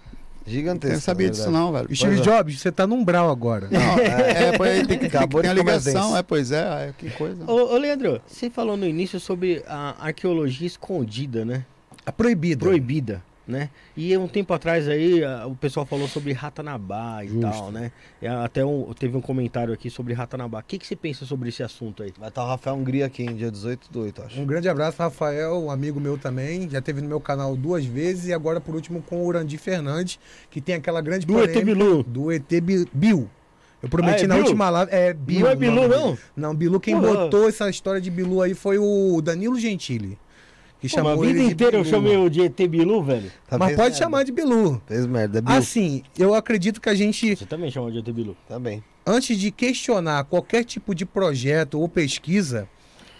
Gigantesca. 0.45 0.87
eu 0.87 0.93
não 0.93 1.01
sabia 1.01 1.29
disso 1.29 1.49
não, 1.49 1.71
velho. 1.71 1.95
Steve 1.95 2.15
Pois 2.15 2.27
é. 2.27 2.31
Jobs, 2.31 2.59
você 2.59 2.71
tá 2.71 2.85
no 2.85 2.95
umbral 2.95 3.29
agora. 3.29 3.67
Não, 3.71 3.79
é, 3.99 4.49
é, 4.49 4.57
pois 4.57 4.87
tem 4.87 4.99
que, 4.99 5.09
tem, 5.09 5.19
Acabou 5.19 5.41
ter 5.41 5.49
a 5.49 5.53
ligação, 5.53 6.17
é, 6.17 6.23
pois 6.23 6.51
é, 6.51 6.89
é, 6.89 6.93
que 6.97 7.09
coisa. 7.11 7.43
Ô, 7.49 7.73
ô, 7.73 7.77
Leandro, 7.77 8.21
você 8.27 8.49
falou 8.49 8.75
no 8.75 8.85
início 8.85 9.19
sobre 9.19 9.63
a 9.67 9.95
arqueologia 9.99 10.67
escondida, 10.67 11.45
né? 11.45 11.65
A 12.05 12.11
proibida. 12.11 12.65
Proibida, 12.65 13.23
né? 13.47 13.69
E 13.97 14.15
um 14.17 14.27
tempo 14.27 14.53
atrás 14.53 14.87
aí, 14.87 15.23
a- 15.23 15.45
o 15.47 15.55
pessoal 15.55 15.85
falou 15.85 16.07
sobre 16.07 16.31
Ratanabá 16.31 17.23
e 17.23 17.27
Justo. 17.27 17.41
tal, 17.41 17.71
né? 17.71 17.91
E 18.21 18.27
até 18.27 18.63
um- 18.65 18.93
teve 18.93 19.17
um 19.17 19.21
comentário 19.21 19.73
aqui 19.73 19.89
sobre 19.89 20.13
Ratanabá. 20.13 20.59
O 20.59 20.63
que, 20.63 20.77
que 20.77 20.87
você 20.87 20.95
pensa 20.95 21.25
sobre 21.25 21.49
esse 21.49 21.61
assunto 21.61 22.03
aí? 22.03 22.13
Vai 22.17 22.29
estar 22.29 22.43
o 22.43 22.47
Rafael 22.47 22.75
Hungria 22.75 23.05
aqui, 23.05 23.23
em 23.23 23.35
dia 23.35 23.51
18 23.51 23.91
do 23.91 24.01
8, 24.01 24.21
acho. 24.21 24.39
Um 24.39 24.45
grande 24.45 24.69
abraço, 24.69 24.97
Rafael, 24.97 25.61
um 25.61 25.69
amigo 25.69 25.99
meu 25.99 26.17
também. 26.17 26.69
Já 26.69 26.81
teve 26.81 27.01
no 27.01 27.07
meu 27.09 27.19
canal 27.19 27.55
duas 27.55 27.83
vezes 27.85 28.27
e 28.27 28.33
agora, 28.33 28.61
por 28.61 28.75
último, 28.75 29.01
com 29.01 29.17
o 29.17 29.25
Urandi 29.25 29.57
Fernandes, 29.57 30.17
que 30.49 30.61
tem 30.61 30.75
aquela 30.75 31.01
grande 31.01 31.25
Do 31.25 31.37
ET 31.43 31.63
Bilu. 31.63 32.03
do 32.03 32.31
ET 32.31 32.61
Bi- 32.61 32.87
Bill. 32.93 33.29
Eu 33.81 33.89
prometi 33.89 34.21
Ah, 34.21 34.23
é 34.23 34.27
na 34.27 34.35
Bill? 34.35 34.43
última 34.45 34.69
live. 34.69 34.91
É 34.93 35.13
Bill. 35.13 35.41
Não 35.41 35.47
é 35.49 35.55
Bilu, 35.57 35.87
não? 35.89 36.17
Não, 36.37 36.55
Bilu, 36.55 36.79
quem 36.79 36.97
Porra. 36.97 37.25
botou 37.25 37.49
essa 37.49 37.69
história 37.69 37.99
de 37.99 38.09
Bilu 38.09 38.41
aí 38.41 38.53
foi 38.53 38.77
o 38.77 39.19
Danilo 39.21 39.59
Gentili. 39.59 40.17
Que 40.83 40.89
Pô, 41.01 41.07
a 41.07 41.15
vida 41.15 41.29
ele 41.29 41.47
de 41.47 41.53
inteira 41.53 41.77
eu 41.77 41.83
Bilu. 41.83 41.95
chamei 41.95 42.17
o 42.17 42.29
de 42.29 42.41
ET 42.41 42.57
Bilu, 42.67 43.01
velho. 43.01 43.31
Tá, 43.47 43.57
Mas 43.57 43.69
pode 43.69 43.81
merda. 43.91 43.95
chamar 43.95 44.23
de 44.23 44.31
Bilu. 44.33 44.81
Fez 44.85 45.05
merda, 45.05 45.41
Bill. 45.41 45.55
Assim, 45.55 46.03
eu 46.19 46.35
acredito 46.35 46.81
que 46.81 46.89
a 46.89 46.93
gente 46.93 47.37
Você 47.37 47.45
também 47.45 47.71
chamou 47.71 47.89
de 47.89 47.99
ET 47.99 48.09
Bilu. 48.11 48.35
Também. 48.49 48.83
antes 49.07 49.37
de 49.37 49.49
questionar 49.49 50.25
qualquer 50.25 50.65
tipo 50.65 50.93
de 50.93 51.05
projeto 51.05 51.79
ou 51.79 51.87
pesquisa, 51.87 52.67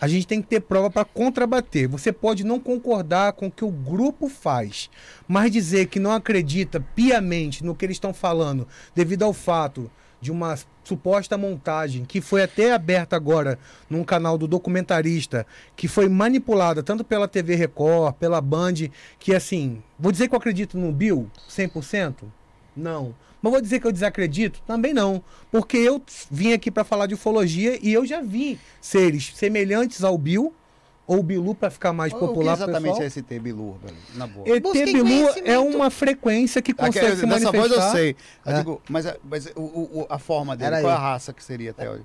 a 0.01 0.09
gente 0.09 0.27
tem 0.27 0.41
que 0.41 0.47
ter 0.49 0.59
prova 0.59 0.89
para 0.89 1.05
contrabater. 1.05 1.87
Você 1.87 2.11
pode 2.11 2.43
não 2.43 2.59
concordar 2.59 3.31
com 3.31 3.47
o 3.47 3.51
que 3.51 3.63
o 3.63 3.71
grupo 3.71 4.27
faz, 4.27 4.89
mas 5.25 5.49
dizer 5.49 5.85
que 5.87 5.99
não 6.01 6.11
acredita 6.11 6.81
piamente 6.93 7.63
no 7.63 7.73
que 7.73 7.85
eles 7.85 7.95
estão 7.95 8.13
falando, 8.13 8.67
devido 8.93 9.23
ao 9.23 9.31
fato 9.31 9.89
de 10.23 10.31
uma 10.31 10.57
suposta 10.85 11.37
montagem 11.37 12.05
que 12.05 12.21
foi 12.21 12.41
até 12.41 12.71
aberta 12.71 13.15
agora 13.15 13.59
num 13.89 14.05
canal 14.05 14.37
do 14.37 14.47
documentarista, 14.47 15.45
que 15.75 15.87
foi 15.87 16.07
manipulada 16.07 16.81
tanto 16.81 17.03
pela 17.03 17.27
TV 17.27 17.55
Record, 17.55 18.15
pela 18.15 18.39
Band, 18.39 18.73
que 19.19 19.35
assim, 19.35 19.83
vou 19.99 20.13
dizer 20.13 20.29
que 20.29 20.33
eu 20.33 20.37
acredito 20.37 20.77
no 20.77 20.93
Bill 20.93 21.29
100%? 21.49 22.23
Não. 22.75 23.13
Mas 23.41 23.51
vou 23.51 23.61
dizer 23.61 23.81
que 23.81 23.85
eu 23.85 23.91
desacredito? 23.91 24.61
Também 24.65 24.93
não. 24.93 25.21
Porque 25.51 25.75
eu 25.75 26.01
vim 26.31 26.53
aqui 26.53 26.71
para 26.71 26.85
falar 26.85 27.07
de 27.07 27.15
ufologia 27.15 27.77
e 27.81 27.91
eu 27.91 28.05
já 28.05 28.21
vi 28.21 28.57
seres 28.79 29.33
semelhantes 29.35 30.01
ao 30.05 30.17
Bill, 30.17 30.53
ou 31.05 31.21
Bilu 31.21 31.53
para 31.53 31.69
ficar 31.69 31.91
mais 31.93 32.13
o 32.13 32.17
popular 32.17 32.53
que 32.53 32.63
pro 32.63 32.71
exatamente 32.71 32.91
pessoal. 32.91 33.03
é 33.03 33.07
esse 33.07 33.21
T 33.21 33.39
Bilu, 33.39 33.77
velho? 33.83 33.97
Na 34.15 34.25
boa. 34.27 34.47
ET 34.49 34.63
Busquem 34.63 34.85
Bilu 34.85 35.29
é 35.43 35.59
uma 35.59 35.89
frequência 35.89 36.61
que 36.61 36.73
consegue 36.73 37.07
Aqui, 37.07 37.15
se 37.17 37.25
dessa 37.25 37.27
manifestar. 37.51 37.59
voz 37.59 37.71
eu 37.71 37.91
sei. 37.91 38.15
Eu 38.45 38.51
É. 38.53 38.57
digo, 38.57 38.81
mas 38.89 39.05
a- 39.05 39.17
mas 39.23 39.45
o, 39.55 39.61
o- 39.61 39.99
o- 40.01 40.07
a 40.09 40.17
forma 40.19 40.55
dele, 40.55 40.73
Era 40.75 40.81
qual 40.81 40.91
é 40.93 40.95
a 40.95 40.99
raça 40.99 41.33
que 41.33 41.43
seria 41.43 41.71
até 41.71 41.89
hoje? 41.89 42.03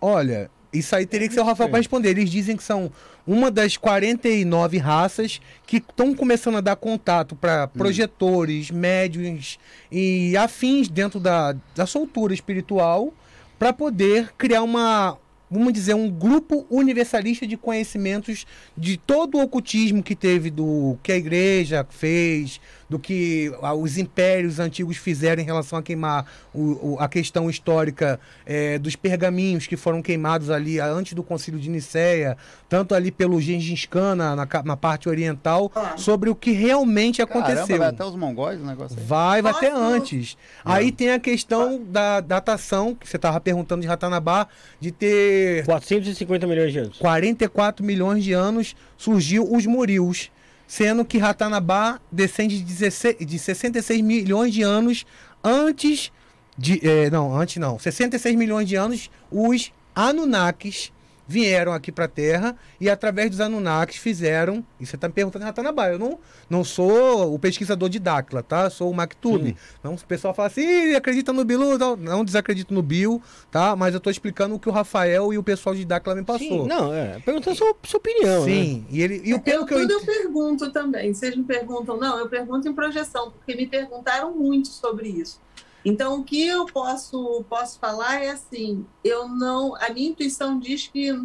Olha, 0.00 0.50
isso 0.72 0.94
aí 0.94 1.06
teria 1.06 1.26
que 1.26 1.34
ser 1.34 1.40
o 1.40 1.44
Rafael 1.44 1.68
para 1.70 1.78
responder. 1.78 2.10
Eles 2.10 2.30
dizem 2.30 2.56
que 2.56 2.62
são 2.62 2.90
uma 3.26 3.50
das 3.50 3.76
49 3.76 4.78
raças 4.78 5.40
que 5.66 5.78
estão 5.78 6.14
começando 6.14 6.56
a 6.56 6.60
dar 6.60 6.76
contato 6.76 7.34
para 7.34 7.66
projetores, 7.66 8.70
médiums 8.70 9.58
e 9.90 10.36
afins 10.36 10.88
dentro 10.88 11.18
da, 11.18 11.56
da 11.74 11.86
soltura 11.86 12.32
espiritual 12.34 13.12
para 13.58 13.72
poder 13.72 14.32
criar 14.36 14.62
uma, 14.62 15.16
vamos 15.50 15.72
dizer, 15.72 15.94
um 15.94 16.10
grupo 16.10 16.66
universalista 16.70 17.46
de 17.46 17.56
conhecimentos 17.56 18.46
de 18.76 18.96
todo 18.96 19.38
o 19.38 19.42
ocultismo 19.42 20.02
que 20.02 20.14
teve 20.14 20.50
do 20.50 20.98
que 21.02 21.12
a 21.12 21.16
igreja 21.16 21.86
fez, 21.88 22.60
do 22.88 22.98
que 22.98 23.52
ah, 23.62 23.74
os 23.74 23.98
impérios 23.98 24.58
antigos 24.60 24.96
fizeram 24.96 25.42
em 25.42 25.44
relação 25.44 25.78
a 25.78 25.82
queimar 25.82 26.24
o- 26.54 26.94
o- 26.94 26.96
a 27.00 27.08
questão 27.08 27.50
histórica 27.50 28.20
eh, 28.46 28.78
dos 28.78 28.94
pergaminhos 28.94 29.66
que 29.66 29.76
foram 29.76 30.00
queimados 30.00 30.50
ali 30.50 30.80
ah, 30.80 30.86
antes 30.86 31.12
do 31.14 31.22
concílio 31.22 31.58
de 31.58 31.68
Nicéia, 31.68 32.36
tanto 32.68 32.94
ali 32.94 33.10
pelo 33.10 33.40
Gengis 33.40 33.86
Khan 33.86 34.14
na, 34.14 34.36
na 34.36 34.46
na 34.64 34.76
parte 34.76 35.08
oriental, 35.08 35.70
Ah. 35.74 35.94
sobre 35.96 36.30
o 36.30 36.34
que 36.34 36.52
realmente 36.52 37.20
aconteceu. 37.20 37.56
Caramba, 37.66 37.78
vai 37.78 37.88
até 37.88 38.04
os 38.04 38.14
mongóis 38.16 38.60
o 38.60 38.64
negócio 38.64 38.96
aí. 38.98 39.04
Vai, 39.04 39.42
vai 39.42 39.52
até 39.52 39.70
antes. 39.72 40.36
Aí 40.64 40.92
tem 40.92 41.10
a 41.10 41.18
questão 41.18 41.82
da 41.82 42.20
datação, 42.20 42.94
que 42.94 43.08
você 43.08 43.16
estava 43.16 43.40
perguntando 43.40 43.82
de 43.82 43.88
Ratanabá, 43.88 44.46
de 44.80 44.90
ter 44.92 45.64
450 45.64 46.46
milhões 46.46 46.72
de 46.72 46.78
anos. 46.78 46.98
44 46.98 47.84
milhões 47.84 48.22
de 48.24 48.32
anos 48.32 48.74
surgiu 48.96 49.52
os 49.52 49.66
Murios. 49.66 50.30
Sendo 50.66 51.04
que 51.04 51.18
Ratanabá 51.18 52.00
descende 52.10 52.58
de, 52.58 52.64
16, 52.64 53.16
de 53.20 53.38
66 53.38 54.00
milhões 54.02 54.52
de 54.52 54.62
anos 54.62 55.06
antes 55.42 56.12
de. 56.58 56.80
eh, 56.82 57.10
não, 57.10 57.36
antes 57.36 57.56
não. 57.56 57.78
66 57.78 58.34
milhões 58.36 58.68
de 58.68 58.74
anos, 58.76 59.10
os 59.30 59.72
Anunnakis 59.94 60.92
vieram 61.26 61.72
aqui 61.72 61.90
para 61.90 62.04
a 62.04 62.08
Terra 62.08 62.56
e 62.80 62.88
através 62.88 63.30
dos 63.30 63.40
Anunnakis 63.40 63.96
fizeram. 63.96 64.64
E 64.78 64.86
você 64.86 64.96
está 64.96 65.08
me 65.08 65.14
perguntando 65.14 65.44
Ratanabá. 65.44 65.88
Eu 65.88 65.98
não, 65.98 66.18
não 66.48 66.62
sou 66.64 67.34
o 67.34 67.38
pesquisador 67.38 67.88
de 67.88 67.98
Dáquila, 67.98 68.42
tá? 68.42 68.70
Sou 68.70 68.90
o 68.90 68.94
Mactube. 68.94 69.56
Não, 69.82 69.94
o 69.94 70.04
pessoal 70.04 70.32
fala 70.34 70.48
assim, 70.48 70.62
"Ih, 70.62 70.94
acredita 70.94 71.32
no 71.32 71.44
Bilu? 71.44 71.76
Não, 71.78 71.96
não 71.96 72.24
desacredito 72.24 72.72
no 72.72 72.82
Bill, 72.82 73.20
tá? 73.50 73.74
Mas 73.74 73.94
eu 73.94 74.00
tô 74.00 74.10
explicando 74.10 74.54
o 74.54 74.58
que 74.58 74.68
o 74.68 74.72
Rafael 74.72 75.32
e 75.32 75.38
o 75.38 75.42
pessoal 75.42 75.74
de 75.74 75.84
Dáquila 75.84 76.14
me 76.14 76.24
passou. 76.24 76.62
Sim, 76.62 76.68
não, 76.68 76.94
é. 76.94 77.18
Perguntando 77.24 77.52
a 77.52 77.56
sua, 77.56 77.74
sua 77.82 77.98
opinião. 77.98 78.44
né? 78.44 78.52
Sim, 78.52 78.86
e, 78.90 79.02
ele, 79.02 79.22
e 79.24 79.34
o 79.34 79.40
pelo 79.40 79.62
eu, 79.62 79.66
que 79.66 79.74
eu 79.74 79.80
tudo 79.80 79.92
eu 79.92 80.00
pergunto 80.04 80.70
também. 80.70 81.12
Vocês 81.12 81.36
me 81.36 81.44
perguntam, 81.44 81.96
não, 81.96 82.18
eu 82.18 82.28
pergunto 82.28 82.68
em 82.68 82.72
projeção, 82.72 83.30
porque 83.30 83.54
me 83.56 83.66
perguntaram 83.66 84.34
muito 84.34 84.68
sobre 84.68 85.08
isso. 85.08 85.40
Então, 85.86 86.18
o 86.18 86.24
que 86.24 86.44
eu 86.44 86.66
posso, 86.66 87.44
posso 87.48 87.78
falar 87.78 88.20
é 88.20 88.30
assim: 88.30 88.84
eu 89.04 89.28
não. 89.28 89.76
A 89.76 89.88
minha 89.90 90.08
intuição 90.10 90.58
diz 90.58 90.88
que 90.88 91.16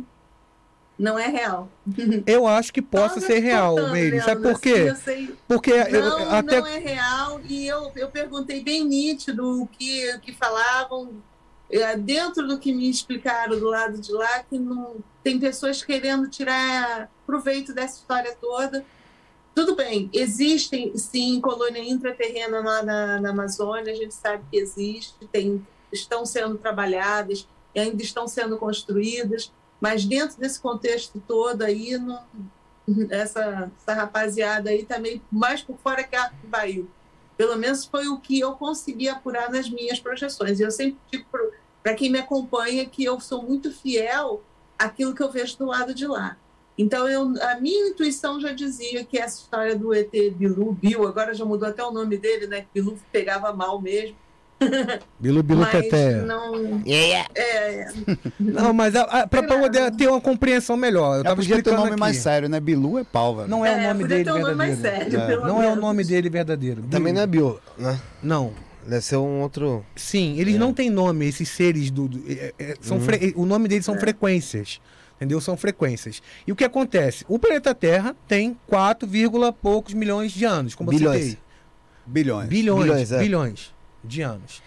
não 0.99 1.17
é 1.17 1.25
real. 1.25 1.67
eu 2.27 2.45
acho 2.45 2.71
que 2.71 2.79
possa 2.79 3.19
ser 3.19 3.39
real, 3.39 3.75
Meire. 3.89 4.21
Sabe 4.21 4.43
por 4.43 4.61
quê? 4.61 4.69
assim, 4.73 4.87
eu 4.87 4.95
sei- 4.95 5.35
Porque 5.47 5.71
eu- 5.71 6.01
não, 6.09 6.31
até 6.31 6.59
não 6.59 6.67
é 6.67 6.77
real. 6.77 7.41
E 7.43 7.65
eu, 7.65 7.91
eu 7.95 8.09
perguntei 8.09 8.63
bem 8.63 8.85
nítido 8.85 9.63
o 9.63 9.67
que, 9.67 10.13
o 10.13 10.19
que 10.19 10.31
falavam. 10.31 11.23
é, 11.71 11.97
Dentro 11.97 12.47
do 12.47 12.59
que 12.59 12.71
me 12.71 12.87
explicaram 12.87 13.57
do 13.59 13.65
lado 13.67 13.99
de 13.99 14.11
lá, 14.11 14.43
que 14.43 14.59
não, 14.59 14.97
tem 15.23 15.39
pessoas 15.39 15.81
querendo 15.83 16.29
tirar 16.29 17.09
proveito 17.25 17.73
dessa 17.73 17.97
história 17.97 18.37
toda. 18.39 18.85
Tudo 19.53 19.75
bem, 19.75 20.09
existem 20.13 20.97
sim 20.97 21.41
colônia 21.41 21.83
intraterrena 21.83 22.61
lá 22.61 22.83
na, 22.83 23.21
na 23.21 23.29
Amazônia, 23.31 23.91
a 23.91 23.95
gente 23.95 24.13
sabe 24.13 24.43
que 24.49 24.57
existe, 24.57 25.27
tem, 25.31 25.65
estão 25.91 26.25
sendo 26.25 26.57
trabalhadas 26.57 27.47
e 27.75 27.79
ainda 27.79 28.01
estão 28.01 28.27
sendo 28.27 28.57
construídas, 28.57 29.51
mas 29.79 30.05
dentro 30.05 30.39
desse 30.39 30.59
contexto 30.59 31.21
todo 31.27 31.63
aí, 31.63 31.97
não, 31.97 32.23
essa, 33.09 33.71
essa 33.77 33.93
rapaziada 33.93 34.69
aí 34.69 34.85
tá 34.85 34.99
meio 34.99 35.21
mais 35.31 35.61
por 35.61 35.77
fora 35.77 36.03
que 36.03 36.15
arco 36.15 36.35
barril. 36.47 36.89
Pelo 37.37 37.55
menos 37.55 37.85
foi 37.85 38.07
o 38.07 38.19
que 38.19 38.39
eu 38.39 38.53
consegui 38.53 39.09
apurar 39.09 39.49
nas 39.49 39.69
minhas 39.69 39.99
projeções. 39.99 40.59
E 40.59 40.63
eu 40.63 40.71
sempre 40.71 40.99
digo 41.11 41.25
para 41.81 41.95
quem 41.95 42.11
me 42.11 42.19
acompanha 42.19 42.85
que 42.85 43.03
eu 43.03 43.19
sou 43.19 43.41
muito 43.41 43.71
fiel 43.71 44.43
àquilo 44.77 45.15
que 45.15 45.23
eu 45.23 45.31
vejo 45.31 45.57
do 45.57 45.65
lado 45.65 45.93
de 45.93 46.05
lá. 46.05 46.37
Então, 46.81 47.07
eu, 47.07 47.33
a 47.41 47.59
minha 47.59 47.89
intuição 47.89 48.39
já 48.39 48.51
dizia 48.53 49.03
que 49.03 49.17
essa 49.17 49.39
história 49.41 49.75
do 49.75 49.93
ET 49.93 50.11
Bilu, 50.35 50.71
Bill, 50.73 51.07
agora 51.07 51.33
já 51.33 51.45
mudou 51.45 51.67
até 51.69 51.83
o 51.83 51.91
nome 51.91 52.17
dele, 52.17 52.47
né? 52.47 52.65
Bilu 52.73 52.97
pegava 53.11 53.53
mal 53.53 53.79
mesmo. 53.81 54.15
Bilu 55.19 55.41
Bilu 55.41 55.61
mas 55.61 55.71
Teté. 55.71 56.21
não. 56.21 56.81
Yeah. 56.85 57.27
É, 57.35 57.87
Não, 58.39 58.71
mas 58.73 58.93
para 59.29 59.43
poder 59.43 59.91
ter 59.95 60.07
uma 60.07 60.21
compreensão 60.21 60.77
melhor, 60.77 61.13
eu 61.13 61.17
Já 61.19 61.23
tava 61.23 61.35
podia 61.37 61.55
ter 61.55 61.59
explicando 61.59 61.77
nome 61.81 61.91
aqui. 61.91 61.99
mais 61.99 62.17
sério, 62.17 62.47
né? 62.49 62.59
Bilu 62.59 62.99
é 62.99 63.03
pau, 63.03 63.35
velho. 63.37 63.47
Não 63.49 63.65
é, 63.65 63.73
o 63.73 63.77
é, 63.79 63.87
nome 63.87 64.01
podia 64.03 64.17
dele 64.17 64.31
um 64.31 64.39
nome 64.41 64.55
mais 64.55 64.77
verdadeiro. 64.79 65.19
sério, 65.19 65.41
É. 65.41 65.47
Não 65.47 65.55
é 65.61 65.65
o 65.65 65.69
menos. 65.69 65.77
nome 65.81 66.03
dele 66.03 66.29
verdadeiro. 66.29 66.83
Também 66.91 67.11
não 67.13 67.21
é 67.21 67.27
bio, 67.27 67.59
né? 67.77 67.99
Não. 68.21 68.53
Deve 68.85 69.01
ser 69.01 69.17
um 69.17 69.41
outro. 69.41 69.85
Sim, 69.95 70.39
eles 70.39 70.55
É. 70.55 70.57
não 70.57 70.73
têm 70.73 70.89
nome, 70.89 71.27
esses 71.27 71.49
seres 71.49 71.91
do. 71.91 72.07
do- 72.07 72.23
é- 72.31 72.53
é- 72.57 72.75
são 72.81 72.97
Uhum. 72.97 73.03
fre- 73.03 73.33
o 73.35 73.45
nome 73.45 73.67
deles 73.67 73.85
são 73.85 73.95
frequências. 73.99 74.79
Entendeu? 75.21 75.39
São 75.39 75.55
frequências. 75.55 76.19
E 76.47 76.51
o 76.51 76.55
que 76.55 76.63
acontece? 76.63 77.23
O 77.27 77.37
planeta 77.37 77.75
Terra 77.75 78.15
tem 78.27 78.57
4, 78.65 79.07
vírgula 79.07 79.53
poucos 79.53 79.93
milhões 79.93 80.31
de 80.31 80.45
anos, 80.45 80.73
como 80.73 80.89
Bilhões. 80.89 81.15
eu 81.15 81.23
citei. 81.23 81.43
Bilhões. 82.07 82.49
Bilhões, 82.49 82.83
Bilhões, 82.83 83.11
é. 83.11 83.19
bilhões 83.19 83.73
de 84.03 84.23
anos. 84.23 84.63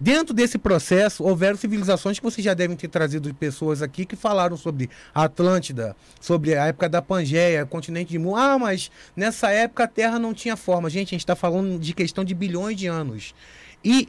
Dentro 0.00 0.34
desse 0.34 0.58
processo, 0.58 1.22
houveram 1.22 1.56
civilizações 1.56 2.18
que 2.18 2.24
vocês 2.24 2.44
já 2.44 2.52
devem 2.52 2.76
ter 2.76 2.88
trazido 2.88 3.32
pessoas 3.32 3.80
aqui 3.80 4.04
que 4.04 4.16
falaram 4.16 4.56
sobre 4.56 4.90
a 5.14 5.22
Atlântida, 5.22 5.94
sobre 6.20 6.56
a 6.56 6.66
época 6.66 6.88
da 6.88 7.00
Pangeia, 7.00 7.64
continente 7.64 8.10
de 8.10 8.18
Mu. 8.18 8.34
Ah, 8.34 8.58
mas 8.58 8.90
nessa 9.14 9.52
época 9.52 9.84
a 9.84 9.86
Terra 9.86 10.18
não 10.18 10.34
tinha 10.34 10.56
forma. 10.56 10.90
Gente, 10.90 11.10
a 11.10 11.14
gente 11.14 11.20
está 11.20 11.36
falando 11.36 11.78
de 11.78 11.94
questão 11.94 12.24
de 12.24 12.34
bilhões 12.34 12.76
de 12.76 12.88
anos. 12.88 13.32
E 13.84 14.08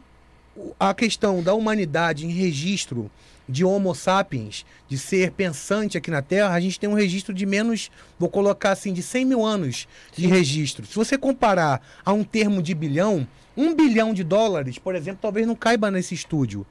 a 0.79 0.95
questão 0.95 1.43
da 1.43 1.53
humanidade 1.53 2.25
em 2.25 2.31
registro 2.31 3.11
de 3.47 3.65
Homo 3.65 3.93
sapiens, 3.93 4.65
de 4.87 4.97
ser 4.97 5.31
pensante 5.31 5.97
aqui 5.97 6.09
na 6.09 6.21
Terra, 6.21 6.53
a 6.53 6.59
gente 6.59 6.79
tem 6.79 6.89
um 6.89 6.93
registro 6.93 7.33
de 7.33 7.45
menos, 7.45 7.91
vou 8.17 8.29
colocar 8.29 8.71
assim, 8.71 8.93
de 8.93 9.01
100 9.01 9.25
mil 9.25 9.45
anos 9.45 9.87
de 10.15 10.27
registro. 10.27 10.85
Se 10.85 10.95
você 10.95 11.17
comparar 11.17 11.81
a 12.05 12.13
um 12.13 12.23
termo 12.23 12.61
de 12.61 12.73
bilhão, 12.73 13.27
um 13.55 13.75
bilhão 13.75 14.13
de 14.13 14.23
dólares, 14.23 14.77
por 14.77 14.95
exemplo, 14.95 15.19
talvez 15.21 15.45
não 15.45 15.55
caiba 15.55 15.91
nesse 15.91 16.13
estúdio. 16.13 16.65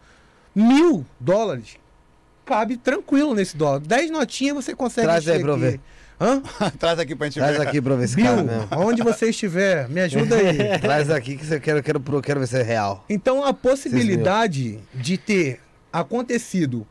Mil 0.54 1.06
dólares 1.18 1.76
cabe 2.44 2.76
tranquilo 2.76 3.34
nesse 3.34 3.56
dólar. 3.56 3.80
Dez 3.80 4.10
notinhas 4.10 4.54
você 4.54 4.74
consegue 4.74 5.06
Traz 5.06 5.28
aí 5.28 5.40
pra 5.40 5.56
ver. 5.56 5.80
Hã? 6.20 6.42
Traz 6.78 6.98
aqui 6.98 7.16
pra 7.16 7.26
gente 7.26 7.38
Traz 7.38 7.56
ver. 7.56 7.66
aqui 7.66 7.80
pra 7.80 7.96
ver 7.96 8.04
esse 8.04 8.16
Bill, 8.16 8.24
cara 8.26 8.42
mesmo. 8.42 8.68
onde 8.78 9.02
você 9.02 9.30
estiver, 9.30 9.88
me 9.88 10.00
ajuda 10.00 10.36
aí. 10.36 10.78
Traz 10.80 11.10
aqui 11.10 11.36
que 11.36 11.52
eu 11.52 11.60
quero, 11.60 11.82
quero, 11.82 12.22
quero 12.22 12.40
ver 12.40 12.46
se 12.46 12.58
é 12.58 12.62
real. 12.62 13.04
Então 13.08 13.44
a 13.44 13.52
possibilidade 13.52 14.78
de 14.94 15.16
ter 15.18 15.60
acontecido 15.92 16.86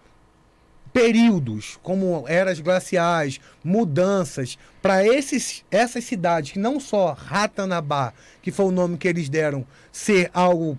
períodos 0.93 1.79
como 1.81 2.25
eras 2.27 2.59
glaciais, 2.59 3.39
mudanças 3.63 4.57
para 4.81 5.05
esses 5.05 5.63
essas 5.71 6.03
cidades 6.03 6.51
que 6.51 6.59
não 6.59 6.79
só 6.79 7.13
Ratanabá, 7.13 8.13
que 8.41 8.51
foi 8.51 8.65
o 8.65 8.71
nome 8.71 8.97
que 8.97 9.07
eles 9.07 9.29
deram, 9.29 9.65
ser 9.91 10.29
algo 10.33 10.77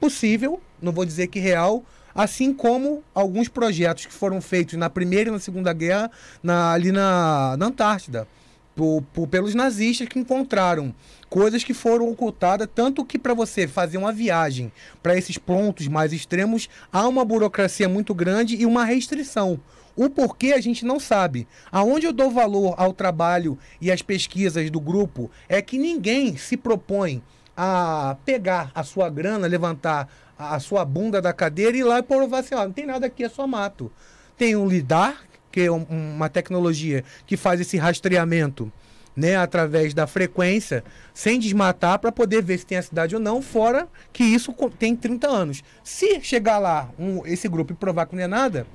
possível, 0.00 0.60
não 0.80 0.92
vou 0.92 1.04
dizer 1.04 1.26
que 1.26 1.38
real, 1.38 1.84
assim 2.14 2.54
como 2.54 3.02
alguns 3.14 3.48
projetos 3.48 4.06
que 4.06 4.12
foram 4.12 4.40
feitos 4.40 4.74
na 4.78 4.88
Primeira 4.88 5.28
e 5.28 5.32
na 5.32 5.38
Segunda 5.40 5.72
Guerra 5.72 6.10
na- 6.42 6.72
ali 6.72 6.90
na, 6.90 7.56
na 7.58 7.66
Antártida, 7.66 8.26
por- 8.74 9.02
por- 9.12 9.28
pelos 9.28 9.54
nazistas 9.54 10.08
que 10.08 10.18
encontraram 10.18 10.94
coisas 11.28 11.64
que 11.64 11.74
foram 11.74 12.08
ocultadas, 12.10 12.68
tanto 12.74 13.04
que 13.04 13.18
para 13.18 13.34
você 13.34 13.66
fazer 13.66 13.96
uma 13.98 14.12
viagem 14.12 14.72
para 15.02 15.16
esses 15.16 15.38
pontos 15.38 15.88
mais 15.88 16.12
extremos, 16.12 16.68
há 16.92 17.06
uma 17.08 17.24
burocracia 17.24 17.88
muito 17.88 18.14
grande 18.14 18.56
e 18.56 18.66
uma 18.66 18.84
restrição. 18.84 19.60
O 19.96 20.10
porquê 20.10 20.52
a 20.52 20.60
gente 20.60 20.84
não 20.84 20.98
sabe. 20.98 21.46
Aonde 21.70 22.06
eu 22.06 22.12
dou 22.12 22.30
valor 22.30 22.74
ao 22.76 22.92
trabalho 22.92 23.56
e 23.80 23.92
às 23.92 24.02
pesquisas 24.02 24.68
do 24.70 24.80
grupo 24.80 25.30
é 25.48 25.62
que 25.62 25.78
ninguém 25.78 26.36
se 26.36 26.56
propõe 26.56 27.22
a 27.56 28.16
pegar 28.24 28.72
a 28.74 28.82
sua 28.82 29.08
grana, 29.08 29.46
levantar 29.46 30.08
a 30.36 30.58
sua 30.58 30.84
bunda 30.84 31.22
da 31.22 31.32
cadeira 31.32 31.76
e 31.76 31.80
ir 31.80 31.84
lá 31.84 32.00
e 32.00 32.02
provar 32.02 32.40
assim, 32.40 32.56
ó, 32.56 32.64
não 32.64 32.72
tem 32.72 32.86
nada 32.86 33.06
aqui, 33.06 33.22
é 33.22 33.28
só 33.28 33.46
mato. 33.46 33.90
Tem 34.36 34.56
o 34.56 34.66
LIDAR, 34.66 35.16
que 35.54 35.68
uma 35.70 36.28
tecnologia 36.28 37.04
que 37.26 37.36
faz 37.36 37.60
esse 37.60 37.76
rastreamento 37.76 38.72
né, 39.14 39.36
através 39.36 39.94
da 39.94 40.04
frequência, 40.08 40.82
sem 41.14 41.38
desmatar, 41.38 42.00
para 42.00 42.10
poder 42.10 42.42
ver 42.42 42.58
se 42.58 42.66
tem 42.66 42.76
a 42.76 42.82
cidade 42.82 43.14
ou 43.14 43.20
não, 43.20 43.40
fora 43.40 43.86
que 44.12 44.24
isso 44.24 44.52
tem 44.76 44.96
30 44.96 45.28
anos. 45.28 45.62
Se 45.84 46.20
chegar 46.20 46.58
lá 46.58 46.90
um- 46.98 47.24
esse 47.24 47.46
grupo 47.48 47.72
e 47.72 47.76
provar 47.76 48.06
que 48.06 48.16
não 48.16 48.22
é 48.24 48.26
nada, 48.26 48.66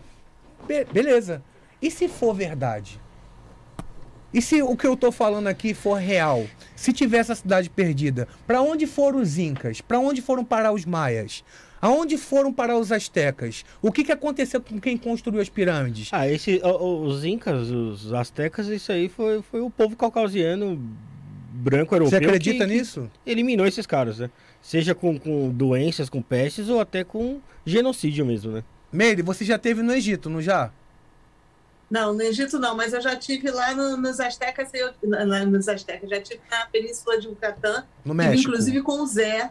be- 0.65 0.85
beleza. 0.85 1.43
E 1.81 1.91
se 1.91 2.07
for 2.07 2.33
verdade? 2.33 3.01
E 4.33 4.41
se 4.41 4.61
o 4.61 4.77
que 4.77 4.87
eu 4.87 4.95
tô 4.95 5.11
falando 5.11 5.47
aqui 5.47 5.73
for 5.73 5.95
real? 5.99 6.45
Se 6.73 6.93
tivesse 6.93 7.33
a 7.33 7.35
cidade 7.35 7.69
perdida, 7.69 8.25
para 8.47 8.61
onde 8.61 8.87
foram 8.87 9.19
os 9.19 9.37
incas? 9.37 9.81
Para 9.81 9.99
onde 9.99 10.21
foram 10.21 10.45
parar 10.45 10.71
os 10.71 10.85
maias? 10.85 11.43
Aonde 11.81 12.17
foram 12.17 12.51
parar 12.51 12.77
os 12.77 12.91
astecas? 12.91 13.63
O 13.81 13.91
que, 13.91 14.03
que 14.03 14.11
aconteceu 14.11 14.59
com 14.61 14.79
quem 14.79 14.97
construiu 14.97 15.41
as 15.41 15.49
pirâmides? 15.49 16.09
Ah, 16.11 16.27
esse, 16.27 16.61
os 16.63 17.23
incas, 17.23 17.69
os 17.69 18.11
astecas, 18.13 18.67
isso 18.67 18.91
aí 18.91 19.07
foi, 19.07 19.41
foi 19.41 19.61
o 19.61 19.69
povo 19.69 19.95
caucasiano 19.95 20.75
branco 21.51 21.95
europeu. 21.95 22.09
Você 22.19 22.25
acredita 22.25 22.65
que- 22.65 22.71
que 22.71 22.77
nisso? 22.79 23.09
eliminou 23.25 23.65
esses 23.65 23.85
caras, 23.85 24.19
né? 24.19 24.29
Seja 24.61 24.93
com, 24.93 25.17
com 25.17 25.49
doenças, 25.49 26.09
com 26.09 26.21
pestes 26.21 26.67
ou 26.69 26.79
até 26.81 27.03
com 27.03 27.39
genocídio 27.65 28.25
mesmo, 28.25 28.51
né? 28.51 28.63
Meire, 28.91 29.21
você 29.21 29.45
já 29.45 29.57
teve 29.57 29.81
no 29.81 29.93
Egito, 29.93 30.29
não 30.29 30.41
já? 30.41 30.71
Não, 31.89 32.13
no 32.13 32.21
Egito 32.21 32.59
não, 32.59 32.75
mas 32.75 32.93
eu 32.93 33.01
já 33.01 33.15
tive 33.15 33.49
lá 33.49 33.73
no- 33.73 33.97
nos 33.97 34.19
Astecas, 34.19 34.69
eu, 34.73 34.91
na- 35.03 35.25
na- 35.25 35.45
nos 35.45 35.67
Astecas, 35.67 36.09
já 36.09 36.21
tive 36.21 36.41
na 36.51 36.65
Península 36.67 37.19
de 37.19 37.27
Yucatán, 37.27 37.83
No 38.05 38.13
México. 38.13 38.49
inclusive 38.49 38.81
com 38.81 39.01
o 39.01 39.07
Zé. 39.07 39.49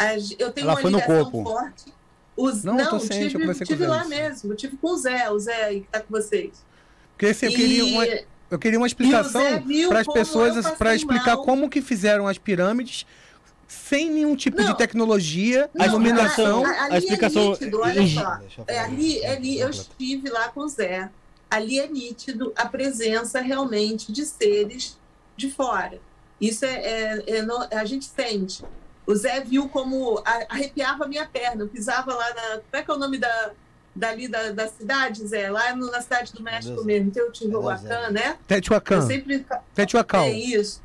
As- 0.00 0.34
eu 0.38 0.50
tenho 0.52 0.64
Ela 0.64 0.74
uma 0.74 0.80
foi 0.80 0.90
no 0.90 0.98
ligação 0.98 1.30
corpo. 1.30 1.50
forte. 1.50 1.92
Os, 2.36 2.64
Não, 2.64 2.74
não, 2.74 2.84
eu 2.84 2.90
tô 2.90 3.00
ciente, 3.00 3.34
eu 3.34 3.40
tive, 3.40 3.54
com 3.54 3.64
tive 3.64 3.86
lá 3.86 4.04
mesmo, 4.06 4.52
eu 4.52 4.56
tive 4.56 4.76
com 4.78 4.88
o 4.92 4.96
Zé, 4.96 5.30
o 5.30 5.38
Zé 5.38 5.64
aí 5.64 5.80
que 5.82 5.88
tá 5.88 6.00
com 6.00 6.10
vocês. 6.10 6.64
Porque 7.12 7.26
assim, 7.26 7.46
eu, 7.46 7.52
E- 7.52 7.54
queria 7.56 7.84
uma, 7.84 8.06
eu 8.50 8.58
queria 8.58 8.78
uma 8.78 8.86
explicação 8.86 9.42
para 9.88 10.00
as 10.00 10.06
pessoas, 10.06 10.56
eu 10.64 10.72
para 10.76 10.94
explicar 10.94 11.36
mal. 11.36 11.44
como 11.44 11.68
que 11.68 11.82
fizeram 11.82 12.26
as 12.26 12.38
pirâmides 12.38 13.04
sem 13.68 14.10
nenhum 14.10 14.34
tipo 14.34 14.56
de 14.56 14.68
Não. 14.68 14.74
tecnologia, 14.74 15.68
A 15.74 15.78
Não, 15.80 15.86
iluminação- 15.86 16.64
a- 16.64 16.84
ali 16.84 16.94
a 16.94 16.98
explicação- 16.98 17.42
É 17.42 17.50
nítido, 17.50 17.80
olha 17.80 18.06
só. 18.06 18.40
Eu 18.56 18.64
É, 18.66 18.74
falar. 18.74 18.84
ali, 18.84 19.18
é 19.20 19.32
ali, 19.32 19.60
eu 19.60 19.68
estive 19.70 20.28
lá 20.30 20.48
com 20.48 20.60
o 20.60 20.68
Zé. 20.68 21.10
Ali 21.50 21.78
é 21.78 21.86
nítido 21.88 22.52
a 22.56 22.64
presença 22.66 23.40
realmente 23.40 24.10
de 24.12 24.24
seres 24.24 24.98
de 25.36 25.50
fora. 25.50 26.00
Isso 26.40 26.64
é, 26.64 26.72
é, 26.74 27.24
é 27.38 27.42
no, 27.42 27.66
a 27.70 27.84
gente 27.84 28.06
sente. 28.06 28.64
O 29.10 29.14
Zé 29.16 29.40
viu 29.40 29.68
como 29.68 30.22
arrepiava 30.24 31.04
a 31.04 31.08
minha 31.08 31.26
perna. 31.26 31.64
Eu 31.64 31.68
pisava 31.68 32.14
lá 32.14 32.28
na. 32.32 32.42
Como 32.58 32.64
é 32.74 32.82
que 32.82 32.90
é 32.90 32.94
o 32.94 32.98
nome 32.98 33.18
da, 33.18 33.50
dali 33.94 34.28
da, 34.28 34.52
da 34.52 34.68
cidade, 34.68 35.26
Zé? 35.26 35.50
Lá 35.50 35.74
no, 35.74 35.90
na 35.90 36.00
cidade 36.00 36.32
do 36.32 36.40
México 36.40 36.74
Deus 36.74 36.86
mesmo, 36.86 37.10
Teotihuacan, 37.10 37.88
é 37.88 38.10
né? 38.12 38.38
Teotihuacan. 38.46 38.94
Eu 38.96 39.02
sempre. 39.02 39.46
Teotihuacan. 39.74 40.22
É 40.22 40.30
isso. 40.30 40.80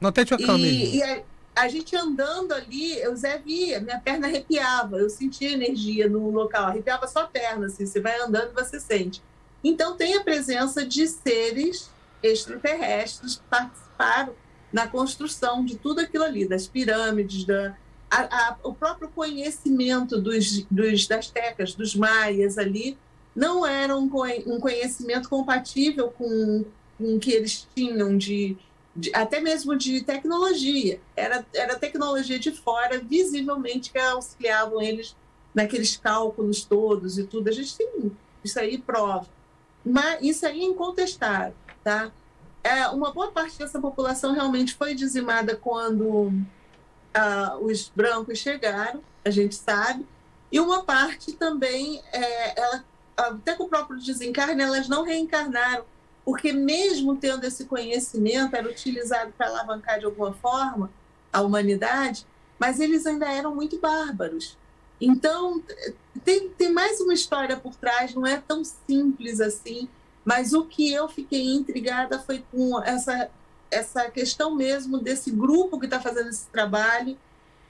Não, 0.00 0.12
Teotihuacan 0.12 0.56
e, 0.56 0.62
mesmo. 0.62 0.94
E 0.94 1.02
a, 1.02 1.22
a, 1.56 1.68
gente 1.68 1.96
andando 1.96 2.52
ali, 2.52 3.04
o 3.08 3.16
Zé 3.16 3.38
via, 3.38 3.80
minha 3.80 3.98
perna 3.98 4.28
arrepiava. 4.28 4.98
Eu 4.98 5.10
sentia 5.10 5.50
energia 5.50 6.08
no 6.08 6.30
local, 6.30 6.66
arrepiava 6.66 7.08
só 7.08 7.22
a 7.22 7.26
perna, 7.26 7.66
assim. 7.66 7.86
Você 7.86 8.00
vai 8.00 8.20
andando 8.20 8.52
e 8.52 8.54
você 8.54 8.78
sente. 8.78 9.20
Então 9.64 9.96
tem 9.96 10.16
a 10.16 10.22
presença 10.22 10.86
de 10.86 11.08
seres 11.08 11.90
extraterrestres 12.22 13.36
que 13.36 13.42
participaram 13.50 14.32
na 14.74 14.88
construção 14.88 15.64
de 15.64 15.76
tudo 15.76 16.00
aquilo 16.00 16.24
ali, 16.24 16.48
das 16.48 16.66
pirâmides, 16.66 17.44
da, 17.44 17.76
a, 18.10 18.22
a, 18.22 18.56
o 18.64 18.74
próprio 18.74 19.08
conhecimento 19.08 20.20
dos, 20.20 20.64
dos, 20.68 21.06
das 21.06 21.30
tecas, 21.30 21.74
dos 21.74 21.94
maias 21.94 22.58
ali, 22.58 22.98
não 23.36 23.64
era 23.64 23.96
um, 23.96 24.10
um 24.46 24.58
conhecimento 24.58 25.28
compatível 25.28 26.08
com, 26.10 26.64
com 26.98 27.14
o 27.14 27.20
que 27.20 27.30
eles 27.30 27.68
tinham 27.72 28.18
de, 28.18 28.56
de, 28.96 29.12
até 29.14 29.40
mesmo 29.40 29.76
de 29.76 30.02
tecnologia. 30.02 31.00
Era, 31.14 31.46
era 31.54 31.78
tecnologia 31.78 32.40
de 32.40 32.50
fora, 32.50 32.98
visivelmente, 32.98 33.92
que 33.92 33.98
auxiliavam 33.98 34.82
eles 34.82 35.14
naqueles 35.54 35.96
cálculos 35.96 36.64
todos 36.64 37.16
e 37.16 37.22
tudo. 37.22 37.48
A 37.48 37.52
gente 37.52 37.76
tem 37.76 38.10
isso 38.42 38.58
aí 38.58 38.76
prova. 38.76 39.28
Mas 39.84 40.20
isso 40.20 40.44
aí 40.44 40.62
é 40.62 40.64
incontestável, 40.64 41.54
tá? 41.84 42.10
É, 42.64 42.88
uma 42.88 43.12
boa 43.12 43.30
parte 43.30 43.58
dessa 43.58 43.78
população 43.78 44.32
realmente 44.32 44.74
foi 44.74 44.94
dizimada 44.94 45.54
quando 45.54 46.32
uh, 47.14 47.58
os 47.60 47.92
brancos 47.94 48.38
chegaram, 48.38 49.02
a 49.22 49.28
gente 49.28 49.54
sabe, 49.54 50.06
e 50.50 50.58
uma 50.58 50.82
parte 50.82 51.32
também, 51.32 52.02
é, 52.10 52.58
ela, 52.58 52.84
até 53.16 53.54
com 53.54 53.64
o 53.64 53.68
próprio 53.68 54.00
desencarne, 54.00 54.62
elas 54.62 54.88
não 54.88 55.04
reencarnaram, 55.04 55.84
porque 56.24 56.52
mesmo 56.52 57.16
tendo 57.16 57.44
esse 57.44 57.66
conhecimento, 57.66 58.56
era 58.56 58.66
utilizado 58.66 59.30
para 59.36 59.48
alavancar 59.48 59.98
de 59.98 60.06
alguma 60.06 60.32
forma 60.32 60.90
a 61.30 61.42
humanidade, 61.42 62.26
mas 62.58 62.80
eles 62.80 63.04
ainda 63.04 63.30
eram 63.30 63.54
muito 63.54 63.78
bárbaros. 63.78 64.56
Então, 64.98 65.62
tem, 66.24 66.48
tem 66.48 66.72
mais 66.72 66.98
uma 67.00 67.12
história 67.12 67.58
por 67.58 67.74
trás, 67.74 68.14
não 68.14 68.26
é 68.26 68.38
tão 68.38 68.62
simples 68.64 69.40
assim 69.40 69.86
mas 70.24 70.52
o 70.52 70.64
que 70.64 70.92
eu 70.92 71.08
fiquei 71.08 71.44
intrigada 71.54 72.18
foi 72.18 72.44
com 72.50 72.82
essa, 72.82 73.30
essa 73.70 74.10
questão 74.10 74.54
mesmo 74.54 74.98
desse 74.98 75.30
grupo 75.30 75.78
que 75.78 75.84
está 75.86 76.00
fazendo 76.00 76.30
esse 76.30 76.46
trabalho, 76.46 77.16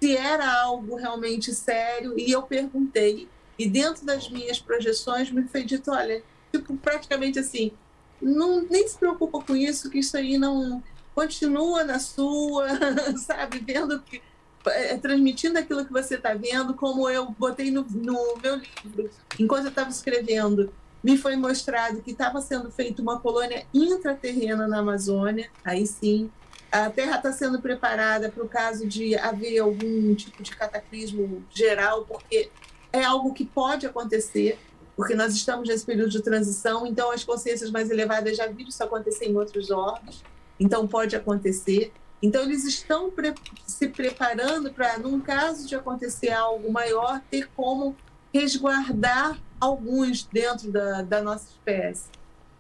se 0.01 0.17
era 0.17 0.63
algo 0.63 0.97
realmente 0.97 1.55
sério, 1.55 2.19
e 2.19 2.31
eu 2.31 2.43
perguntei, 2.43 3.29
e 3.59 3.69
dentro 3.69 4.05
das 4.05 4.29
minhas 4.29 4.59
projeções 4.59 5.31
me 5.31 5.49
foi 5.49 5.65
dito, 5.65 5.91
olha, 5.91 6.23
tipo, 6.53 6.77
praticamente 6.77 7.39
assim, 7.39 7.73
não, 8.21 8.63
nem 8.63 8.87
se 8.87 8.97
preocupa 8.97 9.41
com 9.41 9.57
isso, 9.57 9.91
que 9.91 9.99
isso 9.99 10.17
aí 10.17 10.39
não 10.39 10.83
continua 11.15 11.85
na 11.85 11.99
sua, 11.99 12.67
sabe, 13.19 13.59
vendo 13.59 14.01
que 14.03 14.23
é, 14.67 14.97
transmitindo 14.97 15.59
aquilo 15.59 15.85
que 15.85 15.93
você 15.93 16.15
está 16.17 16.35
vendo, 16.35 16.75
como 16.75 17.09
eu 17.09 17.31
botei 17.31 17.71
no, 17.71 17.83
no 17.83 18.37
meu 18.43 18.57
livro, 18.57 19.11
enquanto 19.39 19.65
eu 19.65 19.69
estava 19.71 19.91
escrevendo 19.91 20.73
me 21.05 21.19
foi 21.19 21.37
mostrado 21.37 22.01
que 22.01 22.13
estava 22.13 22.41
sendo 22.41 22.71
feita 22.71 23.03
uma 23.03 23.21
colônia 23.21 23.67
intraterrena 23.75 24.67
na 24.67 24.79
Amazônia, 24.79 25.51
aí 25.63 25.87
sim. 25.87 26.31
A 26.73 26.89
Terra 26.89 27.19
está 27.19 27.31
sendo 27.31 27.61
preparada 27.61 28.31
para 28.31 28.43
o 28.43 28.49
caso 28.49 28.87
de 28.87 29.15
haver 29.15 29.59
algum 29.59 30.15
tipo 30.15 30.43
de 30.43 30.57
cataclismo 30.57 31.45
geral, 31.55 32.07
porque 32.07 32.51
é 32.91 33.05
algo 33.05 33.35
que 33.35 33.45
pode 33.45 33.87
acontecer, 33.87 34.59
porque 34.97 35.15
nós 35.15 35.35
estamos 35.35 35.69
nesse 35.69 35.85
período 35.85 36.09
de 36.09 36.23
transição, 36.23 36.87
então 36.87 37.11
as 37.11 37.23
consciências 37.23 37.71
mais 37.71 37.91
elevadas 37.91 38.39
já 38.39 38.47
viram 38.47 38.71
isso 38.71 38.83
acontecer 38.83 39.27
em 39.27 39.37
outros 39.37 39.71
órgãos, 39.71 40.25
então 40.59 40.89
pode 40.89 41.15
acontecer. 41.15 41.93
Então 42.23 42.43
eles 42.43 42.65
estão 42.65 43.11
pre 43.11 43.35
se 43.67 43.89
preparando 43.89 44.73
para, 44.73 44.99
num 44.99 45.21
caso 45.21 45.69
de 45.69 45.77
acontecer 45.77 46.31
algo 46.31 46.73
maior, 46.73 47.21
ter 47.31 47.47
como 47.55 47.95
resguardar 48.33 49.39
alguns 49.61 50.25
dentro 50.25 50.71
da, 50.71 51.03
da 51.03 51.23
nossa 51.23 51.49
espécie. 51.51 52.09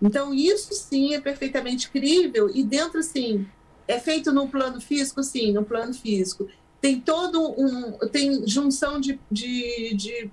Então, 0.00 0.34
isso 0.34 0.72
sim 0.74 1.14
é 1.14 1.20
perfeitamente 1.20 1.90
crível 1.90 2.50
e 2.54 2.62
dentro, 2.62 3.02
sim, 3.02 3.46
é 3.86 3.98
feito 3.98 4.32
no 4.32 4.48
plano 4.48 4.80
físico? 4.80 5.22
Sim, 5.22 5.52
no 5.52 5.64
plano 5.64 5.94
físico. 5.94 6.48
Tem 6.80 7.00
todo 7.00 7.54
um. 7.58 7.98
tem 8.08 8.46
junção 8.46 9.00
de, 9.00 9.18
de, 9.30 9.94
de 9.94 10.30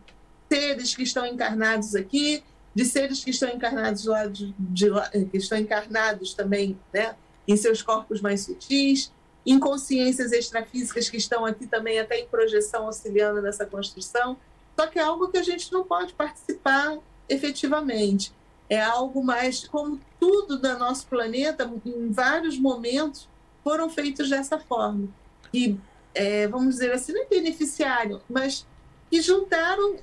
seres 0.52 0.96
que 0.96 1.04
estão 1.04 1.26
encarnados 1.26 1.96
aqui, 1.96 2.44
de 2.76 2.86
seres 2.86 3.24
que 3.24 3.32
estão 3.32 3.50
encarnados 3.50 4.06
lá, 4.06 4.26
de, 4.28 4.54
de 4.58 4.90
lá, 4.90 5.10
que 5.10 5.38
estão 5.38 5.58
encarnados 5.58 6.34
também, 6.34 6.78
né, 6.94 7.16
em 7.48 7.56
seus 7.56 7.82
corpos 7.82 8.22
mais 8.22 8.42
sutis, 8.42 9.12
inconsciências 9.46 10.32
extrafísicas 10.32 11.10
que 11.10 11.18
estão 11.18 11.46
aqui 11.46 11.68
também 11.68 12.00
até 12.00 12.20
em 12.20 12.28
projeção 12.28 12.86
auxiliando 12.86 13.42
nessa 13.42 13.66
construção. 13.66 14.38
Só 14.78 14.88
que 14.88 15.00
é 15.00 15.04
algo 15.04 15.30
que 15.30 15.38
a 15.38 15.44
gente 15.44 15.72
não 15.72 15.84
pode 15.84 16.14
participar 16.14 16.98
efetivamente. 17.28 18.34
É 18.70 18.82
algo 18.82 19.24
mais, 19.24 19.68
como 19.68 20.00
tudo 20.20 20.58
do 20.58 20.78
nosso 20.78 21.08
planeta, 21.08 21.70
em 21.86 22.12
vários 22.12 22.58
momentos, 22.58 23.28
foram 23.64 23.90
feitos 23.90 24.30
dessa 24.30 24.58
forma. 24.60 25.10
E, 25.54 25.78
é, 26.14 26.48
vamos 26.48 26.76
dizer 26.76 26.92
assim, 26.94 27.14
não 27.14 27.24
é 27.24 27.26
beneficiário, 27.26 28.22
mas 28.30 28.66
que 29.10 29.22
juntaram 29.22 29.98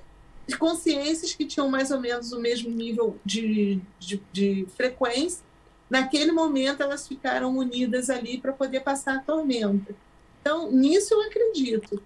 consciências 0.59 1.35
que 1.35 1.45
tinham 1.47 1.69
mais 1.69 1.91
ou 1.91 2.01
menos 2.01 2.33
o 2.33 2.41
mesmo 2.41 2.71
nível 2.71 3.19
de, 3.25 3.81
de, 3.99 4.23
de 4.33 4.67
frequência. 4.77 5.45
Naquele 5.91 6.33
momento, 6.33 6.83
elas 6.83 7.09
ficaram 7.09 7.57
unidas 7.57 8.11
ali 8.11 8.39
para 8.39 8.53
poder 8.53 8.81
passar 8.81 9.17
a 9.17 9.21
tormenta. 9.21 9.95
Então, 10.41 10.71
nisso 10.71 11.15
eu 11.15 11.23
acredito. 11.23 12.03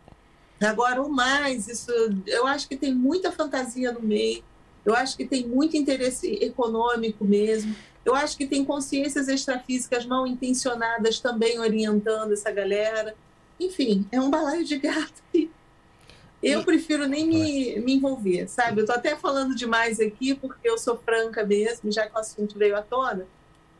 Agora, 0.65 1.03
o 1.03 1.09
mais, 1.09 1.69
isso, 1.69 1.91
eu 2.27 2.47
acho 2.47 2.69
que 2.69 2.77
tem 2.77 2.95
muita 2.95 3.33
fantasia 3.33 3.93
no 3.93 4.01
meio, 4.01 4.43
eu 4.85 4.95
acho 4.95 5.17
que 5.17 5.25
tem 5.25 5.47
muito 5.47 5.77
interesse 5.77 6.39
econômico 6.43 7.25
mesmo, 7.25 7.75
eu 8.05 8.15
acho 8.15 8.37
que 8.37 8.47
tem 8.47 8.65
consciências 8.65 9.29
extrafísicas 9.29 10.05
mal 10.05 10.27
intencionadas 10.27 11.21
também 11.21 11.59
orientando 11.61 12.33
essa 12.33 12.51
galera. 12.51 13.15
Enfim, 13.61 14.05
é 14.11 14.21
um 14.21 14.29
balaio 14.29 14.65
de 14.65 14.77
gato. 14.77 15.23
Eu 16.43 16.65
prefiro 16.65 17.07
nem 17.07 17.25
me, 17.25 17.79
me 17.79 17.95
envolver, 17.95 18.49
sabe? 18.49 18.81
Eu 18.81 18.87
tô 18.87 18.93
até 18.93 19.15
falando 19.15 19.55
demais 19.55 20.01
aqui 20.01 20.35
porque 20.35 20.69
eu 20.69 20.77
sou 20.77 20.99
franca 20.99 21.45
mesmo, 21.47 21.93
já 21.93 22.05
que 22.09 22.17
o 22.17 22.19
assunto 22.19 22.59
veio 22.59 22.77
à 22.77 22.83
tona, 22.83 23.29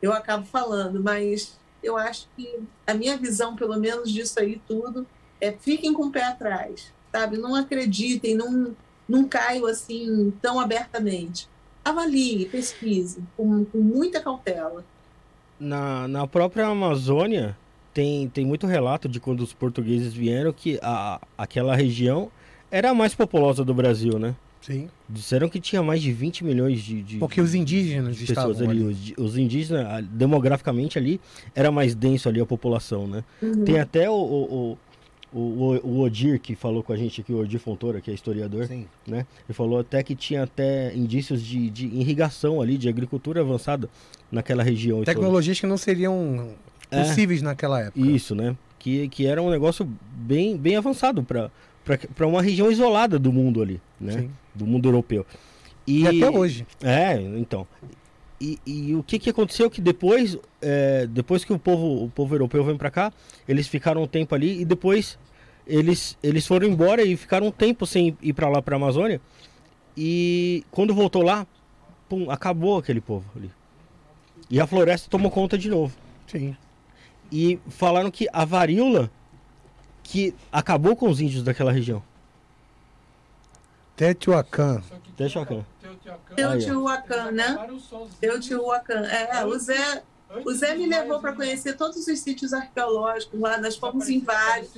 eu 0.01 0.13
acabo 0.13 0.45
falando, 0.45 1.03
mas 1.03 1.59
eu 1.83 1.97
acho 1.97 2.29
que 2.37 2.63
a 2.87 2.93
minha 2.93 3.17
visão, 3.17 3.53
pelo 3.57 3.77
menos 3.77 4.09
disso 4.09 4.39
aí 4.39 4.61
tudo, 4.65 5.05
é, 5.43 5.51
fiquem 5.51 5.93
com 5.93 6.05
o 6.05 6.11
pé 6.11 6.23
atrás, 6.23 6.93
sabe? 7.11 7.37
Não 7.37 7.53
acreditem, 7.53 8.33
não, 8.33 8.73
não 9.07 9.27
caiam 9.27 9.65
assim 9.65 10.33
tão 10.41 10.57
abertamente. 10.57 11.49
Avalie, 11.83 12.45
pesquise 12.45 13.21
com, 13.35 13.65
com 13.65 13.79
muita 13.79 14.21
cautela. 14.21 14.85
Na, 15.59 16.07
na 16.07 16.25
própria 16.25 16.67
Amazônia, 16.67 17.57
tem, 17.93 18.29
tem 18.29 18.45
muito 18.45 18.65
relato 18.65 19.09
de 19.09 19.19
quando 19.19 19.41
os 19.41 19.53
portugueses 19.53 20.13
vieram 20.13 20.53
que 20.53 20.79
a, 20.81 21.19
aquela 21.37 21.75
região 21.75 22.31
era 22.71 22.91
a 22.91 22.93
mais 22.93 23.13
populosa 23.13 23.65
do 23.65 23.73
Brasil, 23.73 24.17
né? 24.17 24.35
Sim. 24.61 24.87
Disseram 25.09 25.49
que 25.49 25.59
tinha 25.59 25.83
mais 25.83 26.01
de 26.01 26.13
20 26.13 26.45
milhões 26.45 26.81
de, 26.81 27.03
de 27.03 27.17
Porque 27.17 27.41
os 27.41 27.53
indígenas 27.53 28.15
de 28.15 28.25
pessoas 28.25 28.61
ali. 28.61 28.69
ali. 28.69 28.83
Os, 29.17 29.25
os, 29.25 29.37
indígenas, 29.37 30.05
demograficamente 30.07 30.97
ali, 30.97 31.19
era 31.53 31.69
mais 31.69 31.93
denso 31.93 32.29
ali 32.29 32.39
a 32.39 32.45
população, 32.45 33.05
né? 33.05 33.25
Uhum. 33.41 33.65
Tem 33.65 33.77
até 33.77 34.09
o, 34.09 34.13
o, 34.13 34.53
o, 34.71 34.77
o, 35.33 36.01
Odir, 36.01 36.39
que 36.39 36.55
falou 36.55 36.83
com 36.83 36.93
a 36.93 36.95
gente 36.95 37.21
aqui, 37.21 37.33
o 37.33 37.39
Odir 37.39 37.59
Fontoura, 37.59 37.99
que 37.99 38.11
é 38.11 38.13
historiador, 38.13 38.67
Sim. 38.67 38.85
né? 39.07 39.25
Ele 39.47 39.53
falou 39.53 39.79
até 39.79 40.03
que 40.03 40.15
tinha 40.15 40.43
até 40.43 40.93
indícios 40.95 41.41
de, 41.41 41.69
de 41.69 41.87
irrigação 41.87 42.61
ali, 42.61 42.77
de 42.77 42.87
agricultura 42.87 43.41
avançada 43.41 43.89
naquela 44.31 44.63
região. 44.63 45.03
Tecnologias 45.03 45.59
que 45.59 45.65
não 45.65 45.77
seriam 45.77 46.49
é. 46.91 47.01
possíveis 47.03 47.41
é, 47.41 47.45
naquela 47.45 47.81
época. 47.81 47.99
Isso, 47.99 48.35
né? 48.35 48.55
Que, 48.77 49.07
que 49.09 49.25
era 49.25 49.41
um 49.41 49.49
negócio 49.49 49.89
bem, 50.15 50.57
bem 50.57 50.75
avançado 50.75 51.23
para 51.23 52.27
uma 52.27 52.41
região 52.41 52.71
isolada 52.71 53.17
do 53.17 53.31
mundo 53.31 53.61
ali, 53.61 53.81
né? 53.99 54.13
Sim. 54.13 54.31
Do 54.53 54.67
mundo 54.67 54.87
europeu. 54.87 55.25
E, 55.87 56.03
e 56.03 56.07
até 56.07 56.29
hoje. 56.29 56.65
É, 56.81 57.19
então. 57.37 57.67
E, 58.39 58.59
e, 58.65 58.95
o 58.95 59.03
que, 59.03 59.19
que 59.19 59.29
aconteceu 59.29 59.69
que 59.69 59.79
depois, 59.79 60.37
é, 60.61 61.07
depois 61.07 61.45
que 61.45 61.53
o 61.53 61.59
povo, 61.59 62.03
o 62.03 62.09
povo 62.09 62.35
europeu 62.35 62.63
veio 62.63 62.77
para 62.77 62.91
cá, 62.91 63.13
eles 63.47 63.67
ficaram 63.67 64.03
um 64.03 64.07
tempo 64.07 64.35
ali 64.35 64.61
e 64.61 64.65
depois 64.65 65.17
eles, 65.65 66.17
eles 66.21 66.45
foram 66.45 66.67
embora 66.67 67.03
e 67.03 67.15
ficaram 67.15 67.47
um 67.47 67.51
tempo 67.51 67.85
sem 67.85 68.17
ir 68.21 68.33
para 68.33 68.49
lá, 68.49 68.61
para 68.61 68.75
a 68.75 68.77
Amazônia. 68.77 69.21
E 69.95 70.65
quando 70.71 70.93
voltou 70.93 71.21
lá, 71.21 71.47
pum, 72.09 72.29
acabou 72.29 72.77
aquele 72.77 72.99
povo 72.99 73.25
ali. 73.35 73.51
E 74.49 74.59
a 74.59 74.67
floresta 74.67 75.09
tomou 75.09 75.31
conta 75.31 75.57
de 75.57 75.69
novo. 75.69 75.95
Sim. 76.27 76.55
e 77.31 77.59
falaram 77.67 78.09
que 78.09 78.27
a 78.31 78.45
varíola 78.45 79.11
que 80.01 80.33
acabou 80.51 80.95
com 80.95 81.09
os 81.09 81.21
índios 81.21 81.43
daquela 81.43 81.71
região. 81.71 82.03
Teotihuacan. 83.95 84.81
Teotihuacan. 85.15 85.65
Teotihuacan, 86.35 87.31
né? 87.31 87.67
Teotihuacan. 88.19 89.05
É, 89.05 89.45
o 89.45 89.57
Zé, 89.57 90.03
o 90.43 90.51
Zé 90.53 90.75
me 90.75 90.87
levou 90.87 91.19
para 91.19 91.33
conhecer 91.33 91.77
todos 91.77 92.07
os 92.07 92.19
sítios 92.19 92.53
arqueológicos 92.53 93.39
lá, 93.39 93.57
nós 93.59 93.75
fomos 93.75 94.09
em 94.09 94.19
vários. 94.19 94.71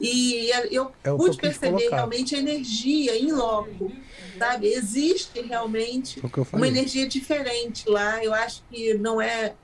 E 0.00 0.50
eu 0.70 0.92
É 1.04 1.10
pude 1.10 1.36
perceber 1.36 1.88
realmente 1.88 2.34
a 2.34 2.38
energia 2.38 3.16
em 3.16 3.32
loco, 3.32 3.92
sabe? 4.38 4.68
Existe 4.68 5.40
realmente 5.42 6.20
eu 6.22 6.46
uma 6.52 6.66
energia 6.66 7.06
diferente 7.06 7.88
lá. 7.88 8.22
Eu 8.24 8.32
acho 8.34 8.62
que 8.70 8.94
não 8.94 9.20
é. 9.20 9.54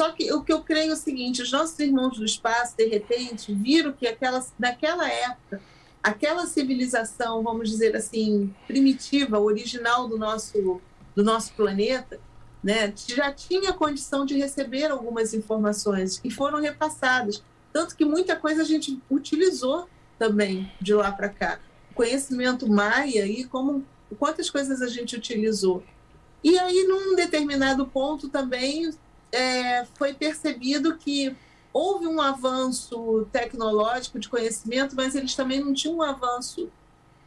Só 0.00 0.10
que 0.10 0.32
o 0.32 0.42
que 0.42 0.52
eu 0.52 0.62
creio 0.62 0.90
é 0.90 0.94
o 0.94 0.96
seguinte: 0.96 1.42
os 1.42 1.52
nossos 1.52 1.78
irmãos 1.78 2.18
do 2.18 2.24
espaço, 2.24 2.76
de 2.76 2.86
repente, 2.86 3.54
viram 3.54 3.92
que 3.92 4.06
aquela, 4.08 4.44
naquela 4.58 5.08
época, 5.08 5.60
aquela 6.02 6.46
civilização, 6.46 7.42
vamos 7.42 7.70
dizer 7.70 7.94
assim, 7.94 8.52
primitiva, 8.66 9.38
original 9.38 10.08
do 10.08 10.18
nosso, 10.18 10.80
do 11.14 11.22
nosso 11.22 11.52
planeta, 11.54 12.18
né, 12.62 12.92
já 13.08 13.32
tinha 13.32 13.72
condição 13.72 14.24
de 14.24 14.36
receber 14.36 14.86
algumas 14.86 15.34
informações 15.34 16.20
e 16.22 16.30
foram 16.30 16.60
repassadas. 16.60 17.42
Tanto 17.72 17.96
que 17.96 18.04
muita 18.04 18.36
coisa 18.36 18.62
a 18.62 18.64
gente 18.64 19.00
utilizou 19.10 19.88
também 20.18 20.70
de 20.80 20.94
lá 20.94 21.10
para 21.10 21.28
cá. 21.28 21.58
O 21.90 21.94
conhecimento 21.94 22.68
maia 22.68 23.26
e 23.26 23.44
como 23.44 23.84
quantas 24.18 24.50
coisas 24.50 24.82
a 24.82 24.88
gente 24.88 25.16
utilizou. 25.16 25.82
E 26.44 26.58
aí, 26.58 26.84
num 26.84 27.14
determinado 27.14 27.86
ponto 27.86 28.28
também 28.28 28.90
é, 29.30 29.84
foi 29.94 30.12
percebido 30.12 30.96
que 30.96 31.34
houve 31.72 32.06
um 32.06 32.20
avanço 32.20 33.26
tecnológico 33.32 34.18
de 34.18 34.28
conhecimento, 34.28 34.94
mas 34.94 35.14
eles 35.14 35.34
também 35.34 35.60
não 35.60 35.72
tinham 35.72 35.96
um 35.96 36.02
avanço 36.02 36.70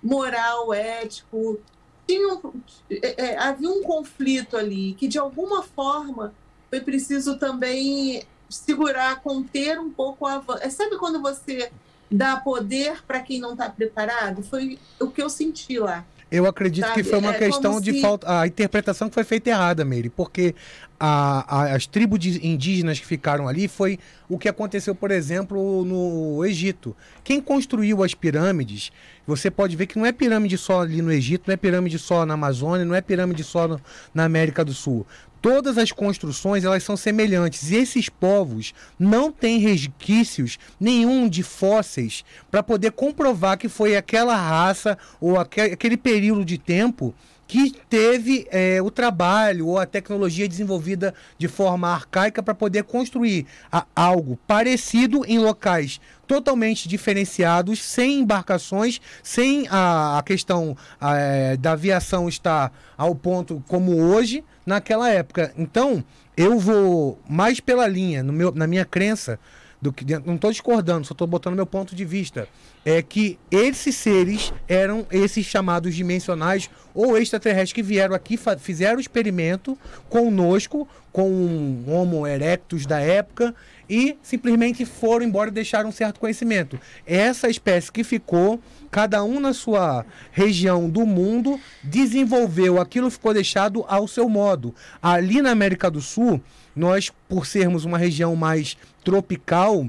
moral, 0.01 0.73
ético. 0.73 1.59
Tinham, 2.07 2.53
é, 2.89 3.25
é, 3.25 3.37
havia 3.37 3.69
um 3.69 3.81
conflito 3.81 4.55
ali 4.55 4.93
que, 4.93 5.07
de 5.07 5.17
alguma 5.17 5.63
forma, 5.63 6.33
foi 6.69 6.79
preciso 6.79 7.37
também 7.39 8.23
segurar, 8.49 9.21
conter 9.21 9.79
um 9.79 9.89
pouco 9.89 10.25
o 10.25 10.27
avanço. 10.27 10.63
É, 10.63 10.69
sabe 10.69 10.97
quando 10.97 11.21
você 11.21 11.71
dá 12.11 12.37
poder 12.37 13.03
para 13.03 13.21
quem 13.21 13.39
não 13.39 13.53
está 13.53 13.69
preparado? 13.69 14.43
Foi 14.43 14.77
o 14.99 15.09
que 15.09 15.21
eu 15.21 15.29
senti 15.29 15.79
lá. 15.79 16.05
Eu 16.31 16.45
acredito 16.47 16.85
Sabe, 16.87 17.03
que 17.03 17.09
foi 17.09 17.19
uma 17.19 17.35
é 17.35 17.37
questão 17.37 17.79
de 17.79 17.93
se- 17.93 18.01
falta. 18.01 18.39
A 18.41 18.47
interpretação 18.47 19.07
que 19.07 19.13
foi 19.13 19.23
feita 19.23 19.49
errada, 19.51 19.85
Meire, 19.85 20.09
porque 20.09 20.55
a- 20.99 21.45
a- 21.47 21.75
as 21.75 21.85
tribos 21.85 22.25
indígenas 22.25 22.99
que 22.99 23.05
ficaram 23.05 23.47
ali 23.47 23.67
foi 23.67 23.99
o 24.27 24.37
que 24.37 24.49
aconteceu, 24.49 24.95
por 24.95 25.11
exemplo, 25.11 25.85
no 25.85 26.43
Egito. 26.43 26.95
Quem 27.23 27.39
construiu 27.39 28.03
as 28.03 28.13
pirâmides, 28.15 28.91
você 29.27 29.51
pode 29.51 29.75
ver 29.75 29.85
que 29.85 29.97
não 29.99 30.05
é 30.05 30.11
pirâmide 30.11 30.57
só 30.57 30.81
ali 30.81 31.01
no 31.01 31.11
Egito, 31.11 31.43
não 31.47 31.53
é 31.53 31.57
pirâmide 31.57 31.99
só 31.99 32.25
na 32.25 32.33
Amazônia, 32.33 32.85
não 32.85 32.95
é 32.95 33.01
pirâmide 33.01 33.43
só 33.43 33.67
no- 33.67 33.79
na 34.13 34.23
América 34.25 34.65
do 34.65 34.73
Sul. 34.73 35.05
Todas 35.45 35.77
as 35.77 35.91
construções 35.91 36.63
elas 36.63 36.83
são 36.83 36.97
semelhantes. 36.97 37.69
E 37.69 37.75
esses 37.75 38.09
povos 38.09 38.73
não 38.97 39.31
têm 39.31 39.59
resquícios 39.59 40.57
nenhum 40.79 41.29
de 41.29 41.43
fósseis 41.43 42.25
para 42.49 42.63
poder 42.63 42.91
comprovar 42.93 43.55
que 43.55 43.69
foi 43.69 43.95
aquela 43.95 44.35
raça 44.35 44.97
ou 45.21 45.39
aque- 45.39 45.61
aquele 45.61 45.97
período 45.97 46.43
de 46.43 46.57
tempo 46.57 47.13
que 47.47 47.75
teve 47.87 48.47
eh, 48.49 48.81
o 48.81 48.89
trabalho 48.89 49.67
ou 49.67 49.77
a 49.77 49.85
tecnologia 49.85 50.47
desenvolvida 50.49 51.13
de 51.37 51.47
forma 51.47 51.89
arcaica 51.93 52.41
para 52.41 52.55
poder 52.55 52.81
construir 52.83 53.45
a- 53.71 53.85
algo 53.95 54.39
parecido 54.47 55.23
em 55.27 55.37
locais 55.37 56.01
totalmente 56.25 56.89
diferenciados, 56.89 57.83
sem 57.83 58.21
embarcações, 58.21 58.99
sem 59.21 59.67
a, 59.69 60.17
a 60.17 60.23
questão 60.23 60.75
eh, 60.99 61.55
da 61.57 61.73
aviação 61.73 62.27
estar 62.27 62.73
ao 62.97 63.13
ponto 63.13 63.63
como 63.67 63.95
hoje 63.95 64.43
naquela 64.65 65.09
época. 65.09 65.53
Então, 65.57 66.03
eu 66.35 66.59
vou 66.59 67.19
mais 67.29 67.59
pela 67.59 67.87
linha, 67.87 68.23
no 68.23 68.33
meu, 68.33 68.51
na 68.51 68.67
minha 68.67 68.85
crença, 68.85 69.39
do 69.81 69.93
que 69.93 70.05
não 70.25 70.35
estou 70.35 70.51
discordando, 70.51 71.05
só 71.05 71.13
estou 71.13 71.27
botando 71.27 71.55
meu 71.55 71.65
ponto 71.65 71.95
de 71.95 72.03
vista. 72.03 72.47
É 72.83 73.01
que 73.01 73.37
esses 73.51 73.95
seres 73.95 74.51
eram 74.67 75.05
esses 75.11 75.45
chamados 75.45 75.93
dimensionais 75.93 76.69
ou 76.93 77.17
extraterrestres 77.17 77.73
que 77.73 77.83
vieram 77.83 78.15
aqui, 78.15 78.39
fizeram 78.59 78.97
o 78.97 79.01
experimento 79.01 79.77
conosco, 80.09 80.87
com 81.11 81.29
um 81.29 81.85
Homo 81.87 82.25
erectus 82.25 82.85
da 82.85 82.99
época, 82.99 83.53
e 83.89 84.17
simplesmente 84.21 84.85
foram 84.85 85.25
embora 85.25 85.49
e 85.49 85.53
deixaram 85.53 85.89
um 85.89 85.91
certo 85.91 86.19
conhecimento. 86.19 86.79
Essa 87.05 87.49
espécie 87.49 87.91
que 87.91 88.03
ficou, 88.03 88.59
cada 88.91 89.23
um 89.23 89.39
na 89.39 89.53
sua 89.53 90.05
região 90.31 90.89
do 90.89 91.05
mundo, 91.05 91.59
desenvolveu 91.83 92.79
aquilo 92.79 93.09
ficou 93.09 93.33
deixado 93.33 93.85
ao 93.87 94.07
seu 94.07 94.29
modo. 94.29 94.73
Ali 95.01 95.41
na 95.41 95.51
América 95.51 95.89
do 95.89 96.01
Sul, 96.01 96.41
nós, 96.75 97.11
por 97.29 97.45
sermos 97.45 97.85
uma 97.85 97.97
região 97.97 98.35
mais 98.35 98.77
tropical, 99.03 99.87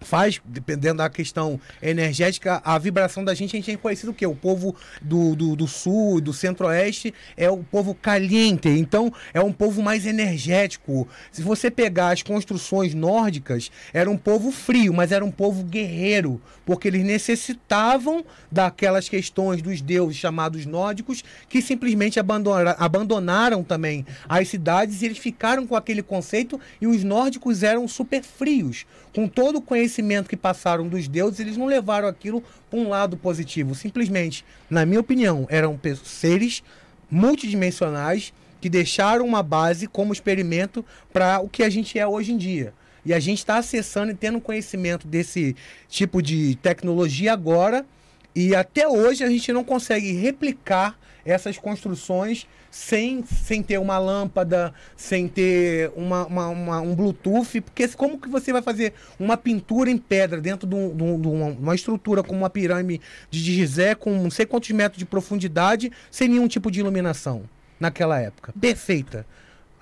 faz, 0.00 0.40
dependendo 0.44 0.98
da 0.98 1.08
questão 1.08 1.58
energética, 1.82 2.60
a 2.64 2.78
vibração 2.78 3.24
da 3.24 3.34
gente, 3.34 3.56
a 3.56 3.60
gente 3.60 3.70
é 3.70 3.76
conhecido 3.76 4.10
o 4.10 4.14
quê? 4.14 4.26
O 4.26 4.36
povo 4.36 4.74
do, 5.00 5.34
do, 5.34 5.56
do 5.56 5.66
sul, 5.66 6.20
do 6.20 6.32
centro-oeste, 6.32 7.14
é 7.36 7.50
o 7.50 7.58
povo 7.58 7.94
caliente, 7.94 8.68
então 8.68 9.12
é 9.32 9.40
um 9.40 9.52
povo 9.52 9.82
mais 9.82 10.06
energético. 10.06 11.08
Se 11.32 11.42
você 11.42 11.70
pegar 11.70 12.10
as 12.10 12.22
construções 12.22 12.94
nórdicas, 12.94 13.70
era 13.92 14.10
um 14.10 14.18
povo 14.18 14.50
frio, 14.50 14.92
mas 14.92 15.12
era 15.12 15.24
um 15.24 15.30
povo 15.30 15.64
guerreiro, 15.64 16.40
porque 16.64 16.88
eles 16.88 17.04
necessitavam 17.04 18.24
daquelas 18.52 19.08
questões 19.08 19.62
dos 19.62 19.80
deuses 19.80 20.16
chamados 20.16 20.66
nórdicos, 20.66 21.24
que 21.48 21.62
simplesmente 21.62 22.20
abandona- 22.20 22.76
abandonaram 22.78 23.64
também 23.64 24.04
as 24.28 24.48
cidades 24.48 25.02
e 25.02 25.06
eles 25.06 25.18
ficaram 25.18 25.66
com 25.66 25.74
aquele 25.74 26.02
conceito 26.02 26.60
e 26.80 26.86
os 26.86 27.02
nórdicos 27.02 27.62
eram 27.62 27.88
super 27.88 28.22
frios. 28.22 28.84
Com 29.14 29.26
todo 29.26 29.56
o 29.56 29.62
conhecimento 29.62 29.85
que 30.28 30.36
passaram 30.36 30.88
dos 30.88 31.08
deuses, 31.08 31.40
eles 31.40 31.56
não 31.56 31.66
levaram 31.66 32.08
aquilo 32.08 32.42
para 32.70 32.78
um 32.78 32.88
lado 32.88 33.16
positivo. 33.16 33.74
Simplesmente, 33.74 34.44
na 34.68 34.86
minha 34.86 35.00
opinião, 35.00 35.46
eram 35.50 35.78
seres 36.04 36.62
multidimensionais 37.10 38.32
que 38.60 38.68
deixaram 38.68 39.26
uma 39.26 39.42
base 39.42 39.86
como 39.86 40.12
experimento 40.12 40.84
para 41.12 41.40
o 41.40 41.48
que 41.48 41.62
a 41.62 41.70
gente 41.70 41.98
é 41.98 42.06
hoje 42.06 42.32
em 42.32 42.36
dia. 42.36 42.72
E 43.04 43.14
a 43.14 43.20
gente 43.20 43.38
está 43.38 43.58
acessando 43.58 44.10
e 44.10 44.14
tendo 44.14 44.40
conhecimento 44.40 45.06
desse 45.06 45.54
tipo 45.88 46.20
de 46.20 46.56
tecnologia 46.56 47.32
agora. 47.32 47.86
E 48.34 48.54
até 48.54 48.88
hoje 48.88 49.22
a 49.22 49.28
gente 49.28 49.52
não 49.52 49.62
consegue 49.62 50.12
replicar 50.12 50.98
essas 51.26 51.58
construções 51.58 52.46
sem, 52.70 53.24
sem 53.24 53.62
ter 53.62 53.78
uma 53.78 53.98
lâmpada, 53.98 54.72
sem 54.96 55.26
ter 55.28 55.90
uma, 55.96 56.26
uma- 56.26 56.48
uma- 56.48 56.80
um 56.80 56.94
Bluetooth, 56.94 57.60
porque 57.60 57.88
como 57.88 58.18
que 58.18 58.28
você 58.28 58.52
vai 58.52 58.62
fazer 58.62 58.94
uma 59.18 59.36
pintura 59.36 59.90
em 59.90 59.98
pedra 59.98 60.40
dentro 60.40 60.66
de, 60.68 60.74
um- 60.74 60.94
de 60.96 61.02
um- 61.02 61.20
de 61.20 61.28
uma, 61.28 61.74
estrutura 61.74 62.22
como 62.22 62.38
uma 62.38 62.50
pirâmide 62.50 63.02
de 63.30 63.38
Gizé 63.40 63.94
com 63.94 64.10
não 64.22 64.30
sei 64.30 64.46
quantos 64.46 64.70
metros 64.70 64.98
de 64.98 65.04
profundidade, 65.06 65.90
sem 66.10 66.28
nenhum 66.28 66.46
tipo 66.48 66.70
de 66.70 66.80
iluminação 66.80 67.42
naquela 67.80 68.20
época? 68.20 68.54
Perfeita. 68.60 69.26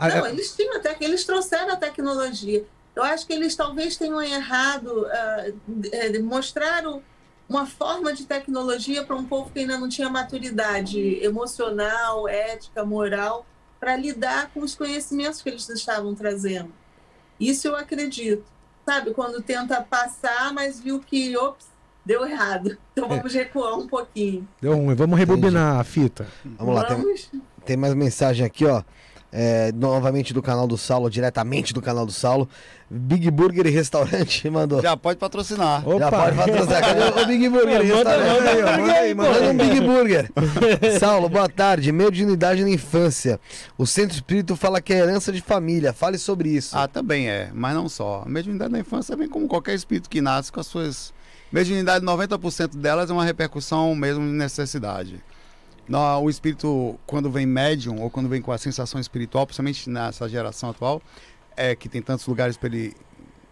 Não, 0.01 0.07
eles 0.27 0.55
tinham 0.55 0.77
até 0.77 0.97
eles 1.01 1.25
trouxeram 1.25 1.73
a 1.73 1.77
tecnologia. 1.77 2.65
Eu 2.97 3.03
acho 3.03 3.27
que 3.27 3.33
eles 3.33 3.57
talvez 3.57 3.97
tenham 3.97 4.23
errado, 4.23 5.07
é, 5.93 6.19
mostraram 6.21 7.03
uma 7.49 7.67
forma 7.67 8.13
de 8.13 8.25
tecnologia 8.25 9.05
para 9.05 9.17
um 9.17 9.25
povo 9.25 9.51
que 9.51 9.61
ainda 9.61 9.79
não 9.79 9.89
tinha 9.89 10.09
maturidade 10.09 10.99
emocional, 11.23 12.29
ética, 12.29 12.85
moral, 12.85 13.47
para 13.79 13.97
lidar 13.97 14.51
com 14.53 14.61
os 14.61 14.75
conhecimentos 14.75 15.43
que 15.43 15.49
eles 15.51 15.69
estavam 15.69 16.15
trazendo. 16.15 16.73
Isso 17.39 17.69
eu 17.69 17.77
acredito. 17.77 18.45
Sabe, 18.87 19.13
quando 19.13 19.43
tenta 19.43 19.81
passar, 19.81 20.53
mas 20.53 20.79
viu 20.81 21.01
que, 21.01 21.37
ops, 21.37 21.67
deu 22.05 22.27
errado. 22.27 22.79
Então 22.95 23.09
vamos 23.09 23.35
recuar 23.35 23.77
um 23.77 23.89
pouquinho. 23.89 24.47
Deu 24.63 24.77
ruim. 24.77 24.95
Vamos 24.95 25.19
rebobinar 25.19 25.81
a 25.81 25.85
fita. 25.85 26.29
Vamos 26.45 26.77
lá, 26.77 26.85
tem, 26.85 26.97
Vamos. 26.97 27.31
tem 27.65 27.77
mais 27.77 27.93
mensagem 27.93 28.47
aqui, 28.47 28.65
ó. 28.65 28.85
É, 29.37 29.73
novamente 29.73 30.33
do 30.33 30.41
canal 30.41 30.65
do 30.65 30.79
Saulo, 30.79 31.11
diretamente 31.11 31.75
do 31.75 31.83
canal 31.83 32.07
do 32.07 32.13
Saulo. 32.13 32.49
Big 32.89 33.29
Burger 33.33 33.67
e 33.67 33.71
Restaurante 33.71 34.47
mandou. 34.49 34.81
Já 34.81 34.97
pode 34.97 35.19
patrocinar. 35.19 35.83
Já 35.99 36.09
pode 36.09 36.37
patrocinar. 36.37 36.81
Cadê 36.81 37.21
o 37.21 37.27
Big 37.27 37.49
Burger 37.49 37.85
e 37.85 37.89
Manda, 37.89 38.11
Restaurante? 38.11 38.29
manda, 38.29 38.55
manda 38.55 38.79
manda 38.79 38.93
aí, 38.93 39.15
manda 39.15 39.41
um 39.51 39.57
Big 39.57 39.81
Burger. 39.81 40.31
Saulo, 41.01 41.29
boa 41.29 41.49
tarde. 41.49 41.91
Mediunidade 41.91 42.63
na 42.63 42.71
infância. 42.71 43.41
O 43.77 43.85
Centro 43.89 44.15
Espírito 44.15 44.55
fala 44.55 44.81
que 44.81 44.93
é 44.93 44.99
herança 44.99 45.33
de 45.33 45.41
família. 45.41 45.93
Fale 45.93 46.17
sobre 46.17 46.51
isso. 46.51 46.77
Ah, 46.79 46.87
também 46.87 47.29
é, 47.29 47.51
mas 47.53 47.75
não 47.75 47.89
só. 47.89 48.23
A 48.25 48.29
mediunidade 48.29 48.73
da 48.73 48.79
infância 48.79 49.15
é 49.15 49.17
bem 49.17 49.29
como 49.29 49.49
qualquer 49.49 49.75
espírito 49.75 50.09
que 50.09 50.21
nasce 50.21 50.53
com 50.53 50.61
as 50.61 50.67
suas. 50.69 51.13
Mediunidade, 51.51 52.07
90% 52.07 52.77
delas 52.77 53.11
é 53.11 53.13
uma 53.13 53.25
repercussão 53.25 53.93
mesmo 53.97 54.25
de 54.25 54.33
necessidade. 54.33 55.21
O 56.21 56.31
espírito, 56.31 56.99
quando 57.07 57.31
vem 57.31 57.47
médium 57.47 58.01
ou 58.01 58.11
quando 58.11 58.29
vem 58.29 58.41
com 58.41 58.53
a 58.53 58.59
sensação 58.59 59.01
espiritual, 59.01 59.47
principalmente 59.47 59.89
nessa 59.91 60.29
geração 60.29 60.71
atual, 60.71 61.03
é 61.57 61.75
que 61.77 61.89
tem 61.89 62.01
tantos 62.01 62.27
lugares 62.27 62.57
para 62.57 62.69
ele 62.69 62.95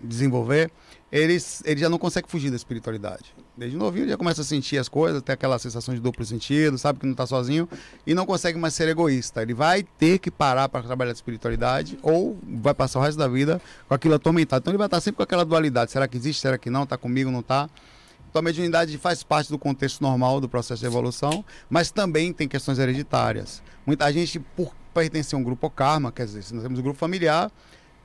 desenvolver, 0.00 0.70
eles, 1.10 1.62
ele 1.66 1.78
já 1.78 1.88
não 1.88 1.98
consegue 1.98 2.28
fugir 2.28 2.50
da 2.50 2.56
espiritualidade. 2.56 3.34
Desde 3.56 3.76
novinho 3.76 4.04
ele 4.04 4.10
já 4.10 4.16
começa 4.16 4.40
a 4.40 4.44
sentir 4.44 4.78
as 4.78 4.88
coisas, 4.88 5.20
tem 5.20 5.34
aquela 5.34 5.58
sensação 5.58 5.94
de 5.94 6.00
duplo 6.00 6.24
sentido, 6.24 6.78
sabe 6.78 7.00
que 7.00 7.04
não 7.04 7.12
está 7.12 7.26
sozinho 7.26 7.68
e 8.06 8.14
não 8.14 8.24
consegue 8.24 8.58
mais 8.58 8.72
ser 8.72 8.88
egoísta. 8.88 9.42
Ele 9.42 9.52
vai 9.52 9.82
ter 9.82 10.18
que 10.18 10.30
parar 10.30 10.70
para 10.70 10.82
trabalhar 10.82 11.10
a 11.10 11.14
espiritualidade 11.14 11.98
ou 12.02 12.38
vai 12.42 12.72
passar 12.72 12.98
o 12.98 13.02
resto 13.02 13.18
da 13.18 13.28
vida 13.28 13.60
com 13.86 13.94
aquilo 13.94 14.14
atormentado. 14.14 14.62
Então 14.62 14.70
ele 14.70 14.78
vai 14.78 14.86
estar 14.86 15.00
sempre 15.00 15.18
com 15.18 15.22
aquela 15.22 15.44
dualidade: 15.44 15.92
será 15.92 16.08
que 16.08 16.16
existe, 16.16 16.40
será 16.40 16.56
que 16.56 16.70
não? 16.70 16.84
Está 16.84 16.96
comigo, 16.96 17.30
não 17.30 17.40
está? 17.40 17.68
Então 18.32 18.40
a 18.40 18.42
mediunidade 18.42 18.96
faz 18.96 19.22
parte 19.22 19.50
do 19.50 19.58
contexto 19.58 20.00
normal 20.00 20.40
do 20.40 20.48
processo 20.48 20.80
de 20.80 20.86
evolução, 20.86 21.44
mas 21.68 21.90
também 21.90 22.32
tem 22.32 22.48
questões 22.48 22.78
hereditárias. 22.78 23.62
Muita 23.84 24.10
gente, 24.10 24.40
por 24.40 24.74
pertencer 24.94 25.36
a 25.36 25.38
um 25.38 25.44
grupo 25.44 25.68
karma, 25.68 26.10
quer 26.10 26.24
dizer, 26.24 26.42
se 26.42 26.54
nós 26.54 26.62
temos 26.62 26.78
um 26.78 26.82
grupo 26.82 26.98
familiar, 26.98 27.52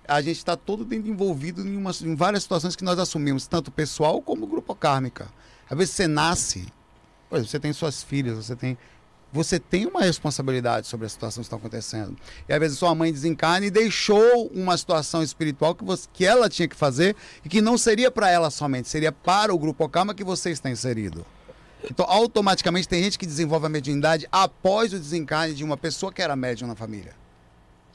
a 0.05 0.21
gente 0.21 0.35
está 0.35 0.57
todo 0.57 0.93
envolvido 0.93 1.65
em, 1.65 1.77
uma, 1.77 1.91
em 2.01 2.13
várias 2.13 2.43
situações 2.43 2.75
que 2.75 2.83
nós 2.83 2.99
assumimos, 2.99 3.47
tanto 3.47 3.71
pessoal 3.71 4.21
como 4.21 4.45
grupo 4.45 4.75
kármica. 4.75 5.29
Às 5.69 5.77
vezes 5.77 5.95
você 5.95 6.07
nasce, 6.09 6.67
você 7.31 7.57
tem 7.57 7.71
suas 7.71 8.03
filhas, 8.03 8.35
você 8.35 8.55
tem 8.55 8.77
você 9.31 9.59
tem 9.59 9.85
uma 9.85 10.01
responsabilidade 10.01 10.87
sobre 10.87 11.05
a 11.05 11.09
situação 11.09 11.41
que 11.41 11.47
está 11.47 11.57
acontecendo. 11.57 12.15
E 12.47 12.53
às 12.53 12.59
vezes 12.59 12.77
sua 12.77 12.95
mãe 12.95 13.11
desencarna 13.11 13.65
e 13.65 13.71
deixou 13.71 14.47
uma 14.47 14.77
situação 14.77 15.21
espiritual 15.21 15.75
que, 15.75 15.83
você, 15.83 16.07
que 16.13 16.25
ela 16.25 16.49
tinha 16.49 16.67
que 16.67 16.75
fazer 16.75 17.15
e 17.43 17.49
que 17.49 17.61
não 17.61 17.77
seria 17.77 18.09
para 18.09 18.29
ela 18.29 18.49
somente, 18.49 18.87
seria 18.87 19.11
para 19.11 19.53
o 19.53 19.59
grupo 19.59 19.83
Okama 19.83 20.13
que 20.13 20.23
você 20.23 20.51
está 20.51 20.69
inserido. 20.69 21.25
Então, 21.89 22.05
automaticamente, 22.09 22.87
tem 22.87 23.03
gente 23.03 23.19
que 23.19 23.25
desenvolve 23.25 23.65
a 23.65 23.69
mediunidade 23.69 24.27
após 24.31 24.93
o 24.93 24.99
desencarne 24.99 25.53
de 25.53 25.63
uma 25.63 25.77
pessoa 25.77 26.11
que 26.11 26.21
era 26.21 26.35
médium 26.35 26.67
na 26.67 26.75
família. 26.75 27.13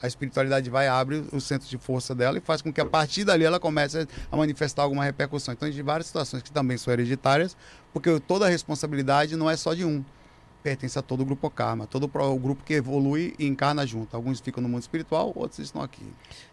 A 0.01 0.07
espiritualidade 0.07 0.69
vai, 0.69 0.87
abre 0.87 1.23
o 1.31 1.39
centro 1.39 1.67
de 1.67 1.77
força 1.77 2.13
dela 2.13 2.37
e 2.37 2.41
faz 2.41 2.61
com 2.61 2.73
que 2.73 2.81
a 2.81 2.85
partir 2.85 3.23
dali 3.23 3.45
ela 3.45 3.59
comece 3.59 4.07
a 4.31 4.37
manifestar 4.37 4.83
alguma 4.83 5.03
repercussão. 5.03 5.53
Então, 5.53 5.69
de 5.69 5.81
várias 5.81 6.07
situações 6.07 6.43
que 6.43 6.51
também 6.51 6.77
são 6.77 6.91
hereditárias, 6.91 7.55
porque 7.93 8.19
toda 8.21 8.45
a 8.45 8.49
responsabilidade 8.49 9.35
não 9.35 9.49
é 9.49 9.55
só 9.55 9.73
de 9.73 9.85
um 9.85 10.03
pertence 10.63 10.97
a 10.97 11.01
todo 11.01 11.21
o 11.21 11.25
grupo 11.25 11.49
Karma, 11.49 11.85
todo 11.85 12.09
o 12.11 12.39
grupo 12.39 12.63
que 12.63 12.73
evolui 12.73 13.35
e 13.37 13.45
encarna 13.45 13.85
junto. 13.85 14.15
Alguns 14.15 14.39
ficam 14.39 14.63
no 14.63 14.69
mundo 14.69 14.81
espiritual, 14.81 15.33
outros 15.35 15.59
estão 15.59 15.81
aqui. 15.81 16.05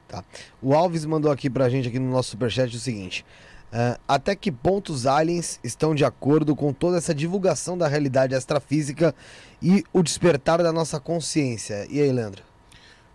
Tá. 0.08 0.24
O 0.60 0.74
Alves 0.74 1.04
mandou 1.04 1.30
aqui 1.30 1.48
pra 1.48 1.68
gente, 1.70 1.88
aqui 1.88 1.98
no 1.98 2.10
nosso 2.10 2.30
superchat, 2.30 2.74
o 2.76 2.80
seguinte. 2.80 3.24
Uh, 3.72 3.96
até 4.08 4.34
que 4.34 4.50
ponto 4.50 4.92
os 4.92 5.06
aliens 5.06 5.60
estão 5.62 5.94
de 5.94 6.04
acordo 6.04 6.56
com 6.56 6.72
toda 6.72 6.98
essa 6.98 7.14
divulgação 7.14 7.78
da 7.78 7.86
realidade 7.86 8.34
extrafísica 8.34 9.14
e 9.62 9.84
o 9.92 10.02
despertar 10.02 10.60
da 10.60 10.72
nossa 10.72 10.98
consciência? 10.98 11.86
E 11.88 12.00
aí, 12.00 12.10
Leandro? 12.10 12.42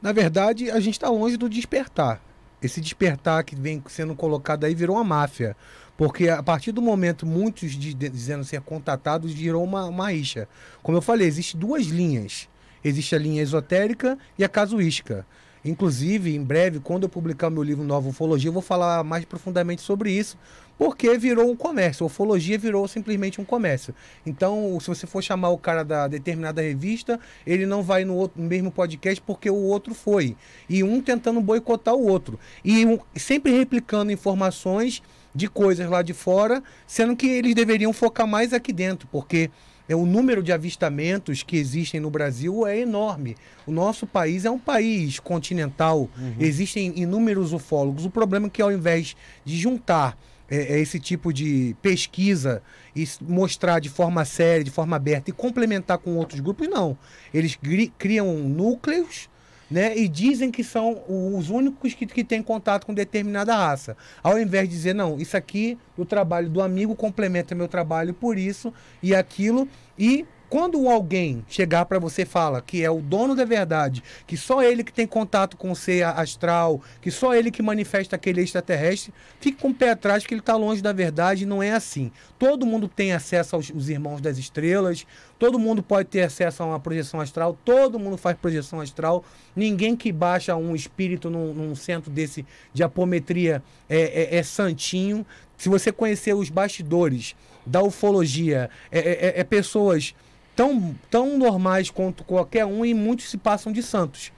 Na 0.02 0.14
verdade, 0.14 0.72
a 0.72 0.80
gente 0.80 0.94
está 0.94 1.10
longe 1.10 1.36
do 1.36 1.50
despertar. 1.50 2.22
Esse 2.62 2.80
despertar 2.80 3.44
que 3.44 3.56
vem 3.56 3.84
sendo 3.88 4.16
colocado 4.16 4.64
aí 4.64 4.74
virou 4.74 4.96
uma 4.96 5.04
máfia. 5.04 5.58
Porque 5.98 6.28
a 6.28 6.44
partir 6.44 6.72
do 6.72 6.82
momento, 6.82 7.26
muitos 7.26 7.72
de, 7.72 7.94
de, 7.94 8.10
dizendo 8.10 8.44
ser 8.44 8.62
contatados, 8.62 9.32
virou 9.32 9.64
uma, 9.64 9.86
uma 9.86 10.12
rixa. 10.12 10.48
Como 10.84 10.98
eu 10.98 11.02
falei, 11.02 11.28
existem 11.28 11.60
duas 11.60 11.86
linhas. 11.86 12.50
Existe 12.84 13.16
a 13.16 13.20
linha 13.20 13.42
esotérica 13.42 14.18
e 14.38 14.44
a 14.44 14.50
casuística. 14.50 15.26
Inclusive, 15.66 16.36
em 16.36 16.44
breve, 16.44 16.80
quando 16.80 17.04
eu 17.04 17.10
publicar 17.10 17.50
meu 17.50 17.64
livro 17.64 17.84
Nova 17.84 18.08
Ufologia, 18.08 18.50
eu 18.50 18.54
vou 18.54 18.62
falar 18.62 19.04
mais 19.04 19.26
profundamente 19.26 19.82
sobre 19.82 20.12
isso, 20.12 20.38
porque 20.78 21.18
virou 21.18 21.50
um 21.50 21.56
comércio. 21.56 22.04
A 22.04 22.08
ufologia 22.08 22.56
virou 22.56 22.88
simplesmente 22.88 23.42
um 23.42 23.46
comércio. 23.46 23.96
Então, 24.24 24.78
se 24.80 24.88
você 24.88 25.08
for 25.08 25.24
chamar 25.24 25.50
o 25.50 25.58
cara 25.58 25.84
da 25.84 26.08
determinada 26.08 26.62
revista, 26.62 27.20
ele 27.48 27.66
não 27.66 27.82
vai 27.82 28.06
no, 28.06 28.14
outro, 28.14 28.40
no 28.40 28.48
mesmo 28.48 28.70
podcast 28.70 29.20
porque 29.26 29.50
o 29.50 29.56
outro 29.56 29.96
foi. 29.96 30.38
E 30.70 30.84
um 30.84 31.02
tentando 31.02 31.42
boicotar 31.42 31.96
o 31.96 32.06
outro. 32.06 32.40
E 32.64 32.86
um, 32.86 33.00
sempre 33.16 33.52
replicando 33.52 34.12
informações 34.12 35.02
de 35.36 35.50
coisas 35.50 35.90
lá 35.90 36.02
de 36.02 36.14
fora, 36.14 36.64
sendo 36.88 37.16
que 37.16 37.28
eles 37.28 37.54
deveriam 37.54 37.92
focar 37.92 38.26
mais 38.26 38.54
aqui 38.54 38.72
dentro, 38.72 39.08
porque 39.12 39.52
é, 39.88 39.96
o 39.96 40.06
número 40.06 40.42
de 40.42 40.52
avistamentos 40.52 41.44
que 41.44 41.58
existem 41.58 42.00
no 42.00 42.10
Brasil 42.10 42.66
é 42.66 42.80
enorme. 42.80 43.36
O 43.68 43.72
nosso 43.72 44.08
país 44.08 44.46
é 44.46 44.50
um 44.50 44.58
país 44.58 45.20
continental, 45.20 46.10
uhum. 46.18 46.36
existem 46.40 46.94
inúmeros 46.96 47.54
ufólogos. 47.54 48.06
O 48.06 48.10
problema 48.10 48.48
é 48.48 48.50
que 48.50 48.62
ao 48.62 48.72
invés 48.72 49.16
de 49.44 49.58
juntar 49.58 50.18
é, 50.50 50.76
é 50.76 50.80
esse 50.80 51.00
tipo 51.00 51.34
de 51.34 51.76
pesquisa 51.82 52.62
e 52.96 53.08
mostrar 53.22 53.80
de 53.80 53.90
forma 53.90 54.24
séria, 54.24 54.64
de 54.64 54.72
forma 54.72 54.96
aberta 54.96 55.30
e 55.30 55.34
complementar 55.34 55.98
com 55.98 56.16
outros 56.16 56.40
grupos, 56.40 56.68
não. 56.68 56.98
Eles 57.34 57.60
criam 57.98 58.34
núcleos 58.38 59.30
né? 59.70 59.98
E 59.98 60.08
dizem 60.08 60.52
que 60.52 60.64
são 60.64 61.02
os 61.08 61.50
únicos 61.50 61.94
que, 61.94 62.06
que 62.06 62.24
têm 62.24 62.42
contato 62.42 62.86
com 62.86 62.94
determinada 62.94 63.56
raça. 63.56 63.98
Ao 64.22 64.40
invés 64.40 64.70
de 64.70 64.76
dizer, 64.76 64.94
não, 64.94 65.20
isso 65.20 65.36
aqui, 65.36 65.78
o 65.98 66.06
trabalho 66.06 66.50
do 66.50 66.62
amigo 66.62 66.96
complementa 66.96 67.56
meu 67.56 67.68
trabalho 67.68 68.14
por 68.14 68.38
isso 68.38 68.74
e 69.02 69.16
aquilo, 69.16 69.68
e 69.98 70.26
quando 70.50 70.88
alguém 70.90 71.44
chegar 71.48 71.86
para 71.86 72.00
você 72.00 72.22
e 72.22 72.26
fala 72.26 72.62
que 72.62 72.84
é 72.84 72.90
o 72.90 73.02
dono 73.02 73.36
da 73.36 73.46
verdade, 73.46 74.04
que 74.28 74.38
só 74.38 74.64
ele 74.64 74.84
que 74.84 74.94
tem 74.94 75.08
contato 75.08 75.58
com 75.58 75.72
o 75.72 75.76
ser 75.76 76.04
astral, 76.04 76.82
que 77.02 77.12
só 77.12 77.34
ele 77.34 77.52
que 77.52 77.62
manifesta 77.62 78.16
aquele 78.16 78.42
extraterrestre, 78.42 79.14
fique 79.40 79.62
com 79.62 79.70
o 79.70 79.74
pé 79.74 79.92
atrás 79.92 80.26
que 80.26 80.34
ele 80.34 80.42
está 80.42 80.56
longe 80.56 80.82
da 80.82 80.94
verdade, 80.94 81.46
não 81.46 81.62
é 81.62 81.72
assim. 81.72 82.12
Todo 82.38 82.66
mundo 82.66 82.88
tem 82.88 83.14
acesso 83.14 83.56
aos, 83.56 83.70
irmãos 83.90 84.22
das 84.22 84.38
estrelas, 84.38 85.06
todo 85.40 85.60
mundo 85.60 85.82
pode 85.82 86.10
ter 86.10 86.22
acesso 86.22 86.64
a 86.64 86.66
uma 86.66 86.80
projeção 86.80 87.20
astral, 87.20 87.58
todo 87.66 88.00
mundo 88.00 88.18
faz 88.18 88.38
projeção 88.38 88.80
astral, 88.82 89.24
ninguém 89.56 89.96
que 89.96 90.12
baixa 90.12 90.56
um 90.56 90.76
espírito 90.76 91.30
num, 91.30 91.54
num 91.54 91.76
centro 91.76 92.12
desse 92.12 92.46
de 92.74 92.84
apometria 92.84 93.64
é, 93.90 94.36
é, 94.36 94.38
é 94.38 94.44
santinho. 94.44 95.26
Se 95.58 95.70
você 95.70 95.92
conhecer 95.92 96.34
os 96.34 96.50
bastidores 96.50 97.36
da 97.66 97.82
ufologia, 97.82 98.70
é, 98.92 99.00
é, 99.00 99.12
é, 99.12 99.40
é 99.40 99.44
pessoas 99.44 100.14
tão, 100.56 100.96
tão 101.10 101.38
normais 101.38 101.90
quanto 101.90 102.24
qualquer 102.24 102.66
um 102.66 102.86
e 102.86 102.94
muitos 102.94 103.30
se 103.30 103.38
passam 103.38 103.72
de 103.72 103.84
santos. 103.84 104.32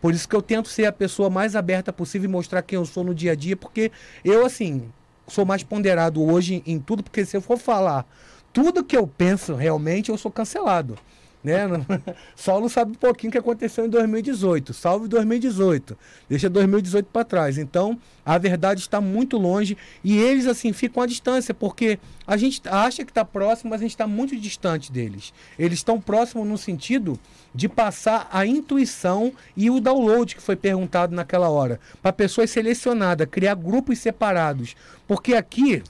Por 0.00 0.12
isso 0.12 0.28
que 0.28 0.36
eu 0.36 0.42
tento 0.42 0.68
ser 0.68 0.86
a 0.86 0.92
pessoa 0.92 1.30
mais 1.30 1.56
aberta 1.56 1.92
possível 1.92 2.28
e 2.28 2.32
mostrar 2.32 2.62
quem 2.62 2.76
eu 2.76 2.84
sou 2.84 3.02
no 3.02 3.14
dia 3.14 3.32
a 3.32 3.34
dia, 3.34 3.56
porque 3.56 3.90
eu, 4.24 4.44
assim, 4.44 4.90
sou 5.26 5.44
mais 5.44 5.62
ponderado 5.62 6.22
hoje 6.22 6.62
em 6.66 6.78
tudo, 6.78 7.02
porque 7.02 7.24
se 7.24 7.36
eu 7.36 7.40
for 7.40 7.58
falar 7.58 8.06
tudo 8.52 8.84
que 8.84 8.96
eu 8.96 9.06
penso 9.06 9.54
realmente, 9.54 10.10
eu 10.10 10.16
sou 10.18 10.30
cancelado. 10.30 10.96
Né? 11.44 11.68
Saulo 12.34 12.70
sabe 12.70 12.92
um 12.92 12.94
pouquinho 12.94 13.28
o 13.28 13.32
que 13.32 13.38
aconteceu 13.38 13.84
em 13.84 13.90
2018. 13.90 14.72
Salve 14.72 15.06
2018. 15.08 15.96
Deixa 16.26 16.48
2018 16.48 17.06
para 17.12 17.22
trás. 17.22 17.58
Então, 17.58 17.98
a 18.24 18.38
verdade 18.38 18.80
está 18.80 18.98
muito 18.98 19.36
longe 19.36 19.76
e 20.02 20.16
eles 20.16 20.46
assim 20.46 20.72
ficam 20.72 21.02
à 21.02 21.06
distância, 21.06 21.52
porque 21.52 21.98
a 22.26 22.38
gente 22.38 22.62
acha 22.66 23.04
que 23.04 23.10
está 23.10 23.24
próximo, 23.26 23.70
mas 23.70 23.82
a 23.82 23.84
gente 23.84 23.90
está 23.90 24.06
muito 24.06 24.34
distante 24.34 24.90
deles. 24.90 25.34
Eles 25.58 25.80
estão 25.80 26.00
próximos 26.00 26.48
no 26.48 26.56
sentido 26.56 27.20
de 27.54 27.68
passar 27.68 28.26
a 28.32 28.46
intuição 28.46 29.30
e 29.54 29.70
o 29.70 29.78
download 29.78 30.34
que 30.34 30.42
foi 30.42 30.56
perguntado 30.56 31.14
naquela 31.14 31.50
hora, 31.50 31.78
para 32.00 32.12
pessoas 32.12 32.50
selecionadas, 32.50 33.28
criar 33.30 33.54
grupos 33.54 33.98
separados. 33.98 34.74
Porque 35.06 35.34
aqui 35.34 35.82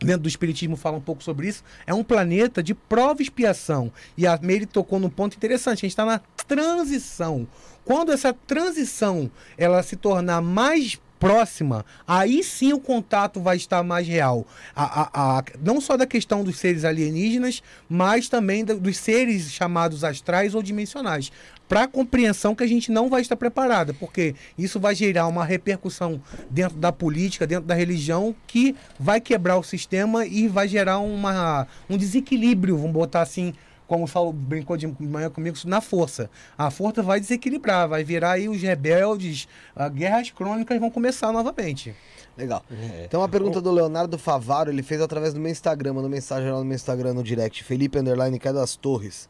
dentro 0.00 0.22
do 0.22 0.28
Espiritismo 0.28 0.76
fala 0.76 0.96
um 0.96 1.00
pouco 1.00 1.22
sobre 1.22 1.48
isso, 1.48 1.64
é 1.86 1.94
um 1.94 2.04
planeta 2.04 2.62
de 2.62 2.74
prova 2.74 3.20
e 3.20 3.24
expiação. 3.24 3.92
E 4.16 4.26
a 4.26 4.38
Meire 4.42 4.66
tocou 4.66 4.98
num 4.98 5.10
ponto 5.10 5.36
interessante, 5.36 5.78
a 5.78 5.86
gente 5.86 5.92
está 5.92 6.04
na 6.04 6.20
transição. 6.46 7.46
Quando 7.84 8.12
essa 8.12 8.32
transição 8.32 9.30
ela 9.56 9.82
se 9.82 9.96
tornar 9.96 10.42
mais 10.42 10.98
próxima, 11.18 11.84
aí 12.06 12.42
sim 12.42 12.72
o 12.72 12.80
contato 12.80 13.40
vai 13.40 13.56
estar 13.56 13.82
mais 13.82 14.06
real. 14.06 14.46
A, 14.74 15.02
a, 15.02 15.38
a, 15.38 15.44
não 15.62 15.80
só 15.80 15.96
da 15.96 16.06
questão 16.06 16.44
dos 16.44 16.58
seres 16.58 16.84
alienígenas, 16.84 17.62
mas 17.88 18.28
também 18.28 18.64
dos 18.64 18.96
seres 18.98 19.50
chamados 19.50 20.04
astrais 20.04 20.54
ou 20.54 20.62
dimensionais. 20.62 21.32
Para 21.68 21.82
a 21.82 21.88
compreensão 21.88 22.54
que 22.54 22.62
a 22.62 22.66
gente 22.66 22.92
não 22.92 23.08
vai 23.08 23.20
estar 23.20 23.36
preparada, 23.36 23.92
porque 23.94 24.34
isso 24.56 24.78
vai 24.78 24.94
gerar 24.94 25.26
uma 25.26 25.44
repercussão 25.44 26.20
dentro 26.48 26.76
da 26.76 26.92
política, 26.92 27.46
dentro 27.46 27.66
da 27.66 27.74
religião, 27.74 28.34
que 28.46 28.76
vai 28.98 29.20
quebrar 29.20 29.56
o 29.58 29.62
sistema 29.64 30.24
e 30.24 30.46
vai 30.46 30.68
gerar 30.68 30.98
uma, 30.98 31.66
um 31.90 31.96
desequilíbrio, 31.96 32.76
vamos 32.76 32.92
botar 32.92 33.22
assim, 33.22 33.52
como 33.86 34.04
o 34.04 34.08
Saulo 34.08 34.32
brincou 34.32 34.76
de 34.76 34.86
manhã 35.00 35.30
comigo, 35.30 35.56
na 35.64 35.80
força. 35.80 36.30
A 36.56 36.70
força 36.70 37.02
vai 37.02 37.20
desequilibrar, 37.20 37.88
vai 37.88 38.04
virar 38.04 38.32
aí 38.32 38.48
os 38.48 38.60
rebeldes, 38.60 39.48
as 39.74 39.92
guerras 39.92 40.30
crônicas 40.30 40.78
vão 40.78 40.90
começar 40.90 41.32
novamente. 41.32 41.94
Legal. 42.36 42.62
É. 42.70 43.04
Então 43.06 43.20
uma 43.20 43.28
pergunta 43.28 43.60
do 43.60 43.70
Leonardo 43.70 44.18
Favaro, 44.18 44.70
ele 44.70 44.82
fez 44.82 45.00
através 45.00 45.32
do 45.32 45.40
meu 45.40 45.50
Instagram, 45.50 45.94
mandou 45.94 46.10
mensagem 46.10 46.50
lá 46.50 46.58
no 46.58 46.64
meu 46.64 46.74
Instagram 46.74 47.14
no 47.14 47.22
direct, 47.22 47.64
Felipe 47.64 47.98
Underline 47.98 48.38
das 48.38 48.76
Torres. 48.76 49.28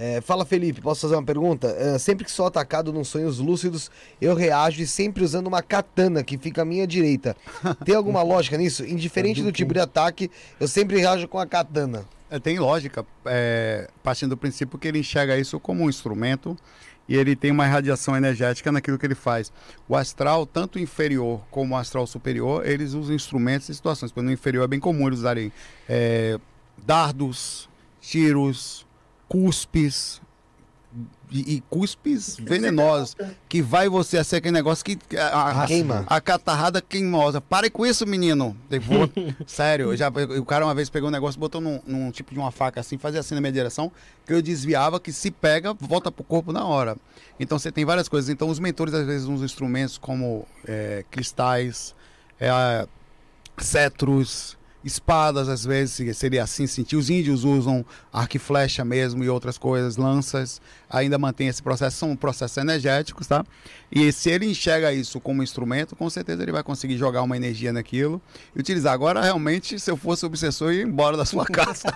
É, 0.00 0.20
fala 0.20 0.44
Felipe, 0.44 0.80
posso 0.80 1.00
fazer 1.00 1.16
uma 1.16 1.24
pergunta? 1.24 1.74
É, 1.76 1.98
sempre 1.98 2.24
que 2.24 2.30
sou 2.30 2.46
atacado 2.46 2.92
nos 2.92 3.08
sonhos 3.08 3.40
lúcidos, 3.40 3.90
eu 4.20 4.32
reajo 4.32 4.80
e 4.80 4.86
sempre 4.86 5.24
usando 5.24 5.48
uma 5.48 5.60
katana 5.60 6.22
que 6.22 6.38
fica 6.38 6.62
à 6.62 6.64
minha 6.64 6.86
direita. 6.86 7.36
Tem 7.84 7.96
alguma 7.96 8.22
lógica 8.22 8.56
nisso? 8.56 8.86
Indiferente 8.86 9.42
do 9.42 9.50
tipo 9.50 9.74
de 9.74 9.80
ataque, 9.80 10.30
eu 10.60 10.68
sempre 10.68 10.98
reajo 10.98 11.26
com 11.26 11.36
a 11.40 11.46
katana. 11.46 12.04
É, 12.30 12.38
tem 12.38 12.58
lógica, 12.58 13.06
é, 13.24 13.88
partindo 14.02 14.30
do 14.30 14.36
princípio 14.36 14.78
que 14.78 14.86
ele 14.86 14.98
enxerga 14.98 15.36
isso 15.36 15.58
como 15.58 15.82
um 15.82 15.88
instrumento 15.88 16.56
e 17.08 17.16
ele 17.16 17.34
tem 17.34 17.50
uma 17.50 17.66
radiação 17.66 18.14
energética 18.14 18.70
naquilo 18.70 18.98
que 18.98 19.06
ele 19.06 19.14
faz. 19.14 19.50
O 19.88 19.96
astral, 19.96 20.44
tanto 20.44 20.78
inferior 20.78 21.40
como 21.50 21.74
o 21.74 21.76
astral 21.78 22.06
superior, 22.06 22.64
eles 22.66 22.92
usam 22.92 23.16
instrumentos 23.16 23.68
e 23.70 23.74
situações. 23.74 24.12
No 24.14 24.30
inferior 24.30 24.64
é 24.64 24.68
bem 24.68 24.78
comum 24.78 25.06
eles 25.08 25.20
usarem 25.20 25.50
é, 25.88 26.38
dardos, 26.86 27.68
tiros, 28.00 28.86
cuspes, 29.28 30.20
e, 31.30 31.56
e 31.56 31.60
cuspes 31.68 32.36
venenosos, 32.40 33.14
que 33.48 33.60
vai 33.60 33.88
você 33.88 34.16
a 34.16 34.24
ser 34.24 34.36
aquele 34.36 34.52
negócio 34.54 34.82
que 34.82 34.98
a, 35.16 35.62
a, 35.62 35.66
Queima. 35.66 36.04
a 36.06 36.20
catarrada 36.20 36.80
queimosa. 36.80 37.38
Pare 37.40 37.68
com 37.68 37.84
isso, 37.84 38.06
menino. 38.06 38.56
Vou- 38.82 39.10
sério, 39.46 39.92
eu 39.92 39.96
já, 39.96 40.08
o 40.08 40.44
cara 40.44 40.64
uma 40.64 40.74
vez 40.74 40.88
pegou 40.88 41.08
um 41.10 41.12
negócio, 41.12 41.38
botou 41.38 41.60
num, 41.60 41.80
num 41.86 42.10
tipo 42.10 42.32
de 42.32 42.38
uma 42.40 42.50
faca 42.50 42.80
assim, 42.80 42.96
fazia 42.96 43.20
assim 43.20 43.34
na 43.34 43.40
minha 43.42 43.52
direção, 43.52 43.92
que 44.26 44.32
eu 44.32 44.40
desviava, 44.40 44.98
que 44.98 45.12
se 45.12 45.30
pega, 45.30 45.74
volta 45.74 46.10
pro 46.10 46.24
corpo 46.24 46.50
na 46.52 46.64
hora. 46.64 46.96
Então 47.38 47.58
você 47.58 47.70
tem 47.70 47.84
várias 47.84 48.08
coisas. 48.08 48.30
Então 48.30 48.48
os 48.48 48.58
mentores 48.58 48.94
às 48.94 49.06
vezes 49.06 49.28
usam 49.28 49.44
instrumentos 49.44 49.98
como 49.98 50.46
é, 50.66 51.04
cristais, 51.10 51.94
é, 52.40 52.88
cetros, 53.58 54.56
espadas, 54.84 55.48
às 55.48 55.64
vezes 55.64 56.16
seria 56.16 56.42
assim 56.44 56.66
sentir. 56.66 56.96
Os 56.96 57.10
índios 57.10 57.44
usam 57.44 57.84
arco 58.12 58.36
e 58.36 58.38
flecha 58.38 58.84
mesmo 58.84 59.22
e 59.24 59.28
outras 59.28 59.58
coisas, 59.58 59.96
lanças, 59.96 60.60
ainda 60.88 61.18
mantém 61.18 61.48
esse 61.48 61.62
processo, 61.62 61.96
são 61.96 62.14
processos 62.16 62.56
energéticos, 62.58 63.26
tá? 63.26 63.44
E 63.90 64.12
se 64.12 64.30
ele 64.30 64.46
enxerga 64.46 64.92
isso 64.92 65.18
como 65.20 65.42
instrumento, 65.42 65.96
com 65.96 66.08
certeza 66.08 66.42
ele 66.42 66.52
vai 66.52 66.62
conseguir 66.62 66.96
jogar 66.96 67.22
uma 67.22 67.36
energia 67.36 67.72
naquilo 67.72 68.20
e 68.54 68.60
utilizar. 68.60 68.92
Agora, 68.92 69.20
realmente, 69.22 69.78
se 69.80 69.90
eu 69.90 69.96
fosse 69.96 70.24
obsessor, 70.24 70.68
eu 70.70 70.74
ia 70.78 70.82
embora 70.84 71.16
da 71.16 71.24
sua 71.24 71.44
casa. 71.50 71.92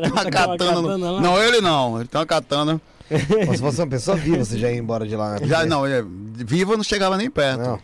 tem 0.00 0.10
uma 0.10 0.24
katana. 0.30 0.80
no- 0.80 0.96
lá. 0.96 1.20
Não, 1.20 1.42
ele 1.42 1.60
não, 1.60 1.98
ele 1.98 2.08
tem 2.08 2.18
uma 2.18 2.26
katana. 2.26 2.80
Se 3.08 3.58
fosse 3.58 3.80
uma 3.80 3.86
pessoa 3.88 4.16
viva, 4.16 4.44
você 4.44 4.56
já 4.56 4.70
ia 4.70 4.78
embora 4.78 5.06
de 5.06 5.16
lá, 5.16 5.32
né? 5.38 5.46
Já 5.46 5.66
não, 5.66 5.82
viva 6.34 6.76
não 6.76 6.84
chegava 6.84 7.16
nem 7.16 7.28
perto. 7.28 7.60
Não. 7.60 7.78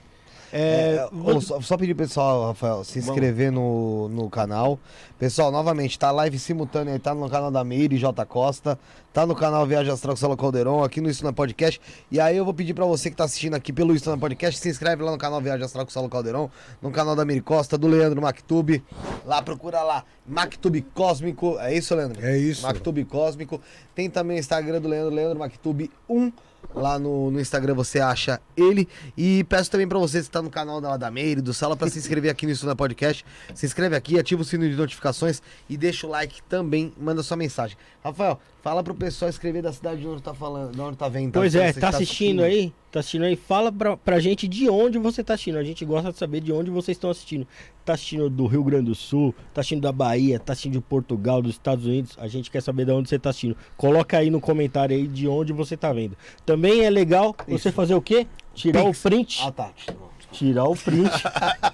É, 0.53 0.97
É, 0.97 1.09
ô, 1.13 1.41
só, 1.41 1.61
só 1.61 1.77
pedir 1.77 1.95
pro 1.95 2.05
pessoal, 2.05 2.47
Rafael, 2.49 2.85
se 2.85 2.99
inscrever 2.99 3.51
no, 3.51 4.09
no 4.09 4.31
canal. 4.31 4.79
Pessoal, 5.19 5.51
novamente, 5.51 5.99
tá 5.99 6.11
live 6.11 6.39
simultânea 6.39 6.93
aí, 6.93 6.99
tá 6.99 7.15
no 7.15 7.29
canal 7.29 7.51
da 7.51 7.65
Meire 7.65 7.97
J 7.97 8.25
Costa, 8.27 8.79
tá 9.13 9.25
no 9.25 9.35
canal 9.35 9.67
Viagem 9.67 9.91
Astral 9.91 10.15
com 10.15 10.21
Sala 10.21 10.37
Caldeirão, 10.37 10.85
aqui 10.85 11.01
no 11.01 11.09
Isso 11.09 11.25
na 11.25 11.33
Podcast. 11.33 11.81
E 12.11 12.21
aí 12.21 12.37
eu 12.37 12.45
vou 12.45 12.53
pedir 12.53 12.75
pra 12.75 12.85
você 12.85 13.11
que 13.11 13.17
tá 13.17 13.25
assistindo 13.25 13.55
aqui 13.55 13.73
pelo 13.73 13.95
Isso 13.95 14.11
na 14.11 14.19
Podcast, 14.19 14.61
se 14.61 14.69
inscreve 14.69 15.03
lá 15.03 15.11
no 15.11 15.19
canal 15.19 15.41
Viagem 15.41 15.65
Astral 15.65 15.87
com 15.87 15.91
Sala 15.91 16.09
Caldeirão, 16.09 16.51
no 16.83 16.91
canal 16.91 17.17
da 17.17 17.25
Meire 17.25 17.41
Costa, 17.41 17.79
do 17.79 17.87
Leandro 17.87 18.21
Mactube. 18.21 18.85
Lá, 19.25 19.41
procura 19.41 19.83
lá, 19.83 20.05
Mactube 20.27 20.83
Cósmico. 20.95 21.59
É 21.61 21.75
isso, 21.75 21.95
Leandro? 21.95 22.25
É 22.25 22.37
isso. 22.37 22.63
Mactube 22.63 23.05
Cósmico. 23.05 23.61
Tem 23.95 24.11
também 24.11 24.37
o 24.37 24.41
Instagram 24.41 24.81
do 24.81 24.89
Leandro, 24.89 25.15
Leandro 25.15 25.39
Mactube 25.39 25.91
1. 26.09 26.31
Lá 26.75 26.99
no, 26.99 27.31
no 27.31 27.41
Instagram 27.41 27.75
você 27.75 28.01
acha 28.01 28.41
ele. 28.57 28.89
E 29.17 29.45
peço 29.45 29.71
também 29.71 29.87
pra 29.87 29.99
você, 29.99 30.23
se 30.23 30.31
tá 30.31 30.43
no 30.43 30.51
canal 30.51 30.81
da, 30.81 30.97
da 30.97 31.11
Meire, 31.11 31.41
do 31.41 31.55
Sala, 31.55 31.77
pra 31.77 31.89
se 31.89 31.99
inscrever 31.99 32.31
aqui 32.31 32.47
no 32.47 32.53
Isso 32.53 32.67
na 32.67 32.77
Podcast. 32.77 33.25
Se 33.55 33.67
inscreve 33.67 33.97
aqui, 33.97 34.19
ativa 34.19 34.43
o 34.43 34.45
sino 34.45 34.69
de 34.69 34.75
notificações 34.77 35.43
e 35.69 35.77
deixa 35.77 36.07
o 36.07 36.11
like 36.11 36.43
também, 36.45 36.93
manda 36.99 37.23
sua 37.23 37.37
mensagem. 37.37 37.77
Rafael, 38.05 38.41
fala 38.63 38.83
pro 38.83 38.95
pessoal 38.95 39.29
escrever 39.29 39.63
da 39.63 39.73
cidade 39.73 40.01
de 40.01 40.07
onde 40.07 40.23
tá 40.23 40.35
falando, 40.35 40.73
de 40.73 40.81
onde 40.81 40.97
tá 40.97 41.09
vendo. 41.09 41.33
tá? 41.33 41.41
Pois 41.41 41.55
é, 41.55 41.73
que 41.73 41.81
tá 41.81 41.89
assistindo 41.89 42.43
aí? 42.43 42.73
Tá 42.97 43.01
assistindo 43.01 43.25
aí? 43.25 43.37
Fala 43.37 43.71
pra, 43.71 43.95
pra 43.95 44.19
gente 44.19 44.49
de 44.49 44.71
onde 44.71 44.97
você 44.97 45.23
tá 45.23 45.35
assistindo. 45.35 45.59
A 45.59 45.63
gente 45.63 45.85
gosta 45.85 46.11
de 46.11 46.17
saber 46.17 46.41
de 46.41 46.51
onde 46.51 46.71
vocês 46.71 46.97
estão 46.97 47.11
assistindo. 47.11 47.47
Tá 47.85 47.93
assistindo 47.93 48.31
do 48.31 48.47
Rio 48.47 48.65
Grande 48.65 48.87
do 48.87 48.95
Sul, 48.95 49.35
tá 49.53 49.61
assistindo 49.61 49.83
da 49.83 49.93
Bahia, 49.93 50.41
tá 50.41 50.55
assistindo 50.55 50.73
de 50.73 50.81
Portugal, 50.81 51.43
dos 51.43 51.51
Estados 51.53 51.85
Unidos. 51.85 52.17
A 52.19 52.27
gente 52.27 52.51
quer 52.51 52.63
saber 52.63 52.87
de 52.87 52.93
onde 52.93 53.11
você 53.11 53.19
tá 53.19 53.29
assistindo. 53.29 53.55
Coloca 53.77 54.17
aí 54.17 54.31
no 54.31 54.41
comentário 54.41 54.97
aí 54.97 55.07
de 55.07 55.29
onde 55.29 55.53
você 55.53 55.77
tá 55.77 55.93
vendo. 55.93 56.17
Também 56.47 56.87
é 56.87 56.89
legal 56.91 57.37
você 57.47 57.71
fazer 57.71 57.95
o 57.95 58.01
quê? 58.01 58.27
Tirar 58.55 58.83
Pix. 58.87 58.99
o 58.99 59.03
print. 59.03 59.43
Ah, 59.45 59.53
tá. 59.53 59.71
Tirar 60.33 60.65
o 60.65 60.75
print. 60.75 61.11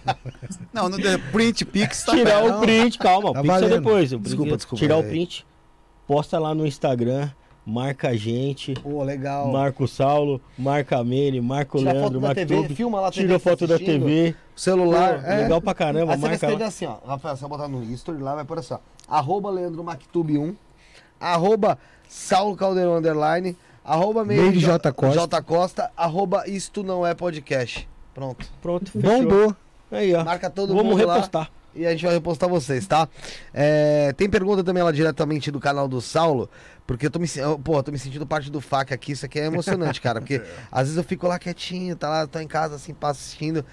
Não, 0.74 0.88
no 0.88 0.96
The 1.00 1.18
Print 1.30 1.64
Pix 1.66 2.02
tá 2.02 2.16
tirar 2.16 2.40
bem. 2.42 2.50
o 2.50 2.60
print, 2.60 2.98
calma. 2.98 3.32
Tá 3.32 3.42
Pix 3.42 3.62
é 3.62 3.68
depois. 3.68 4.12
o 4.12 4.18
Desculpa, 4.18 4.42
print- 4.42 4.56
desculpa, 4.56 4.76
Tirar 4.80 4.96
o 4.98 5.04
print, 5.04 5.46
posta 6.04 6.36
lá 6.40 6.52
no 6.52 6.66
Instagram, 6.66 7.30
marca 7.64 8.08
a 8.08 8.16
gente. 8.16 8.74
Pô, 8.74 9.02
legal. 9.02 9.48
Marca 9.50 9.82
o 9.84 9.88
Saulo, 9.88 10.40
marca 10.58 10.98
a 10.98 11.04
Mene, 11.04 11.40
marca 11.40 11.76
o 11.76 11.80
Tira 11.80 11.92
Leandro, 11.92 12.20
marca 12.20 12.34
TV, 12.46 12.62
tudo. 12.62 12.74
filma 12.74 13.00
lá 13.00 13.08
a 13.08 13.10
TV 13.10 13.26
Tira 13.26 13.38
tá 13.38 13.50
foto 13.50 13.66
da. 13.66 13.78
TV. 13.78 14.34
Celular. 14.54 15.20
Pô, 15.22 15.26
é. 15.30 15.36
Legal 15.42 15.60
pra 15.62 15.74
caramba, 15.74 16.12
Aí 16.12 16.18
você 16.18 16.20
vai 16.20 16.30
marca 16.30 16.34
escrever 16.46 16.62
lá. 16.62 16.68
assim, 16.68 16.86
ó. 16.86 16.96
Rafael, 17.06 17.36
você 17.36 17.40
vai 17.42 17.50
botar 17.50 17.68
no 17.68 17.82
history 17.82 18.18
lá, 18.22 18.34
vai 18.34 18.44
por 18.44 18.58
assim, 18.58 18.74
ó. 18.74 18.78
Arroba 19.08 19.50
Leandro 19.50 19.82
Mactube 19.82 20.38
1. 20.38 20.54
Arroba 21.20 21.78
Saulo 22.08 22.56
Caldeirão 22.56 22.96
Underline. 22.96 23.56
Arroba 23.84 24.24
Meire 24.24 24.42
Meire 24.42 24.58
J 24.60 24.92
Costa. 24.92 25.20
J 25.20 25.42
Costa. 25.42 25.90
Arroba 25.96 26.44
Isto 26.48 26.82
Não 26.84 27.06
É 27.06 27.14
Podcast. 27.14 27.88
Pronto. 28.14 28.46
Pronto, 28.60 28.90
fechou. 28.90 29.10
Bombou. 29.22 29.56
Aí, 29.90 30.14
ó. 30.14 30.24
Marca 30.24 30.48
todo 30.50 30.74
Vamos 30.74 30.92
mundo 30.92 31.06
lá. 31.06 31.14
repostar. 31.14 31.50
E 31.74 31.86
a 31.86 31.90
gente 31.92 32.04
vai 32.04 32.12
repostar 32.14 32.48
vocês, 32.48 32.86
tá? 32.86 33.08
É, 33.52 34.12
tem 34.14 34.28
pergunta 34.28 34.62
também 34.62 34.82
lá 34.82 34.92
diretamente 34.92 35.50
do 35.50 35.58
canal 35.58 35.88
do 35.88 36.00
Saulo, 36.00 36.50
porque 36.86 37.06
eu 37.06 37.10
tô 37.10 37.18
me, 37.18 37.26
eu, 37.36 37.58
tô 37.82 37.90
me 37.90 37.98
sentindo 37.98 38.26
parte 38.26 38.50
do 38.50 38.60
FAC 38.60 38.92
aqui, 38.92 39.12
isso 39.12 39.24
aqui 39.24 39.38
é 39.40 39.46
emocionante, 39.46 40.00
cara, 40.00 40.20
porque 40.20 40.42
às 40.70 40.82
vezes 40.82 40.96
eu 40.98 41.04
fico 41.04 41.26
lá 41.26 41.38
quietinho, 41.38 41.96
tá 41.96 42.08
lá, 42.08 42.26
tô 42.26 42.38
em 42.38 42.46
casa 42.46 42.74
assim, 42.76 42.92
passo 42.92 43.20
assistindo. 43.20 43.64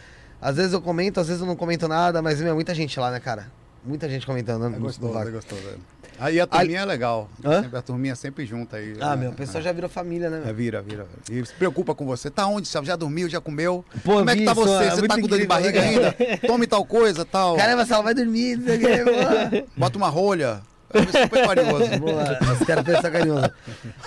Às 0.42 0.56
vezes 0.56 0.72
eu 0.72 0.82
comento, 0.82 1.20
às 1.20 1.28
vezes 1.28 1.42
eu 1.42 1.48
não 1.48 1.56
comento 1.58 1.88
nada, 1.90 2.22
mas 2.22 2.40
meu, 2.42 2.56
muita 2.56 2.74
gente 2.74 2.98
lá, 3.00 3.12
né, 3.12 3.20
cara? 3.20 3.52
Muita 3.84 4.08
gente 4.08 4.26
comentando 4.26 4.62
né, 4.70 4.76
É 4.76 4.80
no- 4.80 4.86
gostoso, 4.86 5.18
é 5.20 5.32
gostoso. 5.32 5.62
é. 5.68 5.99
Aí 6.20 6.40
a 6.40 6.46
turminha 6.48 6.80
é 6.82 6.86
legal. 6.86 7.30
Sempre- 7.42 7.78
a 7.78 7.82
turminha 7.82 8.16
sempre 8.16 8.46
junta 8.46 8.78
aí. 8.78 8.96
Ah, 9.00 9.14
É, 9.14 9.16
meu, 9.16 9.32
o 9.32 9.34
pessoal 9.34 9.64
já 9.64 9.72
virou 9.72 9.90
família, 9.90 10.30
né? 10.30 10.44
É, 10.46 10.54
vira, 10.54 10.82
vira. 10.82 11.06
E 11.32 11.46
se 11.46 11.54
preocupa 11.54 11.96
com 11.96 12.06
você. 12.06 12.30
Tá 12.30 12.46
onde? 12.48 12.68
Já 12.84 12.96
dormiu? 12.96 13.30
Já 13.30 13.40
comeu? 13.40 13.84
Pô, 14.04 14.18
Como 14.18 14.30
é 14.30 14.36
que 14.36 14.44
tá 14.46 14.52
isso, 14.52 14.62
você? 14.62 14.84
é 14.86 14.90
Você 14.92 15.08
tá 15.08 15.16
com 15.16 15.22
dor 15.28 15.40
de 15.40 15.46
incrível, 15.46 15.48
barriga 15.48 15.82
né? 15.82 15.88
ainda? 15.88 16.38
Tome 16.48 16.68
tal 16.68 16.86
coisa, 16.86 17.24
tal. 17.26 17.56
Caramba, 17.56 17.86
Saulo, 17.86 18.04
vai 18.04 18.14
dormir. 18.14 18.60
Bota 19.78 19.98
uma 19.98 20.10
rolha. 20.10 20.62
É 20.92 21.06
super 21.24 21.46
carinhoso. 21.46 21.86
Boa, 22.02 22.26
terapeutas 22.66 23.02
são 23.04 23.12
carinhosas. 23.12 23.52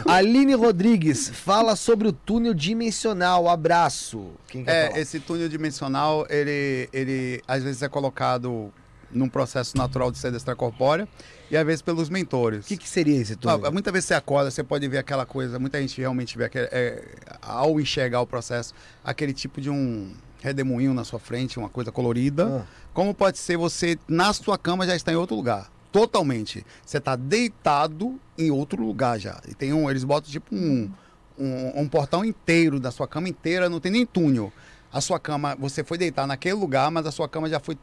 Aline 0.05 0.55
Rodrigues, 0.55 1.29
fala 1.29 1.77
sobre 1.77 2.09
o 2.09 2.13
túnel 2.13 2.53
dimensional. 2.53 3.49
Abraço. 3.49 4.31
Quem 4.49 4.65
quer 4.65 4.71
É, 4.71 4.87
falar? 4.89 4.99
esse 5.01 5.21
túnel 5.21 5.49
dimensional, 5.49 6.27
ele, 6.29 6.89
ele 6.93 7.41
às 7.47 7.63
vezes 7.63 7.83
é 7.83 7.89
colocado 7.89 8.73
num 9.13 9.29
processo 9.29 9.77
natural 9.77 10.11
de 10.11 10.19
ser 10.19 10.35
extracorpórea 10.35 11.09
e 11.51 11.57
às 11.57 11.65
vezes 11.67 11.83
pelos 11.83 12.09
mentores. 12.09 12.65
O 12.65 12.69
que, 12.69 12.77
que 12.77 12.89
seria 12.89 13.21
esse 13.21 13.37
túnel? 13.37 13.67
Ah, 13.67 13.71
muitas 13.71 13.93
vezes 13.93 14.09
você 14.09 14.15
acorda, 14.15 14.51
você 14.51 14.63
pode 14.63 14.87
ver 14.89 14.99
aquela 14.99 15.27
coisa, 15.27 15.59
muita 15.59 15.81
gente 15.81 16.01
realmente 16.01 16.37
vê 16.37 16.45
aquele, 16.45 16.69
é, 16.73 17.03
ao 17.41 17.81
enxergar 17.81 18.21
o 18.21 18.27
processo, 18.27 18.75
aquele 19.05 19.33
tipo 19.33 19.61
de 19.61 19.71
um 19.71 20.13
redemoinho 20.41 20.93
na 20.93 21.05
sua 21.05 21.19
frente, 21.19 21.59
uma 21.59 21.69
coisa 21.69 21.93
colorida. 21.93 22.65
Ah. 22.65 22.67
Como 22.93 23.15
pode 23.15 23.39
ser 23.39 23.57
você, 23.57 23.99
na 24.09 24.33
sua 24.33 24.59
cama, 24.59 24.87
já 24.87 24.97
está 24.97 25.13
em 25.13 25.17
outro 25.17 25.37
lugar. 25.37 25.71
Totalmente. 25.93 26.65
Você 26.85 26.99
está 26.99 27.15
deitado 27.15 28.19
em 28.37 28.51
outro 28.51 28.85
lugar 28.85 29.21
já. 29.21 29.41
E 29.47 29.55
tem 29.55 29.73
um, 29.73 29.89
eles 29.89 30.05
botam 30.05 30.31
tipo 30.31 30.55
um, 30.55 30.91
um, 31.39 31.83
um 31.83 31.89
portão 31.89 32.25
inteiro 32.25 32.81
da 32.81 32.91
sua 32.91 33.07
cama 33.07 33.29
inteira, 33.29 33.69
não 33.69 33.79
tem 33.79 33.93
nem 33.93 34.07
túnel. 34.07 34.53
A 34.93 35.01
sua 35.01 35.19
cama, 35.19 35.55
você 35.59 35.85
foi 35.85 35.97
deitar 35.97 36.27
naquele 36.27 36.55
lugar, 36.55 36.91
mas 36.91 37.07
a 37.07 37.13
sua 37.13 37.29
cama 37.29 37.49
já 37.49 37.61
foi. 37.61 37.79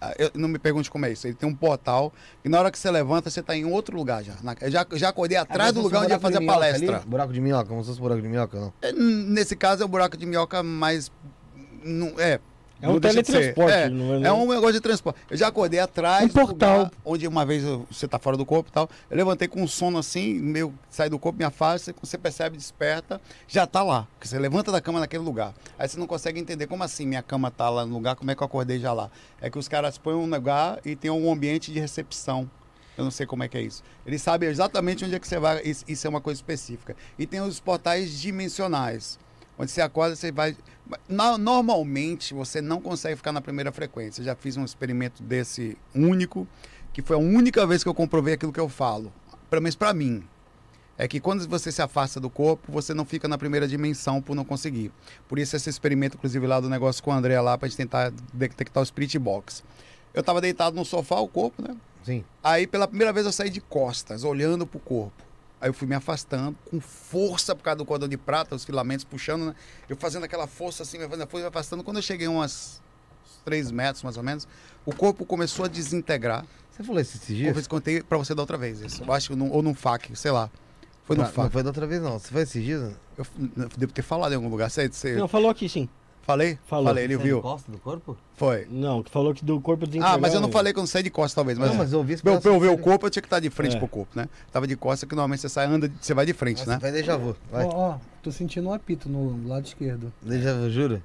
Ah, 0.00 0.14
Eu, 0.18 0.30
não 0.34 0.48
me 0.48 0.58
pergunte 0.58 0.90
como 0.90 1.04
é 1.06 1.12
isso. 1.12 1.26
Ele 1.26 1.34
tem 1.34 1.48
um 1.48 1.54
portal 1.54 2.12
e 2.44 2.48
na 2.48 2.58
hora 2.58 2.70
que 2.70 2.78
você 2.78 2.90
levanta, 2.90 3.28
você 3.30 3.40
está 3.40 3.56
em 3.56 3.64
outro 3.64 3.96
lugar 3.96 4.22
já. 4.24 4.34
Na- 4.42 4.56
eu 4.60 4.70
já, 4.70 4.86
já 4.92 5.08
acordei 5.10 5.36
atrás 5.36 5.70
Ah, 5.70 5.72
do 5.72 5.82
lugar 5.82 6.02
onde 6.02 6.12
ia 6.12 6.18
fazer 6.18 6.38
a 6.38 6.46
palestra. 6.46 6.96
ali? 6.98 7.06
Buraco 7.06 7.32
de 7.32 7.40
minhoca, 7.40 7.68
como 7.68 7.82
se 7.82 7.88
fosse 7.88 8.00
buraco 8.00 8.22
de 8.22 8.28
minhoca, 8.28 8.58
não? 8.58 8.72
É, 8.82 8.92
Nesse 8.92 9.54
caso 9.56 9.82
é 9.82 9.84
o 9.84 9.88
buraco 9.88 10.16
de 10.16 10.26
minhoca, 10.26 10.62
mas. 10.62 11.10
Não, 11.82 12.14
é. 12.18 12.38
É 12.82 12.88
um 12.88 12.98
teletransporte, 12.98 13.72
É, 13.72 13.88
não 13.88 14.14
é 14.24 14.28
é 14.28 14.32
um 14.32 14.48
negócio 14.48 14.72
de 14.72 14.80
transporte. 14.80 15.18
Eu 15.30 15.36
já 15.36 15.48
acordei 15.48 15.78
atrás 15.80 16.24
Um 16.24 16.28
do 16.28 16.32
portal. 16.32 16.90
onde 17.04 17.26
uma 17.28 17.44
vez 17.44 17.62
eu- 17.64 17.86
você 17.90 18.08
tá 18.08 18.18
fora 18.18 18.36
do 18.36 18.46
corpo 18.46 18.70
e 18.70 18.72
tal. 18.72 18.88
Eu 19.10 19.16
levantei 19.16 19.46
com 19.48 19.62
um 19.62 19.68
sono 19.68 19.98
assim, 19.98 20.34
meu, 20.40 20.72
sai 20.88 21.10
do 21.10 21.18
corpo, 21.18 21.38
me 21.38 21.44
afasta, 21.44 21.94
você 22.00 22.16
percebe, 22.16 22.56
desperta, 22.56 23.20
já 23.46 23.66
tá 23.66 23.82
lá. 23.82 24.06
Porque 24.14 24.26
você 24.28 24.38
levanta 24.38 24.72
da 24.72 24.80
cama 24.80 24.98
naquele 25.00 25.22
lugar. 25.22 25.52
Aí 25.78 25.88
você 25.88 25.98
não 25.98 26.06
consegue 26.06 26.40
entender 26.40 26.66
como 26.66 26.82
assim 26.82 27.06
minha 27.06 27.22
cama 27.22 27.50
tá 27.50 27.68
lá 27.68 27.84
no 27.84 27.92
lugar, 27.94 28.16
como 28.16 28.30
é 28.30 28.34
que 28.34 28.42
eu 28.42 28.46
acordei 28.46 28.78
já 28.78 28.92
lá. 28.92 29.10
É 29.40 29.50
que 29.50 29.58
os 29.58 29.68
caras 29.68 29.98
põem 29.98 30.14
um 30.16 30.26
lugar 30.28 30.78
e 30.84 30.96
tem 30.96 31.10
um 31.10 31.30
ambiente 31.32 31.72
de 31.72 31.78
recepção. 31.80 32.50
Eu 32.98 33.04
não 33.04 33.10
sei 33.10 33.24
como 33.26 33.42
é 33.42 33.48
que 33.48 33.56
é 33.56 33.62
isso. 33.62 33.82
Eles 34.06 34.20
sabem 34.20 34.48
exatamente 34.48 35.04
onde 35.04 35.14
é 35.14 35.18
que 35.18 35.26
você 35.26 35.38
vai. 35.38 35.62
Isso, 35.64 35.84
isso 35.88 36.06
é 36.06 36.10
uma 36.10 36.20
coisa 36.20 36.38
específica. 36.38 36.94
E 37.18 37.26
tem 37.26 37.40
os 37.40 37.58
portais 37.60 38.18
dimensionais. 38.20 39.18
Onde 39.58 39.70
você 39.70 39.80
acorda, 39.80 40.16
você 40.16 40.32
vai. 40.32 40.56
Normalmente, 41.08 42.34
você 42.34 42.60
não 42.60 42.80
consegue 42.80 43.16
ficar 43.16 43.32
na 43.32 43.40
primeira 43.40 43.72
frequência. 43.72 44.20
Eu 44.20 44.26
já 44.26 44.34
fiz 44.34 44.56
um 44.56 44.64
experimento 44.64 45.22
desse 45.22 45.76
único, 45.94 46.46
que 46.92 47.02
foi 47.02 47.16
a 47.16 47.18
única 47.18 47.66
vez 47.66 47.82
que 47.82 47.88
eu 47.88 47.94
comprovei 47.94 48.34
aquilo 48.34 48.52
que 48.52 48.60
eu 48.60 48.68
falo. 48.68 49.12
Pelo 49.48 49.62
menos 49.62 49.76
para 49.76 49.92
mim. 49.92 50.24
É 50.96 51.08
que 51.08 51.18
quando 51.18 51.48
você 51.48 51.72
se 51.72 51.80
afasta 51.80 52.20
do 52.20 52.28
corpo, 52.28 52.70
você 52.70 52.92
não 52.92 53.06
fica 53.06 53.26
na 53.26 53.38
primeira 53.38 53.66
dimensão 53.66 54.20
por 54.20 54.36
não 54.36 54.44
conseguir. 54.44 54.92
Por 55.26 55.38
isso, 55.38 55.56
esse 55.56 55.70
experimento, 55.70 56.18
inclusive, 56.18 56.46
lá 56.46 56.60
do 56.60 56.68
negócio 56.68 57.02
com 57.02 57.10
o 57.10 57.14
André 57.14 57.40
lá, 57.40 57.56
pra 57.56 57.68
gente 57.68 57.78
tentar 57.78 58.12
detectar 58.34 58.82
o 58.82 58.86
Spirit 58.86 59.18
Box. 59.18 59.64
Eu 60.12 60.22
tava 60.22 60.42
deitado 60.42 60.76
no 60.76 60.84
sofá, 60.84 61.18
o 61.20 61.26
corpo, 61.26 61.62
né? 61.62 61.74
Sim. 62.04 62.22
Aí, 62.42 62.66
pela 62.66 62.86
primeira 62.86 63.12
vez, 63.12 63.24
eu 63.24 63.32
saí 63.32 63.48
de 63.48 63.60
costas, 63.62 64.24
olhando 64.24 64.66
pro 64.66 64.78
corpo. 64.78 65.29
Aí 65.60 65.68
eu 65.68 65.74
fui 65.74 65.86
me 65.86 65.94
afastando 65.94 66.56
com 66.70 66.80
força 66.80 67.54
por 67.54 67.62
causa 67.62 67.76
do 67.78 67.84
cordão 67.84 68.08
de 68.08 68.16
prata, 68.16 68.54
os 68.54 68.64
filamentos 68.64 69.04
puxando, 69.04 69.46
né? 69.46 69.54
Eu 69.88 69.96
fazendo 69.96 70.24
aquela 70.24 70.46
força 70.46 70.82
assim, 70.82 70.98
me 70.98 71.06
fazendo, 71.08 71.28
fui 71.28 71.42
me 71.42 71.46
afastando. 71.48 71.84
Quando 71.84 71.98
eu 71.98 72.02
cheguei 72.02 72.26
umas 72.28 72.80
3 73.44 73.70
metros 73.70 74.02
mais 74.02 74.16
ou 74.16 74.22
menos, 74.22 74.48
o 74.86 74.94
corpo 74.94 75.24
começou 75.26 75.64
a 75.64 75.68
desintegrar. 75.68 76.46
Você 76.70 76.82
falou 76.82 77.00
isso 77.00 77.16
esses 77.18 77.28
Eu 77.30 77.52
dias? 77.52 77.66
contei 77.66 78.02
pra 78.02 78.16
você 78.16 78.34
da 78.34 78.42
outra 78.42 78.56
vez 78.56 78.80
isso. 78.80 79.02
Eu 79.04 79.12
acho 79.12 79.36
num- 79.36 79.50
ou 79.52 79.62
num 79.62 79.74
FAQ, 79.74 80.16
sei 80.16 80.30
lá. 80.30 80.50
Foi 81.04 81.14
no 81.16 81.24
não, 81.24 81.32
não 81.36 81.50
foi 81.50 81.62
da 81.62 81.68
outra 81.70 81.86
vez, 81.86 82.00
não. 82.00 82.18
Você 82.18 82.28
foi 82.30 82.42
esses 82.42 82.64
dias? 82.64 82.94
Eu, 83.18 83.26
eu 83.56 83.68
devo 83.76 83.92
ter 83.92 84.02
falado 84.02 84.32
em 84.32 84.36
algum 84.36 84.48
lugar. 84.48 84.70
Você, 84.70 84.88
você- 84.88 85.16
Não, 85.16 85.28
falou 85.28 85.50
aqui 85.50 85.68
sim. 85.68 85.88
Falei? 86.22 86.58
Falou. 86.66 86.84
Falei, 86.86 87.04
ele 87.04 87.16
Você 87.16 87.22
viu. 87.24 87.38
encosta 87.38 87.72
do 87.72 87.78
corpo? 87.78 88.16
Foi. 88.36 88.66
Não, 88.70 89.02
que 89.02 89.10
falou 89.10 89.34
que 89.34 89.44
do 89.44 89.60
corpo 89.60 89.84
desintegrar. 89.86 90.14
Ah, 90.14 90.18
mas 90.18 90.32
eu 90.34 90.40
não 90.40 90.50
falei 90.52 90.72
que 90.72 90.78
eu 90.78 90.82
não 90.82 90.86
saí 90.86 91.02
de 91.02 91.10
costas, 91.10 91.34
talvez. 91.34 91.58
Mas, 91.58 91.70
não, 91.70 91.76
mas 91.76 91.92
eu 91.92 91.98
ouvi 91.98 92.16
pra, 92.18 92.32
eu- 92.34 92.40
pra 92.40 92.50
eu 92.52 92.60
ver 92.60 92.68
o 92.68 92.78
corpo, 92.78 93.06
eu 93.06 93.10
tinha 93.10 93.22
que 93.22 93.26
estar 93.26 93.40
de 93.40 93.50
frente 93.50 93.74
É. 93.76 93.78
pro 93.78 93.88
corpo, 93.88 94.12
né? 94.14 94.28
Tava 94.52 94.66
de 94.66 94.76
costas, 94.76 95.08
que 95.08 95.14
normalmente 95.14 95.40
você 95.40 95.48
sai, 95.48 95.66
anda, 95.66 95.90
você 96.00 96.14
vai 96.14 96.24
de 96.26 96.32
frente, 96.32 96.58
Nossa, 96.58 96.70
né? 96.72 96.78
Vai 96.80 96.92
déjà 96.92 97.16
vu. 97.16 97.34
Vai. 97.50 97.64
Ó, 97.64 97.68
ó, 97.68 97.98
tô 98.22 98.30
sentindo 98.30 98.68
um 98.68 98.72
apito 98.72 99.08
no 99.08 99.48
lado 99.48 99.66
esquerdo. 99.66 100.12
Déjà 100.22 100.54
vu, 100.54 100.70
juro? 100.70 101.02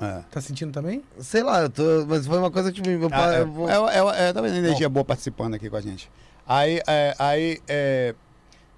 É. 0.00 0.20
Tá 0.30 0.40
sentindo 0.40 0.72
também? 0.72 1.02
Sei 1.20 1.42
lá, 1.42 1.62
eu 1.62 1.70
tô. 1.70 2.04
Mas 2.08 2.26
foi 2.26 2.36
uma 2.36 2.50
coisa 2.50 2.72
que 2.72 2.82
tipo, 2.82 2.88
meu 2.98 3.08
Ah, 3.12 3.34
é, 3.34 3.40
eu 3.42 3.46
vou- 3.46 3.68
é, 3.70 3.74
é, 3.74 4.28
é, 4.28 4.32
tá 4.32 4.40
vendo? 4.40 4.56
Energia 4.56 4.88
boa 4.88 5.04
participando 5.04 5.54
aqui 5.54 5.70
com 5.70 5.76
a 5.76 5.80
gente. 5.80 6.10
Aí, 6.46 6.82
é, 6.88 7.14
aí 7.20 7.60
é, 7.68 8.12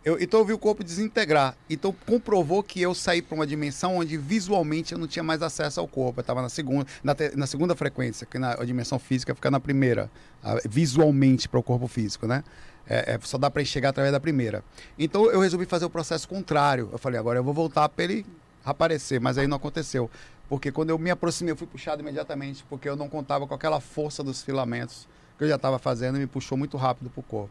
eu, 0.05 0.18
então 0.20 0.40
eu 0.40 0.44
vi 0.44 0.52
o 0.52 0.59
corpo 0.59 0.85
desintegrar. 0.85 1.56
Então 1.68 1.94
comprovou 2.06 2.62
que 2.62 2.81
eu 2.81 2.94
saí 2.94 3.22
para 3.22 3.35
uma 3.35 3.47
dimensão 3.47 3.97
onde 3.97 4.16
visualmente 4.16 4.93
eu 4.93 4.98
não 4.98 5.06
tinha 5.06 5.22
mais 5.22 5.43
acesso 5.43 5.81
ao 5.81 5.89
corpo. 5.89 6.20
Eu 6.20 6.22
estava 6.22 6.43
na 6.43 6.48
segunda, 6.48 6.86
na, 7.02 7.14
te- 7.14 7.35
na 7.36 7.47
segunda 7.47 7.74
frequência, 7.74 8.26
que 8.26 8.39
na 8.39 8.52
a 8.52 8.64
dimensão 8.64 8.98
física 8.98 9.35
fica 9.35 9.51
na 9.51 9.59
primeira, 9.59 10.10
a- 10.43 10.60
visualmente 10.68 11.48
para 11.48 11.59
o 11.59 11.62
corpo 11.62 11.86
físico, 11.89 12.26
né? 12.26 12.44
É, 12.86 13.14
é, 13.14 13.18
só 13.22 13.39
dá 13.39 13.51
para 13.51 13.62
enxergar 13.62 13.89
através 13.90 14.12
da 14.12 14.20
primeira. 14.20 14.62
Então 14.98 15.31
eu 15.31 15.40
resolvi 15.40 15.64
fazer 15.64 15.86
o 15.86 15.90
processo 15.90 16.28
contrário. 16.28 16.90
Eu 16.93 16.98
falei, 16.98 17.18
agora 17.18 17.39
eu 17.39 17.44
vou 17.44 17.55
voltar 17.55 17.89
para 17.89 18.05
ele 18.05 18.26
aparecer, 18.62 19.18
mas 19.20 19.39
aí 19.39 19.47
não 19.47 19.56
aconteceu. 19.56 20.10
Porque 20.51 20.70
quando 20.70 20.90
eu 20.90 20.98
me 20.98 21.10
aproximei, 21.10 21.52
eu 21.52 21.56
fui 21.56 21.66
puxado 21.66 22.02
imediatamente, 22.02 22.62
porque 22.68 22.86
eu 22.86 22.94
não 22.97 23.09
contava 23.09 23.47
com 23.47 23.55
aquela 23.55 23.81
força 23.81 24.22
dos 24.22 24.43
filamentos 24.43 25.09
que 25.39 25.44
eu 25.44 25.48
já 25.48 25.56
estava 25.56 25.78
fazendo 25.78 26.16
e 26.16 26.20
me 26.20 26.26
puxou 26.26 26.59
muito 26.59 26.76
rápido 26.76 27.09
pro 27.09 27.22
corpo. 27.22 27.51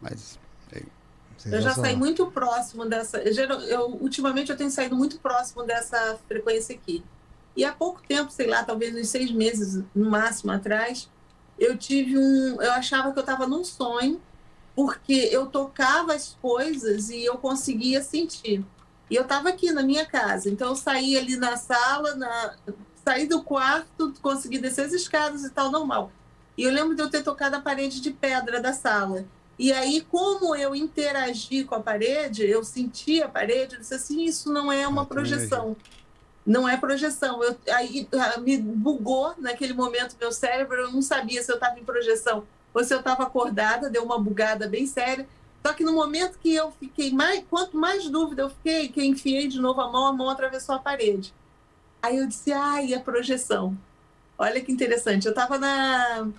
Mas 0.00 0.38
Eu 1.46 1.60
já 1.62 1.70
saí 1.82 1.96
muito 1.96 2.26
próximo 2.30 2.86
dessa. 2.86 3.18
Eu, 3.18 3.46
eu- 3.62 3.98
ultimamente 4.00 4.50
eu 4.50 4.56
tenho 4.56 4.70
saído 4.70 4.96
muito 4.96 5.18
próximo 5.20 5.62
dessa 5.64 6.18
frequência 6.28 6.74
aqui. 6.74 7.02
E 7.56 7.64
há 7.64 7.72
pouco 7.72 8.00
tempo, 8.06 8.30
sei 8.30 8.46
lá, 8.46 8.62
talvez 8.64 8.94
uns 8.94 9.08
seis 9.08 9.30
meses 9.30 9.82
no 9.94 10.08
máximo 10.10 10.52
atrás, 10.52 11.08
eu 11.58 11.76
tive 11.76 12.16
um. 12.18 12.60
Eu 12.62 12.72
achava 12.72 13.12
que 13.12 13.18
eu 13.18 13.22
estava 13.22 13.46
num 13.46 13.64
sonho, 13.64 14.20
porque 14.74 15.28
eu 15.32 15.46
tocava 15.46 16.14
as 16.14 16.36
coisas 16.40 17.10
e 17.10 17.24
eu 17.24 17.36
conseguia 17.38 18.02
sentir. 18.02 18.64
E 19.10 19.16
eu 19.16 19.22
estava 19.22 19.48
aqui 19.48 19.72
na 19.72 19.82
minha 19.82 20.06
casa, 20.06 20.48
então 20.48 20.68
eu 20.68 20.76
saí 20.76 21.16
ali 21.16 21.36
na 21.36 21.56
sala, 21.56 22.14
na, 22.14 22.54
saí 23.04 23.26
do 23.26 23.42
quarto, 23.42 24.14
consegui 24.22 24.58
descer 24.58 24.86
as 24.86 24.92
escadas 24.92 25.42
e 25.44 25.50
tal, 25.50 25.70
normal. 25.70 26.12
E 26.56 26.62
eu 26.62 26.70
lembro 26.72 26.94
de 26.94 27.02
eu 27.02 27.10
ter 27.10 27.22
tocado 27.24 27.56
a 27.56 27.60
parede 27.60 28.00
de 28.00 28.10
pedra 28.12 28.60
da 28.60 28.72
sala. 28.72 29.24
E 29.60 29.74
aí, 29.74 30.00
como 30.00 30.56
eu 30.56 30.74
interagi 30.74 31.64
com 31.64 31.74
a 31.74 31.80
parede, 31.80 32.48
eu 32.48 32.64
senti 32.64 33.22
a 33.22 33.28
parede, 33.28 33.74
eu 33.74 33.80
disse 33.80 33.92
assim, 33.92 34.24
isso 34.24 34.50
não 34.50 34.72
é 34.72 34.88
uma 34.88 35.02
Ah, 35.02 35.04
tem 35.04 35.14
projeção. 35.14 35.76
Não 36.46 36.66
é 36.66 36.78
projeção. 36.78 37.44
Eu, 37.44 37.54
aí 37.70 38.08
ah, 38.14 38.40
me 38.40 38.56
bugou 38.56 39.34
naquele 39.36 39.74
momento 39.74 40.16
meu 40.18 40.32
cérebro, 40.32 40.78
eu 40.78 40.90
não 40.90 41.02
sabia 41.02 41.42
se 41.42 41.52
eu 41.52 41.56
estava 41.56 41.78
em 41.78 41.84
projeção 41.84 42.46
ou 42.72 42.82
se 42.82 42.94
eu 42.94 43.00
estava 43.00 43.24
acordada, 43.24 43.90
deu 43.90 44.02
uma 44.02 44.18
bugada 44.18 44.66
bem 44.66 44.86
séria. 44.86 45.28
Só 45.62 45.74
que 45.74 45.84
no 45.84 45.92
momento 45.92 46.38
que 46.38 46.54
eu 46.54 46.72
fiquei 46.80 47.12
mais, 47.12 47.44
quanto 47.50 47.76
mais 47.76 48.08
dúvida 48.08 48.40
eu 48.40 48.48
fiquei, 48.48 48.88
que 48.88 49.00
eu 49.00 49.04
enfiei 49.04 49.46
de 49.46 49.60
novo 49.60 49.82
a 49.82 49.92
mão, 49.92 50.06
a 50.06 50.12
mão 50.14 50.30
atravessou 50.30 50.76
a 50.76 50.78
parede. 50.78 51.34
Aí 52.00 52.16
eu 52.16 52.26
disse, 52.26 52.50
ai, 52.50 52.94
a 52.94 53.00
projeção. 53.00 53.76
Olha 54.38 54.58
que 54.62 54.72
interessante. 54.72 55.26
Eu 55.26 55.32
estava 55.32 55.58
na 55.58 56.30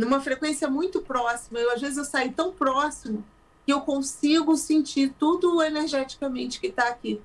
numa 0.00 0.20
frequência 0.20 0.68
muito 0.68 1.00
próxima. 1.00 1.58
Eu, 1.58 1.70
às 1.72 1.80
vezes 1.80 1.96
eu 1.96 2.04
saio 2.04 2.32
tão 2.32 2.52
próximo 2.52 3.24
que 3.66 3.72
eu 3.72 3.80
consigo 3.82 4.56
sentir 4.56 5.12
tudo 5.18 5.62
energeticamente 5.62 6.58
que 6.60 6.68
está 6.68 6.88
aqui. 6.88 7.20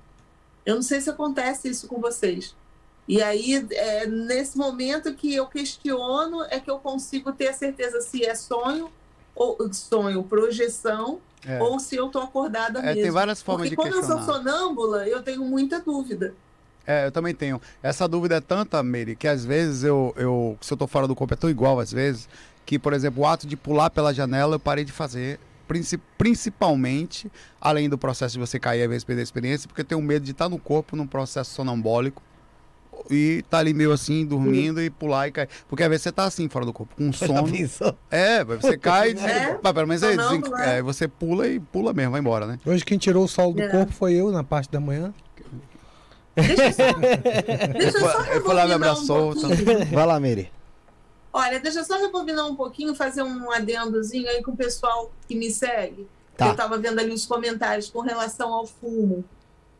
Eu 0.65 0.75
não 0.75 0.81
sei 0.81 0.99
se 1.01 1.09
acontece 1.09 1.69
isso 1.69 1.87
com 1.87 1.99
vocês. 1.99 2.55
E 3.07 3.21
aí, 3.21 3.65
é 3.71 4.07
nesse 4.07 4.57
momento 4.57 5.13
que 5.13 5.33
eu 5.33 5.45
questiono, 5.45 6.43
é 6.49 6.59
que 6.59 6.69
eu 6.69 6.79
consigo 6.79 7.31
ter 7.31 7.49
a 7.49 7.53
certeza 7.53 8.01
se 8.01 8.25
é 8.25 8.33
sonho, 8.33 8.89
ou 9.35 9.57
sonho, 9.71 10.23
projeção, 10.23 11.19
é, 11.45 11.61
ou 11.61 11.79
se 11.79 11.95
eu 11.95 12.07
estou 12.07 12.23
acordada 12.23 12.79
É, 12.79 12.83
mesmo. 12.83 13.01
tem 13.03 13.11
várias 13.11 13.41
formas 13.43 13.69
Porque 13.69 13.69
de 13.69 13.75
quando 13.75 14.01
eu 14.01 14.07
sou 14.07 14.17
questionar. 14.17 14.39
sonâmbula, 14.43 15.07
eu 15.07 15.21
tenho 15.21 15.43
muita 15.43 15.79
dúvida. 15.79 16.33
É, 16.87 17.05
eu 17.07 17.11
também 17.11 17.33
tenho. 17.33 17.61
Essa 17.83 18.07
dúvida 18.07 18.35
é 18.35 18.41
tanta, 18.41 18.81
Mary, 18.81 19.15
que 19.15 19.27
às 19.27 19.43
vezes 19.45 19.83
eu, 19.83 20.13
eu 20.17 20.57
se 20.61 20.71
eu 20.73 20.77
tô 20.77 20.87
fora 20.87 21.07
do 21.07 21.15
corpo 21.15 21.33
é 21.33 21.37
tão 21.37 21.49
igual 21.49 21.79
às 21.79 21.91
vezes, 21.91 22.27
que, 22.65 22.79
por 22.79 22.93
exemplo, 22.93 23.23
o 23.23 23.27
ato 23.27 23.45
de 23.45 23.55
pular 23.55 23.89
pela 23.89 24.13
janela 24.13 24.55
eu 24.55 24.59
parei 24.59 24.83
de 24.83 24.91
fazer, 24.91 25.39
princi- 25.67 25.99
principalmente, 26.17 27.31
além 27.61 27.87
do 27.89 27.97
processo 27.97 28.33
de 28.33 28.39
você 28.39 28.59
cair 28.59 28.87
vezes 28.87 29.03
perder 29.03 29.21
a 29.21 29.23
experiência, 29.23 29.67
porque 29.67 29.81
eu 29.81 29.85
tenho 29.85 30.01
medo 30.01 30.23
de 30.25 30.31
estar 30.31 30.49
no 30.49 30.57
corpo 30.57 30.95
num 30.95 31.05
processo 31.07 31.53
sonambólico 31.53 32.21
e 33.11 33.43
tá 33.51 33.59
ali 33.59 33.71
meio 33.73 33.91
assim, 33.91 34.25
dormindo 34.25 34.81
e 34.81 34.89
pular 34.89 35.27
e 35.27 35.31
cair. 35.31 35.49
Porque 35.67 35.83
às 35.83 35.89
vezes 35.89 36.03
você 36.03 36.11
tá 36.11 36.23
assim, 36.23 36.49
fora 36.49 36.65
do 36.65 36.73
corpo, 36.73 36.95
com 36.95 37.11
sono. 37.13 37.47
É, 38.09 38.43
você 38.43 38.77
cai, 38.77 39.11
e 39.11 39.19
É, 39.19 39.59
mas 39.61 39.73
pelo 39.73 39.87
menos 39.87 40.01
aí, 40.01 40.17
desen- 40.17 40.29
sonâmbulo, 40.29 40.57
é. 40.57 40.77
é, 40.77 40.81
você 40.81 41.07
pula 41.07 41.47
e 41.47 41.59
pula 41.59 41.93
mesmo, 41.93 42.11
vai 42.13 42.21
embora, 42.21 42.47
né? 42.47 42.59
Hoje 42.65 42.83
quem 42.83 42.97
tirou 42.97 43.25
o 43.25 43.27
sol 43.27 43.53
do 43.53 43.61
É. 43.61 43.67
corpo 43.67 43.91
foi 43.93 44.13
eu 44.13 44.31
na 44.31 44.43
parte 44.43 44.71
da 44.71 44.79
manhã. 44.79 45.13
Deixa 46.35 46.63
eu 46.63 46.71
só, 46.73 46.83
deixa 47.77 47.97
eu 47.97 48.01
só 48.01 49.29
um. 49.29 49.35
Vai 49.93 50.05
lá, 50.05 50.19
Mary. 50.19 50.51
Olha, 51.37 51.59
deixa 51.59 51.79
eu 51.79 51.83
só 51.83 51.97
rebobinar 51.97 52.47
um 52.47 52.55
pouquinho, 52.55 52.95
fazer 52.95 53.21
um 53.21 53.51
adendozinho 53.51 54.29
aí 54.29 54.41
com 54.41 54.51
o 54.51 54.55
pessoal 54.55 55.11
que 55.27 55.35
me 55.35 55.51
segue. 55.51 56.07
Tá. 56.37 56.45
Eu 56.45 56.51
estava 56.51 56.77
vendo 56.77 56.97
ali 56.97 57.11
os 57.11 57.25
comentários 57.25 57.89
com 57.89 57.99
relação 57.99 58.53
ao 58.53 58.65
fumo, 58.65 59.21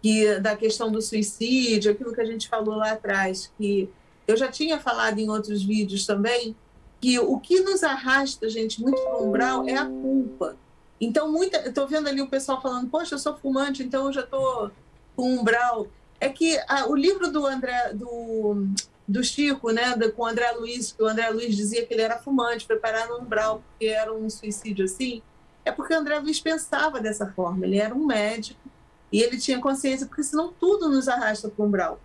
que 0.01 0.37
da 0.41 0.57
questão 0.57 0.91
do 0.91 1.01
suicídio, 1.01 1.93
aquilo 1.93 2.13
que 2.13 2.19
a 2.19 2.25
gente 2.25 2.49
falou 2.49 2.75
lá 2.75 2.91
atrás, 2.91 3.49
que 3.57 3.89
eu 4.27 4.35
já 4.35 4.49
tinha 4.49 4.81
falado 4.81 5.17
em 5.17 5.29
outros 5.29 5.63
vídeos 5.63 6.05
também, 6.05 6.53
que 6.99 7.17
o 7.19 7.39
que 7.39 7.61
nos 7.61 7.83
arrasta, 7.83 8.49
gente, 8.49 8.81
muito 8.81 9.01
para 9.01 9.15
o 9.15 9.29
umbral 9.29 9.65
é 9.65 9.77
a 9.77 9.85
culpa. 9.85 10.57
Então, 10.99 11.31
muita, 11.31 11.59
eu 11.59 11.69
estou 11.69 11.87
vendo 11.87 12.09
ali 12.09 12.21
o 12.21 12.27
pessoal 12.27 12.61
falando, 12.61 12.89
poxa, 12.89 13.15
eu 13.15 13.19
sou 13.19 13.33
fumante, 13.33 13.81
então 13.81 14.07
eu 14.07 14.11
já 14.11 14.21
estou 14.25 14.71
com 15.15 15.37
umbral. 15.37 15.87
É 16.19 16.27
que 16.27 16.59
ah, 16.67 16.85
o 16.89 16.95
livro 16.97 17.31
do 17.31 17.45
André, 17.45 17.93
do, 17.93 18.67
do 19.07 19.23
Chico, 19.23 19.71
né, 19.71 19.95
com 20.15 20.23
o 20.23 20.25
André 20.25 20.51
Luiz, 20.51 20.91
que 20.91 21.03
o 21.03 21.07
André 21.07 21.29
Luiz 21.29 21.55
dizia 21.55 21.85
que 21.85 21.93
ele 21.93 22.01
era 22.01 22.17
fumante, 22.17 22.65
preparado 22.65 23.09
no 23.09 23.19
umbral, 23.19 23.63
porque 23.69 23.85
era 23.85 24.13
um 24.13 24.29
suicídio 24.29 24.85
assim, 24.85 25.21
é 25.63 25.71
porque 25.71 25.93
o 25.93 25.97
André 25.97 26.19
Luiz 26.19 26.39
pensava 26.39 26.99
dessa 26.99 27.27
forma, 27.31 27.65
ele 27.65 27.77
era 27.77 27.93
um 27.93 28.05
médico 28.05 28.59
e 29.11 29.21
ele 29.21 29.37
tinha 29.37 29.59
consciência, 29.59 30.07
porque 30.07 30.23
senão 30.23 30.51
tudo 30.51 30.89
nos 30.89 31.07
arrasta 31.07 31.49
para 31.49 31.63
o 31.63 31.67
umbral. 31.67 31.99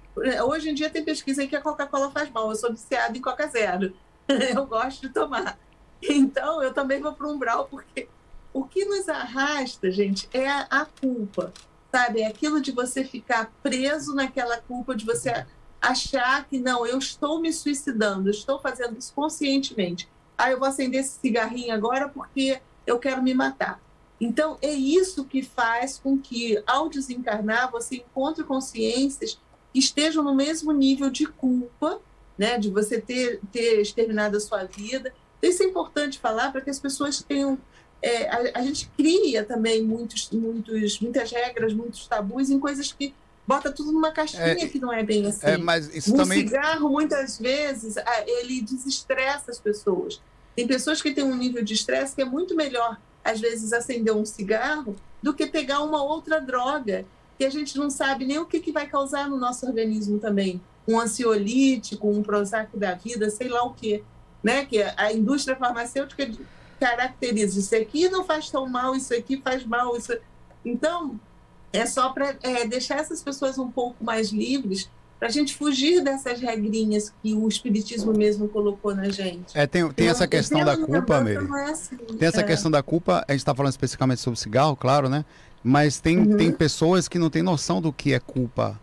Hoje 0.46 0.70
em 0.70 0.74
dia 0.74 0.90
tem 0.90 1.04
pesquisa 1.04 1.40
aí 1.40 1.48
que 1.48 1.56
a 1.56 1.60
Coca-Cola 1.60 2.10
faz 2.10 2.30
mal, 2.30 2.50
eu 2.50 2.56
sou 2.56 2.70
viciada 2.70 3.16
em 3.16 3.20
Coca 3.20 3.46
Zero, 3.46 3.94
eu 4.28 4.66
gosto 4.66 5.08
de 5.08 5.12
tomar. 5.12 5.58
Então 6.02 6.62
eu 6.62 6.72
também 6.72 7.00
vou 7.00 7.12
para 7.12 7.26
o 7.26 7.32
umbral, 7.32 7.66
porque 7.70 8.08
o 8.52 8.64
que 8.64 8.84
nos 8.84 9.08
arrasta, 9.08 9.90
gente, 9.90 10.28
é 10.32 10.48
a 10.48 10.86
culpa, 11.00 11.52
sabe? 11.90 12.20
É 12.20 12.26
aquilo 12.26 12.60
de 12.60 12.72
você 12.72 13.04
ficar 13.04 13.52
preso 13.62 14.14
naquela 14.14 14.58
culpa, 14.58 14.94
de 14.94 15.04
você 15.04 15.46
achar 15.80 16.46
que 16.46 16.58
não, 16.58 16.86
eu 16.86 16.98
estou 16.98 17.40
me 17.40 17.52
suicidando, 17.52 18.28
eu 18.28 18.32
estou 18.32 18.60
fazendo 18.60 18.98
isso 18.98 19.12
conscientemente. 19.14 20.08
Ah, 20.36 20.50
eu 20.50 20.58
vou 20.58 20.68
acender 20.68 21.00
esse 21.00 21.18
cigarrinho 21.18 21.72
agora 21.72 22.08
porque 22.08 22.60
eu 22.86 22.98
quero 22.98 23.22
me 23.22 23.34
matar. 23.34 23.80
Então, 24.20 24.58
é 24.60 24.70
isso 24.72 25.24
que 25.24 25.42
faz 25.42 25.98
com 25.98 26.18
que, 26.18 26.62
ao 26.66 26.90
desencarnar, 26.90 27.70
você 27.70 27.96
encontre 27.96 28.44
consciências 28.44 29.40
que 29.72 29.78
estejam 29.78 30.22
no 30.22 30.34
mesmo 30.34 30.72
nível 30.72 31.08
de 31.08 31.24
culpa, 31.26 32.00
né, 32.36 32.58
de 32.58 32.68
você 32.68 33.00
ter, 33.00 33.40
ter 33.50 33.80
exterminado 33.80 34.36
a 34.36 34.40
sua 34.40 34.64
vida. 34.64 35.12
Isso 35.40 35.62
é 35.62 35.66
importante 35.66 36.18
falar 36.18 36.52
para 36.52 36.60
que 36.60 36.68
as 36.68 36.78
pessoas 36.78 37.22
tenham. 37.22 37.58
é, 38.02 38.28
a, 38.28 38.60
a 38.60 38.62
gente 38.62 38.90
cria 38.96 39.44
também 39.44 39.82
muitos, 39.82 40.30
muitos, 40.30 41.00
muitas 41.00 41.30
regras, 41.30 41.72
muitos 41.72 42.06
tabus 42.06 42.50
em 42.50 42.58
coisas 42.58 42.92
que 42.92 43.14
bota 43.50 43.72
tudo 43.72 43.90
numa 43.90 44.12
caixinha 44.12 44.44
É, 44.44 44.54
que 44.54 44.78
não 44.78 44.92
é 44.92 45.02
bem 45.02 45.26
assim. 45.26 45.44
É, 45.44 45.58
mas 45.58 45.92
isso 45.92 46.14
Um 46.14 46.18
também. 46.18 46.46
cigarro, 46.46 46.88
muitas 46.88 47.36
vezes, 47.36 47.96
ah, 47.96 48.24
ele 48.24 48.62
desestressa 48.62 49.50
as 49.50 49.58
pessoas. 49.58 50.20
Tem 50.54 50.68
pessoas 50.68 51.02
que 51.02 51.12
têm 51.12 51.24
um 51.24 51.36
nível 51.36 51.64
de 51.64 51.74
estresse 51.74 52.14
que 52.14 52.22
é 52.22 52.24
muito 52.24 52.54
melhor, 52.54 52.96
às 53.24 53.40
vezes, 53.40 53.72
acender 53.72 54.14
um 54.14 54.24
cigarro 54.24 54.94
do 55.20 55.34
que 55.34 55.46
pegar 55.46 55.82
uma 55.82 56.00
outra 56.00 56.40
droga 56.40 57.04
que 57.36 57.44
a 57.44 57.50
gente 57.50 57.76
não 57.76 57.90
sabe 57.90 58.24
nem 58.24 58.38
o 58.38 58.46
que, 58.46 58.60
que 58.60 58.70
vai 58.70 58.86
causar 58.86 59.28
no 59.28 59.36
nosso 59.36 59.66
organismo 59.66 60.20
também. 60.20 60.60
Um 60.86 61.00
ansiolítico, 61.00 62.08
um 62.08 62.22
Prozac 62.22 62.76
da 62.76 62.94
vida, 62.94 63.28
sei 63.30 63.48
lá 63.48 63.64
o 63.64 63.74
quê. 63.74 64.04
Né? 64.44 64.64
Que 64.64 64.80
a 64.96 65.12
indústria 65.12 65.56
farmacêutica 65.56 66.30
caracteriza. 66.78 67.58
Isso 67.58 67.74
aqui 67.74 68.08
não 68.08 68.24
faz 68.24 68.48
tão 68.48 68.68
mal, 68.68 68.94
isso 68.94 69.12
aqui 69.12 69.40
faz 69.42 69.64
mal. 69.64 69.96
Isso... 69.96 70.16
Então, 70.64 71.18
é 71.72 71.86
só 71.86 72.10
para 72.10 72.36
é, 72.42 72.66
deixar 72.66 72.98
essas 72.98 73.22
pessoas 73.22 73.58
um 73.58 73.70
pouco 73.70 74.02
mais 74.04 74.30
livres 74.30 74.88
para 75.18 75.28
a 75.28 75.30
gente 75.30 75.54
fugir 75.54 76.02
dessas 76.02 76.40
regrinhas 76.40 77.12
que 77.22 77.34
o 77.34 77.46
espiritismo 77.46 78.12
mesmo 78.12 78.48
colocou 78.48 78.94
na 78.94 79.10
gente. 79.10 79.56
É, 79.56 79.66
tem, 79.66 79.86
tem 79.92 80.08
essa 80.08 80.26
questão 80.26 80.64
da 80.64 80.76
culpa, 80.78 81.20
não 81.20 81.56
é 81.58 81.70
assim. 81.70 81.96
Tem 82.18 82.26
essa 82.26 82.40
É. 82.40 82.44
questão 82.44 82.70
da 82.70 82.82
culpa, 82.82 83.22
a 83.28 83.32
gente 83.32 83.40
está 83.40 83.54
falando 83.54 83.70
especificamente 83.72 84.20
sobre 84.22 84.38
cigarro, 84.40 84.74
claro, 84.74 85.08
né? 85.10 85.24
Mas 85.62 86.00
tem, 86.00 86.18
Uhum. 86.18 86.36
tem 86.38 86.50
pessoas 86.50 87.06
que 87.06 87.18
não 87.18 87.28
têm 87.28 87.42
noção 87.42 87.82
do 87.82 87.92
que 87.92 88.14
é 88.14 88.18
culpa, 88.18 88.80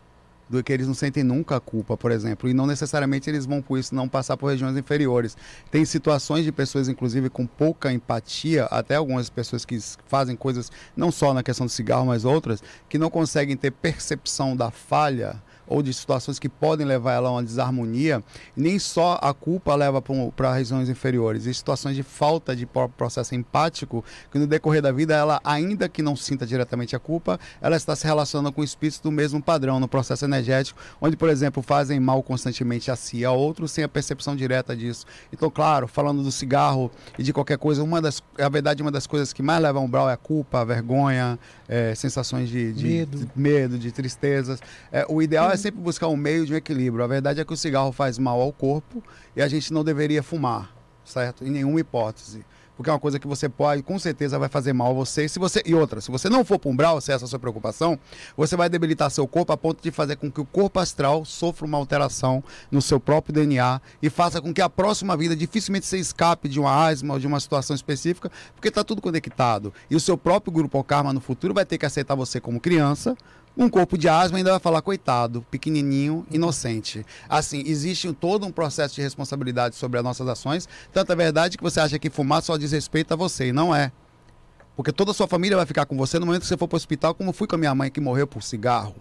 do 0.50 0.64
que 0.64 0.72
eles 0.72 0.88
não 0.88 0.94
sentem 0.94 1.24
nunca 1.24 1.58
a 1.58 1.60
culpa, 1.60 1.98
por 1.98 2.12
exemplo, 2.12 2.50
e 2.50 2.54
não 2.54 2.66
necessariamente 2.66 3.30
eles 3.30 3.46
vão 3.46 3.62
por 3.62 3.78
isso 3.78 3.94
não 3.94 4.08
passar 4.08 4.38
por 4.38 4.50
regiões 4.50 4.78
inferiores. 4.78 5.36
Tem 5.70 5.84
situações 5.86 6.46
de 6.46 6.52
pessoas, 6.52 6.88
inclusive, 6.88 7.30
com 7.30 7.46
pouca 7.46 7.92
empatia, 7.92 8.66
até 8.66 8.96
algumas 8.96 9.30
pessoas 9.30 9.66
que 9.66 9.80
fazem 10.08 10.36
coisas, 10.36 10.72
não 10.96 11.12
só 11.12 11.34
na 11.34 11.44
questão 11.44 11.66
do 11.66 11.72
cigarro, 11.72 12.06
mas 12.06 12.26
outras, 12.26 12.64
que 12.88 12.98
não 12.98 13.10
conseguem 13.10 13.58
ter 13.58 13.72
percepção 13.72 14.56
da 14.56 14.72
falha 14.72 15.42
ou 15.68 15.84
de 15.84 15.94
situações 15.94 16.40
que 16.40 16.50
podem 16.50 16.86
levar 16.86 17.14
ela 17.14 17.30
a 17.30 17.32
uma 17.34 17.44
desarmonia, 17.44 18.24
nem 18.56 18.80
só 18.80 19.20
a 19.22 19.34
culpa 19.34 19.76
leva 19.76 20.02
para 20.36 20.54
regiões 20.54 20.90
inferiores, 20.90 21.46
e 21.46 21.54
situações 21.54 21.96
de 21.96 22.04
falta 22.04 22.56
de 22.56 22.66
pro- 22.66 22.90
processo 22.90 23.36
empático, 23.36 24.04
que 24.32 24.40
no 24.40 24.48
decorrer 24.48 24.82
da 24.82 24.92
vida, 24.92 25.16
ela, 25.16 25.40
ainda 25.44 25.90
que 25.90 26.02
não 26.02 26.16
sinta 26.16 26.46
diretamente 26.46 26.96
a 26.96 27.00
culpa, 27.00 27.40
ela 27.62 27.76
está 27.76 27.96
se 27.96 28.06
relacionando 28.06 28.52
com 28.52 28.64
espíritos 28.64 29.00
do 29.00 29.12
mesmo 29.12 29.42
padrão, 29.42 29.80
no 29.80 29.88
processo 29.88 30.26
energético, 30.26 30.80
onde, 31.02 31.18
por 31.18 31.30
exemplo, 31.30 31.62
fazem 31.62 32.00
mal 32.00 32.24
constantemente 32.24 32.90
a 32.90 32.96
si 32.96 33.18
e 33.18 33.26
a 33.26 33.32
outros, 33.32 33.72
sem 33.72 33.84
a 33.84 33.90
percepção 33.90 34.36
direta 34.36 34.76
disso. 34.76 35.06
Então, 35.32 35.50
claro, 35.50 35.88
falando 35.88 36.24
do 36.24 36.32
cigarro 36.32 36.92
e 37.18 37.24
de 37.24 37.34
qualquer 37.34 37.58
coisa, 37.58 37.84
uma 37.84 38.02
das, 38.02 38.24
a 38.40 38.50
verdade, 38.50 38.82
uma 38.82 38.92
das 38.92 39.06
coisas 39.08 39.34
que 39.34 39.44
mais 39.44 39.62
leva 39.62 39.80
a 39.80 39.82
umbral 39.82 40.10
é 40.10 40.14
a 40.14 40.18
culpa, 40.18 40.62
a 40.62 40.64
vergonha, 40.64 41.38
é, 41.68 41.94
sensações 41.96 42.50
de, 42.50 42.72
de- 42.74 42.86
Medo. 42.86 43.18
de 43.18 43.28
medo, 43.36 43.78
de 43.80 43.92
tristezas. 43.92 44.60
É, 44.92 45.06
o 45.10 45.22
ideal 45.22 45.52
é 45.52 45.58
sempre 45.58 45.82
buscar 45.82 46.08
um 46.08 46.16
meio 46.16 46.46
de 46.46 46.54
um 46.54 46.56
equilíbrio. 46.56 47.04
A 47.04 47.08
verdade 47.08 47.40
é 47.42 47.46
que 47.46 47.54
o 47.54 47.58
cigarro 47.58 47.92
faz 47.92 48.18
mal 48.18 48.40
ao 48.42 48.54
corpo 48.54 49.04
e 49.36 49.42
a 49.42 49.48
gente 49.48 49.74
não 49.74 49.84
deveria 49.84 50.24
fumar, 50.24 50.74
certo? 51.04 51.46
Em 51.46 51.50
nenhuma 51.50 51.80
hipótese. 51.80 52.46
Porque 52.78 52.90
é 52.92 52.94
uma 52.94 53.00
coisa 53.00 53.20
que 53.20 53.28
você 53.28 53.50
pode, 53.50 53.82
com 53.82 53.98
certeza, 53.98 54.38
vai 54.38 54.48
fazer 54.48 54.72
mal 54.72 54.92
a 54.92 54.94
você. 54.94 55.28
Se 55.28 55.40
você. 55.40 55.64
E 55.66 55.74
outra, 55.74 56.00
se 56.00 56.12
você 56.12 56.30
não 56.30 56.46
for 56.46 56.60
para 56.60 56.70
umbral, 56.70 57.02
se 57.02 57.12
essa 57.12 57.24
é 57.24 57.26
a 57.26 57.28
sua 57.28 57.40
preocupação, 57.40 58.00
você 58.38 58.56
vai 58.56 58.70
debilitar 58.70 59.10
seu 59.10 59.28
corpo 59.28 59.52
a 59.52 59.58
ponto 59.58 59.82
de 59.82 59.92
fazer 59.92 60.16
com 60.16 60.32
que 60.32 60.40
o 60.40 60.46
corpo 60.46 60.80
astral 60.80 61.26
sofra 61.26 61.66
uma 61.66 61.78
alteração 61.78 62.44
no 62.72 62.82
seu 62.82 63.00
próprio 63.00 63.34
DNA 63.34 63.82
e 64.02 64.10
faça 64.10 64.40
com 64.40 64.54
que 64.54 64.62
a 64.62 64.70
próxima 64.70 65.18
vida 65.18 65.36
dificilmente 65.36 65.88
você 65.88 65.98
escape 65.98 66.48
de 66.48 66.60
uma 66.60 66.88
asma 66.88 67.16
ou 67.16 67.20
de 67.20 67.26
uma 67.26 67.40
situação 67.40 67.76
específica, 67.76 68.32
porque 68.54 68.68
está 68.68 68.84
tudo 68.84 69.02
conectado. 69.02 69.74
E 69.90 69.96
o 69.96 70.00
seu 70.00 70.18
próprio 70.18 70.54
grupo 70.54 70.78
karma 70.84 71.12
no 71.12 71.20
futuro 71.20 71.54
vai 71.54 71.66
ter 71.66 71.78
que 71.78 71.86
aceitar 71.86 72.16
você 72.16 72.40
como 72.40 72.60
criança, 72.60 73.18
um 73.58 73.70
corpo 73.70 73.98
de 73.98 74.08
asma 74.08 74.38
ainda 74.38 74.52
vai 74.52 74.60
falar, 74.60 74.82
coitado, 74.82 75.46
pequenininho, 75.50 76.26
inocente. 76.30 77.06
Assim, 77.28 77.64
existe 77.66 78.12
todo 78.14 78.46
um 78.46 78.52
processo 78.52 78.96
de 78.96 79.02
responsabilidade 79.02 79.76
sobre 79.76 79.98
as 79.98 80.04
nossas 80.04 80.28
ações. 80.28 80.70
Tanto 80.94 81.12
é 81.12 81.16
verdade 81.16 81.58
que 81.58 81.64
você 81.64 81.80
acha 81.80 81.98
que 81.98 82.10
fumar 82.10 82.42
só 82.44 82.56
diz 82.58 82.72
respeito 82.72 83.14
a 83.14 83.18
você, 83.18 83.48
e 83.48 83.52
não 83.52 83.74
é. 83.74 83.92
Porque 84.76 84.92
toda 84.92 85.10
a 85.10 85.14
sua 85.14 85.28
família 85.28 85.58
vai 85.58 85.66
ficar 85.66 85.86
com 85.88 85.98
você 85.98 86.20
no 86.20 86.26
momento 86.28 86.42
que 86.44 86.48
você 86.48 86.56
for 86.56 86.68
para 86.68 86.76
o 86.76 86.78
hospital, 86.78 87.16
como 87.16 87.34
fui 87.34 87.48
com 87.48 87.56
a 87.56 87.58
minha 87.58 87.74
mãe 87.74 87.90
que 87.90 88.00
morreu 88.00 88.28
por 88.28 88.44
cigarro. 88.44 88.96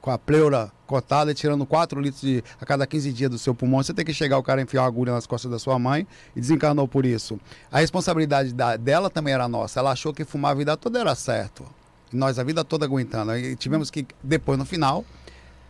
Com 0.00 0.10
a 0.10 0.18
pleura 0.18 0.70
cotada 0.86 1.30
e 1.30 1.34
tirando 1.34 1.64
4 1.64 1.98
litros 2.00 2.20
de, 2.20 2.42
a 2.60 2.66
cada 2.66 2.86
15 2.86 3.12
dias 3.12 3.30
do 3.30 3.38
seu 3.38 3.54
pulmão. 3.54 3.82
Você 3.82 3.94
tem 3.94 4.04
que 4.04 4.12
chegar 4.12 4.36
o 4.36 4.42
cara 4.42 4.60
enfiar 4.60 4.82
uma 4.82 4.88
agulha 4.88 5.12
nas 5.12 5.26
costas 5.26 5.50
da 5.50 5.58
sua 5.58 5.78
mãe 5.78 6.06
e 6.36 6.40
desencarnou 6.40 6.86
por 6.88 7.06
isso. 7.06 7.40
A 7.70 7.78
responsabilidade 7.78 8.52
da- 8.52 8.76
dela 8.76 9.08
também 9.08 9.32
era 9.32 9.46
nossa. 9.48 9.78
Ela 9.80 9.92
achou 9.92 10.12
que 10.12 10.24
fumar 10.24 10.50
a 10.50 10.54
vida 10.54 10.76
toda 10.76 10.98
era 10.98 11.14
certo. 11.14 11.64
Nós 12.12 12.38
a 12.38 12.44
vida 12.44 12.64
toda 12.64 12.84
aguentando. 12.84 13.36
E 13.36 13.56
tivemos 13.56 13.90
que, 13.90 14.06
depois, 14.22 14.58
no 14.58 14.64
final, 14.64 15.04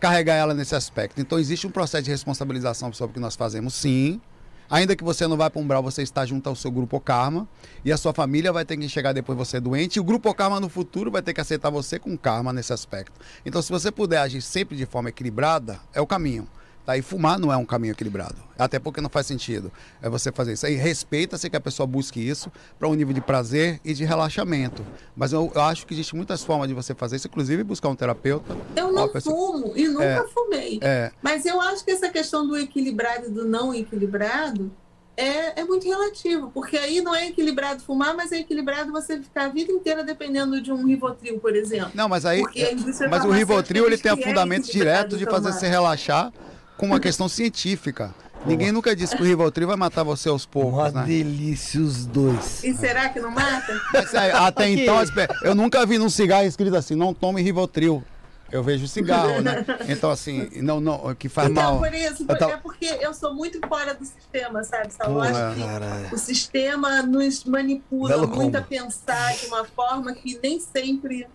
carregar 0.01 0.35
ela 0.35 0.55
nesse 0.55 0.75
aspecto. 0.75 1.21
Então, 1.21 1.39
existe 1.39 1.67
um 1.67 1.71
processo 1.71 2.05
de 2.05 2.11
responsabilização 2.11 2.93
sobre 2.93 3.13
o 3.13 3.15
que 3.15 3.21
nós 3.21 3.35
fazemos, 3.35 3.75
sim. 3.75 4.21
Ainda 4.69 4.97
que 4.97 5.05
você 5.05 5.27
não 5.27 5.37
vá 5.37 5.51
para 5.51 5.61
umbral, 5.61 5.83
você 5.83 6.03
está 6.03 6.25
junto 6.25 6.49
ao 6.49 6.57
seu 6.57 6.71
grupo 6.71 6.99
karma 6.99 7.47
e 7.85 7.93
a 7.93 7.97
sua 7.97 8.15
família 8.15 8.53
vai 8.53 8.65
ter 8.65 8.77
que 8.77 8.89
chegar 8.89 9.13
depois 9.13 9.37
você 9.37 9.61
doente 9.61 9.97
e 9.97 10.01
o 10.01 10.05
grupo 10.05 10.33
karma 10.35 10.59
no 10.59 10.69
futuro 10.71 11.11
vai 11.11 11.21
ter 11.21 11.35
que 11.35 11.41
aceitar 11.41 11.71
você 11.71 11.99
com 11.99 12.17
karma 12.17 12.53
nesse 12.53 12.73
aspecto. 12.73 13.13
Então, 13.45 13.61
se 13.61 13.71
você 13.71 13.93
puder 13.93 14.19
agir 14.19 14.41
sempre 14.41 14.77
de 14.77 14.87
forma 14.87 15.11
equilibrada, 15.11 15.79
é 15.93 16.01
o 16.01 16.07
caminho. 16.07 16.49
Tá? 16.85 16.99
E 16.99 17.03
fumar 17.03 17.39
não 17.39 17.51
é 17.51 17.57
um 17.57 17.65
caminho 17.65 17.93
equilibrado. 17.93 18.37
Até 18.59 18.79
porque 18.79 19.01
não 19.01 19.09
faz 19.09 19.27
sentido 19.27 19.73
é 20.03 20.09
você 20.09 20.31
fazer 20.31 20.53
isso. 20.53 20.67
Aí 20.67 20.75
respeita-se 20.75 21.49
que 21.49 21.57
a 21.57 21.61
pessoa 21.61 21.87
busque 21.87 22.21
isso 22.21 22.53
para 22.79 22.87
um 22.89 22.95
nível 22.95 23.15
de 23.15 23.21
prazer 23.23 23.81
e 23.85 23.95
de 23.95 24.05
relaxamento. 24.05 24.85
Mas 25.17 25.33
eu, 25.33 25.51
eu 25.55 25.63
acho 25.63 25.87
que 25.87 25.95
existe 25.95 26.15
muitas 26.15 26.45
formas 26.45 26.69
de 26.69 26.75
você 26.75 26.95
fazer 26.95 27.17
isso, 27.17 27.27
inclusive 27.27 27.65
buscar 27.65 27.89
um 27.89 27.97
terapeuta. 27.97 28.55
Eu 28.77 28.93
não 28.93 29.09
pessoal- 29.09 29.35
fumo 29.35 29.73
e 29.75 29.89
nunca 29.89 30.05
É. 30.05 30.27
fumei. 30.29 30.79
É, 30.83 31.11
Mas 31.23 31.47
eu 31.47 31.61
acho 31.61 31.85
que 31.85 31.91
essa 31.91 32.09
questão 32.11 32.47
do 32.47 32.57
equilibrado 32.57 33.27
e 33.27 33.31
do 33.31 33.47
não 33.47 33.75
equilibrado 33.75 34.71
é, 35.17 35.61
é 35.61 35.65
muito 35.65 35.87
relativo, 35.89 36.51
porque 36.53 36.77
aí 36.77 37.01
não 37.01 37.15
é 37.15 37.29
equilibrado 37.29 37.81
fumar, 37.83 38.15
mas 38.17 38.33
é 38.33 38.39
equilibrado 38.41 38.91
você 38.93 39.21
ficar 39.23 39.45
a 39.45 39.49
vida 39.49 39.71
inteira 39.73 40.03
dependendo 40.03 40.61
de 40.61 40.73
um 40.73 40.85
Rivotril, 40.85 41.39
por 41.39 41.55
exemplo. 41.57 41.91
não, 41.95 42.09
mas 42.09 42.27
aí. 42.27 42.43
A 42.45 42.73
indústria 42.73 43.09
Mas 43.09 43.25
o 43.25 43.31
Rivotril 43.31 43.87
ele 43.87 43.97
tem 43.97 44.13
é 44.13 44.17
fundamento 44.17 44.71
direto 44.71 45.17
de 45.17 45.25
fazer 45.25 45.37
tomar. 45.47 45.53
você 45.53 45.69
relaxar 45.69 46.33
com 46.77 46.87
uma 46.87 47.01
questão 47.01 47.29
científica. 47.29 48.15
Ninguém 48.47 48.71
nunca 48.71 48.95
disse 48.95 49.17
que 49.17 49.23
o 49.23 49.25
Rivotril 49.25 49.67
vai 49.67 49.77
matar 49.77 50.03
você 50.03 50.29
aos 50.29 50.45
Uma 50.45 50.51
poucos, 50.53 50.93
né? 50.93 51.05
delícia 51.07 51.81
os 51.81 52.05
dois. 52.05 52.63
E 52.63 52.75
será 52.75 53.09
que 53.09 53.19
não 53.19 53.31
mata? 53.31 53.81
Mas, 53.93 54.13
é, 54.13 54.33
até 54.33 54.69
então, 54.71 54.97
eu 55.43 55.55
nunca 55.55 55.87
vi 55.87 55.97
num 55.97 56.11
cigarro 56.11 56.45
escrito 56.45 56.77
assim, 56.77 56.95
não 56.95 57.15
tome 57.15 57.41
Rivotril. 57.41 58.05
Eu 58.53 58.63
vejo 58.63 58.87
cigarro, 58.87 59.41
né? 59.41 59.65
Então, 59.89 60.11
assim, 60.11 60.49
não, 60.63 60.79
não, 60.79 61.15
que 61.15 61.29
faz 61.31 61.51
Então, 61.51 61.63
mal. 61.63 61.79
por 61.79 61.93
isso, 61.95 62.25
tava- 62.27 62.53
é 62.53 62.57
porque 62.59 62.85
eu 63.01 63.15
sou 63.15 63.35
muito 63.35 63.59
fora 63.67 63.95
do 63.95 64.05
sistema, 64.05 64.63
sabe, 64.63 64.93
Porra, 64.95 65.31
acho 65.49 65.57
que 65.57 65.63
Caralho. 65.67 66.09
o 66.15 66.19
sistema 66.19 67.03
nos 67.03 67.45
manipula 67.45 68.11
Belo 68.11 68.29
muito 68.29 68.39
combo. 68.53 68.59
a 68.59 68.61
pensar 68.63 69.35
de 69.35 69.47
uma 69.47 69.65
forma 69.65 70.13
que 70.15 70.39
nem 70.43 70.61
sempre 70.61 71.27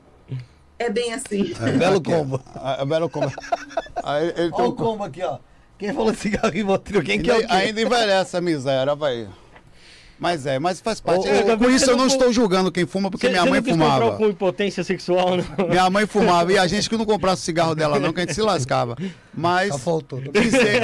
é 0.80 0.90
bem 0.90 1.14
assim. 1.14 1.53
Belo 1.77 2.01
combo. 2.01 2.41
Ah, 2.56 2.77
é 2.80 2.85
belo 2.85 3.09
como. 3.09 3.32
Aí 4.03 4.24
ele 4.27 4.33
tem 4.33 4.51
Olha 4.53 4.64
um 4.64 4.67
o 4.69 4.74
combo 4.74 5.03
aqui, 5.03 5.22
ó. 5.24 5.38
Quem 5.77 5.93
falou 5.93 6.14
cigarro 6.14 6.49
e 6.49 6.58
Rivotril? 6.58 7.03
Quem 7.03 7.22
que 7.22 7.30
é 7.30 7.33
o 7.33 7.38
Ainda, 7.38 7.48
quê? 7.48 7.53
ainda 7.53 7.82
envelhece 7.82 8.35
a 8.35 8.41
miséria, 8.41 8.95
vai. 8.95 9.27
Mas 10.22 10.45
é, 10.45 10.59
mas 10.59 10.82
faz 10.82 10.99
parte. 10.99 11.25
Ô, 11.25 11.32
É, 11.32 11.53
ô, 11.53 11.58
com 11.58 11.69
isso 11.69 11.85
eu 11.85 11.95
não 11.95 11.99
não 11.99 12.08
estou 12.08 12.33
julgando 12.33 12.69
quem 12.69 12.85
fuma, 12.85 13.09
porque 13.09 13.27
Você- 13.27 13.32
minha 13.32 13.45
mãe 13.45 13.61
não 13.61 13.69
fumava. 13.72 14.17
com 14.17 14.25
impotência 14.27 14.83
sexual, 14.83 15.38
não. 15.38 15.67
Minha 15.69 15.90
mãe 15.90 16.06
fumava 16.06 16.51
e 16.51 16.58
a 16.58 16.67
gente 16.67 16.90
que 16.90 16.98
não 16.98 17.06
comprasse 17.06 17.41
cigarro 17.43 17.74
dela 17.74 17.98
não, 18.01 18.11
que 18.11 18.19
a 18.19 18.24
gente 18.25 18.33
se 18.35 18.41
lascava. 18.41 18.98
Mas 19.33 19.72
Só 19.72 19.77
faltou. 19.80 20.19
dizer, 20.19 20.82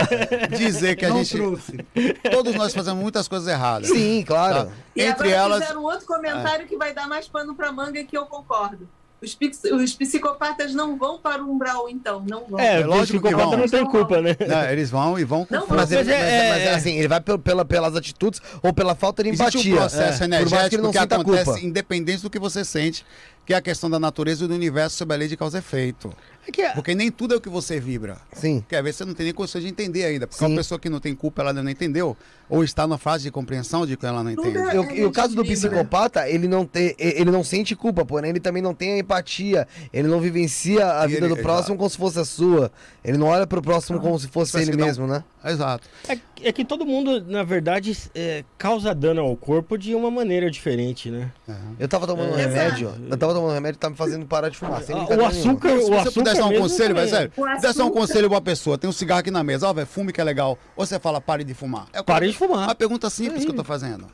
dizer 0.58 0.96
que 0.96 1.06
a 1.06 1.10
Não 1.10 1.18
gente. 1.18 1.36
trouxe. 1.36 1.86
Todos 2.32 2.56
nós 2.56 2.74
fazemos 2.74 3.02
muitas 3.02 3.28
coisas 3.28 3.46
erradas. 3.50 3.90
Sim, 3.90 4.24
claro. 4.26 4.68
Tá? 4.68 4.72
E 4.96 5.02
Entre 5.02 5.34
agora 5.34 5.54
elas. 5.56 5.62
fizeram 5.64 5.84
outro 5.84 6.06
comentário 6.08 6.66
que 6.66 6.78
vai 6.78 6.94
dar 6.94 7.06
mais 7.10 7.28
pano 7.28 7.54
para 7.54 7.70
manga 7.74 8.02
que 8.06 8.18
eu 8.18 8.26
concordo. 8.28 8.88
Os, 9.22 9.36
os 9.72 9.94
psicopatas 9.94 10.74
não 10.74 10.98
vão 10.98 11.18
para 11.18 11.44
o 11.44 11.50
umbral, 11.52 11.90
então. 11.90 12.24
Não 12.30 12.46
vão. 12.46 12.60
É, 12.60 12.82
É 12.82 12.86
lógico 12.86 12.90
lógico 12.96 13.22
que 13.24 13.28
que 13.30 13.36
vão. 13.36 13.58
não 13.58 13.68
tem 13.68 13.86
culpa, 13.86 14.22
né? 14.22 14.36
né, 14.40 14.72
eles 14.72 14.90
vão 14.92 15.18
e 15.18 15.24
vão 15.24 15.46
com 15.46 15.56
Não. 15.56 15.66
Mas, 15.68 15.92
ele, 15.92 16.04
Mas 16.04 16.10
é- 16.10 16.20
mas, 16.20 16.30
é- 16.30 16.50
mas 16.50 16.62
é 16.64 16.74
assim, 16.76 16.98
ele 16.98 17.08
vai 17.08 17.22
pela, 17.22 17.38
pela- 17.40 17.66
pelas 17.66 17.96
atitudes 17.96 18.42
ou 18.62 18.74
pela 18.74 18.94
falta 18.94 19.24
de 19.24 19.30
empatia. 19.30 19.60
Existe 19.60 19.74
um 19.74 19.78
processo 19.78 20.02
É, 20.02 20.10
por 20.10 20.10
mais 20.10 20.20
que 20.20 20.24
ele 20.26 20.36
energético 20.54 20.84
não 20.84 20.92
que, 20.92 21.00
sinta 21.00 21.16
acontece 21.16 21.44
culpa. 21.46 21.60
independente 21.62 22.22
do 22.22 22.30
que 22.30 22.38
você 22.40 22.64
sente, 22.66 23.06
que 23.46 23.54
é 23.54 23.58
a 23.58 23.62
questão 23.62 23.90
da 23.90 24.00
natureza 24.00 24.46
e 24.46 24.48
do 24.48 24.54
universo 24.54 24.98
sob 24.98 25.14
a 25.14 25.18
lei 25.18 25.28
de 25.28 25.38
causa 25.38 25.58
e 25.58 25.60
efeito. 25.60 26.12
É 26.48 26.52
que 26.52 26.62
é- 26.62 26.74
Porque 26.74 26.94
nem 26.94 27.10
tudo 27.12 27.34
é 27.34 27.38
o 27.38 27.42
que 27.42 27.50
você 27.50 27.80
vibra. 27.80 28.18
Sim. 28.34 28.64
Quer 28.70 28.84
ver, 28.84 28.94
você 28.94 29.04
não 29.04 29.14
tem 29.16 29.24
nem 29.26 29.34
condições 29.34 29.64
de 29.64 29.70
entender 29.70 30.04
ainda. 30.06 30.28
Porque 30.28 30.40
Sim. 30.44 30.52
uma 30.52 30.58
pessoa 30.58 30.80
que 30.80 30.90
não 30.90 31.00
tem 31.00 31.16
culpa, 31.16 31.42
ela 31.42 31.50
ainda 31.52 31.64
não 31.64 31.72
entendeu. 31.72 32.16
Ou 32.48 32.64
está 32.64 32.86
na 32.86 33.00
fase 33.00 33.24
de 33.24 33.32
compreensão 33.32 33.84
de 33.88 33.98
que 33.98 34.06
ela 34.06 34.24
não 34.24 34.36
Tudo 34.36 34.50
entende. 34.50 34.68
é- 34.70 34.76
E 34.76 34.78
o, 34.80 34.92
e 34.98 35.06
o 35.06 35.12
caso 35.12 35.36
do 35.36 35.42
vibra. 35.42 35.56
psicopata, 35.56 36.30
ele 36.30 36.48
não, 36.48 36.64
tem, 36.64 36.94
ele 37.00 37.32
não 37.32 37.44
sente 37.44 37.76
culpa, 37.76 38.06
porém 38.06 38.30
ele 38.30 38.40
também 38.40 38.62
não 38.62 38.76
tem 38.76 38.94
a 38.94 38.98
empatia. 39.00 39.68
Ele 39.92 40.08
não 40.08 40.20
vivencia 40.20 41.00
a 41.02 41.06
E 41.06 41.08
vida 41.08 41.26
ele- 41.26 41.36
do 41.36 41.42
próximo 41.42 41.74
exato. 41.74 41.78
como 41.80 41.90
se 41.90 41.98
fosse 41.98 42.20
a 42.20 42.26
sua. 42.26 42.72
Ele 43.04 43.18
não 43.18 43.26
olha 43.28 43.48
pro 43.48 43.62
próximo 43.64 44.00
como 44.00 44.20
se 44.20 44.28
fosse 44.28 44.56
ele 44.60 44.76
não. 44.78 44.86
mesmo, 44.86 45.08
né? 45.08 45.24
Exato. 45.44 45.88
É, 46.08 46.18
é 46.44 46.52
que 46.52 46.64
todo 46.64 46.86
mundo, 46.86 47.24
na 47.26 47.44
verdade, 47.44 47.96
é, 48.14 48.44
causa 48.58 48.94
dano 48.94 49.22
ao 49.22 49.36
corpo 49.36 49.78
de 49.78 49.96
uma 49.96 50.12
maneira 50.12 50.50
diferente, 50.52 51.10
né? 51.10 51.32
Eu 51.80 51.88
tava 51.88 52.06
tomando 52.06 52.34
um 52.34 52.38
É. 52.38 52.46
remédio, 52.46 52.94
eu 53.10 53.18
tava 53.18 53.34
tomando 53.36 53.54
remédio 53.54 53.80
tá 53.80 53.90
me 53.90 53.96
fazendo 53.96 54.26
parar 54.26 54.50
de 54.50 54.58
fumar. 54.58 54.82
sem 54.84 54.96
Ah, 54.96 55.06
o 55.06 55.26
açúcar, 55.26 55.70
Se 55.70 55.76
o 55.76 55.88
você 55.88 55.94
açúcar 55.96 56.12
pudesse 56.14 56.40
dar 56.40 56.46
um 56.46 56.58
conselho, 56.60 56.96
vai 56.96 57.08
sério. 57.08 57.32
O 57.38 57.62
Desse 57.62 57.82
um 57.82 57.90
conselho 57.90 58.28
pra 58.30 58.36
uma 58.36 58.42
pessoa, 58.42 58.78
tem 58.78 58.90
um 58.90 58.94
cigarro 58.94 59.20
aqui 59.20 59.32
na 59.32 59.44
mesa, 59.44 59.68
ó, 59.68 59.74
velho, 59.74 59.88
fume 59.88 60.12
que 60.14 60.22
é 60.22 60.24
legal. 60.24 60.58
Ou 60.76 60.86
você 60.86 61.00
fala, 61.00 61.20
pare 61.22 61.44
de 61.44 61.54
fumar. 61.54 61.88
É 61.94 62.02
Pare 62.02 62.28
de 62.32 62.38
fumar. 62.38 62.68
Uma 62.68 62.76
pergunta 62.76 63.10
simples 63.10 63.40
Aí. 63.42 63.46
que 63.46 63.52
eu 63.52 63.56
tô 63.56 63.64
fazendo. 63.64 64.06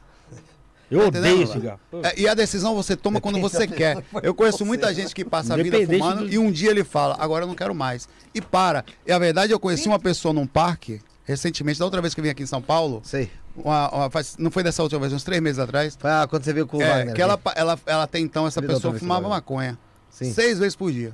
Eu 0.90 1.10
Tá 1.10 1.20
odeio 1.20 1.48
cigarro. 1.48 1.80
É, 2.04 2.20
e 2.20 2.28
a 2.28 2.34
decisão 2.34 2.76
você 2.76 2.98
toma 2.98 3.22
quando 3.22 3.40
você 3.40 3.66
quer. 3.66 4.04
Eu 4.22 4.34
conheço 4.36 4.66
muita 4.66 4.94
gente 4.94 5.16
que 5.16 5.24
passa 5.24 5.54
a 5.54 5.58
vida 5.58 5.78
fumando 5.86 6.26
do- 6.26 6.30
e 6.34 6.38
um 6.38 6.52
dia 6.52 6.70
ele 6.70 6.84
fala, 6.84 7.16
agora 7.18 7.44
eu 7.46 7.48
não 7.48 7.56
quero 7.56 7.74
mais. 7.74 8.10
E 8.36 8.42
para. 8.42 8.84
E 9.08 9.12
a 9.12 9.18
verdade, 9.18 9.54
eu 9.54 9.60
conheci 9.60 9.88
uma 9.88 10.00
pessoa 10.00 10.34
num 10.34 10.46
parque, 10.46 11.00
recentemente, 11.26 11.80
da 11.80 11.86
outra 11.86 12.02
vez 12.02 12.14
que 12.14 12.20
eu 12.20 12.24
vim 12.24 12.30
aqui 12.30 12.44
em 12.44 12.48
São 12.48 12.62
Paulo, 12.62 13.02
Sei. 13.04 13.30
uma- 13.56 13.90
uma- 13.94 14.10
faz- 14.10 14.36
não 14.38 14.50
foi 14.52 14.64
dessa 14.64 14.82
última 14.84 15.02
vez, 15.02 15.14
uns 15.14 15.24
três 15.24 15.42
meses 15.42 15.60
atrás, 15.60 15.98
Ah, 16.04 16.26
quando 16.30 16.44
você 16.44 16.54
veio 16.54 16.68
com 16.68 16.78
o 16.78 16.82
é, 16.82 16.88
Wagner. 16.90 17.16
que 17.16 17.22
ela, 17.22 17.40
ela, 17.56 17.80
ela 17.86 18.04
até 18.04 18.20
então, 18.20 18.48
essa 18.48 18.62
Vida 18.62 18.74
pessoa 18.74 18.94
fumava 18.98 19.28
maconha. 19.30 19.78
Sim. 20.10 20.34
Seis 20.34 20.60
vezes 20.60 20.76
por 20.76 20.92
dia. 20.92 21.14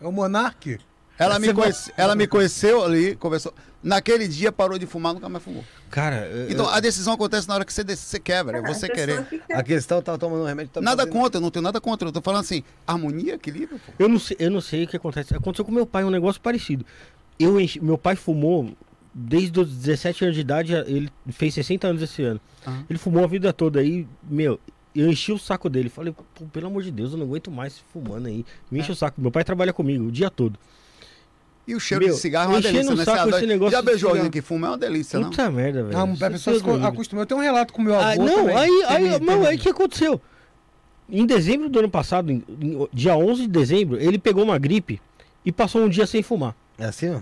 É 0.00 0.06
o 0.06 0.12
Monark. 0.12 0.78
Ela 1.18 1.38
me, 1.38 1.52
conhece- 1.54 1.90
ela 1.96 2.14
me 2.14 2.26
conheceu 2.26 2.84
ali, 2.84 3.16
conversou. 3.16 3.54
Naquele 3.82 4.28
dia 4.28 4.52
parou 4.52 4.78
de 4.78 4.84
fumar, 4.84 5.14
nunca 5.14 5.28
mais 5.30 5.42
fumou. 5.42 5.64
Cara, 5.90 6.26
eu- 6.26 6.50
Então 6.50 6.68
a 6.68 6.78
decisão 6.80 7.14
acontece 7.14 7.48
na 7.48 7.54
hora 7.54 7.64
que 7.64 7.72
você, 7.72 7.82
você 7.84 8.18
quebra, 8.18 8.58
é 8.58 8.60
A 8.60 8.66
você 8.66 8.86
querer. 8.88 9.24
fica- 9.24 9.56
A 9.58 9.62
questão 9.62 10.02
tá 10.02 10.18
tomando 10.18 10.42
um 10.42 10.46
remédio. 10.46 10.72
Tá 10.74 10.80
Nada 10.82 11.04
fazendo- 11.04 11.12
contra, 11.18 11.38
eu 11.38 11.40
não 11.40 11.50
tenho 11.50 11.62
nada 11.62 11.80
contra. 11.80 12.08
Eu 12.08 12.12
tô 12.12 12.20
falando 12.20 12.40
assim, 12.42 12.62
harmonia, 12.86 13.34
equilíbrio, 13.34 13.78
pô. 13.78 13.92
eu, 13.98 14.08
não 14.08 14.18
sei, 14.18 14.36
eu 14.40 14.50
não 14.50 14.60
sei 14.60 14.84
o 14.84 14.88
que 14.88 14.96
acontece. 14.96 15.34
Aconteceu 15.34 15.64
com 15.64 15.72
meu 15.72 15.86
pai 15.86 16.04
um 16.04 16.10
negócio 16.10 16.38
parecido. 16.40 16.84
Eu 17.38 17.60
enchi- 17.60 17.80
meu 17.80 17.98
pai 17.98 18.16
fumou 18.16 18.70
desde 19.12 19.58
os 19.60 19.68
17 19.74 20.24
anos 20.24 20.34
de 20.36 20.40
idade, 20.42 20.72
ele 20.74 21.08
fez 21.30 21.54
60 21.54 21.86
anos 21.88 22.02
esse 22.02 22.22
ano. 22.22 22.40
Aham. 22.66 22.84
Ele 22.88 22.98
fumou 22.98 23.24
a 23.24 23.26
vida 23.26 23.52
toda 23.52 23.80
aí, 23.80 24.06
meu. 24.28 24.58
Eu 24.94 25.10
enchi 25.10 25.30
o 25.32 25.38
saco 25.38 25.68
dele. 25.68 25.88
Falei, 25.90 26.12
"Pô, 26.12 26.22
pelo 26.52 26.66
amor 26.68 26.82
de 26.82 26.90
Deus, 26.90 27.12
eu 27.12 27.18
não 27.18 27.26
aguento 27.26 27.50
mais 27.50 27.78
fumando 27.92 28.26
aí. 28.28 28.44
Me 28.70 28.80
enche 28.80 28.90
o 28.92 28.94
saco. 28.96 29.20
Meu 29.20 29.30
pai 29.30 29.44
trabalha 29.44 29.72
comigo 29.72 30.04
o 30.06 30.10
dia 30.12 30.30
todo. 30.30 30.58
E 31.68 31.74
o 31.74 31.80
cheiro 31.80 32.04
Meu, 32.04 32.14
de 32.14 32.20
cigarro 32.20 32.52
é 32.52 32.54
uma 32.54 32.60
delícia, 32.62 32.94
né? 32.94 33.04
saco 33.04 33.28
esse 33.30 33.44
negócio 33.46 33.72
Já 33.72 33.82
beijou 33.82 34.10
alguém 34.10 34.30
que 34.30 34.40
fuma? 34.40 34.68
É 34.68 34.70
uma 34.70 34.78
delícia, 34.78 35.18
não? 35.18 35.30
Puta 35.30 35.50
merda, 35.50 35.82
velho. 35.82 35.98
Ah, 35.98 36.02
a 36.02 36.30
pessoa 36.30 36.58
se 36.58 36.64
livre. 36.64 36.86
acostumou. 36.86 37.22
Eu 37.22 37.26
tenho 37.26 37.40
um 37.40 37.42
relato 37.42 37.72
com 37.72 37.82
meu 37.82 37.94
Ah, 37.98 38.12
avô. 38.12 38.22
não, 38.24 38.34
também. 38.36 38.56
aí, 38.56 38.82
aí, 38.86 39.10
Teve- 39.10 39.24
não, 39.24 39.44
aí 39.44 39.56
o 39.56 39.58
que 39.58 39.68
aconteceu? 39.68 40.20
Em 41.10 41.26
dezembro 41.26 41.68
do 41.68 41.78
ano 41.80 41.90
passado, 41.90 42.30
em- 42.30 42.42
em- 42.60 42.88
dia 42.92 43.16
11 43.16 43.42
de 43.42 43.48
dezembro, 43.48 43.98
ele 44.00 44.18
pegou 44.18 44.44
uma 44.44 44.58
gripe 44.58 45.00
e 45.44 45.50
passou 45.52 45.82
um 45.82 45.88
dia 45.88 46.06
sem 46.06 46.22
fumar. 46.22 46.54
É 46.78 46.84
assim, 46.86 47.10
ó? 47.10 47.20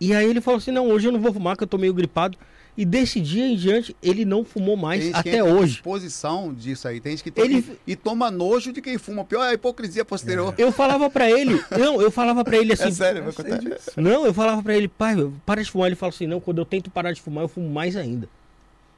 E 0.00 0.14
aí 0.14 0.28
ele 0.28 0.40
falou 0.40 0.58
assim: 0.58 0.70
não, 0.72 0.88
hoje 0.88 1.08
eu 1.08 1.12
não 1.12 1.20
vou 1.20 1.32
fumar, 1.32 1.56
que 1.56 1.62
eu 1.62 1.68
tô 1.68 1.78
meio 1.78 1.94
gripado. 1.94 2.36
E 2.76 2.84
desse 2.84 3.20
dia 3.20 3.46
em 3.46 3.54
diante, 3.54 3.94
ele 4.02 4.24
não 4.24 4.44
fumou 4.44 4.76
mais 4.76 5.00
Tem 5.00 5.12
gente 5.12 5.22
que 5.22 5.28
até 5.28 5.44
hoje. 5.44 5.74
exposição 5.74 6.52
disso 6.52 6.88
aí. 6.88 6.98
Tem 7.00 7.12
gente 7.12 7.22
que 7.22 7.30
tem 7.30 7.44
Ele- 7.44 7.62
que- 7.62 7.78
e 7.86 7.94
toma 7.94 8.32
nojo 8.32 8.72
de 8.72 8.82
quem 8.82 8.98
fuma. 8.98 9.24
Pior 9.24 9.44
é 9.44 9.50
a 9.50 9.54
hipocrisia 9.54 10.04
posterior. 10.04 10.52
Eu 10.58 10.72
falava 10.72 11.08
pra 11.08 11.30
ele, 11.30 11.52
não, 11.78 12.02
eu 12.02 12.10
falava 12.10 12.42
pra 12.42 12.56
ele 12.56 12.72
É, 12.72 12.74
assim. 12.74 12.90
sério, 12.90 13.22
vai 13.22 13.32
contar. 13.32 13.60
Não, 13.96 14.26
eu 14.26 14.34
falava 14.34 14.60
pra 14.60 14.76
ele, 14.76 14.88
pai, 14.88 15.14
para 15.46 15.62
de 15.62 15.70
fumar. 15.70 15.86
Ele 15.86 15.94
falou 15.94 16.12
assim: 16.12 16.26
não, 16.26 16.40
quando 16.40 16.58
eu 16.58 16.64
tento 16.64 16.90
parar 16.90 17.12
de 17.12 17.22
fumar, 17.22 17.44
eu 17.44 17.48
fumo 17.48 17.70
mais 17.70 17.94
ainda. 17.96 18.28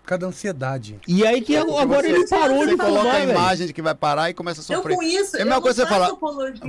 Por 0.07 0.11
causa 0.11 0.21
da 0.21 0.27
ansiedade. 0.29 1.01
E 1.09 1.27
aí 1.27 1.41
que 1.41 1.57
agora 1.57 1.85
você- 1.85 2.09
ele 2.11 2.29
parou 2.29 2.59
Você 2.59 2.71
de 2.71 2.77
coloca 2.77 3.01
fumar, 3.01 3.17
a 3.17 3.25
imagem 3.25 3.67
de 3.67 3.73
que 3.73 3.83
vai 3.83 3.93
parar 3.93 4.31
e 4.31 4.35
começa 4.35 4.61
a 4.61 4.73
Eu 4.73 4.77
sofrer. 4.79 4.95
com 4.97 5.03
isso. 5.03 5.37
É 5.37 5.41
a 5.43 5.45
mesma 5.45 5.59
eu 5.59 5.63
coisa 5.63 5.83
não 5.83 5.89
você 5.89 5.95
falar, 5.95 6.09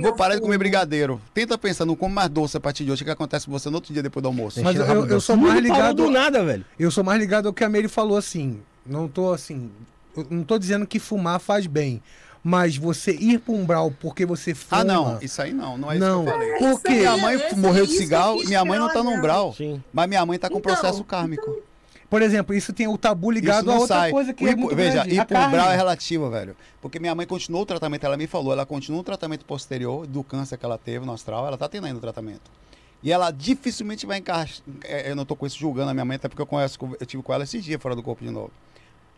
Vou 0.02 0.12
parar 0.16 0.34
de 0.34 0.40
comer 0.40 0.54
fumo. 0.54 0.58
brigadeiro. 0.58 1.20
Tenta 1.32 1.56
pensar, 1.56 1.84
não 1.84 1.94
come 1.94 2.12
mais 2.12 2.28
doce 2.28 2.56
a 2.56 2.60
partir 2.60 2.84
de 2.84 2.90
hoje. 2.90 3.02
O 3.02 3.04
que 3.04 3.12
acontece 3.12 3.46
com 3.46 3.52
você 3.52 3.70
no 3.70 3.76
outro 3.76 3.92
dia 3.94 4.02
depois 4.02 4.20
do 4.22 4.26
almoço? 4.26 4.60
Mas 4.60 4.74
eu, 4.76 5.06
eu 5.06 5.20
sou 5.20 5.36
mais 5.36 5.54
parou 5.54 5.62
ligado. 5.62 5.94
do 6.02 6.10
nada, 6.10 6.42
velho. 6.44 6.64
Eu 6.76 6.90
sou 6.90 7.04
mais 7.04 7.20
ligado 7.20 7.46
ao 7.46 7.52
que 7.52 7.62
a 7.62 7.68
Mary 7.68 7.86
falou 7.86 8.16
assim. 8.18 8.60
Não 8.84 9.06
tô 9.06 9.32
assim. 9.32 9.70
eu 10.16 10.26
não 10.28 10.42
tô 10.42 10.58
dizendo 10.58 10.84
que 10.84 10.98
fumar 10.98 11.38
faz 11.38 11.68
bem. 11.68 12.02
Mas 12.42 12.76
você 12.76 13.12
ir 13.12 13.38
pro 13.38 13.52
umbral 13.54 13.92
porque 14.00 14.26
você 14.26 14.52
fuma. 14.52 14.80
Ah, 14.80 14.84
não. 14.84 15.18
Isso 15.22 15.40
aí 15.40 15.52
não. 15.52 15.78
Não 15.78 15.92
é 15.92 15.98
Não. 15.98 16.24
isso 16.24 16.24
que 16.24 16.28
eu 16.28 16.32
falei. 16.32 16.58
Por 16.58 16.68
Isso 16.70 16.82
quê? 16.82 16.88
aí, 16.88 16.98
Minha 16.98 17.16
mãe 17.18 17.38
morreu 17.56 17.86
de 17.86 17.92
eu 17.94 17.98
cigarro. 18.00 18.44
Minha 18.44 18.64
mãe 18.64 18.78
não 18.80 18.88
tá 18.92 19.02
no 19.02 19.10
umbral. 19.10 19.54
Sim. 19.54 19.80
Mas 19.92 20.08
minha 20.08 20.26
mãe 20.26 20.38
tá 20.40 20.48
com 20.48 20.58
Então, 20.58 20.74
processo 20.74 21.04
kármico. 21.04 21.62
Por 22.10 22.22
exemplo, 22.22 22.54
isso 22.54 22.72
tem 22.72 22.88
o 22.88 22.96
tabu 22.96 23.30
ligado 23.30 23.70
a 23.70 23.74
outra 23.74 23.86
sai. 23.96 24.10
coisa 24.10 24.32
que 24.32 24.42
O 24.42 24.48
é 24.48 24.52
hipo- 24.52 24.60
muito 24.62 24.74
Veja, 24.76 25.02
grande. 25.04 25.20
a 25.20 25.24
carne. 25.26 25.56
é 25.56 25.76
relativo, 25.76 26.30
velho. 26.30 26.56
Porque 26.80 26.98
minha 26.98 27.14
mãe 27.14 27.26
continuou 27.26 27.62
o 27.64 27.66
tratamento, 27.66 28.04
ela 28.04 28.16
me 28.16 28.26
falou, 28.26 28.52
ela 28.52 28.64
continuou 28.64 29.02
o 29.02 29.04
tratamento 29.04 29.44
posterior 29.44 30.06
do 30.06 30.24
câncer 30.24 30.56
que 30.56 30.64
ela 30.64 30.78
teve 30.78 31.04
no 31.04 31.12
astral, 31.12 31.46
ela 31.46 31.58
tá 31.58 31.68
tendo 31.68 31.86
ainda 31.86 31.98
o 31.98 32.00
tratamento. 32.00 32.50
E 33.02 33.12
ela 33.12 33.30
dificilmente 33.30 34.06
vai 34.06 34.18
encaixar. 34.18 34.62
Eu 35.04 35.14
não 35.14 35.24
tô 35.26 35.36
com 35.36 35.46
isso 35.46 35.58
julgando 35.58 35.90
a 35.90 35.94
minha 35.94 36.04
mãe, 36.04 36.16
até 36.16 36.28
porque 36.28 36.40
eu 36.40 36.46
conheço, 36.46 36.78
eu 36.98 37.06
tive 37.06 37.22
com 37.22 37.32
ela 37.32 37.44
esse 37.44 37.60
dia 37.60 37.78
fora 37.78 37.94
do 37.94 38.02
corpo 38.02 38.24
de 38.24 38.30
novo. 38.30 38.50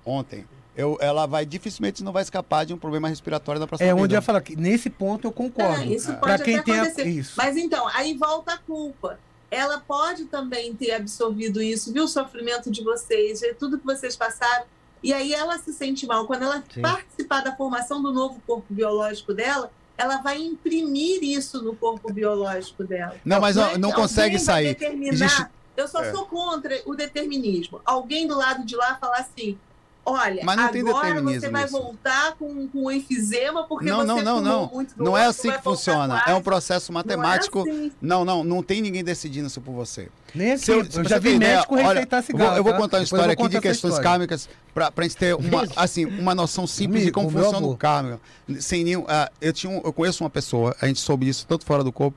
Ontem. 0.05 0.45
Eu, 0.77 0.97
ela 1.01 1.27
vai 1.27 1.45
dificilmente 1.45 2.03
não 2.03 2.13
vai 2.13 2.23
escapar 2.23 2.65
de 2.65 2.73
um 2.73 2.79
problema 2.79 3.09
respiratório 3.09 3.61
da 3.61 3.67
próxima 3.67 3.89
É 3.91 3.95
onde 3.95 4.15
eu 4.15 4.19
ia 4.19 4.23
falar 4.23 4.41
que 4.41 4.57
nesse 4.57 4.89
ponto 4.89 5.27
eu 5.27 5.33
concordo. 5.33 5.83
É, 5.83 5.87
isso 5.87 6.09
Pra 6.15 6.31
pode 6.33 6.43
quem 6.45 6.57
até 6.57 6.65
tem 6.65 6.79
a- 6.79 6.83
acontecer. 6.85 7.09
isso. 7.09 7.35
Mas 7.37 7.57
então, 7.57 7.87
aí 7.89 8.17
volta 8.17 8.55
a 8.55 8.59
culpa. 8.59 9.19
Ela 9.51 9.81
pode 9.81 10.27
também 10.27 10.75
ter 10.75 10.93
absorvido 10.93 11.61
isso, 11.61 11.93
viu 11.93 12.05
o 12.05 12.09
sofrimento 12.09 12.71
de 12.71 12.85
vocês, 12.85 13.41
ver 13.41 13.57
tudo 13.57 13.79
que 13.79 13.85
vocês 13.87 14.15
passaram. 14.17 14.65
E 15.03 15.13
aí 15.13 15.33
ela 15.33 15.59
se 15.59 15.73
sente 15.73 16.07
mal. 16.07 16.27
Quando 16.27 16.43
ela 16.45 16.63
Sim. 16.73 16.83
participar 16.83 17.41
da 17.43 17.57
formação 17.57 18.03
do 18.03 18.13
novo 18.13 18.41
corpo 18.47 18.67
biológico 18.71 19.33
dela, 19.35 19.71
ela 19.97 20.19
vai 20.19 20.39
imprimir 20.41 21.23
isso 21.23 21.63
no 21.63 21.75
corpo 21.75 22.13
biológico 22.13 22.85
dela. 22.85 23.17
Não, 23.25 23.41
mas 23.41 23.57
não- 23.57 23.77
não 23.79 23.93
consegue 23.93 24.39
sair. 24.39 24.77
Existe- 25.03 25.47
Eu 25.77 25.89
só 25.89 26.03
É. 26.03 26.13
sou 26.13 26.27
contra 26.27 26.83
o 26.85 26.95
determinismo. 26.95 27.81
Alguém 27.87 28.27
do 28.27 28.37
lado 28.37 28.65
de 28.67 28.77
lá 28.77 28.97
falar 28.97 29.17
assim. 29.19 29.59
Olha, 30.05 30.43
Mas 30.45 30.57
não 30.57 30.69
tem 30.71 30.81
agora 30.81 31.07
determinismo 31.09 31.41
você 31.41 31.51
vai 31.51 31.63
nisso. 31.65 31.73
voltar 31.79 32.35
com, 32.37 32.67
com 32.69 32.91
enfisema 32.91 33.65
porque 33.65 33.85
Não, 33.87 33.99
você 33.99 34.07
não, 34.07 34.23
não, 34.23 34.41
não. 34.41 34.67
muito 34.73 34.95
Não 34.97 35.17
é 35.17 35.27
assim 35.27 35.53
que 35.53 35.63
funciona. 35.63 36.23
É 36.27 36.35
um 36.35 36.43
processo 36.43 36.93
matemático. 36.93 37.59
Não, 37.65 37.67
é 37.67 37.71
assim. 37.79 37.93
Não, 38.01 38.25
não, 38.25 38.43
não 38.45 38.63
tem 38.63 38.81
ninguém 38.81 39.05
decidindo 39.05 39.47
isso 39.47 39.61
por 39.61 39.73
você. 39.73 40.09
Nem 40.35 40.53
aqui. 40.53 40.65
Se 40.65 40.73
eu, 40.73 40.79
eu, 40.79 41.05
já 41.05 41.21
tem 41.21 41.33
vi 41.33 41.37
ideia, 41.37 41.57
médico 41.57 41.75
olha, 41.75 41.87
receitar 41.89 42.21
eu 42.21 42.23
cigarro. 42.25 42.49
vou, 42.49 42.57
eu 42.57 42.65
vou 42.65 42.73
tá? 42.73 42.79
contar 42.79 42.97
uma 42.97 43.01
eu 43.01 43.05
história 43.05 43.37
vou 43.37 43.45
aqui 43.47 43.55
de 43.55 43.61
questões 43.61 43.93
história. 43.95 44.11
kármicas 44.11 44.49
pra, 44.73 44.91
pra 44.91 45.05
gente 45.05 45.17
ter 45.17 45.35
uma, 45.37 45.69
assim, 45.77 46.05
uma 46.07 46.35
noção 46.35 46.67
simples 46.67 47.05
de 47.05 47.13
como 47.13 47.31
funciona 47.31 47.67
o 47.67 47.77
kármico. 47.77 48.21
Sem 48.59 48.83
nenhum, 48.85 49.05
ah, 49.07 49.31
eu, 49.41 49.53
tinha 49.53 49.71
um- 49.71 49.83
eu 49.85 49.93
conheço 49.93 50.25
uma 50.25 50.31
pessoa, 50.31 50.75
a 50.81 50.87
gente 50.87 50.99
soube 51.01 51.29
isso 51.29 51.47
tanto 51.47 51.65
fora 51.65 51.85
do 51.85 51.93
corpo 51.93 52.17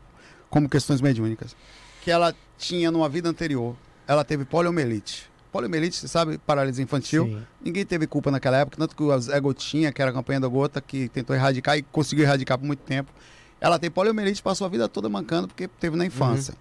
como 0.50 0.70
questões 0.70 1.02
mediúnicas, 1.02 1.56
que 2.02 2.10
ela 2.10 2.34
tinha 2.58 2.90
numa 2.90 3.10
vida 3.10 3.28
anterior, 3.30 3.76
ela 4.08 4.24
teve 4.24 4.46
poliomielite. 4.46 5.32
Poliomielite, 5.54 5.96
você 5.96 6.08
sabe, 6.08 6.40
paralisia 6.40 6.84
infantil. 6.84 7.26
Sim. 7.26 7.44
Ninguém 7.64 7.86
teve 7.86 8.08
culpa 8.08 8.32
naquela 8.32 8.58
época, 8.58 8.76
tanto 8.76 8.96
que 8.96 9.04
o 9.04 9.20
Zé 9.20 9.40
Gotinha, 9.40 9.92
que 9.92 10.02
era 10.02 10.10
a 10.10 10.14
campanha 10.14 10.40
da 10.40 10.48
Gota, 10.48 10.82
que 10.82 11.08
tentou 11.10 11.36
erradicar 11.36 11.78
e 11.78 11.84
conseguiu 11.84 12.26
erradicar 12.26 12.58
por 12.58 12.66
muito 12.66 12.80
tempo. 12.80 13.14
Ela 13.62 13.78
tem 13.78 13.92
poliomielite, 13.92 14.42
passou 14.42 14.66
a 14.66 14.70
vida 14.70 14.90
toda 14.90 15.08
mancando 15.08 15.48
porque 15.48 15.68
teve 15.68 15.96
na 15.96 16.08
infância. 16.08 16.56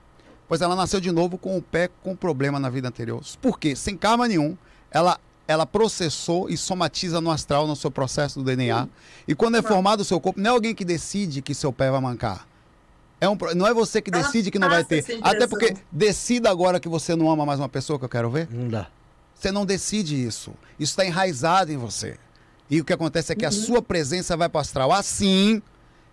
Pois 0.47 0.61
ela 0.61 0.77
nasceu 0.77 1.01
de 1.01 1.11
novo 1.11 1.39
com 1.39 1.57
o 1.57 1.63
pé 1.63 1.89
com 2.03 2.15
problema 2.15 2.61
na 2.61 2.69
vida 2.69 2.87
anterior. 2.87 3.23
Por 3.41 3.59
quê? 3.59 3.75
Sem 3.75 3.97
karma 3.97 4.29
nenhum, 4.29 4.59
ela, 4.91 5.19
ela 5.49 5.65
processou 5.65 6.51
e 6.51 6.57
somatiza 6.59 7.19
no 7.19 7.31
astral, 7.31 7.67
no 7.67 7.75
seu 7.75 7.91
processo 7.91 8.41
do 8.41 8.45
DNA. 8.45 8.87
E 9.27 9.35
quando 9.35 9.57
é 9.57 9.63
formado 9.63 10.01
o 10.01 10.05
seu 10.05 10.21
corpo, 10.21 10.39
não 10.39 10.51
é 10.51 10.53
alguém 10.53 10.75
que 10.75 10.85
decide 10.85 11.41
que 11.41 11.55
seu 11.55 11.73
pé 11.73 11.91
vai 11.91 12.01
mancar. 12.03 12.47
É 13.23 13.29
um, 13.29 13.39
não 13.55 13.69
é 13.69 13.73
você 13.73 14.03
que 14.03 14.11
decide 14.11 14.51
que 14.51 14.59
não 14.59 14.69
vai 14.69 14.83
ter. 14.83 15.05
Até 15.23 15.47
porque 15.47 15.77
decida 15.93 16.51
agora 16.51 16.81
que 16.81 16.89
você 16.89 17.15
não 17.15 17.31
ama 17.31 17.47
mais 17.47 17.61
uma 17.61 17.69
pessoa 17.69 17.97
que 17.97 18.05
eu 18.05 18.09
quero 18.09 18.29
ver. 18.29 18.49
Não 18.51 18.67
dá. 18.67 18.89
Você 19.33 19.53
não 19.53 19.65
decide 19.65 20.21
isso. 20.21 20.51
Isso 20.77 20.91
está 20.91 21.07
enraizado 21.07 21.71
em 21.71 21.77
você. 21.77 22.19
E 22.69 22.81
o 22.81 22.85
que 22.85 22.93
acontece 22.93 23.33
é 23.33 23.37
que 23.37 23.47
a 23.47 23.53
sua 23.53 23.81
presença 23.81 24.37
vai 24.37 24.49
para 24.49 24.59
o 24.59 24.61
astral 24.61 24.91
assim. 24.93 25.63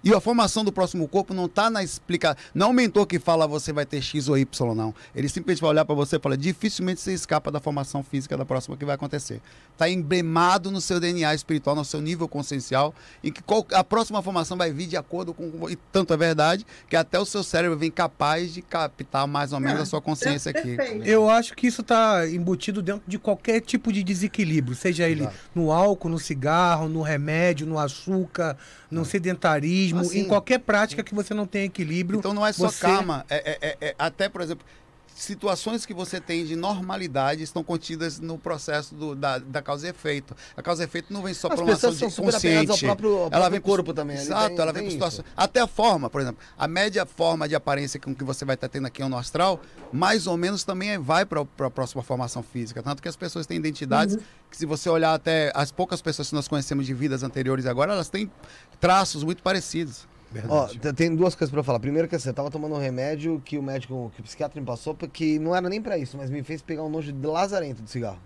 E 0.04 0.14
a 0.14 0.20
formação 0.22 0.64
do 0.64 0.72
próximo 0.72 1.08
corpo 1.08 1.34
não 1.34 1.46
está 1.46 1.70
na 1.70 1.84
explicação. 1.84 2.38
Não 2.54 2.68
é 2.68 2.70
o 2.70 2.74
mentor 2.74 3.06
que 3.06 3.20
fala 3.20 3.46
você 3.48 3.74
vai 3.74 3.86
ter 3.86 4.02
X 4.02 4.30
ou 4.30 4.38
Y, 4.38 4.74
não. 4.76 4.94
Ele 5.14 5.28
simplesmente 5.28 5.62
vai 5.62 5.72
olhar 5.72 5.84
para 5.84 5.96
você 5.96 6.16
e 6.16 6.20
fala: 6.20 6.38
dificilmente 6.38 7.02
você 7.02 7.14
escapa 7.14 7.52
da 7.52 7.60
formação 7.60 8.02
física 8.02 8.38
da 8.38 8.46
próxima 8.46 8.78
que 8.78 8.86
vai 8.86 8.96
acontecer. 8.96 9.42
Está 9.74 9.90
emblemado 9.90 10.72
no 10.72 10.80
seu 10.82 11.00
DNA 11.00 11.34
espiritual, 11.34 11.76
no 11.76 11.84
seu 11.86 12.00
nível 12.02 12.28
consciencial, 12.28 12.94
em 13.24 13.32
que 13.32 13.42
qual- 13.44 13.66
a 13.74 13.84
próxima 13.84 14.22
formação 14.22 14.58
vai 14.58 14.72
vir 14.72 14.88
de 14.88 14.96
acordo 14.98 15.34
com. 15.34 15.70
E 15.70 15.76
tanto 15.92 16.14
é 16.14 16.18
verdade 16.18 16.66
que 16.90 16.96
até 16.96 17.20
o 17.20 17.26
seu 17.26 17.44
cérebro 17.44 17.78
vem 17.78 17.92
capaz 17.92 18.54
de 18.54 18.62
captar 18.62 19.28
mais 19.28 19.52
ou 19.54 19.60
menos 19.60 19.80
É, 19.80 19.84
a 19.84 19.86
sua 19.86 20.02
consciência 20.02 20.52
aqui. 20.52 20.78
Eu 21.06 21.30
acho 21.30 21.54
que 21.56 21.68
isso 21.68 21.82
está 21.82 22.28
embutido 22.30 22.82
dentro 22.82 23.04
de 23.08 23.18
qualquer 23.20 23.62
tipo 23.62 23.92
de 23.92 24.04
desequilíbrio, 24.04 24.76
seja 24.76 25.08
ele 25.10 25.22
Exato. 25.22 25.36
no 25.56 25.72
álcool, 25.72 26.10
no 26.10 26.20
cigarro, 26.20 26.88
no 26.88 27.02
remédio, 27.02 27.66
no 27.68 27.78
açúcar, 27.80 28.58
no 28.92 29.04
sedentarismo, 29.06 29.89
Ah, 29.98 30.04
sim. 30.04 30.20
em 30.22 30.26
qualquer 30.26 30.60
prática 30.60 31.04
que 31.04 31.14
você 31.16 31.34
não 31.34 31.46
tenha 31.48 31.66
equilíbrio. 31.66 32.20
Então 32.20 32.34
não 32.34 32.46
é 32.46 32.52
só 32.54 32.70
você- 32.70 32.82
karma. 32.82 33.26
É, 33.30 33.52
é- 33.52 33.68
é- 33.70 33.78
é- 33.90 33.96
até, 33.98 34.28
por 34.30 34.42
exemplo, 34.42 34.66
situações 35.16 35.86
que 35.86 35.94
você 35.94 36.18
tem 36.22 36.46
de 36.46 36.56
normalidade 36.56 37.44
estão 37.44 37.62
contidas 37.62 38.20
no 38.22 38.38
processo 38.38 38.96
do- 38.96 39.16
da, 39.16 39.38
da 39.38 39.62
causa 39.62 39.88
e 39.88 39.90
efeito. 39.90 40.34
A 40.56 40.62
causa 40.62 40.82
e 40.84 40.86
efeito 40.86 41.12
não 41.12 41.22
vem 41.22 41.34
só 41.34 41.50
para 41.50 41.62
uma 41.62 41.74
ação 41.74 41.92
de 41.92 41.98
apegadas 42.06 42.18
ao 42.20 42.26
consciente. 42.26 42.86
próprio, 42.86 43.10
ao 43.10 43.20
ela 43.24 43.30
próprio 43.30 43.52
vem 43.52 43.60
pro- 43.62 43.70
corpo 43.72 43.94
também. 43.94 44.16
ali 44.16 44.26
Exato, 44.26 44.48
tem- 44.48 44.60
ela 44.60 44.72
vem 44.72 44.82
tem 44.84 44.92
com 44.92 44.94
situação. 44.94 45.26
Até 45.36 45.60
a 45.60 45.68
forma, 45.68 46.10
por 46.10 46.22
exemplo, 46.22 46.40
a 46.58 46.68
média 46.70 47.06
forma 47.06 47.50
de 47.50 47.56
aparência 47.56 48.00
com 48.00 48.16
que 48.16 48.24
você 48.24 48.46
vai 48.46 48.54
estar 48.56 48.70
tendo 48.70 48.88
aqui 48.88 49.04
no 49.04 49.18
astral, 49.18 49.60
mais 49.92 50.26
ou 50.26 50.38
menos 50.38 50.64
também 50.64 50.98
vai 50.98 51.26
para 51.26 51.42
a 51.42 51.70
próxima 51.70 52.02
formação 52.02 52.42
física. 52.42 52.82
Tanto 52.82 53.02
que 53.02 53.10
as 53.10 53.18
pessoas 53.18 53.46
têm 53.46 53.58
identidades 53.58 54.18
que, 54.50 54.56
se 54.56 54.66
você 54.66 54.88
olhar 54.90 55.14
até 55.14 55.52
as 55.54 55.70
poucas 55.70 56.02
pessoas 56.02 56.30
que 56.30 56.36
nós 56.36 56.48
conhecemos 56.48 56.86
de 56.86 56.94
vidas 56.94 57.24
anteriores 57.24 57.66
agora, 57.66 57.92
elas 57.92 58.08
têm 58.08 58.32
traços 58.80 59.24
muito 59.24 59.42
parecidos. 59.44 60.08
Ó, 60.48 60.68
t- 60.68 60.94
tem 60.94 61.16
duas 61.16 61.34
coisas 61.34 61.50
pra 61.50 61.60
eu 61.60 61.64
falar. 61.64 61.80
Primeiro 61.80 62.08
que 62.08 62.16
assim, 62.16 62.30
eu 62.30 62.34
tava 62.34 62.52
tomando 62.52 62.76
um 62.76 62.80
remédio 62.80 63.42
que 63.44 63.58
o 63.58 63.64
médico, 63.64 64.12
que 64.16 64.22
o 64.22 64.24
psiquiatra 64.24 64.60
me 64.62 64.66
passou, 64.66 64.94
porque 64.94 65.40
não 65.40 65.56
era 65.56 65.68
nem 65.68 65.82
pra 65.82 65.98
isso, 65.98 66.16
mas 66.18 66.30
me 66.30 66.44
fez 66.44 66.62
pegar 66.62 66.84
um 66.84 66.90
nojo 66.90 67.12
de 67.12 67.28
lazarento 67.28 67.82
de 67.82 67.90
cigarro. 67.90 68.20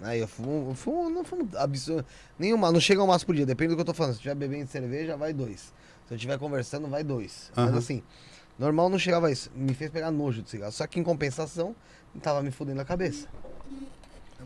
Aí 0.00 0.20
eu 0.20 0.28
fumo, 0.28 0.70
eu 0.70 0.74
fumo 0.74 1.08
não 1.08 1.24
fumo 1.24 1.48
absurdo, 1.56 2.04
nenhuma, 2.38 2.70
não 2.70 2.80
chega 2.80 3.02
um 3.02 3.06
maço 3.06 3.24
por 3.24 3.34
dia, 3.34 3.46
depende 3.46 3.70
do 3.70 3.76
que 3.76 3.80
eu 3.80 3.84
tô 3.84 3.94
falando. 3.94 4.12
Se 4.12 4.16
eu 4.18 4.32
estiver 4.32 4.34
bebendo 4.34 4.68
cerveja, 4.68 5.16
vai 5.16 5.32
dois. 5.32 5.72
Se 6.06 6.12
eu 6.12 6.16
estiver 6.16 6.38
conversando, 6.38 6.88
vai 6.88 7.02
dois. 7.04 7.50
Mas 7.56 7.68
Aham. 7.68 7.78
assim, 7.78 8.02
normal 8.58 8.88
não 8.90 8.98
chegava 8.98 9.28
a 9.28 9.30
isso. 9.30 9.50
Me 9.54 9.72
fez 9.72 9.90
pegar 9.90 10.10
nojo 10.10 10.42
de 10.42 10.50
cigarro. 10.50 10.72
Só 10.72 10.86
que 10.86 10.98
em 11.00 11.02
compensação, 11.02 11.74
tava 12.20 12.42
me 12.42 12.50
fudendo 12.50 12.80
a 12.80 12.84
cabeça. 12.84 13.26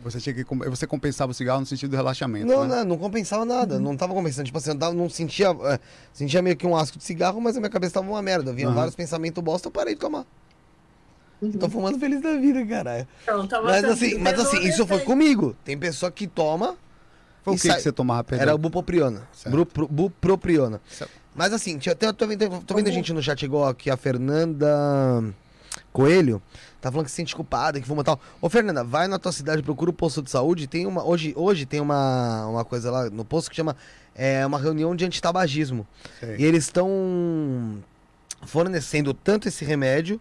Você, 0.03 0.19
tinha 0.19 0.33
que, 0.33 0.43
você 0.43 0.87
compensava 0.87 1.31
o 1.31 1.35
cigarro 1.35 1.59
no 1.61 1.65
sentido 1.65 1.91
do 1.91 1.95
relaxamento. 1.95 2.45
Não, 2.45 2.65
né? 2.67 2.77
não, 2.77 2.85
não 2.85 2.97
compensava 2.97 3.45
nada. 3.45 3.79
Não 3.79 3.95
tava 3.95 4.13
compensando. 4.13 4.45
Tipo 4.45 4.57
assim, 4.57 4.71
eu 4.71 4.77
tava- 4.77 4.93
não 4.93 5.09
sentia. 5.09 5.47
é, 5.65 5.79
sentia 6.13 6.41
meio 6.41 6.55
que 6.57 6.65
um 6.67 6.75
asco 6.75 6.97
de 6.97 7.03
cigarro, 7.03 7.39
mas 7.41 7.55
a 7.55 7.59
minha 7.59 7.69
cabeça 7.69 7.95
tava 7.95 8.07
uma 8.09 8.21
merda. 8.21 8.51
Vinha 8.53 8.67
Aham. 8.67 8.75
vários 8.75 8.95
pensamentos 8.95 9.43
bosta, 9.43 9.67
eu 9.67 9.71
parei 9.71 9.93
de 9.93 9.99
tomar. 9.99 10.25
Uhum. 11.41 11.51
Tô 11.53 11.69
fumando 11.69 11.97
feliz 11.99 12.21
da 12.21 12.35
vida, 12.35 12.63
caralho. 12.65 13.07
Então, 13.23 13.63
Mas 13.63 13.83
assim, 13.83 14.17
mas 14.19 14.39
assim, 14.39 14.59
isso 14.61 14.85
foi 14.85 14.99
comigo. 14.99 15.55
Tem 15.65 15.77
pessoa 15.77 16.11
que 16.11 16.27
toma. 16.27 16.75
Foi 17.43 17.53
o 17.53 17.57
que, 17.57 17.67
sai- 17.67 17.77
que 17.77 17.81
você 17.83 17.91
tomava, 17.91 18.23
perdão? 18.23 18.43
Era 18.43 18.53
o 18.55 18.57
bupropiona. 18.59 19.27
Certo. 19.33 19.51
Bru- 19.51 19.65
pro- 19.65 19.87
Bupropiona. 19.87 20.79
Certo. 20.87 21.09
Mas 21.33 21.51
assim, 21.53 21.77
tinha, 21.79 21.93
até, 21.93 22.11
tô 22.13 22.27
vendo, 22.27 22.61
tô 22.63 22.75
vendo 22.75 22.87
a 22.87 22.91
gente 22.91 23.11
no 23.13 23.23
chat 23.23 23.41
igual 23.43 23.67
aqui, 23.67 23.89
a 23.89 23.97
Fernanda 23.97 25.23
Coelho. 25.91 26.41
Tá 26.81 26.91
falando 26.91 27.05
que 27.05 27.11
se 27.11 27.17
sente 27.17 27.35
culpada, 27.35 27.79
que 27.79 27.87
fuma 27.87 28.03
tal. 28.03 28.19
Ô, 28.41 28.49
Fernanda, 28.49 28.83
vai 28.83 29.07
na 29.07 29.19
tua 29.19 29.31
cidade, 29.31 29.61
procura 29.61 29.91
o 29.91 29.93
posto 29.93 30.21
de 30.21 30.31
saúde. 30.31 30.65
Tem 30.65 30.87
uma. 30.87 31.05
Hoje, 31.05 31.31
hoje 31.37 31.65
tem 31.65 31.79
uma, 31.79 32.47
uma 32.47 32.65
coisa 32.65 32.89
lá 32.89 33.09
no 33.09 33.23
posto 33.23 33.49
que 33.51 33.55
chama. 33.55 33.75
É 34.15 34.45
uma 34.45 34.57
reunião 34.59 34.95
de 34.95 35.05
antitabagismo. 35.05 35.85
Sei. 36.19 36.37
E 36.39 36.43
eles 36.43 36.63
estão 36.65 37.77
fornecendo 38.45 39.13
tanto 39.13 39.47
esse 39.47 39.63
remédio, 39.63 40.19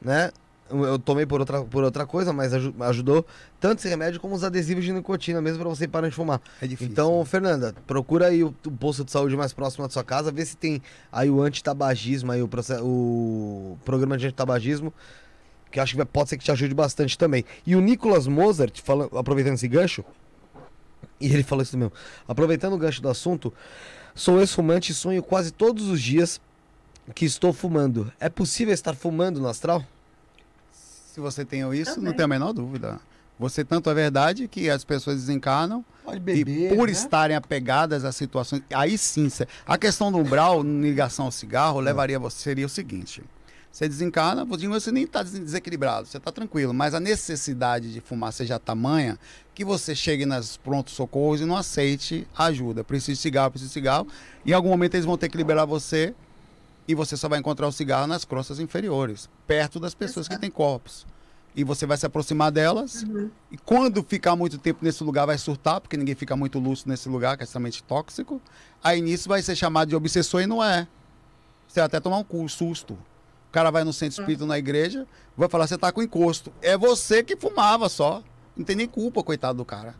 né? 0.00 0.30
Eu 0.70 0.98
tomei 0.98 1.26
por 1.26 1.40
outra, 1.40 1.62
por 1.62 1.84
outra 1.84 2.06
coisa, 2.06 2.32
mas 2.32 2.52
aju- 2.54 2.74
ajudou. 2.80 3.24
Tanto 3.60 3.78
esse 3.80 3.88
remédio 3.88 4.18
como 4.18 4.34
os 4.34 4.42
adesivos 4.42 4.82
de 4.84 4.92
nicotina, 4.92 5.40
mesmo 5.40 5.58
pra 5.60 5.68
você 5.68 5.86
parar 5.86 6.08
de 6.08 6.14
fumar. 6.14 6.40
É 6.60 6.66
difícil. 6.66 6.90
Então, 6.90 7.22
Fernanda, 7.24 7.74
procura 7.86 8.28
aí 8.28 8.42
o, 8.42 8.54
o 8.66 8.70
posto 8.72 9.04
de 9.04 9.10
saúde 9.12 9.36
mais 9.36 9.52
próximo 9.52 9.86
da 9.86 9.92
sua 9.92 10.02
casa, 10.02 10.32
vê 10.32 10.44
se 10.44 10.56
tem 10.56 10.80
aí 11.12 11.28
o 11.30 11.42
antitabagismo, 11.42 12.32
aí 12.32 12.42
o, 12.42 12.48
o 12.82 13.78
programa 13.84 14.16
de 14.16 14.26
antitabagismo, 14.26 14.92
que 15.74 15.80
acho 15.80 15.96
que 15.96 16.04
pode 16.04 16.28
ser 16.28 16.38
que 16.38 16.44
te 16.44 16.52
ajude 16.52 16.72
bastante 16.72 17.18
também. 17.18 17.44
E 17.66 17.74
o 17.74 17.80
Nicolas 17.80 18.28
Mozart, 18.28 18.80
fala, 18.80 19.10
aproveitando 19.12 19.54
esse 19.54 19.66
gancho, 19.66 20.04
e 21.20 21.32
ele 21.32 21.42
falou 21.42 21.64
isso 21.64 21.76
mesmo, 21.76 21.92
aproveitando 22.28 22.74
o 22.74 22.78
gancho 22.78 23.02
do 23.02 23.08
assunto, 23.08 23.52
sou 24.14 24.38
ex-fumante 24.38 24.92
e 24.92 24.94
sonho 24.94 25.20
quase 25.20 25.50
todos 25.50 25.88
os 25.88 26.00
dias 26.00 26.40
que 27.12 27.24
estou 27.24 27.52
fumando. 27.52 28.12
É 28.20 28.28
possível 28.28 28.72
estar 28.72 28.94
fumando 28.94 29.40
no 29.40 29.48
astral? 29.48 29.84
Se 30.70 31.18
você 31.18 31.44
tem 31.44 31.60
isso, 31.74 31.96
não 31.96 32.12
Também. 32.12 32.14
tem 32.14 32.24
a 32.24 32.28
menor 32.28 32.52
dúvida. 32.52 33.00
Você 33.36 33.64
tanto 33.64 33.90
é 33.90 33.94
verdade 33.94 34.46
que 34.46 34.70
as 34.70 34.84
pessoas 34.84 35.16
desencarnam 35.16 35.84
Pode 36.04 36.18
e 36.18 36.20
beber. 36.20 36.76
por 36.76 36.86
né? 36.86 36.92
estarem 36.92 37.36
apegadas 37.36 38.04
a 38.04 38.12
situações. 38.12 38.62
Aí 38.72 38.96
sim, 38.96 39.28
a 39.66 39.76
questão 39.76 40.12
do 40.12 40.18
umbral 40.18 40.64
em 40.64 40.80
ligação 40.80 41.24
ao 41.24 41.32
cigarro 41.32 41.80
levaria 41.80 42.16
você 42.16 42.38
seria 42.38 42.64
o 42.64 42.68
seguinte: 42.68 43.24
você 43.74 43.88
desencarna, 43.88 44.44
você 44.44 44.92
nem 44.92 45.02
está 45.02 45.20
desequilibrado, 45.24 46.06
você 46.06 46.18
está 46.18 46.30
tranquilo, 46.30 46.72
mas 46.72 46.94
a 46.94 47.00
necessidade 47.00 47.92
de 47.92 48.00
fumar 48.00 48.32
seja 48.32 48.56
tamanha 48.56 49.18
que 49.52 49.64
você 49.64 49.96
chegue 49.96 50.24
nas 50.24 50.56
prontos 50.56 50.94
socorros 50.94 51.40
e 51.40 51.44
não 51.44 51.56
aceite 51.56 52.24
ajuda. 52.38 52.84
Preciso 52.84 53.16
de 53.16 53.18
cigarro, 53.18 53.50
preciso 53.50 53.70
de 53.70 53.74
cigarro. 53.74 54.06
Em 54.46 54.52
algum 54.52 54.68
momento 54.68 54.94
eles 54.94 55.04
vão 55.04 55.18
ter 55.18 55.28
que 55.28 55.36
liberar 55.36 55.64
você 55.64 56.14
e 56.86 56.94
você 56.94 57.16
só 57.16 57.28
vai 57.28 57.40
encontrar 57.40 57.66
o 57.66 57.72
cigarro 57.72 58.06
nas 58.06 58.24
crostas 58.24 58.60
inferiores, 58.60 59.28
perto 59.44 59.80
das 59.80 59.92
pessoas 59.92 60.28
que 60.28 60.38
têm 60.38 60.52
corpos. 60.52 61.04
E 61.56 61.64
você 61.64 61.84
vai 61.84 61.96
se 61.96 62.06
aproximar 62.06 62.52
delas 62.52 63.02
Uhum. 63.02 63.28
e 63.50 63.58
quando 63.58 64.04
ficar 64.04 64.36
muito 64.36 64.56
tempo 64.56 64.84
nesse 64.84 65.02
lugar, 65.02 65.26
vai 65.26 65.36
surtar, 65.36 65.80
porque 65.80 65.96
ninguém 65.96 66.14
fica 66.14 66.36
muito 66.36 66.60
lúcido 66.60 66.90
nesse 66.90 67.08
lugar, 67.08 67.36
que 67.36 67.42
é 67.42 67.44
extremamente 67.44 67.82
tóxico. 67.82 68.40
Aí 68.84 69.00
nisso 69.00 69.28
vai 69.28 69.42
ser 69.42 69.56
chamado 69.56 69.88
de 69.88 69.96
obsessor 69.96 70.42
e 70.42 70.46
não 70.46 70.62
é. 70.62 70.86
Você 71.66 71.80
vai 71.80 71.86
até 71.86 71.98
tomar 71.98 72.24
um 72.30 72.48
susto. 72.48 72.96
O 73.54 73.60
cara 73.62 73.70
vai 73.70 73.84
no 73.84 73.92
centro 73.92 74.20
espírita 74.20 74.44
na 74.44 74.58
igreja, 74.58 75.06
vai 75.36 75.48
falar: 75.48 75.68
você 75.68 75.78
tá 75.78 75.92
com 75.92 76.02
encosto. 76.02 76.52
É 76.60 76.76
você 76.76 77.22
que 77.22 77.36
fumava 77.36 77.88
só. 77.88 78.20
Não 78.56 78.64
tem 78.64 78.74
nem 78.74 78.88
culpa, 78.88 79.22
coitado 79.22 79.58
do 79.58 79.64
cara. 79.64 79.94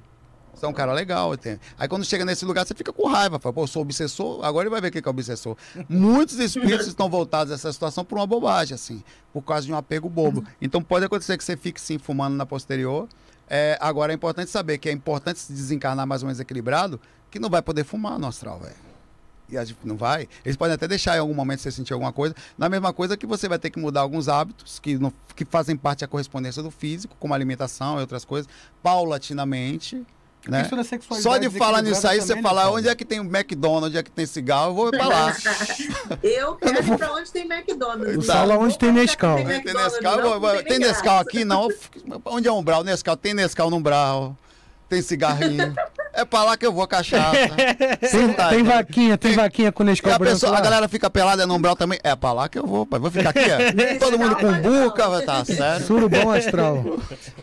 Você 0.52 0.66
é 0.66 0.68
um 0.68 0.72
cara 0.72 0.92
legal. 0.92 1.30
Aí 1.78 1.86
quando 1.86 2.04
chega 2.04 2.24
nesse 2.24 2.44
lugar, 2.44 2.66
você 2.66 2.74
fica 2.74 2.92
com 2.92 3.06
raiva. 3.06 3.38
Fala, 3.38 3.52
pô, 3.52 3.62
eu 3.62 3.66
sou 3.68 3.82
obsessor, 3.82 4.44
agora 4.44 4.64
ele 4.64 4.72
vai 4.72 4.80
ver 4.80 4.88
o 4.88 4.90
que 4.90 5.00
que 5.00 5.06
é 5.06 5.10
obsessor. 5.10 5.56
Muitos 5.88 6.36
espíritos 6.40 6.88
estão 6.88 7.08
voltados 7.08 7.52
a 7.52 7.54
essa 7.54 7.72
situação 7.72 8.04
por 8.04 8.18
uma 8.18 8.26
bobagem, 8.26 8.74
assim, 8.74 9.04
por 9.32 9.42
causa 9.42 9.64
de 9.64 9.72
um 9.72 9.76
apego 9.76 10.08
bobo. 10.08 10.44
Então 10.60 10.82
pode 10.82 11.04
acontecer 11.04 11.38
que 11.38 11.44
você 11.44 11.56
fique 11.56 11.80
sim 11.80 11.96
fumando 11.96 12.34
na 12.34 12.44
posterior. 12.44 13.08
É, 13.48 13.78
agora 13.80 14.12
é 14.12 14.16
importante 14.16 14.50
saber 14.50 14.78
que 14.78 14.88
é 14.88 14.92
importante 14.92 15.38
se 15.38 15.52
desencarnar 15.52 16.08
mais 16.08 16.24
ou 16.24 16.26
menos 16.26 16.40
equilibrado, 16.40 17.00
que 17.30 17.38
não 17.38 17.48
vai 17.48 17.62
poder 17.62 17.84
fumar 17.84 18.18
no 18.18 18.26
astral, 18.26 18.58
velho. 18.58 18.93
E 19.48 19.58
a 19.58 19.64
gente 19.64 19.78
não 19.84 19.96
vai. 19.96 20.26
Eles 20.44 20.56
podem 20.56 20.74
até 20.74 20.88
deixar 20.88 21.16
em 21.16 21.20
algum 21.20 21.34
momento 21.34 21.60
você 21.60 21.70
sentir 21.70 21.92
alguma 21.92 22.12
coisa. 22.12 22.34
Na 22.56 22.68
mesma 22.68 22.92
coisa 22.94 23.16
que 23.16 23.26
você 23.26 23.46
vai 23.48 23.58
ter 23.58 23.68
que 23.70 23.78
mudar 23.78 24.00
alguns 24.00 24.26
hábitos 24.28 24.78
que, 24.78 24.96
não- 24.98 25.12
que 25.36 25.44
fazem 25.44 25.76
parte 25.76 26.00
da 26.00 26.06
correspondência 26.08 26.62
do 26.62 26.70
físico, 26.70 27.14
como 27.20 27.34
alimentação 27.34 27.98
e 27.98 28.00
outras 28.00 28.24
coisas, 28.24 28.48
paulatinamente. 28.82 30.02
Né? 30.46 30.62
Só 31.22 31.38
de 31.38 31.48
falar 31.58 31.80
nisso 31.80 32.06
aí, 32.06 32.20
você 32.20 32.42
falar 32.42 32.70
onde 32.70 32.86
é 32.86 32.94
que 32.94 33.04
tem 33.04 33.18
o 33.18 33.24
McDonald's, 33.24 33.88
onde 33.88 33.96
é 33.96 34.02
que 34.02 34.10
tem 34.10 34.26
cigarro, 34.26 34.70
eu 34.70 34.74
vou 34.74 34.90
pra 34.90 35.06
lá. 35.08 35.34
Eu 36.22 36.54
quero 36.56 36.86
ir 36.86 36.98
pra 36.98 37.14
onde 37.14 37.32
tem 37.32 37.50
McDonald's. 37.50 38.26
Tá. 38.26 38.34
Fala 38.34 38.58
onde 38.58 38.78
tem 38.78 38.92
Nescau. 38.92 39.36
Tem, 39.36 39.46
Nescau, 39.46 40.40
não, 40.40 40.62
tem 40.64 40.78
Nescau 40.78 41.18
aqui 41.18 41.44
não. 41.46 41.68
Onde 42.26 42.46
é 42.46 42.52
Umbral? 42.52 42.84
Nescau, 42.84 43.16
tem 43.16 43.32
Nescau 43.32 43.70
no 43.70 43.76
Umbral. 43.76 44.36
Tem 44.94 45.02
cigarrinho. 45.02 45.74
É 46.12 46.24
pra 46.24 46.44
lá 46.44 46.56
que 46.56 46.64
eu 46.64 46.72
vou, 46.72 46.86
cachaça. 46.86 47.32
Tem, 47.98 48.08
Senta 48.08 48.46
aí. 48.46 48.56
tem 48.56 48.64
vaquinha, 48.64 49.18
tem 49.18 49.32
vaquinha 49.32 49.72
com 49.72 49.82
Nescau 49.82 50.12
a, 50.12 50.20
pessoa, 50.20 50.56
a 50.56 50.60
galera 50.60 50.86
fica 50.86 51.10
pelada 51.10 51.42
é 51.42 51.46
no 51.46 51.54
umbral 51.54 51.74
também. 51.74 51.98
É 52.04 52.14
pra 52.14 52.32
lá 52.32 52.48
que 52.48 52.56
eu 52.56 52.64
vou, 52.64 52.86
pai. 52.86 53.00
Vou 53.00 53.10
ficar 53.10 53.30
aqui, 53.30 53.40
ó. 53.40 53.98
Todo 53.98 54.16
mundo 54.16 54.36
com 54.36 54.52
buca, 54.62 55.08
vai 55.08 55.24
tá 55.24 55.44
sério. 55.44 55.84
Surubom 55.84 56.30
astral. 56.30 56.84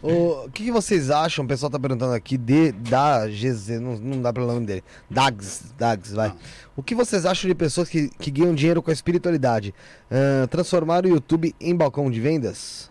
O 0.01 0.49
que, 0.51 0.65
que 0.65 0.71
vocês 0.71 1.11
acham? 1.11 1.45
O 1.45 1.47
pessoal 1.47 1.69
tá 1.69 1.77
perguntando 1.77 2.13
aqui 2.13 2.37
de 2.37 2.71
da 2.71 3.27
GZ, 3.27 3.79
não, 3.79 3.95
não 3.97 4.21
dá 4.21 4.33
pelo 4.33 4.47
nome 4.47 4.65
dele. 4.65 4.83
Dags, 5.09 5.63
Dags, 5.77 6.13
vai. 6.13 6.33
O 6.75 6.81
que 6.81 6.95
vocês 6.95 7.25
acham 7.25 7.47
de 7.47 7.53
pessoas 7.53 7.87
que, 7.87 8.09
que 8.17 8.31
ganham 8.31 8.55
dinheiro 8.55 8.81
com 8.81 8.89
a 8.89 8.93
espiritualidade? 8.93 9.75
Ahn, 10.09 10.47
transformar 10.47 11.05
o 11.05 11.09
YouTube 11.09 11.53
em 11.59 11.75
balcão 11.75 12.09
de 12.09 12.19
vendas? 12.19 12.90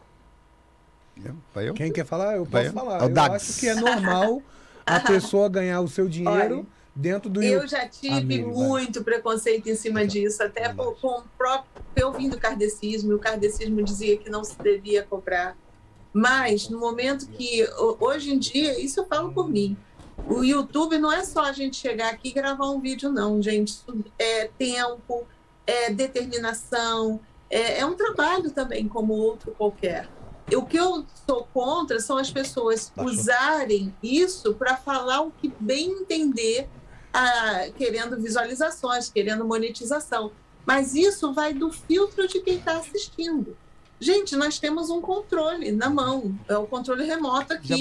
Vai 1.54 1.68
eu? 1.68 1.74
Quem 1.74 1.92
quer 1.92 2.04
falar? 2.06 2.36
Eu 2.36 2.44
Vai 2.44 2.64
posso 2.64 2.76
eu? 2.76 2.80
falar. 2.84 2.98
É 2.98 3.02
o 3.02 3.08
Eu 3.08 3.14
Dags. 3.14 3.50
acho 3.50 3.60
que 3.60 3.68
é 3.68 3.74
normal 3.74 4.42
a 4.86 5.00
pessoa 5.00 5.48
ganhar 5.48 5.80
o 5.80 5.88
seu 5.88 6.08
dinheiro 6.08 6.56
Olha, 6.58 6.66
dentro 6.94 7.28
do 7.30 7.42
Eu 7.42 7.66
já 7.68 7.86
tive 7.88 8.16
Amigo, 8.16 8.52
vai. 8.54 8.66
muito 8.68 9.04
preconceito 9.04 9.68
em 9.68 9.74
cima 9.74 10.06
disso, 10.06 10.42
até 10.42 10.72
por, 10.72 10.98
com 11.00 11.18
o 11.20 11.22
próprio. 11.36 11.70
Eu 11.96 12.12
vim 12.12 12.28
do 12.28 12.38
kardecismo, 12.38 13.12
e 13.12 13.14
o 13.14 13.18
kardecismo 13.18 13.82
dizia 13.82 14.16
que 14.16 14.30
não 14.30 14.42
se 14.44 14.56
devia 14.62 15.02
cobrar. 15.02 15.56
Mas, 16.12 16.68
no 16.68 16.78
momento 16.80 17.26
que. 17.28 17.64
ho- 17.78 17.96
Hoje 18.00 18.32
em 18.32 18.38
dia, 18.38 18.80
isso 18.80 19.00
eu 19.00 19.06
falo 19.06 19.32
por 19.32 19.48
mim. 19.48 19.76
O 20.28 20.42
YouTube 20.44 20.98
não 20.98 21.12
é 21.12 21.24
só 21.24 21.44
a 21.44 21.52
gente 21.52 21.76
chegar 21.76 22.10
aqui 22.12 22.28
e 22.28 22.32
gravar 22.32 22.68
um 22.70 22.80
vídeo, 22.80 23.10
não, 23.10 23.40
gente. 23.42 23.68
Isso 23.68 24.04
é 24.18 24.50
tempo, 24.58 25.26
é 25.66 25.90
determinação, 25.90 27.20
é, 27.48 27.78
é 27.80 27.86
um 27.86 27.94
trabalho 27.94 28.50
também, 28.50 28.86
como 28.88 29.12
outro 29.14 29.52
qualquer. 29.56 30.08
O 30.56 30.62
que 30.64 30.76
eu 30.76 31.04
sou 31.26 31.48
contra 31.52 32.00
são 32.00 32.16
as 32.16 32.30
pessoas 32.30 32.92
Baixou. 32.94 33.12
usarem 33.12 33.94
isso 34.02 34.54
para 34.54 34.76
falar 34.76 35.22
o 35.22 35.30
que 35.30 35.52
bem 35.60 35.90
entender, 35.90 36.68
ah, 37.12 37.66
querendo 37.76 38.20
visualizações, 38.20 39.08
querendo 39.08 39.44
monetização. 39.44 40.32
Mas 40.66 40.94
isso 40.94 41.32
vai 41.32 41.52
do 41.52 41.72
filtro 41.72 42.28
de 42.28 42.40
quem 42.40 42.58
está 42.58 42.78
assistindo. 42.78 43.56
Gente, 43.98 44.34
nós 44.36 44.58
temos 44.58 44.88
um 44.88 45.00
controle 45.00 45.72
na 45.72 45.90
mão, 45.90 46.34
é 46.48 46.56
o 46.56 46.66
controle 46.66 47.04
remoto 47.04 47.52
aqui. 47.52 47.74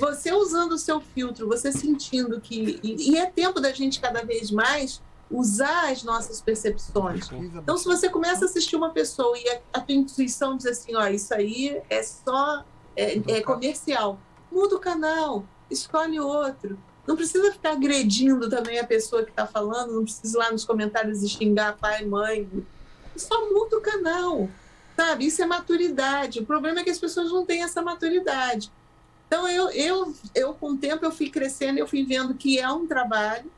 Você 0.00 0.32
usando 0.32 0.72
o 0.72 0.78
seu 0.78 1.00
filtro, 1.00 1.46
você 1.46 1.70
sentindo 1.70 2.40
que. 2.40 2.80
E 2.82 3.16
é 3.16 3.26
tempo 3.26 3.60
da 3.60 3.72
gente 3.72 4.00
cada 4.00 4.24
vez 4.24 4.50
mais 4.50 5.00
usar 5.30 5.90
as 5.90 6.02
nossas 6.02 6.40
percepções. 6.40 7.30
Então, 7.32 7.76
se 7.76 7.84
você 7.84 8.08
começa 8.08 8.44
a 8.44 8.46
assistir 8.46 8.76
uma 8.76 8.90
pessoa 8.90 9.36
e 9.38 9.48
a, 9.48 9.60
a 9.74 9.80
tua 9.80 9.94
intuição 9.94 10.56
diz 10.56 10.66
assim: 10.66 10.94
ó, 10.94 11.06
isso 11.08 11.34
aí 11.34 11.80
é 11.90 12.02
só. 12.02 12.64
é, 12.96 13.20
é 13.28 13.40
comercial, 13.42 14.18
muda 14.50 14.76
o 14.76 14.80
canal, 14.80 15.44
escolhe 15.70 16.18
outro. 16.18 16.78
Não 17.06 17.14
precisa 17.14 17.52
ficar 17.52 17.72
agredindo 17.72 18.48
também 18.48 18.80
a 18.80 18.86
pessoa 18.86 19.22
que 19.22 19.30
está 19.30 19.46
falando, 19.46 19.92
não 19.92 20.02
precisa 20.02 20.36
ir 20.36 20.38
lá 20.38 20.50
nos 20.50 20.64
comentários 20.64 21.28
xingar 21.30 21.76
pai, 21.76 22.04
mãe. 22.04 22.48
Só 23.14 23.48
muda 23.48 23.78
o 23.78 23.80
canal, 23.80 24.48
sabe? 24.96 25.26
Isso 25.26 25.40
é 25.40 25.46
maturidade. 25.46 26.40
O 26.40 26.46
problema 26.46 26.80
é 26.80 26.84
que 26.84 26.90
as 26.90 26.98
pessoas 26.98 27.30
não 27.30 27.46
têm 27.46 27.62
essa 27.62 27.80
maturidade. 27.80 28.72
Então, 29.26 29.48
eu, 29.48 29.70
eu, 29.70 30.14
eu 30.34 30.54
com 30.54 30.70
o 30.70 30.76
tempo, 30.76 31.04
eu 31.04 31.12
fui 31.12 31.30
crescendo, 31.30 31.78
eu 31.78 31.86
fui 31.86 32.04
vendo 32.04 32.34
que 32.34 32.58
é 32.58 32.68
um 32.68 32.86
trabalho, 32.86 33.50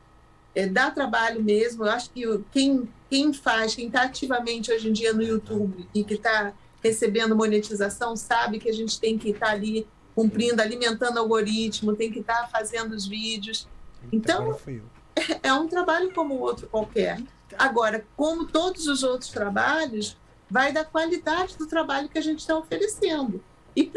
é, 0.58 0.66
dá 0.66 0.90
trabalho 0.90 1.40
mesmo. 1.40 1.84
Eu 1.84 1.90
acho 1.90 2.10
que 2.10 2.24
quem, 2.50 2.88
quem 3.08 3.32
faz, 3.32 3.76
quem 3.76 3.86
está 3.86 4.02
ativamente 4.02 4.72
hoje 4.72 4.88
em 4.88 4.92
dia 4.92 5.12
no 5.12 5.22
YouTube 5.22 5.88
e 5.94 6.02
que 6.02 6.14
está 6.14 6.52
recebendo 6.82 7.36
monetização, 7.36 8.16
sabe 8.16 8.58
que 8.58 8.68
a 8.68 8.72
gente 8.72 8.98
tem 8.98 9.16
que 9.16 9.30
estar 9.30 9.50
ali 9.50 9.86
cumprindo, 10.16 10.60
alimentando 10.60 11.16
o 11.16 11.20
algoritmo, 11.20 11.94
tem 11.94 12.10
que 12.10 12.18
estar 12.18 12.48
fazendo 12.50 12.92
os 12.92 13.06
vídeos. 13.06 13.68
Então, 14.12 14.58
eu. 14.66 14.82
é 15.44 15.52
um 15.52 15.68
trabalho 15.68 16.12
como 16.12 16.34
o 16.34 16.40
outro 16.40 16.66
qualquer. 16.66 17.22
Agora, 17.56 18.04
como 18.16 18.46
todos 18.46 18.88
os 18.88 19.04
outros 19.04 19.30
trabalhos, 19.30 20.16
vai 20.50 20.72
da 20.72 20.84
qualidade 20.84 21.56
do 21.56 21.68
trabalho 21.68 22.08
que 22.08 22.18
a 22.18 22.22
gente 22.22 22.40
está 22.40 22.58
oferecendo. 22.58 23.42
E 23.76 23.92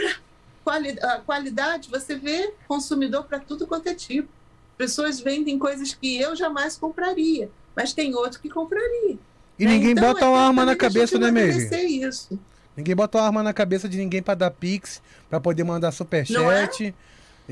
quali 0.64 0.92
a 1.02 1.20
qualidade, 1.20 1.90
você 1.90 2.16
vê 2.16 2.54
consumidor 2.68 3.24
para 3.24 3.40
tudo 3.40 3.66
quanto 3.66 3.88
é 3.88 3.96
tipo. 3.96 4.30
Pessoas 4.82 5.20
vendem 5.20 5.60
coisas 5.60 5.94
que 5.94 6.20
eu 6.20 6.36
jamais 6.36 6.76
compraria, 6.76 7.52
mas 7.76 7.94
tem 7.94 8.16
outro 8.16 8.42
que 8.42 8.50
compraria. 8.50 9.16
E 9.60 9.64
ninguém 9.64 9.92
Então, 9.92 10.12
bota 10.12 10.26
é 10.26 10.28
uma 10.28 10.40
arma 10.40 10.66
na 10.66 10.76
cabeça, 10.76 11.20
né, 11.20 11.28
amadurecer 11.28 11.86
isso. 11.86 12.40
Ninguém 12.76 12.96
bota 12.96 13.20
uma 13.20 13.26
arma 13.28 13.44
na 13.44 13.54
cabeça 13.54 13.88
de 13.88 13.96
ninguém 14.00 14.24
pra 14.24 14.34
dar 14.34 14.50
pix, 14.50 15.00
pra 15.30 15.40
poder 15.40 15.64
mandar 15.64 15.92
superchat 15.92 16.96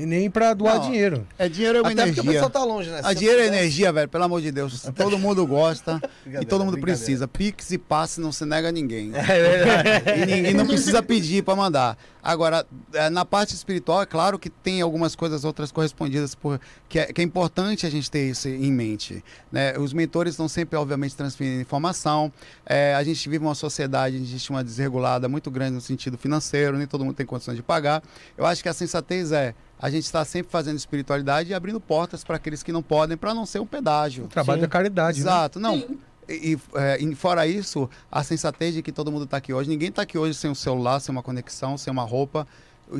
e 0.00 0.06
nem 0.06 0.30
pra 0.30 0.54
doar 0.54 0.76
Não. 0.76 0.86
dinheiro. 0.86 1.26
É 1.38 1.46
dinheiro 1.46 1.78
é 1.78 1.80
uma 1.82 1.90
Até 1.90 2.06
porque 2.06 2.20
o 2.20 2.22
energia. 2.22 2.32
pessoal 2.32 2.50
tá 2.50 2.64
longe, 2.64 2.88
né? 2.88 3.00
A 3.04 3.10
Se 3.10 3.16
dinheiro 3.16 3.42
é 3.42 3.46
energia, 3.46 3.92
velho, 3.92 4.08
pelo 4.08 4.24
amor 4.24 4.40
de 4.40 4.50
Deus. 4.50 4.82
Todo 4.96 5.16
mundo 5.20 5.46
gosta 5.46 6.00
e 6.40 6.46
todo 6.46 6.64
mundo 6.64 6.78
precisa. 6.78 7.28
Pix 7.28 7.70
e 7.70 7.76
passe 7.76 8.18
não 8.18 8.32
se 8.32 8.46
nega 8.46 8.68
a 8.68 8.72
ninguém. 8.72 9.12
É 9.14 9.22
verdade. 9.22 10.10
E 10.22 10.26
ninguém 10.26 10.54
não 10.54 10.66
precisa 10.66 11.02
pedir 11.02 11.42
para 11.44 11.54
mandar. 11.54 11.98
Agora, 12.22 12.66
eh, 12.92 13.08
na 13.10 13.24
parte 13.24 13.54
espiritual, 13.54 14.02
é 14.02 14.06
claro 14.06 14.38
que 14.38 14.50
tem 14.50 14.80
algumas 14.82 15.14
coisas 15.16 15.44
outras 15.44 15.72
correspondidas, 15.72 16.34
por, 16.34 16.60
que, 16.88 16.98
é, 16.98 17.06
que 17.12 17.20
é 17.20 17.24
importante 17.24 17.86
a 17.86 17.90
gente 17.90 18.10
ter 18.10 18.28
isso 18.28 18.46
em 18.48 18.70
mente. 18.70 19.24
Né? 19.50 19.76
Os 19.78 19.92
mentores 19.94 20.34
estão 20.34 20.46
sempre, 20.48 20.76
obviamente, 20.78 21.16
transferindo 21.16 21.60
informação. 21.62 22.30
Eh, 22.66 22.94
a 22.94 23.02
gente 23.02 23.26
vive 23.28 23.42
uma 23.44 23.54
sociedade 23.54 24.16
onde 24.16 24.24
existe 24.24 24.50
uma 24.50 24.62
desregulada 24.62 25.28
muito 25.28 25.50
grande 25.50 25.72
no 25.74 25.80
sentido 25.80 26.18
financeiro, 26.18 26.76
nem 26.76 26.86
todo 26.86 27.04
mundo 27.04 27.14
tem 27.16 27.24
condições 27.24 27.56
de 27.56 27.62
pagar. 27.62 28.02
Eu 28.36 28.44
acho 28.44 28.62
que 28.62 28.68
a 28.68 28.74
sensatez 28.74 29.32
é 29.32 29.54
a 29.80 29.88
gente 29.88 30.04
está 30.04 30.24
sempre 30.24 30.52
fazendo 30.52 30.76
espiritualidade 30.76 31.50
e 31.50 31.54
abrindo 31.54 31.80
portas 31.80 32.22
para 32.22 32.36
aqueles 32.36 32.62
que 32.62 32.70
não 32.70 32.82
podem, 32.82 33.16
para 33.16 33.32
não 33.34 33.46
ser 33.46 33.60
um 33.60 33.66
pedágio. 33.66 34.24
O 34.24 34.28
trabalho 34.28 34.58
Sim. 34.58 34.62
da 34.62 34.68
caridade, 34.68 35.18
né? 35.18 35.22
Exato, 35.22 35.58
não. 35.58 35.78
Sim. 35.78 35.98
E, 36.28 36.52
e, 36.52 36.60
é, 36.74 37.02
e 37.02 37.14
fora 37.14 37.46
isso, 37.46 37.88
a 38.12 38.22
sensatez 38.22 38.74
de 38.74 38.82
que 38.82 38.92
todo 38.92 39.10
mundo 39.10 39.24
está 39.24 39.38
aqui 39.38 39.52
hoje. 39.52 39.70
Ninguém 39.70 39.88
está 39.88 40.02
aqui 40.02 40.18
hoje 40.18 40.34
sem 40.34 40.50
um 40.50 40.54
celular, 40.54 41.00
sem 41.00 41.10
uma 41.10 41.22
conexão, 41.22 41.78
sem 41.78 41.90
uma 41.90 42.04
roupa, 42.04 42.46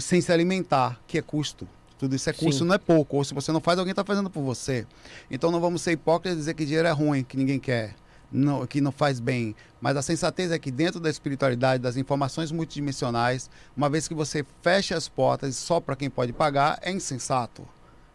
sem 0.00 0.23
se 0.23 0.33
alimentar, 0.33 0.99
que 1.07 1.18
é 1.18 1.23
custo. 1.23 1.68
Tudo 1.99 2.17
isso 2.17 2.31
é 2.31 2.33
custo, 2.33 2.62
Sim. 2.62 2.65
não 2.65 2.75
é 2.75 2.78
pouco. 2.78 3.18
Ou 3.18 3.25
se 3.25 3.34
você 3.34 3.52
não 3.52 3.60
faz, 3.60 3.78
alguém 3.78 3.92
está 3.92 4.02
fazendo 4.02 4.31
por 4.31 4.42
você. 4.42 4.86
Então 5.31 5.50
não 5.50 5.60
vamos 5.60 5.83
ser 5.83 5.92
hipócritas 5.92 6.33
e 6.33 6.36
dizer 6.36 6.55
que 6.55 6.65
dinheiro 6.65 6.89
é 6.89 6.92
ruim, 6.92 7.23
que 7.23 7.36
ninguém 7.36 7.60
quer, 7.60 7.94
não- 8.31 8.67
que 8.67 8.81
não 8.81 8.92
faz 8.92 9.20
bem. 9.20 9.55
Mas 9.81 9.97
a 9.97 10.02
sensatez 10.02 10.50
é 10.50 10.59
que 10.59 10.70
dentro 10.70 11.00
da 11.00 11.09
espiritualidade, 11.10 11.83
das 11.83 11.97
informações 11.97 12.52
multidimensionais, 12.52 13.50
uma 13.76 13.89
vez 13.89 14.07
que 14.09 14.15
você 14.15 14.44
fecha 14.62 14.97
as 14.97 15.09
portas 15.09 15.57
só 15.57 15.81
para 15.81 15.97
quem 15.97 16.10
pode 16.10 16.33
pagar, 16.33 16.78
é 16.83 16.91
insensato. 16.92 17.67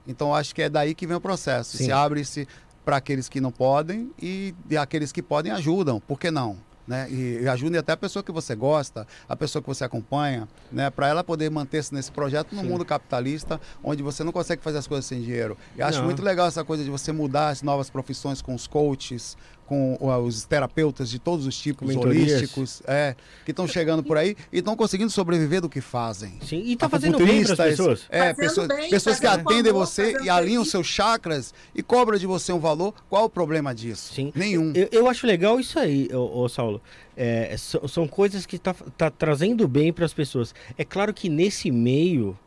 Então 0.07 0.27
eu 0.29 0.35
acho 0.35 0.53
que 0.53 0.61
é 0.61 0.69
daí 0.69 0.93
que 0.93 1.07
vem 1.07 1.17
o 1.17 1.21
processo. 1.21 1.77
Sim. 1.77 1.85
Se 1.85 1.91
abre-se 1.91 2.47
para 2.83 2.97
aqueles 2.97 3.27
que 3.27 3.41
não 3.41 3.51
podem 3.51 4.11
e, 4.21 4.53
e 4.69 4.77
aqueles 4.77 5.11
que 5.11 5.21
podem 5.23 5.51
ajudam. 5.51 5.99
Por 5.99 6.19
que 6.19 6.29
não? 6.29 6.57
Né? 6.87 7.09
E, 7.09 7.39
e 7.41 7.47
ajudem 7.47 7.79
até 7.79 7.93
a 7.93 7.97
pessoa 7.97 8.21
que 8.21 8.31
você 8.31 8.53
gosta, 8.53 9.07
a 9.27 9.35
pessoa 9.35 9.59
que 9.59 9.67
você 9.67 9.83
acompanha, 9.83 10.47
né? 10.71 10.91
para 10.91 11.07
ela 11.07 11.23
poder 11.23 11.49
manter-se 11.49 11.91
nesse 11.91 12.11
projeto 12.11 12.53
no 12.53 12.61
Sim. 12.61 12.67
mundo 12.67 12.85
capitalista, 12.85 13.59
onde 13.83 14.03
você 14.03 14.23
não 14.23 14.31
consegue 14.31 14.61
fazer 14.61 14.77
as 14.77 14.85
coisas 14.85 15.03
sem 15.05 15.19
dinheiro. 15.19 15.57
E 15.75 15.81
acho 15.81 16.03
muito 16.03 16.21
legal 16.21 16.45
essa 16.45 16.63
coisa 16.63 16.83
de 16.83 16.91
você 16.91 17.11
mudar 17.11 17.49
as 17.49 17.63
novas 17.63 17.89
profissões 17.89 18.39
com 18.39 18.53
os 18.53 18.67
coaches, 18.67 19.35
com 19.65 19.97
os 20.23 20.45
terapeutas 20.45 21.09
de 21.09 21.17
todos 21.19 21.45
os 21.45 21.57
tipos, 21.57 21.87
Mentorias. 21.87 22.31
holísticos, 22.33 22.81
é, 22.85 23.15
que 23.43 23.51
estão 23.51 23.67
chegando 23.67 24.03
por 24.03 24.17
aí 24.17 24.35
e 24.51 24.59
estão 24.59 24.75
conseguindo 24.75 25.09
sobreviver 25.09 25.61
do 25.61 25.67
que 25.69 25.81
fazem. 25.81 26.33
Sim, 26.45 26.61
e 26.65 26.75
tá 26.75 26.87
fazendo 26.87 27.17
bem 27.17 27.43
para 27.43 27.53
as 27.53 27.57
pessoas. 27.71 28.05
É, 28.09 28.19
Fazendo 28.19 28.35
pessoas, 28.35 28.67
bem, 28.67 28.89
pessoas 28.89 29.19
que 29.19 29.27
atendem 29.27 29.71
amor, 29.71 29.85
você 29.85 30.17
e 30.23 30.29
alinham 30.29 30.61
feliz. 30.63 30.71
seus 30.71 30.87
chakras 30.87 31.53
e 31.73 31.81
cobram 31.81 32.17
de 32.17 32.27
você 32.27 32.53
um 32.53 32.59
valor. 32.59 32.93
Qual 33.09 33.25
o 33.25 33.29
problema 33.29 33.73
disso? 33.73 34.13
Sim. 34.13 34.31
Nenhum. 34.35 34.71
Eu, 34.75 34.87
eu 34.91 35.09
acho 35.09 35.25
legal 35.25 35.59
isso 35.59 35.79
aí, 35.79 36.07
ô, 36.13 36.41
ô 36.43 36.49
Saulo. 36.49 36.81
É, 37.17 37.55
so- 37.57 37.87
são 37.87 38.07
coisas 38.07 38.45
que 38.45 38.57
tá, 38.59 38.73
tá 38.97 39.09
trazendo 39.09 39.67
bem 39.67 39.91
para 39.93 40.05
as 40.05 40.13
pessoas. 40.13 40.53
É 40.77 40.83
claro 40.83 41.13
que 41.13 41.29
nesse 41.29 41.71
meio 41.71 42.37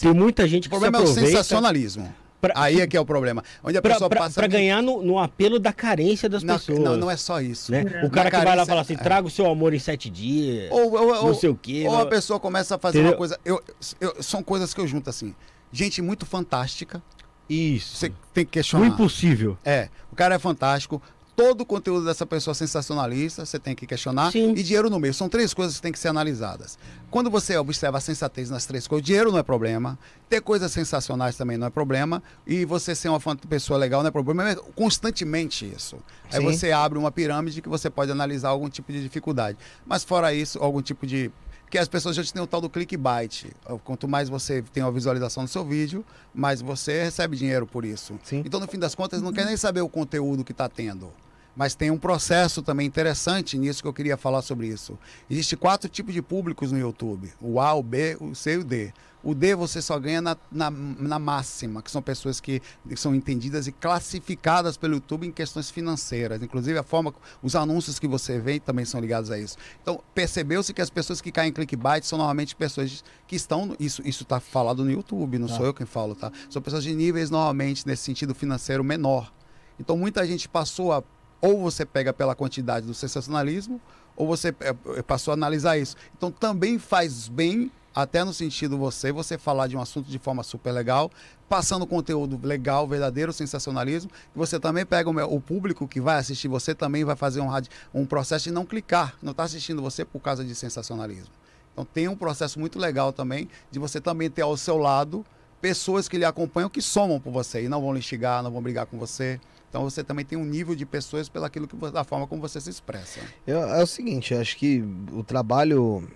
tem 0.00 0.12
muita 0.14 0.46
gente 0.46 0.68
O 0.68 0.70
que 0.70 0.76
se 0.76 0.80
problema 0.80 0.98
é 0.98 1.00
o 1.00 1.02
aproveita 1.04 1.30
sensacionalismo. 1.30 2.14
Pra- 2.40 2.54
Aí 2.56 2.80
é 2.80 2.86
que 2.86 2.96
é 2.96 3.00
o 3.00 3.04
problema. 3.04 3.42
Onde 3.62 3.76
a 3.76 3.82
pra, 3.82 3.92
pessoa 3.92 4.08
pra- 4.08 4.20
passa. 4.20 4.34
pra 4.40 4.46
ganhar 4.46 4.82
no, 4.82 5.02
no 5.02 5.18
apelo 5.18 5.58
da 5.58 5.72
carência 5.72 6.28
das 6.28 6.42
Não, 6.42 6.54
pessoas. 6.58 6.78
não, 6.78 6.96
não 6.96 7.10
é 7.10 7.16
só 7.16 7.40
isso. 7.40 7.70
né? 7.72 7.80
É. 7.80 8.04
O 8.06 8.10
cara 8.10 8.24
Na 8.24 8.30
que 8.30 8.36
vai 8.36 8.44
lá 8.44 8.50
e 8.52 8.56
carência- 8.56 8.66
fala 8.66 8.80
assim, 8.80 8.94
é. 8.94 8.96
traga 8.96 9.26
o 9.26 9.30
seu 9.30 9.46
amor 9.50 9.74
em 9.74 9.78
sete 9.78 10.08
dias, 10.10 10.70
Ou, 10.70 10.92
ou, 10.94 11.14
não 11.14 11.26
ou, 11.26 11.34
sei 11.34 11.50
o 11.50 11.54
quê. 11.54 11.84
ou 11.86 11.98
a 11.98 12.06
pessoa 12.06 12.40
começa 12.40 12.76
a 12.76 12.78
fazer 12.78 12.98
Entendeu? 12.98 13.12
uma 13.12 13.18
coisa. 13.18 13.38
Eu, 13.44 13.62
eu- 14.00 14.22
são 14.22 14.42
coisas 14.42 14.72
que 14.74 14.80
eu 14.80 14.86
junto 14.86 15.08
assim. 15.10 15.34
Gente 15.72 16.00
muito 16.02 16.24
fantástica. 16.26 17.02
Isso. 17.48 17.96
Você 17.96 18.12
tem 18.32 18.44
que 18.44 18.50
O 18.50 18.52
questionar. 18.52 18.86
impossível. 18.86 19.58
É, 19.64 19.88
o 20.12 20.16
cara 20.16 20.34
é 20.36 20.38
fantástico. 20.38 21.02
Todo 21.40 21.62
o 21.62 21.64
conteúdo 21.64 22.04
dessa 22.04 22.26
pessoa 22.26 22.52
sensacionalista, 22.52 23.46
você 23.46 23.58
tem 23.58 23.74
que 23.74 23.86
questionar. 23.86 24.30
Sim. 24.30 24.52
E 24.52 24.62
dinheiro 24.62 24.90
no 24.90 25.00
meio. 25.00 25.14
São 25.14 25.26
três 25.26 25.54
coisas 25.54 25.76
que 25.76 25.82
têm 25.82 25.90
que 25.90 25.98
ser 25.98 26.08
analisadas. 26.08 26.78
Quando 27.10 27.30
você 27.30 27.56
observa 27.56 27.96
a 27.96 28.00
sensatez 28.00 28.50
nas 28.50 28.66
três 28.66 28.86
coisas, 28.86 29.06
dinheiro 29.06 29.32
não 29.32 29.38
é 29.38 29.42
problema. 29.42 29.98
Ter 30.28 30.42
coisas 30.42 30.70
sensacionais 30.70 31.38
também 31.38 31.56
não 31.56 31.66
é 31.66 31.70
problema. 31.70 32.22
E 32.46 32.66
você 32.66 32.94
ser 32.94 33.08
uma 33.08 33.18
pessoa 33.48 33.78
legal 33.78 34.02
não 34.02 34.08
é 34.08 34.10
problema. 34.10 34.50
É 34.50 34.54
constantemente 34.54 35.64
isso. 35.64 35.96
Aí 36.30 36.40
Sim. 36.40 36.44
você 36.44 36.72
abre 36.72 36.98
uma 36.98 37.10
pirâmide 37.10 37.62
que 37.62 37.70
você 37.70 37.88
pode 37.88 38.12
analisar 38.12 38.50
algum 38.50 38.68
tipo 38.68 38.92
de 38.92 39.00
dificuldade. 39.00 39.56
Mas 39.86 40.04
fora 40.04 40.34
isso, 40.34 40.58
algum 40.58 40.82
tipo 40.82 41.06
de. 41.06 41.30
Que 41.70 41.78
as 41.78 41.88
pessoas 41.88 42.16
já 42.16 42.22
têm 42.22 42.42
o 42.42 42.46
tal 42.46 42.60
do 42.60 42.68
clickbait. 42.68 43.46
Quanto 43.82 44.06
mais 44.06 44.28
você 44.28 44.60
tem 44.60 44.82
uma 44.82 44.92
visualização 44.92 45.44
no 45.44 45.48
seu 45.48 45.64
vídeo, 45.64 46.04
mais 46.34 46.60
você 46.60 47.04
recebe 47.04 47.34
dinheiro 47.34 47.66
por 47.66 47.82
isso. 47.82 48.18
Sim. 48.24 48.42
Então, 48.44 48.60
no 48.60 48.68
fim 48.68 48.78
das 48.78 48.94
contas, 48.94 49.22
não 49.22 49.32
quer 49.32 49.46
nem 49.46 49.56
saber 49.56 49.80
o 49.80 49.88
conteúdo 49.88 50.44
que 50.44 50.52
está 50.52 50.68
tendo. 50.68 51.10
Mas 51.54 51.74
tem 51.74 51.90
um 51.90 51.98
processo 51.98 52.62
também 52.62 52.86
interessante 52.86 53.58
nisso 53.58 53.82
que 53.82 53.88
eu 53.88 53.92
queria 53.92 54.16
falar 54.16 54.42
sobre 54.42 54.68
isso. 54.68 54.98
Existem 55.28 55.58
quatro 55.58 55.88
tipos 55.88 56.14
de 56.14 56.22
públicos 56.22 56.72
no 56.72 56.78
YouTube: 56.78 57.32
o 57.40 57.60
A, 57.60 57.74
o 57.74 57.82
B, 57.82 58.16
o 58.20 58.34
C 58.34 58.54
e 58.54 58.58
o 58.58 58.64
D. 58.64 58.92
O 59.22 59.34
D 59.34 59.54
você 59.54 59.82
só 59.82 59.98
ganha 59.98 60.22
na, 60.22 60.36
na, 60.50 60.70
na 60.70 61.18
máxima, 61.18 61.82
que 61.82 61.90
são 61.90 62.00
pessoas 62.00 62.40
que 62.40 62.62
são 62.96 63.14
entendidas 63.14 63.66
e 63.66 63.72
classificadas 63.72 64.78
pelo 64.78 64.94
YouTube 64.94 65.26
em 65.26 65.30
questões 65.30 65.70
financeiras. 65.70 66.42
Inclusive, 66.42 66.78
a 66.78 66.82
forma, 66.82 67.14
os 67.42 67.54
anúncios 67.54 67.98
que 67.98 68.08
você 68.08 68.38
vê 68.38 68.58
também 68.58 68.86
são 68.86 68.98
ligados 68.98 69.30
a 69.30 69.38
isso. 69.38 69.58
Então, 69.82 70.02
percebeu-se 70.14 70.72
que 70.72 70.80
as 70.80 70.88
pessoas 70.88 71.20
que 71.20 71.30
caem 71.30 71.50
em 71.50 71.52
clickbait 71.52 72.02
são 72.04 72.16
normalmente 72.16 72.56
pessoas 72.56 73.04
que 73.26 73.36
estão. 73.36 73.76
Isso 73.78 74.00
isso 74.06 74.22
está 74.22 74.40
falado 74.40 74.84
no 74.84 74.90
YouTube, 74.90 75.38
não 75.38 75.48
sou 75.48 75.66
eu 75.66 75.74
quem 75.74 75.86
falo, 75.86 76.14
tá? 76.14 76.32
São 76.48 76.62
pessoas 76.62 76.82
de 76.82 76.94
níveis 76.94 77.30
normalmente 77.30 77.86
nesse 77.86 78.02
sentido 78.04 78.34
financeiro 78.34 78.82
menor. 78.82 79.30
Então, 79.78 79.98
muita 79.98 80.26
gente 80.26 80.48
passou 80.48 80.92
a. 80.92 81.02
Ou 81.40 81.60
você 81.60 81.86
pega 81.86 82.12
pela 82.12 82.34
quantidade 82.34 82.86
do 82.86 82.94
sensacionalismo, 82.94 83.80
ou 84.16 84.26
você 84.26 84.48
é, 84.60 84.74
é, 84.96 85.02
passou 85.02 85.32
a 85.32 85.34
analisar 85.34 85.78
isso. 85.78 85.96
Então, 86.16 86.30
também 86.30 86.78
faz 86.78 87.28
bem, 87.28 87.70
até 87.94 88.22
no 88.22 88.32
sentido 88.32 88.76
você, 88.76 89.10
você 89.10 89.38
falar 89.38 89.66
de 89.66 89.76
um 89.76 89.80
assunto 89.80 90.10
de 90.10 90.18
forma 90.18 90.42
super 90.42 90.72
legal, 90.72 91.10
passando 91.48 91.86
conteúdo 91.86 92.38
legal, 92.46 92.86
verdadeiro, 92.86 93.32
sensacionalismo. 93.32 94.10
Você 94.34 94.60
também 94.60 94.84
pega 94.84 95.08
o, 95.08 95.34
o 95.34 95.40
público 95.40 95.88
que 95.88 96.00
vai 96.00 96.18
assistir 96.18 96.48
você, 96.48 96.74
também 96.74 97.04
vai 97.04 97.16
fazer 97.16 97.40
um, 97.40 97.48
um 97.94 98.04
processo 98.04 98.44
de 98.44 98.50
não 98.50 98.66
clicar, 98.66 99.14
não 99.22 99.32
está 99.32 99.44
assistindo 99.44 99.80
você 99.80 100.04
por 100.04 100.20
causa 100.20 100.44
de 100.44 100.54
sensacionalismo. 100.54 101.32
Então, 101.72 101.84
tem 101.84 102.08
um 102.08 102.16
processo 102.16 102.60
muito 102.60 102.78
legal 102.78 103.12
também 103.12 103.48
de 103.70 103.78
você 103.78 104.00
também 104.00 104.28
ter 104.28 104.42
ao 104.42 104.56
seu 104.56 104.76
lado 104.76 105.24
pessoas 105.60 106.08
que 106.08 106.16
lhe 106.16 106.24
acompanham 106.24 106.70
que 106.70 106.80
somam 106.80 107.20
por 107.20 107.32
você 107.32 107.64
e 107.64 107.68
não 107.68 107.80
vão 107.80 107.92
lhe 107.92 108.02
xingar, 108.02 108.42
não 108.42 108.50
vão 108.50 108.62
brigar 108.62 108.86
com 108.86 108.98
você. 108.98 109.40
Então 109.70 109.84
você 109.84 110.02
também 110.04 110.24
tem 110.24 110.36
um 110.36 110.44
nível 110.44 110.74
de 110.74 110.84
pessoas 110.84 111.28
pela 111.28 111.46
aquilo 111.46 111.66
que 111.66 111.76
da 111.92 112.02
forma 112.04 112.26
como 112.26 112.42
você 112.42 112.60
se 112.60 112.68
expressa. 112.68 113.20
Eu- 113.46 113.62
é 113.62 113.82
o 113.82 113.86
seguinte, 113.86 114.34
acho 114.34 114.56
que 114.56 114.82
o 115.12 115.22
trabalho 115.22 116.06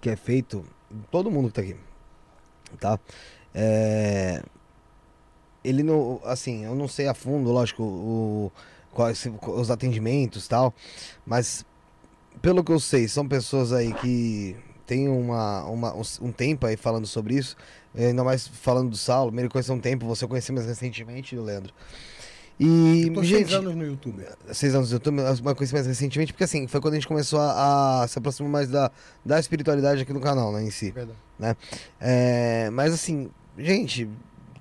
que 0.00 0.10
é 0.10 0.16
feito, 0.16 0.64
todo 1.10 1.30
mundo 1.30 1.46
que 1.48 1.54
tá 1.54 1.60
aqui, 1.62 1.76
tá? 2.80 2.98
É, 3.54 4.42
ele 5.64 5.82
não, 5.82 6.20
assim, 6.24 6.64
eu 6.64 6.74
não 6.74 6.88
sei 6.88 7.08
a 7.08 7.14
fundo, 7.14 7.50
lógico, 7.52 7.82
o, 7.82 8.52
quais 8.92 9.24
os 9.46 9.70
atendimentos 9.70 10.48
tal, 10.48 10.74
mas 11.24 11.64
pelo 12.42 12.62
que 12.64 12.72
eu 12.72 12.80
sei, 12.80 13.06
são 13.08 13.26
pessoas 13.26 13.72
aí 13.72 13.92
que 13.94 14.56
têm 14.86 15.08
uma, 15.08 15.64
uma, 15.64 15.94
um 16.20 16.32
tempo 16.32 16.66
aí 16.66 16.76
falando 16.76 17.06
sobre 17.06 17.34
isso, 17.34 17.56
ainda 17.96 18.24
mais 18.24 18.46
falando 18.46 18.90
do 18.90 18.96
Saulo, 18.96 19.30
meio 19.32 19.48
conhece 19.48 19.70
há 19.70 19.74
um 19.74 19.80
tempo, 19.80 20.06
você 20.06 20.26
conheceu 20.26 20.54
mais 20.54 20.66
recentemente, 20.66 21.36
Leandro. 21.36 21.72
E, 22.60 23.04
gente, 23.22 23.28
seis 23.28 23.52
anos 23.54 23.74
no 23.76 23.84
YouTube. 23.86 24.24
seis 24.52 24.74
anos 24.74 24.90
no 24.90 24.96
YouTube, 24.96 25.20
uma 25.40 25.54
coisa 25.54 25.72
mais 25.72 25.86
recentemente, 25.86 26.32
porque 26.32 26.44
assim, 26.44 26.66
foi 26.66 26.80
quando 26.80 26.94
a 26.94 26.96
gente 26.96 27.06
começou 27.06 27.38
a, 27.40 28.02
a 28.02 28.08
se 28.08 28.18
aproximar 28.18 28.50
mais 28.50 28.68
da, 28.68 28.90
da 29.24 29.38
espiritualidade 29.38 30.02
aqui 30.02 30.12
no 30.12 30.20
canal, 30.20 30.52
né, 30.52 30.62
em 30.64 30.70
si. 30.70 30.90
Verdade. 30.90 31.16
É, 32.00 32.68
mas 32.72 32.92
assim, 32.92 33.30
gente, 33.56 34.08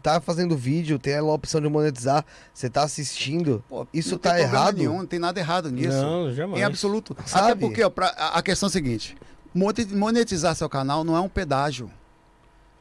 tá 0.04 0.22
fazendo 0.22 0.56
vídeo, 0.56 1.00
tem 1.00 1.16
a 1.16 1.24
opção 1.24 1.60
de 1.60 1.68
monetizar, 1.68 2.24
você 2.54 2.70
tá 2.70 2.84
assistindo, 2.84 3.64
Pô, 3.68 3.88
Isso 3.92 4.12
não 4.12 4.18
tá 4.20 4.30
tem 4.34 4.42
problema 4.44 4.62
errado? 4.64 4.78
Nenhum, 4.78 4.98
não 5.00 5.06
tem 5.08 5.20
nada 5.20 5.40
errado 5.40 5.72
nisso. 5.72 5.90
Não, 5.98 6.32
jamais. 6.32 6.62
Em 6.62 6.64
absoluto. 6.64 7.14
Até 7.18 7.28
Sabe? 7.28 7.62
porque 7.62 7.84
ó, 7.84 7.90
pra- 7.90 8.10
a 8.10 8.42
questão 8.44 8.68
é 8.68 8.70
a 8.70 8.74
seguinte: 8.74 9.18
moneti- 9.54 9.96
monetizar 9.96 10.54
seu 10.56 10.70
canal 10.70 11.04
não 11.04 11.18
é 11.18 11.20
um 11.20 11.28
pedágio. 11.30 11.90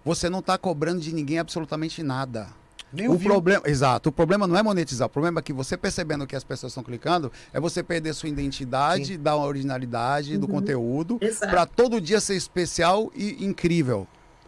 Você 0.05 0.29
não 0.29 0.39
está 0.41 0.57
cobrando 0.59 1.01
de 1.01 1.13
ninguém 1.15 1.39
absolutamente 1.39 2.03
nada. 2.03 2.49
Nem 2.97 3.09
o 3.09 3.13
ouviu. 3.13 3.31
problema, 3.31 3.63
exato. 3.67 4.09
O 4.09 4.13
problema 4.13 4.47
não 4.47 4.57
é 4.57 4.63
monetizar. 4.63 5.07
O 5.07 5.11
problema 5.11 5.41
é 5.41 5.43
que 5.43 5.53
você 5.53 5.77
percebendo 5.77 6.27
que 6.27 6.35
as 6.37 6.45
pessoas 6.45 6.73
estão 6.73 6.83
clicando, 6.83 7.31
é 7.53 7.61
você 7.61 7.83
perder 7.83 8.15
sua 8.15 8.29
identidade, 8.29 9.17
da 9.17 9.37
originalidade 9.37 10.37
do 10.39 10.47
Uhum. 10.47 10.53
conteúdo, 10.53 11.19
Exato. 11.21 11.51
para 11.51 11.67
todo 11.67 12.01
dia 12.01 12.21
ser 12.21 12.35
especial 12.37 13.11
e 13.15 13.45
incrível. 13.45 14.07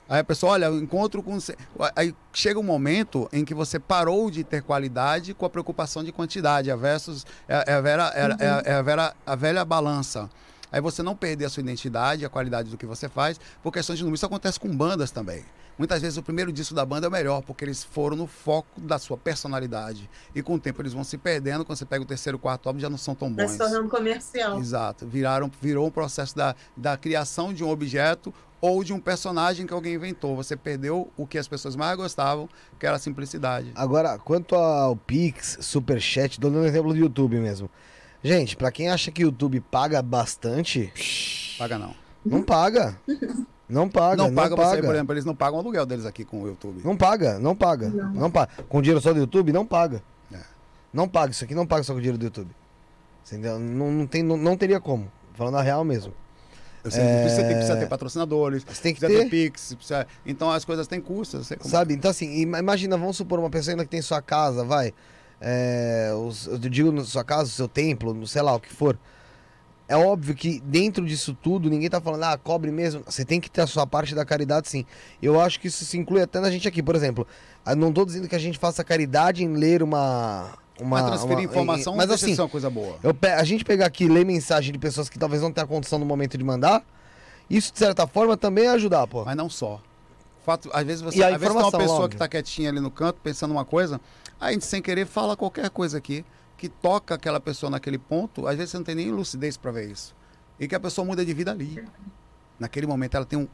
Aí 0.08 0.20
a 0.20 0.24
pessoa, 0.24 0.52
olha, 0.52 0.66
eu 0.66 0.78
encontro 0.78 1.22
com. 1.22 1.38
você- 1.38 1.54
Aí 1.94 2.14
chega 2.32 2.58
um 2.58 2.62
momento 2.62 3.28
em 3.30 3.44
que 3.44 3.52
você 3.52 3.78
parou 3.78 4.30
de 4.30 4.42
ter 4.42 4.62
qualidade 4.62 5.34
com 5.34 5.44
a 5.44 5.50
preocupação 5.50 6.02
de 6.02 6.10
quantidade, 6.12 6.70
a 6.70 6.76
versus 6.76 7.26
é, 7.46 7.72
é 7.72 7.74
a, 7.74 7.80
vera, 7.82 8.12
é, 8.14 8.20
é 8.20 8.48
a- 8.48 8.62
é 8.64 8.72
a, 8.74 8.82
vera- 8.82 9.14
a 9.26 9.36
velha 9.36 9.64
balança. 9.66 10.30
Aí 10.70 10.80
você 10.80 11.02
não 11.02 11.16
perder 11.16 11.46
a 11.46 11.48
sua 11.48 11.62
identidade, 11.62 12.24
a 12.24 12.28
qualidade 12.28 12.70
do 12.70 12.76
que 12.76 12.86
você 12.86 13.08
faz, 13.08 13.40
por 13.62 13.72
questão 13.72 13.94
de 13.94 14.02
número. 14.02 14.16
Isso 14.16 14.26
acontece 14.26 14.58
com 14.58 14.74
bandas 14.74 15.10
também. 15.10 15.44
Muitas 15.78 16.02
vezes 16.02 16.18
o 16.18 16.22
primeiro 16.24 16.50
disco 16.50 16.74
da 16.74 16.84
banda 16.84 17.06
é 17.06 17.08
o 17.08 17.12
melhor, 17.12 17.40
porque 17.42 17.64
eles 17.64 17.84
foram 17.84 18.16
no 18.16 18.26
foco 18.26 18.80
da 18.80 18.98
sua 18.98 19.16
personalidade. 19.16 20.10
E 20.34 20.42
com 20.42 20.54
o 20.54 20.58
tempo 20.58 20.82
eles 20.82 20.92
vão 20.92 21.04
se 21.04 21.16
perdendo, 21.16 21.64
quando 21.64 21.78
você 21.78 21.86
pega 21.86 22.02
o 22.02 22.06
terceiro, 22.06 22.36
quarto 22.36 22.66
álbum, 22.66 22.80
já 22.80 22.90
não 22.90 22.98
são 22.98 23.14
tão 23.14 23.32
Vai 23.32 23.44
bons. 23.44 23.52
se 23.52 23.58
tornando 23.58 23.88
comercial. 23.88 24.58
Exato. 24.58 25.06
Viraram, 25.06 25.48
virou 25.62 25.86
um 25.86 25.90
processo 25.90 26.36
da, 26.36 26.56
da 26.76 26.96
criação 26.96 27.54
de 27.54 27.62
um 27.62 27.70
objeto 27.70 28.34
ou 28.60 28.82
de 28.82 28.92
um 28.92 28.98
personagem 28.98 29.68
que 29.68 29.72
alguém 29.72 29.94
inventou. 29.94 30.34
Você 30.34 30.56
perdeu 30.56 31.12
o 31.16 31.24
que 31.28 31.38
as 31.38 31.46
pessoas 31.46 31.76
mais 31.76 31.96
gostavam, 31.96 32.48
que 32.76 32.84
era 32.84 32.96
a 32.96 32.98
simplicidade. 32.98 33.70
Agora, 33.76 34.18
quanto 34.18 34.56
ao 34.56 34.96
Pix, 34.96 35.58
Superchat, 35.60 36.40
dou 36.40 36.50
um 36.50 36.64
exemplo 36.64 36.92
do 36.92 36.98
YouTube 36.98 37.38
mesmo. 37.38 37.70
Gente, 38.22 38.56
pra 38.56 38.70
quem 38.72 38.88
acha 38.88 39.10
que 39.10 39.22
o 39.22 39.26
YouTube 39.26 39.60
paga 39.60 40.02
bastante, 40.02 40.92
Paga 41.58 41.78
não. 41.78 41.94
não 42.24 42.42
paga. 42.42 42.98
Não 43.68 43.88
paga, 43.88 44.16
não 44.16 44.28
não, 44.28 44.34
paga 44.34 44.56
paga. 44.56 44.68
você, 44.76 44.82
por 44.82 44.94
exemplo, 44.94 45.14
eles 45.14 45.24
não 45.24 45.34
pagam 45.36 45.58
o 45.58 45.60
aluguel 45.60 45.84
deles 45.86 46.06
aqui 46.06 46.24
com 46.24 46.42
o 46.42 46.46
YouTube. 46.46 46.80
Não 46.84 46.96
paga, 46.96 47.38
não 47.38 47.54
paga. 47.54 47.88
Não. 47.90 48.12
Não. 48.12 48.30
paga. 48.30 48.50
Com 48.68 48.80
dinheiro 48.80 49.00
só 49.00 49.12
do 49.12 49.18
YouTube, 49.20 49.52
não 49.52 49.64
paga. 49.66 50.02
É. 50.32 50.38
Não 50.92 51.06
paga, 51.08 51.32
isso 51.32 51.44
aqui 51.44 51.54
não 51.54 51.66
paga 51.66 51.82
só 51.82 51.92
com 51.92 51.98
dinheiro 52.00 52.16
do 52.18 52.24
YouTube. 52.24 52.50
Você 53.22 53.34
entendeu? 53.36 53.58
Não, 53.58 53.90
não, 53.92 54.06
tem, 54.06 54.22
não, 54.22 54.36
não 54.36 54.56
teria 54.56 54.80
como. 54.80 55.10
Falando 55.34 55.58
a 55.58 55.62
real 55.62 55.84
mesmo. 55.84 56.12
Sei, 56.88 57.02
É. 57.02 57.20
precisa, 57.22 57.42
ter, 57.42 57.54
precisa 57.54 57.76
ter 57.76 57.86
patrocinadores, 57.88 58.64
Você 58.64 58.80
tem 58.80 58.94
que 58.94 59.00
precisa 59.00 59.18
ter, 59.24 59.28
ter. 59.28 59.30
Pix, 59.50 59.74
precisa... 59.74 60.06
então 60.24 60.50
as 60.50 60.64
coisas 60.64 60.86
têm 60.86 61.00
custos. 61.00 61.48
como- 61.58 61.68
Sabe? 61.68 61.92
Então, 61.92 62.10
assim, 62.10 62.40
ima- 62.40 62.58
imagina, 62.60 62.96
vamos 62.96 63.16
supor 63.18 63.38
uma 63.38 63.50
pessoa 63.50 63.72
ainda 63.74 63.84
que 63.84 63.90
tem 63.90 64.00
sua 64.00 64.22
casa, 64.22 64.64
vai. 64.64 64.94
É, 65.40 66.10
os- 66.16 66.46
eu 66.46 66.58
digo 66.58 66.90
na 66.90 67.04
sua 67.04 67.22
casa, 67.24 67.44
o 67.44 67.52
seu 67.52 67.68
templo, 67.68 68.12
no- 68.12 68.26
sei 68.26 68.42
lá, 68.42 68.54
o 68.54 68.60
que 68.60 68.72
for. 68.72 68.98
É 69.90 69.96
óbvio 69.96 70.34
que 70.34 70.60
dentro 70.60 71.06
disso 71.06 71.34
tudo, 71.42 71.70
ninguém 71.70 71.88
tá 71.88 71.98
falando, 72.00 72.22
ah, 72.24 72.36
cobre 72.36 72.70
mesmo. 72.70 73.02
Você 73.06 73.24
tem 73.24 73.40
que 73.40 73.50
ter 73.50 73.62
a 73.62 73.66
sua 73.66 73.86
parte 73.86 74.14
da 74.14 74.22
caridade, 74.24 74.68
sim. 74.68 74.84
Eu 75.22 75.40
acho 75.40 75.58
que 75.58 75.68
isso 75.68 75.82
se 75.84 75.96
inclui 75.96 76.20
até 76.20 76.40
na 76.40 76.50
gente 76.50 76.68
aqui. 76.68 76.82
Por 76.82 76.94
exemplo, 76.94 77.26
não 77.76 77.90
tô 77.90 78.04
dizendo 78.04 78.28
que 78.28 78.36
a 78.36 78.38
gente 78.38 78.58
faça 78.58 78.84
caridade 78.84 79.42
em 79.42 79.54
ler 79.54 79.82
uma. 79.82 80.58
uma 80.78 81.00
Mas 81.00 81.06
transferir 81.06 81.38
uma- 81.38 81.44
informação 81.44 81.96
Mas 81.96 82.10
assim, 82.10 82.34
ser 82.36 82.42
uma 82.42 82.48
coisa 82.50 82.68
boa. 82.68 82.96
eu 83.02 83.16
a 83.36 83.44
gente 83.44 83.64
pegar 83.64 83.86
aqui 83.86 84.04
e 84.04 84.08
ler 84.08 84.24
mensagem 84.26 84.72
de 84.72 84.78
pessoas 84.78 85.08
que 85.08 85.18
talvez 85.18 85.40
não 85.42 85.50
tenham 85.50 85.66
condição 85.66 85.98
no 85.98 86.04
momento 86.06 86.36
de 86.36 86.44
mandar, 86.44 86.84
isso 87.48 87.72
de 87.72 87.78
certa 87.78 88.06
forma 88.06 88.36
também 88.36 88.66
é 88.66 88.68
ajudar, 88.70 89.06
pô. 89.06 89.24
Mas 89.24 89.36
não 89.36 89.48
só. 89.48 89.80
Fato, 90.48 90.70
às 90.72 90.82
vezes 90.86 91.02
você 91.02 91.18
E 91.18 91.22
a 91.22 91.26
às 91.26 91.32
vezes 91.38 91.54
tem 91.54 91.62
uma 91.62 91.70
pessoa 91.70 91.96
óbvio. 91.96 92.08
que 92.08 92.14
está 92.14 92.26
quietinha 92.26 92.70
ali 92.70 92.80
no 92.80 92.90
canto, 92.90 93.20
pensando 93.22 93.50
uma 93.50 93.66
coisa, 93.66 94.00
a 94.40 94.50
gente 94.50 94.64
sem 94.64 94.80
querer 94.80 95.04
fala 95.04 95.36
qualquer 95.36 95.68
coisa 95.68 95.98
aqui 95.98 96.24
que 96.56 96.70
toca 96.70 97.14
aquela 97.14 97.38
pessoa 97.38 97.68
naquele 97.68 97.98
ponto, 97.98 98.46
às 98.46 98.56
vezes 98.56 98.70
você 98.70 98.78
não 98.78 98.84
tem 98.84 98.94
nem 98.94 99.10
lucidez 99.10 99.58
para 99.58 99.70
ver 99.72 99.90
isso. 99.90 100.16
E 100.58 100.66
que 100.66 100.74
a 100.74 100.80
pessoa 100.80 101.04
muda 101.04 101.22
de 101.22 101.34
vida 101.34 101.50
ali. 101.50 101.86
Naquele 102.58 102.86
momento 102.86 103.14
ela 103.14 103.26
tem 103.26 103.38
um 103.38 103.46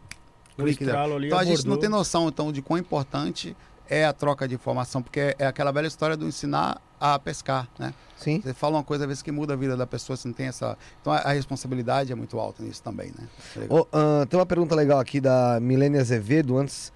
clique 0.56 0.84
Então 1.26 1.36
a 1.36 1.44
gente 1.44 1.66
não 1.66 1.76
tem 1.78 1.88
noção 1.88 2.28
então 2.28 2.52
de 2.52 2.62
quão 2.62 2.78
importante 2.78 3.56
é 3.88 4.04
a 4.04 4.12
troca 4.12 4.46
de 4.48 4.54
informação, 4.54 5.02
porque 5.02 5.34
é 5.38 5.46
aquela 5.46 5.70
velha 5.72 5.86
história 5.86 6.16
do 6.16 6.26
ensinar 6.26 6.80
a 7.00 7.18
pescar, 7.18 7.68
né? 7.78 7.92
Sim. 8.16 8.40
Você 8.40 8.54
fala 8.54 8.76
uma 8.76 8.84
coisa 8.84 9.04
às 9.04 9.08
vezes 9.08 9.22
que 9.22 9.30
muda 9.30 9.52
a 9.52 9.56
vida 9.56 9.76
da 9.76 9.86
pessoa, 9.86 10.16
você 10.16 10.26
não 10.28 10.34
tem 10.34 10.46
essa. 10.46 10.76
Então 11.00 11.12
a, 11.12 11.18
a 11.18 11.32
responsabilidade 11.32 12.10
é 12.10 12.14
muito 12.14 12.38
alta 12.38 12.62
nisso 12.62 12.82
também, 12.82 13.12
né? 13.18 13.28
Ô, 13.68 13.86
ahn, 13.92 14.24
tem 14.26 14.38
uma 14.38 14.46
pergunta 14.46 14.74
legal 14.74 14.98
aqui 14.98 15.20
da 15.20 15.58
Milene 15.60 15.98
Azevedo, 15.98 16.56
antes. 16.56 16.92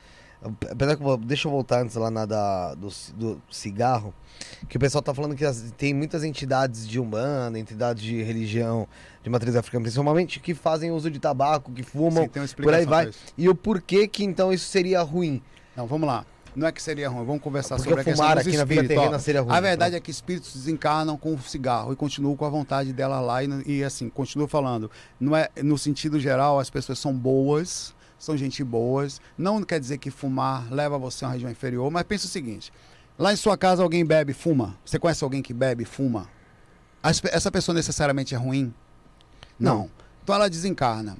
Apesar 0.70 0.94
que 0.94 1.02
eu 1.02 1.06
vou- 1.06 1.16
deixa 1.16 1.48
eu 1.48 1.52
voltar 1.52 1.82
antes 1.82 1.96
lá 1.96 2.10
na 2.12 2.24
da, 2.24 2.72
do, 2.74 2.88
do 3.16 3.42
cigarro. 3.50 4.14
Que 4.68 4.76
o 4.76 4.80
pessoal 4.80 5.02
tá 5.02 5.12
falando 5.12 5.34
que 5.34 5.44
as- 5.44 5.72
tem 5.76 5.92
muitas 5.92 6.22
entidades 6.22 6.86
de 6.88 7.00
Umbanda, 7.00 7.58
entidades 7.58 8.02
de 8.02 8.22
religião 8.22 8.86
de 9.22 9.28
matriz 9.28 9.56
africana, 9.56 9.82
principalmente, 9.82 10.38
que 10.38 10.54
fazem 10.54 10.92
uso 10.92 11.10
de 11.10 11.18
tabaco, 11.18 11.72
que 11.72 11.82
fumam. 11.82 12.30
Sim, 12.32 12.54
por 12.62 12.72
aí 12.72 12.86
vai. 12.86 13.10
E 13.36 13.48
o 13.48 13.54
porquê 13.54 14.06
que 14.06 14.22
então 14.22 14.52
isso 14.52 14.66
seria 14.70 15.02
ruim? 15.02 15.42
Não, 15.76 15.86
vamos 15.88 16.06
lá. 16.06 16.24
Não 16.58 16.66
é 16.66 16.72
que 16.72 16.82
seria 16.82 17.08
ruim, 17.08 17.24
vamos 17.24 17.40
conversar 17.40 17.76
Porque 17.76 17.88
sobre 17.88 18.00
a 18.00 18.04
questão 18.04 18.26
dos 18.34 18.38
aqui 18.38 18.56
na 18.56 18.64
vida 18.64 18.80
espíritos. 18.82 18.96
ó. 18.96 19.00
terrena 19.00 19.18
seria 19.20 19.40
ruim. 19.42 19.54
A 19.54 19.60
verdade 19.60 19.94
é 19.94 20.00
que 20.00 20.10
espíritos 20.10 20.52
desencarnam 20.54 21.16
com 21.16 21.32
o 21.32 21.38
cigarro 21.38 21.92
e 21.92 21.96
continuam 21.96 22.36
com 22.36 22.44
a 22.44 22.48
vontade 22.48 22.92
dela 22.92 23.20
lá 23.20 23.44
e, 23.44 23.48
e 23.64 23.84
assim, 23.84 24.08
continuo 24.08 24.48
falando. 24.48 24.90
Não 25.20 25.36
é, 25.36 25.48
no 25.62 25.78
sentido 25.78 26.18
geral, 26.18 26.58
as 26.58 26.68
pessoas 26.68 26.98
são 26.98 27.14
boas, 27.14 27.94
são 28.18 28.36
gente 28.36 28.64
boas. 28.64 29.20
Não 29.38 29.62
quer 29.62 29.78
dizer 29.78 29.98
que 29.98 30.10
fumar 30.10 30.66
leva 30.68 30.98
você 30.98 31.24
a 31.24 31.28
uma 31.28 31.34
região 31.34 31.48
inferior, 31.48 31.88
mas 31.92 32.02
pensa 32.02 32.26
o 32.26 32.28
seguinte: 32.28 32.72
lá 33.16 33.32
em 33.32 33.36
sua 33.36 33.56
casa 33.56 33.80
alguém 33.80 34.04
bebe, 34.04 34.32
fuma. 34.32 34.76
Você 34.84 34.98
conhece 34.98 35.22
alguém 35.22 35.40
que 35.40 35.54
bebe, 35.54 35.84
fuma? 35.84 36.28
As 37.00 37.22
essa 37.26 37.52
pessoa 37.52 37.72
necessariamente 37.72 38.34
é 38.34 38.38
ruim? 38.38 38.74
Não. 39.60 39.78
Não. 39.78 39.90
Então 40.24 40.34
ela 40.34 40.50
desencarna. 40.50 41.16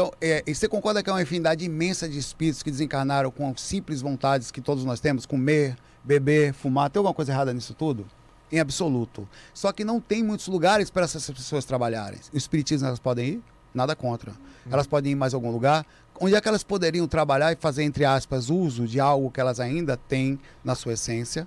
Então, 0.00 0.14
é, 0.18 0.42
e 0.46 0.54
você 0.54 0.66
concorda 0.66 1.02
que 1.02 1.10
é 1.10 1.12
uma 1.12 1.20
infinidade 1.20 1.62
imensa 1.62 2.08
de 2.08 2.18
espíritos 2.18 2.62
que 2.62 2.70
desencarnaram 2.70 3.30
com 3.30 3.54
simples 3.54 4.00
vontades 4.00 4.50
que 4.50 4.62
todos 4.62 4.82
nós 4.82 4.98
temos? 4.98 5.26
Comer, 5.26 5.76
beber, 6.02 6.54
fumar. 6.54 6.88
Tem 6.88 6.98
alguma 6.98 7.12
coisa 7.12 7.32
errada 7.32 7.52
nisso 7.52 7.74
tudo? 7.74 8.06
Em 8.50 8.58
absoluto. 8.58 9.28
Só 9.52 9.70
que 9.72 9.84
não 9.84 10.00
tem 10.00 10.22
muitos 10.22 10.48
lugares 10.48 10.88
para 10.88 11.04
essas 11.04 11.28
pessoas 11.28 11.66
trabalharem. 11.66 12.18
O 12.32 12.36
espiritismo 12.38 12.86
elas 12.86 12.98
podem 12.98 13.28
ir? 13.28 13.42
Nada 13.74 13.94
contra. 13.94 14.32
Elas 14.70 14.86
podem 14.86 15.12
ir 15.12 15.16
em 15.16 15.18
mais 15.18 15.34
algum 15.34 15.50
lugar? 15.50 15.84
Onde 16.18 16.34
é 16.34 16.40
que 16.40 16.48
elas 16.48 16.64
poderiam 16.64 17.06
trabalhar 17.06 17.52
e 17.52 17.56
fazer, 17.56 17.82
entre 17.82 18.06
aspas, 18.06 18.48
uso 18.48 18.86
de 18.86 18.98
algo 18.98 19.30
que 19.30 19.38
elas 19.38 19.60
ainda 19.60 19.98
têm 19.98 20.40
na 20.64 20.74
sua 20.74 20.94
essência? 20.94 21.46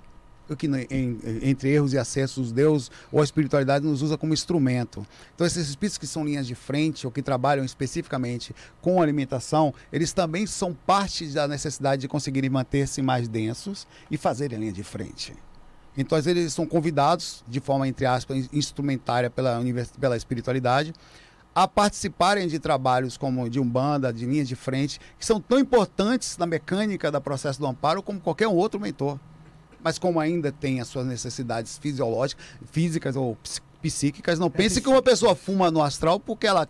Que, 0.58 0.66
em- 0.66 0.86
em- 0.90 1.18
entre 1.48 1.70
erros 1.70 1.94
e 1.94 1.98
acessos, 1.98 2.52
Deus 2.52 2.90
ou 3.10 3.20
a 3.20 3.24
espiritualidade 3.24 3.84
nos 3.84 4.02
usa 4.02 4.18
como 4.18 4.34
instrumento. 4.34 5.06
Então, 5.34 5.46
esses 5.46 5.70
espíritos 5.70 5.96
que 5.96 6.06
são 6.06 6.22
linhas 6.22 6.46
de 6.46 6.54
frente 6.54 7.06
ou 7.06 7.10
que 7.10 7.22
trabalham 7.22 7.64
especificamente 7.64 8.54
com 8.82 9.00
alimentação, 9.00 9.72
eles 9.90 10.12
também 10.12 10.46
são 10.46 10.74
parte 10.86 11.26
da 11.28 11.48
necessidade 11.48 12.02
de 12.02 12.08
conseguirem 12.08 12.50
manter-se 12.50 13.00
mais 13.00 13.26
densos 13.26 13.86
e 14.10 14.18
fazerem 14.18 14.58
a 14.58 14.60
linha 14.60 14.72
de 14.72 14.84
frente. 14.84 15.32
Então, 15.96 16.18
eles 16.18 16.52
são 16.52 16.66
convidados, 16.66 17.42
de 17.48 17.60
forma, 17.60 17.88
entre 17.88 18.04
aspas, 18.04 18.48
instrumentária 18.52 19.30
pela, 19.30 19.60
pela 19.98 20.16
espiritualidade, 20.16 20.92
a 21.54 21.68
participarem 21.68 22.48
de 22.48 22.58
trabalhos 22.58 23.16
como 23.16 23.48
de 23.48 23.60
umbanda, 23.60 24.12
de 24.12 24.26
linhas 24.26 24.48
de 24.48 24.56
frente, 24.56 25.00
que 25.18 25.24
são 25.24 25.40
tão 25.40 25.58
importantes 25.58 26.36
na 26.36 26.46
mecânica 26.46 27.10
do 27.12 27.20
processo 27.20 27.60
do 27.60 27.66
amparo 27.66 28.02
como 28.02 28.20
qualquer 28.20 28.48
outro 28.48 28.80
mentor. 28.80 29.18
Mas 29.84 29.98
como 29.98 30.18
ainda 30.18 30.50
tem 30.50 30.80
as 30.80 30.88
suas 30.88 31.06
necessidades 31.06 31.76
fisiológicas, 31.78 32.42
físicas 32.72 33.14
ou 33.16 33.36
ps- 33.36 33.60
psíquicas, 33.82 34.38
não 34.38 34.50
pense 34.50 34.80
que 34.80 34.88
uma 34.88 35.02
pessoa 35.02 35.34
fuma 35.36 35.70
no 35.70 35.82
astral 35.82 36.18
porque 36.18 36.46
ela 36.46 36.66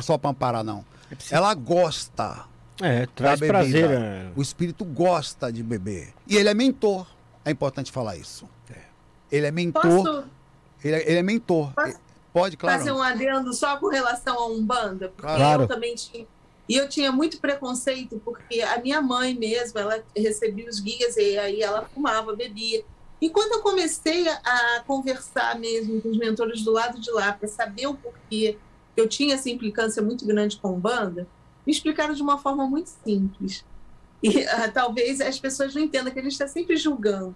só 0.00 0.16
para 0.16 0.30
amparar 0.30 0.62
não. 0.64 0.84
Ela 1.30 1.52
gosta. 1.54 2.44
É, 2.80 3.06
traz 3.06 3.40
prazer. 3.40 3.90
é. 3.90 4.30
O 4.36 4.40
espírito 4.42 4.84
gosta 4.84 5.50
de 5.52 5.62
beber. 5.62 6.12
E 6.26 6.36
ele 6.36 6.48
é 6.48 6.54
mentor. 6.54 7.06
É 7.44 7.50
importante 7.50 7.90
falar 7.90 8.16
isso. 8.16 8.48
Ele 9.32 9.46
é 9.46 9.50
mentor. 9.50 9.82
Posso 9.82 10.24
Ele 10.84 10.94
é, 10.94 11.10
ele 11.10 11.18
é 11.18 11.22
mentor. 11.22 11.72
Posso 11.74 11.98
Pode, 12.32 12.56
claro. 12.58 12.78
fazer 12.78 12.92
um 12.92 13.02
adendo 13.02 13.52
só 13.54 13.78
com 13.78 13.88
relação 13.88 14.38
a 14.38 14.46
Umbanda? 14.46 15.08
Porque 15.08 15.22
Claro. 15.34 15.62
eu 15.62 15.66
também 15.68 15.94
tinha. 15.94 16.26
E 16.68 16.74
eu 16.74 16.88
tinha 16.88 17.12
muito 17.12 17.38
preconceito, 17.38 18.20
porque 18.24 18.60
a 18.60 18.80
minha 18.80 19.00
mãe 19.00 19.34
mesmo, 19.34 19.78
ela 19.78 20.02
recebia 20.16 20.68
os 20.68 20.80
guias 20.80 21.16
e 21.16 21.38
aí 21.38 21.62
ela 21.62 21.88
fumava, 21.94 22.34
bebia. 22.34 22.84
E 23.20 23.30
quando 23.30 23.52
eu 23.52 23.62
comecei 23.62 24.28
a, 24.28 24.82
conversar 24.86 25.58
mesmo 25.58 26.00
com 26.02 26.10
os 26.10 26.18
mentores 26.18 26.62
do 26.62 26.72
lado 26.72 27.00
de 27.00 27.10
lá, 27.10 27.32
para 27.32 27.48
saber 27.48 27.86
o 27.86 27.94
porquê 27.94 28.58
eu 28.96 29.08
tinha 29.08 29.34
essa 29.34 29.50
implicância 29.50 30.02
muito 30.02 30.26
grande 30.26 30.56
com 30.56 30.74
Umbanda, 30.74 31.28
me 31.66 31.72
explicaram 31.72 32.14
de 32.14 32.22
uma 32.22 32.38
forma 32.38 32.66
muito 32.66 32.90
simples. 33.04 33.64
E 34.22 34.44
ah, 34.46 34.70
talvez 34.70 35.20
as 35.20 35.38
pessoas 35.38 35.74
não 35.74 35.82
entendam 35.82 36.12
que 36.12 36.18
a 36.18 36.22
gente 36.22 36.32
está 36.32 36.48
sempre 36.48 36.76
julgando. 36.76 37.34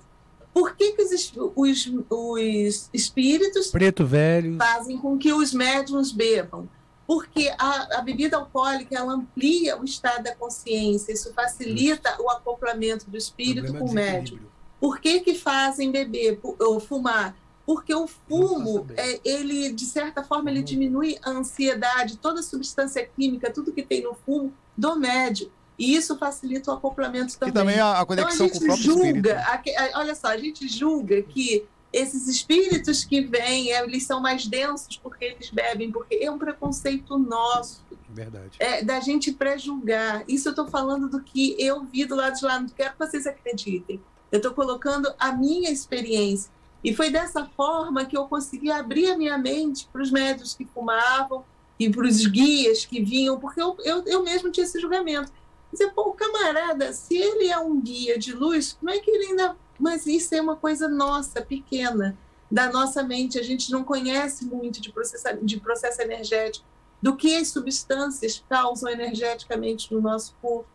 Por 0.52 0.74
que, 0.74 0.92
que 0.92 1.02
os, 1.02 1.32
os, 1.54 1.92
os 2.08 2.90
espíritos 2.92 3.68
Preto 3.68 4.04
velho. 4.04 4.56
fazem 4.56 4.98
com 4.98 5.16
que 5.16 5.32
os 5.32 5.52
médiums 5.52 6.10
bebam. 6.10 6.68
Porque 7.10 7.52
a, 7.58 7.98
a 7.98 8.02
bebida 8.02 8.36
alcoólica 8.36 8.94
ela 8.96 9.12
amplia 9.14 9.76
o 9.76 9.84
estado 9.84 10.22
da 10.22 10.32
consciência, 10.36 11.12
isso 11.12 11.34
facilita 11.34 12.16
o 12.22 12.30
acoplamento 12.30 13.10
do 13.10 13.16
espírito 13.16 13.74
com 13.74 13.86
o 13.86 13.92
médium. 13.92 14.38
Por 14.78 15.00
que, 15.00 15.18
que 15.18 15.34
fazem 15.34 15.90
beber 15.90 16.38
ou 16.60 16.78
fumar? 16.78 17.34
Porque 17.66 17.92
o 17.92 18.06
fumo, 18.06 18.86
é, 18.96 19.18
ele, 19.24 19.72
de 19.72 19.86
certa 19.86 20.22
forma, 20.22 20.52
ele 20.52 20.62
diminui 20.62 21.18
a 21.20 21.30
ansiedade, 21.30 22.16
toda 22.16 22.38
a 22.38 22.42
substância 22.44 23.04
química, 23.04 23.52
tudo 23.52 23.72
que 23.72 23.82
tem 23.82 24.04
no 24.04 24.14
fumo, 24.14 24.52
do 24.78 24.94
médium. 24.94 25.50
E 25.76 25.96
isso 25.96 26.16
facilita 26.16 26.70
o 26.70 26.74
acoplamento 26.74 27.34
E 27.34 27.38
também. 27.38 27.54
também 27.54 27.80
a, 27.80 27.86
a 27.86 27.90
Então 27.90 28.02
a 28.02 28.06
conexão 28.06 28.48
com 28.48 28.56
o 28.56 28.60
gente 28.60 28.66
próprio 28.66 28.92
espírito. 28.94 29.28
julga, 29.28 29.40
a- 29.40 29.98
olha 29.98 30.14
só, 30.14 30.28
a 30.28 30.36
gente 30.36 30.68
julga 30.68 31.20
que 31.22 31.66
esses 31.92 32.28
espíritos 32.28 33.04
que 33.04 33.20
vêm, 33.20 33.72
eh, 33.72 33.82
eles 33.82 34.04
são 34.04 34.20
mais 34.20 34.46
densos 34.46 34.96
porque 34.96 35.24
eles 35.24 35.50
bebem, 35.50 35.90
porque 35.90 36.16
é 36.16 36.30
um 36.30 36.38
preconceito 36.38 37.18
nosso. 37.18 37.84
Verdade. 38.12 38.56
é, 38.58 38.82
da 38.82 38.98
gente 38.98 39.32
pré-julgar. 39.32 40.24
Isso 40.26 40.48
eu 40.48 40.50
estou 40.50 40.66
falando 40.66 41.08
do 41.08 41.22
que 41.22 41.54
eu 41.58 41.84
vi 41.84 42.04
do 42.04 42.16
lado 42.16 42.36
de 42.36 42.44
lá, 42.44 42.58
não 42.58 42.68
quero 42.68 42.92
que 42.92 42.98
vocês 42.98 43.24
acreditem. 43.26 44.00
Eu 44.32 44.38
estou 44.38 44.52
colocando 44.52 45.12
a 45.18 45.32
minha 45.32 45.70
experiência. 45.70 46.50
E 46.82 46.94
foi 46.94 47.10
dessa 47.10 47.44
forma 47.56 48.04
que 48.06 48.16
eu 48.16 48.26
consegui 48.26 48.70
abrir 48.70 49.10
a 49.10 49.16
minha 49.16 49.36
mente 49.36 49.88
para 49.92 50.02
os 50.02 50.10
médicos 50.10 50.54
que 50.54 50.64
fumavam 50.64 51.44
e 51.78 51.90
para 51.90 52.06
os 52.06 52.26
guias 52.26 52.84
que 52.84 53.02
vinham, 53.02 53.38
porque 53.38 53.60
eu, 53.60 53.76
eu, 53.84 54.02
eu 54.06 54.22
mesmo 54.22 54.50
tinha 54.50 54.64
esse 54.64 54.80
julgamento. 54.80 55.32
Dizer, 55.70 55.92
pô, 55.92 56.08
o 56.08 56.12
camarada, 56.12 56.92
se 56.92 57.16
ele 57.16 57.48
é 57.48 57.58
um 57.58 57.80
guia 57.80 58.18
de 58.18 58.32
luz, 58.32 58.72
como 58.72 58.90
é 58.90 58.98
que 58.98 59.10
ele 59.10 59.26
ainda. 59.26 59.56
Mas 59.80 60.06
isso 60.06 60.34
é 60.34 60.40
uma 60.40 60.56
coisa 60.56 60.88
nossa, 60.88 61.40
pequena, 61.40 62.16
da 62.50 62.70
nossa 62.70 63.02
mente. 63.02 63.38
A 63.38 63.42
gente 63.42 63.70
não 63.72 63.82
conhece 63.82 64.44
muito 64.44 64.80
de 64.80 64.92
processo, 64.92 65.24
de 65.42 65.58
processo 65.58 66.02
energético, 66.02 66.66
do 67.00 67.16
que 67.16 67.34
as 67.34 67.48
substâncias 67.48 68.44
causam 68.48 68.90
energeticamente 68.90 69.92
no 69.92 70.00
nosso 70.00 70.36
corpo. 70.42 70.68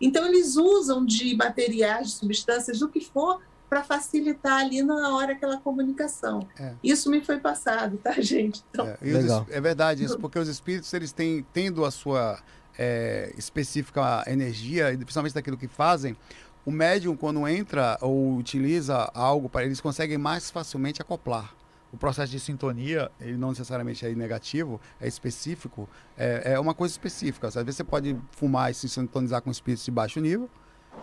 Então, 0.00 0.26
eles 0.26 0.56
usam 0.56 1.04
de 1.04 1.36
materiais, 1.36 2.08
de 2.08 2.12
substâncias, 2.14 2.78
do 2.78 2.88
que 2.88 3.00
for, 3.00 3.40
para 3.68 3.82
facilitar 3.82 4.60
ali 4.60 4.82
na 4.82 5.16
hora 5.16 5.32
aquela 5.32 5.56
comunicação. 5.58 6.46
É. 6.58 6.74
Isso 6.84 7.08
me 7.10 7.24
foi 7.24 7.38
passado, 7.38 7.96
tá, 7.96 8.12
gente? 8.20 8.62
Então, 8.70 8.86
É, 8.86 8.98
os 9.00 9.12
Legal. 9.12 9.46
é 9.48 9.60
verdade 9.60 10.04
isso, 10.04 10.18
porque 10.18 10.38
os 10.38 10.46
espíritos, 10.46 10.92
eles 10.92 11.10
têm, 11.10 11.44
tendo 11.54 11.84
a 11.84 11.90
sua 11.90 12.38
é, 12.78 13.32
específica 13.36 14.24
energia, 14.26 14.92
e 14.92 14.96
principalmente 14.98 15.34
daquilo 15.34 15.56
que 15.56 15.68
fazem, 15.68 16.16
o 16.64 16.70
médium, 16.70 17.16
quando 17.16 17.46
entra 17.48 17.98
ou 18.00 18.36
utiliza 18.36 19.10
algo 19.14 19.48
para 19.48 19.64
eles, 19.64 19.80
conseguem 19.80 20.18
mais 20.18 20.50
facilmente 20.50 21.02
acoplar. 21.02 21.54
O 21.92 21.96
processo 21.96 22.32
de 22.32 22.40
sintonia, 22.40 23.10
ele 23.20 23.36
não 23.36 23.50
necessariamente 23.50 24.06
é 24.06 24.14
negativo, 24.14 24.80
é 25.00 25.06
específico, 25.06 25.88
é, 26.16 26.52
é 26.54 26.60
uma 26.60 26.72
coisa 26.72 26.92
específica. 26.92 27.48
Às 27.48 27.54
vezes 27.54 27.76
você 27.76 27.84
pode 27.84 28.16
fumar 28.30 28.70
e 28.70 28.74
se 28.74 28.88
sintonizar 28.88 29.42
com 29.42 29.50
espíritos 29.50 29.84
de 29.84 29.90
baixo 29.90 30.18
nível, 30.20 30.48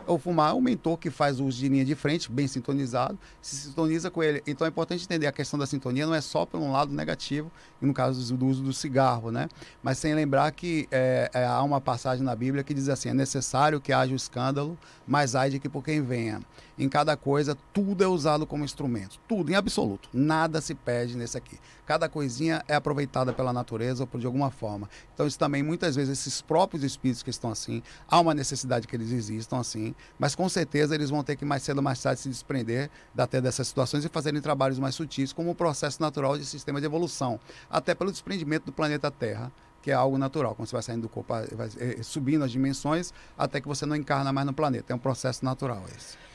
ou 0.10 0.18
fumar 0.18 0.56
o 0.56 0.62
mentor 0.62 0.98
que 0.98 1.12
faz 1.12 1.40
uso 1.40 1.58
de 1.58 1.70
linha 1.70 1.86
de 1.86 1.94
frente, 1.94 2.32
bem 2.32 2.48
sintonizado, 2.48 3.18
se 3.42 3.56
sintoniza 3.56 4.10
com 4.10 4.24
ele. 4.24 4.42
Então 4.48 4.66
é 4.66 4.70
importante 4.70 5.04
entender 5.04 5.28
a 5.28 5.32
questão 5.32 5.60
da 5.60 5.68
sintonia 5.68 6.06
não 6.06 6.16
é 6.16 6.22
só 6.22 6.46
por 6.46 6.60
um 6.60 6.72
lado 6.72 6.92
negativo, 6.92 7.52
no 7.80 7.94
caso 7.94 8.36
do 8.36 8.46
uso 8.48 8.64
do 8.64 8.74
cigarro, 8.74 9.32
né? 9.32 9.48
Mas 9.84 10.00
sem 10.00 10.16
lembrar 10.16 10.52
que 10.52 10.88
é, 10.92 11.30
é, 11.34 11.46
há 11.46 11.62
uma 11.62 11.80
passagem 11.80 12.24
na 12.24 12.36
Bíblia 12.36 12.64
que 12.64 12.74
diz 12.74 12.90
assim: 12.90 13.10
é 13.10 13.14
necessário 13.14 13.80
que 13.80 13.94
haja 13.94 14.12
o 14.12 14.16
escândalo, 14.16 14.78
mas 15.06 15.36
ai 15.36 15.52
de 15.52 15.60
que 15.60 15.70
por 15.70 15.84
quem 15.84 16.02
venha. 16.02 16.42
Em 16.80 16.88
cada 16.88 17.18
coisa, 17.18 17.58
tudo 17.74 18.02
é 18.02 18.08
usado 18.08 18.48
como 18.48 18.64
instrumento. 18.64 19.20
Tudo, 19.28 19.52
em 19.52 19.56
absoluto. 19.56 20.08
Nada 20.14 20.62
se 20.62 20.74
perde 20.74 21.18
nesse 21.18 21.38
aqui. 21.38 21.60
Cada 21.86 22.08
coisinha 22.08 22.64
é 22.70 22.76
aproveitada 22.76 23.34
pela 23.34 23.52
natureza 23.52 24.08
ou 24.10 24.20
de 24.20 24.26
alguma 24.26 24.50
forma. 24.50 24.90
Então, 25.14 25.28
isso 25.28 25.38
também, 25.38 25.62
muitas 25.62 25.98
vezes, 25.98 26.18
esses 26.18 26.42
próprios 26.42 26.82
espíritos 26.82 27.22
que 27.22 27.30
estão 27.30 27.52
assim, 27.52 27.84
há 28.08 28.18
uma 28.18 28.34
necessidade 28.34 28.88
que 28.88 28.96
eles 28.96 29.12
existam 29.12 29.60
assim, 29.60 29.94
mas 30.18 30.36
com 30.36 30.48
certeza 30.48 30.96
eles 30.96 31.10
vão 31.10 31.22
ter 31.22 31.36
que 31.36 31.44
mais 31.44 31.64
cedo 31.64 31.80
ou 31.80 31.84
mais 31.84 32.02
tarde 32.02 32.22
se 32.22 32.30
desprender 32.30 32.90
até 33.18 33.42
dessas 33.42 33.68
situações 33.68 34.06
e 34.06 34.08
fazerem 34.08 34.40
trabalhos 34.40 34.80
mais 34.80 34.96
sutis, 34.96 35.34
como 35.34 35.52
o 35.52 35.56
processo 35.56 36.02
natural 36.02 36.38
de 36.38 36.46
sistema 36.46 36.80
de 36.80 36.86
evolução, 36.86 37.42
até 37.70 37.94
pelo 37.94 38.10
desprendimento 38.10 38.68
do 38.68 38.72
planeta 38.72 39.12
Terra, 39.12 39.52
que 39.82 39.92
é 39.92 39.94
algo 39.94 40.18
natural. 40.18 40.56
Quando 40.56 40.70
você 40.70 40.76
vai 40.78 40.84
saindo 40.84 41.02
do 41.02 41.10
corpo, 41.10 41.34
vai 41.56 41.70
eh, 41.78 42.02
subindo 42.04 42.46
as 42.46 42.52
dimensões, 42.52 43.14
até 43.38 43.60
que 43.60 43.68
você 43.68 43.86
não 43.86 43.98
encarna 43.98 44.32
mais 44.32 44.48
no 44.48 44.54
planeta. 44.54 44.94
É 44.94 44.96
um 44.96 45.00
processo 45.00 45.44
natural 45.44 45.84
esse. 45.94 46.29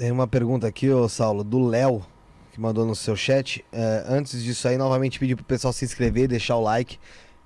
Tem 0.00 0.10
uma 0.10 0.26
pergunta 0.26 0.66
aqui, 0.66 0.88
ô 0.88 1.06
Saulo, 1.10 1.44
do 1.44 1.58
Léo, 1.62 2.00
que 2.54 2.58
mandou 2.58 2.86
no 2.86 2.96
seu 2.96 3.14
chat. 3.14 3.62
É, 3.70 4.02
antes 4.08 4.42
disso 4.42 4.66
aí, 4.66 4.78
novamente 4.78 5.18
pedir 5.18 5.36
pro 5.36 5.44
pessoal 5.44 5.74
se 5.74 5.84
inscrever, 5.84 6.26
deixar 6.26 6.56
o 6.56 6.62
like. 6.62 6.98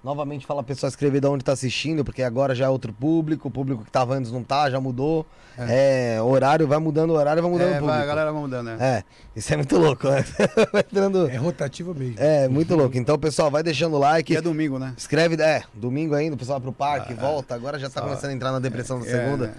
Novamente 0.04 0.46
fala 0.46 0.62
pro 0.62 0.68
pessoal 0.72 0.88
escrever 0.88 1.20
de 1.20 1.26
onde 1.26 1.42
tá 1.42 1.50
assistindo, 1.50 2.04
porque 2.04 2.22
agora 2.22 2.54
já 2.54 2.66
é 2.66 2.68
outro 2.68 2.92
público, 2.92 3.48
o 3.48 3.50
público 3.50 3.84
que 3.84 3.90
tava 3.90 4.14
antes 4.14 4.30
não 4.30 4.44
tá, 4.44 4.70
já 4.70 4.78
mudou. 4.78 5.26
É, 5.58 6.20
horário, 6.22 6.68
vai 6.68 6.78
mudando 6.78 7.10
o 7.10 7.14
horário, 7.14 7.42
vai 7.42 7.50
mudando 7.50 7.66
É, 7.66 7.70
o 7.70 7.72
vai, 7.72 7.80
público. 7.80 8.02
a 8.02 8.06
galera 8.06 8.30
vai 8.32 8.40
mudando, 8.40 8.66
né? 8.66 8.76
É, 8.80 9.04
isso 9.34 9.52
é 9.52 9.56
muito 9.56 9.76
louco, 9.76 10.08
né? 10.08 10.24
vai 10.72 10.82
entrando... 10.82 11.28
É 11.28 11.36
rotativo 11.36 11.92
mesmo. 11.92 12.14
É, 12.18 12.46
muito 12.46 12.76
louco. 12.76 12.96
Então, 12.96 13.18
pessoal, 13.18 13.50
vai 13.50 13.64
deixando 13.64 13.94
o 13.96 13.98
like. 13.98 14.32
Que 14.32 14.38
é 14.38 14.40
domingo, 14.40 14.78
né? 14.78 14.94
Escreve, 14.96 15.42
é, 15.42 15.64
domingo 15.74 16.14
ainda, 16.14 16.36
o 16.36 16.38
pessoal 16.38 16.60
vai 16.60 16.64
pro 16.70 16.72
parque, 16.72 17.14
volta, 17.14 17.52
agora 17.52 17.80
já 17.80 17.90
tá 17.90 18.00
começando 18.00 18.30
a 18.30 18.34
entrar 18.34 18.52
na 18.52 18.60
depressão 18.60 19.00
na 19.00 19.06
É, 19.06 19.08
segunda. 19.08 19.46
né? 19.48 19.54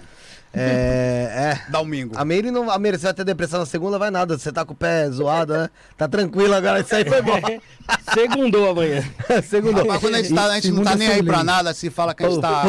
É, 0.58 1.58
é. 1.66 1.70
Domingo. 1.70 2.14
A 2.16 2.24
Meire 2.24 2.50
não. 2.50 2.70
A 2.70 2.78
Meire, 2.78 2.98
você 2.98 3.04
vai 3.04 3.14
ter 3.14 3.24
depressão 3.24 3.60
na 3.60 3.66
segunda, 3.66 3.98
vai 3.98 4.10
nada. 4.10 4.38
Você 4.38 4.50
tá 4.50 4.64
com 4.64 4.72
o 4.72 4.76
pé 4.76 5.08
zoado, 5.10 5.52
né? 5.52 5.70
Tá 5.96 6.08
tranquilo 6.08 6.54
agora, 6.54 6.80
isso 6.80 6.94
aí 6.94 7.04
foi 7.04 7.20
bom. 7.22 7.38
Segundou 8.14 8.70
amanhã. 8.70 9.04
Segunda. 9.48 9.84
Mas 9.84 10.00
quando 10.00 10.14
a 10.14 10.22
gente, 10.22 10.34
tá, 10.34 10.44
a 10.46 10.54
gente 10.54 10.72
não 10.72 10.82
tá 10.82 10.96
nem 10.96 11.08
aí 11.08 11.22
pra 11.22 11.44
nada, 11.44 11.72
se 11.74 11.90
fala 11.90 12.14
que 12.14 12.24
a 12.24 12.28
gente 12.30 12.40
tá 12.40 12.64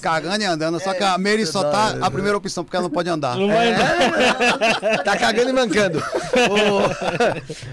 cagando 0.00 0.42
e 0.42 0.46
andando, 0.46 0.80
só 0.80 0.92
É 0.92 0.94
que 0.94 1.02
a 1.04 1.18
Mary 1.18 1.42
isso, 1.42 1.52
só 1.52 1.64
tá 1.64 1.92
dói. 1.92 2.02
a 2.02 2.10
primeira 2.10 2.36
opção, 2.38 2.64
porque 2.64 2.76
ela 2.76 2.84
não 2.84 2.90
pode 2.90 3.08
andar. 3.10 3.36
Não 3.36 3.48
vai 3.48 3.72
andar. 3.74 4.82
É, 4.82 4.98
tá 5.04 5.16
cagando 5.16 5.50
e 5.50 5.52
mancando. 5.52 6.02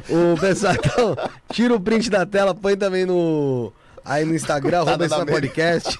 O, 0.09 0.33
o 0.33 0.38
pessoal, 0.39 0.73
então, 0.73 1.15
tira 1.51 1.73
o 1.73 1.80
print 1.80 2.09
da 2.09 2.25
tela, 2.25 2.53
põe 2.56 2.75
também 2.75 3.06
no. 3.06 3.72
Aí 4.03 4.25
no 4.25 4.33
Instagram, 4.33 4.80
arroba 4.80 4.98
da 4.98 5.06
esse 5.06 5.15
Meire. 5.15 5.31
podcast, 5.31 5.98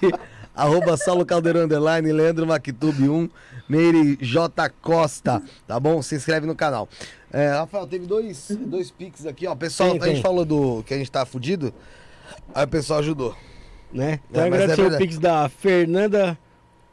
arroba 0.54 0.96
Saulo 0.96 1.24
Caldeirão 1.24 1.62
Underline, 1.62 2.12
Leandro 2.12 2.46
Mactube 2.46 3.08
1, 3.08 3.28
Meire 3.68 4.16
J 4.20 4.68
Costa, 4.82 5.42
tá 5.66 5.78
bom? 5.80 6.00
Se 6.02 6.14
inscreve 6.16 6.46
no 6.46 6.54
canal. 6.54 6.88
É, 7.32 7.48
Rafael, 7.50 7.86
teve 7.86 8.06
dois, 8.06 8.50
dois 8.60 8.90
pics 8.90 9.24
aqui, 9.26 9.46
ó. 9.46 9.54
Pessoal, 9.54 9.90
Tem, 9.92 10.00
a 10.02 10.04
gente 10.06 10.14
tem. 10.14 10.22
falou 10.22 10.44
do 10.44 10.82
que 10.84 10.92
a 10.92 10.98
gente 10.98 11.10
tá 11.10 11.24
fudido, 11.24 11.72
aí 12.54 12.64
o 12.64 12.68
pessoal 12.68 12.98
ajudou. 13.00 13.36
Né? 13.92 14.20
Então 14.30 14.42
É, 14.42 14.44
é 14.44 14.48
agradecer 14.48 14.80
o 14.80 14.84
verdade. 14.84 15.04
Pix 15.04 15.18
da 15.18 15.48
Fernanda 15.48 16.38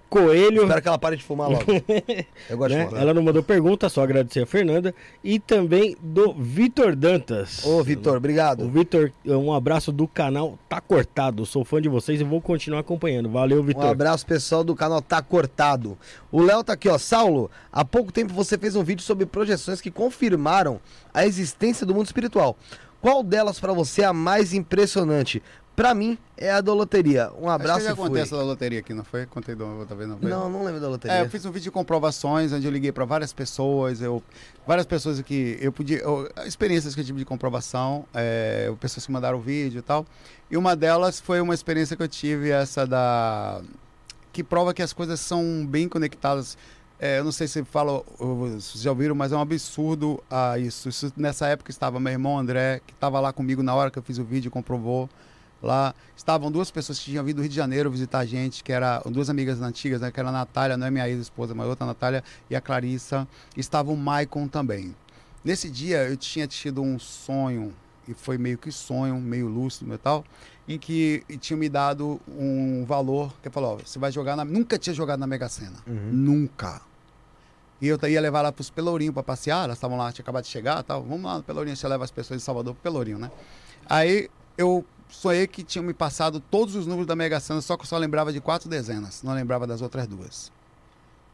Coelho. 0.09 0.63
Espero 0.63 0.81
que 0.81 0.87
ela 0.87 0.97
pare 0.97 1.15
de 1.17 1.23
fumar 1.23 1.49
logo. 1.49 1.63
Eu 2.49 2.57
gosto 2.57 2.73
né? 2.73 2.83
de 2.83 2.89
fumar. 2.89 3.01
Ela 3.01 3.13
não 3.13 3.21
mandou 3.21 3.43
pergunta, 3.43 3.89
só 3.89 4.01
agradecer 4.03 4.41
a 4.41 4.45
Fernanda. 4.45 4.93
E 5.23 5.39
também 5.39 5.95
do 6.01 6.33
Vitor 6.33 6.95
Dantas. 6.95 7.65
Ô, 7.65 7.83
Vitor, 7.83 8.13
O 8.13 8.17
obrigado. 8.17 8.69
Vitor, 8.69 9.11
um 9.25 9.53
abraço 9.53 9.91
do 9.91 10.07
canal 10.07 10.57
Tá 10.69 10.79
Cortado. 10.79 11.45
Sou 11.45 11.65
fã 11.65 11.81
de 11.81 11.89
vocês 11.89 12.21
e 12.21 12.23
vou 12.23 12.41
continuar 12.41 12.79
acompanhando. 12.79 13.29
Valeu, 13.29 13.59
Um 13.61 13.63
Vitor. 13.63 13.85
abraço, 13.85 14.25
pessoal 14.25 14.63
do 14.63 14.75
canal 14.75 15.01
Tá 15.01 15.21
Cortado. 15.21 15.97
O 16.31 16.41
Léo 16.41 16.63
tá 16.63 16.73
aqui, 16.73 16.87
ó. 16.89 16.97
Saulo, 16.97 17.51
há 17.71 17.83
pouco 17.83 18.11
tempo 18.11 18.33
você 18.33 18.57
fez 18.57 18.75
um 18.75 18.83
vídeo 18.83 19.03
sobre 19.03 19.25
projeções 19.25 19.81
que 19.81 19.91
confirmaram 19.91 20.79
a 21.13 21.25
existência 21.25 21.85
do 21.85 21.93
mundo 21.93 22.05
espiritual. 22.05 22.57
Qual 23.01 23.21
delas 23.21 23.59
pra 23.59 23.73
você 23.73 24.01
é 24.01 24.05
a 24.05 24.13
mais 24.13 24.53
impressionante? 24.53 25.41
Pra 25.77 25.93
mim, 25.93 26.17
é 26.35 26.49
a 26.51 26.59
da 26.59 26.73
loteria. 26.73 27.29
Um 27.39 27.43
Acho 27.45 27.49
abraço 27.49 27.79
que 27.81 27.85
já 27.85 27.95
contei 27.95 28.23
essa 28.23 28.35
da 28.35 28.41
loteria 28.41 28.79
aqui, 28.79 28.95
não 28.95 29.03
foi? 29.03 29.27
Contei 29.27 29.53
da 29.53 29.63
outra 29.63 29.95
vez, 29.95 30.09
não 30.09 30.17
foi? 30.17 30.27
Não, 30.27 30.49
não 30.49 30.63
lembro 30.63 30.81
da 30.81 30.87
É, 30.87 30.89
loteria. 30.89 31.19
eu 31.19 31.29
fiz 31.29 31.45
um 31.45 31.51
vídeo 31.51 31.65
de 31.65 31.71
comprovações, 31.71 32.51
onde 32.51 32.65
eu 32.65 32.71
liguei 32.71 32.91
para 32.91 33.05
várias 33.05 33.31
pessoas, 33.31 34.01
eu, 34.01 34.23
várias 34.65 34.87
pessoas 34.87 35.21
que 35.21 35.55
eu 35.61 35.71
podia, 35.71 35.99
eu- 35.99 36.27
experiências 36.47 36.95
que 36.95 37.01
eu 37.01 37.05
tive 37.05 37.19
de 37.19 37.25
comprovação, 37.25 38.05
é, 38.11 38.73
pessoas 38.79 39.05
que 39.05 39.11
mandaram 39.11 39.39
vídeo 39.39 39.77
e 39.77 39.81
tal. 39.83 40.03
E 40.49 40.57
uma 40.57 40.75
delas 40.75 41.19
foi 41.21 41.39
uma 41.41 41.53
experiência 41.53 41.95
que 41.95 42.01
eu 42.01 42.07
tive, 42.07 42.49
essa 42.49 42.83
da 42.87 43.61
que 44.33 44.43
prova 44.43 44.73
que 44.73 44.81
as 44.81 44.93
coisas 44.93 45.19
são 45.19 45.63
bem 45.63 45.87
conectadas. 45.87 46.57
É, 46.99 47.19
eu 47.19 47.23
não 47.23 47.31
sei 47.31 47.47
se 47.47 47.63
fala, 47.63 48.01
ou 48.17 48.35
vocês 48.49 48.81
já 48.81 48.89
ouviram, 48.89 49.13
mas 49.13 49.31
é 49.31 49.35
um 49.35 49.41
absurdo 49.41 50.23
ah, 50.27 50.57
isso. 50.57 50.89
isso. 50.89 51.13
Nessa 51.15 51.45
época 51.45 51.69
estava 51.69 51.99
meu 51.99 52.11
irmão 52.11 52.39
André, 52.39 52.81
que 52.87 52.93
estava 52.93 53.19
lá 53.19 53.31
comigo 53.31 53.61
na 53.61 53.75
hora 53.75 53.91
que 53.91 53.99
eu 53.99 54.01
fiz 54.03 54.17
o 54.17 54.23
vídeo, 54.23 54.49
comprovou. 54.49 55.07
Lá 55.61 55.95
estavam 56.15 56.51
duas 56.51 56.69
pessoas 56.69 56.99
que 56.99 57.05
tinham 57.05 57.23
vindo 57.23 57.37
do 57.37 57.41
Rio 57.41 57.49
de 57.49 57.55
Janeiro 57.55 57.89
visitar 57.89 58.19
a 58.19 58.25
gente, 58.25 58.63
que 58.63 58.71
eram 58.71 59.01
duas 59.11 59.29
amigas 59.29 59.61
antigas, 59.61 60.01
né, 60.01 60.11
que 60.11 60.19
era 60.19 60.29
a 60.29 60.31
Natália, 60.31 60.77
não 60.77 60.85
é 60.85 60.91
minha 60.91 61.09
ex-esposa, 61.09 61.55
mas 61.55 61.67
outra 61.67 61.85
Natália, 61.85 62.23
e 62.49 62.55
a 62.55 62.61
Clarissa. 62.61 63.27
Estava 63.55 63.91
o 63.91 63.97
Maicon 63.97 64.47
também. 64.47 64.95
Nesse 65.43 65.69
dia 65.69 66.07
eu 66.07 66.17
tinha 66.17 66.45
tido 66.45 66.81
um 66.81 66.99
sonho, 66.99 67.73
e 68.07 68.13
foi 68.13 68.37
meio 68.37 68.57
que 68.57 68.71
sonho, 68.71 69.15
meio 69.19 69.47
lúcido 69.47 69.93
e 69.93 69.97
tal, 69.97 70.23
em 70.67 70.77
que 70.77 71.23
tinha 71.39 71.57
me 71.57 71.69
dado 71.69 72.19
um 72.27 72.85
valor, 72.85 73.33
que 73.41 73.49
falou, 73.49 73.79
você 73.83 73.97
vai 73.97 74.11
jogar 74.11 74.35
na... 74.35 74.45
Nunca 74.45 74.77
tinha 74.77 74.93
jogado 74.93 75.19
na 75.19 75.27
Mega 75.27 75.47
Sena. 75.47 75.77
Uhum. 75.87 76.09
Nunca. 76.11 76.81
E 77.79 77.87
eu 77.87 77.97
ia 78.07 78.19
levar 78.19 78.39
ela 78.39 78.51
para 78.51 78.61
os 78.61 78.69
Pelourinho 78.69 79.13
para 79.13 79.23
passear, 79.23 79.63
elas 79.63 79.77
estavam 79.77 79.97
lá, 79.97 80.11
tinha 80.11 80.23
acabado 80.23 80.43
de 80.43 80.49
chegar 80.49 80.83
tal. 80.83 81.03
Vamos 81.03 81.23
lá 81.23 81.37
no 81.37 81.43
Pelourinho, 81.43 81.75
você 81.75 81.87
leva 81.87 82.03
as 82.03 82.11
pessoas 82.11 82.39
de 82.39 82.45
Salvador 82.45 82.73
pro 82.73 82.83
Pelourinho, 82.83 83.19
né? 83.19 83.31
Aí 83.87 84.29
eu 84.57 84.83
sonhei 85.09 85.47
que 85.47 85.63
tinham 85.63 85.83
me 85.83 85.93
passado 85.93 86.39
todos 86.39 86.75
os 86.75 86.85
números 86.85 87.07
da 87.07 87.15
Mega 87.15 87.39
Sena, 87.39 87.61
só 87.61 87.75
que 87.77 87.83
eu 87.83 87.87
só 87.87 87.97
lembrava 87.97 88.31
de 88.31 88.39
quatro 88.41 88.69
dezenas, 88.69 89.23
não 89.23 89.33
lembrava 89.33 89.65
das 89.65 89.81
outras 89.81 90.07
duas. 90.07 90.51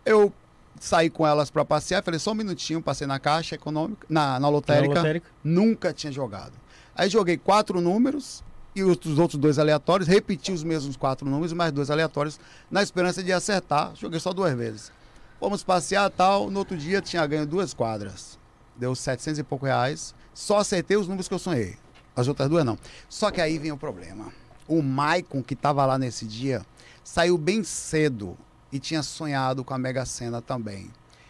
Eu 0.06 0.32
saí 0.80 1.10
com 1.10 1.26
elas 1.26 1.50
para 1.50 1.64
passear, 1.64 2.04
falei 2.04 2.20
só 2.20 2.32
um 2.32 2.36
minutinho, 2.36 2.82
passei 2.82 3.08
na 3.08 3.20
caixa 3.20 3.56
econômica, 3.56 4.06
na, 4.10 4.40
na 4.40 4.50
lotérica, 4.50 4.94
Na 4.94 5.00
lotérica. 5.02 5.28
nunca 5.44 5.94
tinha 5.94 6.12
jogado. 6.12 6.54
Aí 6.96 7.10
joguei 7.10 7.38
quatro 7.38 7.80
números 7.82 8.44
e 8.76 8.84
os, 8.84 8.98
os 9.06 9.20
outros 9.20 9.40
dois 9.40 9.60
aleatórios, 9.60 10.08
repeti 10.08 10.52
os 10.52 10.64
mesmos 10.64 10.98
quatro 10.98 11.28
números, 11.30 11.54
mais 11.54 11.72
dois 11.72 11.90
aleatórios, 11.92 12.40
na 12.70 12.82
esperança 12.84 13.24
de 13.24 13.32
acertar. 13.32 13.94
Joguei 13.96 14.20
só 14.20 14.34
duas 14.34 14.54
vezes. 14.56 14.92
Fomos 15.40 15.64
passear 15.64 16.10
tal, 16.10 16.50
no 16.50 16.60
outro 16.60 16.78
dia 16.78 17.02
tinha 17.02 17.26
ganho 17.28 17.46
duas 17.46 17.74
quadras. 17.74 18.38
Deu 18.76 18.96
700 18.96 19.40
e 19.40 19.44
pouco 19.44 19.66
reais. 19.66 20.16
Só 20.34 20.58
acertei 20.60 20.98
os 20.98 21.08
números 21.08 21.28
que 21.28 21.34
eu 21.34 21.40
sonhei. 21.40 21.78
As 22.16 22.28
outras 22.28 22.50
duas 22.50 22.64
não. 22.66 22.78
Só 23.10 23.32
que 23.32 23.42
aí 23.42 23.58
vem 23.58 23.72
o 23.72 23.78
problema. 23.78 24.32
O 24.68 24.82
Maicon, 24.82 25.42
que 25.44 25.54
estava 25.54 25.86
lá 25.86 25.98
nesse 25.98 26.26
dia, 26.26 26.66
saiu 27.04 27.38
bem 27.38 27.64
cedo 27.64 28.38
e 28.72 28.80
tinha 28.80 29.04
sonhado 29.04 29.64
com 29.64 29.74
a 29.74 29.78
Mega 29.78 30.06
Sena 30.06 30.42
também. 30.42 30.90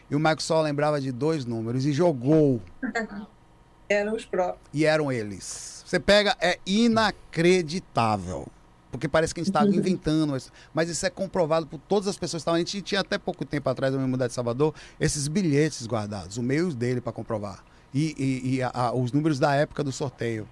E 0.10 0.16
o 0.16 0.20
Michael 0.20 0.40
só 0.42 0.62
lembrava 0.62 1.00
de 1.02 1.12
dois 1.12 1.46
números 1.46 1.86
e 1.86 1.92
jogou. 1.94 2.62
Eram 3.90 4.16
os 4.16 4.26
próprios. 4.26 4.60
E 4.74 4.86
eram 4.86 5.12
eles. 5.12 5.84
Você 5.86 6.00
pega, 6.00 6.36
é 6.40 6.58
inacreditável. 6.66 8.48
Porque 8.92 9.08
parece 9.08 9.34
que 9.34 9.40
a 9.42 9.44
gente 9.44 9.50
estava 9.50 9.68
inventando 9.76 10.36
isso. 10.38 10.52
Mas 10.74 10.90
isso 10.90 11.06
é 11.06 11.10
comprovado 11.10 11.66
por 11.68 11.80
todas 11.80 12.08
as 12.08 12.18
pessoas 12.18 12.42
que 12.42 12.44
estavam. 12.44 12.56
A 12.56 12.60
gente 12.60 12.82
tinha 12.82 13.02
até 13.02 13.18
pouco 13.18 13.44
tempo 13.46 13.70
atrás, 13.70 13.94
eu 13.94 14.00
me 14.00 14.08
mudar 14.08 14.28
de 14.28 14.34
Salvador, 14.34 14.74
esses 15.00 15.28
bilhetes 15.28 15.86
guardados, 15.88 16.38
o 16.38 16.44
meio 16.44 16.74
dele 16.74 17.02
para 17.02 17.12
comprovar. 17.12 17.64
E, 17.94 18.16
e, 18.18 18.56
e 18.56 18.64
a- 18.64 18.72
a- 18.74 18.94
os 18.94 19.12
números 19.12 19.38
da 19.40 19.54
época 19.54 19.84
do 19.84 19.92
sorteio. 19.92 20.48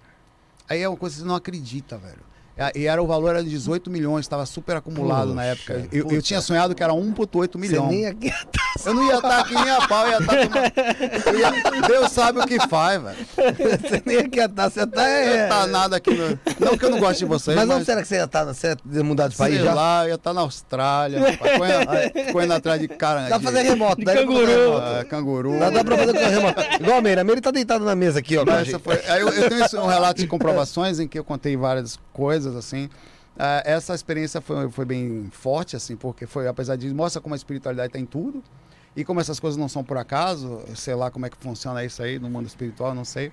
Aí 0.71 0.81
é 0.81 0.87
uma 0.87 0.95
coisa 0.95 1.15
que 1.15 1.21
você 1.21 1.27
não 1.27 1.35
acredita, 1.35 1.97
velho. 1.97 2.30
É, 2.57 2.71
E 2.77 2.85
era 2.85 3.01
o 3.01 3.07
valor 3.07 3.29
era 3.31 3.43
de 3.43 3.49
18 3.49 3.89
milhões, 3.89 4.25
estava 4.25 4.45
super 4.45 4.75
acumulado 4.75 5.33
na 5.33 5.41
Puxa, 5.43 5.73
época. 5.73 5.87
Eu, 5.91 6.09
eu 6.11 6.21
tinha 6.21 6.41
sonhado 6.41 6.75
que 6.75 6.83
era 6.83 6.93
1,8 6.93 7.51
Você 7.53 7.57
milhão. 7.57 7.87
nem 7.87 8.05
aqui. 8.07 8.31
Eu 8.85 8.93
não 8.93 9.05
ia 9.07 9.15
estar 9.15 9.39
aqui 9.39 9.53
nem 9.55 9.69
a 9.69 9.87
pau, 9.87 10.05
eu 10.07 10.11
ia 10.11 10.17
estar 10.19 10.47
tomando... 10.47 11.27
eu 11.27 11.39
ia- 11.39 11.87
Deus 11.87 12.11
sabe 12.11 12.39
o 12.39 12.45
que 12.47 12.59
faz, 12.67 13.01
velho. 13.01 13.17
Você 13.81 14.03
nem 14.05 14.17
ia 14.17 14.45
estar. 14.45 14.69
Você 14.69 14.87
tá. 14.87 15.07
É... 15.07 15.41
Não 15.43 15.49
tá 15.49 15.67
nada 15.67 15.95
aqui. 15.97 16.11
No... 16.13 16.39
Não 16.59 16.77
que 16.77 16.85
eu 16.85 16.89
não 16.89 16.99
goste 16.99 17.19
de 17.19 17.25
vocês, 17.25 17.55
Mas 17.55 17.67
mas... 17.67 17.77
não 17.77 17.85
será 17.85 18.01
que 18.01 18.07
você 18.07 18.15
ia 18.15 18.23
estar. 18.25 18.45
Você 18.45 18.75
ia 18.91 19.03
mudar 19.03 19.27
de 19.27 19.35
país 19.35 19.55
Sei 19.55 19.65
já? 19.65 19.73
lá, 19.73 20.03
eu 20.05 20.09
ia 20.09 20.15
estar 20.15 20.33
na 20.33 20.41
Austrália, 20.41 21.19
correndo, 21.37 22.31
correndo 22.31 22.53
atrás 22.53 22.79
de 22.79 22.87
cara. 22.87 23.21
Dá 23.29 23.39
pra 23.39 23.51
fazer 23.51 23.61
remoto, 23.63 24.03
fazer 24.03 24.17
canguru. 24.19 24.45
remoto. 24.45 24.85
Ah, 24.85 25.05
canguru. 25.05 25.59
Dá, 25.59 25.69
dá 25.69 25.83
pra 25.83 25.97
fazer 25.97 26.13
com 26.13 26.19
remoto. 26.29 26.61
Igual 26.79 26.97
a 26.97 27.01
Meira. 27.01 27.21
A 27.21 27.23
Meira 27.23 27.41
tá 27.41 27.51
deitada 27.51 27.83
na 27.85 27.95
mesa 27.95 28.19
aqui, 28.19 28.37
ó. 28.37 28.45
gente. 28.63 28.79
foi- 28.79 29.01
aí 29.07 29.21
eu, 29.21 29.29
eu 29.29 29.49
tenho 29.49 29.83
um 29.83 29.87
relato 29.87 30.21
de 30.21 30.27
comprovações 30.27 30.99
em 30.99 31.07
que 31.07 31.17
eu 31.19 31.23
contei 31.23 31.55
várias 31.57 31.99
coisas, 32.13 32.40
assim. 32.47 32.89
Ah, 33.37 33.61
essa 33.65 33.93
experiência 33.93 34.41
foi, 34.41 34.69
foi 34.69 34.85
bem 34.85 35.29
forte, 35.31 35.75
assim, 35.75 35.95
porque 35.95 36.25
foi, 36.25 36.47
apesar 36.47 36.75
de 36.75 36.93
mostra 36.93 37.21
como 37.21 37.33
a 37.33 37.37
espiritualidade 37.37 37.87
está 37.87 37.99
em 37.99 38.05
tudo. 38.05 38.43
E 38.95 39.05
como 39.05 39.21
essas 39.21 39.39
coisas 39.39 39.57
não 39.57 39.69
são 39.69 39.83
por 39.83 39.97
acaso, 39.97 40.61
sei 40.75 40.93
lá 40.95 41.09
como 41.09 41.25
é 41.25 41.29
que 41.29 41.37
funciona 41.37 41.83
isso 41.83 42.03
aí 42.03 42.19
no 42.19 42.29
mundo 42.29 42.45
espiritual, 42.45 42.93
não 42.93 43.05
sei. 43.05 43.31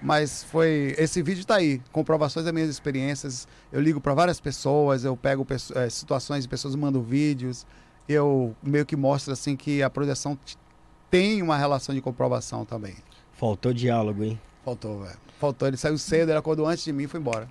Mas 0.00 0.44
foi. 0.44 0.94
Esse 0.96 1.20
vídeo 1.20 1.44
tá 1.44 1.56
aí, 1.56 1.82
comprovações 1.92 2.44
das 2.44 2.54
minhas 2.54 2.70
experiências. 2.70 3.46
Eu 3.72 3.80
ligo 3.80 4.00
para 4.00 4.14
várias 4.14 4.40
pessoas, 4.40 5.04
eu 5.04 5.16
pego 5.16 5.46
eh, 5.74 5.90
situações 5.90 6.44
de 6.44 6.48
pessoas 6.48 6.74
mandam 6.74 7.02
vídeos. 7.02 7.66
Eu 8.08 8.56
meio 8.62 8.86
que 8.86 8.96
mostro 8.96 9.32
assim 9.32 9.56
que 9.56 9.82
a 9.82 9.90
projeção 9.90 10.38
tem 11.10 11.42
uma 11.42 11.56
relação 11.58 11.94
de 11.94 12.00
comprovação 12.00 12.64
também. 12.64 12.94
Faltou 13.32 13.72
diálogo, 13.72 14.24
hein? 14.24 14.40
Faltou, 14.64 15.02
velho. 15.02 15.18
Faltou. 15.38 15.68
Ele 15.68 15.76
saiu 15.76 15.98
cedo, 15.98 16.30
ele 16.30 16.38
acordou 16.38 16.66
antes 16.66 16.84
de 16.84 16.92
mim 16.92 17.04
e 17.04 17.06
foi 17.06 17.20
embora. 17.20 17.48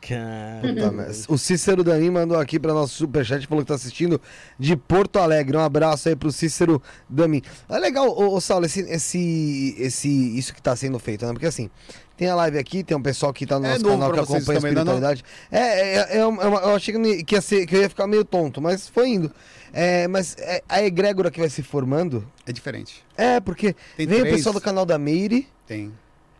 Cara. 0.00 0.60
Puta 0.62 0.92
merda. 0.92 1.12
O 1.28 1.36
Cícero 1.36 1.82
Dani 1.82 2.10
mandou 2.10 2.38
aqui 2.38 2.58
para 2.58 2.72
nosso 2.72 2.94
superchat, 2.94 3.46
falou 3.46 3.64
que 3.64 3.68
tá 3.68 3.74
assistindo 3.74 4.20
de 4.58 4.76
Porto 4.76 5.18
Alegre. 5.18 5.56
Um 5.56 5.60
abraço 5.60 6.08
aí 6.08 6.16
pro 6.16 6.30
Cícero 6.32 6.80
Dami. 7.08 7.42
É 7.68 7.78
legal, 7.78 8.08
ô, 8.08 8.34
ô 8.34 8.40
Saulo, 8.40 8.64
esse, 8.66 8.80
esse, 8.82 9.74
esse, 9.78 10.38
isso 10.38 10.54
que 10.54 10.62
tá 10.62 10.74
sendo 10.76 10.98
feito, 10.98 11.26
né? 11.26 11.32
Porque 11.32 11.46
assim, 11.46 11.68
tem 12.16 12.28
a 12.28 12.34
live 12.36 12.58
aqui, 12.58 12.82
tem 12.84 12.96
um 12.96 13.02
pessoal 13.02 13.32
que 13.32 13.44
tá 13.44 13.58
no 13.58 13.66
É 13.66 13.70
nosso 13.70 13.84
canal 13.84 14.12
que 14.12 14.20
acompanha 14.20 14.40
a 14.40 14.44
não 14.46 14.52
é 14.52 14.56
espiritualidade. 14.70 15.24
É, 15.50 15.58
é, 15.58 16.16
é 16.18 16.26
uma- 16.26 16.42
é 16.42 16.46
uma- 16.46 16.60
eu 16.60 16.74
achei 16.76 16.94
que, 17.24 17.34
ia- 17.34 17.40
ser, 17.40 17.66
que 17.66 17.76
eu 17.76 17.82
ia 17.82 17.88
ficar 17.88 18.06
meio 18.06 18.24
tonto, 18.24 18.60
mas 18.62 18.88
foi 18.88 19.08
indo. 19.08 19.32
É, 19.72 20.08
mas 20.08 20.34
é, 20.38 20.62
a 20.68 20.82
egrégora 20.82 21.30
que 21.30 21.38
vai 21.40 21.50
se 21.50 21.62
formando. 21.62 22.26
É 22.46 22.52
diferente. 22.52 23.04
É, 23.16 23.38
porque 23.40 23.74
Tem 23.96 24.06
vem 24.06 24.18
o 24.18 24.20
três. 24.22 24.36
pessoal 24.36 24.54
do 24.54 24.60
canal 24.60 24.86
da 24.86 24.96
Meire 24.96 25.46
Tem. 25.66 25.92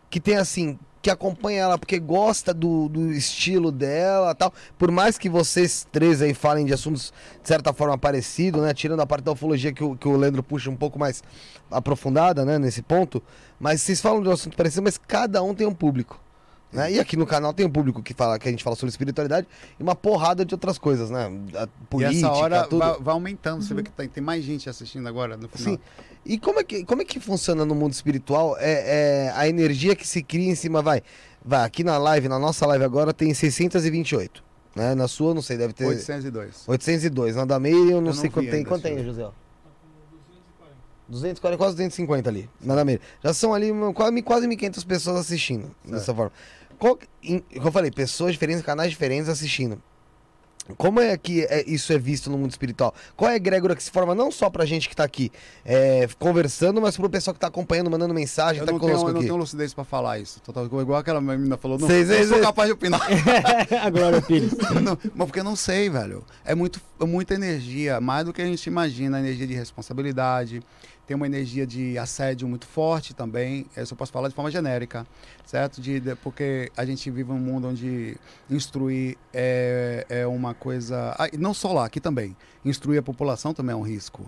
que 0.09 0.19
tem 0.19 0.35
assim, 0.37 0.79
que 1.01 1.09
acompanha 1.09 1.61
ela 1.61 1.77
porque 1.77 1.99
gosta 1.99 2.53
do, 2.53 2.89
do 2.89 3.11
estilo 3.11 3.71
dela 3.71 4.35
tal. 4.35 4.53
Por 4.77 4.91
mais 4.91 5.17
que 5.17 5.29
vocês 5.29 5.87
três 5.91 6.21
aí 6.21 6.33
falem 6.33 6.65
de 6.65 6.73
assuntos 6.73 7.13
de 7.41 7.47
certa 7.47 7.71
forma 7.73 7.97
parecidos, 7.97 8.61
né? 8.61 8.73
Tirando 8.73 9.01
a 9.01 9.05
parte 9.05 9.23
da 9.23 9.31
ufologia 9.31 9.71
que 9.71 9.83
o, 9.83 9.95
que 9.95 10.07
o 10.07 10.17
Leandro 10.17 10.43
puxa 10.43 10.69
um 10.69 10.75
pouco 10.75 10.99
mais 10.99 11.23
aprofundada, 11.71 12.43
né? 12.43 12.59
Nesse 12.59 12.81
ponto. 12.81 13.21
Mas 13.59 13.81
vocês 13.81 14.01
falam 14.01 14.21
de 14.21 14.29
um 14.29 14.33
assunto 14.33 14.57
parecido, 14.57 14.83
mas 14.83 14.97
cada 14.97 15.41
um 15.41 15.53
tem 15.53 15.65
um 15.65 15.73
público. 15.73 16.19
Né? 16.71 16.93
E 16.93 16.99
aqui 16.99 17.17
no 17.17 17.25
canal 17.25 17.51
tem 17.51 17.65
um 17.65 17.69
público 17.69 18.01
que 18.03 18.13
fala 18.13 18.37
que 18.37 18.47
a 18.47 18.51
gente 18.51 18.63
fala 18.63 18.75
sobre 18.75 18.91
espiritualidade 18.91 19.47
e 19.79 19.81
uma 19.81 19.95
porrada 19.95 20.45
de 20.45 20.53
outras 20.53 20.77
coisas, 20.77 21.09
né? 21.09 21.31
A 21.55 21.67
política, 21.89 22.15
e 22.15 22.17
essa 22.17 22.31
hora 22.31 22.63
tudo. 22.67 22.79
vai, 22.79 22.99
vai 22.99 23.13
aumentando. 23.13 23.63
Você 23.63 23.73
vê 23.73 23.81
que 23.81 23.91
tem, 23.91 24.07
tem 24.07 24.23
mais 24.23 24.43
gente 24.43 24.69
assistindo 24.69 25.07
agora 25.07 25.35
no 25.35 25.49
final. 25.49 25.73
Sim. 25.73 25.79
E 26.23 26.37
como 26.37 26.59
é 26.59 26.63
que, 26.63 26.83
como 26.83 27.01
é 27.01 27.05
que 27.05 27.19
funciona 27.19 27.65
no 27.65 27.73
mundo 27.73 27.93
espiritual? 27.93 28.55
É, 28.59 29.29
é 29.29 29.33
a 29.35 29.47
energia 29.47 29.95
que 29.95 30.07
se 30.07 30.21
cria 30.21 30.49
em 30.49 30.55
cima, 30.55 30.81
vai. 30.81 31.01
Vai, 31.43 31.65
aqui 31.65 31.83
na 31.83 31.97
live, 31.97 32.27
na 32.27 32.37
nossa 32.37 32.67
live 32.67 32.83
agora, 32.83 33.13
tem 33.13 33.33
628. 33.33 34.43
Né? 34.75 34.93
Na 34.93 35.07
sua, 35.07 35.33
não 35.33 35.41
sei, 35.41 35.57
deve 35.57 35.73
ter 35.73 35.85
802. 35.85 36.65
802. 36.67 37.35
Na 37.35 37.45
da 37.45 37.59
Meire, 37.59 37.91
eu 37.91 38.01
não 38.01 38.09
Eu 38.09 38.13
sei 38.13 38.25
não 38.25 38.31
quanto 38.31 38.45
vi 38.45 38.51
tem. 38.51 38.63
Quanto 38.63 38.83
tem. 38.83 39.03
José? 39.03 39.27
240, 41.09 41.57
quase 41.57 41.75
250 41.75 42.29
ali, 42.29 42.49
na 42.61 42.75
da 42.75 42.85
Meire. 42.85 43.01
Já 43.23 43.33
são 43.33 43.53
ali 43.53 43.71
quase, 43.95 44.21
quase 44.21 44.47
1.500 44.47 44.85
pessoas 44.85 45.17
assistindo, 45.17 45.75
dessa 45.83 46.13
forma. 46.13 46.31
Qual, 46.79 46.97
em, 47.21 47.39
como 47.39 47.67
eu 47.67 47.71
falei, 47.71 47.91
pessoas 47.91 48.31
diferentes, 48.31 48.63
canais 48.63 48.89
diferentes 48.89 49.29
assistindo. 49.29 49.79
Como 50.77 50.99
é 50.99 51.17
que 51.17 51.41
é- 51.45 51.63
isso 51.67 51.91
é 51.91 51.97
visto 51.97 52.29
no 52.29 52.37
mundo 52.37 52.51
espiritual? 52.51 52.93
Qual 53.17 53.27
é 53.27 53.33
a 53.33 53.37
egrégora 53.37 53.75
que 53.75 53.81
se 53.81 53.89
forma 53.89 54.13
não 54.13 54.29
só 54.31 54.51
pra 54.51 54.65
gente 54.65 54.87
que 54.87 54.95
tá 54.95 55.03
aqui 55.03 55.31
é, 55.65 56.07
conversando, 56.19 56.79
mas 56.79 56.95
pro 56.95 57.09
pessoal 57.09 57.33
que 57.33 57.39
tá 57.39 57.47
acompanhando, 57.47 57.89
mandando 57.89 58.13
mensagem, 58.13 58.59
Eu 58.59 58.67
tá 58.67 58.71
não, 58.71 58.77
tenho, 58.79 58.91
conosco 58.91 59.09
eu 59.09 59.13
não 59.15 59.21
tenho 59.21 59.35
lucidez 59.35 59.73
pra 59.73 59.83
falar 59.83 60.19
isso. 60.19 60.39
Total, 60.41 60.65
igual 60.65 60.99
aquela 60.99 61.19
menina 61.19 61.57
falou. 61.57 61.79
Não, 61.79 61.87
Sei, 61.87 62.01
não 62.05 62.13
sei, 62.13 62.23
sou 62.23 62.35
sei. 62.35 62.45
capaz 62.45 62.67
de 62.67 62.73
opinar. 62.73 63.01
a 63.83 63.89
Glória 63.89 64.21
Pires. 64.21 64.51
Não, 64.83 64.95
mas 65.15 65.25
porque 65.27 65.39
eu 65.39 65.43
não 65.43 65.55
sei, 65.55 65.89
velho. 65.89 66.23
É, 66.45 66.53
muito, 66.53 66.79
é 67.01 67.05
muita 67.05 67.33
energia, 67.33 67.99
mais 67.99 68.25
do 68.25 68.31
que 68.31 68.41
a 68.41 68.45
gente 68.45 68.63
imagina. 68.67 69.17
Energia 69.19 69.47
de 69.47 69.55
responsabilidade, 69.55 70.61
tem 71.09 71.15
uma 71.15 71.25
energia 71.25 71.65
de 71.65 71.97
assédio 71.97 72.47
muito 72.47 72.67
forte 72.67 73.15
também. 73.15 73.65
Isso 73.75 73.93
eu 73.95 73.97
posso 73.97 74.11
falar 74.11 74.27
de 74.29 74.35
forma 74.35 74.51
genérica, 74.51 75.07
certo? 75.43 75.81
De, 75.81 75.99
de- 75.99 76.15
porque 76.17 76.71
a 76.77 76.85
gente 76.85 77.09
vive 77.09 77.31
um 77.31 77.39
mundo 77.39 77.67
onde 77.67 78.15
instruir 78.47 79.17
é, 79.33 80.05
é 80.07 80.27
uma 80.27 80.53
coisa. 80.53 81.15
Ah, 81.17 81.27
não 81.35 81.51
só 81.51 81.73
lá, 81.73 81.85
aqui 81.85 81.99
também. 81.99 82.37
Instruir 82.63 82.99
a 82.99 83.01
população 83.01 83.55
também 83.55 83.73
é 83.73 83.75
um 83.75 83.81
risco. 83.81 84.23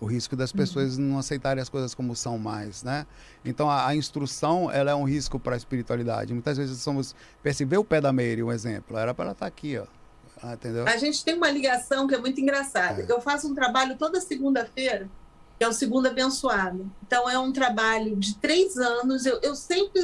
O 0.00 0.06
risco 0.06 0.34
das 0.34 0.50
pessoas 0.50 0.98
não 0.98 1.16
aceitarem 1.16 1.62
as 1.62 1.68
coisas 1.68 1.94
como 1.94 2.16
são 2.16 2.36
mais, 2.38 2.82
né? 2.82 3.06
Então 3.44 3.70
a, 3.70 3.86
a 3.86 3.94
instrução 3.94 4.68
ela 4.68 4.90
é 4.90 4.94
um 4.96 5.04
risco 5.04 5.38
para 5.38 5.54
a 5.54 5.56
espiritualidade. 5.56 6.32
Muitas 6.34 6.56
vezes 6.58 6.80
somos 6.80 7.14
perceber 7.40 7.76
o 7.78 7.84
pé 7.84 8.00
da 8.00 8.12
Meire, 8.12 8.42
um 8.42 8.50
exemplo. 8.50 8.98
Era 8.98 9.14
para 9.14 9.26
ela 9.26 9.32
estar 9.32 9.46
aqui, 9.46 9.78
ó. 9.78 9.84
Ah? 10.42 10.56
A 10.86 10.96
gente 10.96 11.24
tem 11.24 11.36
uma 11.36 11.50
ligação 11.50 12.08
que 12.08 12.14
é 12.16 12.18
muito 12.18 12.40
engraçada. 12.40 13.06
Eu 13.08 13.20
faço 13.20 13.46
um 13.46 13.54
trabalho 13.54 13.96
toda 13.96 14.20
segunda-feira, 14.20 15.08
é 15.64 15.68
o 15.68 15.72
Segunda 15.72 16.08
Abençoado. 16.08 16.90
Então, 17.06 17.28
é 17.28 17.38
um 17.38 17.52
trabalho 17.52 18.16
de 18.16 18.36
três 18.36 18.76
anos. 18.76 19.26
Eu, 19.26 19.38
eu 19.42 19.54
sempre. 19.54 20.02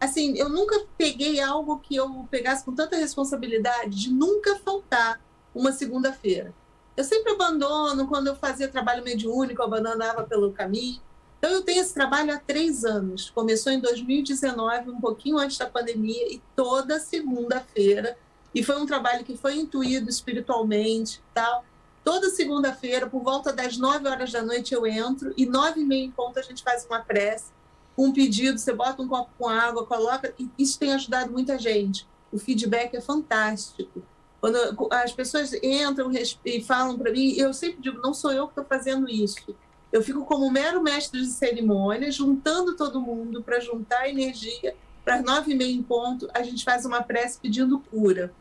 Assim, 0.00 0.36
eu 0.36 0.48
nunca 0.48 0.84
peguei 0.98 1.40
algo 1.40 1.78
que 1.78 1.96
eu 1.96 2.26
pegasse 2.30 2.64
com 2.64 2.74
tanta 2.74 2.96
responsabilidade 2.96 3.98
de 3.98 4.12
nunca 4.12 4.56
faltar 4.56 5.20
uma 5.54 5.72
segunda-feira. 5.72 6.52
Eu 6.96 7.04
sempre 7.04 7.32
abandono, 7.32 8.06
quando 8.06 8.26
eu 8.26 8.36
fazia 8.36 8.68
trabalho 8.68 9.02
mediúnico, 9.02 9.62
eu 9.62 9.66
abandonava 9.66 10.24
pelo 10.24 10.52
caminho. 10.52 11.00
Então, 11.38 11.50
eu 11.50 11.62
tenho 11.62 11.80
esse 11.80 11.94
trabalho 11.94 12.34
há 12.34 12.38
três 12.38 12.84
anos. 12.84 13.30
Começou 13.30 13.72
em 13.72 13.80
2019, 13.80 14.90
um 14.90 15.00
pouquinho 15.00 15.38
antes 15.38 15.56
da 15.58 15.66
pandemia, 15.66 16.32
e 16.32 16.42
toda 16.54 17.00
segunda-feira 17.00 18.16
e 18.54 18.62
foi 18.62 18.80
um 18.80 18.86
trabalho 18.86 19.24
que 19.24 19.36
foi 19.36 19.56
intuído 19.56 20.08
espiritualmente 20.08 21.20
tal. 21.34 21.64
Toda 22.04 22.28
segunda-feira, 22.28 23.08
por 23.08 23.22
volta 23.22 23.50
das 23.50 23.78
9 23.78 24.06
horas 24.06 24.30
da 24.30 24.42
noite, 24.42 24.74
eu 24.74 24.86
entro 24.86 25.32
e 25.38 25.46
nove 25.46 25.80
e 25.80 25.84
meia 25.84 26.04
em 26.04 26.10
ponto 26.10 26.38
a 26.38 26.42
gente 26.42 26.62
faz 26.62 26.84
uma 26.84 27.00
prece, 27.00 27.50
um 27.96 28.12
pedido, 28.12 28.58
você 28.58 28.74
bota 28.74 29.00
um 29.00 29.08
copo 29.08 29.30
com 29.38 29.48
água, 29.48 29.86
coloca. 29.86 30.34
E 30.38 30.50
isso 30.58 30.78
tem 30.78 30.92
ajudado 30.92 31.32
muita 31.32 31.58
gente. 31.58 32.06
O 32.30 32.38
feedback 32.38 32.94
é 32.94 33.00
fantástico. 33.00 34.02
Quando 34.40 34.58
as 34.90 35.12
pessoas 35.12 35.54
entram 35.62 36.10
e 36.44 36.60
falam 36.62 36.98
para 36.98 37.10
mim, 37.10 37.32
eu 37.38 37.54
sempre 37.54 37.80
digo, 37.80 38.02
não 38.02 38.12
sou 38.12 38.30
eu 38.30 38.46
que 38.46 38.50
estou 38.50 38.64
fazendo 38.64 39.08
isso. 39.08 39.56
Eu 39.90 40.02
fico 40.02 40.24
como 40.26 40.50
mero 40.50 40.82
mestre 40.82 41.20
de 41.20 41.28
cerimônia, 41.28 42.10
juntando 42.12 42.76
todo 42.76 43.00
mundo 43.00 43.42
para 43.42 43.60
juntar 43.60 44.08
energia. 44.08 44.76
Para 45.02 45.22
nove 45.22 45.52
e 45.52 45.54
meia 45.54 45.72
em 45.72 45.82
ponto, 45.82 46.28
a 46.34 46.42
gente 46.42 46.64
faz 46.64 46.84
uma 46.84 47.02
prece 47.02 47.38
pedindo 47.40 47.78
cura 47.78 48.34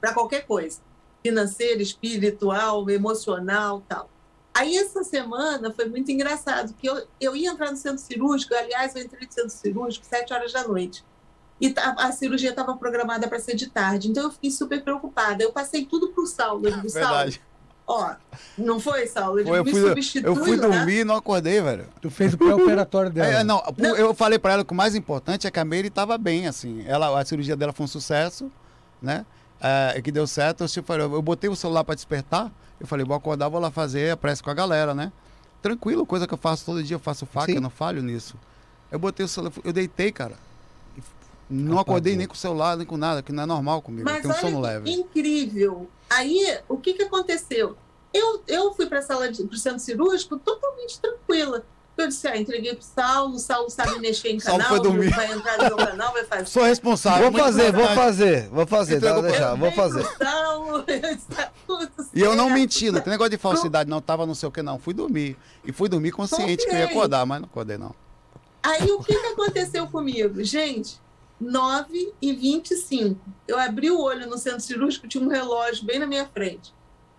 para 0.00 0.12
qualquer 0.12 0.46
coisa, 0.46 0.80
financeira, 1.22 1.82
espiritual, 1.82 2.88
emocional, 2.90 3.82
tal. 3.88 4.08
Aí 4.54 4.76
essa 4.76 5.02
semana 5.02 5.72
foi 5.72 5.86
muito 5.86 6.10
engraçado, 6.12 6.74
que 6.78 6.86
eu, 6.86 7.06
eu 7.20 7.34
ia 7.34 7.50
entrar 7.50 7.70
no 7.70 7.76
centro 7.76 7.98
cirúrgico, 7.98 8.54
aliás, 8.54 8.94
eu 8.94 9.02
entrei 9.02 9.26
no 9.26 9.32
centro 9.32 9.50
cirúrgico 9.50 10.04
sete 10.04 10.32
horas 10.32 10.52
da 10.52 10.66
noite. 10.68 11.02
E 11.60 11.70
tá- 11.70 11.94
a 11.98 12.12
cirurgia 12.12 12.50
estava 12.50 12.76
programada 12.76 13.28
para 13.28 13.38
ser 13.38 13.54
de 13.54 13.68
tarde, 13.68 14.08
então 14.10 14.24
eu 14.24 14.30
fiquei 14.30 14.50
super 14.50 14.82
preocupada. 14.82 15.42
Eu 15.42 15.52
passei 15.52 15.86
tudo 15.86 16.08
pro 16.08 16.26
Saulo. 16.26 16.66
Eu 16.66 16.72
digo, 16.72 16.88
Saulo, 16.90 17.06
Verdade. 17.08 17.40
ó, 17.86 18.14
não 18.58 18.78
foi, 18.80 19.06
Saulo? 19.06 19.38
Eu, 19.38 19.46
Foi, 19.46 19.58
eu 19.60 19.64
digo, 19.64 19.94
me 19.94 20.02
fui, 20.02 20.22
eu 20.24 20.36
fui 20.36 20.56
né? 20.56 20.66
dormir 20.68 20.98
e 21.00 21.04
não 21.04 21.14
acordei, 21.14 21.60
velho. 21.62 21.86
Tu 22.00 22.10
fez 22.10 22.34
o 22.34 22.38
pré-operatório 22.38 23.08
dela. 23.14 23.28
É, 23.40 23.44
não, 23.44 23.62
eu 23.96 24.12
falei 24.12 24.38
pra 24.38 24.54
ela 24.54 24.64
que 24.64 24.72
o 24.72 24.76
mais 24.76 24.94
importante 24.94 25.46
é 25.46 25.50
que 25.50 25.60
a 25.60 25.64
Meire 25.64 25.88
estava 25.88 26.18
bem, 26.18 26.46
assim. 26.48 26.84
Ela, 26.86 27.18
a 27.18 27.24
cirurgia 27.24 27.56
dela 27.56 27.72
foi 27.72 27.84
um 27.84 27.88
sucesso, 27.88 28.50
né? 29.00 29.24
É, 29.62 30.02
que 30.02 30.10
deu 30.10 30.26
certo. 30.26 30.64
Eu, 30.64 30.82
falei, 30.82 31.06
eu 31.06 31.22
botei 31.22 31.48
o 31.48 31.54
celular 31.54 31.84
para 31.84 31.94
despertar. 31.94 32.50
Eu 32.80 32.86
falei, 32.86 33.06
vou 33.06 33.16
acordar, 33.16 33.48
vou 33.48 33.60
lá 33.60 33.70
fazer 33.70 34.10
a 34.10 34.16
prece 34.16 34.42
com 34.42 34.50
a 34.50 34.54
galera, 34.54 34.92
né? 34.92 35.12
Tranquilo, 35.62 36.04
coisa 36.04 36.26
que 36.26 36.34
eu 36.34 36.38
faço 36.38 36.64
todo 36.64 36.82
dia, 36.82 36.96
eu 36.96 37.00
faço 37.00 37.24
faca, 37.24 37.46
Sim. 37.46 37.54
eu 37.54 37.60
não 37.60 37.70
falho 37.70 38.02
nisso. 38.02 38.34
Eu 38.90 38.98
botei 38.98 39.24
o 39.24 39.28
celular, 39.28 39.52
eu 39.62 39.72
deitei, 39.72 40.10
cara. 40.10 40.36
Não 41.48 41.78
acordei 41.78 42.16
nem 42.16 42.26
com 42.26 42.34
o 42.34 42.36
celular, 42.36 42.76
nem 42.76 42.86
com 42.86 42.96
nada, 42.96 43.22
que 43.22 43.30
não 43.30 43.42
é 43.42 43.46
normal 43.46 43.82
comigo. 43.82 44.08
eu 44.08 44.12
Mas 44.12 44.22
tenho 44.22 44.34
um 44.34 44.36
sono 44.38 44.58
olha 44.58 44.80
que 44.80 44.90
leve. 44.90 44.90
incrível. 44.90 45.88
Aí, 46.10 46.58
o 46.68 46.78
que, 46.78 46.94
que 46.94 47.02
aconteceu? 47.02 47.76
Eu, 48.12 48.42
eu 48.48 48.74
fui 48.74 48.86
para 48.86 48.98
a 48.98 49.02
sala 49.02 49.30
de 49.30 49.44
pro 49.44 49.56
centro 49.56 49.78
cirúrgico 49.78 50.38
totalmente 50.38 50.98
tranquila. 50.98 51.64
Eu 51.96 52.08
disse, 52.08 52.26
ah, 52.26 52.36
entreguei 52.36 52.74
pro 52.74 52.82
Saulo, 52.84 53.34
o 53.34 53.38
Saulo 53.38 53.68
sabe 53.68 53.98
mexer 53.98 54.30
em 54.30 54.40
Saulo 54.40 54.62
canal, 54.62 54.76
foi 54.76 54.82
dormir. 54.82 55.10
vai 55.10 55.30
entrar 55.30 55.58
no 55.58 55.76
meu 55.76 55.86
canal, 55.86 56.12
vai 56.12 56.24
fazer. 56.24 56.46
Sou 56.46 56.62
responsável. 56.64 57.30
Vou 57.30 57.40
fazer, 57.40 57.70
vou 57.72 57.86
fazer, 57.88 58.48
vou 58.48 58.66
fazer, 58.66 59.00
tá, 59.00 59.20
deixar, 59.20 59.54
vou 59.54 59.70
fazer. 59.72 60.04
Saulo, 60.16 60.84
E 62.14 62.20
eu 62.20 62.34
não 62.34 62.48
menti, 62.50 62.90
não 62.90 63.00
tem 63.00 63.10
negócio 63.10 63.30
de 63.30 63.38
falsidade, 63.38 63.88
não. 63.88 64.00
Tava 64.00 64.26
não 64.26 64.34
sei 64.34 64.48
o 64.48 64.52
que, 64.52 64.62
não. 64.62 64.78
Fui 64.78 64.94
dormir. 64.94 65.36
E 65.64 65.72
fui 65.72 65.88
dormir 65.88 66.12
consciente 66.12 66.64
que 66.64 66.70
eu 66.70 66.74
ia 66.74 66.82
Confiei. 66.82 66.96
acordar, 66.98 67.26
mas 67.26 67.40
não 67.40 67.46
acordei, 67.46 67.76
não. 67.76 67.94
Aí 68.62 68.90
o 68.90 69.00
que, 69.00 69.14
que 69.14 69.26
aconteceu 69.26 69.86
comigo? 69.86 70.42
Gente, 70.42 71.00
9 71.40 72.12
e 72.22 72.32
25. 72.32 73.20
Eu 73.46 73.58
abri 73.58 73.90
o 73.90 74.00
olho 74.00 74.28
no 74.28 74.38
centro 74.38 74.60
cirúrgico, 74.60 75.08
tinha 75.08 75.22
um 75.22 75.28
relógio 75.28 75.84
bem 75.84 75.98
na 75.98 76.06
minha 76.06 76.26
frente. 76.26 76.72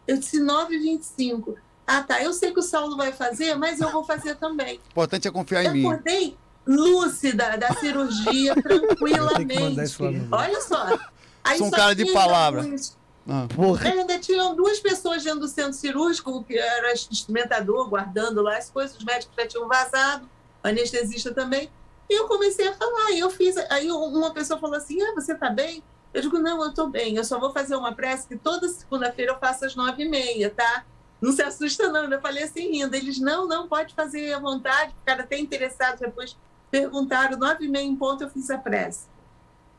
Eu 0.07 0.17
disse 0.17 0.39
9 0.39 0.75
e 0.75 0.79
25. 0.79 1.57
Ah, 1.85 2.01
tá. 2.01 2.21
Eu 2.21 2.33
sei 2.33 2.51
que 2.53 2.59
o 2.59 2.63
Saulo 2.63 2.95
vai 2.95 3.11
fazer, 3.11 3.55
mas 3.55 3.79
eu 3.81 3.91
vou 3.91 4.03
fazer 4.03 4.35
também. 4.35 4.77
O 4.77 4.89
importante 4.91 5.27
é 5.27 5.31
confiar 5.31 5.63
em 5.63 5.67
Eu 5.67 5.73
mim. 5.73 5.85
acordei 5.85 6.37
lúcida 6.65 7.57
da 7.57 7.73
cirurgia, 7.75 8.53
tranquilamente. 8.61 9.97
Olha 10.31 10.61
só. 10.61 10.97
Aí 11.43 11.57
Sou 11.57 11.67
um 11.67 11.69
só 11.69 11.75
cara 11.75 11.95
de 11.95 12.11
palavra. 12.13 12.61
alguns- 12.61 12.97
Ah. 13.27 13.47
Porra. 13.53 13.87
Ainda 13.89 14.19
tinham 14.19 14.53
duas 14.55 14.79
pessoas 14.79 15.23
dentro 15.23 15.39
do 15.41 15.47
centro 15.47 15.73
cirúrgico, 15.73 16.43
que 16.43 16.57
era 16.57 16.91
instrumentador, 16.93 17.87
guardando 17.89 18.41
lá 18.41 18.57
as 18.57 18.69
coisas, 18.69 18.97
os 18.97 19.03
médicos 19.03 19.33
já 19.37 19.47
tinham 19.47 19.67
vazado, 19.67 20.29
o 20.63 20.67
anestesista 20.67 21.33
também. 21.33 21.69
E 22.09 22.19
eu 22.19 22.27
comecei 22.27 22.67
a 22.67 22.73
falar, 22.73 23.11
e 23.11 23.19
eu 23.19 23.29
fiz. 23.29 23.55
Aí 23.69 23.89
uma 23.91 24.31
pessoa 24.33 24.59
falou 24.59 24.75
assim: 24.75 25.01
Ah, 25.01 25.13
você 25.15 25.33
tá 25.35 25.49
bem? 25.49 25.81
Eu 26.13 26.21
digo, 26.21 26.37
não, 26.37 26.63
eu 26.63 26.71
tô 26.73 26.87
bem, 26.87 27.15
eu 27.15 27.23
só 27.23 27.39
vou 27.39 27.51
fazer 27.51 27.75
uma 27.75 27.91
prece 27.95 28.27
que 28.27 28.35
toda 28.37 28.67
segunda-feira 28.67 29.31
eu 29.31 29.39
faço 29.39 29.65
às 29.65 29.75
nove 29.75 30.03
e 30.03 30.07
meia, 30.09 30.49
tá? 30.49 30.85
Não 31.23 31.31
se 31.31 31.41
assusta, 31.41 31.87
não. 31.87 32.11
Eu 32.11 32.19
falei 32.19 32.43
assim, 32.43 32.69
rindo. 32.69 32.93
Eles, 32.93 33.17
não, 33.17 33.47
não, 33.47 33.65
pode 33.65 33.95
fazer 33.95 34.33
à 34.33 34.39
vontade, 34.39 34.93
ficaram 34.93 35.23
até 35.23 35.39
interessados. 35.39 36.01
Depois 36.01 36.37
perguntaram, 36.69 37.37
nove 37.37 37.63
e 37.63 37.69
meia 37.69 37.85
em 37.85 37.95
ponto, 37.95 38.25
eu 38.25 38.29
fiz 38.29 38.49
a 38.49 38.57
prece. 38.57 39.07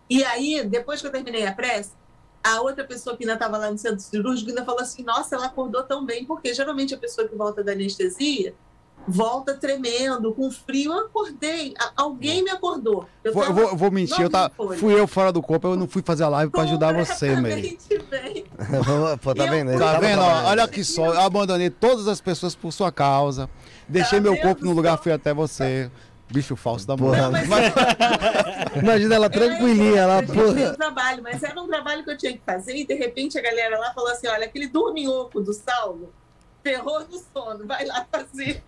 E 0.08 0.24
aí, 0.24 0.66
depois 0.66 1.02
que 1.02 1.06
eu 1.06 1.12
terminei 1.12 1.46
a 1.46 1.54
prece, 1.54 1.92
a 2.42 2.62
outra 2.62 2.82
pessoa 2.82 3.14
que 3.14 3.24
ainda 3.24 3.34
estava 3.34 3.58
lá 3.58 3.70
no 3.70 3.76
centro 3.76 4.00
cirúrgico 4.00 4.48
ainda 4.48 4.64
falou 4.64 4.80
assim: 4.80 5.02
nossa, 5.02 5.36
ela 5.36 5.44
acordou 5.44 5.82
tão 5.82 6.06
bem, 6.06 6.24
porque 6.24 6.54
geralmente 6.54 6.94
a 6.94 6.98
pessoa 6.98 7.28
que 7.28 7.36
volta 7.36 7.62
da 7.62 7.72
anestesia 7.72 8.54
volta 9.06 9.54
tremendo, 9.54 10.32
com 10.32 10.50
frio. 10.50 10.92
Eu 10.92 11.06
acordei, 11.06 11.74
alguém 11.96 12.42
me 12.42 12.50
acordou. 12.50 13.06
Eu 13.22 13.32
Vou, 13.32 13.52
vou, 13.52 13.76
vou 13.76 13.90
mentir, 13.90 14.20
eu 14.20 14.30
tá, 14.30 14.50
fui 14.78 14.98
eu 14.98 15.06
fora 15.06 15.30
do 15.32 15.42
corpo, 15.42 15.68
eu 15.68 15.76
não 15.76 15.86
fui 15.88 16.02
fazer 16.02 16.24
a 16.24 16.28
live 16.28 16.50
pra 16.50 16.62
ajudar 16.62 16.92
você, 16.94 17.34
bem. 17.36 17.78
Pô, 19.22 19.34
tá 19.34 19.46
vendo? 19.46 19.78
Tá 19.78 19.98
vendo? 19.98 20.20
ó? 20.20 20.44
Olha 20.44 20.68
que 20.68 20.84
só, 20.84 21.06
eu 21.06 21.20
abandonei 21.20 21.70
todas 21.70 22.08
as 22.08 22.20
pessoas 22.20 22.54
por 22.54 22.72
sua 22.72 22.90
causa. 22.92 23.48
Deixei 23.88 24.18
Tá 24.18 24.22
meu 24.22 24.36
corpo 24.40 24.64
no 24.64 24.72
lugar, 24.72 24.98
fui 24.98 25.12
até 25.12 25.32
você. 25.34 25.90
Bicho 26.30 26.56
falso 26.56 26.86
da 26.86 26.96
Porra, 26.96 27.30
mas- 27.30 27.46
Imagina 28.82 29.14
ela 29.14 29.28
tranquilinha 29.28 30.06
lá, 30.06 30.22
Eu 30.22 30.26
fiz 30.26 30.34
porra. 30.34 30.70
o 30.72 30.76
trabalho, 30.76 31.22
mas 31.22 31.42
era 31.42 31.60
um 31.60 31.66
trabalho 31.66 32.02
que 32.02 32.10
eu 32.10 32.16
tinha 32.16 32.32
que 32.32 32.40
fazer 32.44 32.74
e 32.76 32.86
de 32.86 32.94
repente 32.94 33.38
a 33.38 33.42
galera 33.42 33.78
lá 33.78 33.92
falou 33.92 34.10
assim: 34.10 34.26
olha, 34.26 34.46
aquele 34.46 34.66
dorminhoco 34.66 35.40
do 35.40 35.52
Saulo 35.52 36.12
ferrou 36.62 37.00
no 37.00 37.18
sono, 37.32 37.66
vai 37.66 37.84
lá 37.84 38.06
fazer. 38.10 38.64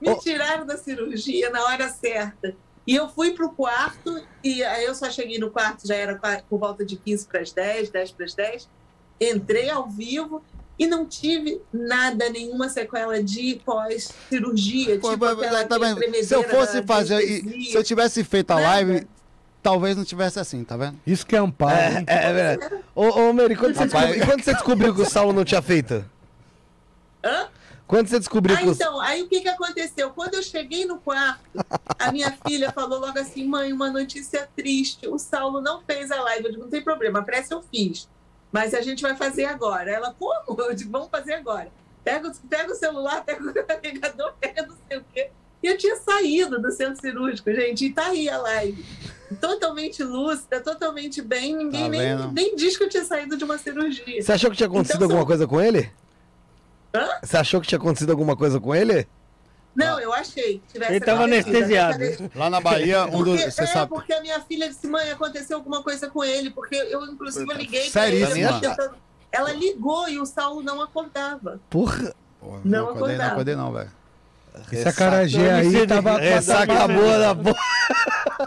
Me 0.00 0.14
tiraram 0.20 0.66
da 0.66 0.76
cirurgia 0.76 1.50
na 1.50 1.64
hora 1.64 1.88
certa. 1.88 2.54
E 2.86 2.96
eu 2.96 3.08
fui 3.08 3.30
pro 3.32 3.50
quarto, 3.50 4.22
e 4.42 4.62
aí 4.64 4.84
eu 4.84 4.94
só 4.94 5.08
cheguei 5.08 5.38
no 5.38 5.50
quarto, 5.50 5.86
já 5.86 5.94
era 5.94 6.18
por 6.48 6.58
volta 6.58 6.84
de 6.84 6.96
15 6.96 7.26
para 7.26 7.40
as 7.40 7.52
10, 7.52 7.90
10 7.90 8.10
para 8.12 8.24
as 8.26 8.34
10. 8.34 8.68
Entrei 9.20 9.70
ao 9.70 9.88
vivo 9.88 10.42
e 10.78 10.86
não 10.86 11.06
tive 11.06 11.60
nada, 11.72 12.28
nenhuma 12.28 12.68
sequela 12.68 13.22
de 13.22 13.60
pós-cirurgia. 13.64 14.98
Tipo 14.98 15.24
aquela 15.24 15.66
se 16.24 16.34
eu 16.34 16.42
fosse 16.42 16.82
fazer, 16.82 17.20
e- 17.22 17.66
se 17.70 17.74
eu 17.76 17.84
tivesse 17.84 18.24
feito 18.24 18.50
a 18.50 18.56
Nada. 18.56 18.68
live, 18.68 19.06
talvez 19.62 19.96
não 19.96 20.04
tivesse 20.04 20.40
assim, 20.40 20.64
tá 20.64 20.76
vendo? 20.76 20.98
Isso 21.06 21.24
que 21.24 21.36
é 21.36 21.38
amparo. 21.38 21.76
É, 21.76 21.98
hein? 22.00 22.04
é, 22.08 22.24
é 22.24 22.32
verdade. 22.32 22.82
Ô, 22.94 23.04
ô 23.08 23.32
Mary, 23.32 23.54
quando 23.54 23.74
você, 23.76 23.84
descobriu, 23.84 24.26
quando 24.26 24.42
você 24.42 24.52
descobriu 24.54 24.94
que 24.94 25.02
o 25.02 25.08
Saulo 25.08 25.32
não 25.32 25.44
tinha 25.44 25.62
feito? 25.62 26.04
Hã? 27.24 27.48
Quando 27.92 28.08
você 28.08 28.18
descobriu 28.18 28.56
Ah, 28.56 28.60
que 28.60 28.68
então, 28.70 28.98
aí 29.02 29.20
o 29.20 29.28
que, 29.28 29.42
que 29.42 29.48
aconteceu? 29.50 30.08
Quando 30.12 30.32
eu 30.32 30.42
cheguei 30.42 30.86
no 30.86 30.96
quarto, 30.98 31.42
a 31.98 32.10
minha 32.10 32.32
filha 32.46 32.72
falou 32.72 32.98
logo 32.98 33.18
assim: 33.18 33.46
mãe, 33.46 33.70
uma 33.70 33.90
notícia 33.90 34.48
triste. 34.56 35.06
O 35.06 35.18
Saulo 35.18 35.60
não 35.60 35.82
fez 35.82 36.10
a 36.10 36.18
live. 36.22 36.46
Eu 36.46 36.50
digo: 36.52 36.62
não 36.62 36.70
tem 36.70 36.80
problema, 36.82 37.18
a 37.18 37.22
prece 37.22 37.52
eu 37.52 37.62
fiz. 37.70 38.08
Mas 38.50 38.72
a 38.72 38.80
gente 38.80 39.02
vai 39.02 39.14
fazer 39.14 39.44
agora. 39.44 39.90
Ela, 39.90 40.14
como? 40.18 40.32
Eu 40.64 40.74
digo: 40.74 40.90
vamos 40.90 41.08
fazer 41.10 41.34
agora. 41.34 41.68
Pega, 42.02 42.28
o- 42.28 42.48
pega 42.48 42.72
o 42.72 42.74
celular, 42.74 43.22
pega 43.26 43.44
o 43.44 43.52
carregador, 43.66 44.32
pega 44.40 44.66
não 44.66 44.74
sei 44.88 44.96
o 44.96 45.04
quê. 45.12 45.28
E 45.62 45.66
eu 45.66 45.76
tinha 45.76 45.94
saído 45.96 46.60
do 46.62 46.72
centro 46.72 46.98
cirúrgico, 46.98 47.52
gente, 47.52 47.84
e 47.84 47.92
tá 47.92 48.06
aí 48.06 48.26
a 48.26 48.38
live. 48.38 48.82
Totalmente 49.38 50.02
lúcida, 50.02 50.60
totalmente 50.62 51.20
bem. 51.20 51.54
Ninguém 51.56 51.82
Tá 51.84 51.88
nem, 51.90 52.32
nem 52.32 52.56
diz 52.56 52.74
que 52.76 52.84
eu 52.84 52.88
tinha 52.88 53.04
saído 53.04 53.36
de 53.36 53.44
uma 53.44 53.58
cirurgia. 53.58 54.20
Você 54.22 54.32
achou 54.32 54.50
que 54.50 54.56
tinha 54.56 54.66
acontecido 54.66 54.96
Então, 54.96 55.04
alguma 55.04 55.20
são- 55.20 55.26
coisa 55.26 55.46
com 55.46 55.60
ele? 55.60 55.92
Hã? 56.94 57.08
Você 57.22 57.36
achou 57.36 57.60
que 57.60 57.66
tinha 57.68 57.78
acontecido 57.78 58.10
alguma 58.10 58.36
coisa 58.36 58.60
com 58.60 58.74
ele? 58.74 59.06
Não, 59.74 59.98
eu 59.98 60.12
achei 60.12 60.58
que 60.58 60.72
tivesse 60.74 60.92
Ele 60.92 61.00
tava 61.04 61.22
acontecido. 61.24 61.56
anestesiado. 61.56 62.30
Lá 62.34 62.50
na 62.50 62.60
Bahia, 62.60 63.06
um 63.06 63.22
dos. 63.24 63.40
Você 63.42 63.62
é, 63.62 63.66
sabe. 63.66 63.88
porque 63.90 64.12
a 64.12 64.20
minha 64.20 64.38
filha 64.40 64.68
disse, 64.68 64.86
mãe, 64.86 65.10
aconteceu 65.10 65.56
alguma 65.56 65.82
coisa 65.82 66.10
com 66.10 66.22
ele, 66.22 66.50
porque 66.50 66.74
eu, 66.74 67.02
inclusive, 67.06 67.50
eu 67.50 67.56
liguei 67.56 67.88
Seríssima. 67.88 68.58
pra 68.60 68.84
ele. 68.84 68.90
Ela 69.32 69.52
ligou 69.52 70.06
e 70.10 70.18
o 70.18 70.26
Saulo 70.26 70.62
não 70.62 70.82
acordava. 70.82 71.58
Porra. 71.70 72.14
Pô, 72.38 72.48
Não 72.48 72.50
acordei, 72.56 72.82
não 72.82 72.86
acordava. 72.90 73.32
acordei, 73.32 73.56
não, 73.56 73.72
velho. 73.72 73.90
Esse 74.70 74.88
acarajé 74.88 75.52
aí 75.52 75.86
tava. 75.86 76.18
Ressaca 76.18 76.88
boa 76.88 77.18
da 77.18 77.34
boa. 77.34 77.56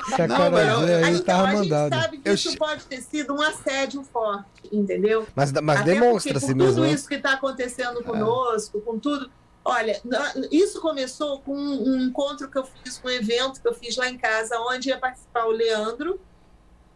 Esse 0.09 0.21
acarajé 0.21 1.03
aí 1.03 1.15
então, 1.15 1.25
tava 1.25 1.47
a 1.47 1.51
gente 1.51 1.69
mandado. 1.69 1.95
sabe 1.95 2.17
que 2.17 2.29
Eu 2.29 2.33
isso 2.33 2.57
pode 2.57 2.83
ter 2.85 3.01
sido 3.01 3.33
um 3.33 3.41
assédio 3.41 4.03
forte, 4.03 4.45
entendeu? 4.71 5.27
Mas, 5.35 5.51
mas 5.51 5.83
demonstra-se 5.83 6.53
mesmo. 6.53 6.73
Tudo 6.75 6.81
né? 6.83 6.91
isso 6.91 7.07
que 7.07 7.15
está 7.15 7.33
acontecendo 7.33 8.03
conosco, 8.03 8.81
com 8.81 8.99
tudo. 8.99 9.29
Olha, 9.63 9.99
isso 10.51 10.79
começou 10.79 11.39
com 11.39 11.55
um 11.55 11.99
encontro 12.01 12.49
que 12.49 12.57
eu 12.57 12.65
fiz, 12.65 13.01
um 13.03 13.09
evento 13.09 13.59
que 13.59 13.67
eu 13.67 13.73
fiz 13.73 13.97
lá 13.97 14.07
em 14.07 14.17
casa, 14.17 14.59
onde 14.59 14.89
ia 14.89 14.99
participar 14.99 15.45
o 15.45 15.51
Leandro, 15.51 16.19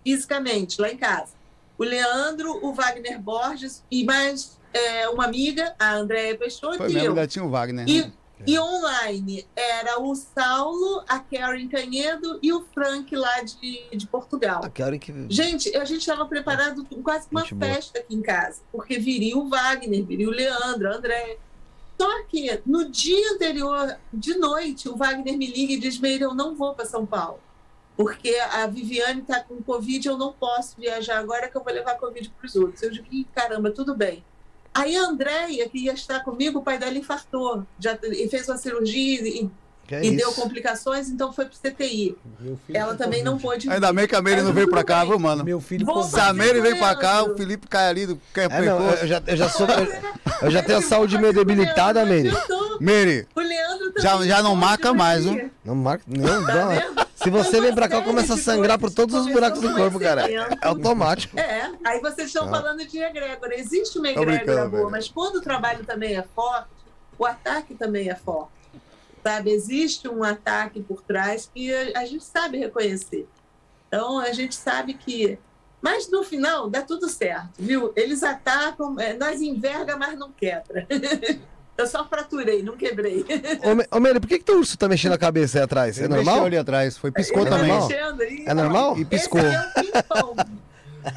fisicamente, 0.04 0.80
lá 0.80 0.90
em 0.90 0.98
casa. 0.98 1.34
O 1.80 1.84
Leandro, 1.84 2.64
o 2.64 2.72
Wagner 2.74 3.20
Borges 3.20 3.84
e 3.90 4.04
mais 4.04 4.60
é, 4.72 5.10
uma 5.10 5.26
amiga, 5.26 5.74
a 5.80 5.96
Andréia 5.96 6.38
Peixoto 6.38 6.78
Foi 6.78 6.92
e 6.92 6.94
mesmo, 6.94 7.08
eu. 7.08 7.12
ainda 7.12 7.28
tinha 7.28 7.44
o 7.44 7.50
Wagner. 7.50 7.88
E, 7.88 8.04
né? 8.04 8.12
E 8.48 8.58
online 8.60 9.46
era 9.56 10.00
o 10.00 10.16
Saulo, 10.16 11.04
a 11.08 11.20
Karen 11.20 11.68
Canhedo 11.68 12.40
e 12.42 12.52
o 12.54 12.66
Frank 12.74 13.14
lá 13.16 13.42
de, 13.42 13.90
de 13.96 14.08
Portugal. 14.08 14.62
Que 14.72 14.82
hora 14.84 14.98
que. 14.98 15.14
Gente, 15.30 15.76
a 15.76 15.86
gente 15.86 16.00
estava 16.02 16.26
preparado 16.26 16.86
quase 17.04 17.28
uma 17.32 17.42
Gente 17.42 17.56
boa. 17.56 17.74
festa 17.74 18.00
aqui 18.00 18.16
em 18.16 18.22
casa, 18.22 18.62
porque 18.72 18.98
viria 18.98 19.38
o 19.38 19.50
Wagner, 19.50 20.04
viria 20.06 20.28
o 20.28 20.32
Leandro, 20.32 20.90
a 20.90 20.96
André. 20.96 21.38
Só 22.00 22.24
que 22.24 22.62
no 22.66 22.90
dia 22.90 23.34
anterior, 23.34 23.98
de 24.14 24.36
noite, 24.38 24.88
o 24.88 24.96
Wagner 24.96 25.38
me 25.38 25.48
liga 25.48 25.74
e 25.74 25.80
diz: 25.80 26.00
Meire, 26.00 26.24
eu 26.24 26.34
não 26.34 26.56
vou 26.56 26.74
para 26.74 26.86
São 26.86 27.06
Paulo, 27.06 27.40
porque 27.98 28.36
a 28.54 28.66
Viviane 28.68 29.22
está 29.22 29.42
com 29.44 29.62
Covid, 29.62 30.08
eu 30.08 30.18
não 30.18 30.32
posso 30.32 30.80
viajar 30.80 31.20
agora 31.20 31.50
que 31.50 31.58
eu 31.58 31.64
vou 31.64 31.74
levar 31.74 31.96
Covid 31.96 32.30
para 32.30 32.48
os 32.48 32.56
outros. 32.56 32.82
Eu 32.82 32.92
digo: 32.92 33.06
"Ih, 33.12 33.28
caramba, 33.36 33.70
tudo 33.72 33.94
bem. 33.96 34.24
Aí 34.80 34.96
a 34.96 35.04
Andréia, 35.04 35.68
que 35.68 35.78
ia 35.78 35.94
estar 35.94 36.24
comigo, 36.24 36.60
o 36.60 36.64
pai 36.64 36.78
dela 36.78 36.98
infartou, 36.98 37.66
já 37.78 38.00
e 38.02 38.30
fez 38.30 38.48
uma 38.48 38.58
cirurgia 38.58 39.28
e, 39.28 39.50
é 39.96 40.04
e 40.06 40.16
deu 40.16 40.30
isso? 40.30 40.42
complicações, 40.42 41.10
então 41.10 41.32
foi 41.34 41.46
para 41.46 41.54
o 41.56 41.72
CTI. 41.72 42.18
Ela 42.74 42.96
também 42.96 43.24
não 43.24 43.38
pôde. 43.38 43.70
Ainda 43.70 43.92
bem 43.94 44.08
que 44.08 44.16
a 44.16 44.22
Meire 44.22 44.42
não 44.42 44.54
veio 44.54 44.70
pra 44.70 44.84
cá, 44.84 45.04
viu, 45.04 45.18
mano? 45.20 45.44
Meu 45.44 45.60
filho 45.62 45.86
Vou 45.86 46.04
Se 46.04 46.20
a 46.20 46.34
Meire 46.34 46.62
vem 46.62 46.78
pra 46.78 46.96
cá, 46.96 47.24
o 47.24 47.36
Felipe 47.36 47.68
cai 47.68 47.88
ali 47.90 48.06
do 48.06 48.20
quer 48.34 48.52
É, 48.52 48.62
não, 48.62 48.90
eu 48.92 49.08
já, 49.08 49.22
eu 49.28 49.38
já 49.38 49.50
sou. 49.50 49.68
Eu, 49.68 49.88
eu 50.44 50.52
já 50.52 50.64
tenho 50.64 50.80
a 50.80 50.82
saúde 50.82 51.18
meio 51.18 51.34
debilitada, 51.34 52.06
Meire. 52.06 52.32
tô- 52.48 52.78
Meire, 52.80 53.28
O 53.36 53.40
Leandro 53.42 53.94
Já- 53.98 54.12
também 54.14 54.28
já 54.30 54.42
não 54.42 54.52
pode 54.52 54.62
marca 54.62 54.94
mais, 54.94 55.26
viu? 55.26 55.52
Não 55.66 55.76
marca. 55.76 56.04
Não, 56.08 56.46
Tá 56.46 56.56
não. 56.56 56.70
vendo? 56.70 57.10
Se 57.16 57.30
você 57.30 57.60
vem 57.60 57.76
pra 57.76 57.90
cá, 57.90 58.02
começo 58.02 58.32
a 58.32 58.38
sangrar 58.38 58.80
por 58.80 58.90
todos 58.90 59.14
os 59.14 59.28
buracos 59.28 59.60
do 59.60 59.76
corpo, 59.76 60.00
cara. 60.00 60.32
É 60.32 60.48
automático. 60.62 61.38
É, 61.38 61.70
aí 61.84 62.00
vocês 62.00 62.28
estão 62.28 62.48
Ah. 62.48 62.50
falando 62.52 62.86
de 62.88 62.98
egrégora. 62.98 63.60
Existe 63.60 64.00
uma 64.00 64.08
egrégora 64.10 64.66
boa, 64.70 64.90
mas 64.90 65.10
quando 65.10 65.36
o 65.36 65.42
trabalho 65.42 65.84
também 65.84 66.16
é 66.16 66.24
forte, 66.34 66.70
o 67.18 67.26
ataque 67.26 67.76
também 67.76 68.10
é 68.10 68.16
forte. 68.16 68.52
Sabe? 69.30 69.52
Existe 69.52 70.08
um 70.08 70.24
ataque 70.24 70.82
por 70.82 71.02
trás 71.04 71.50
que 71.54 71.72
a, 71.72 72.00
a 72.00 72.06
gente 72.06 72.24
sabe 72.24 72.58
reconhecer. 72.58 73.28
Então, 73.88 74.18
a 74.18 74.34
gente 74.34 74.56
sabe 74.56 74.96
que 74.96 75.38
Mas 75.82 76.10
no 76.10 76.24
final 76.24 76.68
dá 76.70 76.82
tudo 76.82 77.08
certo, 77.08 77.50
viu? 77.60 77.94
Eles 77.96 78.24
atacam, 78.24 79.00
é, 79.00 79.14
nós 79.14 79.40
enverga, 79.42 79.96
mas 79.96 80.18
não 80.18 80.32
quebra. 80.32 80.88
Eu 81.78 81.88
só 81.88 82.04
fraturei, 82.06 82.62
não 82.62 82.76
quebrei. 82.76 83.24
Ô, 83.92 83.98
Ô, 83.98 84.20
por 84.20 84.28
que, 84.28 84.40
que 84.40 84.44
teu 84.44 84.58
urso 84.58 84.78
tá 84.78 84.90
mexendo 84.90 85.14
a 85.14 85.18
cabeça 85.18 85.60
aí 85.60 85.64
atrás? 85.64 85.98
É 85.98 86.02
Ele 86.02 86.10
normal? 86.16 86.34
mexeu 86.36 86.46
ali 86.48 86.58
atrás, 86.58 86.98
foi 86.98 87.12
piscou 87.12 87.44
Ele 87.44 87.50
tá 87.50 87.56
também. 87.56 87.72
normal? 87.72 87.88
mexendo 87.88 88.22
aí. 88.22 88.44
É 88.46 88.54
normal? 88.54 88.98
E 88.98 89.06
piscou. 89.06 89.40
Esse 89.40 89.56
é 89.56 89.62
o 89.62 89.72
pimpão. 89.84 90.36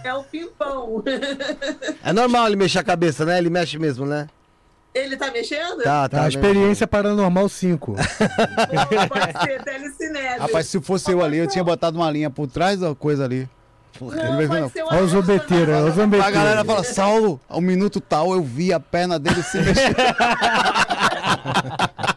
É 0.04 0.14
o 0.14 0.22
pimpão. 0.22 1.02
É 2.04 2.12
normal 2.12 2.46
ele 2.46 2.56
mexer 2.56 2.78
a 2.78 2.84
cabeça, 2.84 3.24
né? 3.24 3.38
Ele 3.38 3.50
mexe 3.50 3.76
mesmo, 3.78 4.06
né? 4.06 4.28
Ele 4.94 5.16
tá 5.16 5.30
mexendo? 5.30 5.78
Tá, 5.78 6.08
tá. 6.08 6.10
Tá, 6.18 6.22
né? 6.22 6.28
experiência 6.28 6.86
paranormal 6.86 7.48
5. 7.48 7.92
Pô, 7.92 7.96
pode 9.08 9.42
ser 9.42 9.62
telecinese. 9.62 10.38
Rapaz, 10.38 10.66
se 10.66 10.80
fosse 10.80 11.10
eu 11.10 11.24
ali, 11.24 11.38
eu 11.38 11.46
tinha 11.46 11.64
botado 11.64 11.98
uma 11.98 12.10
linha 12.10 12.28
por 12.28 12.46
trás 12.46 12.80
da 12.80 12.94
coisa 12.94 13.24
ali. 13.24 13.48
vai 13.98 14.62
Olha 14.90 15.02
o 15.02 15.08
zombeteiro, 15.08 15.72
olha 15.72 15.84
o 15.84 15.88
A 15.88 15.90
zombeteiro. 15.90 16.34
galera 16.34 16.64
fala, 16.64 16.84
Saulo, 16.84 17.40
ao 17.48 17.60
minuto 17.60 18.00
tal 18.00 18.32
eu 18.32 18.42
vi 18.42 18.72
a 18.72 18.80
perna 18.80 19.18
dele 19.18 19.42
se 19.42 19.58
mexer. 19.58 19.96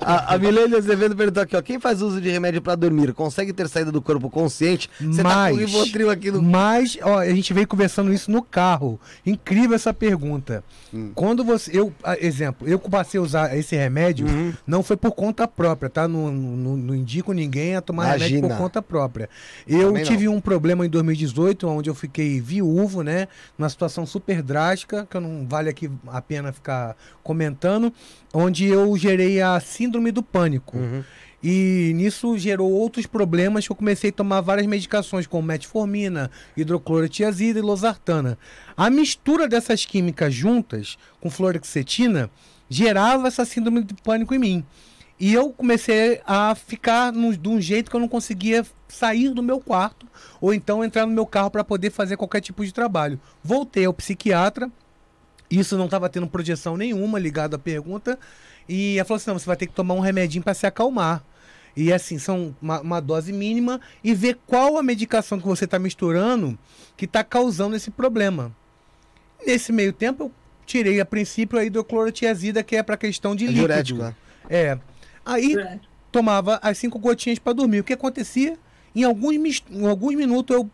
A, 0.00 0.34
a 0.34 0.38
Milene 0.38 0.76
Azevedo 0.76 1.16
perguntou 1.16 1.42
aqui, 1.42 1.56
ó. 1.56 1.62
Quem 1.62 1.80
faz 1.80 2.00
uso 2.02 2.20
de 2.20 2.30
remédio 2.30 2.62
pra 2.62 2.74
dormir 2.74 3.12
consegue 3.12 3.52
ter 3.52 3.68
saída 3.68 3.90
do 3.90 4.00
corpo 4.00 4.30
consciente? 4.30 4.88
Você 5.00 5.22
tá 5.22 5.48
com 5.48 5.54
o 5.54 5.58
Rivotril 5.58 6.10
aqui 6.10 6.30
no... 6.30 6.40
Mas, 6.42 6.96
ó, 7.02 7.18
a 7.18 7.28
gente 7.30 7.52
veio 7.52 7.66
conversando 7.66 8.12
isso 8.12 8.30
no 8.30 8.42
carro. 8.42 9.00
Incrível 9.24 9.74
essa 9.74 9.92
pergunta. 9.92 10.62
Hum. 10.94 11.10
Quando 11.14 11.44
você. 11.44 11.70
Eu, 11.78 11.92
exemplo, 12.20 12.66
eu 12.68 12.78
passei 12.78 13.18
a 13.18 13.22
usar 13.22 13.56
esse 13.56 13.74
remédio, 13.76 14.26
Uhum. 14.26 14.52
não 14.66 14.82
foi 14.82 14.96
por 14.96 15.12
conta 15.12 15.46
própria, 15.48 15.88
tá? 15.90 16.06
Não, 16.08 16.30
não, 16.30 16.76
não 16.76 16.94
indico 16.94 17.32
ninguém 17.32 17.76
a 17.76 17.80
tomar 17.80 18.04
remédio 18.12 18.38
Imagina. 18.38 18.48
por 18.48 18.56
conta 18.62 18.80
própria. 18.82 19.28
Eu 19.66 19.88
Também 19.88 20.02
não. 20.02 20.10
tive 20.10 20.28
um 20.28 20.40
problema 20.40 20.86
em 20.86 20.88
2018, 20.88 21.66
onde 21.68 21.90
eu 21.90 21.94
fiquei 21.94 22.40
viúvo, 22.40 23.02
né? 23.02 23.28
Numa 23.58 23.68
situação 23.68 24.06
super 24.06 24.42
drástica, 24.42 25.06
que 25.10 25.16
eu 25.16 25.20
não 25.20 25.46
vale 25.48 25.68
aqui 25.68 25.90
a 26.08 26.20
pena 26.22 26.52
ficar 26.52 26.96
comentando, 27.22 27.92
onde 28.32 28.66
eu 28.66 28.96
gerei 28.96 29.40
a 29.56 29.60
síndrome 29.60 30.10
do 30.10 30.22
pânico. 30.22 30.76
Uhum. 30.76 31.02
E 31.42 31.92
nisso 31.94 32.36
gerou 32.38 32.70
outros 32.70 33.06
problemas 33.06 33.66
que 33.66 33.72
eu 33.72 33.76
comecei 33.76 34.10
a 34.10 34.12
tomar 34.12 34.40
várias 34.40 34.66
medicações, 34.66 35.26
como 35.26 35.46
metformina, 35.46 36.30
hidroclorotiazida 36.56 37.58
e 37.58 37.62
losartana. 37.62 38.38
A 38.76 38.90
mistura 38.90 39.46
dessas 39.46 39.84
químicas 39.84 40.34
juntas 40.34 40.98
com 41.20 41.30
fluoxetina 41.30 42.30
gerava 42.68 43.28
essa 43.28 43.44
síndrome 43.44 43.84
de 43.84 43.94
pânico 43.94 44.34
em 44.34 44.38
mim. 44.38 44.64
E 45.18 45.32
eu 45.32 45.50
comecei 45.50 46.20
a 46.26 46.54
ficar 46.54 47.12
de 47.12 47.48
um 47.48 47.60
jeito 47.60 47.90
que 47.90 47.96
eu 47.96 48.00
não 48.00 48.08
conseguia 48.08 48.66
sair 48.88 49.30
do 49.30 49.42
meu 49.42 49.60
quarto 49.60 50.06
ou 50.40 50.52
então 50.52 50.84
entrar 50.84 51.06
no 51.06 51.12
meu 51.12 51.24
carro 51.24 51.50
para 51.50 51.64
poder 51.64 51.90
fazer 51.90 52.16
qualquer 52.16 52.40
tipo 52.40 52.64
de 52.64 52.72
trabalho. 52.72 53.18
Voltei 53.42 53.86
ao 53.86 53.94
psiquiatra, 53.94 54.70
isso 55.50 55.76
não 55.78 55.86
estava 55.86 56.08
tendo 56.08 56.26
projeção 56.26 56.76
nenhuma 56.76 57.18
ligada 57.18 57.56
à 57.56 57.58
pergunta. 57.58 58.18
E 58.68 58.96
ela 58.98 59.04
falou 59.04 59.16
assim: 59.16 59.30
não, 59.30 59.38
você 59.38 59.46
vai 59.46 59.56
ter 59.56 59.66
que 59.66 59.72
tomar 59.72 59.94
um 59.94 60.00
remedinho 60.00 60.42
para 60.42 60.54
se 60.54 60.66
acalmar. 60.66 61.22
E 61.76 61.92
assim, 61.92 62.18
são 62.18 62.56
uma, 62.60 62.80
uma 62.80 63.00
dose 63.00 63.32
mínima 63.32 63.80
e 64.02 64.14
ver 64.14 64.38
qual 64.46 64.78
a 64.78 64.82
medicação 64.82 65.38
que 65.38 65.46
você 65.46 65.66
está 65.66 65.78
misturando 65.78 66.58
que 66.96 67.04
está 67.04 67.22
causando 67.22 67.76
esse 67.76 67.90
problema. 67.90 68.50
Nesse 69.46 69.70
meio 69.72 69.92
tempo, 69.92 70.24
eu 70.24 70.32
tirei 70.64 71.00
a 71.00 71.04
princípio 71.04 71.58
a 71.58 71.64
hidroclorotiazida, 71.64 72.62
que 72.62 72.74
é 72.76 72.82
para 72.82 72.96
questão 72.96 73.36
de 73.36 73.44
É 73.44 73.48
líquido. 73.48 73.66
diurético, 73.68 73.98
né? 74.00 74.14
É. 74.48 74.78
Aí 75.24 75.54
É. 75.58 75.78
tomava 76.10 76.58
as 76.62 76.78
cinco 76.78 76.98
gotinhas 76.98 77.38
para 77.38 77.52
dormir. 77.52 77.80
O 77.80 77.84
que 77.84 77.92
acontecia? 77.92 78.56
Em 78.94 79.04
alguns, 79.04 79.34
em 79.70 79.86
alguns 79.86 80.14
minutos 80.14 80.56
eu. 80.56 80.70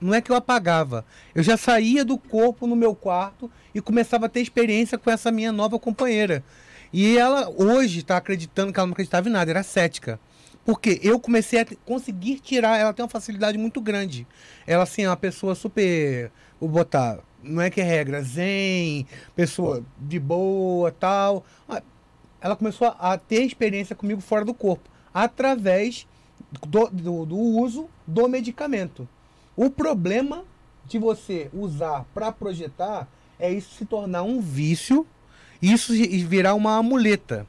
Não 0.00 0.14
é 0.14 0.20
que 0.20 0.30
eu 0.30 0.36
apagava. 0.36 1.04
Eu 1.34 1.42
já 1.42 1.56
saía 1.56 2.04
do 2.04 2.16
corpo 2.16 2.66
no 2.66 2.76
meu 2.76 2.94
quarto 2.94 3.50
e 3.74 3.80
começava 3.80 4.26
a 4.26 4.28
ter 4.28 4.40
experiência 4.40 4.96
com 4.98 5.10
essa 5.10 5.32
minha 5.32 5.50
nova 5.50 5.78
companheira. 5.78 6.44
E 6.98 7.18
ela 7.18 7.50
hoje 7.50 7.98
está 7.98 8.16
acreditando 8.16 8.72
que 8.72 8.80
ela 8.80 8.86
não 8.86 8.94
acreditava 8.94 9.28
em 9.28 9.32
nada, 9.32 9.50
era 9.50 9.62
cética. 9.62 10.18
Porque 10.64 10.98
eu 11.02 11.20
comecei 11.20 11.60
a 11.60 11.66
conseguir 11.84 12.40
tirar, 12.40 12.78
ela 12.78 12.94
tem 12.94 13.02
uma 13.04 13.08
facilidade 13.10 13.58
muito 13.58 13.82
grande. 13.82 14.26
Ela, 14.66 14.84
assim, 14.84 15.02
é 15.02 15.08
uma 15.10 15.16
pessoa 15.16 15.54
super. 15.54 16.32
Vou 16.58 16.70
botar. 16.70 17.18
Não 17.42 17.60
é 17.60 17.68
que 17.68 17.82
é 17.82 17.84
regra, 17.84 18.22
zen, 18.22 19.06
pessoa 19.34 19.84
de 19.98 20.18
boa 20.18 20.90
tal. 20.90 21.44
Ah, 21.68 21.82
ela 22.40 22.56
começou 22.56 22.88
a, 22.88 23.12
a 23.12 23.18
ter 23.18 23.42
experiência 23.42 23.94
comigo 23.94 24.22
fora 24.22 24.42
do 24.42 24.54
corpo, 24.54 24.88
através 25.12 26.06
do, 26.66 26.88
do- 26.88 27.26
do 27.26 27.36
uso 27.36 27.90
do 28.06 28.26
medicamento. 28.26 29.06
O 29.54 29.68
problema 29.68 30.44
de 30.86 30.98
você 30.98 31.50
usar 31.52 32.06
para 32.14 32.32
projetar 32.32 33.06
é 33.38 33.52
isso 33.52 33.74
se 33.74 33.84
tornar 33.84 34.22
um 34.22 34.40
vício, 34.40 35.06
isso 35.60 35.92
virar 35.92 36.54
uma 36.54 36.76
amuleta. 36.76 37.46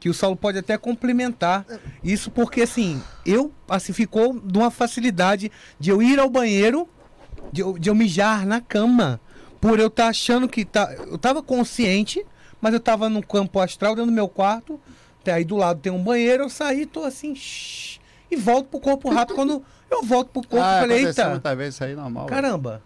Que 0.00 0.08
o 0.08 0.14
Saulo 0.14 0.36
pode 0.36 0.58
até 0.58 0.78
complementar 0.78 1.66
isso, 2.04 2.30
porque 2.30 2.62
assim, 2.62 3.02
eu 3.26 3.52
assim 3.68 3.92
ficou 3.92 4.38
de 4.38 4.56
uma 4.56 4.70
facilidade 4.70 5.50
de 5.78 5.90
eu 5.90 6.00
ir 6.00 6.20
ao 6.20 6.30
banheiro, 6.30 6.88
de 7.52 7.62
eu, 7.62 7.76
de 7.76 7.90
eu 7.90 7.94
mijar 7.96 8.46
na 8.46 8.60
cama, 8.60 9.20
por 9.60 9.80
eu 9.80 9.88
estar 9.88 10.06
achando 10.06 10.48
que 10.48 10.64
tá, 10.64 10.94
eu 10.94 11.18
tava 11.18 11.42
consciente, 11.42 12.24
mas 12.60 12.74
eu 12.74 12.80
tava 12.80 13.08
no 13.08 13.26
campo 13.26 13.58
astral 13.58 13.96
dentro 13.96 14.10
do 14.10 14.14
meu 14.14 14.28
quarto, 14.28 14.80
até 15.20 15.32
aí 15.32 15.44
do 15.44 15.56
lado 15.56 15.80
tem 15.80 15.90
um 15.90 16.02
banheiro, 16.02 16.44
eu 16.44 16.50
saí, 16.50 16.86
tô 16.86 17.02
assim, 17.04 17.34
shh, 17.34 17.98
e 18.30 18.36
volto 18.36 18.68
pro 18.68 18.80
corpo 18.80 19.10
rápido. 19.10 19.34
Quando 19.34 19.64
eu 19.90 20.02
volto 20.02 20.28
pro 20.28 20.42
corpo, 20.42 20.64
ah, 20.64 20.80
falei, 20.80 21.06
eita, 21.06 21.56
vezes 21.56 21.74
isso 21.74 21.84
aí 21.84 21.94
normal. 21.94 22.26
caramba, 22.26 22.82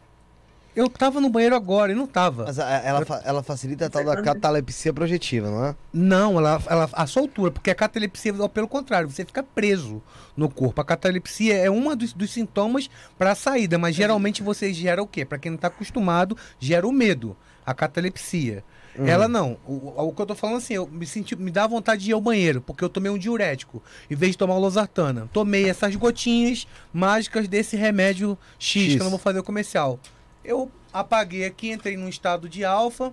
eu 0.74 0.88
tava 0.88 1.20
no 1.20 1.28
banheiro 1.28 1.54
agora 1.54 1.92
e 1.92 1.94
não 1.94 2.06
tava. 2.06 2.44
Mas 2.44 2.58
a- 2.58 2.68
ela, 2.78 3.04
fa- 3.04 3.22
ela 3.24 3.42
facilita 3.42 3.86
a 3.86 3.90
tal 3.90 4.04
da 4.04 4.22
catalepsia 4.22 4.92
projetiva, 4.92 5.50
não 5.50 5.64
é? 5.66 5.76
Não, 5.92 6.38
ela, 6.38 6.62
ela, 6.66 6.88
a 6.92 7.06
soltura, 7.06 7.50
porque 7.50 7.70
a 7.70 7.74
catalepsia, 7.74 8.32
pelo 8.48 8.66
contrário, 8.68 9.08
você 9.08 9.24
fica 9.24 9.42
preso 9.42 10.02
no 10.36 10.48
corpo. 10.48 10.80
A 10.80 10.84
catalepsia 10.84 11.56
é 11.56 11.70
um 11.70 11.94
dos, 11.94 12.12
dos 12.12 12.30
sintomas 12.32 12.88
para 13.18 13.32
a 13.32 13.34
saída, 13.34 13.78
mas 13.78 13.94
geralmente 13.94 14.42
você 14.42 14.72
gera 14.72 15.02
o 15.02 15.06
quê? 15.06 15.24
Para 15.24 15.38
quem 15.38 15.50
não 15.50 15.56
está 15.56 15.68
acostumado, 15.68 16.36
gera 16.58 16.86
o 16.86 16.92
medo, 16.92 17.36
a 17.66 17.74
catalepsia. 17.74 18.64
Ela 19.06 19.26
não. 19.26 19.56
O, 19.66 19.94
o 20.08 20.12
que 20.12 20.20
eu 20.20 20.26
tô 20.26 20.34
falando 20.34 20.58
assim, 20.58 20.74
eu 20.74 20.86
me 20.86 21.06
senti, 21.06 21.34
me 21.34 21.50
dá 21.50 21.66
vontade 21.66 22.04
de 22.04 22.10
ir 22.10 22.12
ao 22.12 22.20
banheiro, 22.20 22.60
porque 22.60 22.84
eu 22.84 22.90
tomei 22.90 23.10
um 23.10 23.16
diurético, 23.16 23.82
em 24.10 24.14
vez 24.14 24.32
de 24.32 24.38
tomar 24.38 24.54
o 24.54 24.58
losartana. 24.58 25.30
Tomei 25.32 25.66
essas 25.68 25.96
gotinhas 25.96 26.66
mágicas 26.92 27.48
desse 27.48 27.74
remédio 27.74 28.36
X, 28.58 28.82
X. 28.82 28.92
que 28.96 29.00
eu 29.00 29.04
não 29.04 29.10
vou 29.10 29.18
fazer 29.18 29.38
o 29.38 29.42
comercial. 29.42 29.98
Eu 30.44 30.70
apaguei 30.92 31.44
aqui, 31.44 31.70
entrei 31.70 31.96
num 31.96 32.08
estado 32.08 32.48
de 32.48 32.64
alfa, 32.64 33.12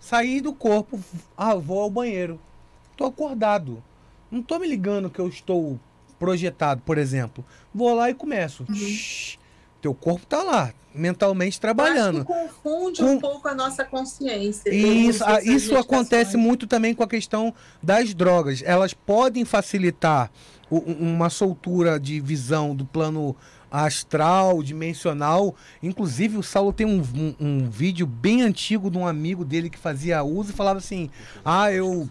saí 0.00 0.40
do 0.40 0.52
corpo, 0.52 0.98
ah, 1.36 1.54
vou 1.54 1.80
ao 1.80 1.90
banheiro. 1.90 2.40
Tô 2.96 3.04
acordado. 3.06 3.82
Não 4.30 4.42
tô 4.42 4.58
me 4.58 4.66
ligando 4.66 5.10
que 5.10 5.18
eu 5.20 5.28
estou 5.28 5.78
projetado, 6.18 6.82
por 6.84 6.98
exemplo. 6.98 7.44
Vou 7.74 7.94
lá 7.94 8.10
e 8.10 8.14
começo. 8.14 8.64
Shhh, 8.72 9.36
teu 9.80 9.92
corpo 9.94 10.24
tá 10.26 10.42
lá, 10.42 10.72
mentalmente 10.94 11.60
trabalhando. 11.60 12.20
Que 12.20 12.32
confunde 12.32 13.00
Com- 13.02 13.12
um 13.14 13.20
pouco 13.20 13.48
a 13.48 13.54
nossa 13.54 13.84
consciência. 13.84 14.72
Isso, 14.74 15.22
Eu 15.22 15.28
ah, 15.28 15.42
isso 15.42 15.76
acontece 15.76 16.36
muito 16.36 16.66
também 16.66 16.94
com 16.94 17.02
a 17.02 17.08
questão 17.08 17.52
das 17.82 18.14
drogas. 18.14 18.62
Elas 18.64 18.94
podem 18.94 19.44
facilitar 19.44 20.30
o- 20.70 20.78
um- 20.90 21.14
uma 21.14 21.30
soltura 21.30 21.98
de 22.00 22.20
visão 22.20 22.74
do 22.74 22.84
plano 22.84 23.36
astral, 23.74 24.62
dimensional. 24.62 25.54
Inclusive, 25.82 26.36
o 26.36 26.42
Saulo 26.42 26.72
tem 26.72 26.86
um, 26.86 27.00
um- 27.00 27.34
um 27.40 27.68
vídeo 27.68 28.06
bem 28.06 28.42
antigo 28.42 28.90
de 28.90 28.96
um 28.96 29.06
amigo 29.06 29.44
dele 29.44 29.68
que 29.68 29.78
fazia 29.78 30.22
uso 30.22 30.50
e 30.50 30.54
falava 30.54 30.78
assim: 30.78 31.10
Ah, 31.44 31.72
eu 31.72 32.08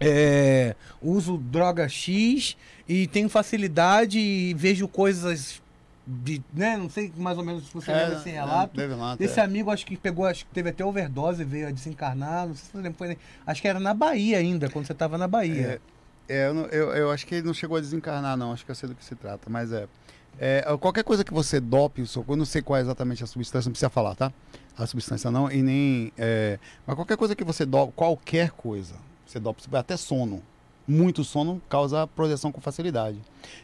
é, 0.00 0.74
uso 1.00 1.36
droga 1.38 1.88
X 1.88 2.56
e 2.88 3.06
tenho 3.06 3.28
facilidade 3.28 4.18
e 4.18 4.54
vejo 4.54 4.88
coisas 4.88 5.62
de. 6.06 6.42
Né? 6.52 6.76
Não 6.76 6.88
sei 6.90 7.12
mais 7.16 7.38
ou 7.38 7.44
menos 7.44 7.66
se 7.68 7.74
você 7.74 7.92
lembra 7.92 8.16
desse 8.16 8.30
relato. 8.30 8.74
Teve 8.74 8.94
lá, 8.94 9.16
Esse 9.20 9.38
é. 9.38 9.42
amigo 9.44 9.70
acho 9.70 9.86
que 9.86 9.96
pegou, 9.96 10.24
acho 10.26 10.44
que 10.46 10.52
teve 10.52 10.70
até 10.70 10.84
overdose, 10.84 11.44
veio 11.44 11.68
a 11.68 11.70
desencarnar, 11.70 12.48
não 12.48 12.54
sei 12.54 12.64
se 12.64 12.70
você 12.72 12.76
lembra, 12.78 12.94
foi, 12.98 13.18
acho 13.46 13.62
que 13.62 13.68
era 13.68 13.78
na 13.78 13.94
Bahia 13.94 14.38
ainda, 14.38 14.68
quando 14.68 14.86
você 14.86 14.92
estava 14.92 15.16
na 15.18 15.28
Bahia. 15.28 15.80
É, 16.28 16.46
eu, 16.48 16.54
não- 16.54 16.66
eu, 16.66 16.90
eu 16.92 17.10
acho 17.10 17.26
que 17.26 17.34
ele 17.34 17.46
não 17.46 17.52
chegou 17.54 17.76
a 17.76 17.80
desencarnar, 17.80 18.36
não. 18.36 18.52
Acho 18.52 18.64
que 18.64 18.70
eu 18.70 18.74
sei 18.74 18.88
do 18.88 18.94
que 18.94 19.04
se 19.04 19.14
trata, 19.16 19.50
mas 19.50 19.72
é. 19.72 19.86
É, 20.42 20.64
qualquer 20.80 21.04
coisa 21.04 21.22
que 21.22 21.34
você 21.34 21.60
dope 21.60 22.00
o 22.00 22.06
seu 22.06 22.22
corpo, 22.22 22.32
eu 22.32 22.36
não 22.38 22.46
sei 22.46 22.62
qual 22.62 22.78
é 22.78 22.80
exatamente 22.80 23.22
a 23.22 23.26
substância, 23.26 23.68
não 23.68 23.72
precisa 23.72 23.90
falar, 23.90 24.14
tá? 24.14 24.32
A 24.74 24.86
substância 24.86 25.30
não, 25.30 25.52
e 25.52 25.60
nem. 25.60 26.10
é, 26.16 26.58
mas 26.86 26.96
qualquer 26.96 27.18
coisa 27.18 27.36
que 27.36 27.44
você 27.44 27.66
dope, 27.66 27.92
qualquer 27.94 28.50
coisa, 28.52 28.94
você 29.26 29.38
dope, 29.38 29.62
até 29.76 29.98
sono. 29.98 30.42
Muito 30.90 31.22
sono 31.22 31.62
causa 31.68 32.04
projeção 32.06 32.50
com 32.50 32.60
facilidade. 32.60 33.18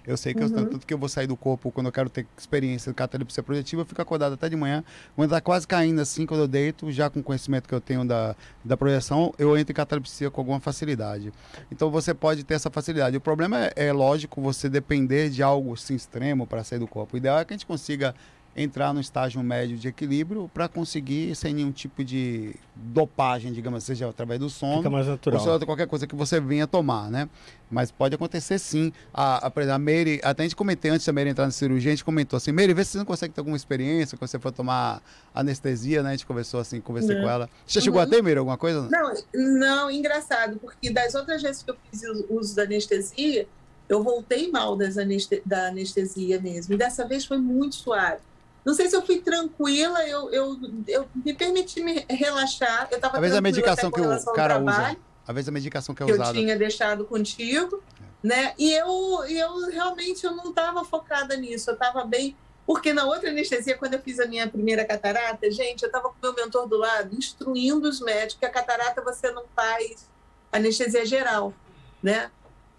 Eu 0.07 0.17
sei 0.17 0.33
que 0.33 0.41
eu, 0.43 0.47
Uhum. 0.47 0.53
tanto 0.55 0.87
que 0.87 0.95
eu 0.95 0.99
vou 0.99 1.09
sair 1.09 1.27
do 1.27 1.37
corpo 1.37 1.73
quando 1.73 1.87
eu 1.87 1.93
quero 1.93 2.09
ter 2.09 2.25
experiência 2.39 2.93
de 2.93 2.95
catalepsia 2.95 3.43
projetiva, 3.43 3.83
eu 3.83 3.87
fico 3.87 4.01
acordado 4.01 4.35
até 4.35 4.49
de 4.49 4.55
manhã. 4.55 4.85
Quando 5.17 5.31
tá 5.31 5.41
quase 5.41 5.67
caindo 5.67 6.01
assim, 6.01 6.25
quando 6.25 6.41
eu 6.43 6.49
deito, 6.49 6.91
já 6.93 7.11
com 7.11 7.19
o 7.19 7.23
conhecimento 7.23 7.69
que 7.69 7.75
eu 7.75 7.81
tenho 7.81 8.05
da, 8.05 8.37
da 8.65 8.77
projeção, 8.77 9.35
eu 9.39 9.59
entro 9.59 9.73
em 9.73 9.75
catalepsia 9.75 10.31
com 10.31 10.41
alguma 10.41 10.61
facilidade. 10.61 11.33
Então 11.71 11.91
você 11.91 12.15
pode 12.15 12.45
ter 12.45 12.55
essa 12.55 12.71
facilidade. 12.71 13.17
O 13.17 13.21
problema 13.21 13.67
é, 13.67 13.73
é 13.89 13.93
lógico, 13.93 14.41
você 14.41 14.69
depender 14.69 15.29
de 15.29 15.43
algo 15.43 15.75
assim 15.75 15.97
extremo 15.97 16.47
para 16.47 16.63
sair 16.63 16.79
do 16.79 16.87
corpo. 16.87 17.15
O 17.15 17.19
ideal 17.19 17.39
é 17.41 17.45
que 17.45 17.53
a 17.53 17.57
gente 17.57 17.67
consiga 17.67 18.15
entrar 18.59 18.95
no 18.95 19.01
estágio 19.01 19.43
médio 19.43 19.77
de 19.77 19.87
equilíbrio 19.89 20.51
para 20.55 20.67
conseguir 20.67 21.35
sem 21.37 21.53
nenhum 21.53 21.71
tipo 21.71 22.03
de 22.03 22.55
dopagem, 22.75 23.53
digamos, 23.53 23.79
assim, 23.79 23.89
seja 23.89 24.09
através 24.09 24.41
do 24.41 24.49
sono 24.49 24.79
Fica 24.79 24.89
mais 24.89 25.07
ou 25.07 25.13
natural. 25.13 25.41
seja, 25.41 25.67
qualquer 25.67 25.87
coisa 25.87 26.07
que 26.07 26.17
você 26.17 26.41
venha 26.41 26.67
tomar, 26.67 27.11
né? 27.11 27.29
Mas 27.71 27.91
pode 27.91 28.15
acontecer 28.15 28.59
sim. 28.59 28.93
A, 29.13 29.47
a, 29.47 29.51
por 29.51 29.63
exemplo, 29.63 29.77
a 29.77 29.79
Mary, 29.79 30.21
até 30.25 30.43
a 30.43 30.47
gente 30.47 30.57
comentei 30.57 30.91
antes 30.91 31.05
da 31.07 31.13
Mary 31.13 31.29
entrar 31.29 31.45
na 31.45 31.51
cirurgia, 31.51 31.91
a 31.93 31.95
gente 31.95 32.05
comentou 32.05 32.37
assim, 32.39 32.51
Mary, 32.51 32.73
vê 32.73 32.83
se 32.83 32.93
você 32.93 32.99
não 32.99 33.05
consegue 33.05 33.35
ter 33.35 33.41
alguma 33.41 33.57
experiência, 33.59 34.17
quando 34.17 34.29
você 34.31 34.39
for 34.39 34.51
tomar 34.53 35.03
anestesia, 35.35 36.03
né? 36.03 36.11
A 36.11 36.13
gente 36.13 36.25
conversou 36.27 36.59
assim, 36.59 36.81
conversei 36.81 37.15
Né. 37.15 37.21
com 37.23 37.29
ela. 37.29 37.51
Você 37.67 37.81
chegou 37.81 38.01
a 38.01 38.05
Uhum. 38.05 38.11
ter, 38.11 38.23
Mary, 38.23 38.39
alguma 38.39 38.57
coisa? 38.57 38.89
Não, 38.89 39.13
não, 39.35 39.91
engraçado, 39.91 40.59
porque 40.59 40.91
das 40.91 41.15
outras 41.15 41.43
vezes 41.43 41.63
que 41.63 41.71
eu 41.71 41.77
fiz 41.91 42.03
o 42.05 42.35
uso 42.39 42.57
da 42.57 42.63
anestesia, 42.63 43.47
eu 43.89 44.03
voltei 44.03 44.51
mal 44.51 44.77
das 44.77 44.97
aneste- 44.97 45.43
da 45.45 45.69
anestesia 45.69 46.41
mesmo. 46.41 46.73
E 46.75 46.77
dessa 46.79 47.07
vez 47.07 47.27
foi 47.27 47.39
muito 47.39 47.75
suave. 47.77 48.21
Não 48.67 48.75
sei 48.75 48.91
se 48.91 48.97
eu 48.97 49.07
fui 49.07 49.21
tranquila, 49.21 50.05
eu, 50.09 50.29
eu, 50.33 50.59
eu 50.89 51.09
me 51.25 51.33
permiti 51.33 51.81
me 51.81 52.05
relaxar. 52.11 52.89
Eu 52.91 52.97
estava 52.97 53.13
Talvez 53.13 53.33
a 53.33 53.41
tranquila 53.41 53.41
medicação 53.41 53.91
que 53.93 54.01
o 54.01 54.33
cara 54.33 54.59
usa. 54.61 54.97
Às 55.25 55.35
vezes 55.37 55.49
a 55.49 55.53
medicação 55.53 55.95
que 55.95 56.03
é 56.03 56.07
que 56.07 56.11
eu 56.11 56.17
usada. 56.17 56.33
tinha 56.33 56.57
deixado 56.57 57.05
contigo, 57.05 57.81
né? 58.21 58.55
E 58.59 58.73
eu, 58.73 59.25
eu 59.29 59.71
realmente 59.71 60.27
eu 60.27 60.35
não 60.35 60.51
estava 60.51 60.85
focada 60.85 61.37
nisso, 61.37 61.71
eu 61.71 61.75
estava 61.75 62.05
bem. 62.05 62.37
Porque 62.67 62.93
na 62.93 63.05
outra 63.05 63.31
anestesia, 63.31 63.79
quando 63.79 63.95
eu 63.95 64.01
fiz 64.01 64.19
a 64.19 64.27
minha 64.27 64.49
primeira 64.49 64.85
catarata, 64.85 65.49
gente, 65.49 65.85
eu 65.85 65.87
estava 65.87 66.09
com 66.09 66.17
meu 66.21 66.35
mentor 66.35 66.67
do 66.67 66.77
lado, 66.77 67.15
instruindo 67.15 67.89
os 67.89 68.01
médicos 68.01 68.41
que 68.41 68.47
a 68.47 68.51
catarata 68.51 69.01
você 69.01 69.31
não 69.31 69.45
faz 69.55 70.09
anestesia 70.51 71.07
geral, 71.07 71.55
né? 72.03 72.33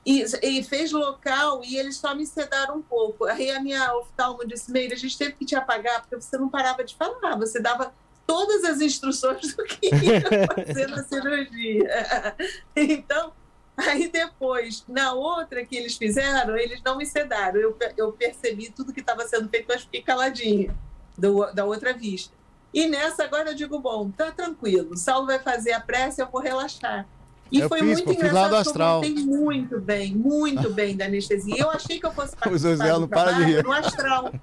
E, 0.08 0.24
e 0.42 0.64
fez 0.64 0.94
local 0.94 1.62
e 1.66 1.76
eles 1.76 1.98
só 1.98 2.16
me 2.16 2.26
sedaram 2.26 2.78
um 2.78 2.82
pouco. 2.82 3.26
Aí 3.26 3.52
a 3.52 3.60
minha 3.60 3.94
oftalmo 3.94 4.48
disse, 4.48 4.72
Meire, 4.72 4.94
a 4.94 4.98
gente 4.98 5.18
teve 5.18 5.34
que 5.34 5.44
te 5.44 5.54
apagar 5.54 6.00
porque 6.00 6.16
você 6.16 6.38
não 6.38 6.48
parava 6.48 6.82
de 6.82 6.96
falar, 6.96 7.36
você 7.36 7.60
dava 7.60 7.94
todas 8.26 8.64
as 8.64 8.80
instruções 8.80 9.54
do 9.54 9.66
que 9.66 9.88
ia 9.88 10.22
fazer 10.48 10.88
na 10.88 11.04
cirurgia. 11.04 12.36
Então, 12.74 13.34
aí 13.76 14.08
depois, 14.08 14.86
na 14.88 15.12
outra 15.12 15.66
que 15.66 15.76
eles 15.76 15.98
fizeram, 15.98 16.56
eles 16.56 16.82
não 16.82 16.98
me 16.98 17.06
sedaram. 17.06 17.60
Eu, 17.60 17.78
eu 17.98 18.14
percebi 18.14 18.72
tudo 18.72 18.94
que 18.94 19.02
estava 19.02 19.28
sendo 19.28 19.50
feito, 19.50 19.66
mas 19.68 19.82
fiquei 19.82 20.02
caladinha 20.02 20.74
do, 21.18 21.52
da 21.52 21.66
outra 21.66 21.92
vista. 21.92 22.34
E 22.74 22.88
nessa 22.88 23.26
agora 23.26 23.50
eu 23.50 23.56
digo, 23.56 23.78
bom, 23.78 24.10
tá 24.10 24.32
tranquilo. 24.32 24.94
O 24.94 24.98
Saulo 24.98 25.28
vai 25.28 25.40
fazer 25.40 25.74
a 25.74 25.82
prece, 25.82 26.22
eu 26.22 26.28
vou 26.28 26.40
relaxar. 26.40 27.06
E 27.52 27.60
Eu 27.60 27.70
foi 27.70 27.80
fiz, 27.80 27.88
muito 27.88 28.04
pô, 28.06 28.12
engraçado, 28.14 28.54
eu 28.54 28.58
astral. 28.60 29.02
muito 29.26 29.80
bem, 29.80 30.14
muito 30.16 30.70
bem 30.72 30.96
da 30.96 31.06
anestesia. 31.06 31.56
Eu 31.58 31.70
achei 31.72 32.00
que 32.00 32.06
eu 32.06 32.12
fosse 32.12 32.36
O 32.46 32.50
José 32.58 32.76
participar 32.78 33.00
não 33.00 33.08
para 33.08 33.32
de 33.34 33.44
rir. 33.44 33.64
no 33.64 33.72
astral. 33.72 34.34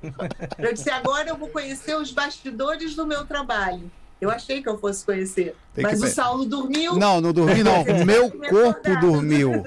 Eu 0.58 0.73
disse, 0.73 0.91
agora 0.91 1.28
eu 1.28 1.36
vou 1.36 1.49
conhecer 1.49 1.97
os 1.97 2.10
bastidores 2.12 2.94
do 2.94 3.07
meu 3.07 3.24
trabalho. 3.26 3.91
Eu 4.20 4.31
achei 4.31 4.62
que 4.62 4.68
eu 4.68 4.78
fosse 4.78 5.05
conhecer. 5.05 5.55
Tem 5.74 5.84
que 5.84 5.90
Mas 5.90 6.00
o 6.00 6.04
pe- 6.04 6.10
Saulo 6.10 6.44
dormiu. 6.44 6.94
Não, 6.96 7.20
não 7.20 7.32
dormi 7.32 7.62
não. 7.64 7.84
Meu 8.06 8.30
Me 8.30 8.48
corpo 8.48 8.96
dormiu. 9.00 9.64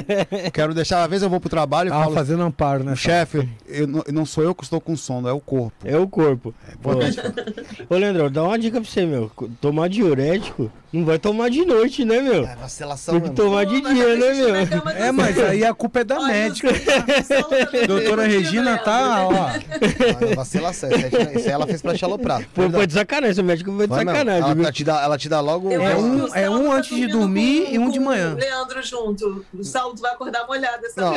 Quero 0.52 0.74
deixar, 0.74 1.02
às 1.02 1.08
vezes 1.08 1.22
eu 1.22 1.30
vou 1.30 1.40
pro 1.40 1.48
trabalho 1.48 1.88
e 1.88 1.90
Tava 1.90 2.04
falo, 2.04 2.14
fazendo 2.14 2.42
amparo, 2.42 2.84
né? 2.84 2.94
chefe, 2.94 3.48
eu, 3.66 3.86
não- 3.86 4.04
não 4.12 4.26
sou 4.26 4.44
eu 4.44 4.54
que 4.54 4.64
estou 4.64 4.80
com 4.80 4.96
sono, 4.96 5.28
é 5.28 5.32
o 5.32 5.40
corpo. 5.40 5.72
É 5.84 5.96
o 5.96 6.06
corpo. 6.06 6.54
Ô, 6.68 6.72
Importante. 6.74 7.18
Ô, 7.88 7.94
Leandro, 7.96 8.28
dá 8.30 8.42
uma 8.42 8.58
dica 8.58 8.80
pra 8.80 8.88
você, 8.90 9.06
meu. 9.06 9.30
Tomar 9.60 9.88
diurético, 9.88 10.70
não 10.92 11.04
vai 11.04 11.18
tomar 11.18 11.48
de 11.50 11.64
noite, 11.64 12.04
né, 12.04 12.20
meu? 12.20 12.44
É 12.46 12.54
vacilação 12.56 13.14
Tem 13.14 13.22
que 13.22 13.28
mesmo. 13.30 13.44
tomar 13.44 13.64
de 13.64 13.80
Pô, 13.80 13.88
mas 13.88 13.94
dia, 13.96 14.16
né, 14.16 14.32
meu? 14.34 14.54
É, 15.06 15.12
mas 15.12 15.38
aí 15.38 15.64
a 15.64 15.72
culpa 15.74 16.00
é 16.00 16.04
da 16.04 16.16
Olha, 16.18 16.26
médica. 16.32 16.68
o 16.68 16.72
também 16.72 17.86
Doutora 17.86 18.22
contigo, 18.24 18.42
Regina 18.42 18.78
tá, 18.78 19.26
ó. 19.26 19.32
Ah, 19.32 19.54
é 20.30 20.34
vacilação. 20.34 20.90
Isso 20.90 21.48
aí, 21.48 21.52
ela 21.52 21.66
fez 21.66 21.80
pra 21.82 21.94
te 21.94 22.04
aloprar. 22.04 22.42
Pô, 22.54 22.68
foi 22.70 22.86
de 22.86 22.92
sacanagem, 22.92 23.30
esse 23.30 23.42
médico 23.42 23.72
foi 23.74 23.86
de 23.86 23.94
sacanagem. 23.94 24.42
Ela, 24.42 24.54
viu? 24.54 24.62
ela 24.64 24.72
te 24.72 24.84
dá, 24.84 25.02
ela 25.02 25.18
te 25.18 25.28
dá 25.28 25.40
logo. 25.46 25.70
Eu 25.70 25.80
É 25.82 25.96
um- 25.96 26.34
é 26.34 26.50
um 26.50 26.68
tá 26.70 26.76
antes 26.76 26.96
de 26.96 27.06
dormir 27.06 27.66
com- 27.66 27.72
e 27.72 27.78
um 27.78 27.90
de 27.90 28.00
manhã. 28.00 28.34
o 28.34 28.36
Leandro 28.38 28.82
junto. 28.82 29.44
O 29.54 29.64
Saulo 29.64 29.94
tu 29.94 30.02
vai 30.02 30.12
acordar 30.12 30.46
molhado 30.46 30.84
essa 30.84 31.00
Não, 31.00 31.12
ó, 31.14 31.16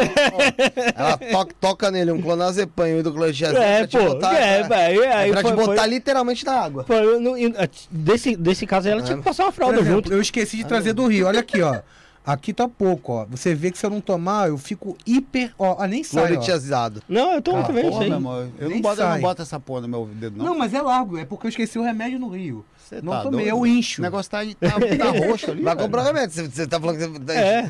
ela 0.96 1.18
toca, 1.18 1.56
toca 1.60 1.92
nele 1.92 2.12
um 2.12 2.22
clonazepam 2.22 2.88
e 2.88 2.94
um 2.96 3.00
hidroclorotiazida 3.00 3.64
É, 3.64 3.78
pra 3.80 3.88
te 3.88 3.98
pô, 3.98 4.04
botar, 4.06 4.34
é, 4.36 4.64
pra, 4.64 4.78
te 4.88 5.42
foi- 5.42 5.52
botar 5.56 5.76
foi- 5.82 5.88
literalmente 5.90 6.46
na 6.46 6.54
água. 6.54 6.84
Pô, 6.84 6.94
eu 6.94 7.20
não- 7.20 7.38
eu- 7.38 7.52
desse, 7.92 8.36
desse 8.36 8.66
caso 8.66 8.88
aí, 8.88 8.94
ela 8.94 9.02
tinha 9.02 9.18
que 9.18 9.24
passar 9.24 9.44
uma 9.44 9.52
fralda 9.52 9.76
exemplo, 9.80 9.96
junto. 9.96 10.14
eu 10.14 10.22
esqueci 10.22 10.58
de 10.58 10.66
trazer 10.66 10.94
do 10.94 11.08
Rio. 11.08 11.28
Olha 11.28 11.40
aqui, 11.40 11.62
ó. 11.62 11.80
Aqui 12.26 12.54
tá 12.54 12.68
pouco, 12.68 13.14
ó. 13.14 13.26
Você 13.32 13.56
vê 13.56 13.72
que 13.72 13.78
se 13.78 13.84
eu 13.86 13.90
não 13.90 14.02
tomar, 14.02 14.50
eu 14.50 14.58
fico 14.58 14.96
hiper. 15.08 15.52
Ó, 15.58 15.78
ah, 15.80 15.88
nem 15.88 16.04
sai. 16.04 16.24
Ó. 16.24 16.28
Cloretiazado. 16.28 17.02
Não, 17.10 17.34
eu 17.34 17.42
tomo 17.42 17.60
Ah, 17.60 17.64
também, 17.64 17.84
porra, 17.90 18.06
meu 18.06 18.18
amor, 18.18 18.48
eu, 18.60 18.70
não 18.70 18.82
boto, 18.82 19.02
eu 19.02 19.10
não 19.10 19.20
boto 19.22 19.42
essa 19.42 19.60
porra 19.60 19.82
no 19.82 19.88
meu 19.88 20.06
dedo, 20.14 20.38
não. 20.38 20.46
Não, 20.46 20.58
mas 20.58 20.72
é 20.74 20.82
largo. 20.82 21.18
É 21.18 21.26
porque 21.26 21.48
eu 21.48 21.50
esqueci 21.50 21.80
o 21.80 21.82
remédio 21.82 22.20
no 22.20 22.28
Rio. 22.30 22.64
Você 22.90 23.02
não 23.02 23.12
tá 23.14 23.22
tomei, 23.22 23.50
doido? 23.50 23.58
eu 23.58 23.68
incho. 23.68 24.02
O 24.02 24.04
negócio 24.04 24.32
tá, 24.32 24.40
tá, 24.60 24.72
tá 24.98 25.12
roxo 25.28 25.52
ali. 25.52 25.62
Vai 25.62 25.76
comprar 25.76 26.04
remédio. 26.04 26.32
Você, 26.32 26.50
você 26.50 26.68
tá 26.68 26.80
falando 26.80 26.98
que 26.98 27.06
você. 27.26 27.38
É. 27.38 27.70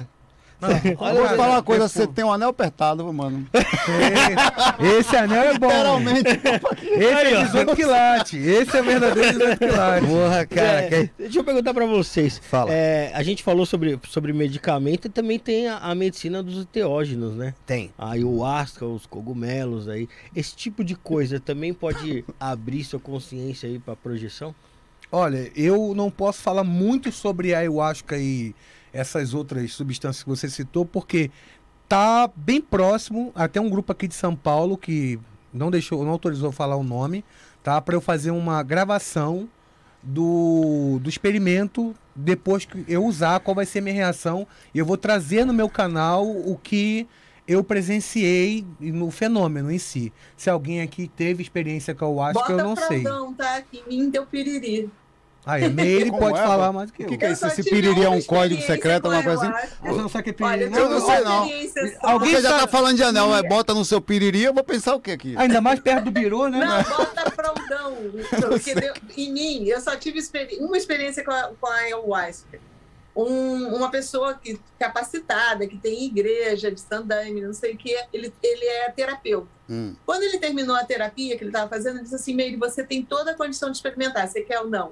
Não, 0.61 0.69
Eu 0.71 0.97
vou 0.97 1.27
falar 1.37 1.49
uma 1.51 1.63
coisa, 1.63 1.85
é 1.85 1.87
você 1.87 2.05
tem 2.05 2.25
um 2.25 2.33
anel 2.33 2.49
apertado, 2.49 3.13
mano. 3.13 3.47
Esse- 4.99 5.15
anel 5.15 5.43
é 5.43 5.57
bom. 5.57 5.67
Literalmente. 5.67 6.29
Esse 6.83 7.13
é 7.33 7.43
18 7.45 7.75
quilates. 7.77 8.45
Esse 8.45 8.77
é 8.77 8.81
verdadeiro 8.81 9.31
18 9.39 9.57
quilates. 9.57 10.09
Porra, 10.09 10.45
cara. 10.45 10.81
É, 10.81 10.89
que- 11.07 11.11
Deixa 11.17 11.39
eu 11.39 11.43
perguntar 11.45 11.73
pra 11.73 11.85
vocês. 11.85 12.39
Fala. 12.43 12.71
É, 12.73 13.09
a 13.13 13.23
gente 13.23 13.41
falou 13.41 13.65
sobre, 13.65 13.97
sobre 14.09 14.33
medicamento 14.33 15.05
e 15.05 15.09
também 15.09 15.39
tem 15.39 15.69
a, 15.69 15.77
a 15.77 15.95
medicina 15.95 16.43
dos 16.43 16.57
enteógenos, 16.63 17.35
né? 17.35 17.53
Tem. 17.65 17.91
A 17.97 18.11
ayahuasca, 18.11 18.85
os 18.85 19.05
cogumelos 19.05 19.87
aí. 19.87 20.09
Esse 20.35 20.55
tipo 20.55 20.83
de 20.83 20.95
coisa 20.95 21.39
também 21.39 21.73
pode 21.73 22.25
abrir 22.39 22.83
sua 22.83 22.99
consciência 22.99 23.67
aí 23.69 23.79
pra 23.79 23.95
projeção? 23.95 24.53
Olha, 25.11 25.51
eu 25.55 25.93
não 25.95 26.11
posso 26.11 26.39
falar 26.39 26.63
muito 26.63 27.11
sobre 27.11 27.53
a 27.53 27.59
ayahuasca 27.59 28.17
e 28.17 28.53
essas 28.93 29.33
outras 29.33 29.73
substâncias 29.73 30.23
que 30.23 30.29
você 30.29 30.47
citou, 30.47 30.85
porque 30.85 31.31
tá 31.87 32.29
bem 32.35 32.61
próximo, 32.61 33.31
até 33.33 33.59
um 33.59 33.69
grupo 33.69 33.91
aqui 33.91 34.07
de 34.07 34.13
São 34.13 34.35
Paulo 34.35 34.77
que 34.77 35.19
não 35.51 35.71
deixou, 35.71 36.03
não 36.03 36.11
autorizou 36.11 36.51
falar 36.51 36.75
o 36.75 36.83
nome, 36.83 37.25
tá? 37.63 37.81
Para 37.81 37.95
eu 37.95 38.01
fazer 38.01 38.29
uma 38.29 38.61
gravação 38.61 39.49
do, 40.03 40.99
do 41.01 41.09
experimento 41.09 41.95
depois 42.15 42.65
que 42.65 42.85
eu 42.87 43.03
usar, 43.03 43.39
qual 43.39 43.55
vai 43.55 43.65
ser 43.65 43.79
a 43.79 43.81
minha 43.81 43.95
reação, 43.95 44.45
e 44.73 44.77
eu 44.77 44.85
vou 44.85 44.97
trazer 44.97 45.43
no 45.43 45.53
meu 45.53 45.69
canal 45.69 46.27
o 46.27 46.55
que 46.55 47.07
eu 47.49 47.63
presenciei 47.63 48.63
no 48.79 49.09
fenômeno 49.09 49.71
em 49.71 49.79
si. 49.79 50.13
Se 50.37 50.49
alguém 50.49 50.81
aqui 50.81 51.07
teve 51.07 51.41
experiência 51.41 51.95
com 51.95 52.05
a 52.05 52.07
ayahuasca, 52.07 52.39
Bota 52.39 52.51
eu 52.51 52.57
não 52.63 52.75
sei. 52.75 53.01
fraldão, 53.01 53.33
tá? 53.33 53.61
Que 53.61 53.79
em 53.79 53.83
mim 53.87 54.11
teu 54.11 54.25
piriri. 54.25 54.89
Aí, 55.45 55.67
Meire 55.69 56.11
pode 56.11 56.37
é, 56.37 56.43
falar 56.43 56.71
mais 56.71 56.91
do 56.91 56.93
que 56.93 57.01
O 57.01 57.05
eu. 57.05 57.09
que, 57.09 57.17
que 57.17 57.25
é 57.25 57.29
Eu 57.29 57.33
isso? 57.33 57.47
Esse 57.47 57.63
piriri 57.63 58.03
é 58.03 58.09
um 58.09 58.21
código 58.21 58.61
secreto, 58.61 59.07
coisa 59.23 59.47
assim? 59.49 59.67
Você 59.81 60.01
não 60.01 60.09
o 60.21 60.23
que 60.23 60.29
é 60.29 60.45
Olha, 60.45 60.67
piriri, 60.67 60.79
eu 60.79 60.89
não 60.89 61.01
sei, 61.01 61.19
não. 61.21 61.41
Alguém 62.03 62.29
Porque 62.31 62.41
já 62.41 62.59
tá 62.59 62.67
falando 62.67 62.97
de 62.97 63.03
anel, 63.03 63.35
é 63.35 63.41
bota 63.41 63.73
no 63.73 63.83
seu 63.83 63.99
piriri, 63.99 64.43
eu 64.43 64.53
vou 64.53 64.63
pensar 64.63 64.93
o 64.93 64.99
que 64.99 65.09
aqui? 65.11 65.35
Ainda 65.37 65.59
mais 65.61 65.79
perto 65.79 66.03
do 66.05 66.11
birô, 66.11 66.49
né? 66.49 66.59
Não, 66.59 66.83
bota 66.97 67.31
fraldão. 67.31 67.95
Porque 68.49 68.75
deu- 68.75 68.93
em 69.17 69.31
mim, 69.33 69.63
eu 69.65 69.79
só 69.81 69.95
tive 69.95 70.19
experi- 70.19 70.57
uma 70.59 70.77
experiência 70.77 71.23
com 71.23 71.31
a, 71.31 71.49
com 71.59 71.65
a 71.67 71.73
ayahuasca. 71.77 72.59
Um- 73.23 73.75
uma 73.75 73.89
pessoa 73.91 74.33
que, 74.35 74.59
capacitada, 74.79 75.67
que 75.67 75.77
tem 75.77 76.05
igreja 76.05 76.71
de 76.71 76.79
sandaime, 76.79 77.41
não 77.41 77.53
sei 77.53 77.73
o 77.73 77.77
que, 77.77 77.91
ele, 78.13 78.33
ele 78.41 78.65
é 78.65 78.89
terapeuta. 78.91 79.47
Hum. 79.69 79.95
Quando 80.05 80.23
ele 80.23 80.37
terminou 80.39 80.75
a 80.75 80.83
terapia 80.83 81.37
que 81.37 81.43
ele 81.43 81.49
estava 81.49 81.69
fazendo, 81.69 81.95
ele 81.95 82.03
disse 82.03 82.15
assim: 82.15 82.33
Meire, 82.33 82.55
você 82.55 82.83
tem 82.83 83.03
toda 83.03 83.31
a 83.31 83.35
condição 83.35 83.69
de 83.71 83.77
experimentar, 83.77 84.27
você 84.27 84.41
quer 84.41 84.59
ou 84.61 84.69
não? 84.69 84.91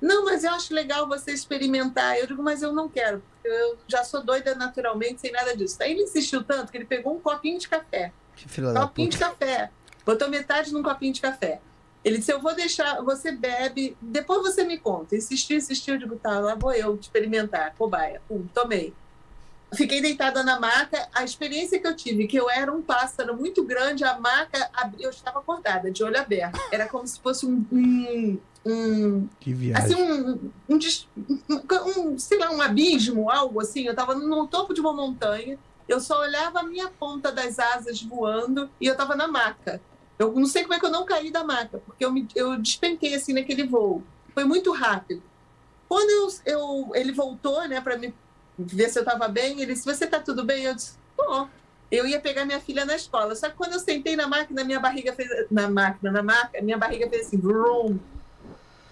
Não, 0.00 0.24
mas 0.24 0.42
eu 0.42 0.50
acho 0.50 0.74
legal 0.74 1.06
você 1.06 1.30
experimentar. 1.32 2.18
Eu 2.18 2.26
digo, 2.26 2.42
mas 2.42 2.60
eu 2.62 2.72
não 2.72 2.88
quero, 2.88 3.22
porque 3.34 3.48
eu 3.48 3.78
já 3.86 4.02
sou 4.02 4.20
doida 4.22 4.54
naturalmente, 4.56 5.20
sem 5.20 5.30
nada 5.30 5.56
disso. 5.56 5.76
Aí 5.80 5.92
ele 5.92 6.02
insistiu 6.02 6.42
tanto 6.42 6.72
que 6.72 6.78
ele 6.78 6.84
pegou 6.84 7.14
um 7.16 7.20
copinho 7.20 7.56
de 7.58 7.68
café 7.68 8.12
Que 8.34 8.48
filha 8.48 8.72
da 8.72 8.80
copinho 8.82 9.08
puta. 9.10 9.24
de 9.24 9.30
café. 9.30 9.70
Botou 10.04 10.28
metade 10.28 10.72
num 10.72 10.82
copinho 10.82 11.12
de 11.12 11.20
café. 11.20 11.60
Ele 12.04 12.18
disse: 12.18 12.32
Eu 12.32 12.40
vou 12.40 12.54
deixar, 12.54 13.00
você 13.02 13.30
bebe, 13.32 13.96
depois 14.00 14.42
você 14.42 14.64
me 14.64 14.78
conta. 14.78 15.14
Insistiu, 15.16 15.56
insistiu, 15.58 15.98
digo: 15.98 16.16
Tá, 16.16 16.38
lá 16.40 16.54
vou 16.54 16.72
eu 16.72 16.96
experimentar, 16.96 17.74
cobaia. 17.76 18.20
Pum, 18.28 18.44
tomei. 18.52 18.92
fiquei 19.74 20.00
deitada 20.02 20.42
na 20.42 20.58
maca. 20.60 21.08
A 21.14 21.22
experiência 21.24 21.78
que 21.78 21.86
eu 21.86 21.94
tive, 21.96 22.26
que 22.26 22.36
eu 22.36 22.50
era 22.50 22.72
um 22.72 22.82
pássaro 22.82 23.36
muito 23.36 23.62
grande, 23.64 24.04
a 24.04 24.18
maca, 24.18 24.70
eu 24.98 25.10
estava 25.10 25.38
acordada, 25.38 25.90
de 25.90 26.02
olho 26.04 26.18
aberto. 26.18 26.58
Era 26.70 26.86
como 26.88 27.06
se 27.06 27.18
fosse 27.20 27.46
um, 27.46 27.64
um, 27.72 28.38
um 28.66 29.28
Que 29.40 29.54
viagem. 29.54 29.84
assim, 29.94 30.02
um, 30.02 30.50
um- 30.68 30.78
um, 32.10 32.18
sei 32.18 32.38
lá, 32.38 32.50
um 32.50 32.60
abismo, 32.60 33.30
algo 33.30 33.60
assim. 33.60 33.84
Eu 33.84 33.92
estava 33.92 34.14
no 34.14 34.46
topo 34.46 34.74
de 34.74 34.80
uma 34.80 34.92
montanha, 34.92 35.58
eu 35.88 36.00
só 36.00 36.20
olhava 36.20 36.60
a 36.60 36.62
minha 36.64 36.88
ponta 36.88 37.30
das 37.32 37.58
asas 37.58 38.02
voando 38.02 38.68
e 38.80 38.86
eu 38.86 38.92
estava 38.92 39.14
na 39.16 39.26
maca. 39.28 39.80
Eu 40.22 40.32
não 40.32 40.46
sei 40.46 40.62
como 40.62 40.74
é 40.74 40.78
que 40.80 40.86
eu 40.86 40.90
não 40.90 41.04
caí 41.04 41.30
da 41.30 41.44
maca, 41.44 41.78
porque 41.84 42.04
eu, 42.04 42.12
me, 42.12 42.26
eu 42.34 42.56
despenquei 42.58 43.14
assim 43.14 43.32
naquele 43.32 43.64
voo. 43.66 44.02
Foi 44.34 44.44
muito 44.44 44.72
rápido. 44.72 45.22
Quando 45.88 46.08
eu, 46.10 46.28
eu- 46.46 46.90
ele 46.94 47.12
voltou, 47.12 47.66
né, 47.68 47.80
para 47.80 47.98
me 47.98 48.14
ver 48.58 48.88
se 48.88 48.98
eu 48.98 49.02
estava 49.02 49.28
bem, 49.28 49.60
ele 49.60 49.72
disse: 49.74 49.84
Você 49.84 50.04
está 50.04 50.18
tudo 50.20 50.44
bem? 50.44 50.64
Eu 50.64 50.74
disse: 50.74 50.94
Tô. 51.16 51.46
Eu 51.90 52.06
ia 52.06 52.18
pegar 52.18 52.46
minha 52.46 52.58
filha 52.58 52.86
na 52.86 52.96
escola. 52.96 53.34
Só 53.34 53.50
que 53.50 53.56
quando 53.56 53.74
eu 53.74 53.78
sentei 53.78 54.16
na 54.16 54.26
máquina, 54.26 54.64
minha 54.64 54.80
barriga 54.80 55.12
fez. 55.12 55.28
Na 55.50 55.68
máquina, 55.68 56.10
na 56.10 56.22
maca, 56.22 56.62
minha 56.62 56.78
barriga 56.78 57.06
fez 57.10 57.26
assim: 57.26 57.36
vrum. 57.36 57.98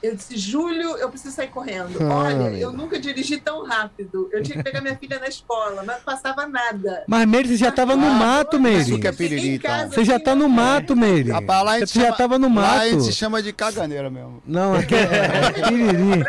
Eu 0.03 0.17
disse, 0.17 0.37
Júlio, 0.39 0.97
eu 0.97 1.11
preciso 1.11 1.35
sair 1.37 1.49
correndo. 1.49 1.99
Ah, 2.01 2.15
Olha, 2.15 2.57
eu 2.59 2.73
nunca 2.73 2.99
dirigi 2.99 3.39
tão 3.39 3.65
rápido. 3.67 4.31
Eu 4.33 4.43
tinha 4.43 4.57
que 4.57 4.63
pegar 4.65 4.81
minha 4.81 4.97
filha 4.97 5.19
na 5.19 5.29
escola, 5.29 5.83
mas 5.85 5.97
não 5.99 6.05
passava 6.05 6.47
nada. 6.47 7.05
Mas, 7.07 7.27
Meire, 7.29 7.49
você 7.49 7.57
já 7.59 7.71
tava 7.71 7.95
no 7.95 8.07
Ah, 8.07 8.11
mato, 8.11 8.57
isso 8.57 8.63
Meire. 8.63 8.99
que 8.99 9.07
é 9.07 9.13
piriri, 9.13 9.55
então. 9.57 9.89
Você 9.91 10.05
já 10.05 10.19
tá 10.19 10.35
no 10.35 10.49
mato, 10.49 10.97
Meire. 10.97 11.31
Rapaz, 11.33 11.65
lá 11.65 11.71
a 11.73 11.79
gente 11.81 11.91
Você 11.91 11.99
já 12.01 12.05
chama- 12.07 12.17
tava 12.17 12.39
no 12.39 12.55
Lá 12.55 12.81
a 12.81 12.89
gente 12.89 12.99
mato. 13.01 13.13
chama 13.13 13.43
de 13.43 13.53
caganeira 13.53 14.09
mesmo. 14.09 14.43
Não, 14.47 14.75
aqui 14.75 14.95
é, 14.95 14.99
é 15.01 15.53
piriri. 15.69 16.25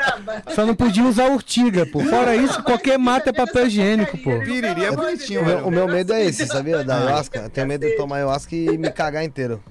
Só 0.53 0.65
não 0.65 0.75
podia 0.75 1.03
usar 1.05 1.29
urtiga, 1.31 1.85
pô. 1.85 2.01
Fora 2.01 2.35
isso, 2.35 2.61
qualquer 2.63 2.99
mato 2.99 3.29
é 3.29 3.33
papel 3.33 3.67
higiênico, 3.67 4.17
pô. 4.17 4.31
Piriri 4.41 4.83
é 4.85 4.91
bonitinho, 4.91 5.41
O 5.41 5.45
meu, 5.45 5.55
velho. 5.55 5.67
o 5.67 5.71
meu 5.71 5.87
medo 5.87 6.11
é 6.13 6.25
esse, 6.25 6.45
sabia? 6.45 6.83
Da 6.83 6.97
ayahuasca. 6.97 7.39
Eu 7.39 7.49
tenho 7.49 7.67
medo 7.67 7.85
de 7.85 7.95
tomar 7.95 8.17
ayahuasca 8.17 8.53
e 8.53 8.77
me 8.77 8.91
cagar 8.91 9.23
inteiro. 9.23 9.63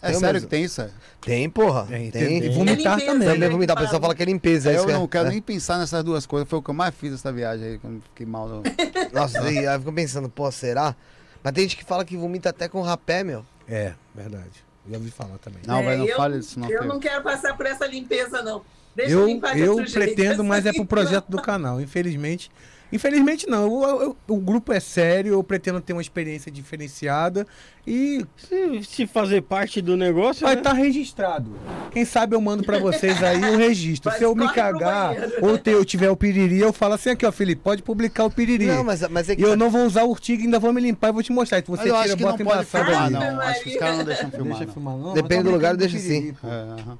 É 0.00 0.10
Eu 0.14 0.20
sério 0.20 0.34
mesmo. 0.34 0.48
que 0.48 0.50
tem 0.50 0.64
isso? 0.64 0.80
é? 0.80 0.90
Tem, 1.20 1.50
porra. 1.50 1.86
Tem, 1.86 2.10
Tem. 2.10 2.38
E 2.42 2.46
É 2.46 2.50
vomitar 2.50 2.94
limpeza, 2.96 3.12
também. 3.12 3.28
Também 3.28 3.40
né, 3.40 3.48
vomitar. 3.48 3.76
O 3.76 3.80
pessoal 3.80 4.00
fala. 4.00 4.14
que 4.14 4.22
é 4.22 4.26
limpeza. 4.26 4.70
é 4.70 4.74
isso 4.74 4.82
eu 4.82 4.86
que 4.86 4.92
é- 4.92 4.94
não 4.94 5.08
quero 5.08 5.26
é. 5.28 5.30
nem 5.30 5.42
pensar 5.42 5.78
nessas 5.78 6.04
duas 6.04 6.24
coisas. 6.26 6.48
Foi 6.48 6.58
o 6.58 6.62
que 6.62 6.70
eu 6.70 6.74
mais 6.74 6.94
fiz 6.94 7.12
essa 7.14 7.32
viagem 7.32 7.66
aí, 7.66 7.78
quando 7.78 8.02
fiquei 8.02 8.24
mal. 8.26 8.48
No... 8.48 8.62
Nossa, 9.12 9.40
e 9.50 9.58
aí 9.58 9.64
eu 9.74 9.78
fico 9.80 9.92
pensando, 9.92 10.28
pô, 10.28 10.50
será? 10.52 10.94
Mas 11.42 11.52
tem 11.52 11.64
gente 11.64 11.76
que 11.76 11.84
fala 11.84 12.04
que 12.04 12.16
vomita 12.16 12.50
até 12.50 12.68
com 12.68 12.80
rapé, 12.82 13.24
meu. 13.24 13.44
É, 13.68 13.92
verdade. 14.14 14.64
Já 14.90 14.96
ouvi 14.96 15.10
falar 15.10 15.38
também. 15.38 15.60
Não, 15.66 15.78
É, 15.78 15.82
velho, 15.82 15.98
não 15.98 16.06
eu- 16.06 16.16
fale 16.16 16.38
isso 16.38 16.58
não. 16.58 16.70
Eu 16.70 16.78
filho. 16.82 16.88
não 16.92 17.00
quero 17.00 17.22
passar 17.22 17.56
por 17.56 17.66
essa 17.66 17.86
limpeza, 17.86 18.42
não. 18.42 18.62
Deixa 18.96 19.12
Eu, 19.12 19.28
eu 19.28 19.76
jeito. 19.78 19.92
pretendo, 19.92 20.42
mas 20.42 20.64
é 20.66 20.72
pro 20.72 20.84
projeto 20.86 21.26
do 21.28 21.40
canal. 21.42 21.80
Infelizmente. 21.80 22.50
Infelizmente 22.92 23.46
não. 23.48 23.68
O, 23.68 24.10
o- 24.10 24.16
o 24.28 24.36
grupo 24.38 24.72
é 24.72 24.80
sério, 24.80 25.32
eu 25.34 25.44
pretendo 25.44 25.80
ter 25.80 25.92
uma 25.92 26.00
experiência 26.02 26.50
diferenciada 26.50 27.46
e 27.86 28.24
Se, 28.36 28.82
se 28.84 29.06
fazer 29.06 29.42
parte 29.42 29.80
do 29.82 29.96
negócio, 29.96 30.46
vai 30.46 30.54
né? 30.54 30.60
estar 30.60 30.72
registrado. 30.72 31.50
Quem 31.90 32.04
sabe 32.04 32.34
eu 32.34 32.40
mando 32.40 32.62
pra 32.64 32.78
vocês 32.78 33.22
aí 33.22 33.40
o 33.54 33.56
registro. 33.58 34.10
Mas 34.10 34.18
Se 34.18 34.24
eu 34.24 34.34
me 34.34 34.50
cagar 34.52 35.14
ou 35.42 35.58
te- 35.58 35.70
eu 35.70 35.84
tiver 35.84 36.10
o 36.10 36.16
piriri, 36.16 36.58
eu 36.60 36.72
falo 36.72 36.94
assim 36.94 37.10
aqui, 37.10 37.26
ó, 37.26 37.32
Felipe, 37.32 37.60
pode 37.62 37.82
publicar 37.82 38.24
o 38.24 38.30
piriri. 38.30 38.66
Não, 38.66 38.82
mas, 38.84 39.06
mas 39.08 39.28
é 39.28 39.36
que. 39.36 39.42
E 39.42 39.44
eu 39.44 39.56
não 39.56 39.68
vou 39.70 39.84
usar 39.84 40.04
urtiga, 40.04 40.42
ainda 40.42 40.58
vou 40.58 40.72
me 40.72 40.80
limpar 40.80 41.08
e 41.08 41.12
vou 41.12 41.22
te 41.22 41.32
mostrar. 41.32 41.58
Então 41.58 41.74
Mas 41.76 41.84
você 41.84 41.90
eu 41.90 42.02
tira, 42.02 42.16
bota 42.16 42.64
filmar, 42.64 43.02
ali. 43.02 43.12
não. 43.12 43.20
Maria. 43.20 43.50
Acho 43.50 43.62
que 43.64 43.70
os 43.70 43.76
caras 43.76 43.98
não 43.98 44.04
deixam 44.04 44.30
filmar, 44.30 44.48
Deixa 44.58 44.64
não. 44.66 44.72
filmar, 44.72 44.96
não. 44.96 45.12
Depende 45.14 45.34
mas 45.36 45.44
do 45.44 45.50
tá 45.50 45.56
lugar, 45.56 45.76
deixa 45.76 45.98
piriri, 45.98 46.32
pô. 46.40 46.48
É, 46.48 46.50
aham. 46.50 46.98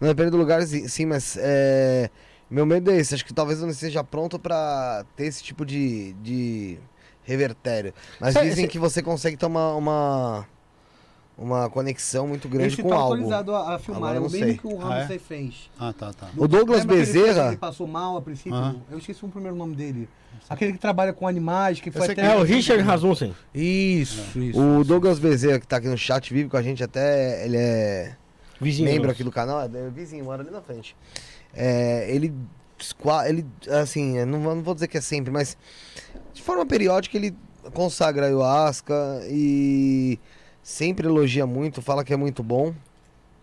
Não, 0.00 0.08
depende 0.08 0.30
do 0.30 0.36
lugar, 0.36 0.62
sim, 0.62 0.86
sim, 0.86 1.06
mas 1.06 1.36
é, 1.40 2.08
meu 2.50 2.64
medo 2.66 2.90
é 2.90 2.96
esse. 2.96 3.14
Acho 3.14 3.24
que 3.24 3.34
talvez 3.34 3.58
eu 3.60 3.64
não 3.66 3.72
esteja 3.72 4.02
pronto 4.04 4.38
pra 4.38 5.04
ter 5.16 5.24
esse 5.26 5.42
tipo 5.42 5.64
de, 5.66 6.12
de 6.22 6.78
revertério. 7.24 7.92
Mas 8.20 8.34
Cê- 8.34 8.42
dizem 8.42 8.66
que 8.66 8.78
você 8.78 9.02
consegue 9.02 9.36
tomar 9.36 9.74
uma, 9.74 10.46
uma 11.36 11.68
conexão 11.70 12.26
muito 12.26 12.48
grande 12.48 12.74
Esse 12.74 12.82
com 12.82 12.88
tá 12.88 12.96
algo. 12.96 13.12
autorizado 13.14 13.54
a, 13.54 13.74
a 13.74 13.78
filmar, 13.78 14.16
é 14.16 14.18
o 14.18 14.22
mesmo 14.22 14.38
sei. 14.38 14.56
que 14.56 14.66
o 14.66 14.78
Ah, 14.86 14.98
é? 15.00 15.18
Fez. 15.18 15.70
Ah, 15.78 15.92
tá, 15.92 16.12
tá. 16.12 16.28
O 16.36 16.48
Douglas 16.48 16.80
Lembra 16.80 16.96
Bezerra- 16.96 17.42
que 17.42 17.48
Ele 17.50 17.56
passou 17.58 17.86
mal 17.86 18.16
a 18.16 18.22
princípio. 18.22 18.54
Aham. 18.54 18.76
Eu 18.90 18.98
esqueci 18.98 19.24
o 19.24 19.28
primeiro 19.28 19.56
nome 19.56 19.74
dele. 19.74 20.08
Aquele 20.48 20.72
que 20.72 20.78
trabalha 20.78 21.12
com 21.12 21.28
animais, 21.28 21.78
que 21.80 21.90
foi 21.90 22.10
até. 22.10 22.24
É 22.24 22.36
o 22.36 22.42
Richard 22.42 22.82
Rasmussen. 22.82 23.34
Isso, 23.54 24.38
isso. 24.38 24.58
O 24.58 24.82
Douglas 24.84 25.18
Bezerra, 25.18 25.58
que 25.60 25.66
tá 25.66 25.76
aqui 25.76 25.88
no 25.88 25.98
chat, 25.98 26.32
vive 26.32 26.48
com 26.48 26.56
a 26.56 26.62
gente 26.62 26.82
até. 26.82 27.44
Ele 27.44 27.56
é 27.58 28.16
Vizinho. 28.58 28.88
membro 28.88 29.08
nosso. 29.08 29.12
aqui 29.16 29.24
do 29.24 29.30
canal, 29.30 29.60
é 29.60 29.64
é 29.66 29.90
vizinho, 29.90 30.24
mora 30.24 30.40
ali 30.42 30.50
na 30.50 30.62
frente. 30.62 30.96
É, 31.54 32.06
ele, 32.10 32.32
ele, 33.26 33.46
assim, 33.70 34.24
não, 34.24 34.40
vou- 34.40 34.54
não 34.54 34.62
vou 34.62 34.74
dizer 34.74 34.88
que 34.88 34.98
é 34.98 35.00
sempre, 35.00 35.30
mas 35.32 35.56
de 36.32 36.42
forma 36.42 36.64
periódica 36.64 37.16
ele 37.16 37.34
consagra 37.74 38.24
a 38.26 38.28
ayahuasca 38.28 38.94
e 39.28 40.18
sempre 40.62 41.06
elogia 41.06 41.46
muito, 41.46 41.82
fala 41.82 42.04
que 42.04 42.12
é 42.12 42.16
muito 42.16 42.42
bom, 42.42 42.72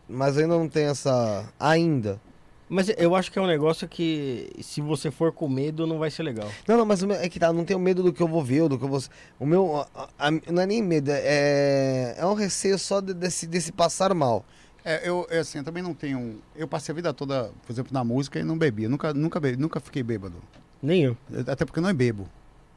mas 0.07 0.37
ainda 0.37 0.57
não 0.57 0.69
tem 0.69 0.85
essa. 0.85 1.47
Ainda. 1.59 2.19
Mas 2.67 2.89
eu 2.97 3.15
acho 3.15 3.31
que 3.31 3.37
é 3.37 3.41
um 3.41 3.45
negócio 3.47 3.87
que, 3.87 4.49
se 4.59 4.81
você 4.81 5.11
for 5.11 5.31
com 5.31 5.47
medo, 5.47 5.85
não 5.85 5.99
vai 5.99 6.09
ser 6.09 6.23
legal. 6.23 6.49
Não, 6.67 6.75
não, 6.77 6.85
mas 6.85 7.03
é 7.03 7.29
que 7.29 7.39
tá, 7.39 7.53
não 7.53 7.63
tenho 7.63 7.79
medo 7.79 8.01
do 8.01 8.11
que 8.11 8.23
eu 8.23 8.27
vou 8.27 8.43
ver, 8.43 8.67
do 8.67 8.77
que 8.79 8.83
eu 8.83 8.89
vou. 8.89 8.99
O 9.39 9.45
meu. 9.45 9.85
a- 9.95 10.09
a- 10.17 10.31
não 10.51 10.63
é 10.63 10.65
nem 10.65 10.81
medo, 10.81 11.11
é. 11.13 12.15
É 12.17 12.25
um 12.25 12.33
receio 12.33 12.79
só 12.79 13.01
de- 13.01 13.13
desse, 13.13 13.45
desse 13.45 13.71
passar 13.71 14.13
mal. 14.15 14.43
É, 14.85 15.01
eu, 15.09 15.25
eu, 15.31 15.41
assim, 15.41 15.57
eu 15.57 15.63
também 15.63 15.81
não 15.81 15.95
tenho. 15.95 16.39
Eu 16.55 16.67
passei 16.67 16.93
a 16.93 16.95
vida 16.95 17.11
toda, 17.11 17.51
por 17.65 17.73
exemplo, 17.73 17.91
na 17.91 18.03
música 18.03 18.39
e 18.39 18.43
não 18.43 18.55
bebia. 18.55 18.87
Nunca, 18.87 19.11
nunca, 19.15 19.39
bebi, 19.39 19.57
nunca 19.57 19.79
fiquei 19.79 20.03
bêbado. 20.03 20.35
Nem 20.79 21.01
eu. 21.01 21.17
Até 21.47 21.65
porque 21.65 21.79
eu 21.79 21.83
não 21.83 21.91
bebo, 21.91 22.29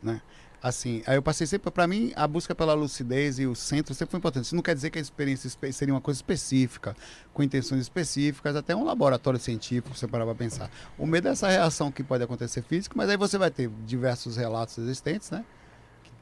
né? 0.02 0.22
Assim, 0.60 1.02
aí 1.06 1.16
eu 1.16 1.22
passei 1.22 1.46
sempre, 1.46 1.70
pra 1.70 1.86
mim, 1.86 2.12
a 2.16 2.26
busca 2.26 2.52
pela 2.52 2.74
lucidez 2.74 3.38
e 3.38 3.46
o 3.46 3.54
centro 3.54 3.94
sempre 3.94 4.10
foi 4.10 4.18
importante. 4.18 4.46
Isso 4.46 4.56
não 4.56 4.62
quer 4.62 4.74
dizer 4.74 4.90
que 4.90 4.98
a 4.98 5.00
experiência 5.00 5.50
seria 5.70 5.94
uma 5.94 6.00
coisa 6.00 6.18
específica, 6.18 6.96
com 7.32 7.42
intenções 7.44 7.82
específicas, 7.82 8.56
até 8.56 8.74
um 8.74 8.84
laboratório 8.84 9.38
científico, 9.38 9.96
você 9.96 10.08
parar 10.08 10.24
pra 10.24 10.34
pensar. 10.34 10.68
O 10.96 11.06
medo 11.06 11.28
é 11.28 11.30
essa 11.30 11.48
reação 11.48 11.92
que 11.92 12.02
pode 12.02 12.24
acontecer 12.24 12.62
física, 12.62 12.94
mas 12.96 13.08
aí 13.08 13.16
você 13.16 13.38
vai 13.38 13.52
ter 13.52 13.70
diversos 13.86 14.36
relatos 14.36 14.78
existentes, 14.78 15.30
né? 15.30 15.44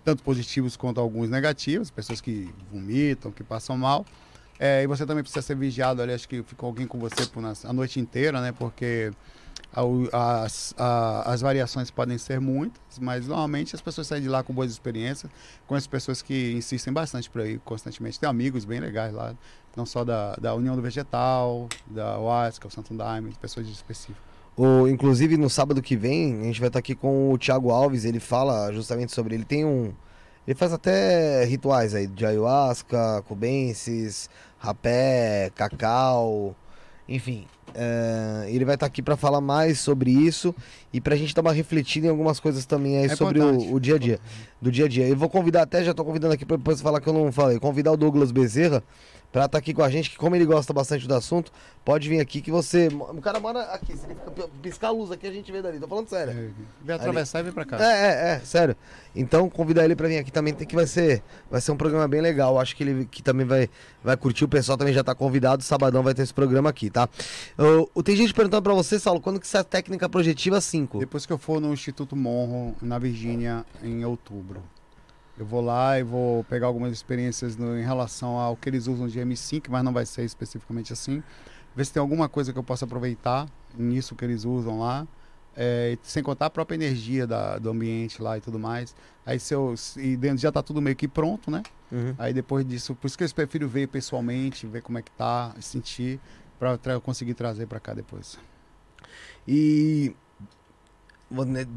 Tanto 0.04 0.22
positivos 0.22 0.76
quanto 0.76 1.00
alguns 1.00 1.30
negativos, 1.30 1.90
pessoas 1.90 2.20
que 2.20 2.52
vomitam, 2.70 3.30
que 3.30 3.42
passam 3.42 3.78
mal. 3.78 4.04
É, 4.58 4.82
e 4.82 4.86
você 4.86 5.04
também 5.04 5.22
precisa 5.22 5.42
ser 5.42 5.56
vigiado 5.56 6.00
ali, 6.00 6.12
acho 6.12 6.28
que 6.28 6.42
ficou 6.42 6.68
alguém 6.68 6.86
com 6.86 6.98
você 6.98 7.26
por 7.26 7.42
a 7.44 7.72
noite 7.72 8.00
inteira, 8.00 8.40
né? 8.40 8.52
Porque 8.52 9.12
as, 10.12 10.74
as 11.24 11.40
variações 11.40 11.90
podem 11.90 12.16
ser 12.16 12.40
muitas, 12.40 12.98
mas 12.98 13.26
normalmente 13.26 13.74
as 13.74 13.80
pessoas 13.80 14.06
saem 14.06 14.22
de 14.22 14.28
lá 14.28 14.42
com 14.42 14.54
boas 14.54 14.70
experiências. 14.70 15.30
Conheço 15.66 15.88
pessoas 15.88 16.22
que 16.22 16.52
insistem 16.52 16.92
bastante 16.92 17.28
por 17.28 17.42
aí 17.42 17.58
constantemente. 17.64 18.18
Tem 18.18 18.28
amigos 18.28 18.64
bem 18.64 18.80
legais 18.80 19.12
lá, 19.12 19.34
não 19.76 19.84
só 19.84 20.04
da, 20.04 20.34
da 20.36 20.54
União 20.54 20.74
do 20.74 20.82
Vegetal, 20.82 21.68
da 21.86 22.18
OAS, 22.18 22.58
que 22.58 22.66
é 22.66 22.68
o 22.68 22.70
Santo 22.70 22.94
Daime, 22.94 23.34
pessoas 23.40 23.68
específicas. 23.68 24.24
O, 24.56 24.88
inclusive, 24.88 25.36
no 25.36 25.50
sábado 25.50 25.82
que 25.82 25.94
vem, 25.94 26.40
a 26.40 26.44
gente 26.44 26.60
vai 26.60 26.68
estar 26.68 26.78
aqui 26.78 26.94
com 26.94 27.30
o 27.30 27.36
Thiago 27.36 27.70
Alves. 27.70 28.06
Ele 28.06 28.18
fala 28.18 28.72
justamente 28.72 29.12
sobre. 29.12 29.34
Ele 29.34 29.44
tem 29.44 29.66
um. 29.66 29.92
Ele 30.46 30.54
faz 30.56 30.72
até 30.72 31.44
rituais 31.44 31.94
aí 31.94 32.06
de 32.06 32.24
ayahuasca, 32.24 33.22
cubensis, 33.26 34.30
rapé, 34.58 35.50
cacau, 35.54 36.54
enfim. 37.08 37.46
É, 37.74 38.46
ele 38.48 38.64
vai 38.64 38.74
estar 38.74 38.86
aqui 38.86 39.02
para 39.02 39.16
falar 39.16 39.40
mais 39.40 39.80
sobre 39.80 40.10
isso 40.10 40.54
e 40.92 41.00
pra 41.00 41.14
gente 41.14 41.34
dar 41.34 41.42
uma 41.42 41.52
refletida 41.52 42.06
em 42.06 42.10
algumas 42.10 42.40
coisas 42.40 42.64
também 42.64 42.96
aí 42.96 43.04
É 43.06 43.16
sobre 43.16 43.38
o, 43.38 43.74
o 43.74 43.80
dia 43.80 43.96
a 43.96 43.98
dia. 43.98 44.18
Do 44.62 44.70
dia 44.70 44.86
a 44.86 44.88
dia. 44.88 45.06
Eu 45.06 45.16
vou 45.16 45.28
convidar 45.28 45.62
até, 45.62 45.84
já 45.84 45.92
tô 45.92 46.04
convidando 46.04 46.32
aqui 46.32 46.46
pra 46.46 46.56
depois 46.56 46.80
falar 46.80 47.00
que 47.00 47.08
eu 47.08 47.12
não 47.12 47.30
falei, 47.30 47.58
convidar 47.58 47.92
o 47.92 47.96
Douglas 47.96 48.32
Bezerra 48.32 48.82
pra 49.36 49.44
estar 49.44 49.58
aqui 49.58 49.74
com 49.74 49.82
a 49.82 49.90
gente, 49.90 50.08
que 50.08 50.16
como 50.16 50.34
ele 50.34 50.46
gosta 50.46 50.72
bastante 50.72 51.06
do 51.06 51.12
assunto, 51.14 51.52
pode 51.84 52.08
vir 52.08 52.20
aqui 52.20 52.40
que 52.40 52.50
você. 52.50 52.88
O 52.88 53.20
cara 53.20 53.38
mora 53.38 53.64
aqui, 53.64 53.94
se 53.94 54.06
ele 54.06 54.14
fica 54.14 54.48
piscar 54.62 54.88
a 54.88 54.90
luz 54.92 55.12
aqui, 55.12 55.26
a 55.26 55.30
gente 55.30 55.52
vê 55.52 55.60
dali. 55.60 55.78
Tô 55.78 55.86
falando 55.86 56.08
sério. 56.08 56.32
É, 56.32 56.48
vem 56.82 56.96
atravessar 56.96 57.40
e 57.40 57.42
vem 57.42 57.52
pra 57.52 57.66
cá. 57.66 57.76
É, 57.78 57.84
é, 57.84 58.30
é, 58.30 58.40
sério. 58.40 58.74
Então, 59.14 59.50
convidar 59.50 59.84
ele 59.84 59.94
pra 59.94 60.08
vir 60.08 60.16
aqui 60.16 60.32
também, 60.32 60.54
tem 60.54 60.66
que 60.66 60.74
vai 60.74 60.86
ser, 60.86 61.22
vai 61.50 61.60
ser 61.60 61.70
um 61.70 61.76
programa 61.76 62.08
bem 62.08 62.22
legal. 62.22 62.58
Acho 62.58 62.74
que 62.74 62.82
ele 62.82 63.04
que 63.04 63.22
também 63.22 63.44
vai, 63.44 63.68
vai 64.02 64.16
curtir. 64.16 64.44
O 64.44 64.48
pessoal 64.48 64.78
também 64.78 64.94
já 64.94 65.04
tá 65.04 65.14
convidado. 65.14 65.62
Sabadão 65.62 66.02
vai 66.02 66.14
ter 66.14 66.22
esse 66.22 66.32
programa 66.32 66.70
aqui, 66.70 66.88
tá? 66.88 67.06
Ô, 67.94 68.02
tem 68.02 68.16
gente 68.16 68.32
perguntando 68.32 68.62
pra 68.62 68.72
você, 68.72 68.98
Saulo, 68.98 69.20
quando 69.20 69.38
que 69.38 69.46
sai 69.46 69.60
a 69.60 69.64
técnica 69.64 70.08
projetiva 70.08 70.62
5? 70.62 70.98
Depois 70.98 71.26
que 71.26 71.32
eu 71.34 71.36
for 71.36 71.60
no 71.60 71.74
Instituto 71.74 72.16
Monroe, 72.16 72.72
na 72.80 72.98
Virgínia, 72.98 73.66
em 73.82 74.02
outubro. 74.02 74.62
Eu 75.38 75.44
vou 75.44 75.60
lá 75.60 75.98
e 75.98 76.02
vou 76.02 76.44
pegar 76.44 76.66
algumas 76.66 76.92
experiências 76.92 77.56
no- 77.56 77.78
em 77.78 77.84
relação 77.84 78.38
ao 78.38 78.56
que 78.56 78.68
eles 78.68 78.86
usam 78.86 79.06
de 79.06 79.18
M5, 79.20 79.70
mas 79.70 79.84
não 79.84 79.92
vai 79.92 80.06
ser 80.06 80.24
especificamente 80.24 80.92
assim. 80.92 81.22
Ver 81.74 81.84
se 81.84 81.92
tem 81.92 82.00
alguma 82.00 82.28
coisa 82.28 82.52
que 82.52 82.58
eu 82.58 82.62
possa 82.64 82.84
aproveitar 82.86 83.46
nisso 83.76 84.14
que 84.14 84.24
eles 84.24 84.44
usam 84.44 84.78
lá. 84.80 85.06
É, 85.58 85.96
sem 86.02 86.22
contar 86.22 86.46
a 86.46 86.50
própria 86.50 86.74
energia 86.74 87.26
da- 87.26 87.58
do 87.58 87.70
ambiente 87.70 88.20
lá 88.20 88.36
e 88.36 88.40
tudo 88.40 88.58
mais. 88.58 88.94
Aí 89.24 89.38
se 89.40 89.54
eu. 89.54 89.74
E 89.96 90.16
dentro 90.16 90.38
já 90.38 90.52
tá 90.52 90.62
tudo 90.62 90.80
meio 90.82 90.94
que 90.96 91.08
pronto, 91.08 91.50
né? 91.50 91.62
Uhum. 91.90 92.14
Aí 92.18 92.32
depois 92.34 92.64
disso, 92.66 92.94
por 92.94 93.06
isso 93.06 93.16
que 93.16 93.24
eu 93.24 93.30
prefiro 93.34 93.66
ver 93.68 93.88
pessoalmente, 93.88 94.66
ver 94.66 94.82
como 94.82 94.98
é 94.98 95.02
que 95.02 95.10
tá, 95.12 95.54
sentir, 95.60 96.20
pra 96.58 96.76
tra- 96.76 97.00
conseguir 97.00 97.34
trazer 97.34 97.66
pra 97.66 97.80
cá 97.80 97.94
depois. 97.94 98.38
E 99.48 100.14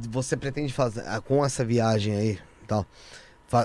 você 0.09 0.37
pretende 0.37 0.73
fazer 0.73 1.03
ah, 1.07 1.21
com 1.21 1.43
essa 1.43 1.63
viagem 1.65 2.15
aí, 2.15 2.39
tal? 2.67 2.85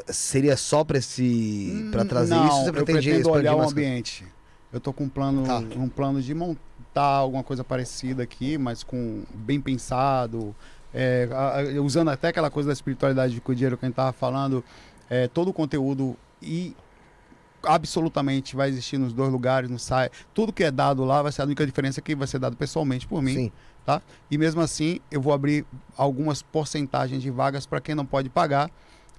Seria 0.08 0.56
só 0.56 0.82
pra 0.84 0.98
esse 0.98 1.88
para 1.92 2.04
trazer 2.04 2.34
Não, 2.34 2.46
isso? 2.48 2.56
Você 2.62 2.68
eu 2.68 2.72
pretende 2.72 2.98
pretendo 3.00 3.18
expandir 3.20 3.50
olhar 3.52 3.56
o 3.56 3.62
ambiente. 3.68 4.24
Eu 4.72 4.80
tô 4.80 4.92
com 4.92 5.04
um 5.04 5.08
plano, 5.08 5.44
Tá. 5.44 5.58
um 5.76 5.88
plano 5.88 6.20
de 6.22 6.34
montar 6.34 7.02
alguma 7.02 7.44
coisa 7.44 7.62
parecida 7.62 8.22
aqui, 8.22 8.56
mas 8.58 8.82
com 8.82 9.22
bem 9.34 9.60
pensado, 9.60 10.54
é, 10.92 11.28
a- 11.30 11.60
a- 11.60 11.82
usando 11.82 12.08
até 12.08 12.28
aquela 12.28 12.50
coisa 12.50 12.68
da 12.68 12.72
espiritualidade 12.72 13.40
com 13.40 13.52
o 13.52 13.54
dinheiro 13.54 13.76
que 13.76 13.84
a 13.84 13.88
gente 13.88 13.96
tava 13.96 14.12
falando, 14.12 14.64
é, 15.10 15.28
todo 15.28 15.48
o 15.48 15.52
conteúdo 15.52 16.16
e 16.42 16.74
absolutamente 17.62 18.54
vai 18.56 18.68
existir 18.68 18.98
nos 18.98 19.12
dois 19.12 19.30
lugares, 19.32 19.70
no 19.70 19.78
site. 19.78 20.12
Tudo 20.34 20.52
que 20.52 20.64
é 20.64 20.70
dado 20.70 21.04
lá 21.04 21.22
vai 21.22 21.32
ser 21.32 21.42
a 21.42 21.44
única 21.44 21.64
diferença 21.64 22.00
é 22.00 22.02
que 22.02 22.14
vai 22.14 22.26
ser 22.26 22.38
dado 22.38 22.56
pessoalmente 22.56 23.06
por 23.06 23.22
mim. 23.22 23.34
Sim. 23.34 23.52
tá? 23.86 24.00
E 24.30 24.38
mesmo 24.38 24.62
assim, 24.62 24.98
eu 25.10 25.20
vou 25.20 25.34
abrir 25.34 25.66
algumas 25.94 26.40
porcentagens 26.40 27.22
de 27.22 27.30
vagas 27.30 27.66
para 27.66 27.82
quem 27.82 27.94
não 27.94 28.06
pode 28.06 28.30
pagar. 28.30 28.70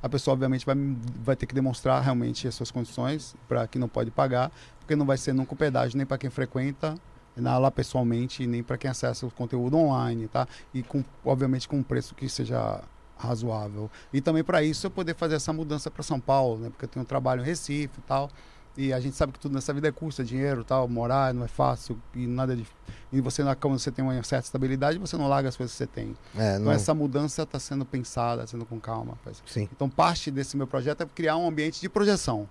A 0.06 0.10
pessoa, 0.10 0.34
obviamente, 0.34 0.64
vai, 0.64 0.76
vai 1.24 1.36
ter 1.36 1.48
que 1.48 1.56
demonstrar 1.56 2.00
realmente 2.00 2.48
as 2.48 2.54
suas 2.54 2.70
condições 2.70 3.36
para 3.48 3.66
quem 3.66 3.80
não 3.80 3.90
pode 3.90 4.12
pagar, 4.12 4.52
porque 4.80 4.96
não 4.96 5.04
vai 5.04 5.18
ser 5.18 5.34
nunca 5.34 5.56
pedágio 5.56 5.98
nem 5.98 6.06
para 6.06 6.16
quem 6.20 6.30
frequenta 6.30 6.96
lá 7.36 7.72
pessoalmente, 7.72 8.46
nem 8.46 8.62
para 8.62 8.78
quem 8.78 8.88
acessa 8.88 9.26
o 9.26 9.32
conteúdo 9.32 9.76
online, 9.78 10.28
tá? 10.28 10.48
E, 10.72 10.84
com, 10.84 11.04
obviamente, 11.26 11.68
com 11.68 11.78
um 11.78 11.84
preço 11.84 12.14
que 12.14 12.30
seja 12.30 12.84
razoável. 13.18 13.90
E 14.14 14.22
também 14.22 14.44
para 14.44 14.62
isso 14.62 14.86
eu 14.86 14.92
poder 14.92 15.16
fazer 15.16 15.38
essa 15.38 15.52
mudança 15.52 15.90
para 15.90 16.04
São 16.04 16.20
Paulo, 16.20 16.60
né? 16.60 16.70
Porque 16.70 16.86
eu 16.86 16.90
tenho 16.90 17.02
um 17.02 17.08
trabalho 17.08 17.42
em 17.42 17.46
Recife 17.46 17.98
e 17.98 18.02
tal. 18.04 18.30
E 18.78 18.92
a 18.92 19.00
gente 19.00 19.16
sabe 19.16 19.32
que 19.32 19.40
tudo 19.40 19.54
nessa 19.54 19.74
vida 19.74 19.88
é 19.88 19.92
custa 19.92 20.24
dinheiro, 20.24 20.64
tal, 20.64 20.88
morar 20.88 21.34
não 21.34 21.44
é 21.44 21.48
fácil 21.48 22.00
e 22.14 22.28
nada 22.28 22.56
de 22.56 22.66
e 23.12 23.22
você 23.22 23.44
na 23.44 23.56
como 23.56 23.80
você 23.80 23.92
tem 23.92 24.04
uma 24.04 24.22
certa 24.24 24.46
estabilidade, 24.46 24.98
você 24.98 25.16
não 25.16 25.28
larga 25.28 25.48
as 25.48 25.56
coisas 25.56 25.72
que 25.74 25.78
você 25.78 25.88
tem. 25.88 26.16
É, 26.36 26.56
Então 26.56 26.66
não, 26.66 26.72
essa 26.72 26.94
mudança 26.94 27.44
está 27.44 27.58
sendo 27.60 27.86
pensada, 27.86 28.46
sendo 28.46 28.66
com 28.66 28.80
calma. 28.80 29.18
sim. 29.46 29.70
Então 29.72 29.90
parte 29.90 30.30
desse 30.30 30.58
meu 30.58 30.68
projeto 30.68 31.02
é 31.02 31.06
criar 31.06 31.38
um 31.38 31.48
ambiente 31.48 31.80
de 31.80 31.88
projeção 31.88 32.50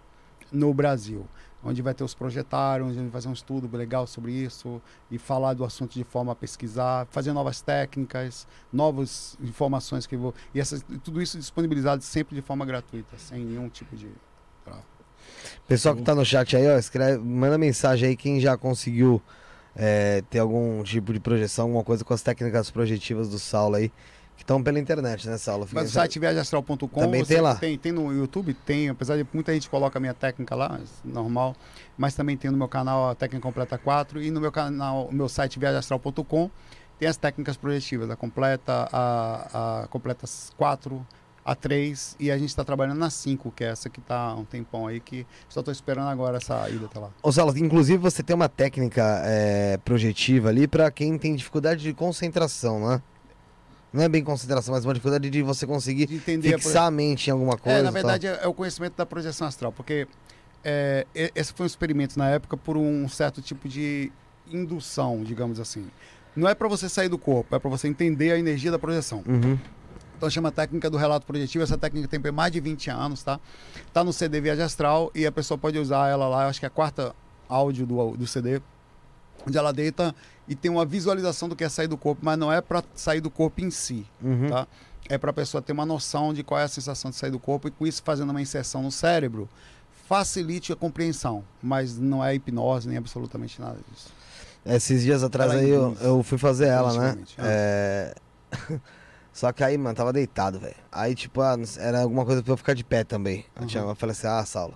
no 0.50 0.72
Brasil, 0.72 1.26
onde 1.62 1.82
vai 1.82 1.92
ter 1.92 2.04
os 2.04 2.14
projetários, 2.14 2.88
onde 2.88 2.98
a 2.98 3.02
gente 3.02 3.10
vai 3.10 3.20
fazer 3.20 3.28
um 3.28 3.32
estudo 3.32 3.76
legal 3.76 4.06
sobre 4.06 4.32
isso 4.32 4.80
e 5.10 5.18
falar 5.18 5.52
do 5.52 5.64
assunto 5.64 5.94
de 5.94 6.04
forma 6.04 6.32
a 6.32 6.34
pesquisar, 6.34 7.06
fazer 7.10 7.32
novas 7.32 7.60
técnicas, 7.60 8.46
novas 8.72 9.36
informações 9.42 10.06
que 10.06 10.16
vou 10.16 10.34
e 10.54 10.60
essas, 10.60 10.82
tudo 11.02 11.20
isso 11.20 11.36
disponibilizado 11.36 12.02
sempre 12.02 12.34
de 12.34 12.40
forma 12.42 12.64
gratuita, 12.64 13.18
sem 13.18 13.44
nenhum 13.44 13.68
tipo 13.68 13.94
de 13.96 14.08
Pessoal 15.66 15.94
que 15.94 16.02
tá 16.02 16.14
no 16.14 16.24
chat 16.24 16.56
aí, 16.56 16.68
ó, 16.68 16.78
escreve, 16.78 17.18
manda 17.18 17.56
mensagem 17.58 18.10
aí 18.10 18.16
quem 18.16 18.40
já 18.40 18.56
conseguiu 18.56 19.22
é, 19.76 20.22
ter 20.30 20.38
algum 20.38 20.82
tipo 20.82 21.12
de 21.12 21.20
projeção, 21.20 21.66
alguma 21.66 21.84
coisa 21.84 22.04
com 22.04 22.14
as 22.14 22.22
técnicas 22.22 22.70
projetivas 22.70 23.28
do 23.28 23.38
Saulo 23.38 23.76
aí, 23.76 23.90
que 24.36 24.42
estão 24.42 24.62
pela 24.62 24.78
internet, 24.78 25.28
né, 25.28 25.38
Saulo? 25.38 25.66
Fica 25.66 25.80
Mas 25.80 25.90
o 25.90 25.92
site 25.92 26.18
viagemastral.com 26.18 26.88
Também 26.88 27.24
tem 27.24 27.40
lá. 27.40 27.54
Tem, 27.54 27.78
tem 27.78 27.92
no 27.92 28.12
YouTube, 28.12 28.54
tem, 28.54 28.88
apesar 28.88 29.16
de 29.16 29.26
muita 29.32 29.52
gente 29.52 29.68
coloca 29.68 29.98
a 29.98 30.00
minha 30.00 30.14
técnica 30.14 30.54
lá, 30.54 30.80
normal, 31.04 31.54
mas 31.96 32.14
também 32.14 32.36
tem 32.36 32.50
no 32.50 32.56
meu 32.56 32.68
canal 32.68 33.10
a 33.10 33.14
técnica 33.14 33.42
completa 33.42 33.78
4 33.78 34.22
e 34.22 34.30
no 34.30 34.40
meu 34.40 34.52
canal, 34.52 35.06
o 35.06 35.14
meu 35.14 35.28
site 35.28 35.58
viagemastral.com 35.58 36.50
tem 36.98 37.08
as 37.08 37.16
técnicas 37.16 37.56
projetivas, 37.56 38.08
a 38.10 38.16
completa, 38.16 38.88
a, 38.92 39.82
a 39.82 39.88
completa 39.88 40.26
4, 40.56 41.06
a 41.44 41.54
3 41.54 42.16
e 42.18 42.30
a 42.30 42.38
gente 42.38 42.48
está 42.48 42.64
trabalhando 42.64 42.98
na 42.98 43.10
5, 43.10 43.52
que 43.52 43.64
é 43.64 43.68
essa 43.68 43.90
que 43.90 44.00
tá 44.00 44.16
há 44.16 44.34
um 44.34 44.44
tempão 44.44 44.86
aí 44.86 44.98
que 44.98 45.26
só 45.48 45.60
estou 45.60 45.72
esperando 45.72 46.08
agora 46.08 46.38
essa 46.38 46.68
ida 46.70 46.86
até 46.86 46.98
lá. 46.98 47.10
Ô, 47.22 47.30
Saulo, 47.30 47.56
inclusive 47.58 47.98
você 47.98 48.22
tem 48.22 48.34
uma 48.34 48.48
técnica 48.48 49.22
é, 49.24 49.76
projetiva 49.84 50.48
ali 50.48 50.66
pra 50.66 50.90
quem 50.90 51.18
tem 51.18 51.34
dificuldade 51.34 51.82
de 51.82 51.92
concentração, 51.92 52.88
né? 52.88 53.02
Não 53.92 54.02
é 54.02 54.08
bem 54.08 54.24
concentração, 54.24 54.74
mas 54.74 54.84
uma 54.84 54.94
dificuldade 54.94 55.30
de 55.30 55.42
você 55.42 55.66
conseguir 55.66 56.06
De 56.06 56.16
entender 56.16 56.54
a 56.54 56.58
fixar 56.58 56.86
a 56.86 56.90
mente 56.90 57.28
em 57.28 57.30
alguma 57.30 57.56
coisa. 57.56 57.78
É, 57.78 57.82
na 57.82 57.90
verdade 57.90 58.26
é, 58.26 58.40
é 58.42 58.48
o 58.48 58.54
conhecimento 58.54 58.96
da 58.96 59.06
projeção 59.06 59.46
astral, 59.46 59.70
porque 59.70 60.08
é, 60.64 61.06
esse 61.14 61.52
foi 61.52 61.64
um 61.64 61.66
experimento 61.66 62.18
na 62.18 62.28
época 62.30 62.56
por 62.56 62.76
um 62.76 63.08
certo 63.08 63.42
tipo 63.42 63.68
de 63.68 64.10
indução, 64.50 65.22
digamos 65.22 65.60
assim. 65.60 65.86
Não 66.34 66.48
é 66.48 66.54
para 66.54 66.66
você 66.66 66.88
sair 66.88 67.08
do 67.08 67.18
corpo, 67.18 67.54
é 67.54 67.58
para 67.58 67.70
você 67.70 67.86
entender 67.86 68.32
a 68.32 68.38
energia 68.38 68.70
da 68.70 68.78
projeção. 68.78 69.22
Uhum. 69.26 69.58
Então 70.24 70.30
chama 70.30 70.50
técnica 70.50 70.88
do 70.88 70.96
relato 70.96 71.26
projetivo. 71.26 71.62
Essa 71.62 71.76
técnica 71.76 72.08
tem 72.08 72.32
mais 72.32 72.50
de 72.50 72.58
20 72.58 72.88
anos, 72.90 73.22
tá? 73.22 73.38
Tá 73.92 74.02
no 74.02 74.10
CD 74.10 74.40
Viagem 74.40 74.64
Astral 74.64 75.10
e 75.14 75.26
a 75.26 75.30
pessoa 75.30 75.58
pode 75.58 75.78
usar 75.78 76.08
ela 76.08 76.26
lá. 76.26 76.48
Acho 76.48 76.60
que 76.60 76.64
é 76.64 76.68
a 76.68 76.70
quarta 76.70 77.14
áudio 77.46 77.84
do, 77.84 78.16
do 78.16 78.26
CD, 78.26 78.62
onde 79.46 79.58
ela 79.58 79.70
deita 79.70 80.14
e 80.48 80.54
tem 80.54 80.70
uma 80.70 80.86
visualização 80.86 81.46
do 81.46 81.54
que 81.54 81.62
é 81.62 81.68
sair 81.68 81.88
do 81.88 81.98
corpo, 81.98 82.22
mas 82.24 82.38
não 82.38 82.50
é 82.50 82.62
para 82.62 82.82
sair 82.94 83.20
do 83.20 83.30
corpo 83.30 83.60
em 83.60 83.70
si 83.70 84.06
Uhum. 84.22 84.48
tá? 84.48 84.66
É 85.10 85.18
para 85.18 85.28
a 85.28 85.34
pessoa 85.34 85.60
ter 85.60 85.72
uma 85.72 85.84
noção 85.84 86.32
de 86.32 86.42
qual 86.42 86.58
é 86.58 86.64
a 86.64 86.68
sensação 86.68 87.10
de 87.10 87.16
sair 87.18 87.30
do 87.30 87.38
corpo 87.38 87.68
e 87.68 87.70
com 87.70 87.86
isso 87.86 88.02
fazendo 88.02 88.30
uma 88.30 88.40
inserção 88.40 88.82
no 88.82 88.90
cérebro 88.90 89.46
facilite 90.08 90.72
a 90.72 90.76
compreensão, 90.76 91.44
mas 91.62 91.98
não 91.98 92.24
é 92.24 92.34
hipnose 92.34 92.88
nem 92.88 92.96
absolutamente 92.96 93.60
nada 93.60 93.76
disso. 93.90 94.08
Esses 94.64 95.02
dias 95.02 95.22
atrás 95.22 95.52
Ela 95.52 95.60
aí 95.60 95.68
eu, 95.68 95.94
eu 96.00 96.22
fui 96.22 96.38
fazer 96.38 96.68
ela, 96.68 96.98
né? 96.98 97.18
Ah. 97.36 97.42
É... 97.46 98.14
Só 99.34 99.52
que 99.52 99.62
aí, 99.64 99.76
mano, 99.76 99.94
tava 99.96 100.12
deitado, 100.12 100.58
velho. 100.60 100.76
Aí, 100.92 101.14
tipo, 101.14 101.40
ah, 101.42 101.56
era 101.78 102.02
alguma 102.02 102.24
coisa 102.24 102.40
pra 102.42 102.52
eu 102.52 102.56
ficar 102.56 102.72
de 102.72 102.84
pé 102.84 103.02
também. 103.04 103.44
Eu, 103.56 103.62
Uhum. 103.62 103.66
tinha, 103.66 103.82
eu 103.82 103.94
falei 103.96 104.12
assim, 104.12 104.28
ah, 104.28 104.44
Saulo, 104.46 104.74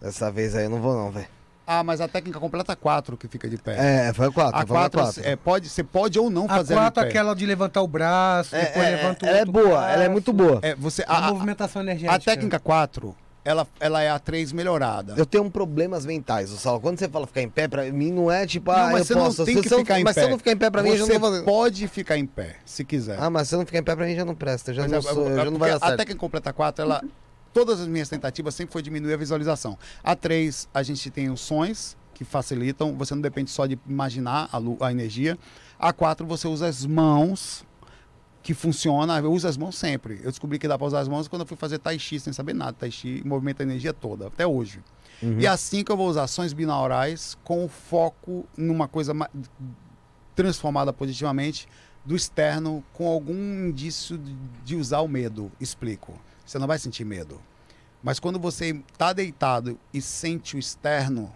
dessa 0.00 0.30
vez 0.32 0.56
aí 0.56 0.64
eu 0.64 0.70
não 0.70 0.80
vou 0.80 0.94
não, 0.96 1.10
velho. 1.10 1.26
Ah, 1.66 1.82
mas 1.84 2.00
a 2.00 2.08
técnica 2.08 2.38
completa 2.40 2.74
4 2.74 3.16
que 3.16 3.28
fica 3.28 3.48
de 3.48 3.56
pé. 3.58 4.08
É, 4.08 4.12
foi 4.14 4.30
quatro, 4.32 4.56
a 4.60 4.66
foi 4.66 4.76
a 4.76 4.80
4 4.80 5.00
quatro. 5.00 5.22
é, 5.26 5.36
pode, 5.36 5.68
você 5.68 5.82
pode 5.84 6.18
ou 6.18 6.28
não 6.30 6.46
A 6.46 6.56
fazer 6.56 6.72
ela 6.74 6.82
em 6.82 6.84
quatro, 6.86 7.02
pé. 7.02 7.08
aquela 7.10 7.34
de 7.34 7.46
levantar 7.46 7.80
o 7.82 7.86
braço, 7.86 8.54
É, 8.56 8.64
depois 8.66 8.86
é, 8.86 8.90
levanta 8.96 9.24
o 9.24 9.28
ela 9.28 9.38
é 9.38 9.44
boa, 9.44 9.90
ela 9.90 10.04
é 10.04 10.08
muito 10.08 10.32
braço. 10.32 10.50
boa. 10.52 10.60
É, 10.62 10.74
você, 10.74 11.04
A, 11.06 11.12
a, 11.14 11.28
a, 11.28 11.32
movimentação 11.32 11.80
energética. 11.82 12.14
a 12.14 12.18
técnica 12.18 12.58
4, 12.58 13.14
ela, 13.44 13.66
ela 13.78 14.02
é 14.02 14.08
a 14.08 14.18
3 14.18 14.52
melhorada. 14.52 15.14
Eu 15.16 15.26
tenho 15.26 15.44
um 15.44 15.50
problemas 15.50 16.06
mentais, 16.06 16.50
o 16.50 16.56
Saulo. 16.56 16.80
Quando 16.80 16.98
você 16.98 17.08
fala 17.08 17.26
ficar 17.26 17.42
em 17.42 17.48
pé, 17.48 17.68
pra 17.68 17.84
mim 17.92 18.10
não 18.10 18.30
é 18.30 18.46
tipo, 18.46 18.72
Não, 18.72 18.78
ah, 18.78 18.90
mas 18.90 19.00
eu 19.00 19.04
você 19.04 19.14
não 19.14 19.24
posso. 19.26 19.44
tem 19.44 19.54
se 19.56 19.62
que 19.62 19.68
você 19.68 19.74
não- 19.74 19.82
ficar 19.82 20.00
em 20.00 20.04
mas 20.04 20.14
pé. 20.14 20.20
se 20.22 20.26
eu 20.26 20.30
não 20.30 20.38
ficar 20.38 20.52
em 20.52 20.56
pé 20.56 20.70
pra 20.70 20.82
mim, 20.82 20.88
eu 20.90 20.96
já 20.96 21.04
você 21.06 21.12
não 21.18 21.20
vou 21.20 21.42
pode 21.42 21.86
ficar 21.88 22.16
em 22.16 22.24
pé, 22.26 22.56
se 22.64 22.84
quiser. 22.84 23.18
Ah, 23.20 23.28
mas 23.28 23.48
se 23.48 23.54
eu 23.54 23.58
não 23.58 23.66
ficar 23.66 23.78
em 23.78 23.82
pé 23.82 23.94
pra 23.94 24.06
mim, 24.06 24.14
já 24.16 24.24
não 24.24 24.34
presta. 24.34 24.72
Já, 24.72 24.82
Mas 24.82 24.90
não, 24.92 25.02
sou, 25.02 25.30
é 25.30 25.34
já 25.36 25.44
não 25.50 25.58
vai 25.58 25.70
dar 25.70 25.76
A 25.76 25.80
certo. 25.80 25.96
técnica 25.98 26.18
completa 26.20 26.52
4, 26.52 26.82
ela. 26.84 27.02
Todas 27.52 27.80
as 27.80 27.86
minhas 27.86 28.08
tentativas 28.08 28.54
sempre 28.54 28.72
foi 28.72 28.82
diminuir 28.82 29.12
a 29.14 29.16
visualização. 29.16 29.78
A 30.02 30.16
3, 30.16 30.68
a 30.74 30.82
gente 30.82 31.08
tem 31.10 31.30
os 31.30 31.40
sons 31.40 31.96
que 32.12 32.24
facilitam, 32.24 32.96
você 32.96 33.14
não 33.14 33.20
depende 33.22 33.50
só 33.50 33.66
de 33.66 33.78
imaginar 33.88 34.48
a, 34.52 34.86
a 34.86 34.90
energia. 34.90 35.38
A 35.78 35.92
4, 35.92 36.26
você 36.26 36.48
usa 36.48 36.66
as 36.66 36.84
mãos, 36.86 37.64
que 38.44 38.54
funciona. 38.54 39.18
Eu 39.18 39.32
uso 39.32 39.48
as 39.48 39.56
mãos 39.56 39.74
sempre. 39.76 40.20
Eu 40.22 40.30
descobri 40.30 40.58
que 40.58 40.68
dá 40.68 40.78
para 40.78 40.86
usar 40.86 41.00
as 41.00 41.08
mãos 41.08 41.26
quando 41.26 41.40
eu 41.42 41.46
fui 41.46 41.56
fazer 41.56 41.78
Tai 41.78 41.98
Chi, 41.98 42.20
sem 42.20 42.32
saber 42.32 42.52
nada. 42.54 42.74
Tai 42.74 42.90
Chi 42.90 43.22
movimenta 43.24 43.62
a 43.62 43.64
energia 43.64 43.92
toda, 43.92 44.26
até 44.28 44.46
hoje. 44.46 44.80
Uhum. 45.22 45.40
E 45.40 45.46
assim 45.46 45.82
que 45.82 45.90
eu 45.90 45.96
vou 45.96 46.08
usar 46.08 46.24
ações 46.24 46.52
binaurais 46.52 47.36
com 47.42 47.66
foco 47.68 48.44
numa 48.56 48.86
coisa 48.86 49.14
ma- 49.14 49.30
transformada 50.34 50.92
positivamente 50.92 51.66
do 52.04 52.14
externo 52.14 52.84
com 52.92 53.08
algum 53.08 53.34
indício 53.68 54.18
de- 54.18 54.34
de 54.64 54.76
usar 54.76 55.00
o 55.00 55.08
medo. 55.08 55.50
Explico. 55.60 56.12
Você 56.44 56.58
não 56.58 56.66
vai 56.66 56.78
sentir 56.78 57.04
medo. 57.04 57.40
Mas 58.02 58.20
quando 58.20 58.38
você 58.38 58.78
está 58.92 59.12
deitado 59.14 59.78
e 59.92 60.02
sente 60.02 60.56
o 60.56 60.58
externo, 60.58 61.32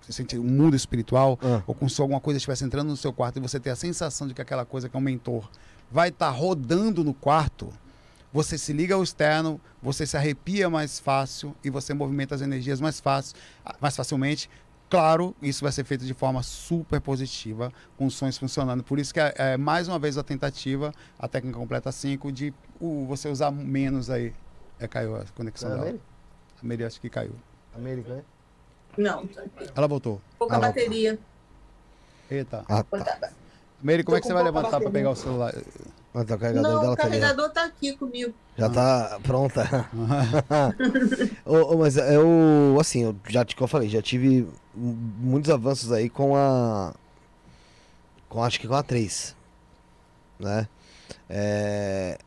você 0.00 0.12
sente 0.12 0.36
o 0.36 0.42
mundo 0.42 0.74
espiritual, 0.74 1.38
Ah. 1.40 1.62
ou 1.66 1.74
como 1.74 1.88
se 1.88 2.00
alguma 2.00 2.18
coisa 2.20 2.38
estivesse 2.38 2.64
entrando 2.64 2.88
no 2.88 2.96
seu 2.96 3.12
quarto 3.12 3.36
e 3.36 3.40
você 3.40 3.60
tem 3.60 3.70
a 3.72 3.76
sensação 3.76 4.26
de 4.26 4.34
que 4.34 4.42
aquela 4.42 4.64
coisa 4.64 4.88
que 4.88 4.96
é 4.96 4.98
um 4.98 5.02
mentor 5.02 5.48
vai 5.90 6.08
estar 6.08 6.30
rodando 6.30 7.02
no 7.02 7.14
quarto, 7.14 7.72
você 8.32 8.58
se 8.58 8.72
liga 8.72 8.94
ao 8.94 9.02
externo, 9.02 9.60
você 9.82 10.06
se 10.06 10.16
arrepia 10.16 10.68
mais 10.68 10.98
fácil 10.98 11.54
e 11.64 11.70
você 11.70 11.94
movimenta 11.94 12.34
as 12.34 12.42
energias 12.42 12.80
mais 12.80 13.00
fácil, 13.00 13.36
mais 13.80 13.96
facilmente. 13.96 14.50
Claro, 14.90 15.34
isso 15.42 15.62
vai 15.62 15.72
ser 15.72 15.84
feito 15.84 16.04
de 16.04 16.14
forma 16.14 16.42
super 16.42 17.00
positiva, 17.00 17.72
com 17.96 18.06
os 18.06 18.14
sonhos 18.14 18.38
funcionando. 18.38 18.82
Por 18.82 18.98
isso 18.98 19.12
que 19.12 19.20
é, 19.20 19.34
é, 19.36 19.56
mais 19.56 19.86
uma 19.86 19.98
vez 19.98 20.16
a 20.16 20.22
tentativa, 20.22 20.94
a 21.18 21.28
técnica 21.28 21.58
completa 21.58 21.92
5, 21.92 22.32
de 22.32 22.54
uh, 22.80 23.04
você 23.06 23.28
usar 23.28 23.50
menos 23.50 24.08
aí. 24.08 24.34
É, 24.80 24.86
caiu 24.88 25.16
a 25.16 25.24
conexão 25.34 25.68
dela. 25.70 25.98
A 26.62 26.66
Mary 26.66 26.84
acho 26.84 27.00
que 27.00 27.10
caiu. 27.10 27.34
América, 27.74 28.14
né? 28.14 28.22
Não, 28.96 29.26
tá. 29.26 29.42
Ela 29.74 29.86
voltou. 29.86 30.20
pouca 30.38 30.56
Ah, 30.56 30.58
não. 30.58 30.68
bateria. 30.68 31.18
Eita. 32.30 32.64
Ah, 32.68 32.82
tá. 32.82 33.30
Mary, 33.82 34.02
como 34.02 34.14
Tô 34.14 34.18
é 34.18 34.20
que 34.20 34.26
você 34.26 34.32
vai 34.34 34.42
levantar 34.42 34.80
para 34.80 34.90
pegar 34.90 35.10
o 35.10 35.16
celular? 35.16 35.54
Mas 36.12 36.24
tá, 36.26 36.34
o 36.34 36.38
carregador 36.38 36.72
Não, 36.72 36.80
dela 36.80 36.92
o 36.92 36.96
tá 36.96 37.02
carregador 37.02 37.50
tá 37.50 37.64
aqui 37.64 37.96
comigo. 37.96 38.34
Já 38.56 38.68
tá 38.68 39.20
pronta. 39.22 39.88
Ô, 41.44 41.74
ô, 41.74 41.78
mas 41.78 41.96
eu, 41.96 42.76
assim, 42.80 43.04
eu 43.04 43.16
já 43.28 43.44
te 43.44 43.54
eu 43.60 43.68
falei, 43.68 43.88
já 43.88 44.02
tive 44.02 44.48
muitos 44.74 45.50
avanços 45.50 45.92
aí 45.92 46.08
com 46.08 46.34
a. 46.34 46.94
Com 48.28 48.42
acho 48.42 48.58
que 48.58 48.66
com 48.66 48.74
a 48.74 48.82
3. 48.82 49.36
Né? 50.40 50.68
É, 51.28 52.18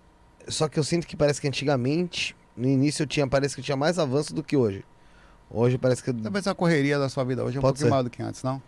Só 0.48 0.68
que 0.68 0.80
eu 0.80 0.84
sinto 0.84 1.06
que 1.06 1.16
parece 1.16 1.40
que 1.42 1.48
antigamente, 1.48 2.36
no 2.56 2.68
início 2.68 3.04
eu 3.04 3.08
tinha, 3.08 3.28
parece 3.28 3.56
que 3.56 3.62
eu 3.62 3.66
tinha 3.66 3.78
mais 3.78 4.00
avanço 4.00 4.34
do 4.34 4.42
que 4.44 4.56
hoje. 4.56 4.86
Hoje 5.50 5.78
parece 5.78 6.02
que. 6.02 6.14
Talvez 6.14 6.48
a 6.48 6.56
correria 6.56 6.98
da 6.98 7.10
sua 7.10 7.26
vida 7.26 7.44
hoje 7.44 7.58
é 7.58 7.60
um 7.60 7.62
Pode 7.62 7.80
ser. 7.80 7.90
maior 7.90 8.04
do 8.04 8.10
que 8.10 8.24
antes, 8.24 8.42
não? 8.42 8.62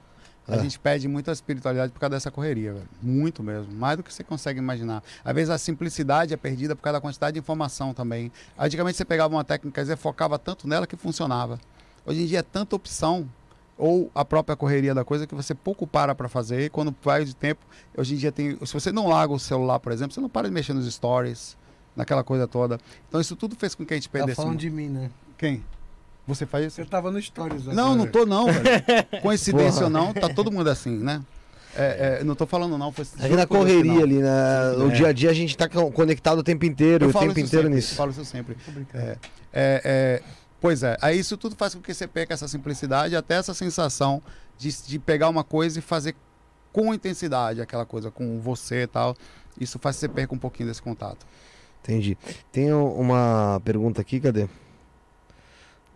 A 0.47 0.55
Ah. 0.55 0.57
gente 0.57 0.77
perde 0.77 1.07
muita 1.07 1.31
espiritualidade 1.31 1.91
por 1.93 1.99
causa 1.99 2.15
dessa 2.15 2.29
correria, 2.29 2.73
velho. 2.73 2.87
Muito 3.01 3.41
mesmo. 3.41 3.71
Mais 3.73 3.95
do 3.97 4.03
que 4.03 4.13
você 4.13 4.23
consegue 4.23 4.59
imaginar. 4.59 5.01
Às 5.23 5.33
vezes 5.33 5.49
a 5.49 5.57
simplicidade 5.57 6.33
é 6.33 6.37
perdida 6.37 6.75
por 6.75 6.81
causa 6.81 6.97
da 6.97 7.01
quantidade 7.01 7.33
de 7.35 7.39
informação 7.39 7.93
também. 7.93 8.31
Antigamente 8.59 8.97
você 8.97 9.05
pegava 9.05 9.33
uma 9.33 9.43
técnica 9.43 9.81
e 9.81 9.95
focava 9.95 10.37
tanto 10.37 10.67
nela 10.67 10.85
que 10.85 10.97
funcionava. 10.97 11.57
Hoje 12.05 12.23
em 12.23 12.25
dia 12.25 12.39
é 12.39 12.43
tanta 12.43 12.75
opção 12.75 13.29
ou 13.77 14.11
a 14.13 14.25
própria 14.25 14.55
correria 14.55 14.93
da 14.93 15.05
coisa 15.05 15.25
que 15.25 15.33
você 15.33 15.55
pouco 15.55 15.87
para 15.87 16.13
para 16.13 16.27
fazer. 16.27 16.65
E 16.65 16.69
quando 16.69 16.93
vai 17.01 17.23
de 17.23 17.33
tempo, 17.35 17.65
hoje 17.97 18.13
em 18.15 18.17
dia 18.17 18.31
tem. 18.31 18.57
Se 18.65 18.73
você 18.73 18.91
não 18.91 19.07
larga 19.07 19.33
o 19.33 19.39
celular, 19.39 19.79
por 19.79 19.91
exemplo, 19.93 20.13
você 20.13 20.19
não 20.19 20.29
para 20.29 20.47
de 20.49 20.53
mexer 20.53 20.73
nos 20.73 20.91
stories, 20.93 21.55
naquela 21.95 22.23
coisa 22.23 22.47
toda. 22.47 22.79
Então 23.07 23.21
isso 23.21 23.35
tudo 23.37 23.55
fez 23.55 23.73
com 23.75 23.85
que 23.85 23.93
a 23.93 23.97
gente 23.97 24.09
Tá 24.09 24.17
perdesse. 24.19 24.35
falando 24.35 24.57
de 24.59 24.69
mim, 24.69 24.89
né? 24.89 25.09
Quem? 25.37 25.63
Você 26.27 26.45
faz 26.45 26.65
isso? 26.67 26.75
Você 26.77 26.85
tava 26.85 27.11
no 27.11 27.21
Stories. 27.21 27.65
Não, 27.65 27.93
agora. 27.93 27.95
não 27.97 28.07
tô 28.07 28.25
não, 28.25 28.45
velho. 28.45 28.63
Coincidência 29.21 29.83
ou 29.85 29.89
não, 29.89 30.13
tá 30.13 30.29
todo 30.29 30.51
mundo 30.51 30.69
assim, 30.69 30.97
né? 30.97 31.21
É, 31.75 32.19
é, 32.21 32.23
não 32.23 32.35
tô 32.35 32.45
falando 32.45 32.77
não. 32.77 32.91
Foi, 32.91 33.03
Aqui 33.19 33.35
na 33.35 33.47
correria 33.47 34.03
ali, 34.03 34.19
né? 34.19 34.29
No 34.77 34.91
dia 34.91 35.07
a 35.07 35.11
dia 35.11 35.31
a 35.31 35.33
gente 35.33 35.57
tá 35.57 35.67
co- 35.67 35.91
conectado 35.91 36.37
o 36.39 36.43
tempo 36.43 36.65
inteiro, 36.65 37.05
Eu 37.05 37.09
o 37.09 37.13
tempo 37.13 37.31
inteiro 37.31 37.49
sempre, 37.63 37.69
nisso. 37.69 37.93
Eu 37.93 37.97
falo 37.97 38.11
isso 38.11 38.23
sempre. 38.25 38.55
É, 38.93 38.99
é, 39.01 39.17
é, 39.83 40.21
pois 40.61 40.83
é, 40.83 40.95
aí 41.01 41.17
isso 41.19 41.35
tudo 41.35 41.55
faz 41.55 41.73
com 41.73 41.81
que 41.81 41.93
você 41.93 42.07
perca 42.07 42.33
essa 42.33 42.47
simplicidade, 42.47 43.15
até 43.15 43.35
essa 43.35 43.53
sensação 43.55 44.21
de, 44.57 44.69
de 44.85 44.99
pegar 44.99 45.29
uma 45.29 45.43
coisa 45.43 45.79
e 45.79 45.81
fazer 45.81 46.15
com 46.71 46.93
intensidade 46.93 47.59
aquela 47.59 47.85
coisa, 47.87 48.11
com 48.11 48.39
você 48.39 48.83
e 48.83 48.87
tal. 48.87 49.15
Isso 49.59 49.77
faz 49.79 49.95
que 49.95 50.01
você 50.01 50.07
perca 50.09 50.33
um 50.33 50.39
pouquinho 50.39 50.69
desse 50.69 50.81
contato. 50.81 51.25
Entendi. 51.83 52.17
Tem 52.51 52.71
um- 52.73 52.93
uma 52.99 53.59
pergunta 53.65 53.99
aqui, 53.99 54.19
cadê? 54.19 54.47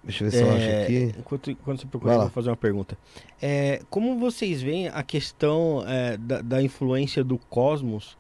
Deixa 0.08 0.24
eu 0.24 0.32
ver 0.32 0.38
se 0.38 0.44
eu 0.44 0.50
acho 0.52 0.62
É, 0.66 0.84
aqui. 0.84 1.16
Enquanto, 1.20 1.52
enquanto 1.52 1.82
você 1.82 1.88
procura, 1.88 2.14
eu 2.14 2.20
vou 2.22 2.30
fazer 2.30 2.50
uma 2.50 2.56
pergunta. 2.56 2.98
É, 3.42 3.82
como 3.90 4.18
vocês 4.18 4.62
veem 4.62 4.88
a 4.88 5.04
questão 5.04 5.84
é, 5.86 6.16
da, 6.16 6.42
da 6.42 6.62
influência 6.62 7.24
do 7.26 7.38
cosmos 7.38 8.18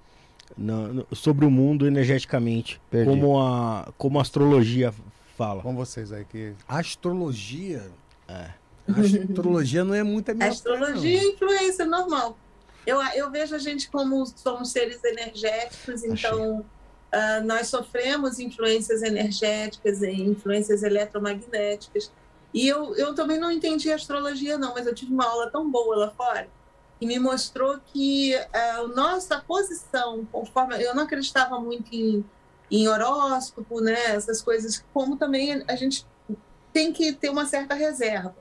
na- 0.57 0.89
no- 0.89 1.07
sobre 1.13 1.45
o 1.45 1.49
mundo 1.49 1.87
energeticamente? 1.87 2.81
Perdi. 2.91 3.09
Como 3.09 3.39
a, 3.39 3.91
como 3.97 4.19
a 4.19 4.21
astrologia 4.21 4.93
fala. 5.37 5.61
Com 5.61 5.75
vocês 5.75 6.11
aí 6.11 6.25
que. 6.25 6.51
Astrologia. 6.67 7.89
É. 8.27 8.49
Astrologia 8.89 9.83
não 9.85 9.93
é 9.93 10.03
muito 10.03 10.29
a 10.31 10.33
minha 10.33 10.49
Astrologia 10.49 11.19
é 11.19 11.23
influência 11.23 11.85
normal. 11.85 12.37
Eu, 12.85 13.01
eu 13.15 13.29
vejo 13.31 13.53
a 13.55 13.57
gente 13.59 13.89
como 13.89 14.25
somos 14.25 14.71
seres 14.71 15.01
energéticos, 15.03 16.03
então 16.03 16.65
ah, 17.11 17.41
nós 17.41 17.67
sofremos 17.67 18.39
influências 18.39 19.01
energéticas 19.01 20.01
influências 20.03 20.83
eletromagnéticas. 20.83 22.11
E 22.53 22.67
eu, 22.67 22.95
eu 22.95 23.13
também 23.13 23.39
não 23.39 23.51
entendi 23.51 23.91
astrologia, 23.91 24.57
não, 24.57 24.73
mas 24.73 24.87
eu 24.87 24.95
tive 24.95 25.13
uma 25.13 25.25
aula 25.25 25.49
tão 25.51 25.69
boa 25.69 25.95
lá 25.95 26.09
fora 26.11 26.47
que 26.99 27.05
me 27.05 27.19
mostrou 27.19 27.79
que 27.79 28.33
a 28.51 28.83
nossa 28.87 29.39
posição, 29.39 30.25
conforme. 30.31 30.81
Eu 30.81 30.95
não 30.95 31.03
acreditava 31.03 31.59
muito 31.59 31.93
em, 31.93 32.25
em 32.71 32.87
horóscopo, 32.87 33.79
né, 33.81 34.15
essas 34.15 34.41
coisas, 34.41 34.83
como 34.93 35.15
também 35.17 35.63
a 35.67 35.75
gente 35.75 36.07
tem 36.73 36.91
que 36.91 37.13
ter 37.13 37.29
uma 37.29 37.45
certa 37.45 37.75
reserva. 37.75 38.35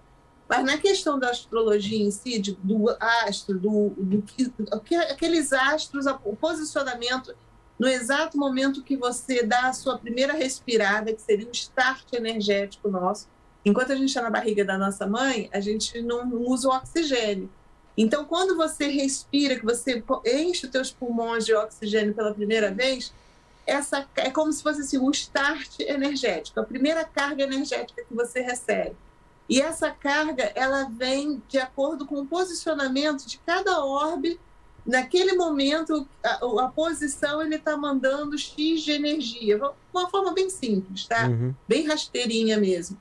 Mas 0.49 0.65
na 0.65 0.79
questão 0.79 1.19
da 1.19 1.31
astrologia 1.31 1.99
em 2.03 2.11
si, 2.11 2.39
de- 2.39 2.57
do 2.63 2.89
astro, 3.01 3.59
do, 3.59 3.91
do 3.99 4.23
que, 4.23 4.51
o 4.73 4.81
que- 4.81 4.95
aqueles 4.95 5.53
astros, 5.53 6.07
o 6.25 6.37
posicionamento, 6.37 7.35
no 7.79 7.89
exato 7.89 8.39
momento 8.39 8.83
que 8.83 8.97
você 8.97 9.43
dá 9.43 9.69
a 9.69 9.73
sua 9.73 9.99
primeira 9.99 10.33
respirada, 10.33 11.13
que 11.13 11.21
seria 11.21 11.47
um 11.47 11.53
start 11.53 12.13
energético 12.13 12.89
nosso, 12.89 13.29
enquanto 13.65 13.93
a 13.93 13.97
gente 13.97 14.09
está 14.09 14.23
na 14.23 14.31
barriga 14.31 14.65
da 14.65 14.79
nossa 14.79 15.07
mãe, 15.07 15.51
a 15.53 15.61
gente 15.61 16.01
não 16.01 16.33
usa 16.35 16.69
o 16.69 16.73
oxigênio. 16.73 17.51
Então, 17.97 18.25
quando 18.25 18.57
você 18.57 18.89
respira, 18.89 19.57
que 19.59 19.65
você 19.65 20.03
enche 20.25 20.67
os 20.67 20.73
teus 20.73 20.91
pulmões 20.91 21.45
de 21.45 21.55
oxigênio 21.55 22.15
pela 22.15 22.35
primeira 22.35 22.71
vez, 22.71 23.13
essa 23.67 24.07
é 24.17 24.31
como 24.31 24.53
se 24.53 24.63
fosse 24.63 24.83
assim, 24.83 24.99
um 24.99 25.11
start 25.11 25.81
energético, 25.81 26.61
a 26.61 26.65
primeira 26.65 27.05
carga 27.05 27.43
energética 27.43 28.05
que 28.05 28.15
você 28.15 28.41
recebe. 28.41 28.95
E 29.49 29.61
essa 29.61 29.91
carga, 29.91 30.53
ela 30.55 30.89
vem 30.91 31.43
de 31.49 31.59
acordo 31.59 32.07
com 32.07 32.21
o 32.21 32.27
posicionamento 32.27 33.27
de 33.27 33.39
cada 33.39 33.85
orbe. 33.85 34.39
Naquele 34.87 35.33
momento, 35.35 36.07
a, 36.23 36.65
a 36.65 36.69
posição, 36.69 37.43
ele 37.43 37.57
está 37.57 37.77
mandando 37.77 38.39
X 38.39 38.83
de 38.83 38.93
energia. 38.93 39.59
De 39.59 39.65
uma 39.93 40.09
forma 40.09 40.33
bem 40.33 40.49
simples, 40.49 41.07
tá? 41.07 41.27
Uhum. 41.29 41.53
Bem 41.67 41.87
rasteirinha 41.87 42.57
mesmo. 42.57 42.97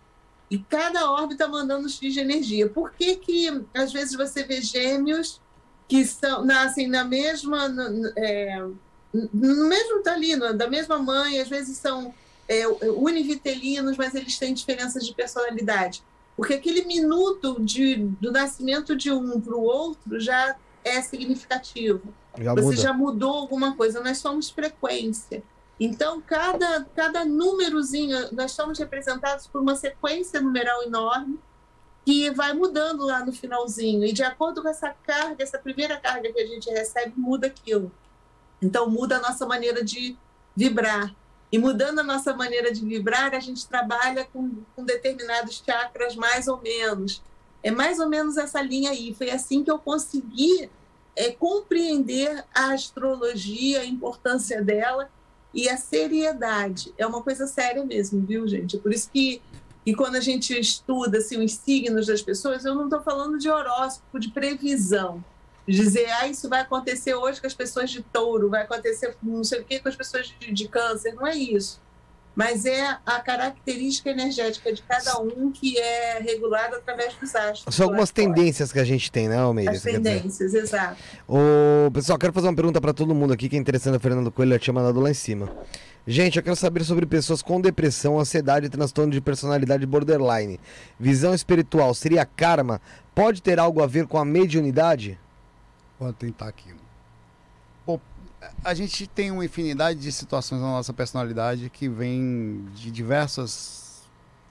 E 0.49 0.57
cada 0.57 1.11
orbe 1.11 1.33
está 1.33 1.47
mandando 1.47 1.87
X 1.89 2.13
de 2.13 2.19
energia. 2.19 2.67
Por 2.67 2.91
que 2.91 3.15
que, 3.17 3.61
às 3.73 3.93
vezes, 3.93 4.15
você 4.15 4.43
vê 4.43 4.61
gêmeos 4.61 5.39
que 5.87 6.03
são, 6.05 6.43
nascem 6.43 6.87
na 6.87 7.03
mesma... 7.03 7.69
no- 7.69 8.11
é, 8.17 8.63
no 9.13 9.67
mesmo 9.69 10.01
tá 10.01 10.13
ali, 10.13 10.35
no- 10.35 10.53
da 10.53 10.67
mesma 10.69 10.97
mãe, 10.97 11.39
às 11.39 11.47
vezes 11.47 11.77
são 11.77 12.13
é, 12.49 12.67
univitelinos, 12.67 13.97
mas 13.97 14.13
eles 14.13 14.37
têm 14.37 14.53
diferenças 14.53 15.05
de 15.05 15.13
personalidade. 15.13 16.03
Porque 16.35 16.53
aquele 16.55 16.83
minuto 16.85 17.57
de, 17.61 17.95
do 18.19 18.31
nascimento 18.31 18.95
de 18.95 19.11
um 19.11 19.39
para 19.39 19.55
o 19.55 19.61
outro 19.63 20.19
já 20.19 20.55
é 20.85 21.01
significativo. 21.01 22.13
Já 22.37 22.53
Você 22.53 22.61
muda. 22.61 22.77
já 22.77 22.93
mudou 22.93 23.33
alguma 23.33 23.75
coisa, 23.75 24.01
nós 24.01 24.19
somos 24.19 24.49
frequência. 24.49 25.43
Então, 25.77 26.21
cada, 26.21 26.85
cada 26.95 27.25
númerozinho, 27.25 28.31
nós 28.31 28.51
somos 28.53 28.79
representados 28.79 29.47
por 29.47 29.61
uma 29.61 29.75
sequência 29.75 30.39
numeral 30.39 30.83
enorme 30.83 31.37
que 32.05 32.29
vai 32.31 32.53
mudando 32.53 33.03
lá 33.03 33.25
no 33.25 33.33
finalzinho. 33.33 34.05
E 34.05 34.13
de 34.13 34.23
acordo 34.23 34.61
com 34.61 34.69
essa 34.69 34.95
carga, 35.05 35.43
essa 35.43 35.57
primeira 35.57 35.97
carga 35.97 36.31
que 36.31 36.39
a 36.39 36.45
gente 36.45 36.69
recebe, 36.69 37.13
muda 37.17 37.47
aquilo. 37.47 37.91
Então, 38.61 38.89
muda 38.89 39.17
a 39.17 39.21
nossa 39.21 39.45
maneira 39.45 39.83
de 39.83 40.15
vibrar. 40.55 41.13
E 41.51 41.57
mudando 41.57 41.99
a 41.99 42.03
nossa 42.03 42.33
maneira 42.33 42.71
de 42.71 42.85
vibrar, 42.85 43.33
a 43.33 43.39
gente 43.39 43.67
trabalha 43.67 44.25
com, 44.31 44.63
com 44.75 44.83
determinados 44.83 45.61
chakras 45.65 46.15
mais 46.15 46.47
ou 46.47 46.61
menos. 46.61 47.21
É 47.65 47.71
mais 47.71 47.99
ou 47.99 48.07
menos 48.07 48.37
essa 48.37 48.61
linha 48.61 48.91
aí. 48.91 49.11
Foi 49.15 49.31
assim 49.31 49.63
que 49.63 49.71
eu 49.71 49.79
consegui 49.79 50.69
é, 51.15 51.31
compreender 51.31 52.45
a 52.53 52.73
astrologia, 52.73 53.81
a 53.81 53.85
importância 53.85 54.61
dela 54.61 55.09
e 55.51 55.67
a 55.67 55.75
seriedade. 55.75 56.93
É 56.95 57.07
uma 57.07 57.23
coisa 57.23 57.47
séria 57.47 57.83
mesmo, 57.83 58.23
viu, 58.23 58.47
gente? 58.47 58.75
É 58.75 58.79
por 58.79 58.93
isso 58.93 59.09
que, 59.11 59.41
que 59.83 59.95
quando 59.95 60.13
a 60.13 60.19
gente 60.19 60.53
estuda 60.53 61.17
assim, 61.17 61.43
os 61.43 61.53
signos 61.53 62.05
das 62.05 62.21
pessoas, 62.21 62.65
eu 62.65 62.75
não 62.75 62.83
estou 62.83 63.01
falando 63.01 63.39
de 63.39 63.49
horóscopo, 63.49 64.19
de 64.19 64.29
previsão. 64.29 65.25
Dizer, 65.67 66.07
ah, 66.21 66.27
isso 66.27 66.47
vai 66.47 66.61
acontecer 66.61 67.15
hoje 67.15 67.41
com 67.41 67.47
as 67.47 67.55
pessoas 67.55 67.89
de 67.89 68.03
touro, 68.03 68.47
vai 68.47 68.61
acontecer 68.61 69.17
não 69.23 69.43
sei 69.43 69.61
o 69.61 69.65
que 69.65 69.79
com 69.79 69.89
as 69.89 69.95
pessoas 69.95 70.27
de, 70.27 70.51
de 70.51 70.67
câncer. 70.67 71.15
Não 71.15 71.25
é 71.25 71.35
isso. 71.35 71.81
Mas 72.35 72.65
é 72.65 72.97
a 73.05 73.19
característica 73.19 74.09
energética 74.09 74.73
de 74.73 74.81
cada 74.81 75.19
um 75.19 75.51
que 75.51 75.77
é 75.77 76.19
regulada 76.19 76.75
através 76.75 77.13
dos 77.15 77.33
astros. 77.33 77.73
São 77.73 77.85
algumas 77.85 78.11
tendências 78.11 78.71
que 78.73 78.79
a 78.79 78.83
gente 78.83 79.11
tem, 79.11 79.29
né, 79.29 79.37
Almeida? 79.37 79.71
As 79.71 79.81
tendências, 79.81 80.53
exato. 80.53 80.97
Ô, 81.27 81.89
pessoal, 81.91 82.19
quero 82.19 82.33
fazer 82.33 82.47
uma 82.47 82.55
pergunta 82.55 82.81
pra 82.81 82.93
todo 82.93 83.15
mundo 83.15 83.31
aqui 83.31 83.47
que 83.47 83.55
é 83.55 83.59
interessante. 83.59 83.95
A 83.95 83.99
Fernando 83.99 84.31
Coelho 84.31 84.51
já 84.51 84.59
tinha 84.59 84.73
mandado 84.73 84.99
lá 84.99 85.09
em 85.09 85.13
cima. 85.13 85.49
Gente, 86.05 86.37
eu 86.37 86.43
quero 86.43 86.55
saber 86.55 86.83
sobre 86.83 87.05
pessoas 87.05 87.41
com 87.41 87.59
depressão, 87.59 88.19
ansiedade 88.19 88.67
e 88.67 88.69
transtorno 88.69 89.11
de 89.11 89.19
personalidade 89.19 89.85
borderline. 89.87 90.59
Visão 90.99 91.33
espiritual 91.33 91.95
seria 91.95 92.25
karma? 92.25 92.79
Pode 93.15 93.41
ter 93.41 93.59
algo 93.59 93.81
a 93.81 93.87
ver 93.87 94.05
com 94.05 94.17
a 94.17 94.25
mediunidade? 94.25 95.17
Vou 95.99 96.13
tentar 96.13 96.47
aqui. 96.47 96.84
A 98.65 98.73
gente 98.73 99.05
tem 99.05 99.29
uma 99.29 99.45
infinidade 99.45 99.99
de 99.99 100.11
situações 100.11 100.59
na 100.59 100.71
nossa 100.71 100.91
personalidade 100.91 101.69
que 101.69 101.87
vem 101.87 102.65
de 102.73 102.89
diversas 102.89 104.01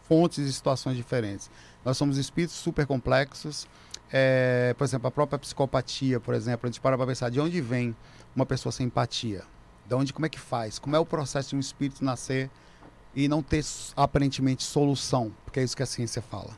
fontes 0.09 0.39
e 0.39 0.53
situações 0.53 0.97
diferentes. 0.97 1.51
Nós 1.85 1.97
somos 1.97 2.17
espíritos 2.17 2.55
super 2.55 2.87
complexos. 2.87 3.67
É, 4.13 4.73
por 4.79 4.85
exemplo, 4.85 5.09
a 5.09 5.11
própria 5.11 5.37
psicopatia, 5.37 6.21
por 6.21 6.33
exemplo, 6.33 6.65
a 6.65 6.71
gente 6.71 6.81
para 6.81 6.97
para 6.97 7.09
pensar 7.09 7.29
de 7.29 7.41
onde 7.41 7.61
vem 7.61 7.97
uma 8.37 8.47
pessoa 8.47 8.71
sem 8.71 8.87
empatia. 8.87 9.43
De 9.85 9.97
onde, 9.97 10.13
como 10.13 10.27
é 10.27 10.29
que 10.29 10.39
faz? 10.39 10.79
Como 10.79 10.95
é 10.95 10.99
o 11.01 11.05
processo 11.05 11.49
de 11.49 11.57
um 11.57 11.61
espírito 11.61 12.05
nascer 12.05 12.49
e 13.17 13.27
não 13.27 13.43
ter 13.43 13.65
aparentemente 13.97 14.63
solução? 14.63 15.33
Porque 15.45 15.59
é 15.59 15.65
isso 15.65 15.77
que 15.77 15.83
a 15.83 15.87
ciência 15.87 16.23
fala. 16.23 16.57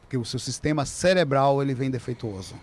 Porque 0.00 0.16
o 0.16 0.24
seu 0.24 0.38
sistema 0.38 0.86
cerebral 0.86 1.60
ele 1.60 1.74
vem 1.74 1.90
defeituoso. 1.90 2.54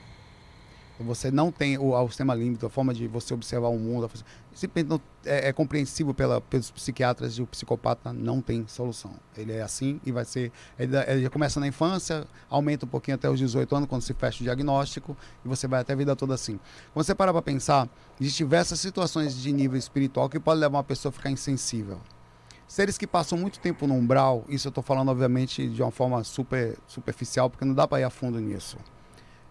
Você 1.01 1.31
não 1.31 1.51
tem 1.51 1.77
o, 1.77 1.93
o 1.93 2.07
sistema 2.07 2.33
límbico, 2.33 2.65
a 2.65 2.69
forma 2.69 2.93
de 2.93 3.07
você 3.07 3.33
observar 3.33 3.69
o 3.69 3.77
mundo. 3.77 4.09
Simplesmente 4.53 4.89
não, 4.89 5.01
é, 5.25 5.49
é 5.49 5.53
compreensível 5.53 6.13
pela, 6.13 6.41
pelos 6.41 6.71
psiquiatras 6.71 7.35
de 7.35 7.41
o 7.41 7.47
psicopata 7.47 8.13
não 8.13 8.41
tem 8.41 8.65
solução. 8.67 9.13
Ele 9.37 9.53
é 9.53 9.61
assim 9.61 9.99
e 10.05 10.11
vai 10.11 10.25
ser. 10.25 10.51
Ele, 10.77 10.95
ele 11.07 11.29
começa 11.29 11.59
na 11.59 11.67
infância, 11.67 12.25
aumenta 12.49 12.85
um 12.85 12.89
pouquinho 12.89 13.15
até 13.15 13.29
os 13.29 13.39
18 13.39 13.75
anos, 13.75 13.89
quando 13.89 14.01
se 14.01 14.13
fecha 14.13 14.41
o 14.41 14.43
diagnóstico, 14.43 15.15
e 15.43 15.47
você 15.47 15.67
vai 15.67 15.81
até 15.81 15.93
a 15.93 15.95
vida 15.95 16.15
toda 16.15 16.33
assim. 16.33 16.59
Quando 16.93 17.05
você 17.05 17.15
para 17.15 17.31
para 17.31 17.41
pensar, 17.41 17.89
existem 18.19 18.45
diversas 18.45 18.79
situações 18.79 19.35
de 19.35 19.51
nível 19.51 19.77
espiritual 19.77 20.29
que 20.29 20.39
podem 20.39 20.61
levar 20.61 20.77
uma 20.77 20.83
pessoa 20.83 21.09
a 21.09 21.13
ficar 21.13 21.31
insensível. 21.31 21.99
Seres 22.67 22.97
que 22.97 23.05
passam 23.05 23.37
muito 23.37 23.59
tempo 23.59 23.85
no 23.85 23.95
umbral, 23.95 24.45
isso 24.47 24.67
eu 24.67 24.69
estou 24.69 24.83
falando, 24.83 25.09
obviamente, 25.09 25.67
de 25.67 25.81
uma 25.81 25.91
forma 25.91 26.23
super 26.23 26.77
superficial, 26.87 27.49
porque 27.49 27.65
não 27.65 27.73
dá 27.73 27.85
para 27.85 27.99
ir 27.99 28.03
a 28.05 28.09
fundo 28.09 28.39
nisso 28.39 28.77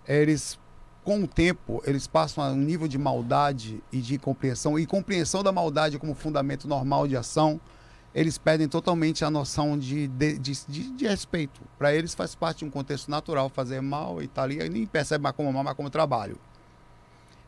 eles 0.07 0.59
com 1.05 1.23
o 1.23 1.27
tempo, 1.27 1.83
eles 1.87 2.07
passam 2.07 2.45
a 2.45 2.49
um 2.49 2.57
nível 2.57 2.87
de 2.87 2.99
maldade 2.99 3.83
e 3.91 4.01
de 4.01 4.19
compreensão, 4.19 4.79
e 4.79 4.87
compreensão 4.87 5.43
da 5.43 5.51
maldade 5.51 5.99
como 5.99 6.15
fundamento 6.15 6.69
normal 6.69 7.09
de 7.09 7.17
ação, 7.17 7.61
eles 8.15 8.37
perdem 8.37 8.69
totalmente 8.69 9.25
a 9.25 9.31
noção 9.31 9.79
de, 9.79 10.09
de, 10.09 10.39
de, 10.39 10.53
de, 10.67 10.91
de 10.93 11.07
respeito. 11.07 11.61
Para 11.79 11.95
eles 11.95 12.12
faz 12.12 12.35
parte 12.35 12.59
de 12.59 12.65
um 12.65 12.70
contexto 12.70 13.11
natural 13.11 13.49
fazer 13.49 13.81
mal 13.81 14.23
e 14.23 14.27
tal, 14.27 14.49
tá 14.49 14.55
e 14.55 14.69
nem 14.69 14.87
percebe 14.87 15.23
mais 15.23 15.35
como 15.35 15.53
mal, 15.53 15.65
mas 15.65 15.75
como 15.75 15.89
trabalho. 15.89 16.37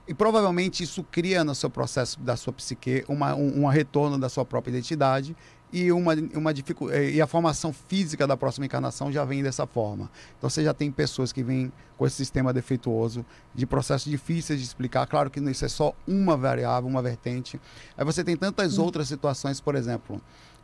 E 0.06 0.14
provavelmente 0.14 0.82
isso 0.82 1.04
cria 1.04 1.44
no 1.44 1.54
seu 1.54 1.70
processo 1.70 2.18
da 2.20 2.36
sua 2.36 2.52
psique 2.52 3.04
uma, 3.08 3.34
um, 3.34 3.62
um 3.62 3.66
retorno 3.66 4.18
da 4.18 4.28
sua 4.28 4.44
própria 4.44 4.72
identidade 4.72 5.36
e 5.72 5.90
uma, 5.90 6.14
uma 6.34 6.52
dificuldade, 6.52 7.10
e 7.10 7.20
a 7.20 7.26
formação 7.26 7.72
física 7.72 8.26
da 8.26 8.36
próxima 8.36 8.66
encarnação 8.66 9.10
já 9.10 9.24
vem 9.24 9.42
dessa 9.42 9.66
forma. 9.66 10.10
Então 10.36 10.50
você 10.50 10.62
já 10.62 10.74
tem 10.74 10.90
pessoas 10.90 11.32
que 11.32 11.42
vêm 11.42 11.72
com 11.96 12.06
esse 12.06 12.16
sistema 12.16 12.52
defeituoso, 12.52 13.24
de 13.54 13.64
processos 13.64 14.10
difíceis 14.10 14.60
de 14.60 14.66
explicar. 14.66 15.06
Claro 15.06 15.30
que 15.30 15.40
isso 15.40 15.64
é 15.64 15.68
só 15.68 15.94
uma 16.06 16.36
variável, 16.36 16.88
uma 16.88 17.00
vertente. 17.00 17.60
Aí 17.96 18.04
você 18.04 18.22
tem 18.22 18.36
tantas 18.36 18.76
outras 18.76 19.08
situações, 19.08 19.60
por 19.60 19.74
exemplo, 19.74 20.20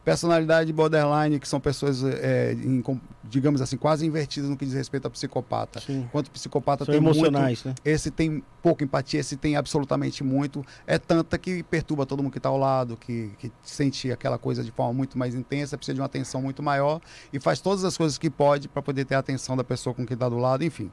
Personalidade 0.09 0.73
borderline, 0.73 1.39
que 1.39 1.47
são 1.47 1.61
pessoas, 1.61 2.03
é, 2.03 2.53
em, 2.53 2.83
digamos 3.25 3.61
assim, 3.61 3.77
quase 3.77 4.07
invertidas 4.07 4.49
no 4.49 4.57
que 4.57 4.65
diz 4.65 4.75
respeito 4.75 5.07
a 5.07 5.11
psicopata. 5.11 5.81
Sim. 5.81 6.01
Enquanto 6.01 6.31
psicopata 6.31 6.85
são 6.85 6.93
tem 6.93 7.03
emocionais, 7.03 7.63
muito, 7.63 7.77
né? 7.85 7.93
esse 7.93 8.11
tem 8.11 8.43
pouca 8.63 8.83
empatia, 8.83 9.21
esse 9.21 9.37
tem 9.37 9.57
absolutamente 9.57 10.25
muito. 10.25 10.65
É 10.87 10.99
tanta 10.99 11.37
que 11.37 11.63
perturba 11.63 12.07
todo 12.07 12.23
mundo 12.23 12.33
que 12.33 12.39
está 12.39 12.49
ao 12.49 12.57
lado, 12.57 12.97
que, 12.97 13.33
que 13.39 13.53
sente 13.63 14.11
aquela 14.11 14.39
coisa 14.39 14.65
de 14.65 14.71
forma 14.71 14.95
muito 14.95 15.19
mais 15.19 15.35
intensa, 15.35 15.77
precisa 15.77 15.95
de 15.95 16.01
uma 16.01 16.07
atenção 16.07 16.41
muito 16.41 16.63
maior 16.63 17.01
e 17.31 17.39
faz 17.39 17.61
todas 17.61 17.85
as 17.85 17.97
coisas 17.97 18.17
que 18.17 18.31
pode 18.31 18.67
para 18.67 18.81
poder 18.81 19.05
ter 19.05 19.15
a 19.15 19.19
atenção 19.19 19.57
da 19.57 19.65
pessoa 19.65 19.95
com 19.95 20.07
quem 20.07 20.15
está 20.15 20.29
do 20.29 20.39
lado, 20.39 20.65
enfim. 20.65 20.91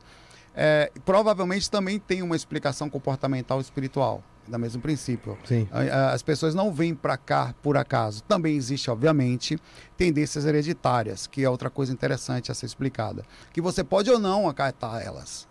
É, 0.53 0.91
provavelmente 1.05 1.71
também 1.71 1.99
tem 1.99 2.21
uma 2.21 2.35
explicação 2.35 2.89
comportamental 2.89 3.61
espiritual 3.61 4.23
do 4.47 4.59
mesmo 4.59 4.81
princípio. 4.81 5.37
Sim. 5.45 5.67
As 6.11 6.21
pessoas 6.21 6.53
não 6.53 6.71
vêm 6.71 6.93
para 6.93 7.17
cá 7.17 7.53
por 7.61 7.77
acaso. 7.77 8.23
Também 8.23 8.55
existe, 8.55 8.89
obviamente, 8.89 9.57
tendências 9.97 10.45
hereditárias, 10.45 11.27
que 11.27 11.43
é 11.43 11.49
outra 11.49 11.69
coisa 11.69 11.91
interessante 11.91 12.51
a 12.51 12.55
ser 12.55 12.65
explicada. 12.65 13.23
Que 13.51 13.61
você 13.61 13.83
pode 13.83 14.09
ou 14.09 14.19
não 14.19 14.47
acatar 14.47 15.01
elas. 15.01 15.47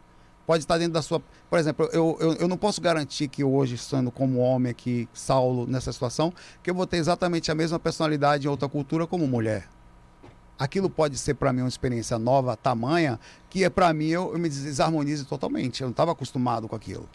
Pode 0.46 0.62
estar 0.62 0.76
dentro 0.76 0.92
da 0.92 1.02
sua. 1.02 1.22
Por 1.48 1.58
exemplo, 1.58 1.88
eu, 1.92 2.16
eu, 2.20 2.32
eu 2.34 2.48
não 2.48 2.56
posso 2.56 2.80
garantir 2.80 3.28
que 3.28 3.42
hoje, 3.42 3.76
estando 3.76 4.10
como 4.10 4.40
homem 4.40 4.70
aqui, 4.70 5.08
Saulo, 5.14 5.66
nessa 5.66 5.90
situação, 5.92 6.32
que 6.62 6.70
eu 6.70 6.74
vou 6.74 6.86
ter 6.86 6.98
exatamente 6.98 7.50
a 7.50 7.54
mesma 7.54 7.78
personalidade 7.78 8.46
em 8.46 8.50
outra 8.50 8.68
cultura 8.68 9.06
como 9.06 9.26
mulher 9.26 9.68
aquilo 10.58 10.88
pode 10.88 11.18
ser 11.18 11.34
para 11.34 11.52
mim 11.52 11.62
uma 11.62 11.68
experiência 11.68 12.18
nova, 12.18 12.56
tamanha, 12.56 13.18
que 13.50 13.64
é 13.64 13.70
para 13.70 13.92
mim 13.92 14.06
eu, 14.06 14.32
eu, 14.32 14.38
me 14.38 14.48
desarmonizo 14.48 15.24
totalmente. 15.24 15.82
Eu 15.82 15.86
não 15.86 15.90
estava 15.92 16.12
acostumado 16.12 16.68
com 16.68 16.76
aquilo. 16.76 17.08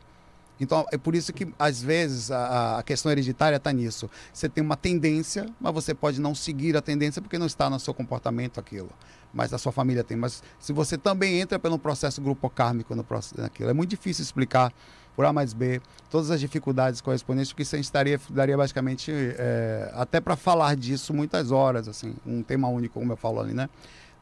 Então, 0.59 0.85
é 0.91 0.97
por 0.97 1.15
isso 1.15 1.31
que, 1.31 1.47
às 1.57 1.81
vezes, 1.81 2.31
a, 2.31 2.79
a 2.79 2.83
questão 2.83 3.11
hereditária 3.11 3.55
está 3.55 3.71
nisso. 3.71 4.09
Você 4.33 4.49
tem 4.49 4.63
uma 4.63 4.75
tendência, 4.75 5.45
mas 5.59 5.73
você 5.73 5.93
pode 5.93 6.19
não 6.19 6.35
seguir 6.35 6.75
a 6.75 6.81
tendência 6.81 7.21
porque 7.21 7.37
não 7.37 7.45
está 7.45 7.69
no 7.69 7.79
seu 7.79 7.93
comportamento 7.93 8.59
aquilo. 8.59 8.89
Mas 9.33 9.53
a 9.53 9.57
sua 9.57 9.71
família 9.71 10.03
tem. 10.03 10.17
Mas 10.17 10.43
se 10.59 10.73
você 10.73 10.97
também 10.97 11.39
entra 11.39 11.57
pelo 11.57 11.79
processo 11.79 12.21
grupo 12.21 12.49
kármico 12.49 12.95
no 12.95 13.03
processo, 13.03 13.39
naquilo, 13.39 13.69
é 13.69 13.73
muito 13.73 13.89
difícil 13.89 14.23
explicar 14.23 14.73
por 15.15 15.25
A 15.25 15.33
mais 15.33 15.53
B 15.53 15.81
todas 16.09 16.31
as 16.31 16.39
dificuldades 16.39 17.01
correspondentes, 17.01 17.51
porque 17.51 17.63
isso 17.63 17.75
a 17.75 17.77
gente 17.77 17.91
daria, 17.91 18.19
daria 18.29 18.55
basicamente, 18.55 19.11
é, 19.11 19.91
até 19.93 20.21
para 20.21 20.35
falar 20.35 20.75
disso, 20.75 21.13
muitas 21.13 21.51
horas, 21.51 21.87
assim, 21.87 22.15
um 22.25 22.41
tema 22.41 22.69
único, 22.69 22.99
como 22.99 23.11
eu 23.11 23.17
falo 23.17 23.39
ali, 23.41 23.53
né? 23.53 23.69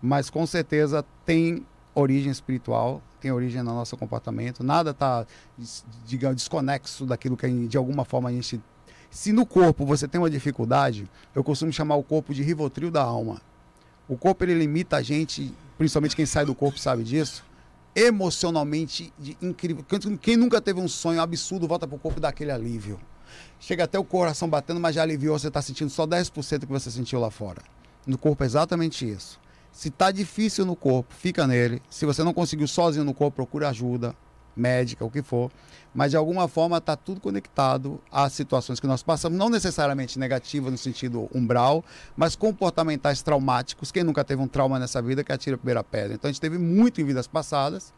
Mas 0.01 0.29
com 0.29 0.45
certeza 0.45 1.05
tem 1.23 1.65
origem 1.93 2.31
espiritual, 2.31 3.01
tem 3.19 3.31
origem 3.31 3.61
no 3.63 3.73
nosso 3.73 3.97
comportamento, 3.97 4.63
nada 4.63 4.91
está, 4.91 5.25
digamos, 6.05 6.37
desconexo 6.37 7.05
daquilo 7.05 7.35
que 7.35 7.47
de 7.67 7.77
alguma 7.77 8.05
forma 8.05 8.29
a 8.29 8.31
gente. 8.31 8.61
Se 9.09 9.31
no 9.31 9.45
corpo 9.45 9.85
você 9.85 10.07
tem 10.07 10.19
uma 10.19 10.29
dificuldade, 10.29 11.09
eu 11.33 11.43
costumo 11.43 11.71
chamar 11.71 11.95
o 11.95 12.03
corpo 12.03 12.33
de 12.33 12.43
rivotril 12.43 12.91
da 12.91 13.01
alma. 13.01 13.41
O 14.07 14.17
corpo 14.17 14.43
ele 14.43 14.53
limita 14.53 14.97
a 14.97 15.01
gente, 15.01 15.53
principalmente 15.77 16.15
quem 16.15 16.25
sai 16.25 16.45
do 16.45 16.55
corpo 16.55 16.79
sabe 16.79 17.03
disso, 17.03 17.43
emocionalmente 17.95 19.11
incrível. 19.41 19.83
Quem 20.21 20.37
nunca 20.37 20.61
teve 20.61 20.79
um 20.79 20.87
sonho 20.87 21.19
absurdo 21.21 21.67
volta 21.67 21.87
para 21.87 21.95
o 21.95 21.99
corpo 21.99 22.19
daquele 22.19 22.51
alívio. 22.51 22.99
Chega 23.59 23.85
até 23.85 23.97
o 23.97 24.03
coração 24.03 24.47
batendo, 24.47 24.79
mas 24.79 24.95
já 24.95 25.01
aliviou, 25.01 25.37
você 25.37 25.47
está 25.47 25.61
sentindo 25.61 25.89
só 25.89 26.05
10% 26.05 26.59
do 26.59 26.67
que 26.67 26.73
você 26.73 26.91
sentiu 26.91 27.19
lá 27.19 27.31
fora. 27.31 27.61
No 28.05 28.17
corpo 28.17 28.43
é 28.43 28.45
exatamente 28.45 29.09
isso. 29.09 29.39
Se 29.77 29.91
tá 29.91 30.09
difícil 30.09 30.65
no 30.65 30.75
corpo, 30.75 31.13
fica 31.13 31.45
nele. 31.45 31.83
Se 31.87 32.03
você 32.03 32.23
não 32.23 32.33
conseguiu 32.33 32.67
sozinho 32.67 33.05
no 33.05 33.13
corpo, 33.13 33.35
procure 33.35 33.63
ajuda 33.63 34.15
médica, 34.55 35.05
o 35.05 35.11
que 35.11 35.21
for. 35.21 35.51
Mas 35.93 36.09
de 36.09 36.17
alguma 36.17 36.47
forma 36.47 36.79
está 36.79 36.95
tudo 36.95 37.21
conectado 37.21 38.01
às 38.11 38.33
situações 38.33 38.79
que 38.79 38.87
nós 38.87 39.03
passamos, 39.03 39.37
não 39.37 39.51
necessariamente 39.51 40.17
negativas 40.17 40.71
no 40.71 40.79
sentido 40.79 41.29
umbral, 41.31 41.85
mas 42.15 42.35
comportamentais 42.35 43.21
traumáticos. 43.21 43.91
Quem 43.91 44.03
nunca 44.03 44.23
teve 44.23 44.41
um 44.41 44.47
trauma 44.47 44.79
nessa 44.79 44.99
vida 44.99 45.23
que 45.23 45.31
atira 45.31 45.53
a 45.53 45.59
primeira 45.59 45.83
pedra. 45.83 46.15
Então 46.15 46.27
a 46.27 46.31
gente 46.31 46.41
teve 46.41 46.57
muito 46.57 46.99
em 46.99 47.05
vidas 47.05 47.27
passadas, 47.27 47.93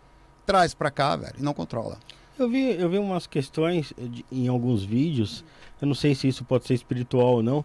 traz 0.45 0.73
para 0.73 0.91
cá, 0.91 1.15
velho, 1.15 1.35
e 1.39 1.41
não 1.41 1.53
controla. 1.53 1.97
Eu 2.37 2.49
vi, 2.49 2.71
eu 2.77 2.89
vi 2.89 2.97
umas 2.97 3.25
questões 3.25 3.93
de, 3.97 4.25
em 4.29 4.49
alguns 4.49 4.83
vídeos, 4.83 5.45
eu 5.81 5.87
não 5.87 5.95
sei 5.95 6.13
se 6.13 6.27
isso 6.27 6.43
pode 6.43 6.67
ser 6.67 6.73
espiritual 6.73 7.35
ou 7.35 7.43
não, 7.43 7.63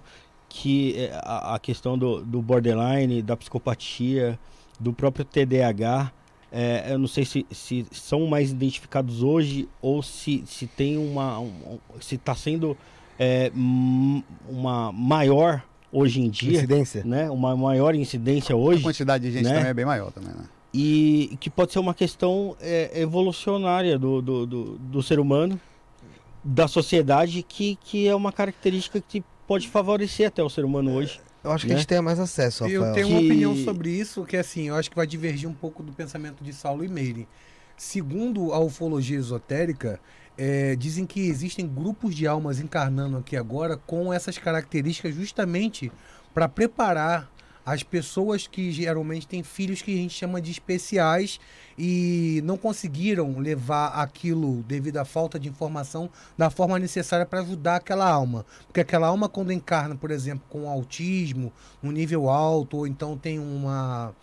que 0.55 0.95
é, 0.97 1.11
a, 1.25 1.57
a 1.57 1.59
questão 1.59 1.99
do, 1.99 2.23
do, 2.23 2.41
borderline, 2.41 3.21
da 3.21 3.37
psicopatia, 3.37 4.39
do 4.79 4.93
próprio 4.93 5.25
TDAH, 5.25 6.13
é, 6.53 6.93
eu 6.93 6.99
não 6.99 7.09
sei 7.09 7.25
se, 7.25 7.45
se, 7.51 7.85
são 7.91 8.25
mais 8.29 8.53
identificados 8.53 9.21
hoje 9.21 9.69
ou 9.83 10.01
se, 10.01 10.45
se 10.47 10.69
tem 10.69 10.97
uma. 10.97 11.41
Um, 11.41 11.51
se 12.01 12.15
está 12.15 12.37
sendo 12.37 12.77
é, 13.19 13.51
uma 14.49 14.93
maior 14.93 15.65
hoje 15.91 16.21
em 16.21 16.31
dia. 16.31 16.59
Incidência? 16.59 17.03
Né? 17.05 17.29
Uma 17.29 17.57
maior 17.57 17.97
incidência 17.97 18.55
hoje. 18.55 18.79
A 18.79 18.85
quantidade 18.85 19.25
de 19.25 19.33
gente 19.33 19.45
né? 19.47 19.55
também 19.55 19.71
é 19.71 19.75
bem 19.75 19.85
maior 19.85 20.13
também, 20.13 20.31
né? 20.31 20.45
E 20.73 21.37
que 21.41 21.51
pode 21.51 21.73
ser 21.73 21.81
uma 21.81 21.95
questão 21.95 22.57
é, 22.61 23.01
evolucionária 23.01 23.99
do, 23.99 24.23
do, 24.23 24.47
do, 24.47 24.65
do, 24.79 25.03
ser 25.03 25.19
humano, 25.19 25.61
da 26.43 26.69
sociedade, 26.69 27.43
que, 27.43 27.77
que 27.77 28.07
é 28.07 28.15
uma 28.15 28.33
característica 28.33 29.01
que 29.01 29.23
pode 29.47 29.69
favorecer 29.69 30.29
até 30.29 30.43
o 30.43 30.49
ser 30.49 30.65
humano 30.65 30.93
hoje. 30.93 31.21
Eu 31.43 31.53
acho 31.53 31.67
que 31.67 31.71
né? 31.71 31.75
a 31.75 31.79
gente 31.79 31.87
tem 31.87 32.01
mais 32.01 32.19
acesso, 32.19 32.65
Rafael. 32.65 32.85
Eu 32.85 32.93
tenho 32.95 33.09
uma 33.09 33.21
opinião 33.21 33.57
sobre 33.57 33.91
isso, 33.91 34.25
que 34.25 34.37
assim, 34.37 34.69
eu 34.69 34.75
acho 34.77 34.89
que 34.89 34.97
vai 34.97 35.07
divergir 35.07 35.49
um 35.49 35.53
pouco 35.53 35.83
do 35.83 35.93
pensamento 35.93 36.43
de 36.43 36.53
Saulo 36.53 36.85
e 36.85 36.89
Meire. 36.89 37.29
Segundo 37.77 38.53
a 38.53 38.59
ufologia 38.59 39.19
esotérica, 39.19 40.01
é, 40.39 40.75
dizem 40.75 41.05
que 41.05 41.21
existem 41.21 41.67
grupos 41.67 42.15
de 42.15 42.27
almas 42.27 42.61
encarnando 42.61 43.19
aqui 43.19 43.37
agora 43.37 43.77
com 43.77 44.13
essas 44.13 44.39
características 44.39 45.15
justamente 45.15 45.93
para 46.33 46.49
preparar 46.49 47.31
as 47.65 47.83
pessoas 47.83 48.47
que 48.47 48.71
geralmente 48.71 49.27
têm 49.27 49.43
filhos 49.43 49.81
que 49.81 49.93
a 49.93 49.97
gente 49.97 50.15
chama 50.15 50.41
de 50.41 50.51
especiais 50.51 51.41
e 51.79 52.43
não 52.45 52.57
conseguiram 52.57 53.39
levar 53.39 53.89
aquilo 53.89 54.63
devido 54.65 54.99
à 54.99 55.05
falta 55.05 55.39
de 55.39 55.49
informação 55.49 56.11
da 56.37 56.51
forma 56.51 56.79
necessária 56.79 57.25
para 57.25 57.41
ajudar 57.41 57.77
aquela 57.77 58.09
alma. 58.09 58.45
Porque 58.67 58.81
aquela 58.81 59.07
alma, 59.07 59.29
quando 59.29 59.53
encarna, 59.53 59.97
por 59.97 60.11
exemplo, 60.11 60.45
com 60.49 60.69
autismo, 60.69 61.53
um 61.83 61.91
nível 61.91 62.29
alto, 62.29 62.79
ou 62.79 62.87
então 62.87 63.17
tem 63.17 63.39
uma 63.39 64.15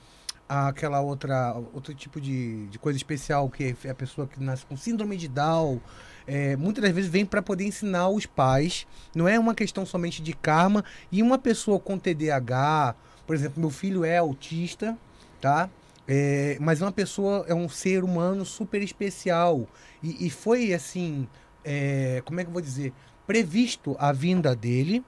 aquela 0.48 1.00
outra 1.00 1.56
outro 1.74 1.94
tipo 1.94 2.20
de, 2.20 2.68
de 2.68 2.78
coisa 2.78 2.98
especial 2.98 3.50
que 3.50 3.74
é 3.86 3.90
a 3.90 3.96
pessoa 3.96 4.28
que 4.28 4.44
nasce 4.44 4.66
com 4.66 4.76
síndrome 4.76 5.16
de 5.16 5.30
Down 5.30 5.80
é, 6.28 6.58
muitas 6.58 6.84
das 6.84 6.92
vezes 6.92 7.10
vem 7.10 7.26
para 7.26 7.42
poder 7.42 7.64
ensinar 7.64 8.10
os 8.10 8.26
pais 8.26 8.86
não 9.16 9.30
é 9.30 9.40
uma 9.40 9.56
questão 9.56 9.86
somente 9.86 10.22
de 10.22 10.34
karma 10.34 10.84
e 11.10 11.24
uma 11.24 11.38
pessoa 11.38 11.80
com 11.80 11.98
TDAH 11.98 12.96
por 13.32 13.36
exemplo, 13.36 13.62
meu 13.62 13.70
filho 13.70 14.04
é 14.04 14.18
autista, 14.18 14.98
tá? 15.40 15.70
É, 16.06 16.58
mas 16.60 16.82
uma 16.82 16.92
pessoa, 16.92 17.46
é 17.48 17.56
um 17.56 17.70
ser 17.70 18.04
humano 18.04 18.44
super 18.44 18.82
especial. 18.82 19.66
E, 20.04 20.28
e 20.28 20.30
foi 20.30 20.74
assim, 20.74 21.26
é, 21.64 22.22
como 22.26 22.42
é 22.42 22.44
que 22.44 22.50
eu 22.50 22.52
vou 22.52 22.62
dizer? 22.62 22.92
Previsto 23.26 23.96
a 23.98 24.12
vinda 24.12 24.54
dele. 24.54 25.02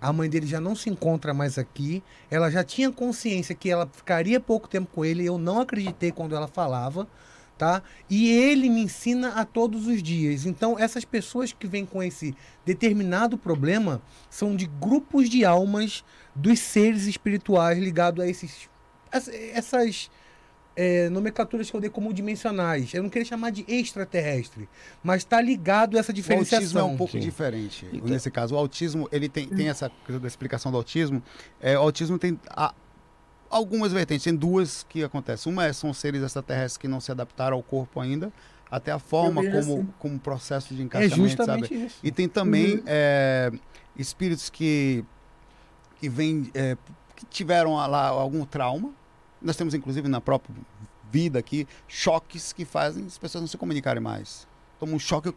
A 0.00 0.10
mãe 0.10 0.26
dele 0.26 0.46
já 0.46 0.58
não 0.58 0.74
se 0.74 0.88
encontra 0.88 1.34
mais 1.34 1.58
aqui. 1.58 2.02
Ela 2.30 2.50
já 2.50 2.64
tinha 2.64 2.90
consciência 2.90 3.54
que 3.54 3.68
ela 3.68 3.86
ficaria 3.86 4.40
pouco 4.40 4.66
tempo 4.66 4.88
com 4.90 5.04
ele. 5.04 5.26
Eu 5.26 5.36
não 5.36 5.60
acreditei 5.60 6.10
quando 6.10 6.34
ela 6.34 6.48
falava 6.48 7.06
tá? 7.56 7.82
E 8.08 8.30
ele 8.30 8.68
me 8.68 8.82
ensina 8.82 9.30
a 9.30 9.44
todos 9.44 9.86
os 9.86 10.02
dias. 10.02 10.46
Então, 10.46 10.78
essas 10.78 11.04
pessoas 11.04 11.52
que 11.52 11.66
vêm 11.66 11.86
com 11.86 12.02
esse 12.02 12.34
determinado 12.64 13.38
problema 13.38 14.02
são 14.28 14.54
de 14.54 14.66
grupos 14.66 15.28
de 15.28 15.44
almas 15.44 16.04
dos 16.34 16.58
seres 16.58 17.06
espirituais 17.06 17.78
ligados 17.78 18.22
a 18.24 18.28
esses 18.28 18.68
essas 19.52 20.10
é, 20.74 21.08
nomenclaturas 21.08 21.70
que 21.70 21.76
eu 21.76 21.80
dei 21.80 21.88
como 21.88 22.12
dimensionais. 22.12 22.92
Eu 22.92 23.02
não 23.02 23.08
queria 23.08 23.24
chamar 23.24 23.50
de 23.50 23.64
extraterrestre, 23.66 24.68
mas 25.02 25.22
está 25.22 25.40
ligado 25.40 25.96
a 25.96 26.00
essa 26.00 26.12
diferenciação. 26.12 26.58
O 26.58 26.60
autismo 26.60 26.78
é 26.78 26.84
um 26.84 26.96
pouco 26.96 27.12
Sim. 27.12 27.20
diferente. 27.20 27.86
Então... 27.90 28.08
Nesse 28.08 28.30
caso, 28.30 28.54
o 28.54 28.58
autismo, 28.58 29.08
ele 29.10 29.28
tem, 29.28 29.48
tem 29.48 29.68
essa 29.68 29.90
coisa 30.04 30.20
da 30.20 30.28
explicação 30.28 30.70
do 30.70 30.76
autismo. 30.76 31.22
É, 31.60 31.78
o 31.78 31.82
autismo 31.82 32.18
tem 32.18 32.38
a, 32.50 32.74
algumas 33.56 33.92
vertentes, 33.92 34.24
tem 34.24 34.34
duas 34.34 34.84
que 34.88 35.02
acontecem. 35.04 35.52
Uma 35.52 35.66
é, 35.66 35.72
são 35.72 35.92
seres 35.92 36.22
extraterrestres 36.22 36.76
que 36.76 36.88
não 36.88 37.00
se 37.00 37.10
adaptaram 37.10 37.56
ao 37.56 37.62
corpo 37.62 38.00
ainda. 38.00 38.32
até 38.70 38.90
a 38.90 38.98
forma 38.98 39.42
como, 39.42 39.58
assim. 39.58 39.88
como 39.98 40.18
processo 40.18 40.74
de 40.74 40.80
É 40.82 40.84
encaixamento, 40.84 41.28
justamente 41.28 41.68
sabe? 41.68 41.86
isso. 41.86 41.98
E 42.02 42.10
tem 42.10 42.28
também 42.28 42.76
Uhum. 42.76 42.82
é, 42.86 43.52
espíritos 43.96 44.50
que, 44.50 45.04
que 46.00 46.08
vêm, 46.08 46.50
é, 46.52 46.76
que 47.14 47.24
tiveram 47.26 47.74
lá 47.74 48.08
algum 48.08 48.44
trauma. 48.44 48.92
Nós 49.40 49.56
temos, 49.56 49.72
inclusive, 49.74 50.08
na 50.08 50.20
própria 50.20 50.54
vida 51.12 51.38
aqui, 51.38 51.66
choques 51.86 52.52
que 52.52 52.64
fazem 52.64 53.06
as 53.06 53.16
pessoas 53.16 53.42
não 53.42 53.48
se 53.48 53.56
comunicarem 53.56 54.02
mais. 54.02 54.48
Toma 54.80 54.92
um 54.94 54.98
choque. 54.98 55.32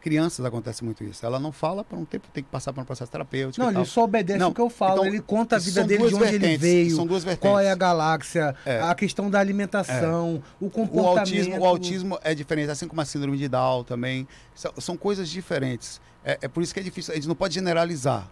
Crianças 0.00 0.44
acontece 0.46 0.84
muito 0.84 1.02
isso. 1.02 1.26
Ela 1.26 1.40
não 1.40 1.50
fala 1.50 1.82
por 1.82 1.98
um 1.98 2.04
tempo, 2.04 2.28
tem 2.32 2.42
que 2.44 2.48
passar 2.48 2.72
por 2.72 2.80
um 2.80 2.84
processo 2.84 3.10
terapêutico. 3.10 3.60
Não, 3.62 3.70
e 3.70 3.74
tal. 3.74 3.82
ele 3.82 3.90
só 3.90 4.04
obedece 4.04 4.38
Não, 4.38 4.50
o 4.50 4.54
que 4.54 4.60
eu 4.60 4.70
falo. 4.70 4.92
então, 5.00 5.06
ele 5.06 5.20
conta 5.20 5.56
a 5.56 5.58
vida 5.58 5.82
dele, 5.82 6.06
de 6.08 6.14
onde 6.14 6.34
ele 6.36 6.56
veio, 6.56 6.94
São 6.94 7.04
duas 7.06 7.24
vertentes. 7.24 7.50
qual 7.50 7.58
é 7.58 7.70
a 7.70 7.74
galáxia, 7.74 8.54
É. 8.64 8.80
a 8.80 8.94
questão 8.94 9.28
da 9.28 9.40
alimentação, 9.40 10.42
o 10.60 10.66
O 10.66 10.70
comportamento. 10.70 11.18
autismo, 11.18 11.58
o 11.58 11.64
autismo 11.66 12.18
é 12.22 12.34
diferente, 12.34 12.70
assim 12.70 12.86
como 12.86 13.00
a 13.00 13.04
síndrome 13.04 13.36
de 13.36 13.48
Down 13.48 13.82
também. 13.84 14.26
São, 14.54 14.72
são 14.78 14.96
coisas 14.96 15.28
diferentes. 15.28 16.00
É, 16.24 16.38
é 16.42 16.48
por 16.48 16.62
isso 16.62 16.72
que 16.72 16.78
é 16.80 16.82
difícil. 16.82 17.12
A 17.12 17.16
gente 17.16 17.26
não 17.28 17.34
pode 17.34 17.54
generalizar. 17.54 18.28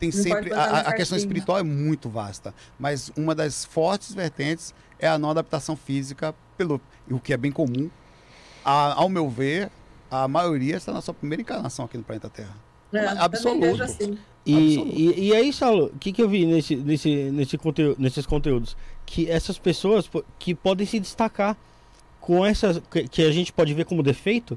Tem 0.00 0.10
Não 0.10 0.22
sempre. 0.22 0.52
A, 0.54 0.80
a- 0.80 0.92
questão 0.94 1.18
espiritual 1.18 1.58
é 1.58 1.62
muito 1.62 2.08
vasta. 2.08 2.54
Mas 2.78 3.10
uma 3.16 3.34
das 3.34 3.64
fortes 3.64 4.14
vertentes 4.14 4.72
é 4.98 5.06
a 5.08 5.18
não 5.18 5.28
adaptação 5.30 5.76
física, 5.76 6.34
pelo, 6.56 6.80
o 7.10 7.18
que 7.18 7.32
é 7.32 7.36
bem 7.36 7.50
comum. 7.52 7.90
A- 8.64 8.94
ao 8.94 9.08
meu 9.08 9.28
ver, 9.28 9.70
a 10.10 10.26
maioria 10.28 10.76
está 10.76 10.92
na 10.92 11.00
sua 11.00 11.14
primeira 11.14 11.42
encarnação 11.42 11.84
aqui 11.84 11.96
no 11.98 12.04
planeta 12.04 12.28
Terra. 12.28 12.54
É, 12.92 13.06
absoluto. 13.18 13.82
assim. 13.82 14.18
E, 14.46 14.54
Absoluto. 14.78 14.98
e, 14.98 15.28
e 15.28 15.34
aí, 15.36 15.52
Saulo, 15.52 15.86
o 15.94 15.98
que, 15.98 16.10
que 16.10 16.22
eu 16.22 16.28
vi 16.28 16.46
nesse, 16.46 16.74
nesse, 16.76 17.14
nesse 17.30 17.58
conteúdo, 17.58 17.96
nesses 18.00 18.24
conteúdos? 18.24 18.76
Que 19.04 19.30
essas 19.30 19.58
pessoas 19.58 20.08
que 20.38 20.54
podem 20.54 20.86
se 20.86 20.98
destacar 20.98 21.54
com 22.18 22.46
essas. 22.46 22.80
que, 22.90 23.06
que 23.08 23.22
a 23.22 23.30
gente 23.30 23.52
pode 23.52 23.74
ver 23.74 23.84
como 23.84 24.02
defeito, 24.02 24.56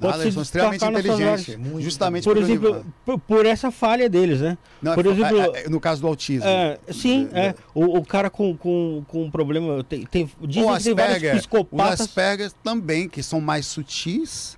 pode 0.00 0.10
Nada, 0.10 0.18
se 0.18 0.22
eles 0.24 0.34
são 0.34 0.42
extremamente 0.42 0.84
inteligentes. 0.84 1.56
Muito 1.56 1.80
Justamente 1.82 2.24
Por 2.24 2.34
por 2.34 2.42
exemplo, 2.42 2.86
por, 3.04 3.18
por 3.20 3.46
essa 3.46 3.70
falha 3.70 4.08
deles, 4.08 4.40
né? 4.40 4.58
Não, 4.82 4.92
é 4.92 4.94
por 4.96 5.04
fo- 5.04 5.10
exemplo, 5.12 5.40
é- 5.54 5.62
é- 5.62 5.68
no 5.68 5.78
caso 5.78 6.00
do 6.00 6.08
autismo. 6.08 6.44
É, 6.48 6.80
sim, 6.90 7.28
É, 7.32 7.46
é. 7.46 7.54
O, 7.72 7.98
o 7.98 8.04
cara 8.04 8.28
com, 8.30 8.56
com, 8.56 9.04
com 9.06 9.22
um 9.22 9.30
problema. 9.30 9.84
Tem, 9.84 10.04
tem, 10.04 10.28
dizem 10.40 10.68
o 10.68 10.76
que 10.76 10.82
tem 10.82 10.94
vários 10.96 11.16
Asperger, 11.16 11.34
os 11.36 11.46
psicopatas. 11.46 12.00
Asperger 12.00 12.50
também, 12.64 13.08
que 13.08 13.22
são 13.22 13.40
mais 13.40 13.66
sutis, 13.66 14.57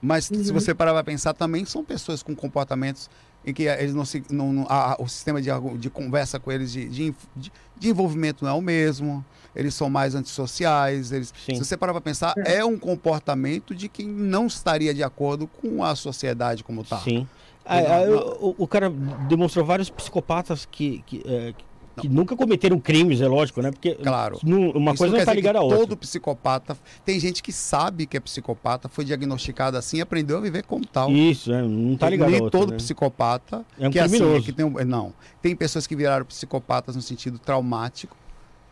mas 0.00 0.26
se 0.26 0.34
Uhum. 0.34 0.52
você 0.52 0.74
parar 0.74 0.92
para 0.92 1.04
pensar, 1.04 1.32
também 1.34 1.64
são 1.64 1.84
pessoas 1.84 2.22
com 2.22 2.34
comportamentos 2.34 3.08
em 3.44 3.52
que 3.54 3.62
eles 3.64 3.94
não 3.94 4.04
se. 4.04 4.22
Não, 4.30 4.52
não- 4.52 4.66
a- 4.68 4.96
o 4.98 5.06
sistema 5.08 5.40
de, 5.40 5.48
de 5.78 5.88
conversa 5.88 6.38
com 6.40 6.50
eles, 6.50 6.72
de, 6.72 6.88
de, 6.88 7.14
de- 7.36 7.52
envolvimento 7.88 8.44
não 8.44 8.50
é 8.50 8.54
o 8.54 8.60
mesmo. 8.60 9.24
Eles 9.54 9.72
são 9.74 9.88
mais 9.88 10.14
antissociais. 10.14 11.12
Eles, 11.12 11.32
Sim. 11.46 11.54
se 11.54 11.64
você 11.64 11.76
parar 11.76 11.92
para 11.92 12.00
pensar, 12.02 12.34
é 12.38 12.64
um 12.64 12.76
comportamento 12.78 13.74
de 13.74 13.88
quem 13.88 14.06
não 14.08 14.46
estaria 14.46 14.92
de 14.92 15.02
acordo 15.02 15.46
com 15.46 15.82
a 15.84 15.94
sociedade 15.94 16.62
como 16.64 16.82
tá. 16.84 16.98
Sim. 16.98 17.26
Ah, 17.64 17.78
ah, 17.78 18.06
não. 18.06 18.16
o, 18.40 18.54
o 18.58 18.66
cara 18.68 18.90
demonstrou 19.28 19.64
vários 19.64 19.90
psicopatas 19.90 20.66
que, 20.70 21.02
que, 21.06 21.22
é, 21.26 21.52
que 21.56 21.64
nunca 22.04 22.36
cometeram 22.36 22.78
crimes, 22.78 23.20
é 23.20 23.26
lógico, 23.28 23.62
né? 23.62 23.70
Porque 23.70 23.94
Claro. 23.94 24.38
não- 24.42 24.70
uma 24.72 24.90
Isso 24.92 24.98
coisa 24.98 25.16
não 25.16 25.24
tá 25.24 25.32
dizer 25.32 25.36
ligada 25.36 25.58
que 25.58 25.62
à 25.64 25.66
outra. 25.66 25.78
Todo 25.78 25.96
psicopata. 25.96 26.76
Tem 27.04 27.18
gente 27.18 27.42
que 27.42 27.52
sabe 27.52 28.06
que 28.06 28.16
é 28.16 28.20
psicopata, 28.20 28.88
foi 28.88 29.04
diagnosticado 29.04 29.76
assim 29.76 29.98
e 29.98 30.00
aprendeu 30.00 30.38
a 30.38 30.40
viver 30.40 30.62
como 30.64 30.86
tal. 30.86 31.10
Isso, 31.10 31.52
é, 31.52 31.62
não 31.62 31.96
tá 31.96 32.10
ligado 32.10 32.30
Nem 32.30 32.40
à 32.40 32.42
outra. 32.44 32.60
todo 32.60 32.70
né? 32.72 32.76
psicopata 32.76 33.64
É 33.78 33.88
um 33.88 33.90
que 33.90 33.98
assim, 33.98 34.16
criminoso. 34.18 34.44
que 34.44 34.52
tem 34.52 34.64
um- 34.66 34.84
não. 34.84 35.12
Tem 35.40 35.54
pessoas 35.56 35.86
que 35.86 35.96
viraram 35.96 36.24
psicopatas 36.26 36.94
no 36.96 37.02
sentido 37.02 37.38
traumático 37.38 38.16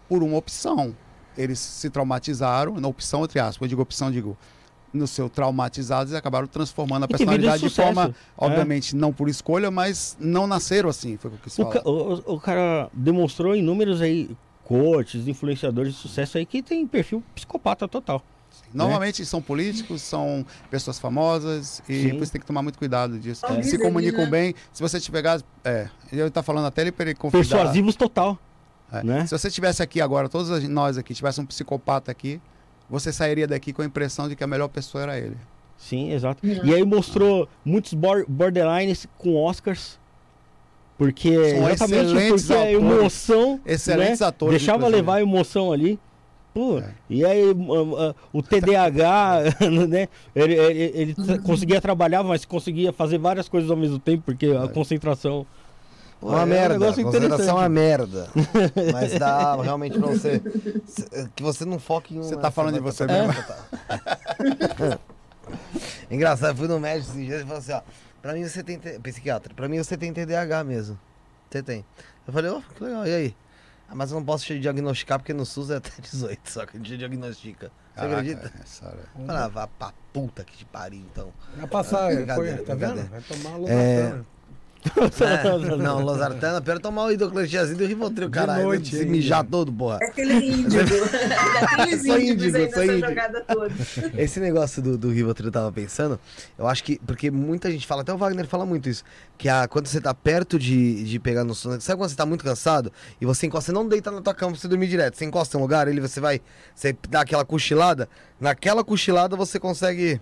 por 0.09 0.23
uma 0.23 0.37
opção. 0.37 0.95
Eles 1.37 1.59
se 1.59 1.91
traumatizaram, 1.91 2.81
na 2.81 2.87
opção, 2.89 3.25
entre 3.25 3.41
aspas, 3.41 3.63
eu 3.63 3.69
digo 3.69 3.83
opção, 3.83 4.11
digo, 4.11 4.37
no 4.95 5.07
seu 5.07 5.29
traumatizados 5.29 6.13
e 6.13 6.17
acabaram 6.17 6.47
transformando 6.47 7.03
a 7.03 7.07
E 7.07 7.09
de 7.09 7.15
personalidade 7.17 7.63
de, 7.63 7.69
forma, 7.75 8.07
sucesso, 8.07 8.19
é. 8.41 8.45
obviamente, 8.45 8.95
não 8.97 9.13
por 9.13 9.29
escolha, 9.29 9.71
mas 9.71 10.17
não 10.21 10.47
nasceram 10.47 10.89
assim, 10.89 11.17
foi 11.17 11.31
o 11.31 11.35
que 11.35 11.41
quis 11.43 11.59
O, 11.59 11.67
ca- 11.67 11.83
o- 11.85 12.35
o 12.35 12.41
cara 12.41 12.89
demonstrou 12.93 13.55
inúmeros 13.57 14.01
aí 14.01 14.31
coaches, 14.63 15.27
influenciadores 15.29 15.93
de 15.95 15.99
sucesso 15.99 16.39
aí 16.39 16.47
que 16.47 16.63
tem 16.63 16.87
perfil 16.87 17.23
psicopata 17.35 17.87
total. 17.89 18.23
Normalmente 18.73 19.25
são 19.27 19.43
políticos, 19.43 20.01
são 20.03 20.47
pessoas 20.71 20.99
famosas 20.99 21.83
e 21.89 22.11
Sim. 22.11 22.19
você 22.19 22.33
tem 22.33 22.41
que 22.41 22.47
tomar 22.47 22.63
muito 22.63 22.79
cuidado 22.79 23.19
disso. 23.19 23.41
São 23.47 23.63
Se 23.63 23.77
comunicam 23.79 24.25
né? 24.25 24.31
bem. 24.31 24.55
Se 24.73 24.81
você 24.81 24.99
te 25.01 25.11
pegar, 25.11 25.41
é, 25.65 25.89
eu 26.13 26.31
tá 26.31 26.43
falando 26.43 26.67
até 26.67 26.83
ele 26.83 26.93
para 26.93 27.11
ele. 27.11 27.19
Persuasivos 27.31 27.97
total. 27.97 28.39
É. 28.93 29.03
né? 29.03 29.27
Se 29.27 29.37
você 29.37 29.51
tivesse 29.51 29.83
aqui 29.83 30.01
agora, 30.01 30.29
todos 30.29 30.67
nós 30.69 30.97
aqui, 30.97 31.15
tivesse 31.15 31.41
um 31.41 31.47
psicopata 31.47 32.11
aqui, 32.13 32.41
você 32.89 33.13
sairia 33.13 33.47
daqui 33.47 33.73
com 33.73 33.83
a 33.83 33.85
impressão 33.85 34.29
de 34.29 34.37
que 34.37 34.45
a 34.45 34.47
melhor 34.47 34.69
pessoa 34.69 35.03
era 35.03 35.19
ele. 35.19 35.37
Sim, 35.77 36.13
exato. 36.13 36.47
Uhum. 36.47 36.61
E 36.65 36.75
aí 36.75 36.85
mostrou 36.85 37.49
muitos 37.65 37.93
bor- 37.95 38.25
borderlines 38.29 39.07
com 39.19 39.35
Oscars. 39.37 39.99
Porque 40.97 41.33
São 41.51 41.69
exatamente 41.69 42.07
porque 42.29 42.53
a 42.53 42.57
atores. 42.63 42.75
emoção 42.77 43.61
Excelentes 43.67 44.21
né, 44.21 44.27
atores. 44.27 44.53
deixava 44.53 44.79
inclusive. 44.79 44.97
levar 44.97 45.15
a 45.17 45.23
emoção 45.23 45.73
ali. 45.73 45.99
Pô, 46.55 46.79
É. 46.79 46.91
e 47.11 47.25
aí 47.25 47.43
o 48.33 48.41
TDAH, 48.41 49.41
né? 49.89 50.07
Ele, 50.37 50.55
ele- 50.55 50.93
ele 50.95 51.15
tra- 51.15 51.39
conseguia 51.41 51.81
trabalhar, 51.81 52.23
mas 52.23 52.45
conseguia 52.45 52.93
fazer 52.93 53.19
várias 53.19 53.49
coisas 53.49 53.69
ao 53.69 53.77
mesmo 53.77 53.99
tempo, 53.99 54.23
porque 54.25 54.47
a 54.47 54.69
concentração. 54.69 55.45
Pô, 56.25 56.31
Uma 56.31 56.41
é 56.41 56.43
um 56.43 56.47
merda, 56.47 56.79
negócio 56.79 57.03
a 57.03 57.05
consideração 57.05 57.49
é 57.59 57.61
uma 57.61 57.69
merda. 57.69 58.29
Mas 58.95 59.19
dá 59.19 59.61
realmente 59.61 59.99
pra 59.99 60.09
você. 60.09 60.41
Que 61.37 61.43
você 61.43 61.67
não 61.67 61.79
foque 61.79 62.15
em 62.15 62.19
um. 62.21 62.23
Você 62.23 62.35
tá 62.39 62.51
falando 62.51 62.73
de 62.77 62.81
você 62.81 63.07
tocar- 63.07 63.27
mesmo? 63.29 63.43
Tá. 63.43 64.99
Engraçado, 66.11 66.51
eu 66.53 66.57
fui 66.57 66.67
no 66.69 66.81
médico 66.81 67.11
esses 67.11 67.27
dias 67.27 67.41
e 67.43 67.45
falou 67.45 67.59
assim: 67.59 67.73
ó, 67.73 67.83
pra 68.23 68.33
mim 68.33 68.49
você 68.49 68.63
tem. 68.63 68.79
Psiquiatra, 68.79 69.53
pra 69.55 69.69
mim 69.69 69.77
você 69.77 69.99
tem 69.99 70.15
TDAH 70.15 70.65
mesmo. 70.65 70.99
Você 71.51 71.63
tem. 71.63 71.85
Eu 72.27 72.33
falei, 72.33 72.51
ó, 72.51 72.61
que 72.75 72.83
legal, 72.83 73.07
e 73.07 73.15
aí? 73.15 73.37
Ah, 73.87 73.95
mas 73.95 74.11
eu 74.11 74.17
não 74.19 74.25
posso 74.25 74.47
te 74.47 74.59
diagnosticar 74.59 75.19
porque 75.19 75.35
no 75.35 75.45
SUS 75.45 75.69
é 75.71 75.77
até 75.77 75.91
18, 76.01 76.41
só 76.51 76.65
que 76.65 76.79
a 76.79 76.81
gente 76.81 76.97
diagnostica. 76.97 77.71
Você 77.95 78.01
Caraca, 78.01 78.17
acredita? 78.19 78.53
Eu 78.57 79.27
falei, 79.27 79.43
ah, 79.43 79.49
vá 79.49 79.67
pra 79.67 79.93
puta 80.11 80.43
que 80.43 80.57
te 80.57 80.65
pariu, 80.65 81.01
então. 81.01 81.29
Vai 81.57 81.67
passar, 81.67 82.07
foi, 82.07 82.17
Brincadeira, 82.17 82.63
tá 82.63 82.75
brincadeira. 82.75 82.95
vendo? 82.95 83.11
Vai 83.11 83.21
tomar 83.21 83.57
uma 83.59 83.71
É. 83.71 84.21
É, 84.85 85.77
não, 85.77 86.03
Losartana, 86.03 86.61
pera 86.61 86.79
tomar 86.79 87.05
o 87.05 87.13
hidrocletiazida 87.13 87.83
e 87.83 87.87
o 87.87 87.89
Rivotril, 87.89 88.29
caralho. 88.29 88.65
noite 88.65 88.95
se 88.95 89.07
mijar 89.07 89.43
todo, 89.45 89.73
porra. 89.73 89.99
É 90.03 90.07
aquele 90.07 90.35
índigo. 90.35 90.85
Daqueles 91.77 92.03
Sou 92.05 92.19
índigos 92.19 92.45
índigo, 92.47 92.57
aí 92.57 92.71
sou 92.71 92.81
nessa 92.81 92.93
índigo. 92.93 93.09
jogada 93.09 93.41
toda. 93.41 93.75
Esse 94.17 94.41
negócio 94.41 94.83
do, 94.83 94.99
do 94.99 95.11
Rivotril 95.11 95.49
eu 95.49 95.53
tava 95.53 95.73
pensando, 95.73 96.21
eu 96.59 96.67
acho 96.67 96.85
que, 96.85 96.99
porque 97.07 97.31
muita 97.31 97.71
gente 97.71 97.87
fala, 97.87 98.03
até 98.03 98.13
o 98.13 98.19
Wagner 98.19 98.47
fala 98.47 98.67
muito 98.67 98.89
isso, 98.89 99.05
que 99.39 99.49
a, 99.49 99.67
quando 99.67 99.87
você 99.87 100.01
tá 100.01 100.13
perto 100.13 100.59
de, 100.59 101.05
de 101.05 101.19
pegar 101.19 101.45
no 101.45 101.55
sono, 101.55 101.81
sabe 101.81 101.99
quando 101.99 102.11
você 102.11 102.17
tá 102.17 102.27
muito 102.27 102.45
cansado 102.45 102.93
e 103.21 103.25
você 103.25 103.47
encosta, 103.47 103.67
você 103.67 103.73
não 103.73 103.89
deita 103.89 104.11
na 104.11 104.21
tua 104.21 104.35
cama 104.35 104.53
pra 104.53 104.61
você 104.61 104.69
dormir 104.69 104.89
direto, 104.89 105.17
você 105.17 105.25
encosta 105.25 105.57
em 105.57 105.61
um 105.61 105.63
lugar, 105.63 105.89
ele 105.89 106.01
você 106.01 106.21
vai, 106.21 106.41
você 106.75 106.95
dá 107.09 107.23
aquela 107.23 107.45
cochilada, 107.45 108.09
naquela 108.41 108.85
cochilada 108.85 109.35
você 109.35 109.59
consegue 109.59 110.21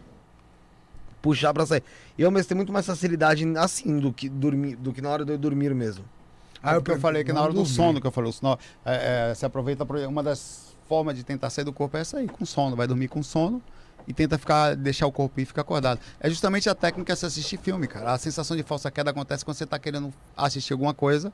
puxar 1.22 1.54
pra 1.54 1.64
sair. 1.64 1.82
E 2.18 2.22
eu 2.22 2.30
mesmo 2.30 2.48
tenho 2.48 2.56
muito 2.58 2.72
mais 2.72 2.84
facilidade 2.84 3.44
assim 3.56 3.98
do 3.98 4.12
que 4.12 4.28
dormir, 4.28 4.76
do 4.76 4.92
que 4.92 5.00
na 5.00 5.08
hora 5.08 5.24
de 5.24 5.32
eu 5.32 5.38
dormir 5.38 5.72
mesmo. 5.74 6.04
Ah, 6.62 6.74
é 6.74 6.78
o 6.78 6.82
que 6.82 6.90
eu 6.90 6.98
falei 7.00 7.24
que 7.24 7.32
na 7.32 7.40
hora 7.40 7.52
do 7.52 7.56
dormir. 7.56 7.70
sono 7.70 8.00
que 8.00 8.06
eu 8.06 8.10
falei, 8.12 8.30
o 8.30 8.32
sono, 8.32 8.58
é, 8.84 9.30
é, 9.30 9.34
você 9.34 9.46
aproveita 9.46 9.86
pra- 9.86 10.06
uma 10.08 10.22
das 10.22 10.74
formas 10.88 11.16
de 11.16 11.24
tentar 11.24 11.48
sair 11.50 11.64
do 11.64 11.72
corpo 11.72 11.96
é 11.96 12.00
essa 12.00 12.18
aí, 12.18 12.28
com 12.28 12.44
sono, 12.44 12.76
vai 12.76 12.86
dormir 12.86 13.08
com 13.08 13.22
sono 13.22 13.62
e 14.06 14.12
tenta 14.12 14.36
ficar 14.36 14.74
deixar 14.76 15.06
o 15.06 15.12
corpo 15.12 15.38
ir 15.40 15.44
e 15.44 15.46
ficar 15.46 15.62
acordado. 15.62 15.98
É 16.20 16.28
justamente 16.28 16.68
a 16.68 16.74
técnica 16.74 17.14
de 17.14 17.18
você 17.20 17.26
assistir 17.26 17.56
filme, 17.58 17.86
cara. 17.86 18.12
A 18.12 18.18
sensação 18.18 18.56
de 18.56 18.62
falsa 18.62 18.90
queda 18.90 19.10
acontece 19.10 19.44
quando 19.44 19.56
você 19.56 19.64
tá 19.66 19.78
querendo 19.78 20.12
assistir 20.36 20.72
alguma 20.72 20.92
coisa 20.92 21.32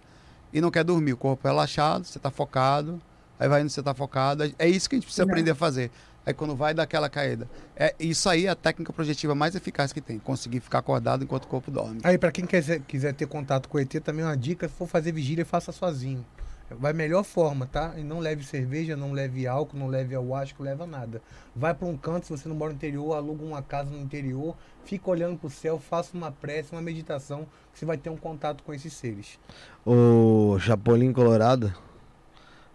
e 0.52 0.60
não 0.60 0.70
quer 0.70 0.84
dormir, 0.84 1.12
o 1.12 1.16
corpo 1.16 1.46
é 1.46 1.50
relaxado, 1.50 2.04
você 2.04 2.18
tá 2.18 2.30
focado, 2.30 3.00
aí 3.38 3.48
vai 3.48 3.60
indo 3.62 3.68
você 3.70 3.82
tá 3.82 3.92
focado, 3.94 4.44
é 4.58 4.68
isso 4.68 4.88
que 4.88 4.96
a 4.96 4.98
gente 4.98 5.04
precisa 5.04 5.24
Não. 5.26 5.30
aprender 5.32 5.50
a 5.50 5.54
fazer. 5.54 5.90
Aí 6.28 6.34
quando 6.34 6.54
vai 6.54 6.74
dar 6.74 6.82
aquela 6.82 7.08
caída. 7.08 7.48
É, 7.74 7.94
isso 7.98 8.28
aí 8.28 8.44
é 8.44 8.50
a 8.50 8.54
técnica 8.54 8.92
projetiva 8.92 9.34
mais 9.34 9.54
eficaz 9.54 9.94
que 9.94 10.00
tem, 10.02 10.18
conseguir 10.18 10.60
ficar 10.60 10.80
acordado 10.80 11.24
enquanto 11.24 11.44
o 11.44 11.48
corpo 11.48 11.70
dorme. 11.70 12.02
Aí, 12.04 12.18
pra 12.18 12.30
quem 12.30 12.44
quiser, 12.44 12.80
quiser 12.80 13.14
ter 13.14 13.26
contato 13.26 13.66
com 13.66 13.78
o 13.78 13.80
ET, 13.80 13.90
também 14.04 14.22
uma 14.22 14.36
dica: 14.36 14.68
se 14.68 14.74
for 14.74 14.86
fazer 14.86 15.10
vigília, 15.10 15.46
faça 15.46 15.72
sozinho. 15.72 16.22
Vai 16.70 16.92
melhor 16.92 17.24
forma, 17.24 17.66
tá? 17.66 17.94
E 17.96 18.02
não 18.02 18.18
leve 18.18 18.44
cerveja, 18.44 18.94
não 18.94 19.12
leve 19.12 19.46
álcool, 19.46 19.78
não 19.78 19.86
leve 19.86 20.14
ayahuasca, 20.14 20.56
não 20.58 20.66
leva 20.66 20.86
nada. 20.86 21.22
Vai 21.56 21.72
pra 21.72 21.88
um 21.88 21.96
canto, 21.96 22.26
se 22.26 22.30
você 22.30 22.46
não 22.46 22.54
mora 22.54 22.72
no 22.72 22.76
interior, 22.76 23.14
aluga 23.14 23.42
uma 23.42 23.62
casa 23.62 23.90
no 23.90 23.98
interior, 23.98 24.54
fica 24.84 25.08
olhando 25.08 25.38
pro 25.38 25.48
céu, 25.48 25.78
faça 25.78 26.14
uma 26.14 26.30
prece, 26.30 26.72
uma 26.72 26.82
meditação, 26.82 27.46
que 27.72 27.78
você 27.78 27.86
vai 27.86 27.96
ter 27.96 28.10
um 28.10 28.18
contato 28.18 28.62
com 28.62 28.74
esses 28.74 28.92
seres. 28.92 29.38
O 29.86 30.58
Chapolin 30.58 31.10
Colorado 31.10 31.72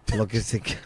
falou 0.08 0.26
que 0.26 0.38
esse 0.38 0.56
aqui. 0.56 0.76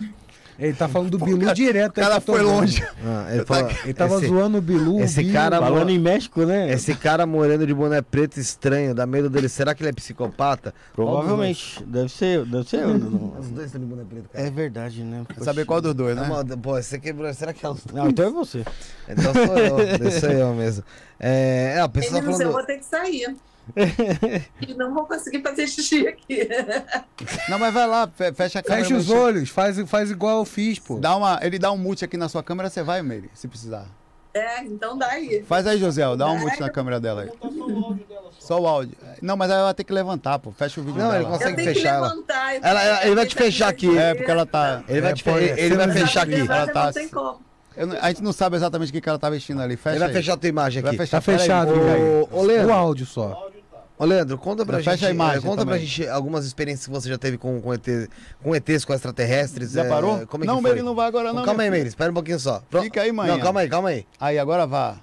Ele 0.59 0.73
tá 0.73 0.89
falando 0.89 1.11
do 1.11 1.25
Bilu 1.25 1.55
direto. 1.55 1.93
O 1.93 2.01
cara 2.01 2.17
eu 2.17 2.20
tô 2.20 2.33
foi 2.33 2.43
longe. 2.43 2.83
Ah, 3.05 3.28
ele, 3.33 3.45
falou, 3.45 3.70
Ele 3.85 3.95
tava 3.95 4.17
esse, 4.17 4.27
zoando 4.27 4.59
o 4.59 4.61
Bilu. 4.61 5.01
esse 5.01 5.20
Bilu. 5.23 5.33
cara- 5.33 5.61
Falando 5.61 5.91
em 5.91 5.99
México, 6.01 6.45
né? 6.45 6.73
esse 6.73 6.95
cara 6.97 7.25
moreno 7.27 7.65
de 7.65 7.73
boné 7.73 8.03
preto 8.03 8.41
estranho, 8.41 8.93
dá 8.93 9.07
medo 9.07 9.31
dele. 9.31 9.49
Será 9.49 9.73
que 9.73 9.83
ele 9.85 9.91
é 9.91 9.93
psicopata? 9.93 10.75
Provavelmente. 10.97 11.83
Deve 11.85 12.09
ser. 12.09 12.45
Deve 12.45 12.69
ser. 12.69 12.85
Os 13.39 13.49
dois 13.51 13.67
estão 13.67 13.81
de 13.81 13.87
boné 13.87 14.03
preto, 14.05 14.28
cara. 14.31 14.47
é 14.47 14.51
verdade, 14.51 15.05
né? 15.05 15.25
Quer 15.33 15.45
saber 15.45 15.65
qual 15.65 15.81
dos 15.81 15.95
dois, 15.95 16.17
né? 16.17 16.27
moda, 16.27 16.57
Pô, 16.57 16.73
você 16.75 16.99
quebrou. 16.99 17.33
Será 17.33 17.53
que 17.53 17.65
é 17.65 17.69
os 17.69 17.85
Não, 17.87 18.09
então 18.09 18.27
é 18.27 18.31
você. 18.31 18.65
Então 19.09 19.33
sou 19.33 19.57
eu, 19.59 20.11
sou 20.20 20.31
eu 20.31 20.55
mesmo. 20.55 20.83
É, 21.20 21.75
é 21.77 21.81
a 21.81 21.89
pessoa 21.89 22.15
tá 22.15 22.19
Meninos, 22.20 22.41
eu 22.41 22.47
falando. 22.49 22.57
vou 22.59 22.67
ter 22.67 22.78
que 22.78 22.85
sair. 22.85 23.37
E 24.61 24.75
não 24.75 24.93
vou 24.95 25.05
conseguir 25.07 25.43
fazer 25.43 25.67
xixi 25.67 26.07
aqui. 26.09 26.49
Não, 27.49 27.59
mas 27.59 27.73
vai 27.73 27.87
lá, 27.87 28.07
fe- 28.09 28.33
fecha 28.33 28.59
a 28.59 28.63
câmera. 28.63 28.85
Fecha 28.85 28.97
os 28.97 29.11
olhos, 29.11 29.49
faz, 29.51 29.79
faz 29.89 30.11
igual 30.11 30.39
eu 30.39 30.45
fiz, 30.45 30.79
pô. 30.79 30.99
Dá 30.99 31.17
uma, 31.17 31.39
ele 31.43 31.59
dá 31.59 31.71
um 31.73 31.77
mute 31.79 32.05
aqui 32.05 32.17
na 32.17 32.29
sua 32.29 32.43
câmera, 32.43 32.69
você 32.71 32.83
vai, 32.83 33.03
Meire, 33.03 33.31
se 33.35 33.47
precisar. 33.49 33.87
É, 34.35 34.63
então 34.63 34.97
dá 34.97 35.09
aí. 35.09 35.43
Faz 35.49 35.67
aí, 35.67 35.79
José, 35.79 36.03
dá 36.17 36.27
um 36.31 36.39
mute 36.39 36.61
na 36.61 36.69
câmera 36.71 37.01
dela 37.01 37.23
aí. 37.23 37.31
Só 38.39 38.61
o 38.61 38.67
áudio. 38.69 38.97
Não, 39.21 39.37
mas 39.37 39.51
aí 39.51 39.57
ela 39.57 39.65
vai 39.67 39.75
ter 39.75 39.85
que 39.85 39.93
levantar, 39.93 40.39
pô. 40.39 40.53
Fecha 40.53 40.81
o 40.81 40.85
vídeo 40.85 40.99
Não, 40.99 41.11
ele 41.15 41.25
dela. 41.25 41.31
consegue 41.31 41.53
eu 41.53 41.57
tenho 41.57 41.69
fechar 41.75 41.83
que 41.83 41.97
ela. 41.97 42.09
levantar. 42.09 42.55
eu 42.55 42.61
Ela- 42.63 42.83
ela- 42.85 43.07
ele 43.07 43.15
vai 43.17 43.27
te 43.27 43.35
fechar 43.35 43.69
aqui. 43.69 43.99
É, 43.99 44.15
porque 44.15 44.31
ela 44.31 44.47
tá. 44.47 44.85
Ele 44.89 45.01
vai, 45.01 45.11
É, 45.11 45.15
te 45.15 45.25
fe- 45.25 45.31
é, 45.31 45.61
ele 45.61 45.77
vai 45.77 45.91
fechar 45.91 46.23
aqui. 46.23 46.35
Ela 46.41 46.67
tá- 46.69 46.85
Não 46.87 46.93
tem 46.93 47.09
como. 47.09 47.41
eu 47.77 47.87
não- 47.87 47.97
a 48.01 48.09
gente 48.09 48.23
não 48.23 48.33
sabe 48.33 48.57
exatamente 48.57 48.91
o 48.91 48.93
que, 48.93 49.01
que 49.01 49.09
ela 49.09 49.19
tá 49.19 49.29
vestindo 49.31 49.61
ali. 49.61 49.77
Fecha 49.77 49.95
Ele 49.97 49.99
vai 50.01 50.09
aí. 50.09 50.15
fechar 50.15 50.35
a 50.35 50.37
tua 50.37 50.49
imagem 50.49 50.83
Vai 50.83 50.91
aqui. 50.91 50.99
fechar. 50.99 51.17
Tá 51.17 51.21
fechado, 51.21 51.73
aí. 51.73 52.29
Ô, 52.31 52.43
Leandro. 52.43 52.69
O 52.71 52.73
áudio 52.75 53.07
só. 53.07 53.48
Ô, 53.99 54.05
Leandro, 54.05 54.39
conta 54.39 54.65
pra 54.65 54.78
Fecha 54.78 54.93
gente. 54.93 55.07
a 55.07 55.10
imagem 55.10 55.39
é, 55.39 55.41
conta 55.41 55.65
pra 55.65 55.75
também. 55.75 55.86
gente 55.86 56.09
algumas 56.09 56.44
experiências 56.47 56.86
que 56.86 56.93
você 56.93 57.09
já 57.09 57.18
teve 57.18 57.36
com, 57.36 57.60
com, 57.60 57.75
ET, 57.75 57.85
com 58.43 58.55
ETs, 58.55 58.85
com 58.85 58.94
extraterrestres. 58.94 59.73
Já 59.73 59.85
é, 59.85 59.89
parou? 59.89 60.27
Como 60.27 60.44
é 60.44 60.47
não? 60.47 60.62
Meire 60.62 60.83
não 60.83 60.94
vai 60.94 61.09
agora 61.09 61.33
não. 61.33 61.44
calma 61.44 61.62
aí, 61.65 61.70
Meire, 61.70 61.89
espera 61.89 62.10
um 62.10 62.15
pouquinho 62.15 62.39
só. 62.39 62.62
Pro- 62.70 62.83
Fica 62.83 63.02
aí, 63.02 63.10
mãe. 63.10 63.28
Não, 63.28 63.41
calma 63.41 63.60
aí, 63.60 63.68
calma 63.68 63.89
aí. 63.89 64.07
Aí, 64.20 64.39
agora 64.39 64.67
vá. 64.67 64.97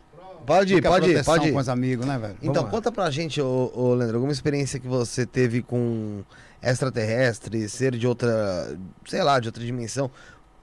Pode 0.45 0.73
ir, 0.73 0.75
Fica 0.77 0.89
pode 0.89 1.09
ir, 1.09 1.25
pode 1.25 1.47
ir. 1.47 1.51
com 1.51 1.57
os 1.57 1.67
amigos, 1.67 2.05
né, 2.05 2.17
velho? 2.19 2.35
Então, 2.41 2.53
Vamos 2.53 2.65
lá. 2.65 2.69
conta 2.71 2.91
pra 2.91 3.09
gente, 3.09 3.41
ô, 3.41 3.71
ô, 3.75 3.95
Leandro, 3.95 4.15
alguma 4.17 4.31
experiência 4.31 4.79
que 4.79 4.87
você 4.87 5.25
teve 5.25 5.61
com 5.63 6.23
extraterrestres, 6.61 7.71
ser 7.73 7.95
de 7.95 8.05
outra, 8.07 8.77
sei 9.07 9.23
lá, 9.23 9.39
de 9.39 9.47
outra 9.47 9.63
dimensão. 9.63 10.09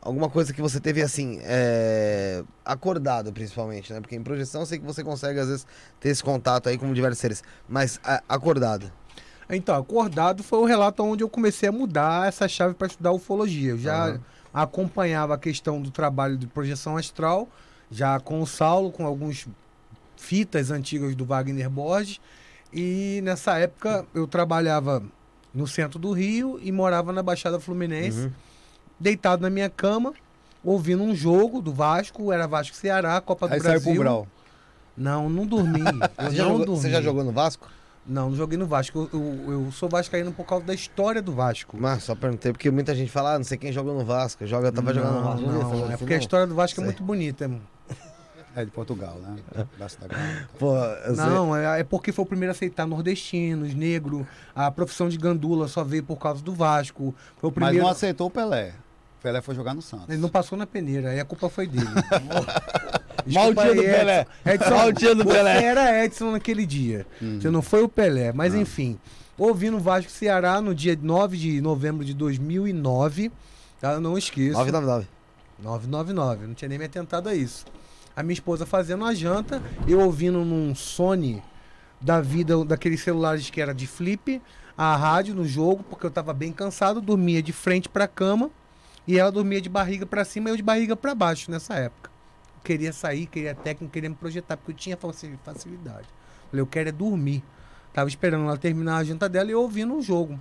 Alguma 0.05 0.29
coisa 0.29 0.53
que 0.53 0.61
você 0.61 0.81
teve 0.81 1.01
assim, 1.01 1.39
é, 1.43 2.43
acordado 2.65 3.33
principalmente, 3.33 3.93
né? 3.93 4.01
Porque 4.01 4.17
em 4.17 4.23
projeção 4.23 4.63
eu 4.63 4.67
sei 4.67 4.81
que 4.81 4.85
você 4.85 5.05
consegue 5.05 5.39
às 5.39 5.47
vezes 5.47 5.67
ter 6.01 6.09
esse 6.09 6.25
contato 6.25 6.69
aí 6.69 6.77
com 6.77 6.93
diversos 6.93 7.21
seres, 7.21 7.43
mas 7.69 8.01
a- 8.03 8.21
acordado. 8.29 8.91
Então, 9.49 9.77
acordado 9.77 10.43
foi 10.43 10.59
o 10.59 10.65
relato 10.65 11.05
onde 11.05 11.23
eu 11.23 11.29
comecei 11.29 11.69
a 11.69 11.73
mudar 11.73 12.27
essa 12.27 12.49
chave 12.49 12.75
para 12.75 12.89
estudar 12.89 13.13
ufologia. 13.13 13.71
Eu 13.71 13.79
já 13.79 14.07
Aham. 14.07 14.21
acompanhava 14.53 15.35
a 15.35 15.39
questão 15.39 15.81
do 15.81 15.91
trabalho 15.91 16.37
de 16.37 16.49
projeção 16.49 16.97
astral, 16.97 17.49
já 17.89 18.19
com 18.19 18.41
o 18.41 18.47
Saulo, 18.47 18.91
com 18.91 19.07
alguns 19.07 19.47
fitas 20.17 20.73
antigas 20.73 21.15
do 21.15 21.25
Wagner 21.25 21.71
Borges. 21.71 22.21
E 22.73 23.21
nessa 23.23 23.57
época 23.59 24.05
eu 24.15 24.27
trabalhava 24.27 25.01
no 25.55 25.67
centro 25.69 25.99
do 25.99 26.11
Rio 26.13 26.59
e 26.61 26.73
morava 26.73 27.13
na 27.13 27.23
Baixada 27.23 27.61
Fluminense, 27.61 28.23
Uhum. 28.27 28.33
Deitado 29.03 29.43
na 29.43 29.51
minha 29.51 29.69
cama, 29.69 30.13
ouvindo 30.65 31.03
um 31.03 31.15
jogo 31.15 31.61
do 31.61 31.73
Vasco, 31.73 32.33
era 32.33 32.47
Vasco 32.47 32.77
Ceará, 32.77 33.21
Copa 33.21 33.49
do 33.49 33.55
Aí 33.55 33.61
saiu 33.61 33.73
Brasil. 33.73 33.93
pro 33.95 34.03
Brau. 34.03 34.27
Não, 34.97 35.29
não 35.29 35.47
dormi. 35.47 35.81
Eu 36.19 36.31
Você 36.31 36.37
já, 36.37 36.43
não 36.45 36.51
jogou, 36.53 36.67
dormi. 36.67 36.81
você 36.83 36.91
já 36.91 37.01
jogou 37.03 37.25
no 37.25 37.33
Vasco? 37.33 37.69
Não, 38.07 38.31
não 38.31 38.37
joguei 38.37 38.59
no 38.59 38.67
Vasco. 38.67 39.09
Eu, 39.13 39.21
eu, 39.47 39.53
eu 39.65 39.73
sou 39.73 39.89
vascaíno 39.89 40.33
por 40.33 40.45
causa 40.45 40.65
da 40.65 40.75
história 40.75 41.23
do 41.23 41.33
Vasco. 41.33 41.77
Mas 41.81 42.03
só 42.03 42.15
perguntei, 42.17 42.53
porque 42.53 42.69
muita 42.71 42.95
gente 42.97 43.11
fala, 43.13 43.35
ah, 43.35 43.39
não 43.39 43.45
sei 43.45 43.57
quem 43.57 43.71
jogou 43.73 43.95
no 43.97 44.05
Vasco, 44.05 44.45
joga, 44.47 44.73
tava 44.73 44.93
jogando 44.93 45.15
no 45.15 45.21
não, 45.21 45.31
Vasco. 45.31 45.47
não, 45.47 45.87
Você 45.87 45.93
é 45.93 45.97
porque 45.97 46.15
a 46.15 46.17
não. 46.17 46.21
história 46.23 46.47
do 46.47 46.55
Vasco 46.55 46.81
é 46.81 46.83
Sei. 46.83 46.85
muito 46.85 47.03
bonita. 47.03 47.45
irmão. 47.45 47.61
É 48.55 48.65
de 48.67 48.71
Portugal, 48.71 49.17
né? 49.17 49.37
Braço 49.79 49.99
da 49.99 50.09
Gama. 50.09 50.49
Pô, 50.59 50.75
Não, 51.17 51.57
é, 51.57 51.81
é 51.81 51.85
porque 51.85 52.13
foi 52.13 52.23
o 52.25 52.27
primeiro 52.27 52.51
a 52.51 52.55
aceitar 52.55 52.87
nordestinos, 52.87 53.73
negro. 53.73 54.27
A 54.55 54.71
profissão 54.71 55.09
de 55.09 55.17
gandula 55.17 55.69
só 55.69 55.83
veio 55.83 56.03
por 56.03 56.17
causa 56.19 56.43
do 56.43 56.53
Vasco. 56.53 57.15
Foi 57.39 57.49
o 57.49 57.53
Mas 57.57 57.65
primeiro. 57.65 57.85
não 57.87 57.91
aceitou 57.91 58.27
o 58.27 58.31
Pelé. 58.31 58.75
O 59.23 59.31
Pelé 59.33 59.41
foi 59.41 59.55
jogar 59.55 59.73
no 59.73 59.81
Santos. 59.81 60.09
Ele 60.09 60.21
não 60.21 60.29
passou 60.29 60.59
na 60.59 60.67
peneira, 60.67 61.11
aí 61.11 61.21
a 61.21 61.25
culpa 61.25 61.49
foi 61.49 61.69
dele. 61.69 61.87
Mal 63.33 63.55
dia 63.55 63.73
do 63.73 63.81
Pelé. 63.81 64.27
Edson. 64.45 64.71
Mal 64.71 64.93
dia 64.93 65.15
do 65.15 65.23
Você 65.23 65.33
Pelé. 65.33 65.63
era 65.63 66.05
Edson 66.05 66.33
naquele 66.33 66.67
dia. 66.67 67.07
Você 67.41 67.49
não 67.49 67.63
foi 67.63 67.85
o 67.85 67.89
Pelé. 67.89 68.33
Mas 68.33 68.53
enfim, 68.53 68.99
ouvindo 69.39 69.77
o 69.77 69.81
Vasco 69.81 70.11
Ceará 70.11 70.61
no 70.61 70.75
dia 70.75 70.99
9 71.01 71.37
de 71.37 71.61
novembro 71.61 72.05
de 72.05 72.15
2009. 72.15 73.31
Tá? 73.81 73.93
Eu 73.93 74.01
não 74.01 74.19
esqueço. 74.19 74.59
999. 74.59 75.07
999, 75.61 76.47
não 76.49 76.55
tinha 76.55 76.69
nem 76.69 76.79
me 76.79 76.87
atentado 76.87 77.29
a 77.29 77.35
isso. 77.37 77.65
A 78.17 78.25
minha 78.25 78.35
esposa 78.35 78.67
fazendo 78.67 79.05
a 79.05 79.15
janta, 79.15 79.63
eu 79.87 80.01
ouvindo 80.01 80.45
num 80.45 80.75
Sony 80.75 81.41
da 82.01 82.21
vida, 82.21 82.65
daqueles 82.65 83.01
celulares 83.01 83.49
que 83.49 83.61
era 83.61 83.73
de 83.73 83.87
flip, 83.87 84.43
a 84.77 84.97
rádio 84.97 85.33
no 85.33 85.47
jogo, 85.47 85.85
porque 85.89 86.05
eu 86.05 86.11
tava 86.11 86.35
bem 86.35 86.53
cansado, 86.53 87.01
dormia 87.01 87.41
de 87.41 87.53
frente 87.53 87.89
pra 87.89 88.09
cama 88.09 88.51
e 89.07 89.19
ela 89.19 89.33
dormia 89.33 89.61
de 89.61 89.69
barriga 89.69 90.07
pra 90.07 90.25
cima 90.25 90.49
e 90.49 90.53
eu 90.53 90.57
de 90.57 90.63
barriga 90.63 90.97
pra 90.97 91.15
baixo 91.15 91.51
nessa 91.51 91.75
época. 91.75 92.11
Eu 92.57 92.63
queria 92.63 92.93
sair, 92.93 93.27
queria 93.27 93.55
técnica, 93.55 93.93
queria 93.93 94.11
me 94.11 94.17
projetar, 94.17 94.57
porque 94.57 94.73
eu 94.73 94.77
tinha 94.77 94.97
faci- 94.97 95.39
facilidade. 95.45 96.09
Falei, 96.51 96.61
eu 96.63 96.67
quero 96.67 96.89
é 96.89 96.93
dormir. 96.93 97.43
Tava 97.93 98.09
esperando 98.09 98.45
ela 98.45 98.57
terminar 98.57 98.99
a 98.99 99.05
janta 99.05 99.29
dela 99.29 99.51
e 99.51 99.53
eu 99.53 99.61
ouvindo 99.61 99.95
o 99.95 100.03
jogo. 100.03 100.41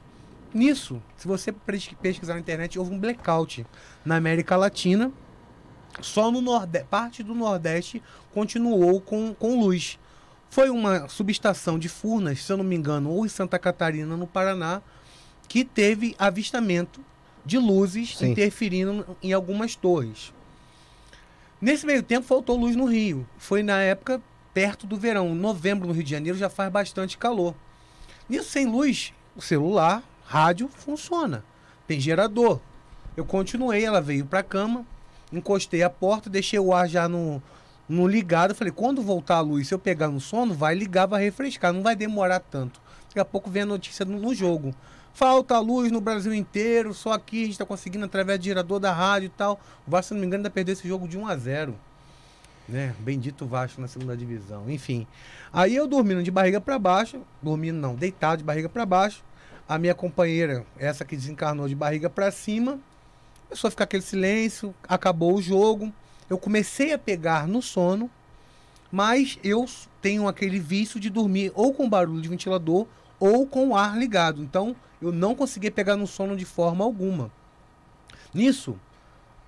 Nisso, 0.53 1.01
se 1.17 1.27
você 1.27 1.51
pesquisar 1.51 2.33
na 2.33 2.40
internet, 2.40 2.77
houve 2.77 2.93
um 2.93 2.99
blackout 2.99 3.65
na 4.06 4.15
América 4.17 4.56
Latina. 4.56 5.11
Só 6.01 6.31
no 6.31 6.41
Nordeste, 6.41 6.88
parte 6.90 7.23
do 7.23 7.33
Nordeste 7.35 8.01
continuou 8.33 9.01
com, 9.01 9.33
com 9.33 9.59
luz. 9.59 9.99
Foi 10.49 10.69
uma 10.69 11.07
subestação 11.07 11.80
de 11.80 11.90
Furnas, 11.90 12.43
se 12.43 12.51
eu 12.51 12.57
não 12.57 12.64
me 12.64 12.75
engano, 12.75 13.09
ou 13.09 13.25
em 13.25 13.30
Santa 13.30 13.57
Catarina, 13.57 14.15
no 14.17 14.27
Paraná, 14.27 14.81
que 15.48 15.64
teve 15.65 16.15
avistamento 16.19 17.01
de 17.45 17.57
luzes 17.57 18.17
Sim. 18.17 18.31
interferindo 18.31 19.05
em 19.21 19.33
algumas 19.33 19.75
torres. 19.75 20.33
Nesse 21.59 21.85
meio 21.85 22.01
tempo 22.01 22.25
faltou 22.25 22.57
luz 22.57 22.75
no 22.75 22.85
Rio. 22.85 23.27
Foi 23.37 23.61
na 23.61 23.79
época 23.81 24.21
perto 24.53 24.87
do 24.87 24.97
verão. 24.97 25.35
Novembro 25.35 25.87
no 25.87 25.93
Rio 25.93 26.03
de 26.03 26.09
Janeiro 26.11 26.37
já 26.37 26.49
faz 26.49 26.71
bastante 26.71 27.17
calor. 27.17 27.53
Nisso 28.27 28.49
sem 28.49 28.65
luz, 28.65 29.13
o 29.35 29.41
celular, 29.41 30.03
rádio 30.25 30.69
funciona. 30.69 31.43
Tem 31.85 31.99
gerador. 31.99 32.59
Eu 33.15 33.25
continuei, 33.25 33.83
ela 33.83 33.99
veio 33.99 34.25
pra 34.25 34.41
cama, 34.41 34.85
encostei 35.31 35.83
a 35.83 35.89
porta, 35.89 36.29
deixei 36.29 36.57
o 36.57 36.73
ar 36.73 36.87
já 36.87 37.09
no, 37.09 37.43
no 37.87 38.07
ligado. 38.07 38.55
Falei, 38.55 38.71
quando 38.71 39.01
voltar 39.01 39.35
a 39.35 39.41
luz, 39.41 39.67
se 39.67 39.73
eu 39.73 39.79
pegar 39.79 40.07
no 40.07 40.19
sono, 40.19 40.53
vai 40.53 40.73
ligar, 40.73 41.05
vai 41.05 41.21
refrescar, 41.21 41.73
não 41.73 41.83
vai 41.83 41.95
demorar 41.95 42.39
tanto. 42.39 42.81
Daqui 43.09 43.19
a 43.19 43.25
pouco 43.25 43.49
vem 43.49 43.63
a 43.63 43.65
notícia 43.65 44.05
no, 44.05 44.17
no 44.17 44.33
jogo. 44.33 44.73
Falta 45.14 45.59
luz 45.59 45.91
no 45.91 46.01
Brasil 46.01 46.33
inteiro, 46.33 46.93
só 46.93 47.11
aqui 47.14 47.43
a 47.43 47.45
gente 47.45 47.57
tá 47.57 47.65
conseguindo 47.65 48.06
através 48.06 48.40
do 48.40 48.45
gerador 48.45 48.80
da 48.80 48.93
rádio 48.93 49.27
e 49.27 49.30
tal. 49.30 49.59
O 49.85 49.91
Vasco, 49.91 50.09
se 50.09 50.14
não 50.14 50.22
me 50.22 50.27
engano, 50.27 50.41
ainda 50.41 50.49
perdeu 50.49 50.73
esse 50.73 50.88
jogo 50.88 51.07
de 51.07 51.17
1 51.17 51.27
a 51.27 51.35
0 51.35 51.75
né? 52.72 52.95
Bendito 52.99 53.45
Vasco 53.45 53.81
na 53.81 53.88
segunda 53.88 54.15
divisão. 54.15 54.69
Enfim. 54.69 55.06
Aí 55.51 55.75
eu 55.75 55.88
dormindo 55.88 56.23
de 56.23 56.31
barriga 56.31 56.61
para 56.61 56.80
baixo, 56.80 57.22
dormindo 57.41 57.77
não, 57.77 57.95
deitado 57.95 58.38
de 58.38 58.43
barriga 58.43 58.69
para 58.69 58.85
baixo. 58.85 59.23
A 59.67 59.77
minha 59.77 59.93
companheira, 59.93 60.65
essa 60.77 61.06
que 61.06 61.15
desencarnou 61.15 61.67
de 61.67 61.75
barriga 61.75 62.09
para 62.09 62.31
cima, 62.31 62.80
começou 63.48 63.67
a 63.67 63.72
ficar 63.72 63.83
aquele 63.83 64.03
silêncio, 64.03 64.73
acabou 64.88 65.35
o 65.35 65.41
jogo. 65.41 65.93
Eu 66.30 66.38
comecei 66.38 66.93
a 66.93 66.98
pegar 66.98 67.48
no 67.48 67.61
sono, 67.61 68.09
mas 68.91 69.38
eu 69.43 69.65
tenho 70.01 70.27
aquele 70.27 70.59
vício 70.59 70.99
de 70.99 71.09
dormir 71.09 71.51
ou 71.53 71.73
com 71.73 71.90
barulho 71.90 72.22
de 72.22 72.30
ventilador 72.30 72.88
ou 73.22 73.45
com 73.45 73.67
o 73.67 73.75
ar 73.75 73.95
ligado. 73.95 74.41
Então, 74.41 74.75
eu 75.00 75.11
não 75.11 75.35
conseguia 75.35 75.69
pegar 75.72 75.95
no 75.95 76.08
sono 76.08 76.35
de 76.35 76.43
forma 76.43 76.83
alguma. 76.83 77.32
Nisso, 78.33 78.80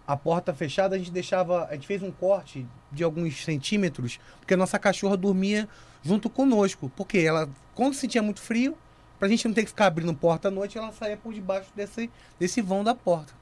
a 0.05 0.15
porta 0.15 0.53
fechada, 0.53 0.95
a 0.95 0.99
gente 0.99 1.09
deixava. 1.09 1.65
A 1.65 1.73
gente 1.73 1.87
fez 1.87 2.03
um 2.03 2.11
corte 2.11 2.67
de 2.91 3.03
alguns 3.03 3.43
centímetros, 3.43 4.19
porque 4.39 4.53
a 4.53 4.57
nossa 4.57 4.77
cachorra 4.77 5.17
dormia 5.17 5.67
junto 6.03 6.29
conosco. 6.29 6.91
Porque 6.95 7.17
ela, 7.17 7.49
quando 7.73 7.95
sentia 7.95 8.21
muito 8.21 8.41
frio, 8.41 8.77
pra 9.17 9.27
gente 9.27 9.47
não 9.47 9.55
ter 9.55 9.63
que 9.63 9.69
ficar 9.69 9.87
abrindo 9.87 10.13
porta 10.13 10.49
à 10.49 10.51
noite, 10.51 10.77
ela 10.77 10.91
saía 10.91 11.17
por 11.17 11.33
debaixo 11.33 11.71
desse, 11.75 12.11
desse 12.37 12.61
vão 12.61 12.83
da 12.83 12.93
porta. 12.93 13.33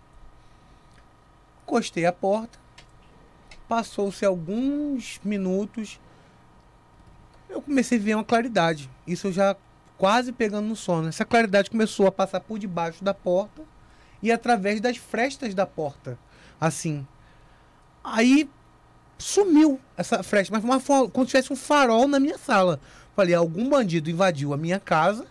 Encostei 1.64 2.06
a 2.06 2.14
porta. 2.14 2.58
Passou-se 3.68 4.26
alguns 4.26 5.20
minutos. 5.26 6.00
Eu 7.50 7.62
comecei 7.62 7.98
a 7.98 8.02
ver 8.02 8.16
uma 8.16 8.24
claridade. 8.24 8.90
Isso 9.06 9.28
eu 9.28 9.34
já 9.34 9.58
quase 10.02 10.32
pegando 10.32 10.68
no 10.68 10.76
sono. 10.76 11.10
Essa 11.10 11.24
claridade 11.24 11.70
começou 11.70 12.08
a 12.08 12.12
passar 12.12 12.40
por 12.40 12.58
debaixo 12.58 13.04
da 13.04 13.14
porta 13.14 13.62
e 14.20 14.32
através 14.32 14.82
das 14.82 14.98
frestas 14.98 15.54
da 15.54 15.64
porta. 15.64 16.18
Assim. 16.60 17.06
Aí 18.04 18.50
sumiu 19.16 19.80
essa 19.96 20.24
fresta, 20.24 20.52
mas 20.52 20.64
uma, 20.64 20.82
como 21.08 21.24
se 21.24 21.34
tivesse 21.34 21.54
um 21.54 21.56
farol 21.56 22.08
na 22.08 22.20
minha 22.20 22.40
sala. 22.40 22.80
Falei, 23.16 23.36
algum 23.36 23.70
bandido 23.70 24.10
invadiu 24.10 24.56
a 24.56 24.58
minha 24.58 24.80
casa 24.80 25.28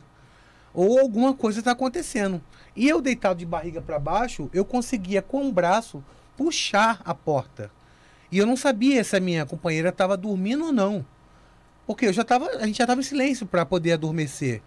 ou 0.73 1.00
alguma 1.00 1.34
coisa 1.34 1.58
está 1.58 1.73
acontecendo. 1.73 2.40
E 2.76 2.89
eu 2.89 3.00
deitado 3.00 3.40
de 3.40 3.47
barriga 3.47 3.82
para 3.82 3.99
baixo, 3.99 4.49
eu 4.55 4.65
conseguia 4.65 5.20
com 5.20 5.49
o 5.49 5.52
braço 5.52 6.00
puxar 6.36 7.02
a 7.05 7.12
porta. 7.12 7.73
E 8.31 8.39
eu 8.39 8.47
não 8.47 8.57
sabia 8.57 9.02
se 9.02 9.16
a 9.16 9.20
minha 9.20 9.44
companheira 9.44 9.89
estava 9.89 10.16
dormindo 10.16 10.66
ou 10.66 10.73
não. 10.73 11.05
Porque 11.91 12.07
eu 12.07 12.12
já 12.12 12.23
tava, 12.23 12.49
a 12.51 12.67
gente 12.67 12.78
já 12.78 12.85
estava 12.85 13.01
em 13.01 13.02
silêncio 13.02 13.44
para 13.44 13.67
poder 13.67 13.94
adormecer. 13.94 14.62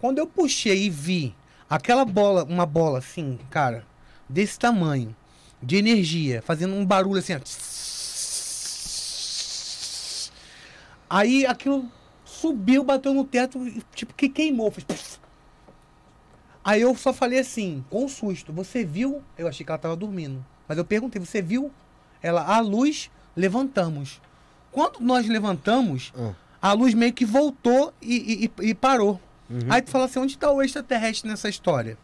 Quando 0.00 0.18
eu 0.18 0.28
puxei 0.28 0.84
e 0.84 0.88
vi 0.88 1.34
aquela 1.68 2.04
bola, 2.04 2.44
uma 2.44 2.64
bola 2.64 3.00
assim, 3.00 3.36
cara, 3.50 3.84
desse 4.28 4.56
tamanho, 4.56 5.14
de 5.60 5.74
energia, 5.74 6.40
fazendo 6.40 6.76
um 6.76 6.86
barulho 6.86 7.18
assim, 7.18 7.34
ó. 7.34 7.40
Aí 11.10 11.44
aquilo 11.44 11.90
subiu, 12.24 12.84
bateu 12.84 13.12
no 13.12 13.24
teto, 13.24 13.58
tipo, 13.92 14.14
que 14.14 14.28
queimou. 14.28 14.70
Fez... 14.70 15.18
Aí 16.62 16.80
eu 16.80 16.94
só 16.94 17.12
falei 17.12 17.40
assim, 17.40 17.84
com 17.90 18.04
um 18.04 18.08
susto, 18.08 18.52
você 18.52 18.84
viu? 18.84 19.20
Eu 19.36 19.48
achei 19.48 19.66
que 19.66 19.72
ela 19.72 19.80
tava 19.80 19.96
dormindo. 19.96 20.46
Mas 20.68 20.78
eu 20.78 20.84
perguntei, 20.84 21.20
você 21.20 21.42
viu? 21.42 21.72
Ela, 22.22 22.44
a 22.44 22.60
luz, 22.60 23.10
levantamos. 23.34 24.20
Quando 24.70 25.00
nós 25.00 25.26
levantamos, 25.26 26.12
Ah. 26.16 26.46
A 26.60 26.72
luz 26.72 26.94
meio 26.94 27.12
que 27.12 27.24
voltou 27.24 27.92
e, 28.02 28.50
e- 28.60 28.68
e 28.70 28.74
parou. 28.74 29.20
Uhum. 29.48 29.60
Aí 29.70 29.80
tu 29.82 29.90
fala 29.90 30.04
assim, 30.06 30.18
onde 30.18 30.34
está 30.34 30.50
o 30.50 30.60
extraterrestre 30.62 31.28
nessa 31.30 31.48
história? 31.48 31.96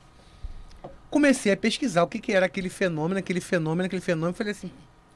Comecei 1.10 1.52
a 1.52 1.56
pesquisar 1.56 2.02
o 2.02 2.06
que, 2.08 2.18
que 2.18 2.32
era 2.32 2.46
aquele 2.46 2.68
fenômeno, 2.68 3.18
aquele 3.18 3.40
fenômeno, 3.40 3.86
aquele 3.86 4.02
fenômeno. 4.02 4.34
Falei 4.34 4.52
assim, 4.52 4.70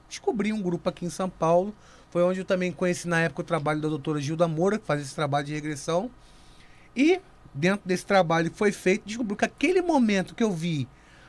descobri 0.08 0.52
um 0.52 0.60
grupo 0.62 0.88
aqui 0.88 1.04
em 1.04 1.10
São 1.10 1.28
Paulo. 1.28 1.74
Foi 2.10 2.22
onde 2.22 2.40
eu 2.40 2.44
também 2.44 2.70
conheci 2.72 3.08
na 3.08 3.20
época 3.20 3.42
o 3.42 3.44
trabalho 3.44 3.80
da 3.80 3.88
doutora 3.88 4.20
Gilda 4.20 4.46
Moura, 4.48 4.78
que 4.78 4.86
faz 4.86 5.02
esse 5.02 5.14
trabalho 5.14 5.46
de 5.46 5.54
regressão. 5.54 6.10
E 6.96 7.20
dentro 7.52 7.82
desse 7.86 8.06
trabalho 8.06 8.50
que 8.50 8.56
foi 8.56 8.72
feito, 8.72 9.06
descobriu 9.06 9.36
que 9.36 9.44
aquele 9.44 9.82
momento 9.82 10.34
que 10.34 10.42
eu 10.42 10.52
vi 10.52 10.88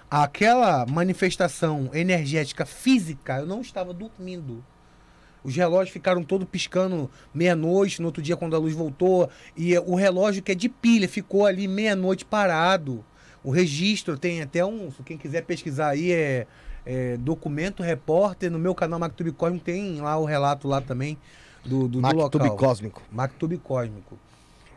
aquela 0.10 0.86
manifestação 0.86 1.90
energética 1.94 2.66
física, 2.66 3.40
eu 3.40 3.46
não 3.46 3.62
estava 3.62 3.94
dormindo. 3.94 4.64
Os 5.44 5.56
relógios 5.56 5.92
ficaram 5.92 6.24
todos 6.24 6.48
piscando 6.48 7.10
meia-noite, 7.34 8.02
no 8.02 8.08
outro 8.08 8.22
dia 8.22 8.36
quando 8.36 8.56
a 8.56 8.60
luz 8.60 8.74
voltou, 8.74 9.30
e 9.56 9.78
o 9.80 9.96
relógio 9.96 10.44
que 10.44 10.52
é 10.52 10.56
de 10.56 10.68
pilha 10.70 11.08
ficou 11.08 11.46
ali 11.46 11.68
meia-noite 11.68 12.26
parado. 12.26 13.04
O 13.44 13.52
registro 13.52 14.18
tem 14.18 14.42
até 14.42 14.66
um, 14.66 14.92
quem 15.06 15.18
quiser 15.18 15.44
pesquisar 15.44 15.90
aí, 15.90 16.12
é, 16.12 16.46
é 16.86 17.18
documento 17.18 17.82
repórter, 17.82 18.52
no 18.52 18.60
meu 18.60 18.76
canal 18.76 19.00
Mactube 19.00 19.32
Cósmico 19.32 19.64
tem 19.64 20.02
lá 20.02 20.18
o 20.18 20.26
relato 20.26 20.68
lá 20.68 20.82
também 20.82 21.18
do, 21.64 21.88
do, 21.88 21.88
do 21.88 22.02
Mactube 22.02 22.44
local. 22.44 22.58
cósmico. 22.58 23.02
Mactube 23.12 23.58
Cósmico. 23.58 24.18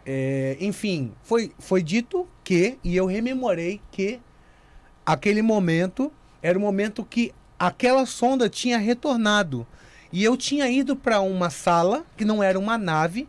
É, 0.05 0.57
enfim, 0.61 1.13
foi, 1.23 1.53
foi 1.59 1.83
dito 1.83 2.27
que, 2.43 2.79
e 2.83 2.97
eu 2.97 3.07
rememorei 3.07 3.81
que 3.91 4.21
aquele 5.07 5.43
momento 5.43 6.13
era 6.43 6.59
o 6.59 6.61
momento 6.61 7.05
que 7.05 7.33
aquela 7.59 8.05
sonda 8.05 8.49
tinha 8.49 8.79
retornado. 8.79 9.67
E 10.13 10.23
eu 10.23 10.37
tinha 10.37 10.69
ido 10.69 10.95
para 10.95 11.21
uma 11.21 11.49
sala, 11.49 12.05
que 12.17 12.25
não 12.25 12.43
era 12.43 12.59
uma 12.59 12.77
nave, 12.77 13.27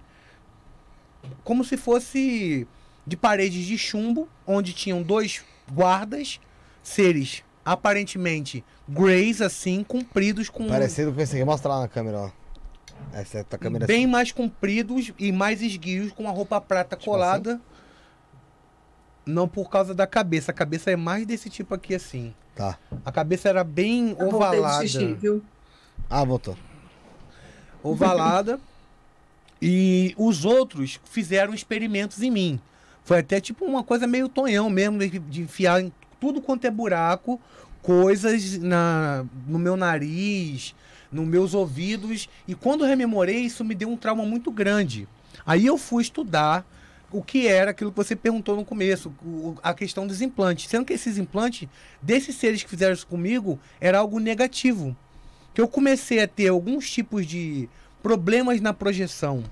como 1.43 1.63
se 1.63 1.77
fosse 1.77 2.67
de 3.07 3.15
paredes 3.15 3.65
de 3.65 3.77
chumbo, 3.77 4.27
onde 4.45 4.73
tinham 4.73 5.01
dois 5.01 5.43
guardas, 5.71 6.39
seres 6.81 7.43
aparentemente 7.65 8.63
greys, 8.87 9.41
assim, 9.41 9.83
compridos 9.83 10.49
com 10.49 10.67
Parecido 10.67 11.13
com 11.13 11.21
esse 11.21 11.35
aqui. 11.35 11.45
Mostra 11.45 11.71
lá 11.71 11.81
na 11.81 11.87
câmera, 11.87 12.19
ó. 12.19 12.31
Essa 13.13 13.39
é 13.39 13.41
a 13.41 13.57
câmera 13.57 13.85
bem 13.85 14.07
mais 14.07 14.31
compridos 14.31 15.13
e 15.17 15.31
mais 15.31 15.61
esguios, 15.61 16.11
com 16.11 16.27
a 16.27 16.31
roupa 16.31 16.59
prata 16.59 16.95
Tipo 16.95 17.11
colada. 17.11 17.61
Não 19.25 19.47
por 19.47 19.69
causa 19.69 19.93
da 19.93 20.05
cabeça. 20.05 20.51
A 20.51 20.53
cabeça 20.53 20.91
é 20.91 20.95
mais 20.97 21.25
desse 21.25 21.49
tipo 21.49 21.73
aqui, 21.73 21.95
assim. 21.95 22.33
Tá. 22.55 22.77
A 23.05 23.11
cabeça 23.11 23.47
era 23.47 23.63
bem 23.63 24.15
Eu 24.19 24.27
ovalada. 24.27 24.85
xixi, 24.85 25.13
viu? 25.13 25.41
Ah, 26.09 26.23
voltou. 26.25 26.57
Ovalada. 27.83 28.59
e 29.61 30.13
os 30.17 30.45
outros 30.45 30.99
fizeram 31.05 31.53
experimentos 31.53 32.21
em 32.21 32.31
mim. 32.31 32.59
Foi 33.03 33.19
até 33.19 33.39
tipo 33.39 33.65
uma 33.65 33.83
coisa 33.83 34.07
meio 34.07 34.29
tonhão 34.29 34.69
mesmo, 34.69 34.99
de, 34.99 35.19
de 35.19 35.41
enfiar 35.41 35.81
em 35.81 35.91
tudo 36.19 36.41
quanto 36.41 36.65
é 36.65 36.71
buraco, 36.71 37.39
coisas 37.81 38.57
na, 38.57 39.25
no 39.45 39.59
meu 39.59 39.75
nariz, 39.75 40.73
nos 41.11 41.27
meus 41.27 41.53
ouvidos. 41.53 42.29
E 42.47 42.55
quando 42.55 42.85
rememorei, 42.85 43.39
isso 43.39 43.63
me 43.63 43.75
deu 43.75 43.89
um 43.89 43.97
trauma 43.97 44.25
muito 44.25 44.49
grande. 44.51 45.07
Aí 45.45 45.65
eu 45.65 45.77
fui 45.77 46.01
estudar 46.01 46.65
o 47.11 47.21
que 47.21 47.47
era 47.47 47.71
aquilo 47.71 47.91
que 47.91 47.97
você 47.97 48.15
perguntou 48.15 48.55
no 48.55 48.65
começo, 48.65 49.13
a 49.61 49.73
questão 49.73 50.07
dos 50.07 50.21
implantes. 50.21 50.67
Sendo 50.67 50.85
que 50.85 50.93
esses 50.93 51.17
implantes, 51.17 51.69
desses 52.01 52.35
seres 52.35 52.63
que 52.63 52.69
fizeram 52.69 52.93
isso 52.93 53.05
comigo, 53.05 53.59
era 53.79 53.99
algo 53.99 54.19
negativo. 54.19 54.95
Que 55.53 55.61
eu 55.61 55.67
comecei 55.67 56.19
a 56.21 56.27
ter 56.27 56.47
alguns 56.47 56.89
tipos 56.89 57.25
de 57.25 57.69
problemas 58.01 58.59
na 58.59 58.73
projeção. 58.73 59.43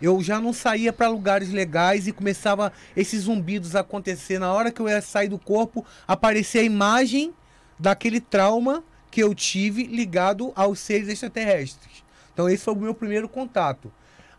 Eu 0.00 0.22
já 0.22 0.40
não 0.40 0.52
saía 0.52 0.92
para 0.92 1.08
lugares 1.08 1.50
legais 1.50 2.06
e 2.06 2.12
começava 2.12 2.72
esses 2.96 3.22
zumbidos 3.22 3.76
a 3.76 3.80
acontecer. 3.80 4.38
Na 4.38 4.52
hora 4.52 4.70
que 4.70 4.80
eu 4.80 4.88
ia 4.88 5.00
sair 5.00 5.28
do 5.28 5.38
corpo, 5.38 5.84
aparecia 6.06 6.60
a 6.60 6.64
imagem 6.64 7.32
daquele 7.78 8.20
trauma 8.20 8.82
que 9.10 9.22
eu 9.22 9.34
tive 9.34 9.84
ligado 9.84 10.52
aos 10.56 10.80
seres 10.80 11.08
extraterrestres. 11.08 12.04
Então 12.32 12.48
esse 12.48 12.64
foi 12.64 12.74
o 12.74 12.78
meu 12.78 12.94
primeiro 12.94 13.28
contato. 13.28 13.90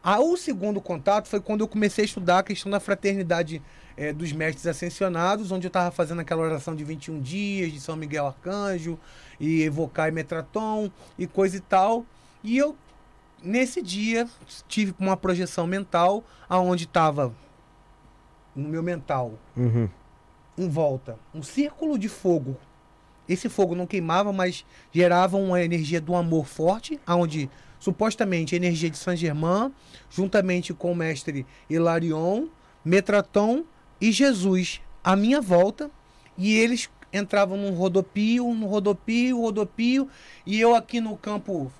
Ah, 0.03 0.19
o 0.19 0.35
segundo 0.38 0.80
contato 0.82 1.27
foi 1.27 1.40
quando 1.40 1.61
eu 1.61 1.67
comecei 1.67 2.03
a 2.03 2.06
estudar 2.06 2.40
a 2.40 2.43
questão 2.43 2.69
da 2.69 2.80
fraternidade 2.80 3.61
eh, 3.98 4.11
dos 4.14 4.32
mestres 4.32 4.67
ascensionados, 4.67 5.51
onde 5.51 5.65
eu 5.67 5.69
estava 5.69 5.91
fazendo 5.91 6.22
aquela 6.22 6.41
oração 6.41 6.75
de 6.75 6.83
21 6.83 7.19
dias, 7.22 7.72
de 7.72 7.80
São 7.80 7.95
Miguel 7.95 8.27
Arcanjo, 8.27 8.99
e 9.40 9.61
evocar 9.64 10.11
Metraton 10.11 10.91
e 11.17 11.25
coisa 11.27 11.57
e 11.57 11.59
tal. 11.59 12.06
E 12.43 12.57
eu, 12.57 12.75
nesse 13.43 13.82
dia, 13.82 14.27
tive 14.67 14.93
uma 14.99 15.15
projeção 15.17 15.65
mental, 15.67 16.24
aonde 16.48 16.83
estava 16.85 17.33
no 18.56 18.69
meu 18.69 18.82
mental, 18.83 19.33
Uhum. 19.57 19.90
em 20.57 20.69
volta, 20.69 21.17
um 21.33 21.43
círculo 21.43 21.98
de 21.98 22.07
fogo. 22.07 22.56
Esse 23.27 23.49
fogo 23.49 23.75
não 23.75 23.88
queimava, 23.88 24.32
mas 24.32 24.64
gerava 24.93 25.35
uma 25.35 25.61
energia 25.61 25.99
do 25.99 26.15
amor 26.15 26.45
forte, 26.45 26.99
aonde 27.06 27.49
supostamente 27.80 28.53
a 28.53 28.57
energia 28.57 28.90
de 28.90 28.98
Saint 28.98 29.17
Germain, 29.19 29.74
juntamente 30.09 30.74
com 30.74 30.91
o 30.91 30.95
mestre 30.95 31.45
Hilarion, 31.69 32.48
Metraton 32.85 33.64
e 33.99 34.11
Jesus 34.11 34.82
à 35.03 35.15
minha 35.15 35.40
volta, 35.40 35.90
e 36.38 36.53
eles 36.53 36.90
entravam 37.14 37.57
num 37.57 37.74
rodopio, 37.74 38.53
no 38.53 38.67
rodopio, 38.67 39.40
rodopio, 39.40 40.09
e 40.45 40.59
eu 40.59 40.75
aqui 40.75 40.99
no 40.99 41.15
campo 41.15 41.72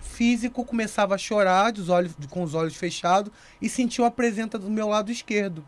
físico 0.00 0.64
começava 0.64 1.14
a 1.14 1.18
chorar, 1.18 1.72
dos 1.72 1.88
olhos, 1.88 2.14
com 2.30 2.42
os 2.42 2.54
olhos 2.54 2.76
fechados, 2.76 3.32
e 3.60 3.68
sentia 3.68 4.06
a 4.06 4.10
presença 4.10 4.58
do 4.58 4.70
meu 4.70 4.88
lado 4.88 5.10
esquerdo. 5.10 5.64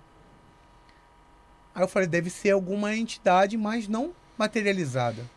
Aí 1.74 1.82
eu 1.82 1.88
falei, 1.88 2.06
deve 2.06 2.30
ser 2.30 2.50
alguma 2.50 2.94
entidade, 2.94 3.56
mas 3.56 3.88
não 3.88 4.12
materializada. 4.36 5.28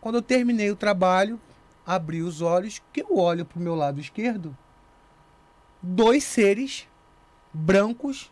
Quando 0.00 0.16
eu 0.16 0.22
terminei 0.22 0.70
o 0.70 0.76
trabalho, 0.76 1.40
abri 1.86 2.22
os 2.22 2.42
olhos, 2.42 2.82
que 2.92 3.02
eu 3.02 3.16
olho 3.16 3.44
para 3.44 3.58
o 3.58 3.62
meu 3.62 3.74
lado 3.74 4.00
esquerdo, 4.00 4.56
dois 5.82 6.24
seres 6.24 6.88
brancos 7.52 8.30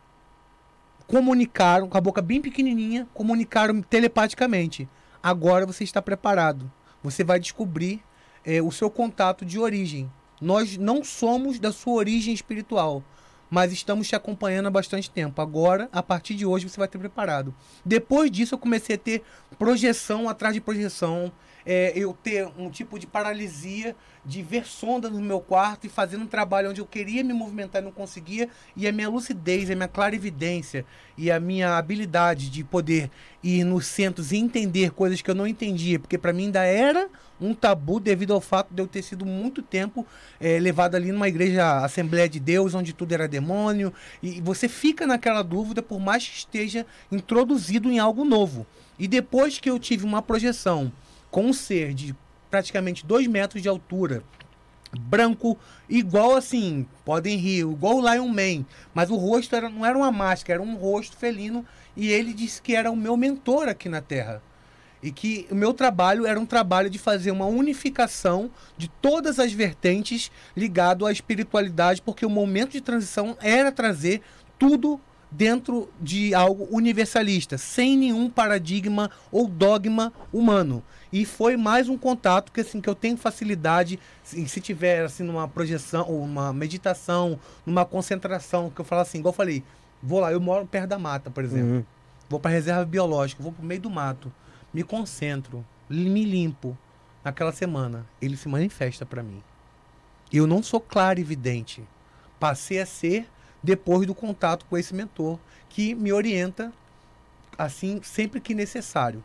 comunicaram, 1.06 1.88
com 1.88 1.98
a 1.98 2.00
boca 2.00 2.22
bem 2.22 2.40
pequenininha, 2.40 3.06
comunicaram 3.12 3.82
telepaticamente. 3.82 4.88
Agora 5.22 5.66
você 5.66 5.84
está 5.84 6.02
preparado. 6.02 6.70
Você 7.02 7.24
vai 7.24 7.38
descobrir 7.38 8.02
eh, 8.44 8.62
o 8.62 8.70
seu 8.70 8.90
contato 8.90 9.44
de 9.44 9.58
origem. 9.58 10.10
Nós 10.40 10.76
não 10.76 11.04
somos 11.04 11.58
da 11.58 11.70
sua 11.70 11.94
origem 11.94 12.34
espiritual, 12.34 13.02
mas 13.48 13.72
estamos 13.72 14.08
te 14.08 14.16
acompanhando 14.16 14.66
há 14.66 14.70
bastante 14.70 15.10
tempo. 15.10 15.40
Agora, 15.40 15.88
a 15.92 16.02
partir 16.02 16.34
de 16.34 16.44
hoje, 16.46 16.68
você 16.68 16.78
vai 16.78 16.88
ter 16.88 16.98
preparado. 16.98 17.54
Depois 17.84 18.30
disso, 18.30 18.54
eu 18.54 18.58
comecei 18.58 18.96
a 18.96 18.98
ter 18.98 19.22
projeção 19.58 20.28
atrás 20.28 20.54
de 20.54 20.60
projeção. 20.60 21.30
É, 21.64 21.92
eu 21.94 22.12
ter 22.12 22.48
um 22.58 22.70
tipo 22.70 22.98
de 22.98 23.06
paralisia 23.06 23.94
de 24.24 24.42
ver 24.42 24.66
sonda 24.66 25.10
no 25.10 25.20
meu 25.20 25.40
quarto 25.40 25.86
e 25.86 25.90
fazendo 25.90 26.22
um 26.22 26.26
trabalho 26.26 26.70
onde 26.70 26.80
eu 26.80 26.86
queria 26.86 27.24
me 27.24 27.32
movimentar 27.32 27.82
e 27.82 27.84
não 27.84 27.92
conseguia. 27.92 28.48
E 28.76 28.86
a 28.86 28.92
minha 28.92 29.08
lucidez, 29.08 29.70
a 29.70 29.74
minha 29.74 29.88
clarividência 29.88 30.84
e 31.16 31.30
a 31.30 31.40
minha 31.40 31.76
habilidade 31.76 32.48
de 32.48 32.62
poder 32.62 33.10
ir 33.42 33.64
nos 33.64 33.86
centros 33.86 34.32
e 34.32 34.36
entender 34.36 34.92
coisas 34.92 35.20
que 35.20 35.30
eu 35.30 35.34
não 35.34 35.46
entendia, 35.46 35.98
porque 35.98 36.16
para 36.16 36.32
mim 36.32 36.44
ainda 36.44 36.64
era 36.64 37.08
um 37.40 37.54
tabu 37.54 37.98
devido 37.98 38.32
ao 38.32 38.40
fato 38.40 38.72
de 38.72 38.80
eu 38.80 38.86
ter 38.86 39.02
sido 39.02 39.26
muito 39.26 39.62
tempo 39.62 40.06
é, 40.40 40.60
levado 40.60 40.94
ali 40.94 41.10
numa 41.10 41.26
igreja 41.26 41.84
Assembleia 41.84 42.28
de 42.28 42.38
Deus, 42.38 42.74
onde 42.74 42.92
tudo 42.92 43.12
era 43.12 43.26
demônio, 43.26 43.92
e 44.22 44.40
você 44.40 44.68
fica 44.68 45.06
naquela 45.06 45.42
dúvida 45.42 45.82
por 45.82 45.98
mais 45.98 46.26
que 46.26 46.36
esteja 46.36 46.86
introduzido 47.10 47.90
em 47.90 47.98
algo 47.98 48.24
novo. 48.24 48.64
E 48.98 49.08
depois 49.08 49.58
que 49.58 49.68
eu 49.68 49.78
tive 49.78 50.04
uma 50.04 50.22
projeção 50.22 50.92
com 51.32 51.46
um 51.46 51.52
ser 51.52 51.94
de 51.94 52.14
praticamente 52.50 53.04
dois 53.04 53.26
metros 53.26 53.62
de 53.62 53.68
altura, 53.68 54.22
branco, 55.00 55.58
igual 55.88 56.36
assim, 56.36 56.86
podem 57.04 57.38
rir, 57.38 57.60
igual 57.60 57.96
o 57.96 58.12
Lion 58.12 58.28
Man, 58.28 58.66
mas 58.92 59.10
o 59.10 59.16
rosto 59.16 59.56
era, 59.56 59.70
não 59.70 59.84
era 59.84 59.96
uma 59.96 60.12
máscara, 60.12 60.60
era 60.60 60.62
um 60.62 60.76
rosto 60.76 61.16
felino, 61.16 61.64
e 61.96 62.08
ele 62.12 62.34
disse 62.34 62.60
que 62.60 62.76
era 62.76 62.90
o 62.90 62.96
meu 62.96 63.16
mentor 63.16 63.68
aqui 63.68 63.88
na 63.88 64.02
Terra. 64.02 64.42
E 65.02 65.10
que 65.10 65.48
o 65.50 65.54
meu 65.54 65.74
trabalho 65.74 66.26
era 66.26 66.38
um 66.38 66.46
trabalho 66.46 66.88
de 66.88 66.98
fazer 66.98 67.30
uma 67.30 67.46
unificação 67.46 68.50
de 68.76 68.88
todas 68.88 69.40
as 69.40 69.52
vertentes 69.52 70.30
ligado 70.54 71.06
à 71.06 71.10
espiritualidade, 71.10 72.02
porque 72.02 72.26
o 72.26 72.30
momento 72.30 72.72
de 72.72 72.80
transição 72.80 73.36
era 73.40 73.72
trazer 73.72 74.20
tudo 74.58 75.00
dentro 75.32 75.88
de 76.00 76.34
algo 76.34 76.68
universalista, 76.70 77.56
sem 77.56 77.96
nenhum 77.96 78.28
paradigma 78.28 79.10
ou 79.30 79.48
dogma 79.48 80.12
humano. 80.32 80.84
E 81.12 81.26
foi 81.26 81.56
mais 81.56 81.88
um 81.88 81.98
contato 81.98 82.50
que 82.50 82.62
assim 82.62 82.80
que 82.80 82.88
eu 82.88 82.94
tenho 82.94 83.18
facilidade, 83.18 83.98
se, 84.24 84.48
se 84.48 84.60
tiver 84.60 85.04
assim 85.04 85.22
numa 85.22 85.46
projeção 85.46 86.08
ou 86.08 86.22
uma 86.22 86.52
meditação, 86.52 87.38
numa 87.66 87.84
concentração, 87.84 88.70
que 88.70 88.80
eu 88.80 88.84
falo 88.84 89.02
assim, 89.02 89.18
igual 89.18 89.32
eu 89.32 89.36
falei, 89.36 89.62
vou 90.02 90.20
lá, 90.20 90.32
eu 90.32 90.40
moro 90.40 90.66
perto 90.66 90.88
da 90.88 90.98
mata, 90.98 91.30
por 91.30 91.44
exemplo. 91.44 91.76
Uhum. 91.76 91.84
Vou 92.30 92.40
para 92.40 92.50
reserva 92.50 92.84
biológica, 92.86 93.42
vou 93.42 93.52
pro 93.52 93.62
meio 93.62 93.80
do 93.80 93.90
mato, 93.90 94.32
me 94.72 94.82
concentro, 94.82 95.64
me 95.88 96.24
limpo. 96.24 96.76
Naquela 97.22 97.52
semana, 97.52 98.04
ele 98.20 98.36
se 98.36 98.48
manifesta 98.48 99.06
para 99.06 99.22
mim. 99.22 99.40
Eu 100.32 100.46
não 100.46 100.60
sou 100.60 100.80
claro 100.80 101.20
e 101.20 101.22
evidente. 101.22 101.84
Passei 102.40 102.80
a 102.80 102.86
ser 102.86 103.28
depois 103.62 104.06
do 104.06 104.14
contato 104.14 104.66
com 104.68 104.76
esse 104.76 104.92
mentor, 104.92 105.38
que 105.68 105.94
me 105.94 106.12
orienta 106.12 106.72
assim 107.56 108.00
sempre 108.02 108.40
que 108.40 108.54
necessário. 108.54 109.22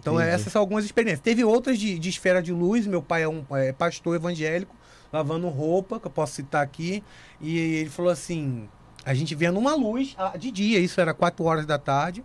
Então 0.00 0.14
Entendi. 0.14 0.30
essas 0.30 0.52
são 0.52 0.60
algumas 0.60 0.84
experiências. 0.84 1.20
Teve 1.20 1.44
outras 1.44 1.78
de, 1.78 1.98
de 1.98 2.08
esfera 2.08 2.42
de 2.42 2.52
luz. 2.52 2.86
Meu 2.86 3.02
pai 3.02 3.22
é 3.22 3.28
um 3.28 3.44
é, 3.52 3.72
pastor 3.72 4.16
evangélico, 4.16 4.74
lavando 5.12 5.48
roupa, 5.48 6.00
que 6.00 6.06
eu 6.06 6.10
posso 6.10 6.34
citar 6.34 6.62
aqui. 6.62 7.04
E 7.40 7.58
ele 7.58 7.90
falou 7.90 8.10
assim: 8.10 8.68
a 9.04 9.12
gente 9.12 9.34
vendo 9.34 9.58
uma 9.58 9.74
luz 9.74 10.16
de 10.38 10.50
dia, 10.50 10.78
isso 10.78 11.00
era 11.00 11.12
4 11.12 11.44
horas 11.44 11.66
da 11.66 11.78
tarde. 11.78 12.24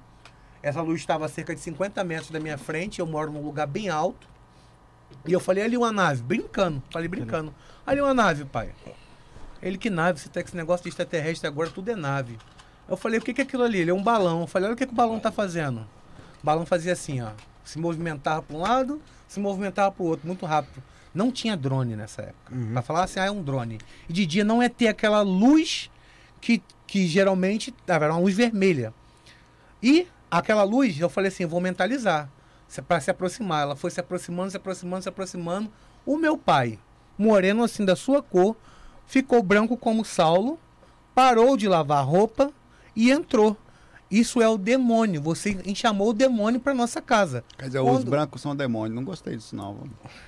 Essa 0.63 0.81
luz 0.81 0.99
estava 0.99 1.25
a 1.25 1.29
cerca 1.29 1.53
de 1.53 1.61
50 1.61 2.03
metros 2.03 2.31
da 2.31 2.39
minha 2.39 2.57
frente. 2.57 2.99
Eu 2.99 3.05
moro 3.05 3.31
num 3.31 3.43
lugar 3.43 3.67
bem 3.67 3.89
alto. 3.89 4.27
E 5.25 5.31
eu 5.31 5.39
falei 5.39 5.63
ali 5.63 5.77
uma 5.77 5.91
nave, 5.91 6.23
brincando. 6.23 6.81
Falei 6.89 7.07
brincando. 7.07 7.53
Ali 7.85 8.01
uma 8.01 8.13
nave, 8.13 8.45
pai. 8.45 8.71
Ele 9.61 9.77
que 9.77 9.89
nave, 9.89 10.19
você 10.19 10.29
tá 10.29 10.41
com 10.41 10.47
esse 10.47 10.57
negócio 10.57 10.83
de 10.83 10.89
extraterrestre 10.89 11.47
agora, 11.47 11.69
tudo 11.69 11.91
é 11.91 11.95
nave. 11.95 12.37
Eu 12.87 12.95
falei, 12.97 13.19
o 13.19 13.21
que 13.21 13.33
que 13.33 13.41
é 13.41 13.43
aquilo 13.43 13.63
ali? 13.63 13.79
Ele 13.79 13.91
é 13.91 13.93
um 13.93 14.01
balão. 14.01 14.41
Eu 14.41 14.47
falei, 14.47 14.67
olha 14.67 14.75
o 14.75 14.77
que, 14.77 14.85
que 14.85 14.93
o 14.93 14.95
balão 14.95 15.19
tá 15.19 15.31
fazendo. 15.31 15.81
O 16.41 16.45
balão 16.45 16.65
fazia 16.65 16.93
assim, 16.93 17.21
ó. 17.21 17.31
Se 17.65 17.77
movimentava 17.77 18.41
para 18.41 18.55
um 18.55 18.61
lado, 18.61 19.01
se 19.27 19.39
movimentava 19.39 19.91
para 19.91 20.03
o 20.03 20.07
outro, 20.07 20.25
muito 20.25 20.45
rápido. 20.45 20.81
Não 21.13 21.31
tinha 21.31 21.57
drone 21.57 21.95
nessa 21.95 22.21
época. 22.21 22.53
Pra 22.73 22.81
falar 22.81 23.03
assim, 23.03 23.19
ah, 23.19 23.25
é 23.25 23.31
um 23.31 23.41
drone. 23.41 23.79
E 24.07 24.13
de 24.13 24.25
dia 24.25 24.43
não 24.43 24.61
é 24.61 24.69
ter 24.69 24.87
aquela 24.87 25.21
luz 25.21 25.89
que, 26.39 26.61
que 26.85 27.07
geralmente 27.07 27.73
ah, 27.87 27.93
era 27.93 28.13
uma 28.13 28.19
luz 28.19 28.35
vermelha. 28.35 28.93
E 29.81 30.07
aquela 30.29 30.63
luz, 30.63 30.99
eu 30.99 31.09
falei 31.09 31.29
assim, 31.29 31.43
eu 31.43 31.49
vou 31.49 31.61
mentalizar 31.61 32.29
para 32.87 32.99
se 32.99 33.09
aproximar. 33.09 33.63
Ela 33.63 33.75
foi 33.75 33.91
se 33.91 33.99
aproximando, 33.99 34.51
se 34.51 34.57
aproximando, 34.57 35.03
se 35.03 35.09
aproximando. 35.09 35.71
O 36.05 36.17
meu 36.17 36.37
pai, 36.37 36.77
moreno 37.17 37.63
assim 37.63 37.85
da 37.85 37.95
sua 37.95 38.21
cor, 38.21 38.55
ficou 39.07 39.41
branco 39.41 39.77
como 39.77 40.03
Saulo, 40.03 40.59
parou 41.13 41.55
de 41.55 41.67
lavar 41.67 42.05
roupa 42.05 42.51
e 42.95 43.11
entrou. 43.11 43.57
Isso 44.09 44.41
é 44.41 44.47
o 44.47 44.57
demônio. 44.57 45.19
Você 45.21 45.57
chamou 45.73 46.09
o 46.09 46.13
demônio 46.13 46.59
para 46.59 46.73
nossa 46.73 47.01
casa. 47.01 47.43
Quer 47.57 47.65
dizer, 47.65 47.79
os 47.79 47.89
Quando- 47.89 48.09
brancos 48.11 48.41
são 48.41 48.55
demônios. 48.55 48.95
Não 48.95 49.03
gostei 49.03 49.35
disso, 49.35 49.55
não. 49.55 49.79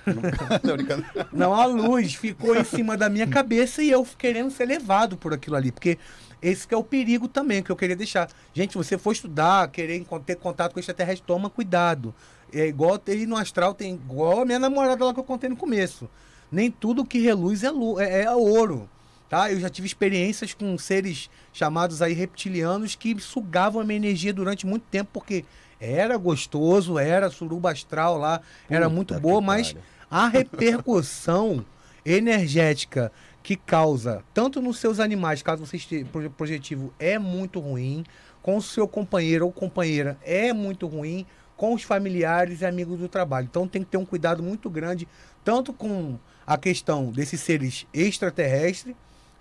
Não- 1.32 1.54
a 1.54 1.64
luz 1.64 2.14
ficou 2.14 2.56
em 2.56 2.64
cima 2.64 2.96
da 2.96 3.08
minha 3.08 3.26
cabeça 3.26 3.82
e 3.82 3.90
eu 3.90 4.06
querendo 4.18 4.50
ser 4.50 4.66
levado 4.66 5.16
por 5.16 5.32
aquilo 5.32 5.56
ali. 5.56 5.70
Porque 5.70 5.98
esse 6.42 6.66
que 6.66 6.74
é 6.74 6.76
o 6.76 6.84
perigo 6.84 7.28
também 7.28 7.62
que 7.62 7.70
eu 7.70 7.76
queria 7.76 7.96
deixar. 7.96 8.28
Gente, 8.52 8.76
você 8.76 8.98
for 8.98 9.12
estudar, 9.12 9.68
querer 9.70 10.04
ter 10.26 10.36
contato 10.36 10.72
com 10.72 10.80
extraterrestre, 10.80 11.26
toma 11.26 11.48
cuidado. 11.48 12.14
É 12.52 12.66
igual 12.66 12.98
ter 12.98 13.26
no 13.26 13.36
astral, 13.36 13.74
tem 13.74 13.94
igual 13.94 14.40
a 14.42 14.44
minha 14.44 14.58
namorada 14.58 15.04
lá 15.04 15.12
que 15.14 15.20
eu 15.20 15.24
contei 15.24 15.48
no 15.50 15.56
começo. 15.56 16.08
Nem 16.50 16.70
tudo 16.70 17.04
que 17.04 17.18
reluz 17.20 17.62
é, 17.62 17.68
é, 17.98 18.22
é 18.24 18.30
ouro. 18.34 18.88
Tá? 19.28 19.52
Eu 19.52 19.60
já 19.60 19.68
tive 19.68 19.86
experiências 19.86 20.54
com 20.54 20.76
seres 20.78 21.28
chamados 21.52 22.00
aí 22.00 22.14
reptilianos 22.14 22.94
que 22.94 23.18
sugavam 23.20 23.80
a 23.82 23.84
minha 23.84 23.98
energia 23.98 24.32
durante 24.32 24.66
muito 24.66 24.84
tempo, 24.90 25.10
porque 25.12 25.44
era 25.78 26.16
gostoso, 26.16 26.98
era 26.98 27.28
suruba 27.30 27.70
astral 27.70 28.16
lá, 28.16 28.40
era 28.70 28.86
Puta 28.86 28.94
muito 28.94 29.14
que 29.14 29.20
boa, 29.20 29.40
mas 29.40 29.76
a 30.10 30.28
repercussão 30.28 31.64
energética 32.04 33.12
que 33.42 33.54
causa, 33.56 34.22
tanto 34.34 34.60
nos 34.60 34.78
seus 34.78 34.98
animais, 34.98 35.42
caso 35.42 35.64
você 35.64 35.76
esteja 35.76 36.04
proje- 36.06 36.28
projetivo, 36.30 36.92
é 36.98 37.18
muito 37.18 37.60
ruim, 37.60 38.04
com 38.42 38.56
o 38.56 38.62
seu 38.62 38.88
companheiro 38.88 39.44
ou 39.44 39.52
companheira 39.52 40.18
é 40.24 40.52
muito 40.52 40.86
ruim, 40.86 41.26
com 41.56 41.74
os 41.74 41.82
familiares 41.82 42.60
e 42.60 42.66
amigos 42.66 42.98
do 42.98 43.08
trabalho. 43.08 43.46
Então 43.50 43.66
tem 43.66 43.82
que 43.82 43.90
ter 43.90 43.96
um 43.96 44.04
cuidado 44.04 44.42
muito 44.42 44.70
grande, 44.70 45.06
tanto 45.44 45.72
com 45.72 46.18
a 46.46 46.56
questão 46.56 47.10
desses 47.10 47.40
seres 47.40 47.86
extraterrestres, 47.92 48.94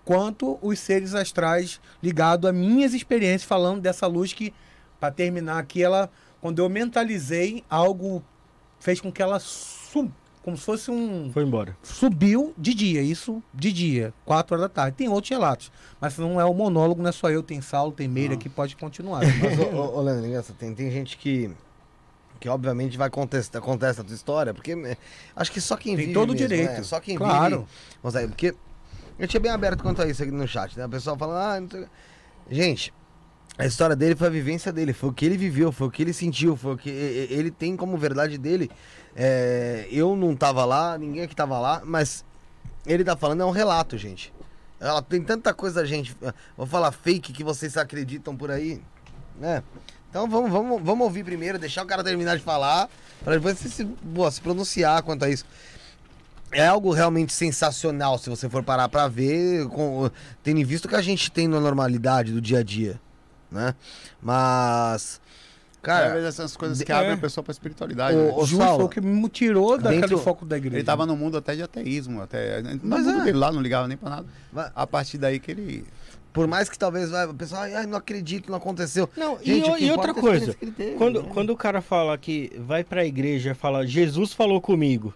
quanto 0.08 0.58
os 0.62 0.80
seres 0.80 1.14
astrais 1.14 1.82
ligados 2.02 2.50
a 2.50 2.54
minhas 2.54 2.94
experiências, 2.94 3.44
falando 3.44 3.82
dessa 3.82 4.08
luz 4.08 4.32
que, 4.32 4.54
para 5.02 5.12
terminar 5.12 5.60
aqui, 5.60 5.84
ela, 5.84 6.10
quando 6.40 6.60
eu 6.60 6.70
mentalizei, 6.70 7.62
algo 7.70 8.24
fez 8.80 9.02
com 9.02 9.12
que 9.12 9.22
ela 9.22 9.38
sub, 9.38 10.10
como 10.42 10.56
se 10.56 10.64
fosse 10.64 10.90
um 10.90 11.30
Foi 11.34 11.44
embora. 11.44 11.76
subiu 11.84 12.54
de 12.58 12.74
dia, 12.74 13.02
isso 13.02 13.44
de 13.54 13.70
dia, 13.74 14.14
4 14.24 14.56
horas 14.56 14.70
da 14.70 14.74
tarde. 14.74 14.96
Tem 14.96 15.10
outros 15.10 15.30
relatos, 15.30 15.70
mas 16.00 16.18
não 16.18 16.40
é 16.40 16.46
o 16.46 16.54
monólogo, 16.54 17.02
não 17.02 17.10
é 17.10 17.12
só 17.12 17.30
eu, 17.30 17.44
tem 17.44 17.60
Saulo, 17.60 17.92
tem 17.92 18.08
Meira 18.08 18.38
que 18.38 18.48
pode 18.48 18.78
continuar. 18.78 19.24
Mas, 19.44 19.60
ô, 19.60 19.76
ô, 19.76 19.98
ô 19.98 20.02
Leandro, 20.02 20.26
engraçado, 20.26 20.56
tem, 20.56 20.74
tem 20.74 20.90
gente 20.90 21.18
que. 21.18 21.52
Que 22.40 22.48
obviamente 22.48 22.98
vai 22.98 23.10
contestar, 23.10 23.62
contesta 23.62 24.04
a 24.04 24.06
tua 24.06 24.14
história, 24.14 24.54
porque 24.54 24.72
é, 24.72 24.96
acho 25.36 25.52
que 25.52 25.60
só 25.60 25.76
quem 25.76 25.96
Tem 25.96 26.06
vive. 26.06 26.14
todo 26.14 26.30
o 26.30 26.34
mesmo, 26.34 26.48
direito, 26.48 26.72
né? 26.72 26.84
Só 26.84 27.00
quem 27.02 27.18
claro. 27.18 27.68
vive. 28.04 28.28
Porque. 28.28 28.56
Eu 29.20 29.28
tinha 29.28 29.40
bem 29.40 29.52
aberto 29.52 29.82
quanto 29.82 30.02
a 30.02 30.08
isso 30.08 30.22
aqui 30.22 30.32
no 30.32 30.48
chat, 30.48 30.78
né? 30.78 30.86
O 30.86 30.90
pessoal 30.90 31.18
falando, 31.18 31.38
ah, 31.38 31.60
não 31.60 31.70
sei... 31.70 31.88
Gente, 32.50 32.94
a 33.58 33.66
história 33.66 33.96
dele 33.96 34.16
foi 34.16 34.28
a 34.28 34.30
vivência 34.30 34.72
dele, 34.72 34.94
foi 34.94 35.10
o 35.10 35.14
que 35.14 35.26
ele 35.26 35.36
viveu, 35.36 35.72
foi 35.72 35.88
o 35.88 35.92
que 35.92 36.04
ele 36.04 36.14
sentiu, 36.14 36.56
foi 36.56 36.76
o 36.76 36.78
que 36.78 36.90
ele 36.90 37.50
tem 37.50 37.76
como 37.76 37.98
verdade 37.98 38.38
dele. 38.38 38.70
É, 39.16 39.88
eu 39.90 40.16
não 40.16 40.36
tava 40.36 40.64
lá, 40.64 40.98
ninguém 40.98 41.24
aqui 41.24 41.36
tava 41.36 41.60
lá, 41.60 41.82
mas 41.84 42.24
ele 42.86 43.04
tá 43.04 43.18
falando 43.18 43.42
é 43.42 43.46
um 43.46 43.52
relato, 43.52 43.98
gente. 43.98 44.32
Ela 44.80 45.02
tem 45.02 45.24
tanta 45.24 45.54
coisa, 45.54 45.84
gente. 45.86 46.16
Vou 46.56 46.68
falar 46.68 46.92
fake 46.92 47.34
que 47.34 47.44
vocês 47.44 47.76
acreditam 47.78 48.38
por 48.38 48.52
aí, 48.52 48.80
né? 49.40 49.64
Então 50.10 50.30
vamos, 50.30 50.52
vamos, 50.52 50.82
vamos 50.84 51.04
ouvir 51.06 51.24
primeiro, 51.24 51.58
deixar 51.58 51.84
o 51.84 51.88
cara 51.88 52.04
terminar 52.04 52.38
de 52.38 52.44
falar, 52.44 52.88
para 53.24 53.36
depois 53.36 53.58
se, 53.58 53.84
boa, 53.84 54.30
se 54.30 54.40
pronunciar 54.40 55.02
quanto 55.02 55.26
a 55.26 55.30
isso. 55.30 55.46
É 56.52 56.66
algo 56.66 56.92
realmente 56.94 57.34
sensacional 57.34 58.18
se 58.18 58.30
você 58.30 58.50
for 58.50 58.64
parar 58.64 58.88
pra 58.90 59.08
ver, 59.08 59.68
com, 59.68 60.10
tendo 60.44 60.60
em 60.60 60.64
visto 60.64 60.86
o 60.86 60.88
que 60.90 60.96
a 60.96 61.02
gente 61.02 61.30
tem 61.32 61.48
na 61.48 61.60
normalidade 61.60 62.32
do 62.32 62.40
dia 62.42 62.60
a 62.60 62.64
dia, 62.64 63.00
né? 63.52 63.76
Mas, 64.22 65.20
cara, 65.82 66.14
vezes 66.14 66.28
essas 66.30 66.56
coisas 66.56 66.82
que 66.82 66.92
é. 66.92 66.96
abrem 66.96 67.14
a 67.14 67.18
pessoa 67.18 67.44
pra 67.44 67.52
espiritualidade. 67.52 68.16
Ô, 68.18 68.22
né? 68.24 68.32
Justo 68.46 68.58
Saulo, 68.58 68.76
foi 68.78 68.86
o 68.86 68.90
que 68.90 69.02
me 69.02 69.30
tirou 69.30 69.78
daquele 69.78 70.02
dentro- 70.02 70.18
foco 70.20 70.46
da 70.46 70.58
igreja. 70.58 70.78
Ele 70.78 70.84
tava 70.84 71.06
no 71.06 71.16
mundo 71.18 71.38
até 71.38 71.56
de 71.56 71.64
ateísmo, 71.64 72.22
até. 72.22 72.62
No 72.62 72.80
Mas 72.84 73.06
mundo 73.06 73.22
é. 73.22 73.24
dele 73.26 73.38
lá, 73.38 73.52
não 73.52 73.62
ligava 73.62 73.88
nem 73.88 73.98
pra 73.98 74.10
nada. 74.10 74.26
vai- 74.52 74.72
A 74.76 74.88
partir 74.88 75.18
daí 75.18 75.40
que 75.40 75.52
ele. 75.52 75.86
por 76.34 76.48
mais 76.48 76.70
que 76.70 76.78
talvez 76.78 77.10
vai, 77.10 77.26
o 77.26 77.34
pessoal, 77.34 77.64
ai, 77.64 77.74
ai, 77.76 77.86
não 77.86 77.98
acredito, 77.98 78.50
não 78.50 78.58
aconteceu. 78.58 79.10
Não, 79.18 79.38
Gente, 79.44 79.68
e, 79.68 79.72
o 79.72 79.78
e 79.80 79.92
outra 79.92 80.12
é 80.12 80.14
coisa, 80.14 80.54
teve, 80.54 80.96
quando, 80.96 81.24
né? 81.24 81.30
quando 81.34 81.50
o 81.52 81.58
cara 81.58 81.82
fala 81.82 82.18
que 82.18 82.52
vai 82.60 82.84
pra 82.84 83.06
igreja 83.06 83.52
e 83.52 83.54
fala, 83.54 83.86
Jesus 83.86 84.34
falou 84.34 84.62
comigo. 84.62 85.14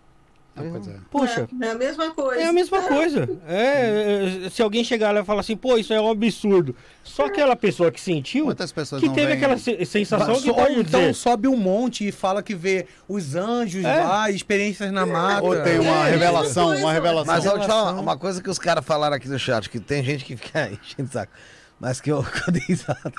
Ah, 0.54 0.64
é. 0.64 0.94
Poxa, 1.10 1.48
É, 1.62 1.66
é 1.66 1.72
a 1.72 1.76
mesma 1.76 2.12
coisa. 2.12 2.42
é 2.42 2.46
a 2.46 2.52
mesma 2.54 2.82
coisa. 2.82 3.30
É, 3.48 4.46
é, 4.46 4.50
se 4.50 4.62
alguém 4.62 4.84
chegar 4.84 5.12
lá 5.14 5.22
e 5.22 5.24
falar 5.24 5.40
assim, 5.40 5.56
pô, 5.56 5.78
isso 5.78 5.94
é 5.94 6.02
um 6.02 6.10
absurdo. 6.12 6.76
Só 7.04 7.26
aquela 7.28 7.56
pessoa 7.56 7.90
que 7.90 8.02
sentiu, 8.02 8.46
Quantas 8.46 8.72
pessoas 8.72 9.02
que 9.02 9.08
não 9.08 9.14
teve 9.16 9.28
veem- 9.28 9.38
aquela 9.38 9.58
se- 9.58 9.86
sensação 9.86 10.36
que 10.36 10.48
Só- 10.48 10.54
pode 10.54 10.80
então 10.80 11.00
dizer. 11.00 11.14
sobe 11.16 11.48
um 11.48 11.56
monte 11.56 12.06
e 12.06 12.12
fala 12.12 12.44
que 12.44 12.54
vê 12.54 12.86
os 13.08 13.34
anjos 13.34 13.86
É. 13.86 14.04
lá, 14.04 14.30
experiência 14.30 14.92
na 14.92 15.06
mata. 15.06 15.42
Ou 15.44 15.56
tem 15.64 15.80
uma 15.80 16.08
É, 16.08 16.12
revelação, 16.12 16.76
uma 16.76 16.92
revelação. 16.92 17.34
Mas 17.34 17.46
eu 17.46 17.52
vou 17.52 17.60
te 17.62 17.68
falar 17.68 17.94
uma, 17.94 18.18
coisa 18.18 18.44
que 18.44 18.50
os 18.50 18.60
caras 18.60 18.84
falaram 18.86 19.16
aqui 19.16 19.30
no 19.30 19.40
chat, 19.40 19.70
que 19.70 19.80
tem 19.80 20.04
gente 20.04 20.26
que 20.26 20.36
fica 20.36 20.70
enchendo 20.84 21.08
o 21.08 21.12
saco. 21.14 21.32
Mas 21.80 22.02
que 22.02 22.12
eu, 22.12 22.22
que 22.28 22.50
eu 22.50 22.52
dei 22.54 22.62
risada. 22.68 23.12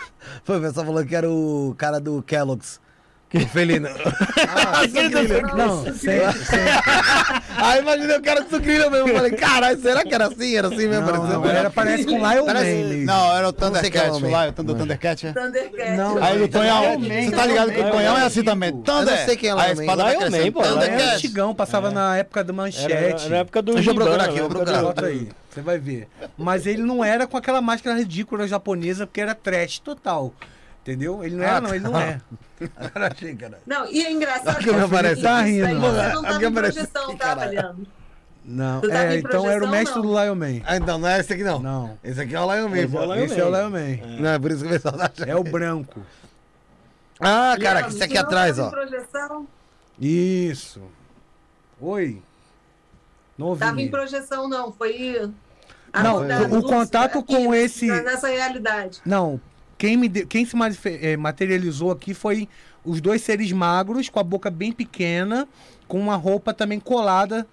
Foi 0.45 0.59
o 0.59 0.61
pessoal 0.61 0.85
falando 0.85 1.07
que 1.07 1.17
era 1.17 1.29
o 1.31 1.75
cara 1.79 1.99
do 1.99 2.23
Kellogg's. 2.23 2.79
O 3.35 3.49
felino. 3.49 3.89
ah, 4.49 4.83
Não, 5.57 5.85
sempre, 5.95 6.33
sempre. 6.45 6.71
Aí 7.57 7.81
imaginei 7.81 8.17
o 8.19 8.23
cara 8.23 8.43
do 8.43 8.51
sucrilho 8.51 8.91
mesmo. 8.91 9.09
Eu 9.09 9.15
falei, 9.15 9.31
caralho, 9.33 9.81
será 9.81 10.03
que 10.05 10.15
era 10.15 10.27
assim? 10.27 10.57
Era 10.57 10.69
assim 10.69 10.87
mesmo? 10.89 11.07
Não, 11.07 11.13
não, 11.27 11.41
mesmo. 11.41 11.47
era, 11.47 11.71
parece 11.71 12.05
com 12.05 12.11
Lion 12.19 12.45
Parece- 12.45 12.75
Man 12.83 12.89
mesmo. 12.89 13.07
Não, 13.07 13.37
era 13.37 13.49
o 13.49 13.55
Não 13.59 13.75
sei 13.77 13.91
quem 13.91 14.01
é 14.01 14.11
o 14.11 14.13
Thundercat, 14.15 14.49
o 14.49 14.53
Thunder- 14.53 14.77
Thundercat, 14.77 15.27
é? 15.27 15.33
Thundercat. 15.33 15.97
Não, 15.97 16.23
Aí 16.23 16.43
o 16.43 16.49
Tonhão, 16.49 16.83
Lion 17.01 17.25
você 17.25 17.31
tá 17.37 17.47
ligado 17.47 17.73
que 17.73 17.81
o 17.81 17.83
Lion 17.85 17.91
Tonhão 17.91 18.19
é 18.19 18.23
assim 18.23 18.43
também. 18.43 18.71
tipo, 18.73 18.83
Thunder! 18.85 19.15
eu 19.15 19.19
não 19.19 19.25
sei 19.27 19.37
quem 19.37 19.51
é 19.51 19.53
Lion 19.53 19.61
a 19.63 19.67
Man. 19.75 19.81
espada 19.83 20.03
Lion 20.11 20.21
Man, 20.31 20.53
pô, 20.53 20.63
Lion 20.63 20.69
é 20.69 20.73
Thundercat! 20.75 21.15
antigão, 21.17 21.55
passava 21.55 21.91
na 21.91 22.17
época 22.19 22.45
do 22.45 22.53
manchete. 22.55 23.29
na 23.29 23.37
época 23.39 23.63
do 23.63 23.75
Deixa 23.75 23.91
eu 23.91 23.95
procurar 23.95 24.25
aqui, 24.25 24.39
eu 24.39 24.49
vou 24.49 24.63
procurar. 24.63 24.93
do- 24.93 25.05
aí, 25.07 25.29
você 25.51 25.61
vai 25.61 25.79
ver. 25.79 26.09
Mas 26.37 26.67
ele 26.67 26.83
não 26.83 27.03
era 27.05 27.27
com 27.27 27.37
aquela 27.37 27.61
máscara 27.63 27.97
ridícula 27.97 28.47
japonesa, 28.47 29.07
porque 29.07 29.21
era 29.21 29.35
trash 29.35 29.79
total. 29.79 30.33
Entendeu? 30.83 31.23
Ele 31.25 31.37
não 31.37 31.45
era, 31.45 31.57
Ah, 31.57 31.61
não, 31.61 31.75
ele 31.75 31.85
não 31.85 31.93
tá. 31.93 32.03
é. 32.05 32.21
Agora 32.77 33.13
achei, 33.13 33.35
cara. 33.37 33.59
Não, 33.67 33.87
e 33.87 34.05
é 34.05 34.11
engraçado 34.13 34.57
Olha 34.57 34.67
como 34.67 34.79
que 34.79 34.85
aparece. 34.85 35.15
isso 35.15 35.23
Tá 35.23 35.37
aí 35.39 35.53
rindo. 35.63 35.81
você 35.81 36.09
não 36.13 36.23
tava 36.23 36.45
em 36.45 36.53
projeção, 36.53 37.17
tá. 37.17 37.37
Mariano? 37.37 37.87
Não, 38.45 38.83
é, 38.91 39.17
então 39.19 39.49
era 39.49 39.65
o 39.65 39.69
mestre 39.71 39.95
não? 40.01 40.03
do 40.03 40.21
Lion 40.21 40.35
Man. 40.35 40.63
Ah, 40.67 40.77
então 40.77 40.99
não 40.99 41.07
é 41.09 41.21
esse 41.21 41.33
aqui 41.33 41.45
não. 41.45 41.61
Não. 41.61 41.99
Esse 42.03 42.21
aqui 42.23 42.35
é 42.35 42.41
o 42.41 42.53
Lion 42.53 42.69
Man, 42.69 42.79
Esse 42.79 42.97
é 42.97 43.01
o. 43.01 43.05
Lion 43.15 43.25
Esse 43.25 43.41
é 43.41 43.45
o 43.45 43.49
Lion 43.51 43.71
Man. 43.71 44.17
Não, 44.21 44.31
é 44.31 44.39
por 44.41 44.51
isso 44.51 44.61
que 44.63 44.67
o 44.67 44.71
pessoal 44.71 44.95
tá 44.99 45.05
achando. 45.15 45.29
É 45.31 45.37
o 45.37 45.45
branco. 45.45 46.01
Ah, 47.21 47.41
Leandro, 47.51 47.63
caraca, 47.65 47.89
esse 47.89 48.03
aqui 48.03 48.15
não 48.15 48.23
atrás, 48.23 48.57
tava 48.57 48.69
ó. 48.69 48.71
projeção, 48.73 49.47
Isso. 50.01 50.83
Oi. 51.81 52.21
Novinho. 53.39 53.59
tava 53.69 53.81
em 53.81 53.89
projeção, 53.89 54.49
não. 54.49 54.73
Foi. 54.73 55.31
Não, 55.95 56.27
da 56.27 56.41
o 56.43 56.63
contato 56.63 57.19
aqui, 57.21 57.27
com 57.37 57.55
esse- 57.55 57.87
Nessa 57.87 58.27
realidade. 58.29 59.01
Não, 59.07 59.41
quem, 59.83 59.97
me 59.97 60.09
quem 60.09 60.45
se 60.47 60.55
eh, 60.85 61.17
materializou 61.17 61.91
aqui 61.91 62.15
foi 62.15 62.49
os 62.85 63.01
dois 63.01 63.21
seres 63.23 63.51
magros, 63.51 64.09
com 64.09 64.21
a 64.21 64.23
boca 64.23 64.49
bem 64.49 64.71
pequena, 64.71 65.49
com 65.89 65.99
uma 65.99 66.15
roupa 66.15 66.55
também 66.55 66.79
colada, 66.79 67.45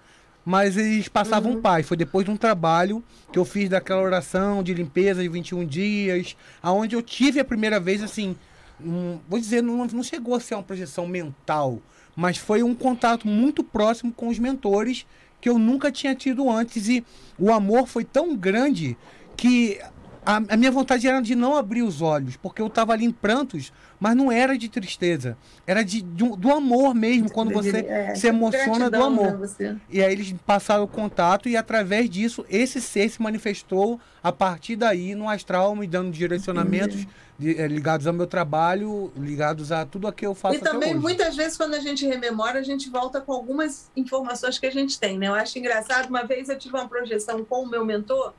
mas 0.44 0.76
eles 0.76 1.08
passavam 1.08 1.54
Uhum. 1.54 1.60
paz. 1.60 1.88
Foi 1.88 1.96
depois 1.96 2.24
de 2.24 2.30
um 2.30 2.36
trabalho 2.36 3.02
que 3.32 3.38
eu 3.40 3.44
fiz 3.44 3.68
daquela 3.68 4.00
oração 4.00 4.62
de 4.62 4.72
limpeza 4.72 5.20
de 5.22 5.28
21 5.28 5.66
dias, 5.66 6.36
aonde 6.62 6.94
eu 6.94 7.02
tive 7.02 7.40
a 7.40 7.44
primeira 7.44 7.80
vez, 7.80 8.00
assim, 8.00 8.36
um- 8.80 9.18
vou 9.28 9.40
dizer, 9.40 9.60
não, 9.60 9.84
não 9.86 10.02
chegou 10.04 10.36
a 10.36 10.38
ser 10.40 10.54
uma 10.54 10.62
projeção 10.62 11.08
mental, 11.08 11.80
mas 12.14 12.36
foi 12.36 12.62
um 12.62 12.76
contato 12.76 13.26
muito 13.26 13.64
próximo 13.64 14.12
com 14.12 14.28
os 14.28 14.38
mentores 14.38 15.04
que 15.40 15.48
eu 15.48 15.58
nunca 15.58 15.90
tinha 15.90 16.14
tido 16.14 16.48
antes 16.48 16.86
e 16.86 17.04
o 17.36 17.50
amor 17.52 17.88
foi 17.88 18.04
tão 18.04 18.36
grande 18.36 18.96
que 19.36 19.80
a, 20.24 20.36
a 20.36 20.56
minha 20.56 20.70
vontade 20.70 21.06
era 21.08 21.20
de 21.20 21.34
não 21.34 21.56
abrir 21.56 21.82
os 21.82 22.02
olhos, 22.02 22.36
porque 22.36 22.60
eu 22.60 22.66
estava 22.66 22.92
ali 22.92 23.04
em 23.04 23.10
prantos, 23.10 23.72
mas 23.98 24.14
não 24.16 24.30
era 24.30 24.56
de 24.58 24.68
tristeza, 24.68 25.36
era 25.66 25.82
de, 25.82 26.02
um- 26.22 26.36
do 26.36 26.50
amor 26.52 26.94
mesmo, 26.94 27.30
quando 27.30 27.52
você 27.52 27.78
É, 27.78 28.14
se 28.14 28.26
emociona 28.26 28.90
do 28.90 29.02
amor. 29.02 29.38
né. 29.58 29.80
E 29.88 30.02
aí 30.02 30.12
eles 30.12 30.34
passaram 30.46 30.84
o 30.84 30.88
contato 30.88 31.48
e 31.48 31.56
através 31.56 32.08
disso 32.08 32.44
esse 32.48 32.80
ser 32.80 33.08
se 33.08 33.20
manifestou 33.20 33.98
a 34.22 34.30
partir 34.30 34.76
daí 34.76 35.14
no 35.14 35.28
astral, 35.28 35.74
me 35.74 35.86
dando 35.86 36.10
direcionamentos 36.10 37.06
de- 37.38 37.58
eh, 37.58 37.66
ligados 37.66 38.06
ao 38.06 38.12
meu 38.12 38.26
trabalho, 38.26 39.10
ligados 39.16 39.72
a 39.72 39.86
tudo 39.86 40.06
aquilo 40.06 40.20
que 40.20 40.26
eu 40.26 40.34
faço 40.34 40.56
E 40.56 40.60
também, 40.60 40.94
muitas 40.94 41.34
vezes, 41.34 41.56
quando 41.56 41.72
a 41.74 41.80
gente 41.80 42.06
rememora, 42.06 42.58
a 42.58 42.62
gente 42.62 42.90
volta 42.90 43.20
com 43.20 43.32
algumas 43.32 43.90
informações 43.96 44.58
que 44.58 44.66
a 44.66 44.70
gente 44.70 44.98
tem, 45.00 45.16
né? 45.18 45.28
Eu 45.28 45.34
acho 45.34 45.58
engraçado, 45.58 46.08
uma 46.10 46.22
vez 46.24 46.48
eu 46.50 46.58
tive 46.58 46.74
uma 46.76 46.86
projeção 46.86 47.42
com 47.44 47.62
o 47.62 47.68
meu 47.68 47.84
mentor, 47.84 48.34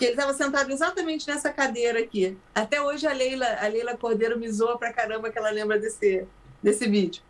que 0.00 0.06
ele 0.06 0.14
estava 0.14 0.32
sentado 0.32 0.72
exatamente 0.72 1.28
nessa 1.28 1.52
cadeira 1.52 2.00
aqui. 2.00 2.34
Até 2.54 2.80
hoje 2.80 3.06
a 3.06 3.12
Leila, 3.12 3.46
a 3.60 3.68
Leila 3.68 3.96
Cordeiro 3.98 4.38
me 4.38 4.50
zoa 4.50 4.78
pra 4.78 4.92
caramba 4.94 5.30
que 5.30 5.38
ela 5.38 5.50
lembra 5.50 5.78
desse, 5.78 6.26
desse 6.62 6.88
vídeo. 6.88 7.22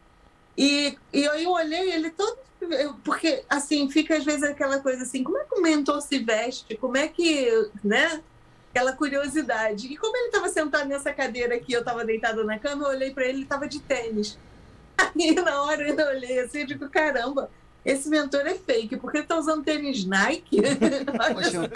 E, 0.56 0.96
e 1.12 1.28
aí 1.28 1.42
eu 1.42 1.50
olhei 1.50 1.90
ele 1.92 2.10
todo... 2.10 2.38
eu- 2.60 2.94
Porque, 3.04 3.42
assim, 3.48 3.90
fica 3.90 4.16
às 4.16 4.24
vezes 4.24 4.44
aquela 4.44 4.78
coisa 4.78 5.02
assim, 5.02 5.24
como 5.24 5.36
é 5.38 5.44
que 5.44 5.54
o 5.58 5.60
mentor 5.62 6.00
se 6.00 6.20
veste? 6.20 6.76
Como 6.76 6.96
é 6.96 7.08
que, 7.08 7.50
né? 7.82 8.22
Aquela 8.70 8.92
curiosidade. 8.92 9.88
E 9.92 9.96
como 9.96 10.16
ele 10.16 10.26
estava 10.26 10.48
sentado 10.48 10.88
nessa 10.88 11.12
cadeira 11.12 11.56
aqui, 11.56 11.72
eu 11.72 11.80
estava 11.80 12.04
deitada 12.04 12.44
na 12.44 12.56
cama, 12.56 12.84
eu 12.84 12.90
olhei 12.90 13.10
para 13.12 13.24
ele, 13.24 13.38
ele 13.38 13.42
estava 13.42 13.66
de 13.66 13.80
tênis. 13.80 14.38
Aí 14.96 15.34
na 15.34 15.62
hora 15.62 15.82
eu 15.88 16.06
olhei 16.08 16.38
assim, 16.38 16.60
eu 16.60 16.66
digo, 16.66 16.88
caramba, 16.88 17.50
esse 17.84 18.08
mentor 18.08 18.46
é 18.46 18.54
fake, 18.54 18.96
porque 18.96 19.18
ele 19.18 19.26
tá 19.26 19.38
usando 19.38 19.64
tênis 19.64 20.04
Nike? 20.04 20.60
Poxa. 21.32 21.70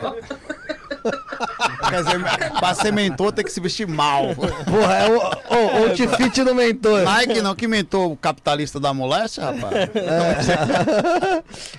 Quer 1.91 2.03
dizer, 2.03 2.21
pra 2.59 2.75
ser 2.75 2.93
mentor 2.93 3.33
tem 3.33 3.45
que 3.45 3.53
se 3.53 3.61
vestir 3.61 3.87
mal. 3.87 4.35
Porra, 4.35 4.95
é 4.95 5.11
o, 5.11 5.17
o, 5.17 5.83
o 5.83 5.89
outfit 5.89 6.45
do 6.45 6.55
mentor. 6.55 7.03
Nike 7.03 7.41
não, 7.41 7.55
que 7.55 7.67
mentor 7.67 8.13
o 8.13 8.17
capitalista 8.17 8.81
da 8.81 8.93
moléstia, 8.93 9.45
rapaz. 9.45 9.75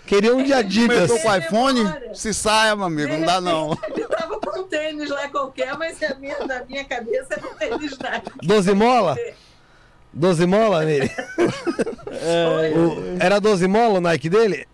Queria 0.06 0.36
um 0.36 0.44
de 0.44 0.54
Adidas. 0.54 1.10
Mentor 1.10 1.22
com 1.22 1.36
iPhone? 1.36 1.94
Se 2.14 2.34
saia, 2.34 2.76
meu 2.76 2.86
amigo, 2.86 3.14
não 3.14 3.26
dá 3.26 3.42
não. 3.42 3.78
Ele 3.96 4.08
tava 4.08 4.40
com 4.40 4.60
um 4.60 4.64
tênis 4.64 5.10
lá 5.10 5.28
qualquer, 5.30 5.78
mas 5.78 6.02
a 6.04 6.16
minha, 6.16 6.38
na 6.46 6.64
minha 6.66 6.84
cabeça 6.84 7.36
era 7.36 7.48
um 7.48 7.56
tênis 7.56 7.98
Nike. 7.98 8.32
12 8.44 8.74
mola? 8.74 9.16
12 10.16 10.46
mola 10.48 10.84
nele? 10.86 11.12
É, 12.18 12.74
O- 12.78 13.18
era 13.20 13.40
12 13.42 13.68
mola 13.68 14.00
o 14.00 14.02
Nike 14.02 14.30
dele? 14.30 14.66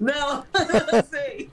Não, 0.00 0.44
não 0.54 1.04
sei. 1.10 1.50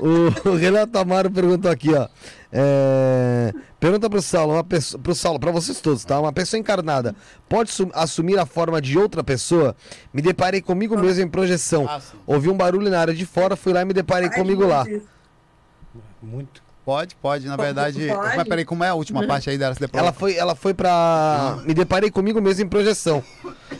O, 0.00 0.48
o 0.50 0.56
Renato 0.56 0.98
Amaro 0.98 1.30
perguntou 1.30 1.70
aqui, 1.70 1.94
ó. 1.94 2.08
É, 2.52 3.52
pergunta 3.78 4.10
pro 4.10 4.20
Saulo, 4.20 4.54
uma 4.54 4.64
pessoa, 4.64 5.00
pro 5.00 5.14
Saulo, 5.14 5.38
pra 5.38 5.52
vocês 5.52 5.80
todos, 5.80 6.04
tá? 6.04 6.18
Uma 6.18 6.32
pessoa 6.32 6.58
encarnada 6.58 7.14
pode 7.48 7.70
su- 7.70 7.90
assumir 7.94 8.38
a 8.38 8.44
forma 8.44 8.80
de 8.82 8.98
outra 8.98 9.22
pessoa? 9.22 9.76
Me 10.12 10.20
deparei 10.20 10.60
comigo 10.60 10.98
mesmo 10.98 11.22
em 11.22 11.28
projeção. 11.28 11.86
Ah. 11.88 12.00
Ouvi 12.26 12.50
um 12.50 12.56
barulho 12.56 12.90
na 12.90 13.00
área 13.00 13.14
de 13.14 13.24
fora, 13.24 13.54
fui 13.56 13.72
lá 13.72 13.82
e 13.82 13.84
me 13.84 13.94
deparei 13.94 14.28
comigo 14.28 14.66
lá. 14.66 14.84
Muito. 16.20 16.62
Pode, 16.90 17.14
pode, 17.14 17.46
na 17.46 17.56
verdade. 17.56 18.08
Pode. 18.08 18.36
Mas 18.36 18.48
peraí, 18.48 18.64
como 18.64 18.82
é 18.82 18.88
a 18.88 18.94
última 18.94 19.24
parte 19.24 19.48
aí 19.48 19.56
dela? 19.56 19.72
Se 19.76 19.88
Ela 19.92 20.12
foi, 20.12 20.34
ela 20.34 20.56
foi 20.56 20.74
pra. 20.74 21.60
Me 21.64 21.72
deparei 21.72 22.10
comigo 22.10 22.40
mesmo 22.40 22.64
em 22.64 22.68
projeção. 22.68 23.22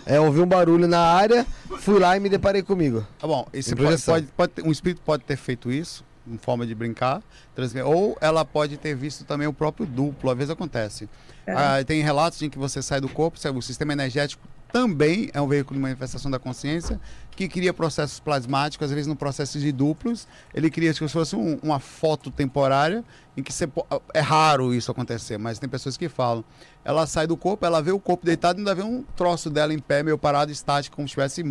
É, 0.06 0.20
ouvi 0.20 0.40
um 0.40 0.46
barulho 0.46 0.86
na 0.86 1.00
área, 1.00 1.44
fui 1.80 1.98
lá 1.98 2.16
e 2.16 2.20
me 2.20 2.28
deparei 2.28 2.62
comigo. 2.62 3.04
Tá 3.18 3.26
bom, 3.26 3.48
esse 3.52 3.74
pode, 3.74 4.00
pode, 4.02 4.26
pode 4.36 4.52
ter- 4.52 4.62
um 4.62 4.70
espírito 4.70 5.02
pode 5.04 5.24
ter 5.24 5.36
feito 5.36 5.72
isso, 5.72 6.04
em 6.24 6.38
forma 6.38 6.64
de 6.64 6.72
brincar, 6.72 7.20
transmitir, 7.52 7.84
ou 7.90 8.16
ela 8.20 8.44
pode 8.44 8.76
ter 8.76 8.94
visto 8.94 9.24
também 9.24 9.48
o 9.48 9.52
próprio 9.52 9.86
duplo, 9.86 10.30
às 10.30 10.36
vezes 10.36 10.50
acontece. 10.52 11.08
É. 11.44 11.52
Ah, 11.52 11.84
tem 11.84 12.02
relatos 12.02 12.40
em 12.42 12.48
que 12.48 12.58
você 12.58 12.80
sai 12.80 13.00
do 13.00 13.08
corpo, 13.08 13.38
o 13.56 13.60
sistema 13.62 13.92
energético 13.92 14.46
também 14.72 15.30
é 15.32 15.40
um 15.40 15.48
veículo 15.48 15.76
de 15.76 15.82
manifestação 15.82 16.30
da 16.30 16.38
consciência, 16.38 17.00
que 17.30 17.48
cria 17.48 17.72
processos 17.72 18.20
plasmáticos, 18.20 18.86
às 18.86 18.90
vezes 18.90 19.06
no 19.06 19.16
processo 19.16 19.58
de 19.58 19.72
duplos, 19.72 20.28
ele 20.54 20.70
cria 20.70 20.92
como 20.94 21.08
se 21.08 21.12
fosse 21.12 21.36
um- 21.36 21.58
uma 21.62 21.78
foto 21.80 22.30
temporária, 22.30 23.04
em 23.36 23.42
que 23.42 23.52
você, 23.52 23.68
é 24.12 24.20
raro 24.20 24.74
isso 24.74 24.90
acontecer, 24.90 25.38
mas 25.38 25.58
tem 25.58 25.68
pessoas 25.68 25.96
que 25.96 26.08
falam. 26.08 26.44
Ela 26.84 27.06
sai 27.06 27.26
do 27.26 27.36
corpo, 27.36 27.64
ela 27.64 27.80
vê 27.80 27.92
o 27.92 28.00
corpo 28.00 28.24
deitado 28.26 28.58
e 28.58 28.60
ainda 28.60 28.74
vê 28.74 28.82
um 28.82 29.02
troço 29.16 29.48
dela 29.48 29.72
em 29.72 29.78
pé, 29.78 30.02
meio 30.02 30.18
parado, 30.18 30.52
estático, 30.52 30.96
como 30.96 31.08
se 31.08 31.12
estivesse 31.12 31.42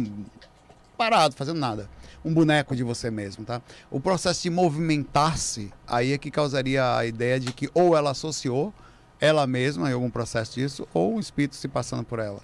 parado, 0.97 1.35
fazendo 1.35 1.59
nada. 1.59 1.89
Um 2.23 2.33
boneco 2.33 2.75
de 2.75 2.83
você 2.83 3.09
mesmo, 3.09 3.45
tá? 3.45 3.61
O 3.89 3.99
processo 3.99 4.43
de 4.43 4.49
movimentar-se, 4.49 5.71
aí 5.87 6.11
é 6.11 6.17
que 6.17 6.29
causaria 6.29 6.97
a 6.97 7.05
ideia 7.05 7.39
de 7.39 7.53
que 7.53 7.69
ou 7.73 7.95
ela 7.95 8.11
associou 8.11 8.73
ela 9.21 9.45
mesma 9.47 9.89
em 9.89 9.93
algum 9.93 10.09
processo 10.09 10.55
disso, 10.55 10.87
ou 10.93 11.15
um 11.15 11.19
espírito 11.19 11.55
se 11.55 11.67
passando 11.67 12.03
por 12.03 12.19
ela. 12.19 12.39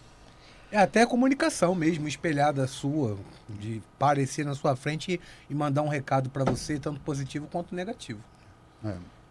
É 0.71 0.77
até 0.77 1.03
a 1.03 1.07
comunicação 1.07 1.73
mesmo, 1.75 2.07
espelhada 2.07 2.67
sua, 2.67 3.17
de 3.47 3.81
aparecer 3.95 4.43
na 4.43 4.55
sua 4.55 4.75
frente 4.75 5.19
e 5.49 5.55
mandar 5.55 5.83
um 5.83 5.87
recado 5.87 6.29
pra 6.29 6.43
você, 6.43 6.79
tanto 6.79 6.99
positivo 7.01 7.47
quanto 7.51 7.73
negativo. 7.73 8.19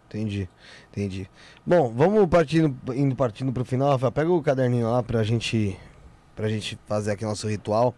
Entendi, 0.07 0.47
entendi. 0.91 1.29
Bom, 1.65 1.91
vamos 1.91 2.27
partindo, 2.29 2.75
indo 2.93 3.15
partindo 3.15 3.51
pro 3.51 3.65
final, 3.65 3.91
Rafael. 3.91 4.11
Pega 4.11 4.31
o 4.31 4.41
caderninho 4.41 4.89
lá 4.89 5.03
pra 5.03 5.23
gente, 5.23 5.77
pra 6.35 6.47
gente 6.47 6.79
fazer 6.87 7.11
aqui 7.11 7.25
nosso 7.25 7.47
ritual. 7.47 7.93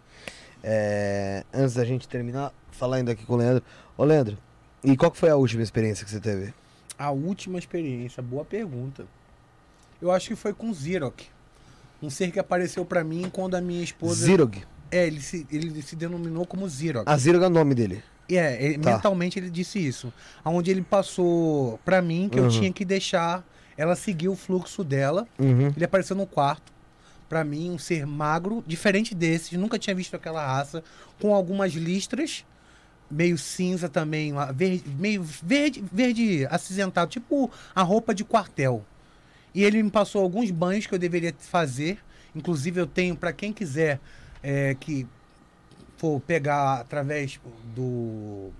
É, 0.63 1.43
antes 1.53 1.75
da 1.75 1.85
gente 1.85 2.07
terminar, 2.07 2.51
falar 2.71 2.97
ainda 2.97 3.11
aqui 3.11 3.25
com 3.25 3.33
o 3.33 3.37
Leandro. 3.37 3.63
Ô, 3.95 4.03
Leandro, 4.03 4.37
e 4.83 4.97
qual 4.97 5.13
foi 5.13 5.29
a 5.29 5.35
última 5.35 5.61
experiência 5.61 6.03
que 6.03 6.11
você 6.11 6.19
teve? 6.19 6.53
A 6.97 7.11
última 7.11 7.59
experiência, 7.59 8.23
boa 8.23 8.43
pergunta. 8.43 9.05
Eu 10.01 10.11
acho 10.11 10.29
que 10.29 10.35
foi 10.35 10.53
com 10.53 10.73
Zirok. 10.73 11.27
Um 12.01 12.09
ser 12.09 12.31
que 12.31 12.39
apareceu 12.39 12.85
pra 12.85 13.03
mim 13.03 13.29
quando 13.31 13.55
a 13.55 13.61
minha 13.61 13.83
esposa. 13.83 14.25
Zirog. 14.25 14.63
É, 14.91 15.05
ele 15.07 15.19
se, 15.19 15.45
ele 15.51 15.81
se 15.81 15.95
denominou 15.95 16.45
como 16.45 16.67
Zirok. 16.69 17.03
A 17.09 17.17
Zirog 17.17 17.43
é 17.43 17.47
o 17.47 17.49
nome 17.49 17.73
dele. 17.75 18.03
É, 18.29 18.63
ele- 18.63 18.77
Tá. 18.79 18.93
mentalmente 18.95 19.39
ele 19.39 19.49
disse 19.49 19.79
isso. 19.85 20.13
Onde 20.45 20.69
ele 20.71 20.81
passou 20.81 21.79
pra 21.83 22.01
mim 22.01 22.29
que 22.29 22.37
eu 22.39 22.43
Uhum. 22.43 22.49
tinha 22.49 22.71
que 22.71 22.83
deixar 22.85 23.43
ela 23.77 23.95
seguir 23.95 24.27
o 24.29 24.35
fluxo 24.35 24.83
dela. 24.83 25.27
Uhum. 25.39 25.71
Ele 25.75 25.85
apareceu 25.85 26.15
no 26.15 26.25
quarto. 26.27 26.71
Pra 27.29 27.43
mim, 27.43 27.71
um 27.71 27.77
ser 27.77 28.05
magro, 28.07 28.63
diferente 28.65 29.13
desses. 29.13 29.51
Nunca 29.57 29.77
tinha 29.77 29.95
visto 29.95 30.15
aquela 30.15 30.45
raça. 30.45 30.81
Com 31.19 31.33
algumas 31.35 31.73
listras, 31.73 32.45
meio 33.11 33.37
cinza 33.37 33.89
também, 33.89 34.33
verde, 34.55 34.83
meio 34.97 35.21
verde, 35.23 35.83
verde 35.91 36.47
acinzentado, 36.49 37.09
tipo 37.11 37.51
a 37.75 37.81
roupa 37.81 38.13
de 38.15 38.23
quartel. 38.23 38.85
E 39.57 39.63
ele 39.63 39.81
me 39.81 39.89
passou 39.89 40.21
alguns 40.21 40.51
banhos 40.51 40.85
que 40.85 40.93
eu 40.93 40.99
deveria 40.99 41.33
fazer. 41.39 41.97
Inclusive, 42.35 42.79
eu 42.79 42.85
tenho, 42.85 43.15
pra 43.15 43.33
quem 43.33 43.51
quiser 43.51 43.99
é, 44.43 44.75
que 44.75 45.07
for 45.97 46.21
pegar 46.21 46.81
através 46.81 47.39
do 47.75 48.51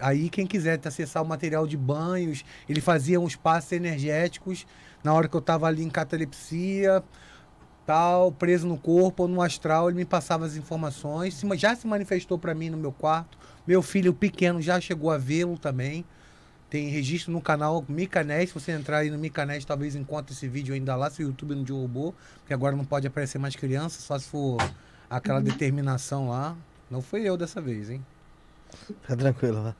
Aí, 0.00 0.28
quem 0.28 0.46
quiser 0.46 0.80
acessar 0.84 1.22
o 1.22 1.26
material 1.26 1.66
de 1.66 1.76
banhos, 1.76 2.44
ele 2.68 2.80
fazia 2.80 3.20
uns 3.20 3.36
passos 3.36 3.70
energéticos 3.72 4.66
na 5.04 5.12
hora 5.12 5.28
que 5.28 5.36
eu 5.36 5.40
estava 5.40 5.66
ali 5.66 5.84
em 5.84 5.90
catalepsia, 5.90 7.04
tal, 7.86 8.32
preso 8.32 8.66
no 8.66 8.78
corpo 8.78 9.24
ou 9.24 9.28
no 9.28 9.42
astral, 9.42 9.88
ele 9.88 9.98
me 9.98 10.04
passava 10.04 10.46
as 10.46 10.56
informações. 10.56 11.40
Já 11.56 11.76
se 11.76 11.86
manifestou 11.86 12.38
para 12.38 12.54
mim 12.54 12.70
no 12.70 12.76
meu 12.78 12.90
quarto. 12.90 13.38
Meu 13.66 13.82
filho 13.82 14.14
pequeno 14.14 14.60
já 14.62 14.80
chegou 14.80 15.10
a 15.10 15.18
vê-lo 15.18 15.58
também. 15.58 16.04
Tem 16.74 16.88
registro 16.88 17.30
no 17.30 17.40
canal 17.40 17.84
Micanés. 17.88 18.48
Se 18.48 18.54
você 18.54 18.72
entrar 18.72 18.98
aí 18.98 19.08
no 19.08 19.16
Micanés, 19.16 19.64
talvez 19.64 19.94
encontre 19.94 20.34
esse 20.34 20.48
vídeo 20.48 20.74
ainda 20.74 20.96
lá, 20.96 21.08
se 21.08 21.22
o 21.22 21.28
YouTube 21.28 21.54
não 21.54 21.62
derrubou. 21.62 22.12
Porque 22.40 22.52
agora 22.52 22.74
não 22.74 22.84
pode 22.84 23.06
aparecer 23.06 23.38
mais 23.38 23.54
criança, 23.54 24.00
só 24.00 24.18
se 24.18 24.28
for 24.28 24.56
aquela 25.08 25.38
uhum. 25.38 25.44
determinação 25.44 26.30
lá. 26.30 26.56
Não 26.90 27.00
foi 27.00 27.22
eu 27.22 27.36
dessa 27.36 27.60
vez, 27.60 27.90
hein? 27.90 28.04
Fica 29.02 29.16
tranquilo, 29.16 29.62
né? 29.62 29.72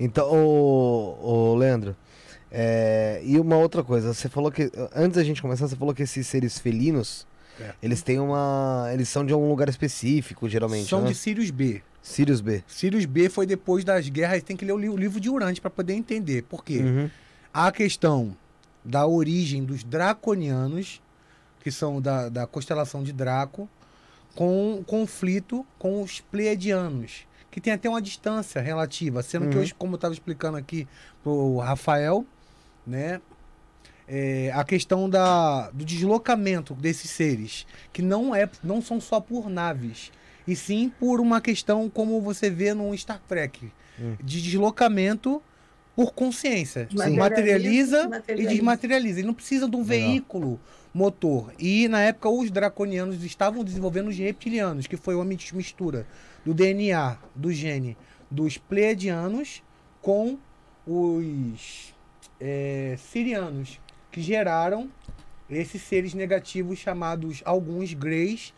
Então, 0.00 0.30
o, 0.32 1.52
o 1.52 1.54
Leandro, 1.56 1.94
é, 2.50 3.20
e 3.22 3.38
uma 3.38 3.58
outra 3.58 3.84
coisa, 3.84 4.14
você 4.14 4.26
falou 4.26 4.50
que, 4.50 4.72
antes 4.96 5.16
da 5.16 5.22
gente 5.22 5.42
começar, 5.42 5.68
você 5.68 5.76
falou 5.76 5.92
que 5.92 6.02
esses 6.02 6.26
seres 6.26 6.58
felinos, 6.58 7.26
é. 7.60 7.74
eles 7.82 8.00
têm 8.00 8.18
uma, 8.18 8.88
eles 8.90 9.10
são 9.10 9.22
de 9.22 9.34
algum 9.34 9.50
lugar 9.50 9.68
específico, 9.68 10.48
geralmente, 10.48 10.88
São 10.88 11.02
né? 11.02 11.08
de 11.08 11.14
Sirius 11.14 11.50
B. 11.50 11.82
Sirius 12.08 12.40
B. 12.40 12.64
Sirius 12.66 13.04
B 13.04 13.28
foi 13.28 13.46
depois 13.46 13.84
das 13.84 14.08
guerras, 14.08 14.42
tem 14.42 14.56
que 14.56 14.64
ler 14.64 14.72
o 14.72 14.96
livro 14.96 15.20
de 15.20 15.28
Urante 15.28 15.60
para 15.60 15.70
poder 15.70 15.92
entender. 15.92 16.42
Por 16.42 16.64
quê? 16.64 16.78
Uhum. 16.78 17.10
A 17.52 17.70
questão 17.70 18.34
da 18.82 19.06
origem 19.06 19.62
dos 19.62 19.84
draconianos, 19.84 21.02
que 21.60 21.70
são 21.70 22.00
da, 22.00 22.30
da 22.30 22.46
constelação 22.46 23.02
de 23.02 23.12
Draco, 23.12 23.68
com 24.34 24.82
conflito 24.86 25.66
com 25.78 26.02
os 26.02 26.20
pleiadianos, 26.20 27.26
que 27.50 27.60
tem 27.60 27.74
até 27.74 27.88
uma 27.90 28.00
distância 28.00 28.60
relativa, 28.62 29.22
sendo 29.22 29.44
uhum. 29.44 29.50
que 29.50 29.58
hoje, 29.58 29.74
como 29.74 29.92
eu 29.92 29.96
estava 29.96 30.14
explicando 30.14 30.56
aqui 30.56 30.88
pro 31.22 31.58
Rafael, 31.58 32.24
né? 32.86 33.20
É, 34.10 34.50
a 34.54 34.64
questão 34.64 35.10
da, 35.10 35.68
do 35.70 35.84
deslocamento 35.84 36.72
desses 36.72 37.10
seres, 37.10 37.66
que 37.92 38.00
não, 38.00 38.34
é, 38.34 38.48
não 38.64 38.80
são 38.80 38.98
só 38.98 39.20
por 39.20 39.50
naves, 39.50 40.10
e 40.48 40.56
sim 40.56 40.90
por 40.98 41.20
uma 41.20 41.42
questão 41.42 41.90
como 41.90 42.20
você 42.22 42.48
vê 42.48 42.72
no 42.72 42.96
Star 42.96 43.20
Trek, 43.28 43.70
hum. 44.00 44.16
de 44.24 44.40
deslocamento 44.40 45.42
por 45.94 46.12
consciência. 46.14 46.88
Materializa, 46.90 47.18
materializa, 47.18 48.08
materializa, 48.08 48.50
e 48.50 48.54
desmaterializa. 48.54 49.18
Ele 49.18 49.26
não 49.26 49.34
precisa 49.34 49.68
de 49.68 49.76
um 49.76 49.84
veículo 49.84 50.58
motor. 50.94 51.52
E 51.58 51.86
na 51.86 52.00
época 52.00 52.30
os 52.30 52.50
draconianos 52.50 53.22
estavam 53.22 53.62
desenvolvendo 53.62 54.08
os 54.08 54.16
reptilianos, 54.16 54.86
que 54.86 54.96
foi 54.96 55.14
uma 55.14 55.24
mistura 55.24 56.06
do 56.46 56.54
DNA, 56.54 57.18
do 57.34 57.52
gene 57.52 57.94
dos 58.30 58.56
pleiadianos 58.56 59.62
com 60.00 60.38
os 60.86 61.94
é, 62.40 62.96
sirianos, 62.98 63.80
que 64.10 64.22
geraram 64.22 64.88
esses 65.50 65.82
seres 65.82 66.14
negativos 66.14 66.78
chamados 66.78 67.42
alguns 67.44 67.92
greys 67.92 68.52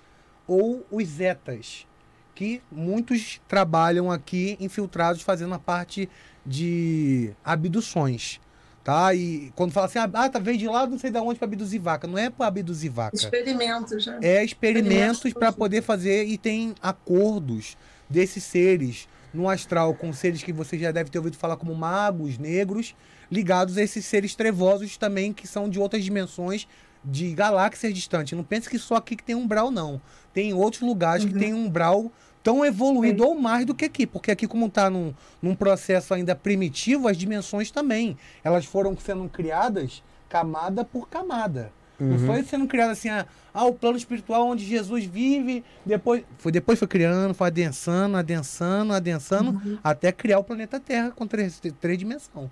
ou 0.51 0.85
os 0.91 1.07
zetas, 1.07 1.87
que 2.35 2.61
muitos 2.73 3.41
trabalham 3.47 4.11
aqui 4.11 4.57
infiltrados 4.59 5.23
fazendo 5.23 5.55
a 5.55 5.61
parte 5.61 6.09
de 6.45 7.33
abduções. 7.45 8.41
Tá? 8.83 9.15
E 9.15 9.53
quando 9.55 9.71
fala 9.71 9.87
assim, 9.87 10.01
ah, 10.01 10.29
tá, 10.29 10.41
veio 10.41 10.59
de 10.59 10.67
lá, 10.67 10.89
não 10.89 10.99
sei 10.99 11.13
de 11.13 11.19
onde 11.19 11.39
para 11.39 11.47
abduzir 11.47 11.81
vaca. 11.81 12.09
Não 12.09 12.19
é 12.19 12.29
para 12.29 12.47
abduzir 12.47 12.91
vaca. 12.91 13.15
Experimentos, 13.15 14.05
né? 14.07 14.19
É 14.23 14.45
experimentos 14.45 15.33
para 15.33 15.53
poder 15.53 15.83
fazer 15.83 16.25
e 16.25 16.37
tem 16.37 16.75
acordos 16.83 17.77
desses 18.09 18.43
seres 18.43 19.07
no 19.33 19.49
astral 19.49 19.95
com 19.95 20.13
seres 20.13 20.43
que 20.43 20.53
você 20.53 20.77
já 20.77 20.91
deve 20.91 21.11
ter 21.11 21.19
ouvido 21.19 21.37
falar 21.37 21.57
como 21.57 21.73
magos 21.77 22.39
negros, 22.39 22.97
ligados 23.31 23.77
a 23.79 23.83
esses 23.83 24.05
seres 24.05 24.35
trevosos 24.35 24.97
também 24.97 25.33
que 25.33 25.47
são 25.47 25.69
de 25.69 25.79
outras 25.79 26.03
dimensões, 26.03 26.67
de 27.05 27.33
galáxias 27.33 27.95
distantes. 27.95 28.37
Não 28.37 28.45
pense 28.45 28.69
que 28.69 28.79
só 28.79 28.97
aqui 28.97 29.17
que 29.17 29.23
tem 29.23 29.35
um 29.35 29.47
brau, 29.47 29.71
não. 29.71 30.01
Tem 30.33 30.55
outros 30.55 30.83
lugares 30.83 31.25
uhum. 31.25 31.33
que 31.33 31.39
tem 31.39 31.55
um 31.55 31.69
brau 31.69 32.11
tão 32.43 32.65
evoluído 32.65 33.25
ou 33.25 33.35
mais 33.35 33.67
do 33.67 33.75
que 33.75 33.85
aqui, 33.85 34.07
porque 34.07 34.31
aqui 34.31 34.47
como 34.47 34.67
está 34.67 34.89
num, 34.89 35.15
num 35.43 35.55
processo 35.55 36.15
ainda 36.15 36.35
primitivo, 36.35 37.09
as 37.09 37.17
dimensões 37.17 37.71
também, 37.71 38.17
elas 38.43 38.65
foram 38.65 38.97
sendo 38.97 39.29
criadas 39.29 40.03
camada 40.29 40.85
por 40.85 41.09
camada. 41.09 41.73
Uhum. 41.99 42.09
Não 42.09 42.19
foi 42.19 42.43
sendo 42.43 42.67
criado 42.67 42.91
assim, 42.91 43.11
ah, 43.11 43.27
ah, 43.53 43.67
o 43.67 43.75
plano 43.75 43.99
espiritual 43.99 44.47
onde 44.47 44.65
Jesus 44.65 45.05
vive, 45.05 45.63
depois 45.85 46.25
foi 46.39 46.51
depois 46.51 46.79
foi 46.79 46.89
criando, 46.89 47.35
foi 47.35 47.49
adensando, 47.49 48.17
adensando, 48.17 48.93
adensando, 48.95 49.51
uhum. 49.51 49.79
até 49.85 50.11
criar 50.11 50.39
o 50.39 50.45
planeta 50.45 50.81
Terra 50.81 51.11
com 51.11 51.27
três, 51.27 51.61
três 51.79 51.99
dimensões. 51.99 52.49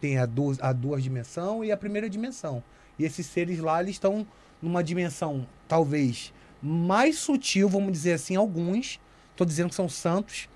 Tem 0.00 0.18
a 0.18 0.26
duas, 0.26 0.60
a 0.60 0.72
duas 0.72 1.02
dimensão 1.02 1.64
e 1.64 1.72
a 1.72 1.76
primeira 1.76 2.08
dimensão. 2.08 2.62
E 2.98 3.04
esses 3.04 3.26
seres 3.26 3.58
lá, 3.58 3.80
eles 3.80 3.96
estão 3.96 4.26
numa 4.62 4.84
dimensão 4.84 5.46
talvez 5.66 6.32
mais 6.66 7.18
sutil, 7.18 7.68
vamos 7.68 7.92
dizer 7.92 8.14
assim, 8.14 8.34
alguns. 8.34 8.98
Estou 9.30 9.46
dizendo 9.46 9.68
que 9.68 9.74
são 9.74 9.88
santos, 9.88 10.48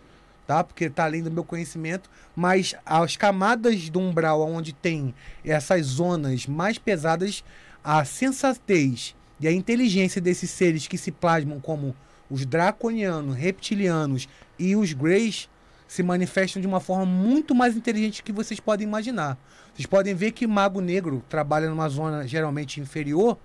tá? 0.46 0.64
Porque 0.64 0.86
está 0.86 1.04
além 1.04 1.22
do 1.22 1.30
meu 1.30 1.44
conhecimento, 1.44 2.10
mas 2.34 2.74
as 2.84 3.16
camadas 3.16 3.88
do 3.88 4.00
umbral 4.00 4.42
onde 4.42 4.72
tem 4.72 5.14
essas 5.44 5.86
zonas 5.86 6.46
mais 6.46 6.78
pesadas 6.78 7.44
a 7.84 8.04
sensatez 8.04 9.14
e 9.38 9.46
a 9.46 9.52
inteligência 9.52 10.20
desses 10.20 10.50
seres 10.50 10.86
que 10.86 10.98
se 10.98 11.12
plasmam 11.12 11.60
como 11.60 11.94
os 12.28 12.44
draconianos, 12.44 13.36
reptilianos 13.36 14.28
e 14.58 14.74
os 14.74 14.92
greys 14.92 15.48
se 15.86 16.02
manifestam 16.02 16.60
de 16.60 16.68
uma 16.68 16.78
forma 16.78 17.04
muito 17.04 17.54
mais 17.54 17.76
inteligente 17.76 18.22
que 18.22 18.32
vocês 18.32 18.60
podem 18.60 18.86
imaginar. 18.86 19.36
Vocês 19.74 19.86
podem 19.86 20.14
ver 20.14 20.32
que 20.32 20.46
mago 20.46 20.80
negro 20.80 21.24
trabalha 21.28 21.68
numa 21.68 21.88
zona 21.88 22.26
geralmente 22.26 22.80
inferior, 22.80 23.38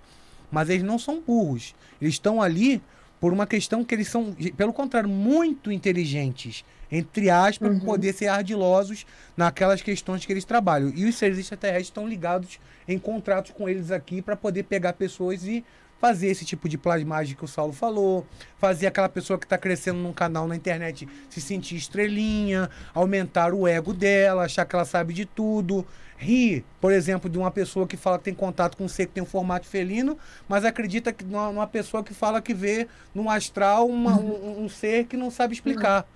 mas 0.56 0.70
eles 0.70 0.82
não 0.82 0.98
são 0.98 1.20
burros. 1.20 1.74
Eles 2.00 2.14
estão 2.14 2.40
ali 2.40 2.80
por 3.20 3.30
uma 3.30 3.46
questão 3.46 3.84
que 3.84 3.94
eles 3.94 4.08
são, 4.08 4.34
pelo 4.56 4.72
contrário, 4.72 5.06
muito 5.06 5.70
inteligentes, 5.70 6.64
entre 6.90 7.28
aspas, 7.28 7.68
uhum. 7.68 7.76
para 7.76 7.84
poder 7.84 8.14
ser 8.14 8.28
ardilosos 8.28 9.04
naquelas 9.36 9.82
questões 9.82 10.24
que 10.24 10.32
eles 10.32 10.46
trabalham. 10.46 10.90
E 10.96 11.04
os 11.04 11.14
seres 11.14 11.36
extraterrestres 11.36 11.88
estão 11.88 12.08
ligados 12.08 12.58
em 12.88 12.98
contratos 12.98 13.50
com 13.50 13.68
eles 13.68 13.90
aqui 13.90 14.22
para 14.22 14.34
poder 14.34 14.62
pegar 14.62 14.94
pessoas 14.94 15.44
e 15.44 15.62
fazer 16.00 16.28
esse 16.28 16.46
tipo 16.46 16.70
de 16.70 16.78
plasmagem 16.78 17.36
que 17.36 17.44
o 17.44 17.48
Saulo 17.48 17.74
falou, 17.74 18.26
fazer 18.56 18.86
aquela 18.86 19.10
pessoa 19.10 19.38
que 19.38 19.44
está 19.44 19.58
crescendo 19.58 19.98
num 19.98 20.12
canal 20.12 20.48
na 20.48 20.56
internet 20.56 21.06
se 21.28 21.40
sentir 21.42 21.76
estrelinha, 21.76 22.70
aumentar 22.94 23.52
o 23.52 23.68
ego 23.68 23.92
dela, 23.92 24.44
achar 24.44 24.64
que 24.64 24.74
ela 24.74 24.86
sabe 24.86 25.12
de 25.12 25.26
tudo. 25.26 25.86
Rir, 26.18 26.64
por 26.80 26.92
exemplo, 26.92 27.28
de 27.28 27.38
uma 27.38 27.50
pessoa 27.50 27.86
que 27.86 27.96
fala 27.96 28.18
que 28.18 28.24
tem 28.24 28.34
contato 28.34 28.76
com 28.76 28.84
um 28.84 28.88
ser 28.88 29.06
que 29.06 29.12
tem 29.12 29.22
um 29.22 29.26
formato 29.26 29.66
felino, 29.66 30.16
mas 30.48 30.64
acredita 30.64 31.12
que 31.12 31.24
numa 31.24 31.66
pessoa 31.66 32.02
que 32.02 32.14
fala 32.14 32.40
que 32.40 32.54
vê 32.54 32.88
no 33.14 33.28
astral 33.28 33.86
uma, 33.86 34.18
um, 34.18 34.64
um, 34.64 34.68
ser 34.68 35.04
que 35.04 35.16
não 35.16 35.30
sabe 35.30 35.54
explicar. 35.54 36.06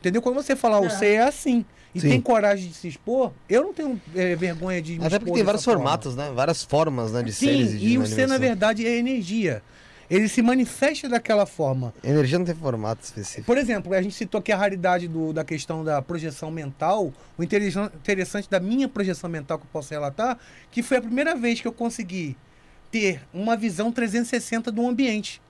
Entendeu? 0.00 0.20
Quando 0.20 0.34
você 0.34 0.56
falar 0.56 0.80
o 0.80 0.86
é. 0.86 0.90
ser 0.90 1.14
é 1.14 1.22
assim 1.22 1.64
e 1.94 2.00
Sim. 2.00 2.08
tem 2.08 2.20
coragem 2.20 2.68
de 2.68 2.74
se 2.74 2.88
expor, 2.88 3.32
eu 3.48 3.62
não 3.62 3.72
tenho 3.72 4.00
é, 4.14 4.34
vergonha 4.34 4.82
de 4.82 4.98
me 4.98 5.06
Até 5.06 5.18
porque 5.18 5.32
tem 5.32 5.44
vários 5.44 5.64
formatos, 5.64 6.16
né? 6.16 6.32
Várias 6.34 6.64
formas 6.64 7.12
né, 7.12 7.22
de 7.22 7.32
Sim, 7.32 7.46
seres. 7.46 7.72
E, 7.74 7.92
e 7.92 7.98
o 7.98 8.06
ser, 8.06 8.26
na 8.26 8.36
verdade, 8.36 8.84
é 8.84 8.96
energia. 8.98 9.62
Ele 10.10 10.28
se 10.28 10.42
manifesta 10.42 11.08
daquela 11.08 11.46
forma. 11.46 11.94
Energia 12.02 12.38
não 12.38 12.44
tem 12.44 12.54
formato 12.54 13.04
específico. 13.04 13.46
Por 13.46 13.58
exemplo, 13.58 13.92
a 13.94 14.02
gente 14.02 14.14
citou 14.14 14.38
aqui 14.38 14.52
a 14.52 14.56
raridade 14.56 15.08
do, 15.08 15.32
da 15.32 15.44
questão 15.44 15.84
da 15.84 16.00
projeção 16.02 16.50
mental. 16.50 17.12
O 17.38 17.42
interessante 17.42 18.48
da 18.50 18.60
minha 18.60 18.88
projeção 18.88 19.28
mental 19.30 19.58
que 19.58 19.64
eu 19.64 19.70
posso 19.72 19.92
relatar, 19.92 20.38
que 20.70 20.82
foi 20.82 20.98
a 20.98 21.02
primeira 21.02 21.34
vez 21.34 21.60
que 21.60 21.68
eu 21.68 21.72
consegui 21.72 22.36
ter 22.90 23.22
uma 23.32 23.56
visão 23.56 23.90
360 23.90 24.70
do 24.70 24.86
ambiente 24.86 25.42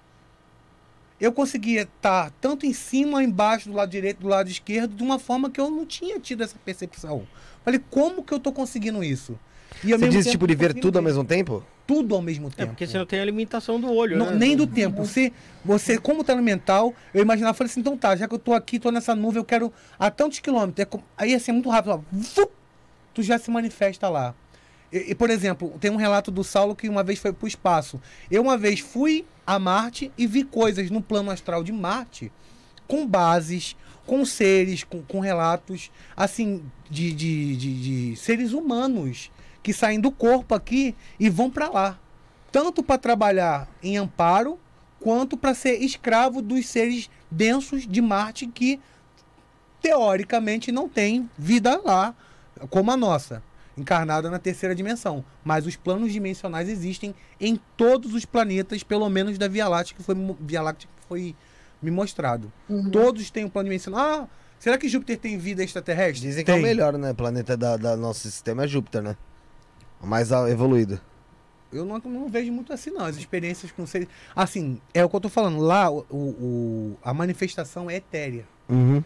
eu 1.21 1.33
conseguia 1.33 1.83
estar 1.83 2.31
tanto 2.41 2.67
em 2.67 2.73
cima, 2.73 3.23
embaixo, 3.23 3.69
do 3.69 3.75
lado 3.75 3.91
direito, 3.91 4.21
do 4.21 4.29
lado 4.29 4.49
esquerdo, 4.49 4.95
de 4.95 5.03
uma 5.03 5.19
forma 5.19 5.51
que 5.51 5.61
eu 5.61 5.71
não 5.71 5.87
tinha 5.87 6.19
tido 6.19 6.43
essa 6.43 6.57
percepção. 6.65 7.27
Falei, 7.65 7.81
como 7.91 8.23
que 8.23 8.33
eu 8.33 8.39
estou 8.39 8.53
conseguindo 8.53 9.03
isso? 9.03 9.39
E 9.83 9.93
você 9.93 10.09
diz 10.09 10.27
tipo 10.27 10.47
de 10.47 10.55
ver 10.55 10.75
tudo 10.75 10.97
ao 10.97 11.03
mesmo 11.03 11.25
tempo? 11.25 11.65
Tudo 11.87 12.15
ao 12.15 12.23
mesmo 12.23 12.51
tempo. 12.51 12.63
É 12.63 12.67
porque 12.67 12.87
você 12.87 12.97
não 12.97 13.05
tem 13.05 13.21
a 13.21 13.25
limitação 13.25 13.79
do 13.79 13.93
olho, 13.93 14.17
não, 14.17 14.31
né? 14.31 14.37
Nem 14.37 14.57
do 14.57 14.67
tempo. 14.67 15.05
Você, 15.05 15.33
você 15.65 15.99
como 15.99 16.23
está 16.23 16.35
no 16.35 16.43
mental, 16.43 16.95
eu 17.13 17.21
imaginava, 17.21 17.53
falei 17.53 17.71
assim, 17.71 17.81
então 17.81 17.97
tá, 17.97 18.17
já 18.17 18.27
que 18.27 18.33
eu 18.35 18.39
estou 18.39 18.55
aqui, 18.55 18.77
estou 18.77 18.91
nessa 18.91 19.15
nuvem, 19.15 19.39
eu 19.39 19.45
quero 19.45 19.73
a 19.99 20.11
tantos 20.11 20.39
quilômetros. 20.39 20.87
É 20.87 20.99
aí 21.17 21.35
assim, 21.35 21.51
é 21.51 21.55
muito 21.55 21.69
rápido. 21.69 22.03
Ó, 22.39 22.47
tu 23.13 23.23
já 23.23 23.39
se 23.39 23.51
manifesta 23.51 24.09
lá. 24.09 24.35
E, 24.91 25.11
e, 25.11 25.15
por 25.15 25.29
exemplo, 25.29 25.77
tem 25.81 25.91
um 25.91 25.97
relato 25.97 26.31
do 26.31 26.45
Saulo 26.45 26.75
que 26.75 26.89
uma 26.89 27.03
vez 27.03 27.19
foi 27.19 27.33
para 27.33 27.45
o 27.45 27.49
espaço. 27.49 28.01
Eu 28.31 28.43
uma 28.43 28.57
vez 28.57 28.81
fui 28.81 29.27
a 29.47 29.59
Marte 29.59 30.11
e 30.17 30.27
vi 30.27 30.45
coisas 30.45 30.91
no 30.91 31.03
plano 31.03 31.31
astral 31.31 31.63
de 31.63 31.73
Marte 31.73 32.31
com 32.87 33.07
bases, 33.07 33.77
com 34.07 34.25
seres, 34.25 34.85
com, 34.85 35.03
com 35.03 35.21
relatos 35.21 35.91
assim 36.17 36.63
de, 36.91 37.13
de, 37.13 37.57
de, 37.57 38.11
de 38.11 38.17
seres 38.17 38.53
humanos 38.53 39.31
que 39.65 39.73
saem 39.73 39.99
do 39.99 40.13
corpo 40.13 40.55
aqui 40.55 40.95
e 41.19 41.29
vão 41.29 41.51
para 41.51 41.69
lá. 41.69 41.99
tanto 42.53 42.85
para 42.85 42.97
trabalhar 42.97 43.69
em 43.83 43.97
amparo, 43.97 44.61
quanto 45.01 45.37
para 45.37 45.55
ser 45.55 45.83
escravo 45.83 46.41
dos 46.41 46.69
seres 46.69 47.11
densos 47.29 47.85
de 47.85 48.01
Marte 48.01 48.47
que 48.47 48.79
teoricamente 49.83 50.71
não 50.71 50.89
tem 50.89 51.29
vida 51.37 51.81
lá 51.85 52.15
como 52.71 52.93
a 52.93 52.97
nossa, 52.97 53.43
encarnada 53.77 54.31
na 54.31 54.39
terceira 54.39 54.73
dimensão. 54.73 55.25
Mas 55.43 55.67
os 55.67 55.75
planos 55.75 56.13
dimensionais 56.13 56.69
existem 56.69 57.13
em 57.41 57.59
todos 57.77 58.15
os 58.15 58.25
planetas, 58.25 58.85
pelo 58.85 59.09
menos 59.11 59.37
da 59.37 59.49
Via 59.49 59.67
Láctea 59.67 59.97
que 59.97 60.03
foi, 60.05 60.15
Via 60.39 60.63
Láctea 60.63 60.89
que 60.89 61.09
foi 61.09 61.35
me 61.83 61.91
mostrado. 61.91 62.53
Uhum. 62.69 62.89
Todos 62.89 63.33
têm 63.33 63.45
um 63.45 63.51
plano 63.51 63.69
dimensional. 63.69 64.01
Ah, 64.01 64.29
será 64.61 64.79
que 64.79 64.89
Júpiter 64.89 65.19
tem 65.19 65.37
vida 65.39 65.65
extraterrestre? 65.65 66.29
Dizem 66.29 66.45
que 66.45 66.51
é 66.53 66.55
o 66.55 66.59
Tem. 66.59 66.65
melhor, 66.65 66.97
né? 66.97 67.13
Planeta 67.13 67.57
da, 67.57 67.77
da 67.77 67.97
nosso 67.97 68.21
sistema 68.21 68.63
é 68.63 68.69
Júpiter, 68.69 69.03
né? 69.03 69.17
Mais 70.05 70.33
a- 70.33 70.49
evoluído. 70.51 71.01
Eu 71.73 71.85
não, 71.85 71.99
não 71.99 72.29
vejo 72.29 72.53
muito 72.53 72.73
assim, 72.73 72.91
não. 72.91 73.05
As 73.05 73.17
experiências 73.17 73.73
com 73.73 73.85
seres. 73.87 74.07
Assim, 74.37 74.81
é 74.93 75.05
o 75.05 75.09
que 75.09 75.17
eu 75.17 75.21
tô 75.21 75.29
falando. 75.29 75.59
Lá, 75.59 75.91
o, 75.91 76.05
o- 76.11 76.97
a 77.03 77.13
manifestação 77.13 77.91
é 77.91 77.97
etérea. 77.97 78.45
Uhum. 78.69 79.03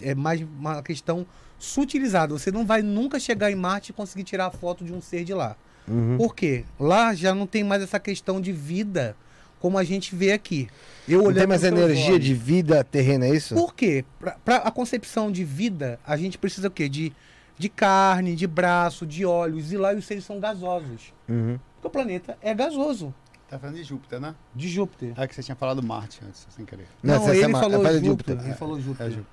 É 0.00 0.14
mais 0.14 0.40
uma 0.40 0.82
questão 0.82 1.26
sutilizada. 1.58 2.32
Você 2.32 2.50
não 2.52 2.64
vai 2.64 2.82
nunca 2.82 3.18
chegar 3.18 3.50
em 3.50 3.54
Marte 3.56 3.90
e 3.90 3.92
conseguir 3.92 4.24
tirar 4.24 4.46
a 4.46 4.50
foto 4.50 4.84
de 4.84 4.92
um 4.92 5.00
ser 5.00 5.24
de 5.24 5.34
lá. 5.34 5.56
Uhum. 5.88 6.16
Por 6.16 6.34
quê? 6.34 6.64
Lá 6.78 7.12
já 7.14 7.34
não 7.34 7.46
tem 7.46 7.64
mais 7.64 7.82
essa 7.82 7.98
questão 7.98 8.40
de 8.40 8.52
vida 8.52 9.16
como 9.58 9.78
a 9.78 9.84
gente 9.84 10.14
vê 10.14 10.32
aqui. 10.32 10.68
Eu 11.08 11.22
Não 11.24 11.32
tem 11.32 11.46
mais 11.46 11.62
energia 11.64 12.14
olhos. 12.14 12.24
de 12.24 12.34
vida 12.34 12.82
terrena, 12.84 13.26
é 13.26 13.34
isso? 13.34 13.54
Por 13.54 13.74
quê? 13.74 14.04
Para 14.44 14.56
a 14.56 14.70
concepção 14.72 15.30
de 15.30 15.44
vida, 15.44 15.98
a 16.06 16.16
gente 16.16 16.36
precisa 16.38 16.66
o 16.68 16.70
quê? 16.70 16.88
De, 16.88 17.12
de 17.58 17.68
carne, 17.68 18.34
de 18.34 18.46
braço, 18.46 19.06
de 19.06 19.24
olhos. 19.24 19.72
E 19.72 19.76
lá 19.76 19.92
os 19.94 20.04
seres 20.04 20.24
são 20.24 20.40
gasosos. 20.40 21.12
Uhum. 21.28 21.58
Porque 21.74 21.86
o 21.86 21.90
planeta 21.90 22.36
é 22.40 22.54
gasoso, 22.54 23.14
Tá 23.52 23.58
falando 23.58 23.76
de 23.76 23.84
Júpiter, 23.84 24.18
né? 24.18 24.34
de 24.54 24.66
Júpiter. 24.66 25.12
É 25.14 25.28
que 25.28 25.34
você 25.34 25.42
tinha 25.42 25.54
falado 25.54 25.82
Marte 25.82 26.22
antes, 26.26 26.46
sem 26.48 26.64
querer. 26.64 26.86
Não, 27.02 27.18
Não, 27.18 27.28
é 27.28 27.36
ele 27.36 27.52
falou 27.52 27.80
é 27.80 27.82
para 27.82 27.92
Júpiter. 27.92 28.06
Júpiter. 28.06 28.38
Ele 28.46 28.54
falou 28.54 28.80
Júpiter. 28.80 29.06
É 29.06 29.10
Júpiter. 29.10 29.32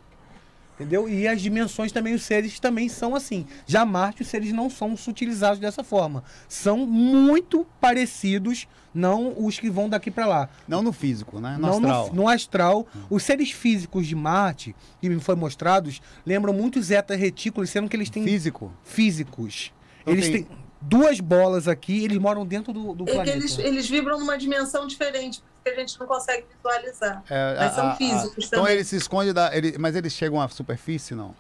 Entendeu? 0.76 1.08
E 1.08 1.26
as 1.26 1.42
dimensões 1.42 1.90
também, 1.94 2.14
os 2.14 2.24
seres 2.24 2.60
também 2.60 2.90
são 2.90 3.16
assim. 3.16 3.48
Já 3.66 3.86
Marte, 3.86 4.22
os 4.22 4.28
seres 4.28 4.52
não 4.52 4.70
são 4.70 4.98
sutilizados 4.98 5.58
dessa 5.58 5.86
forma. 5.86 6.22
São 6.50 6.86
muito 6.86 7.66
parecidos, 7.80 8.68
não 8.94 9.34
os 9.38 9.60
que 9.60 9.70
vão 9.70 9.88
daqui 9.90 10.10
para 10.12 10.26
lá. 10.26 10.50
Não 10.68 10.82
no 10.82 10.92
físico, 10.92 11.40
né? 11.40 11.54
No 11.58 11.60
não 11.60 11.70
astral. 11.74 12.08
No, 12.10 12.14
no 12.16 12.28
astral. 12.28 12.88
Os 13.10 13.24
seres 13.24 13.52
físicos 13.52 14.08
de 14.08 14.16
Marte, 14.16 14.76
que 15.00 15.10
me 15.10 15.20
foi 15.20 15.36
mostrados, 15.36 16.02
lembram 16.26 16.54
muito 16.54 16.82
zeta 16.82 17.16
retículos, 17.16 17.70
sendo 17.70 17.88
que 17.90 17.96
eles 17.96 18.10
têm 18.10 18.24
Físico. 18.24 18.72
físicos. 18.84 19.72
Então 20.02 20.14
eles 20.14 20.30
têm 20.30 20.48
duas 20.82 21.20
bolas 21.20 21.68
aqui, 21.68 22.04
eles 22.04 22.18
moram 22.18 22.46
dentro 22.46 22.72
do, 22.74 22.94
do 22.96 23.04
É 23.04 23.08
que 23.08 23.14
planeta. 23.14 23.38
eles, 23.38 23.58
eles 23.60 23.90
vibram 23.90 24.18
numa 24.20 24.38
dimensão 24.38 24.88
diferente, 24.88 25.44
que 25.64 25.70
a 25.70 25.76
gente 25.76 26.00
não 26.00 26.08
consegue 26.08 26.46
visualizar. 26.56 27.22
É, 27.30 27.56
Mas 27.60 27.74
são 27.74 27.96
físicos 27.96 28.46
Então 28.48 28.60
também. 28.62 28.76
ele 28.76 28.84
se 28.84 28.96
esconde 28.96 29.34
da. 29.34 29.56
Ele, 29.56 29.78
mas 29.78 29.96
eles 29.96 30.14
chegam 30.14 30.40
à 30.42 30.48
superfície, 30.48 31.14
não? 31.14 31.36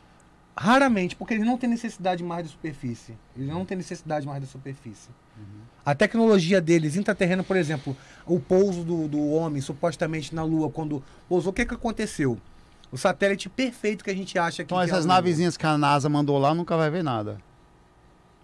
Raramente, 0.57 1.15
porque 1.15 1.33
eles 1.35 1.45
não 1.45 1.57
têm 1.57 1.69
necessidade 1.69 2.21
mais 2.21 2.43
da 2.43 2.49
superfície. 2.51 3.17
Eles 3.35 3.47
não 3.47 3.63
têm 3.63 3.77
necessidade 3.77 4.27
mais 4.27 4.41
da 4.41 4.47
superfície. 4.47 5.07
A 5.85 5.95
tecnologia 5.95 6.61
deles, 6.61 6.95
intraterrena, 6.95 7.43
por 7.43 7.55
exemplo, 7.57 7.95
o 8.25 8.39
pouso 8.39 8.83
do, 8.83 9.07
do 9.07 9.29
homem, 9.31 9.61
supostamente 9.61 10.35
na 10.35 10.43
Lua, 10.43 10.69
quando 10.69 11.03
pousou, 11.27 11.51
o 11.51 11.53
que, 11.53 11.65
que 11.65 11.73
aconteceu? 11.73 12.37
O 12.91 12.97
satélite 12.97 13.49
perfeito 13.49 14.03
que 14.03 14.09
a 14.09 14.15
gente 14.15 14.37
acha 14.37 14.57
que 14.63 14.73
Então 14.73 14.81
é 14.81 14.85
essas 14.85 15.05
a 15.05 15.07
Lua. 15.07 15.15
navezinhas 15.15 15.55
que 15.57 15.65
a 15.65 15.77
NASA 15.77 16.09
mandou 16.09 16.37
lá 16.37 16.53
nunca 16.53 16.75
vai 16.77 16.89
ver 16.89 17.03
nada. 17.03 17.37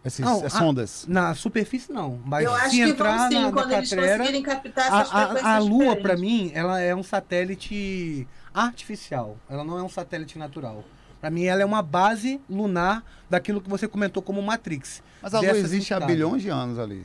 Esses, 0.04 0.20
Não, 0.24 0.38
essas 0.38 0.56
a- 0.56 0.60
sondas. 0.60 1.06
Na 1.08 1.34
superfície, 1.34 1.92
não. 1.92 2.20
Mas 2.24 2.46
Eu 2.46 2.54
acho 2.54 2.70
se 2.70 2.76
que 2.76 2.82
entrar 2.90 3.18
vão 3.18 3.28
sim, 3.30 3.42
na, 3.42 3.52
quando 3.52 3.70
na 3.70 3.78
eles 3.80 3.90
catrera, 3.90 4.18
conseguirem 4.20 4.44
captar 4.44 4.94
a, 4.94 5.02
essas 5.02 5.44
a, 5.44 5.56
a 5.56 5.60
Lua, 5.60 5.96
para 5.96 6.16
mim, 6.16 6.52
ela 6.54 6.80
é 6.80 6.94
um 6.96 7.02
satélite 7.02 8.28
artificial. 8.54 9.36
Ela 9.50 9.64
não 9.64 9.80
é 9.80 9.84
um 9.84 9.90
satélite 9.90 10.38
natural. 10.38 10.84
Para 11.20 11.32
mim, 11.32 11.46
ela 11.46 11.62
é 11.64 11.66
uma 11.66 11.82
base 11.82 12.40
lunar 12.48 13.04
daquilo 13.28 13.60
que 13.60 13.68
você 13.70 13.88
comentou 13.88 14.22
como 14.22 14.42
Matrix. 14.44 15.02
Mas 15.24 15.34
a 15.34 15.40
Lua 15.40 15.58
existe 15.58 15.92
há 15.94 16.00
bilhões 16.00 16.42
de 16.44 16.50
anos 16.50 16.78
ali. 16.78 17.04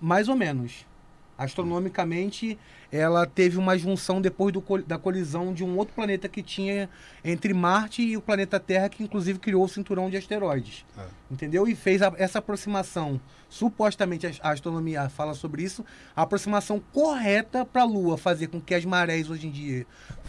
Mais 0.00 0.28
ou 0.28 0.36
menos. 0.36 0.84
Astronomicamente, 1.38 2.58
ela 2.90 3.26
teve 3.26 3.58
uma 3.58 3.76
junção 3.76 4.20
depois 4.22 4.52
do 4.52 4.62
da 4.86 4.96
colisão 4.96 5.52
de 5.52 5.62
um 5.62 5.76
outro 5.76 5.94
planeta 5.94 6.28
que 6.28 6.42
tinha 6.42 6.88
entre 7.22 7.52
Marte 7.52 8.00
e 8.02 8.16
o 8.16 8.22
planeta 8.22 8.58
Terra, 8.58 8.88
que 8.88 9.02
inclusive 9.02 9.38
criou 9.38 9.64
o 9.64 9.68
cinturão 9.68 10.08
de 10.08 10.16
asteroides. 10.16 10.84
É. 10.96 11.02
Entendeu? 11.30 11.68
E 11.68 11.74
fez 11.74 12.00
a- 12.00 12.14
essa 12.16 12.38
aproximação. 12.38 13.20
Supostamente 13.50 14.26
a, 14.26 14.30
a 14.42 14.50
astronomia 14.52 15.08
fala 15.08 15.34
sobre 15.34 15.62
isso, 15.62 15.84
a 16.14 16.22
aproximação 16.22 16.80
correta 16.92 17.64
para 17.64 17.82
a 17.82 17.84
Lua 17.84 18.16
fazer 18.16 18.46
com 18.48 18.60
que 18.60 18.74
as 18.74 18.84
marés 18.84 19.28
hoje 19.28 19.46
em 19.46 19.50
dia 19.50 19.86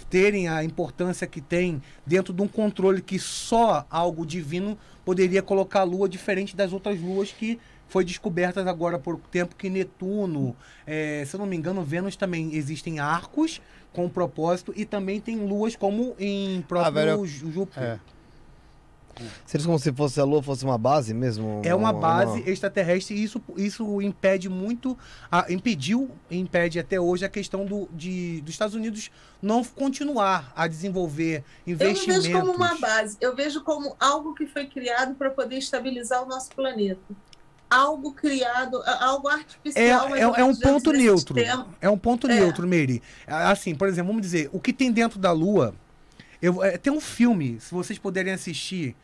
terem 0.09 0.47
a 0.49 0.63
importância 0.63 1.25
que 1.25 1.39
tem 1.41 1.81
dentro 2.05 2.33
de 2.33 2.41
um 2.41 2.47
controle 2.47 3.01
que 3.01 3.17
só 3.17 3.85
algo 3.89 4.25
divino 4.25 4.77
poderia 5.05 5.41
colocar 5.41 5.81
a 5.81 5.83
Lua 5.83 6.07
diferente 6.09 6.55
das 6.55 6.73
outras 6.73 6.99
luas 7.01 7.31
que 7.31 7.59
foi 7.87 8.03
descobertas 8.03 8.67
agora 8.67 8.99
por 8.99 9.17
tempo 9.31 9.55
que 9.55 9.69
Netuno, 9.69 10.55
eh, 10.85 11.23
se 11.25 11.35
eu 11.35 11.39
não 11.39 11.45
me 11.47 11.55
engano, 11.55 11.81
Vênus 11.83 12.15
também 12.15 12.53
existem 12.55 12.99
arcos 12.99 13.61
com 13.93 14.09
propósito 14.09 14.73
e 14.75 14.85
também 14.85 15.19
tem 15.19 15.37
luas 15.37 15.75
como 15.75 16.15
em 16.19 16.61
próprio 16.67 16.93
velho, 16.93 17.25
Jú- 17.25 17.51
Júpiter. 17.51 17.83
É. 17.83 17.99
Seria 19.47 19.65
como 19.65 19.79
se 19.79 19.91
fosse 19.91 20.19
a 20.19 20.23
Lua 20.23 20.43
fosse 20.43 20.63
uma 20.63 20.77
base 20.77 21.11
mesmo? 21.11 21.61
É 21.65 21.73
uma 21.73 21.91
base 21.91 22.47
extraterrestre 22.47 23.15
e 23.15 23.23
isso, 23.23 23.41
isso 23.55 23.99
impede 23.99 24.47
muito, 24.47 24.95
a- 25.31 25.47
impediu, 25.51 26.11
impede 26.29 26.77
até 26.77 26.99
hoje 27.01 27.25
a 27.25 27.29
questão 27.29 27.65
do, 27.65 27.89
de, 27.91 28.41
dos 28.41 28.53
Estados 28.53 28.75
Unidos 28.75 29.09
não 29.41 29.63
continuar 29.63 30.53
a 30.55 30.67
desenvolver 30.67 31.43
Eu 31.65 31.77
não 31.77 31.85
investimentos. 31.87 32.27
vejo 32.27 32.39
como 32.39 32.51
uma 32.51 32.77
base, 32.77 33.17
eu 33.19 33.35
vejo 33.35 33.63
como 33.63 33.95
algo 33.99 34.35
que 34.35 34.45
foi 34.45 34.67
criado 34.67 35.15
para 35.15 35.31
poder 35.31 35.57
estabilizar 35.57 36.21
o 36.23 36.27
nosso 36.27 36.51
planeta. 36.51 37.01
Algo 37.69 38.13
criado, 38.13 38.81
a- 38.85 39.05
algo 39.05 39.29
É, 39.29 39.33
artificial. 39.33 40.15
é, 40.15 40.25
ou 40.27 40.35
é 40.35 40.43
um 40.43 40.55
ponto 40.55 40.91
desse 40.91 41.03
neutro. 41.03 41.35
sistema. 41.35 41.67
É 41.81 41.89
um 41.89 41.97
ponto 41.97 42.27
É. 42.27 42.35
neutro, 42.35 42.67
Meire. 42.67 43.01
Assim, 43.27 43.75
por 43.75 43.87
exemplo, 43.87 44.07
vamos 44.07 44.21
dizer, 44.21 44.49
o 44.53 44.59
que 44.59 44.71
tem 44.71 44.91
dentro 44.91 45.19
da 45.19 45.31
Lua. 45.31 45.75
Eu, 46.41 46.63
é, 46.63 46.77
tem 46.77 46.93
um 46.93 47.01
filme, 47.01 47.59
se 47.59 47.73
vocês 47.73 47.97
puderem 47.99 48.31
assistir, 48.31 48.95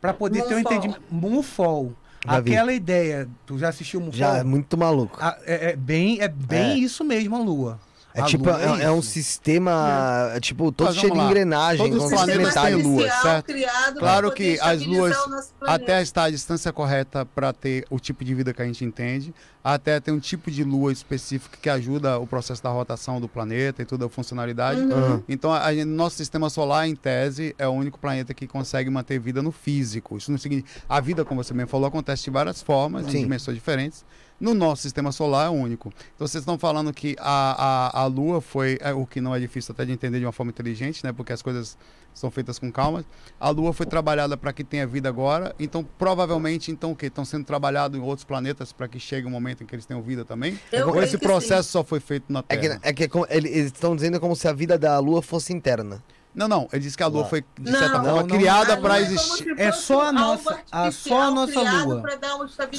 para 0.00 0.12
poder 0.14 0.42
ter 0.42 0.54
um 0.54 0.58
Moonfall. 0.58 0.72
entendimento. 0.72 1.02
Moonfall. 1.10 1.92
Já 2.26 2.40
vi. 2.40 2.52
Aquela 2.52 2.72
ideia. 2.72 3.28
Tu 3.46 3.58
já 3.58 3.68
assistiu 3.70 4.00
Moonfall? 4.00 4.18
Já, 4.18 4.38
é 4.38 4.44
muito 4.44 4.76
maluco. 4.78 5.18
Ah, 5.20 5.36
é, 5.44 5.70
é 5.72 5.76
bem, 5.76 6.20
é 6.20 6.28
bem 6.28 6.72
É. 6.72 6.76
isso 6.78 7.02
mesmo, 7.04 7.34
a 7.36 7.38
Lua. 7.40 7.80
É 8.16 8.20
A 8.20 8.24
tipo, 8.26 8.48
é, 8.48 8.84
é 8.84 8.90
um 8.92 9.02
sistema, 9.02 10.30
é, 10.34 10.38
tipo, 10.38 10.70
todo 10.70 10.86
Mas 10.86 10.96
cheio 10.96 11.12
de 11.12 11.18
engrenagem, 11.18 11.90
Todos 11.90 12.04
os 12.04 12.10
planetas 12.12 12.54
têm 12.54 12.74
lua, 12.76 13.10
certo? 13.10 13.52
Claro 13.98 14.30
que 14.30 14.56
as 14.60 14.86
luas-. 14.86 15.52
Até 15.60 16.00
estar 16.00 16.24
a 16.24 16.30
distância 16.30 16.72
correta 16.72 17.26
para 17.26 17.52
ter 17.52 17.84
o 17.90 17.98
tipo 17.98 18.24
de 18.24 18.32
vida 18.32 18.54
que 18.54 18.62
a 18.62 18.64
gente 18.64 18.84
entende, 18.84 19.34
até 19.64 19.98
ter 19.98 20.12
um 20.12 20.20
tipo 20.20 20.48
de 20.48 20.62
lua 20.62 20.92
específico 20.92 21.56
que 21.60 21.68
ajuda 21.68 22.16
o 22.20 22.26
processo 22.26 22.62
da 22.62 22.70
rotação 22.70 23.20
do 23.20 23.28
planeta 23.28 23.82
e 23.82 23.84
toda 23.84 24.06
a 24.06 24.08
funcionalidade. 24.08 24.80
Uhum. 24.80 25.20
Então, 25.28 25.52
a, 25.52 25.66
a- 25.68 25.84
nosso 25.84 26.16
sistema 26.16 26.48
solar, 26.48 26.86
em 26.86 26.94
tese, 26.94 27.52
é 27.58 27.66
o 27.66 27.72
único 27.72 27.98
planeta 27.98 28.32
que 28.32 28.46
consegue 28.46 28.88
manter 28.90 29.18
vida 29.18 29.42
no 29.42 29.50
físico. 29.50 30.16
Isso 30.16 30.30
não 30.30 30.38
significa. 30.38 30.82
A 30.88 31.00
vida, 31.00 31.24
como 31.24 31.42
você 31.42 31.52
bem 31.52 31.66
falou, 31.66 31.88
acontece 31.88 32.22
de 32.22 32.30
várias 32.30 32.62
formas, 32.62 33.06
Sim. 33.06 33.18
em 33.18 33.22
dimensões 33.22 33.56
diferentes. 33.56 34.04
No 34.44 34.52
nosso 34.52 34.82
sistema 34.82 35.10
solar 35.10 35.46
é 35.46 35.48
único. 35.48 35.88
Então, 36.14 36.26
vocês 36.28 36.42
estão 36.42 36.58
falando 36.58 36.92
que 36.92 37.16
a, 37.18 37.90
a, 37.96 38.02
a 38.02 38.06
Lua 38.06 38.42
foi. 38.42 38.76
É, 38.82 38.92
o 38.92 39.06
que 39.06 39.18
não 39.18 39.34
é 39.34 39.40
difícil 39.40 39.72
até 39.72 39.86
de 39.86 39.92
entender 39.92 40.18
de 40.18 40.26
uma 40.26 40.32
forma 40.32 40.50
inteligente, 40.50 41.02
né? 41.02 41.14
Porque 41.14 41.32
as 41.32 41.40
coisas 41.40 41.78
são 42.12 42.30
feitas 42.30 42.58
com 42.58 42.70
calma. 42.70 43.04
A 43.40 43.48
Lua 43.48 43.72
foi 43.72 43.86
trabalhada 43.86 44.36
para 44.36 44.52
que 44.52 44.62
tenha 44.62 44.86
vida 44.86 45.08
agora. 45.08 45.54
Então, 45.58 45.82
provavelmente, 45.98 46.70
então 46.70 46.92
o 46.92 46.96
quê? 46.96 47.06
Estão 47.06 47.24
sendo 47.24 47.46
trabalhados 47.46 47.98
em 47.98 48.02
outros 48.02 48.24
planetas 48.24 48.70
para 48.70 48.86
que 48.86 49.00
chegue 49.00 49.26
um 49.26 49.30
momento 49.30 49.62
em 49.62 49.66
que 49.66 49.74
eles 49.74 49.86
tenham 49.86 50.02
vida 50.02 50.26
também? 50.26 50.60
Eu 50.70 50.88
Ou 50.90 51.02
esse 51.02 51.16
que 51.16 51.24
processo 51.26 51.70
só 51.70 51.82
foi 51.82 51.98
feito 51.98 52.30
na 52.30 52.40
É 52.40 52.56
Terra? 52.56 52.78
que, 52.80 52.88
é 52.88 52.92
que 52.92 53.04
é 53.04 53.08
como- 53.08 53.26
ele- 53.30 53.48
eles 53.48 53.72
estão 53.72 53.96
dizendo 53.96 54.20
como 54.20 54.36
se 54.36 54.46
a 54.46 54.52
vida 54.52 54.76
da 54.78 54.98
Lua 54.98 55.22
fosse 55.22 55.54
interna. 55.54 56.02
Não, 56.34 56.48
não. 56.48 56.68
Ele 56.72 56.82
disse 56.82 56.96
que 56.96 57.02
a 57.02 57.06
Lua 57.06 57.24
foi, 57.26 57.44
de 57.60 57.70
Não, 57.70 57.78
certa 57.78 58.02
forma, 58.02 58.22
não, 58.22 58.26
criada 58.26 58.76
para 58.76 59.00
existir. 59.00 59.54
É 59.56 59.70
só 59.70 60.08
a 60.08 60.12
nossa- 60.12 60.58
a- 60.72 60.90
só 60.90 61.22
a 61.22 61.30
nossa 61.30 61.60
Lua. 61.84 62.02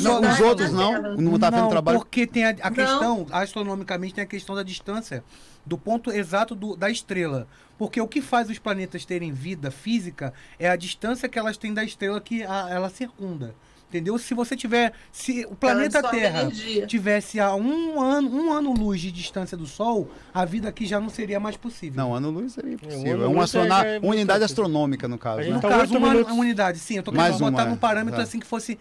Não, 0.02 0.22
os 0.22 0.40
outros 0.42 0.72
não? 0.72 1.02
Não 1.16 1.36
está 1.36 1.50
vendo 1.50 1.70
trabalho? 1.70 2.00
porque 2.00 2.28
tem 2.28 2.46
a, 2.46 2.50
a 2.50 2.70
questão, 2.72 3.26
astronomicamente, 3.32 4.14
tem 4.16 4.24
a 4.24 4.28
questão 4.28 4.56
da 4.56 4.64
distância 4.64 5.24
do 5.66 5.78
ponto 5.78 6.12
exato 6.12 6.54
do- 6.54 6.76
da 6.76 6.90
estrela. 6.90 7.48
Porque 7.78 8.00
o 8.00 8.08
que 8.08 8.22
faz 8.22 8.50
os 8.50 8.60
planetas 8.60 9.04
terem 9.06 9.32
vida 9.32 9.70
física 9.72 10.34
é 10.60 10.70
a 10.70 10.76
distância 10.76 11.28
que 11.28 11.38
elas 11.40 11.58
têm 11.58 11.74
da 11.74 11.84
estrela 11.84 12.20
que 12.22 12.44
a- 12.44 12.68
ela 12.70 12.90
circunda. 12.90 13.56
Entendeu? 13.96 14.18
Se 14.18 14.34
você 14.34 14.58
tiver. 14.58 14.92
Se 15.10 15.46
o 15.50 15.56
planeta 15.56 16.04
Terra 16.04 16.42
energia. 16.42 16.86
tivesse 16.86 17.40
a 17.40 17.56
um 17.56 18.02
ano, 18.02 18.30
um 18.30 18.52
ano 18.52 18.74
luz 18.74 19.00
de 19.00 19.10
distância 19.10 19.56
do 19.56 19.66
Sol, 19.66 20.10
a 20.34 20.44
vida 20.44 20.68
aqui 20.68 20.86
já 20.86 21.00
não 21.00 21.08
seria 21.10 21.40
mais 21.40 21.56
possível. 21.56 21.96
Não, 22.04 22.14
ano-luz 22.14 22.52
seria 22.54 22.72
É, 22.72 22.74
impossível. 22.74 23.20
um 23.20 23.24
É 23.24 23.28
uma, 23.28 23.44
astrona- 23.46 23.86
é- 23.86 23.96
é 23.96 24.00
uma 24.00 24.10
unidade 24.12 24.44
astronômica, 24.44 25.08
no 25.08 25.18
caso. 25.18 25.38
Né? 25.38 25.44
gente 25.46 25.54
No 25.56 25.62
tá 25.62 25.70
caso, 25.70 25.98
uma, 25.98 26.10
minutos. 26.10 26.34
unidade, 26.38 26.78
sim. 26.80 26.98
Eu 26.98 27.04
tô 27.04 27.12
Mais 27.14 27.36
querendo 27.38 27.52
botar 27.52 27.64
uma, 27.64 27.70
num 27.72 27.78
parâmetro 27.78 28.20
é. 28.20 28.24
assim 28.24 28.38
que 28.40 28.46
fosse 28.46 28.78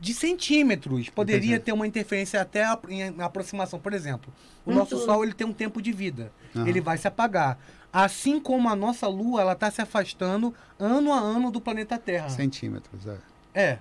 de 0.00 0.12
centímetros. 0.12 1.08
Poderia 1.10 1.46
Entendi. 1.54 1.58
ter 1.60 1.72
uma 1.72 1.86
interferência 1.86 2.40
até 2.40 2.64
a- 2.64 2.78
em 2.88 3.14
aproximação. 3.22 3.78
Por 3.78 3.92
exemplo, 3.92 4.32
o 4.66 4.70
Uhum. 4.70 4.76
nosso 4.76 4.98
Sol 4.98 5.22
ele 5.22 5.32
tem 5.32 5.46
um 5.46 5.52
tempo 5.52 5.80
de 5.80 5.92
vida. 5.92 6.32
Aham. 6.56 6.66
Ele 6.66 6.80
vai 6.80 6.98
se 6.98 7.06
apagar. 7.06 7.56
Assim 7.92 8.38
como 8.38 8.68
a 8.68 8.76
nossa 8.76 9.06
Lua, 9.08 9.40
ela 9.40 9.52
está 9.52 9.70
se 9.70 9.80
afastando 9.80 10.54
ano 10.78 11.12
a 11.12 11.18
ano 11.18 11.50
do 11.50 11.60
planeta 11.60 11.96
Terra. 11.98 12.28
Centímetros, 12.28 13.06
é. 13.06 13.16
É, 13.52 13.78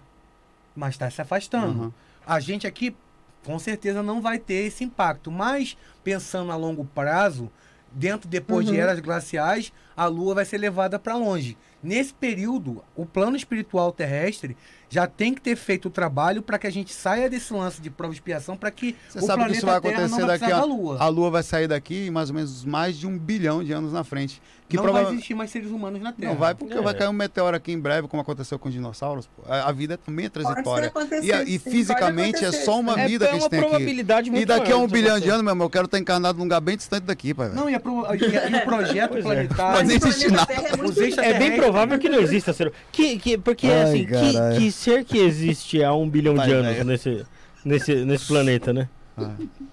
mas 0.80 0.95
está 0.95 1.09
se 1.11 1.22
afastando. 1.22 1.83
Uhum. 1.83 1.91
A 2.25 2.40
gente 2.40 2.66
aqui, 2.66 2.95
com 3.43 3.59
certeza, 3.59 4.01
não 4.01 4.22
vai 4.22 4.40
ter 4.40 4.66
esse 4.66 4.83
impacto. 4.83 5.30
Mas, 5.30 5.77
pensando 6.03 6.51
a 6.51 6.56
longo 6.56 6.85
prazo, 6.85 7.51
dentro 7.91 8.30
depois 8.30 8.66
de 8.66 8.72
Uhum. 8.74 8.80
eras 8.80 8.99
glaciais, 8.99 9.74
a 9.95 10.06
Lua 10.06 10.35
vai 10.35 10.45
ser 10.45 10.58
levada 10.58 10.98
para 10.98 11.16
longe. 11.16 11.58
Nesse 11.82 12.14
período, 12.14 12.83
o 12.95 13.06
plano 13.06 13.38
espiritual 13.38 13.91
terrestre 13.91 14.56
já 14.90 15.08
tem 15.08 15.33
que 15.33 15.41
ter 15.41 15.56
feito 15.56 15.88
o 15.88 15.91
trabalho 15.91 16.41
para 16.41 16.59
que 16.59 16.67
a 16.67 16.69
gente 16.69 16.93
saia 16.93 17.30
desse 17.30 17.53
lance 17.53 17.82
de 17.82 17.90
prova 17.90 18.14
e 18.14 18.17
expiação 18.17 18.58
para 18.58 18.69
que 18.69 18.95
Você 19.08 19.19
o 19.19 19.22
sabe 19.22 19.27
que 19.27 19.45
planeta 19.45 19.58
isso 19.58 19.66
vai 19.66 19.82
Terra 19.82 20.06
acontecer 20.06 20.25
daqui 20.27 20.51
a... 20.51 20.59
da 20.59 20.64
Lua. 20.66 20.98
A 20.99 21.08
Lua 21.08 21.30
vai 21.32 21.43
sair 21.43 21.67
daqui 21.67 22.11
mais 22.11 22.30
ou 22.30 22.35
menos 22.35 22.66
mais 22.66 22.98
de 22.98 23.08
um 23.08 23.17
bilhão 23.17 23.64
de 23.64 23.72
anos 23.72 23.93
na 23.93 24.03
frente. 24.03 24.41
Que 24.69 24.75
não 24.77 24.83
prova- 24.83 25.03
vai 25.03 25.11
existir 25.14 25.33
mais 25.33 25.49
seres 25.49 25.69
humanos 25.72 25.99
na 26.01 26.14
Terra. 26.14 26.31
Não 26.31 26.39
vai 26.39 26.53
porque 26.53 26.73
É. 26.75 26.81
vai 26.81 26.93
cair 26.93 27.07
um 27.09 27.14
meteoro 27.14 27.57
aqui 27.57 27.72
em 27.72 27.80
breve, 27.80 28.07
como 28.07 28.22
aconteceu 28.22 28.57
com 28.59 28.67
os 28.69 28.73
dinossauros. 28.73 29.25
pô. 29.27 29.41
A, 29.51 29.67
a 29.67 29.72
vida 29.72 29.98
também 29.98 30.27
é 30.27 30.30
transitória. 30.30 30.91
E, 31.23 31.33
a- 31.33 31.43
e 31.43 31.57
fisicamente 31.57 32.45
é 32.45 32.51
só 32.51 32.80
uma 32.80 32.99
É, 33.01 33.07
vida 33.07 33.25
é 33.25 33.27
que 33.30 33.35
a 33.35 33.39
gente 33.39 33.49
tem 33.49 33.59
aqui. 33.59 34.39
E 34.39 34.45
daqui 34.45 34.72
a 34.72 34.77
um 34.77 34.88
bilhão 34.88 35.19
de 35.19 35.27
anos, 35.30 35.41
meu 35.43 35.51
irmão, 35.51 35.65
eu 35.65 35.69
quero 35.72 35.85
estar 35.85 35.98
encarnado 35.98 36.38
num 36.38 36.43
lugar 36.43 36.61
bem 36.61 36.77
distante 36.77 37.03
daqui, 37.03 37.33
pai. 37.33 37.49
Não, 37.49 37.69
e, 37.69 37.73
a 37.75 37.80
pro- 37.80 38.06
e 38.15 38.38
a- 38.38 38.49
e 38.49 38.56
o 38.56 38.61
projeto 38.65 39.17
é. 39.17 39.22
planetário... 39.22 39.80
Mas 39.80 39.88
nem 39.88 39.98
o 39.98 40.07
existe 40.07 40.27
planeta 40.27 40.53
nada. 40.53 41.22
É 41.22 41.30
É 41.31 41.39
bem 41.39 41.56
provável 41.56 41.98
que 41.99 42.07
não 42.09 42.19
exista 42.19 42.53
ser 42.53 42.72
que, 42.91 43.17
que 43.17 43.38
Porque 43.38 43.67
Ai, 43.67 43.81
assim, 43.83 44.06
que, 44.06 44.59
que 44.59 44.72
ser 44.72 45.03
que 45.03 45.17
existe 45.17 45.83
há 45.83 45.93
um 45.93 46.07
bilhão 46.07 46.35
de 46.35 46.51
anos 46.51 46.73
velho. 46.73 46.85
nesse, 46.85 47.25
nesse, 47.65 47.95
nesse 48.06 48.27
planeta, 48.27 48.72
né? 48.72 48.88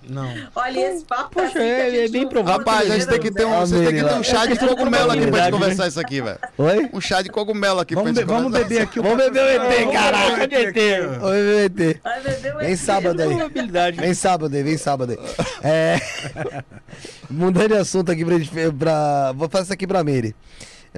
Não. 0.08 0.32
Olha, 0.54 0.80
esse 0.92 1.04
papo 1.04 1.34
tá 1.34 1.42
Poxa, 1.42 1.58
assim 1.58 1.68
é- 1.68 1.82
a 1.86 1.90
gente 1.90 2.04
é 2.04 2.08
bem 2.08 2.28
provável 2.28 2.58
Rapaz, 2.58 2.90
a 2.90 2.94
gente 2.94 3.08
tem 3.08 3.20
que 3.20 3.30
ter 3.32 3.44
um, 3.44 3.52
Ah, 3.54 3.60
vocês 3.60 3.80
têm 3.88 3.96
que 3.96 4.04
ter 4.08 4.14
um 4.14 4.22
chá 4.22 4.46
de 4.46 4.52
É 4.52 4.56
cogumelo 4.56 5.10
aqui 5.10 5.26
pra 5.26 5.40
gente 5.42 5.52
conversar 5.52 5.82
né? 5.82 5.88
isso 5.88 6.00
aqui, 6.00 6.20
velho. 6.20 6.38
Oi? 6.58 6.90
Um 6.92 7.00
chá 7.00 7.22
de 7.22 7.28
cogumelo 7.28 7.80
aqui 7.80 7.94
Vamos, 7.94 8.12
pra 8.12 8.20
gente 8.22 8.28
vamos 8.28 8.44
conversar. 8.44 8.68
beber 8.68 8.82
aqui 8.82 9.00
o 9.00 9.02
Vamos 9.02 9.18
beber 9.18 9.42
o 9.42 9.48
ET, 9.48 9.78
Vamos 9.80 9.92
caraca, 9.94 10.36
beber 10.36 10.72
de 10.72 10.78
o 10.78 11.58
ET. 11.58 12.00
Vai 12.02 12.20
beber 12.22 12.54
o 12.54 12.58
Vem 12.58 12.70
ET. 12.72 12.76
sábado 12.78 13.20
aí. 13.22 13.92
Vem 13.96 14.14
sábado 14.14 14.56
aí, 14.56 14.62
vem 14.62 14.76
sábado 14.78 15.10
aí. 15.12 15.18
É... 15.62 16.00
Mudando 17.28 17.68
de 17.68 17.74
assunto 17.74 18.12
aqui 18.12 18.24
pra, 18.24 18.38
gente- 18.38 18.50
pra... 18.78 19.32
Vou 19.32 19.48
fazer 19.48 19.64
isso 19.64 19.72
aqui 19.72 19.86
pra 19.86 20.04
Meire. 20.04 20.34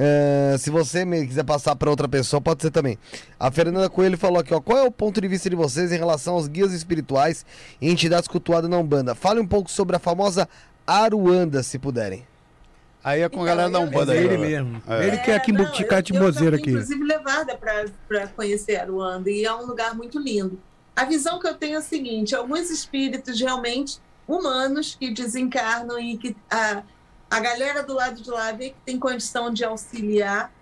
É, 0.01 0.57
se 0.59 0.71
você 0.71 1.05
me 1.05 1.27
quiser 1.27 1.43
passar 1.43 1.75
pra 1.75 1.91
outra 1.91 2.07
pessoa, 2.09 2.41
pode 2.41 2.63
ser 2.63 2.71
também. 2.71 2.97
A 3.39 3.51
Fernanda 3.51 3.91
Coelho 3.91 4.17
falou 4.17 4.39
aqui, 4.39 4.55
ó. 4.55 4.61
Qual 4.61 4.79
é 4.79 4.83
o 4.85 4.93
ponto 4.93 5.21
de 5.21 5.27
vista 5.27 5.51
de 5.51 5.57
vocês 5.57 5.91
em 5.91 5.97
relação 5.99 6.35
aos 6.35 6.47
guias 6.47 6.73
espirituais 6.73 7.45
e 7.81 7.91
entidades 7.91 8.29
cultuadas 8.29 8.71
na 8.71 8.79
Umbanda? 8.79 9.17
Fale 9.17 9.41
um 9.41 9.47
pouco 9.47 9.69
sobre 9.69 9.97
a 9.97 9.99
famosa 9.99 10.49
Aruanda, 10.87 11.63
se 11.65 11.79
puderem. 11.81 12.25
Aí 13.03 13.23
é 13.23 13.29
com 13.29 13.41
a 13.41 13.43
Então, 13.43 13.47
galera 13.57 13.71
da 13.71 13.81
Umbanda 13.81 14.15
É 14.15 14.19
aí. 14.19 14.25
ele 14.25 14.39
mesmo. 14.39 14.83
É. 14.87 15.07
Ele 15.07 15.17
que 15.19 15.31
é 15.33 15.37
aqui 15.37 15.51
em 15.53 15.87
Catimbozeiro 15.87 16.57
eu 16.57 16.61
fui, 16.61 16.69
aqui. 16.69 16.71
Inclusive 16.71 17.05
levada 17.05 17.59
para 18.09 18.27
conhecer 18.29 18.77
Aruanda 18.77 19.29
e 19.31 19.45
é 19.45 19.53
um 19.53 19.67
lugar 19.67 19.97
muito 19.97 20.19
lindo. 20.19 20.61
A 20.95 21.05
visão 21.05 21.39
que 21.41 21.47
eu 21.49 21.55
tenho 21.55 21.75
é 21.75 21.79
a 21.79 21.83
seguinte: 21.83 22.35
alguns 22.35 22.71
espíritos 22.71 23.41
realmente 23.41 23.99
humanos 24.27 24.97
que 24.99 25.11
desencarnam 25.11 25.99
e 25.99 26.17
que 26.19 26.37
a, 26.51 26.83
a 27.31 27.41
galera 27.41 27.83
do 27.83 27.95
lado 27.95 28.23
de 28.23 28.31
lá 28.31 28.53
vê 28.53 28.71
que 28.71 28.81
tem 28.85 28.99
condição 28.99 29.53
de 29.53 29.65
auxiliar. 29.65 30.53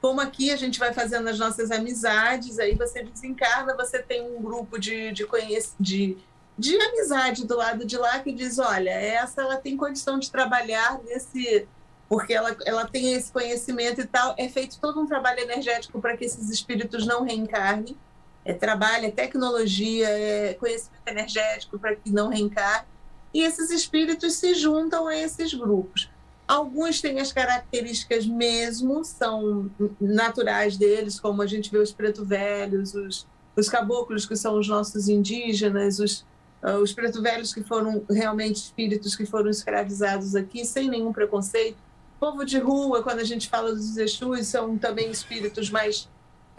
Como 0.00 0.20
aqui 0.20 0.50
a 0.50 0.56
gente 0.56 0.78
vai 0.78 0.92
fazendo 0.92 1.28
as 1.28 1.38
nossas 1.38 1.70
amizades, 1.70 2.58
aí 2.58 2.74
você 2.74 3.02
desencarna, 3.02 3.74
você 3.74 4.00
tem 4.02 4.22
um 4.22 4.42
grupo 4.42 4.78
de, 4.78 5.10
de, 5.12 5.24
conhec- 5.26 5.74
de, 5.80 6.16
de 6.58 6.76
amizade 6.80 7.46
do 7.46 7.56
lado 7.56 7.84
de 7.84 7.96
lá 7.96 8.18
que 8.20 8.32
diz: 8.32 8.58
olha, 8.58 8.90
essa 8.90 9.42
ela 9.42 9.56
tem 9.56 9.76
condição 9.76 10.18
de 10.18 10.30
trabalhar 10.30 11.00
nesse 11.04 11.66
porque 12.08 12.32
ela, 12.32 12.56
ela 12.64 12.86
tem 12.86 13.14
esse 13.14 13.32
conhecimento 13.32 14.00
e 14.00 14.06
tal. 14.06 14.34
É 14.38 14.48
feito 14.48 14.78
todo 14.80 15.00
um 15.00 15.06
trabalho 15.06 15.40
energético 15.40 16.00
para 16.00 16.16
que 16.16 16.24
esses 16.24 16.50
espíritos 16.50 17.06
não 17.06 17.24
reencarnem. 17.24 17.96
É 18.44 18.52
trabalho, 18.52 19.06
é 19.06 19.10
tecnologia, 19.10 20.08
é 20.08 20.54
conhecimento 20.54 21.02
energético 21.04 21.80
para 21.80 21.96
que 21.96 22.10
não 22.12 22.28
reencarne. 22.28 22.86
E 23.34 23.42
esses 23.42 23.70
espíritos 23.70 24.34
se 24.34 24.54
juntam 24.54 25.08
a 25.08 25.16
esses 25.16 25.52
grupos. 25.52 26.08
Alguns 26.46 27.00
têm 27.00 27.18
as 27.20 27.32
características 27.32 28.26
mesmo, 28.26 29.04
são 29.04 29.68
naturais 30.00 30.76
deles, 30.76 31.18
como 31.18 31.42
a 31.42 31.46
gente 31.46 31.70
vê 31.70 31.78
os 31.78 31.92
preto 31.92 32.24
velhos, 32.24 32.94
os, 32.94 33.26
os 33.56 33.68
caboclos, 33.68 34.26
que 34.26 34.36
são 34.36 34.58
os 34.58 34.68
nossos 34.68 35.08
indígenas, 35.08 35.98
os, 35.98 36.24
ah, 36.62 36.78
os 36.78 36.92
preto 36.92 37.20
velhos 37.20 37.52
que 37.52 37.64
foram 37.64 38.04
realmente 38.08 38.56
espíritos 38.56 39.16
que 39.16 39.26
foram 39.26 39.50
escravizados 39.50 40.36
aqui, 40.36 40.64
sem 40.64 40.88
nenhum 40.88 41.12
preconceito. 41.12 41.78
Povo 42.20 42.44
de 42.44 42.58
rua, 42.58 43.02
quando 43.02 43.18
a 43.18 43.24
gente 43.24 43.48
fala 43.48 43.74
dos 43.74 43.96
Exus, 43.96 44.46
são 44.46 44.78
também 44.78 45.10
espíritos 45.10 45.68
mais 45.70 46.08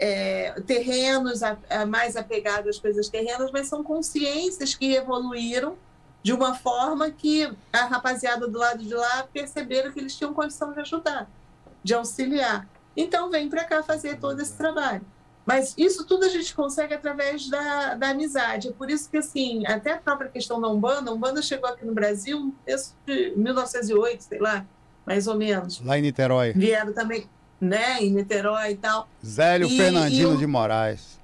é, 0.00 0.52
terrenos, 0.66 1.42
a- 1.42 1.58
a- 1.68 1.84
mais 1.86 2.14
apegados 2.14 2.68
às 2.76 2.78
coisas 2.78 3.08
terrenas, 3.08 3.50
mas 3.50 3.66
são 3.68 3.82
consciências 3.82 4.74
que 4.74 4.94
evoluíram 4.94 5.76
de 6.22 6.32
uma 6.32 6.54
forma 6.54 7.10
que 7.10 7.50
a 7.72 7.84
rapaziada 7.86 8.46
do 8.48 8.58
lado 8.58 8.82
de 8.84 8.92
lá 8.94 9.26
perceberam 9.32 9.92
que 9.92 10.00
eles 10.00 10.16
tinham 10.16 10.34
condição 10.34 10.72
de 10.72 10.80
ajudar, 10.80 11.28
de 11.82 11.94
auxiliar. 11.94 12.66
Então 12.96 13.30
vem 13.30 13.48
para 13.48 13.64
cá 13.64 13.82
fazer 13.82 14.18
todo 14.18 14.40
esse 14.40 14.54
trabalho. 14.54 15.02
Mas 15.46 15.72
isso 15.78 16.04
tudo 16.04 16.24
a 16.26 16.28
gente 16.28 16.54
consegue 16.54 16.92
através 16.92 17.48
da, 17.48 17.94
da 17.94 18.10
amizade. 18.10 18.68
É 18.68 18.72
por 18.72 18.90
isso 18.90 19.08
que, 19.08 19.16
assim, 19.16 19.66
até 19.66 19.92
a 19.92 19.96
própria 19.96 20.28
questão 20.28 20.60
da 20.60 20.68
Umbanda, 20.68 21.10
a 21.10 21.14
Umbanda 21.14 21.40
chegou 21.40 21.70
aqui 21.70 21.86
no 21.86 21.94
Brasil 21.94 22.52
em 23.06 23.34
1908, 23.36 24.24
sei 24.24 24.38
lá, 24.38 24.66
mais 25.06 25.26
ou 25.26 25.36
menos. 25.36 25.80
Lá 25.82 25.98
em 25.98 26.02
Niterói. 26.02 26.52
Vieram 26.52 26.92
também, 26.92 27.26
né, 27.58 27.98
em 28.02 28.10
Niterói 28.12 28.72
e 28.72 28.76
tal. 28.76 29.08
Zélio 29.24 29.68
E- 29.68 29.76
Fernandino 29.76 30.34
e 30.34 30.36
de 30.36 30.46
Moraes. 30.46 31.18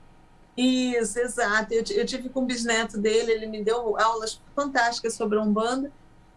Isso, 0.57 1.19
exato. 1.19 1.73
Eu, 1.73 1.83
eu 1.91 2.07
tive 2.07 2.29
com 2.29 2.43
o 2.43 2.47
bisneto 2.47 2.99
dele, 2.99 3.33
ele 3.33 3.47
me 3.47 3.63
deu 3.63 3.99
aulas 3.99 4.41
fantásticas 4.55 5.15
sobre 5.15 5.39
a 5.39 5.43
Umbanda. 5.43 5.91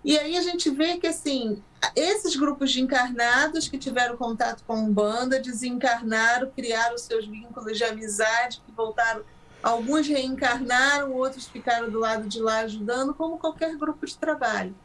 E 0.03 0.17
aí 0.17 0.37
a 0.37 0.41
gente 0.41 0.69
vê 0.69 0.97
que, 0.97 1.07
assim, 1.07 1.61
esses 1.95 2.35
grupos 2.35 2.71
de 2.71 2.81
encarnados 2.81 3.67
que 3.67 3.77
tiveram 3.77 4.17
contato 4.17 4.63
com 4.65 4.73
a 4.73 4.77
Umbanda, 4.77 5.39
desencarnaram, 5.39 6.49
criaram 6.51 6.95
os 6.95 7.01
seus 7.01 7.27
vínculos 7.27 7.77
de 7.77 7.83
amizade, 7.83 8.61
que 8.65 8.71
voltaram. 8.71 9.23
Alguns 9.61 10.07
reencarnaram, 10.07 11.13
outros 11.13 11.47
ficaram 11.47 11.89
do 11.89 11.99
lado 11.99 12.27
de 12.27 12.39
lá 12.39 12.59
ajudando, 12.59 13.13
como 13.13 13.37
qualquer 13.37 13.75
grupo 13.75 14.05
de 14.05 14.17
trabalho. 14.17 14.75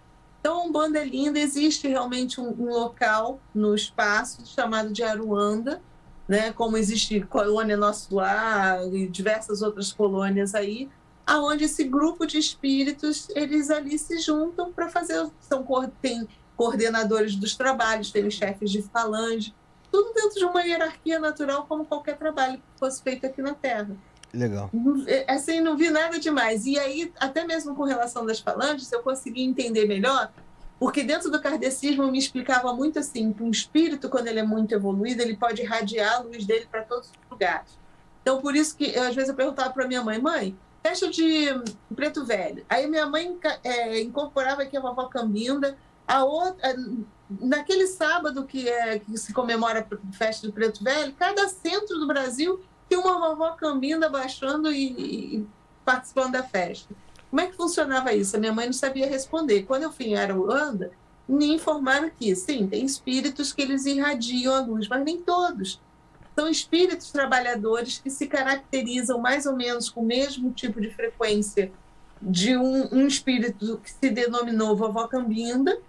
Então, 0.40 0.60
a 0.60 0.64
Umbanda 0.64 0.98
é 0.98 1.04
linda, 1.04 1.38
existe 1.38 1.86
realmente 1.86 2.40
um, 2.40 2.48
um 2.48 2.70
local 2.70 3.38
no 3.54 3.74
espaço 3.74 4.44
chamado 4.44 4.92
de 4.92 5.04
Aruanda, 5.04 5.80
né, 6.28 6.52
como 6.52 6.76
existe 6.76 7.20
colônia 7.22 7.76
Nosso 7.76 8.14
Lar 8.14 8.86
e 8.92 9.08
diversas 9.08 9.62
outras 9.62 9.92
colônias 9.92 10.54
aí, 10.54 10.88
aonde 11.26 11.64
esse 11.64 11.84
grupo 11.84 12.26
de 12.26 12.38
espíritos 12.38 13.28
eles 13.34 13.70
ali 13.70 13.98
se 13.98 14.18
juntam 14.18 14.72
para 14.72 14.88
fazer 14.88 15.28
são 15.40 15.64
tem 16.00 16.26
coordenadores 16.56 17.34
dos 17.36 17.56
trabalhos, 17.56 18.10
tem 18.10 18.30
chefes 18.30 18.70
de 18.70 18.82
falange, 18.82 19.54
tudo 19.90 20.12
dentro 20.14 20.38
de 20.38 20.44
uma 20.44 20.62
hierarquia 20.62 21.18
natural 21.18 21.66
como 21.66 21.84
qualquer 21.84 22.16
trabalho 22.16 22.58
que 22.58 22.78
fosse 22.78 23.02
feito 23.02 23.26
aqui 23.26 23.42
na 23.42 23.54
Terra. 23.54 23.90
Legal. 24.32 24.70
Não- 24.72 25.04
é, 25.06 25.30
Assim, 25.30 25.60
não 25.60 25.76
vi 25.76 25.90
nada 25.90 26.18
demais. 26.18 26.64
E 26.64 26.78
aí, 26.78 27.12
até 27.20 27.44
mesmo 27.44 27.74
com 27.74 27.84
relação 27.84 28.24
das 28.24 28.40
falanges, 28.40 28.90
eu 28.90 29.02
consegui 29.02 29.42
entender 29.42 29.84
melhor, 29.86 30.32
porque 30.82 31.04
dentro 31.04 31.30
do 31.30 31.40
kardecismo 31.40 32.10
me 32.10 32.18
explicava 32.18 32.74
muito 32.74 32.98
assim, 32.98 33.32
que 33.32 33.40
um 33.40 33.52
espírito, 33.52 34.08
quando 34.08 34.26
ele 34.26 34.40
é 34.40 34.42
muito 34.42 34.74
evoluído, 34.74 35.22
ele 35.22 35.36
pode 35.36 35.62
irradiar 35.62 36.16
a 36.16 36.18
luz 36.18 36.44
dele 36.44 36.66
para 36.68 36.82
todos 36.82 37.08
os 37.08 37.30
lugares. 37.30 37.78
Então, 38.20 38.40
por 38.40 38.56
isso 38.56 38.76
que, 38.76 38.92
eu, 38.92 39.04
às 39.04 39.14
vezes, 39.14 39.28
eu 39.28 39.36
perguntava 39.36 39.70
para 39.70 39.86
minha 39.86 40.02
mãe, 40.02 40.20
mãe, 40.20 40.58
festa 40.82 41.08
de 41.08 41.46
preto 41.94 42.24
velho. 42.24 42.66
Aí 42.68 42.88
minha 42.88 43.06
mãe 43.06 43.38
é, 43.62 44.00
incorporava 44.00 44.62
aqui 44.62 44.76
a 44.76 44.80
vovó 44.80 45.04
Cambinda, 45.04 45.78
a 46.04 46.24
outra... 46.24 46.74
Naquele 47.30 47.86
sábado 47.86 48.44
que, 48.44 48.68
é, 48.68 48.98
que 48.98 49.16
se 49.16 49.32
comemora 49.32 49.86
a 49.88 50.12
festa 50.12 50.48
do 50.48 50.52
Preto 50.52 50.82
Velho, 50.82 51.14
cada 51.14 51.48
centro 51.48 51.96
do 52.00 52.08
Brasil 52.08 52.60
tem 52.88 52.98
uma 52.98 53.20
vovó 53.20 53.52
Cambinda 53.52 54.08
baixando 54.08 54.72
e, 54.72 55.36
e 55.36 55.46
participando 55.84 56.32
da 56.32 56.42
festa. 56.42 56.92
Como 57.32 57.40
é 57.40 57.46
que 57.46 57.56
funcionava 57.56 58.12
isso? 58.12 58.36
A 58.36 58.38
minha 58.38 58.52
mãe 58.52 58.66
não 58.66 58.74
sabia 58.74 59.08
responder. 59.08 59.62
Quando 59.62 59.84
eu 59.84 59.90
fui 59.90 60.08
em 60.08 60.16
Aruanda, 60.16 60.92
me 61.26 61.46
informaram 61.54 62.10
que, 62.10 62.36
sim, 62.36 62.66
tem 62.66 62.84
espíritos 62.84 63.54
que 63.54 63.62
eles 63.62 63.86
irradiam 63.86 64.54
a 64.54 64.60
luz, 64.60 64.86
mas 64.86 65.02
nem 65.02 65.16
todos. 65.16 65.80
São 66.38 66.46
espíritos 66.46 67.10
trabalhadores 67.10 67.96
que 67.96 68.10
se 68.10 68.26
caracterizam 68.26 69.18
mais 69.18 69.46
ou 69.46 69.56
menos 69.56 69.88
com 69.88 70.02
o 70.02 70.06
mesmo 70.06 70.52
tipo 70.52 70.78
de 70.78 70.90
frequência 70.90 71.72
de 72.20 72.54
um, 72.54 72.88
um 72.92 73.06
espírito 73.06 73.80
que 73.82 73.90
se 73.90 74.10
denominou 74.10 74.76
vovó 74.76 75.08
Cambinda, 75.08 75.80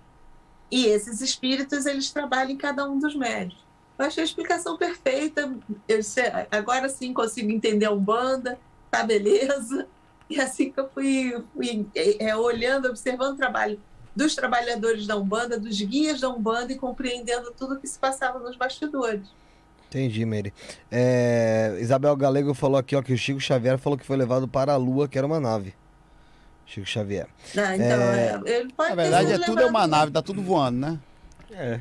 e 0.72 0.86
esses 0.86 1.20
espíritos 1.20 1.86
eles 1.86 2.10
trabalham 2.10 2.52
em 2.52 2.58
cada 2.58 2.90
um 2.90 2.98
dos 2.98 3.18
médios. 3.18 3.60
Eu 4.00 4.06
achei 4.06 4.24
a 4.24 4.26
explicação 4.26 4.78
perfeita. 4.78 5.54
Eu 5.90 6.00
agora 6.50 6.88
sim 6.88 7.12
consigo 7.12 7.52
entender 7.52 7.88
a 7.88 7.92
Umbanda. 7.92 8.58
tá 8.90 9.04
beleza. 9.04 9.90
E 10.30 10.40
assim 10.40 10.72
que 10.72 10.80
eu 10.80 10.90
fui, 10.90 11.44
fui 11.54 11.86
é, 11.96 12.36
olhando, 12.36 12.88
observando 12.88 13.34
o 13.34 13.38
trabalho 13.38 13.80
dos 14.16 14.36
trabalhadores 14.36 15.08
da 15.08 15.18
Umbanda, 15.18 15.60
dos 15.60 15.82
guias 15.82 16.22
da 16.22 16.30
Umbanda 16.30 16.72
e 16.72 16.76
compreendendo 16.76 17.52
tudo 17.52 17.76
o 17.76 17.80
que 17.80 17.88
se 17.88 17.98
passava 17.98 18.40
nos 18.40 18.56
bastidores. 18.56 19.28
Entendi, 19.88 20.26
Meire. 20.26 20.54
É, 20.92 21.78
Isabel 21.80 22.16
Galego 22.16 22.54
falou 22.54 22.78
aqui 22.78 22.96
ó, 22.96 23.02
que 23.02 23.14
o 23.14 23.18
Chico 23.18 23.40
Xavier 23.40 23.78
falou 23.78 23.98
que 23.98 24.06
foi 24.06 24.18
levado 24.18 24.48
para 24.48 24.74
a 24.74 24.78
Lua, 24.78 25.08
que 25.08 25.18
era 25.18 25.28
uma 25.28 25.40
nave. 25.40 25.74
Chico 26.66 26.88
Xavier. 26.88 27.28
Ah, 27.56 27.76
então, 27.76 28.02
é... 28.02 28.42
ele 28.46 28.74
pode 28.74 28.90
Na 28.90 28.96
verdade, 28.96 29.34
é 29.34 29.38
tudo 29.40 29.62
é 29.62 29.66
uma 29.66 29.86
nave, 29.86 30.12
tá 30.12 30.22
tudo 30.22 30.42
voando, 30.42 30.80
né? 30.80 31.00
É. 31.56 31.80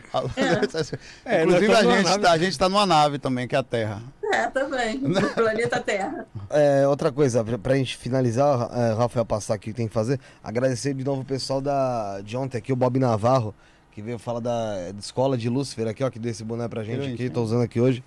É, 1.25 1.43
Inclusive, 1.45 1.75
a 1.75 1.83
gente, 1.83 2.19
tá, 2.21 2.33
a 2.33 2.39
gente 2.39 2.59
tá 2.59 2.69
numa 2.69 2.87
nave 2.87 3.19
também, 3.19 3.49
que 3.49 3.55
é 3.55 3.59
a 3.59 3.63
Terra. 3.63 4.03
É, 4.33 4.47
também. 4.49 4.99
No 5.03 5.29
planeta 5.31 5.81
Terra. 5.81 6.27
É, 6.51 6.87
outra 6.87 7.11
coisa, 7.13 7.45
pra, 7.45 7.59
pra 7.59 7.77
gente 7.77 7.97
finalizar, 7.97 8.71
é, 8.73 8.93
Rafael 8.95 9.25
passar 9.25 9.55
aqui 9.55 9.71
o 9.71 9.73
que 9.73 9.77
tem 9.77 9.89
que 9.89 9.95
fazer, 9.95 10.19
agradecer 10.43 10.95
de 10.95 11.05
novo 11.05 11.23
o 11.23 11.25
pessoal 11.25 11.61
da, 11.61 12.21
de 12.23 12.37
ontem 12.37 12.59
aqui, 12.59 12.73
o 12.73 12.77
Bob 12.77 12.99
Navarro, 12.99 13.55
que 13.93 14.01
veio 14.01 14.19
falar 14.19 14.41
da, 14.41 14.93
da 14.93 14.99
escola 14.99 15.37
de 15.37 15.49
Lúcifer 15.49 15.87
aqui, 15.87 16.03
ó, 16.03 16.11
que 16.11 16.19
deu 16.19 16.31
esse 16.31 16.45
boné 16.45 16.67
pra 16.69 16.83
gente 16.83 17.13
aqui, 17.13 17.29
tô 17.29 17.43
usando 17.43 17.63
aqui 17.63 17.81
hoje. 17.81 18.03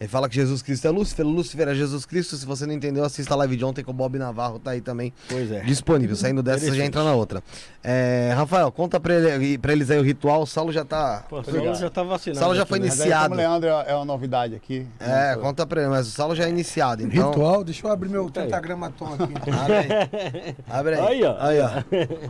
Ele 0.00 0.08
fala 0.08 0.28
que 0.28 0.34
Jesus 0.36 0.62
Cristo 0.62 0.86
é 0.86 0.90
Lúcifer, 0.90 1.26
Lúcifer 1.26 1.68
é 1.68 1.74
Jesus 1.74 2.06
Cristo. 2.06 2.36
Se 2.36 2.46
você 2.46 2.64
não 2.66 2.72
entendeu, 2.72 3.04
assista 3.04 3.34
a 3.34 3.36
live 3.38 3.56
de 3.56 3.64
ontem 3.64 3.82
com 3.82 3.90
o 3.90 3.94
Bob 3.94 4.16
Navarro, 4.16 4.58
tá 4.60 4.70
aí 4.70 4.80
também. 4.80 5.12
Pois 5.28 5.50
é. 5.50 5.60
Disponível. 5.60 6.14
Saindo 6.14 6.40
dessa, 6.40 6.66
você 6.66 6.74
já 6.74 6.84
entra 6.84 7.02
na 7.02 7.14
outra. 7.14 7.42
É, 7.82 8.32
Rafael, 8.36 8.70
conta 8.70 9.00
pra, 9.00 9.14
ele, 9.14 9.58
pra 9.58 9.72
eles 9.72 9.90
aí 9.90 9.98
o 9.98 10.02
ritual. 10.02 10.42
O 10.42 10.46
Saulo 10.46 10.72
já 10.72 10.84
tá. 10.84 11.24
Pô, 11.28 11.40
o 11.40 11.44
Saulo 11.44 11.74
já 11.74 11.90
tá 11.90 12.02
vacinado. 12.04 12.38
O 12.38 12.40
Saulo 12.40 12.54
já 12.54 12.64
foi 12.64 12.78
né? 12.78 12.86
iniciado. 12.86 13.30
Mas 13.30 13.38
aí, 13.40 13.44
como 13.46 13.58
o 13.58 13.60
Leandro 13.60 13.90
é 13.90 13.94
uma 13.96 14.04
novidade 14.04 14.54
aqui. 14.54 14.86
É, 15.00 15.34
conta 15.36 15.66
pra 15.66 15.80
ele, 15.80 15.90
mas 15.90 16.06
o 16.06 16.10
Saulo 16.12 16.34
já 16.36 16.44
é 16.44 16.48
iniciado. 16.48 17.02
Então... 17.02 17.30
Ritual? 17.30 17.64
Deixa 17.64 17.84
eu 17.84 17.90
abrir 17.90 18.08
meu 18.08 18.30
tentagramatom 18.30 19.14
aqui. 19.14 19.34
Abre 19.50 19.74
aí. 19.74 20.56
Abre 20.68 20.94
aí. 20.94 21.00
Aí, 21.00 21.24
ó. 21.24 21.36
Aí, 21.40 21.60
ó. 21.60 21.70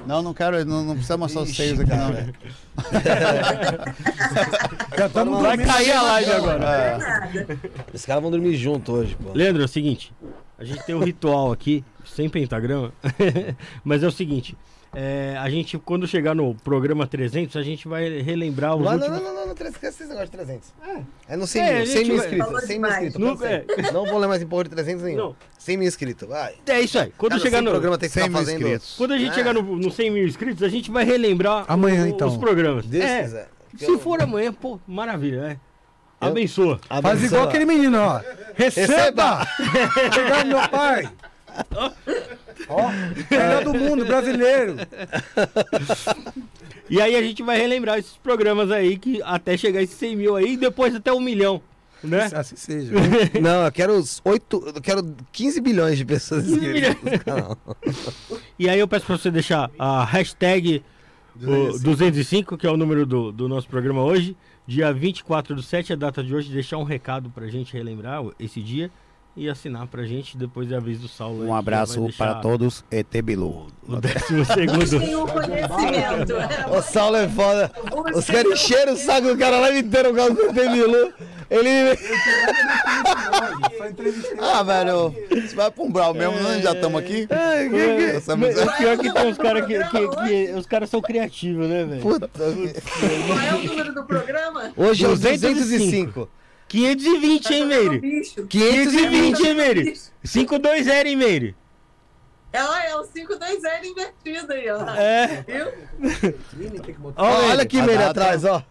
Não, 0.06 0.22
não 0.22 0.32
quero, 0.32 0.64
não, 0.64 0.84
não 0.84 0.94
precisa 0.94 1.18
mostrar 1.18 1.42
os 1.42 1.55
seios 1.55 1.78
aqui, 1.80 1.90
não. 1.90 2.12
cara. 2.12 2.34
Já 4.97 5.06
estamos 5.06 5.42
Vai 5.42 5.58
cair 5.58 5.92
a 5.92 6.02
live 6.02 6.30
agora. 6.32 6.64
É. 6.64 7.57
Os 7.92 8.04
caras 8.06 8.22
vão 8.22 8.30
dormir 8.30 8.54
junto 8.56 8.92
hoje, 8.92 9.16
pô. 9.16 9.32
Leandro, 9.32 9.62
é 9.62 9.64
o 9.64 9.68
seguinte. 9.68 10.12
A 10.58 10.64
gente 10.64 10.84
tem 10.84 10.94
um 10.94 11.00
ritual 11.04 11.52
aqui, 11.52 11.84
sem 12.04 12.28
pentagrama. 12.28 12.92
mas 13.84 14.02
é 14.02 14.06
o 14.06 14.10
seguinte. 14.10 14.56
é, 14.94 15.36
a 15.38 15.48
gente, 15.50 15.78
quando 15.78 16.06
chegar 16.06 16.34
no 16.34 16.54
programa 16.54 17.06
300, 17.06 17.56
a 17.56 17.62
gente 17.62 17.86
vai 17.86 18.20
relembrar 18.22 18.74
os 18.74 18.82
Não, 18.84 18.90
não, 18.92 18.98
últimos... 18.98 19.22
não, 19.22 19.34
não, 19.34 19.46
não, 19.48 19.54
300, 19.54 19.74
esquece 19.76 20.02
esse 20.02 20.08
negócio 20.08 20.26
de 20.30 20.32
300. 20.32 20.72
É 21.28 21.36
no 21.36 21.46
100 21.46 21.62
É, 21.62 21.72
mil, 21.74 21.82
a 21.82 21.86
100 21.86 21.94
gente 21.96 22.06
mil 22.08 22.16
vai- 22.16 22.24
inscritos, 22.26 22.46
Falou 22.46 22.60
100 22.60 22.78
mil 22.80 22.90
inscritos. 22.90 23.20
Não, 23.20 23.36
ser. 23.36 23.92
Não 23.92 24.06
vou 24.06 24.18
ler 24.18 24.26
mais 24.26 24.42
em 24.42 24.46
porra 24.46 24.64
de 24.64 24.70
300 24.70 25.02
nenhum. 25.04 25.16
Não. 25.18 25.36
100 25.58 25.76
mil 25.76 25.86
inscritos, 25.88 26.28
vai. 26.28 26.54
É 26.66 26.80
isso 26.80 26.98
aí. 26.98 27.12
Quando 27.16 27.32
Cada 27.32 27.42
chegar 27.42 27.58
100 27.58 27.64
no... 27.64 27.70
programa 27.70 27.98
tem 27.98 28.08
que 28.08 28.14
100 28.14 28.22
ficar 28.24 28.32
mil 28.38 28.38
fazendo... 28.46 28.60
inscritos. 28.62 28.94
Quando 28.96 29.12
a 29.12 29.18
gente 29.18 29.30
É. 29.30 29.34
chegar 29.34 29.54
no, 29.54 29.62
no 29.62 29.90
100 29.90 30.10
mil 30.10 30.26
inscritos, 30.26 30.62
a 30.62 30.68
gente 30.68 30.90
vai 30.90 31.04
relembrar 31.04 31.64
Amanhã, 31.68 32.04
o- 32.04 32.08
então. 32.08 32.26
os 32.28 32.36
programas. 32.36 32.86
Deus 32.86 33.04
é, 33.04 33.22
quiser. 33.22 33.48
se 33.76 33.98
for 33.98 34.20
amanhã, 34.22 34.52
pô, 34.52 34.80
maravilha, 34.88 35.40
né? 35.42 35.60
Eu- 36.20 36.28
Abençoa. 36.28 36.80
Faz 36.88 37.05
Abençoa. 37.05 37.26
igual 37.26 37.44
aquele 37.48 37.64
menino, 37.64 37.98
ó. 37.98 38.20
Receba! 38.55 39.47
Obrigado, 40.06 40.47
meu 40.47 40.68
pai. 40.68 41.08
Ó, 42.68 42.90
melhor 43.30 43.64
do 43.64 43.72
mundo, 43.74 44.05
brasileiro. 44.05 44.76
E 46.90 47.00
aí 47.00 47.16
a 47.16 47.22
gente 47.22 47.42
vai 47.42 47.58
relembrar 47.58 47.98
esses 47.98 48.16
programas 48.22 48.70
aí, 48.70 48.97
que 48.98 49.20
até 49.22 49.56
chegar 49.56 49.82
esses 49.82 49.97
100 49.97 50.16
mil 50.16 50.36
aí, 50.36 50.55
e 50.55 50.56
depois 50.56 50.94
até 50.94 51.12
um 51.12 51.20
milhão, 51.20 51.60
né? 52.02 52.28
Assim 52.34 52.56
seja. 52.56 52.92
Não, 53.40 53.64
eu 53.64 53.72
quero 53.72 53.92
os 53.94 54.20
8, 54.24 54.72
eu 54.76 54.80
quero 54.82 55.14
15 55.32 55.60
bilhões 55.60 55.98
de 55.98 56.05
pessoas 56.05 56.44
15 56.44 56.55
inscritas 56.56 56.97
no 57.02 57.18
canal. 57.24 57.58
E 58.58 58.68
aí 58.68 58.78
eu 58.78 58.88
peço 58.88 59.06
pra 59.06 59.16
você 59.16 59.30
deixar 59.30 59.70
a 59.78 60.05
hashtag 60.05 60.82
o 61.40 61.78
205, 61.78 62.56
que 62.56 62.66
é 62.66 62.70
o 62.70 62.76
número 62.76 63.05
do, 63.06 63.30
do 63.32 63.48
nosso 63.48 63.68
programa 63.68 64.02
hoje. 64.02 64.36
Dia 64.68 64.92
24 64.92 65.55
do 65.55 65.62
7, 65.62 65.94
a 65.94 65.97
data 65.97 66.22
de 66.22 66.34
hoje, 66.34 66.52
deixar 66.52 66.76
um 66.76 66.82
recado 66.82 67.30
pra 67.30 67.48
gente 67.48 67.72
relembrar 67.72 68.22
esse 68.38 68.60
dia 68.60 68.90
e 69.39 69.49
assinar 69.49 69.86
pra 69.86 70.05
gente 70.05 70.36
depois 70.36 70.67
de 70.67 70.75
aviso 70.75 71.02
do 71.02 71.08
Saulo. 71.08 71.44
Um 71.44 71.47
que 71.47 71.52
abraço 71.52 72.00
deixar 72.00 72.18
para 72.33 72.34
todos, 72.41 72.84
ET 72.91 73.07
Bilu. 73.23 73.68
O 73.86 73.97
décimo 73.97 74.44
segundo. 74.44 74.99
O. 74.99 75.28
O 76.78 76.83
Saulo 76.83 77.17
é 77.17 77.28
foda. 77.28 77.70
Os 78.15 78.26
caras 78.26 78.52
encheram 78.52 78.92
o 78.92 78.97
saco 78.97 79.28
do 79.28 79.39
cara 79.39 79.58
lá 79.60 79.75
inteiro 79.75 80.12
causa 80.15 80.34
do 80.34 80.52
Temilu. 80.52 81.12
Ele. 81.50 81.68
Ah, 84.41 84.62
velho, 84.62 85.15
você 85.31 85.55
vai 85.55 85.70
pra 85.70 85.84
um 85.84 85.91
brau 85.91 86.12
mesmo, 86.15 86.39
nós 86.41 86.62
já 86.62 86.73
estamos 86.73 87.00
aqui? 87.00 87.26
Ai, 87.31 87.68
que 87.68 87.76
que- 87.76 88.17
Essa 88.17 88.36
Mas 88.36 88.57
o 88.60 88.76
pior 88.76 88.92
é 88.92 88.97
que 88.97 89.12
tem 89.12 89.26
uns 89.31 89.39
caras 89.39 89.67
que, 89.67 89.78
que- 89.84 90.08
que- 90.08 90.52
Os 90.55 90.67
caras 90.67 90.91
são 90.91 91.00
criativos, 91.00 91.68
né, 91.68 91.84
velho? 91.84 92.02
Puta. 92.02 92.28
Qual 92.28 93.41
é 93.41 93.55
o 93.55 93.65
número 93.65 93.94
do 93.94 94.05
programa? 94.05 94.73
Hoje 94.76 95.05
é 95.05 95.08
o 95.08 95.12
205. 95.17 95.55
205. 95.55 96.28
520, 96.68 97.50
hein, 97.55 97.64
Meire? 97.66 97.98
Bicho. 97.98 98.47
520, 98.47 99.40
hein, 99.47 99.55
Meire? 99.55 99.94
520, 100.22 101.06
hein, 101.08 101.16
Meire? 101.16 101.56
Ela 102.52 102.84
é 102.86 102.97
o 102.97 103.05
520 103.05 103.86
invertido 103.90 104.52
aí, 104.52 104.70
ó. 104.70 104.94
É. 104.94 105.44
Viu? 105.47 107.12
Ó, 107.16 107.50
olha 107.50 107.62
aqui, 107.62 107.80
Meire, 107.82 108.02
atrás, 108.02 108.44
ó. 108.44 108.62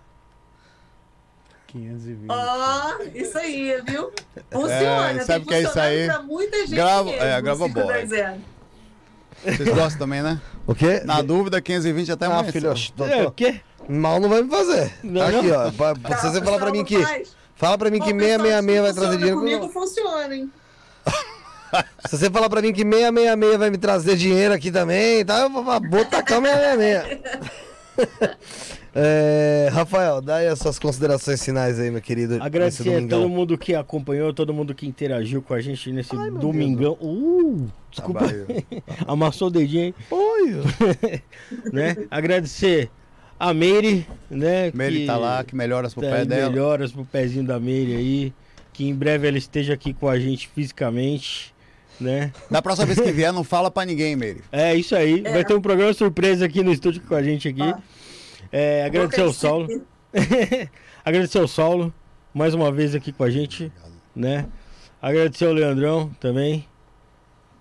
520. 1.67 2.27
Ó, 2.29 2.97
isso 3.13 3.37
aí, 3.37 3.81
viu? 3.85 4.11
Funciona. 4.51 5.11
É, 5.11 5.19
sabe 5.25 5.45
o 5.45 5.47
que 5.47 5.53
é 5.53 5.61
isso 5.63 5.79
aí? 5.79 6.05
Pra 6.05 6.21
muita 6.23 6.57
gente 6.59 6.75
Grava- 6.75 7.03
mesmo, 7.11 7.23
é, 7.23 7.41
grava 7.41 7.67
bola. 7.67 7.93
520. 7.93 8.41
Vocês 9.43 9.69
gostam 9.69 9.99
também, 9.99 10.21
né? 10.23 10.41
O 10.65 10.73
quê? 10.73 11.01
Na 11.05 11.21
dúvida, 11.21 11.61
520 11.61 12.11
até 12.11 12.25
Ah, 12.25 12.29
amanhã. 12.29 12.51
filho, 12.51 12.73
tô- 12.95 13.05
É, 13.05 13.27
o 13.27 13.31
quê? 13.31 13.61
mal 13.87 14.19
não 14.19 14.29
vai 14.29 14.41
me 14.41 14.49
fazer. 14.49 14.91
Não, 15.03 15.21
aqui, 15.21 15.47
não. 15.47 15.67
ó. 15.67 15.71
pra- 15.71 15.95
pra- 15.95 16.17
Se 16.17 16.29
você 16.31 16.39
Tá, 16.39 16.45
falar 16.45 16.57
pra 16.57 16.71
mim 16.71 16.83
que. 16.83 17.01
faz. 17.03 17.35
Fala 17.57 17.77
pra 17.77 17.89
mim 17.89 17.99
que 17.99 18.13
Ó, 18.13 18.17
pessoal, 18.17 18.39
666 18.39 18.81
vai 18.81 18.93
trazer 18.93 19.17
dinheiro. 19.17 19.39
Comigo 19.39 19.69
funciona, 19.69 20.35
hein? 20.35 20.51
Se 22.07 22.17
você 22.17 22.29
falar 22.29 22.49
pra 22.49 22.61
mim 22.61 22.71
que 22.71 22.83
666 22.83 23.57
vai 23.57 23.69
me 23.69 23.77
trazer 23.77 24.15
dinheiro 24.15 24.53
aqui 24.53 24.71
também, 24.71 25.25
tá? 25.25 25.41
Eu 25.41 25.49
vou 25.49 25.63
vou 25.63 26.05
tacar 26.05 26.41
666. 26.41 27.17
É, 28.99 29.69
Rafael, 29.71 30.19
dá 30.23 30.37
aí 30.37 30.47
as 30.47 30.57
suas 30.57 30.79
considerações 30.79 31.45
finais 31.45 31.79
aí, 31.79 31.91
meu 31.91 32.01
querido. 32.01 32.41
Agradecer 32.41 32.95
a 32.95 33.07
todo 33.07 33.29
mundo 33.29 33.55
que 33.55 33.75
acompanhou, 33.75 34.33
todo 34.33 34.51
mundo 34.51 34.73
que 34.73 34.87
interagiu 34.87 35.39
com 35.39 35.53
a 35.53 35.61
gente 35.61 35.91
nesse 35.91 36.15
domingão. 36.15 36.97
Uh, 36.99 37.67
desculpa, 37.91 38.21
amassou 39.05 39.49
o 39.49 39.51
dedinho, 39.51 39.83
hein? 39.83 39.95
Oi. 40.09 40.63
né? 41.71 41.95
Agradecer 42.09 42.89
a 43.39 43.53
Meire, 43.53 44.07
né? 44.29 44.71
Meire 44.73 45.05
tá 45.05 45.17
lá, 45.17 45.43
que 45.43 45.55
melhoras 45.55 45.93
pro 45.93 46.03
tá 46.03 46.09
pé 46.09 46.25
dela. 46.25 46.49
melhoras 46.49 46.91
pro 46.91 47.05
pezinho 47.05 47.45
da 47.45 47.59
Meire 47.59 47.95
aí. 47.95 48.33
Que 48.73 48.87
em 48.87 48.93
breve 48.93 49.27
ela 49.27 49.37
esteja 49.37 49.73
aqui 49.73 49.93
com 49.93 50.07
a 50.07 50.19
gente 50.19 50.47
fisicamente, 50.47 51.53
né? 51.99 52.31
Da 52.49 52.61
próxima 52.61 52.85
vez 52.85 52.99
que 52.99 53.11
vier, 53.11 53.33
não 53.33 53.43
fala 53.43 53.71
pra 53.71 53.85
ninguém, 53.85 54.15
Meire. 54.15 54.43
É 54.51 54.75
isso 54.75 54.95
aí. 54.95 55.21
Vai 55.21 55.43
ter 55.43 55.55
um 55.55 55.61
programa 55.61 55.93
surpresa 55.93 56.45
aqui 56.45 56.61
no 56.61 56.71
estúdio 56.71 57.01
com 57.01 57.15
a 57.15 57.23
gente 57.23 57.47
aqui. 57.47 57.61
Ó. 57.61 57.75
É, 58.51 58.85
agradecer 58.85 59.21
ao 59.21 59.33
Saulo. 59.33 59.67
agradecer 61.03 61.39
ao 61.39 61.47
Saulo, 61.47 61.93
mais 62.33 62.53
uma 62.53 62.71
vez 62.71 62.93
aqui 62.93 63.11
com 63.11 63.23
a 63.23 63.29
gente, 63.29 63.71
né? 64.15 64.45
Agradecer 65.01 65.45
ao 65.45 65.53
Leandrão 65.53 66.11
também. 66.19 66.67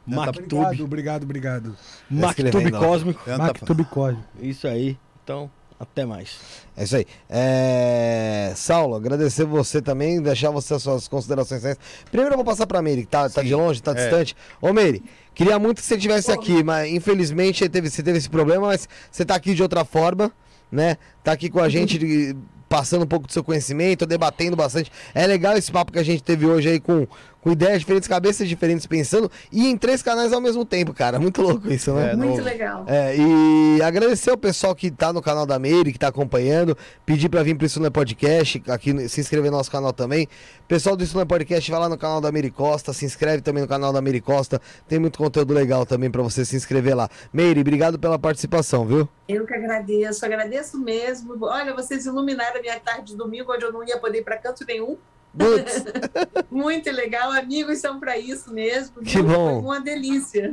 Obrigado, 0.06 0.26
Mactube, 0.26 0.82
obrigado, 0.82 1.22
obrigado. 1.24 1.76
Que 2.08 2.14
ele 2.14 2.52
Mactube. 2.52 2.70
Cósmico. 2.70 3.24
Tá- 3.24 3.38
Mactube 3.38 3.84
Código. 3.86 4.22
Isso 4.40 4.68
aí. 4.68 4.96
Então, 5.24 5.50
até 5.78 6.04
mais. 6.04 6.38
É 6.76 6.84
isso 6.84 6.96
aí. 6.96 7.06
É... 7.28 8.52
Saulo, 8.56 8.94
agradecer 8.94 9.44
você 9.44 9.80
também, 9.82 10.20
deixar 10.20 10.50
você 10.50 10.74
as 10.74 10.82
suas 10.82 11.08
considerações. 11.08 11.62
Primeiro 12.10 12.32
eu 12.34 12.36
vou 12.36 12.44
passar 12.44 12.66
pra 12.66 12.80
Meire, 12.82 13.02
que 13.02 13.08
tá, 13.08 13.28
tá 13.28 13.42
de 13.42 13.54
longe, 13.54 13.82
tá 13.82 13.92
É. 13.92 13.94
distante. 13.94 14.36
Ô 14.60 14.72
Meire, 14.72 15.02
queria 15.34 15.58
muito 15.58 15.80
que 15.80 15.86
você 15.86 15.96
estivesse 15.96 16.30
aqui, 16.32 16.62
mas 16.62 16.90
infelizmente 16.90 17.58
você 17.58 17.68
teve, 17.68 17.90
você 17.90 18.02
teve 18.02 18.18
esse 18.18 18.28
problema, 18.30 18.66
mas 18.68 18.88
você 19.10 19.24
tá 19.24 19.34
aqui 19.34 19.54
de 19.54 19.62
outra 19.62 19.84
forma, 19.84 20.32
né? 20.70 20.96
Tá 21.22 21.32
aqui 21.32 21.48
com 21.50 21.60
a 21.60 21.68
gente, 21.68 21.98
de- 21.98 22.36
passando 22.68 23.04
um 23.04 23.06
pouco 23.06 23.26
do 23.28 23.32
seu 23.32 23.44
conhecimento, 23.44 24.04
debatendo 24.04 24.56
bastante. 24.56 24.90
É 25.14 25.24
legal 25.26 25.56
esse 25.56 25.70
papo 25.70 25.92
que 25.92 25.98
a 26.00 26.02
gente 26.02 26.22
teve 26.22 26.46
hoje 26.46 26.68
aí 26.68 26.80
com, 26.80 27.06
com 27.46 27.52
ideias 27.52 27.78
diferentes, 27.78 28.08
cabeças 28.08 28.48
diferentes 28.48 28.86
pensando, 28.86 29.30
e 29.52 29.68
em 29.68 29.76
três 29.76 30.02
canais 30.02 30.32
ao 30.32 30.40
mesmo 30.40 30.64
tempo, 30.64 30.92
cara. 30.92 31.16
Muito 31.20 31.40
louco 31.40 31.72
isso, 31.72 31.92
né? 31.94 32.10
É, 32.10 32.16
Muito 32.16 32.30
novo. 32.30 32.42
legal. 32.42 32.84
É, 32.88 33.14
e 33.16 33.80
agradecer 33.82 34.32
o 34.32 34.36
pessoal 34.36 34.74
que 34.74 34.90
tá 34.90 35.12
no 35.12 35.22
canal 35.22 35.46
da 35.46 35.56
Meire, 35.56 35.92
que 35.92 35.98
tá 35.98 36.08
acompanhando. 36.08 36.76
Pedir 37.04 37.28
pra 37.28 37.44
vir 37.44 37.56
pro 37.56 37.64
Isso 37.64 37.78
Não 37.78 37.86
é 37.86 37.90
Podcast, 37.90 38.60
aqui, 38.66 39.08
se 39.08 39.20
inscrever 39.20 39.52
no 39.52 39.58
nosso 39.58 39.70
canal 39.70 39.92
também. 39.92 40.26
Pessoal 40.66 40.96
do 40.96 41.04
Isso 41.04 41.14
Não 41.14 41.22
é 41.22 41.24
Podcast, 41.24 41.70
vai 41.70 41.78
lá 41.78 41.88
no 41.88 41.96
canal 41.96 42.20
da 42.20 42.32
Meire 42.32 42.50
Costa, 42.50 42.92
se 42.92 43.04
inscreve 43.04 43.40
também 43.42 43.62
no 43.62 43.68
canal 43.68 43.92
da 43.92 44.02
Meire 44.02 44.20
Costa. 44.20 44.60
Tem 44.88 44.98
muito 44.98 45.16
conteúdo 45.16 45.54
legal 45.54 45.86
também 45.86 46.10
pra 46.10 46.22
você 46.22 46.44
se 46.44 46.56
inscrever 46.56 46.96
lá. 46.96 47.08
Meire, 47.32 47.60
obrigado 47.60 47.96
pela 47.96 48.18
participação, 48.18 48.84
viu? 48.84 49.08
Eu 49.28 49.46
que 49.46 49.54
agradeço, 49.54 50.26
agradeço 50.26 50.80
mesmo. 50.80 51.36
Olha, 51.44 51.72
vocês 51.72 52.06
iluminaram 52.06 52.58
a 52.58 52.60
minha 52.60 52.80
tarde 52.80 53.12
de 53.12 53.16
domingo, 53.16 53.52
onde 53.52 53.64
eu 53.64 53.72
não 53.72 53.86
ia 53.86 53.98
poder 53.98 54.18
ir 54.18 54.24
para 54.24 54.36
canto 54.36 54.64
nenhum, 54.66 54.96
Muito 56.50 56.90
legal, 56.90 57.30
amigos 57.32 57.78
são 57.78 57.98
para 58.00 58.18
isso 58.18 58.52
mesmo. 58.52 59.02
Que 59.02 59.20
bom. 59.22 59.60
Foi 59.60 59.62
uma 59.62 59.80
delícia. 59.80 60.50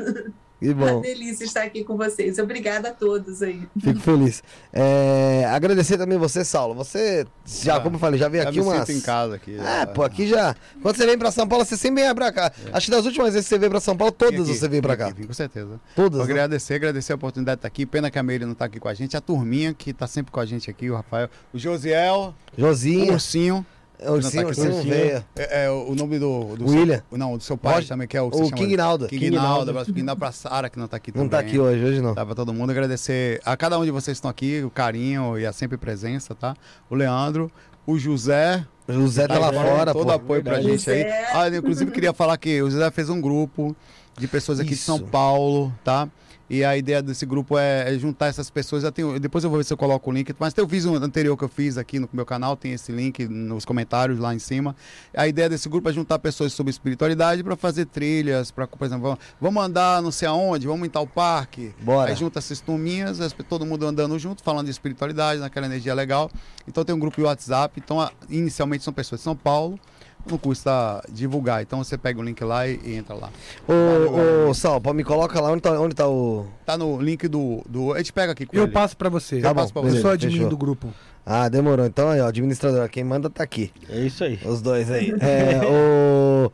que 0.60 0.70
Uma 0.72 0.94
bom. 0.94 1.02
delícia 1.02 1.44
estar 1.44 1.64
aqui 1.64 1.84
com 1.84 1.98
vocês. 1.98 2.40
Obrigada 2.40 2.90
a 2.90 2.94
todos 2.94 3.42
aí. 3.42 3.68
Fico 3.82 4.00
feliz. 4.00 4.42
É, 4.72 5.46
agradecer 5.50 5.98
também 5.98 6.18
você, 6.18 6.44
Saulo. 6.46 6.74
Você 6.76 7.26
já, 7.46 7.76
Ah, 7.76 7.80
como 7.82 7.96
eu 7.96 8.00
falei, 8.00 8.18
já 8.20 8.28
veio 8.30 8.44
Já 8.44 8.50
aqui 8.50 8.60
me 8.60 8.66
umas. 8.66 8.88
sinto 8.88 8.98
em 8.98 9.02
casa 9.02 9.36
aqui. 9.36 9.58
É, 9.60 9.86
pô, 9.86 10.04
aqui 10.04 10.26
já. 10.28 10.56
Quando 10.82 10.96
você 10.96 11.06
vem 11.06 11.18
pra 11.18 11.32
São 11.32 11.48
Paulo, 11.48 11.66
você 11.66 11.76
sempre 11.78 12.04
vem 12.04 12.16
pra 12.16 12.32
cá. 12.32 12.52
Acho 12.72 12.86
que 12.86 12.92
das 12.92 13.06
últimas 13.06 13.34
vezes 13.34 13.46
que 13.48 13.50
você 13.56 13.60
veio 13.60 13.72
pra 13.72 13.80
São 13.82 13.96
Paulo, 13.98 14.12
todas 14.12 14.48
aqui, 14.50 14.58
você 14.58 14.68
veio 14.70 14.82
pra 14.82 14.94
vim 14.96 15.00
cá. 15.00 15.08
aqui, 15.10 15.28
com 15.28 15.34
certeza. 15.34 15.80
Todas. 15.96 16.18
Vou 16.20 16.28
né? 16.28 16.34
agradecer, 16.34 16.76
agradecer 16.76 17.12
a 17.12 17.16
oportunidade 17.16 17.58
de 17.58 17.60
estar 17.60 17.68
aqui. 17.68 17.86
Pena 17.86 18.10
que 18.10 18.18
a 18.20 18.24
Meire 18.24 18.46
não 18.46 18.54
está 18.54 18.66
aqui 18.66 18.80
com 18.80 18.88
a 18.88 18.94
gente. 18.94 19.18
A 19.18 19.22
turminha 19.22 19.74
que 19.74 19.90
está 19.92 20.08
sempre 20.08 20.32
com 20.32 20.40
a 20.40 20.46
gente 20.46 20.70
aqui, 20.70 20.90
o 20.90 20.96
Rafael. 20.96 21.30
O 21.54 21.60
Josiel, 21.60 22.34
o 22.58 22.62
Josinha, 22.62 23.12
Ursinho. 23.12 23.12
o 23.12 23.14
Ursinho, 23.16 23.66
tá 23.66 23.73
Ursinho 24.06 24.48
Ursinho. 24.48 24.84
veio. 24.84 25.24
É, 25.36 25.66
é, 25.66 25.70
o 25.72 25.94
nome 25.96 26.20
do. 26.20 26.56
do 26.58 26.70
William. 26.70 27.02
Seu, 27.10 27.18
não, 27.18 27.38
do 27.38 27.44
seu 27.44 27.58
pai 27.58 27.76
Roger. 27.76 27.90
também, 27.90 28.08
que 28.08 28.18
é 28.18 28.22
o. 28.22 28.30
que 28.30 28.38
O 28.42 28.52
King 28.52 28.76
Naldo. 28.76 29.08
King, 29.08 29.26
King 29.26 29.36
Naldo. 29.36 29.50
Naldo. 29.50 29.70
Abraço 29.72 29.86
pro 29.86 29.94
King 29.94 30.06
Naldo 30.06 30.20
pra 30.20 30.32
Sara, 30.32 30.70
que 30.70 30.78
não 30.78 30.86
está 30.86 30.98
aqui 30.98 31.12
Não 31.12 31.28
também. 31.28 31.30
tá 31.30 31.40
aqui 31.40 31.60
hoje, 31.60 31.84
hoje 31.84 32.02
não. 32.02 32.14
Tá 32.14 32.26
pra 32.26 32.36
todo 32.36 32.54
mundo 32.54 32.70
agradecer 32.72 33.40
a 33.46 33.56
cada 33.56 33.80
um 33.80 33.86
de 33.86 33.92
vocês 33.92 34.16
que 34.16 34.20
estão 34.20 34.30
aqui, 34.32 34.62
o 34.64 34.70
carinho 34.70 35.38
e 35.40 35.46
a 35.46 35.54
sempre 35.54 35.78
presença, 35.78 36.36
tá? 36.36 36.56
O 36.90 36.96
Leandro, 36.96 37.52
o 37.88 37.98
José, 37.98 38.66
O 38.88 38.94
José 38.94 39.28
tá 39.28 39.38
lá 39.40 39.54
fora, 39.54 39.94
todo 39.94 40.06
pô. 40.08 40.12
apoio 40.12 40.44
pra 40.44 40.56
Verdade. 40.56 40.78
gente 40.78 40.90
aí. 40.90 41.06
Ah, 41.34 41.48
eu, 41.48 41.60
inclusive 41.60 41.92
queria 41.92 42.12
falar 42.14 42.36
que 42.38 42.62
o 42.62 42.70
José 42.70 42.92
fez 42.92 43.10
um 43.10 43.22
grupo 43.22 43.76
de 44.18 44.28
pessoas 44.28 44.60
aqui 44.60 44.72
de 44.72 44.76
São 44.78 44.98
Isso. 44.98 45.06
Paulo, 45.06 45.74
tá? 45.84 46.08
E 46.50 46.64
a 46.64 46.76
ideia 46.78 47.02
desse 47.02 47.26
grupo 47.26 47.58
é, 47.58 47.94
é 47.94 47.98
juntar 47.98 48.28
essas 48.28 48.50
pessoas. 48.50 48.84
Já 48.84 48.92
tenho, 48.92 49.20
depois 49.20 49.44
eu 49.44 49.50
vou 49.50 49.58
ver 49.58 49.64
se 49.64 49.74
eu 49.74 49.78
coloco 49.78 50.10
o 50.10 50.14
link. 50.14 50.34
Mas 50.38 50.54
tem 50.54 50.64
o 50.64 50.68
vídeo 50.68 50.94
anterior 50.96 51.36
que 51.38 51.44
eu 51.44 51.48
fiz 51.50 51.78
aqui 51.78 52.00
no 52.00 52.10
meu 52.12 52.26
canal, 52.26 52.56
tem 52.58 52.74
esse 52.74 52.92
link 52.92 53.26
nos 53.28 53.64
comentários 53.66 54.20
lá 54.20 54.36
em 54.36 54.40
cima. 54.40 54.76
A 55.16 55.28
ideia 55.28 55.48
desse 55.50 55.70
grupo 55.70 55.90
é 55.90 55.94
juntar 55.94 56.20
pessoas 56.20 56.52
sobre 56.54 56.70
espiritualidade 56.72 57.44
para 57.44 57.56
fazer 57.56 57.86
trilhas, 57.86 58.52
para, 58.52 58.68
por 58.68 58.86
exemplo, 58.86 59.04
vamos, 59.04 59.20
vamos 59.40 59.64
andar 59.64 60.02
não 60.02 60.12
sei 60.12 60.28
aonde, 60.28 60.68
vamos 60.68 60.86
em 60.86 60.90
tal 60.92 61.08
parque. 61.08 61.74
Bora. 61.82 62.10
Aí 62.12 62.16
junta 62.16 62.40
essas 62.40 62.60
turminhas, 62.60 63.20
as- 63.22 63.34
todo 63.48 63.66
mundo 63.66 63.88
andando 63.88 64.18
junto, 64.20 64.44
falando 64.44 64.66
de 64.66 64.72
espiritualidade, 64.72 65.40
naquela 65.40 65.66
energia 65.66 65.94
legal. 65.94 66.30
Então 66.68 66.84
tem 66.84 66.94
um 66.94 67.00
grupo 67.00 67.18
de 67.18 67.24
WhatsApp. 67.24 67.82
Então, 67.84 68.08
inicialmente 68.30 68.84
são 68.84 68.94
pessoas 68.94 69.22
de 69.22 69.24
São 69.24 69.36
Paulo. 69.36 69.80
Não 70.26 70.38
custa 70.38 71.04
divulgar. 71.12 71.62
Então 71.62 71.84
você 71.84 71.98
pega 71.98 72.20
o 72.20 72.24
link 72.24 72.42
lá 72.44 72.68
e, 72.68 72.80
e 72.84 72.96
entra 72.96 73.14
lá. 73.14 73.30
Ô, 73.68 74.50
ô, 74.50 74.54
Sal, 74.54 74.82
me 74.94 75.04
coloca 75.04 75.40
lá 75.42 75.52
onde 75.52 75.62
tá, 75.62 75.72
onde 75.80 75.94
tá 75.96 76.08
o. 76.08 76.46
Tá 76.66 76.78
no 76.78 77.00
link 77.02 77.28
do. 77.28 77.62
do 77.68 77.94
a 77.94 77.98
gente 77.98 78.14
pega 78.14 78.32
aqui 78.32 78.46
com 78.46 78.56
Eu 78.56 78.64
ele. 78.64 78.72
passo 78.72 78.96
pra 78.96 79.10
você. 79.10 79.42
Tá 79.42 79.50
Eu 79.50 79.54
bom, 79.54 79.62
passo 79.62 79.74
pra 79.74 79.82
Eu 79.82 79.90
você. 79.90 80.02
sou 80.02 80.12
admin 80.12 80.34
fechou. 80.34 80.50
do 80.50 80.58
grupo. 80.58 80.94
Ah, 81.26 81.50
demorou. 81.50 81.86
Então 81.86 82.10
aí, 82.10 82.22
ó, 82.22 82.28
administrador, 82.28 82.88
quem 82.90 83.04
manda 83.04 83.30
tá 83.30 83.44
aqui. 83.44 83.72
É 83.90 84.00
isso 84.00 84.24
aí. 84.24 84.40
Os 84.46 84.62
dois 84.62 84.90
aí. 84.90 85.14
É, 85.20 85.62
o. 85.66 86.52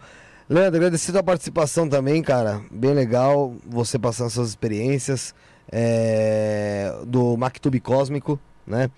Leandro, 0.52 0.78
agradecer 0.78 1.16
a 1.16 1.22
participação 1.22 1.88
também, 1.88 2.24
cara. 2.24 2.62
Bem 2.72 2.94
legal 2.94 3.54
você 3.68 4.00
passando 4.00 4.32
suas 4.32 4.50
experiências 4.50 5.36
é, 5.72 6.92
do 7.06 7.38
MacTube 7.38 7.80
Cósmico, 7.80 8.40
né? 8.66 8.90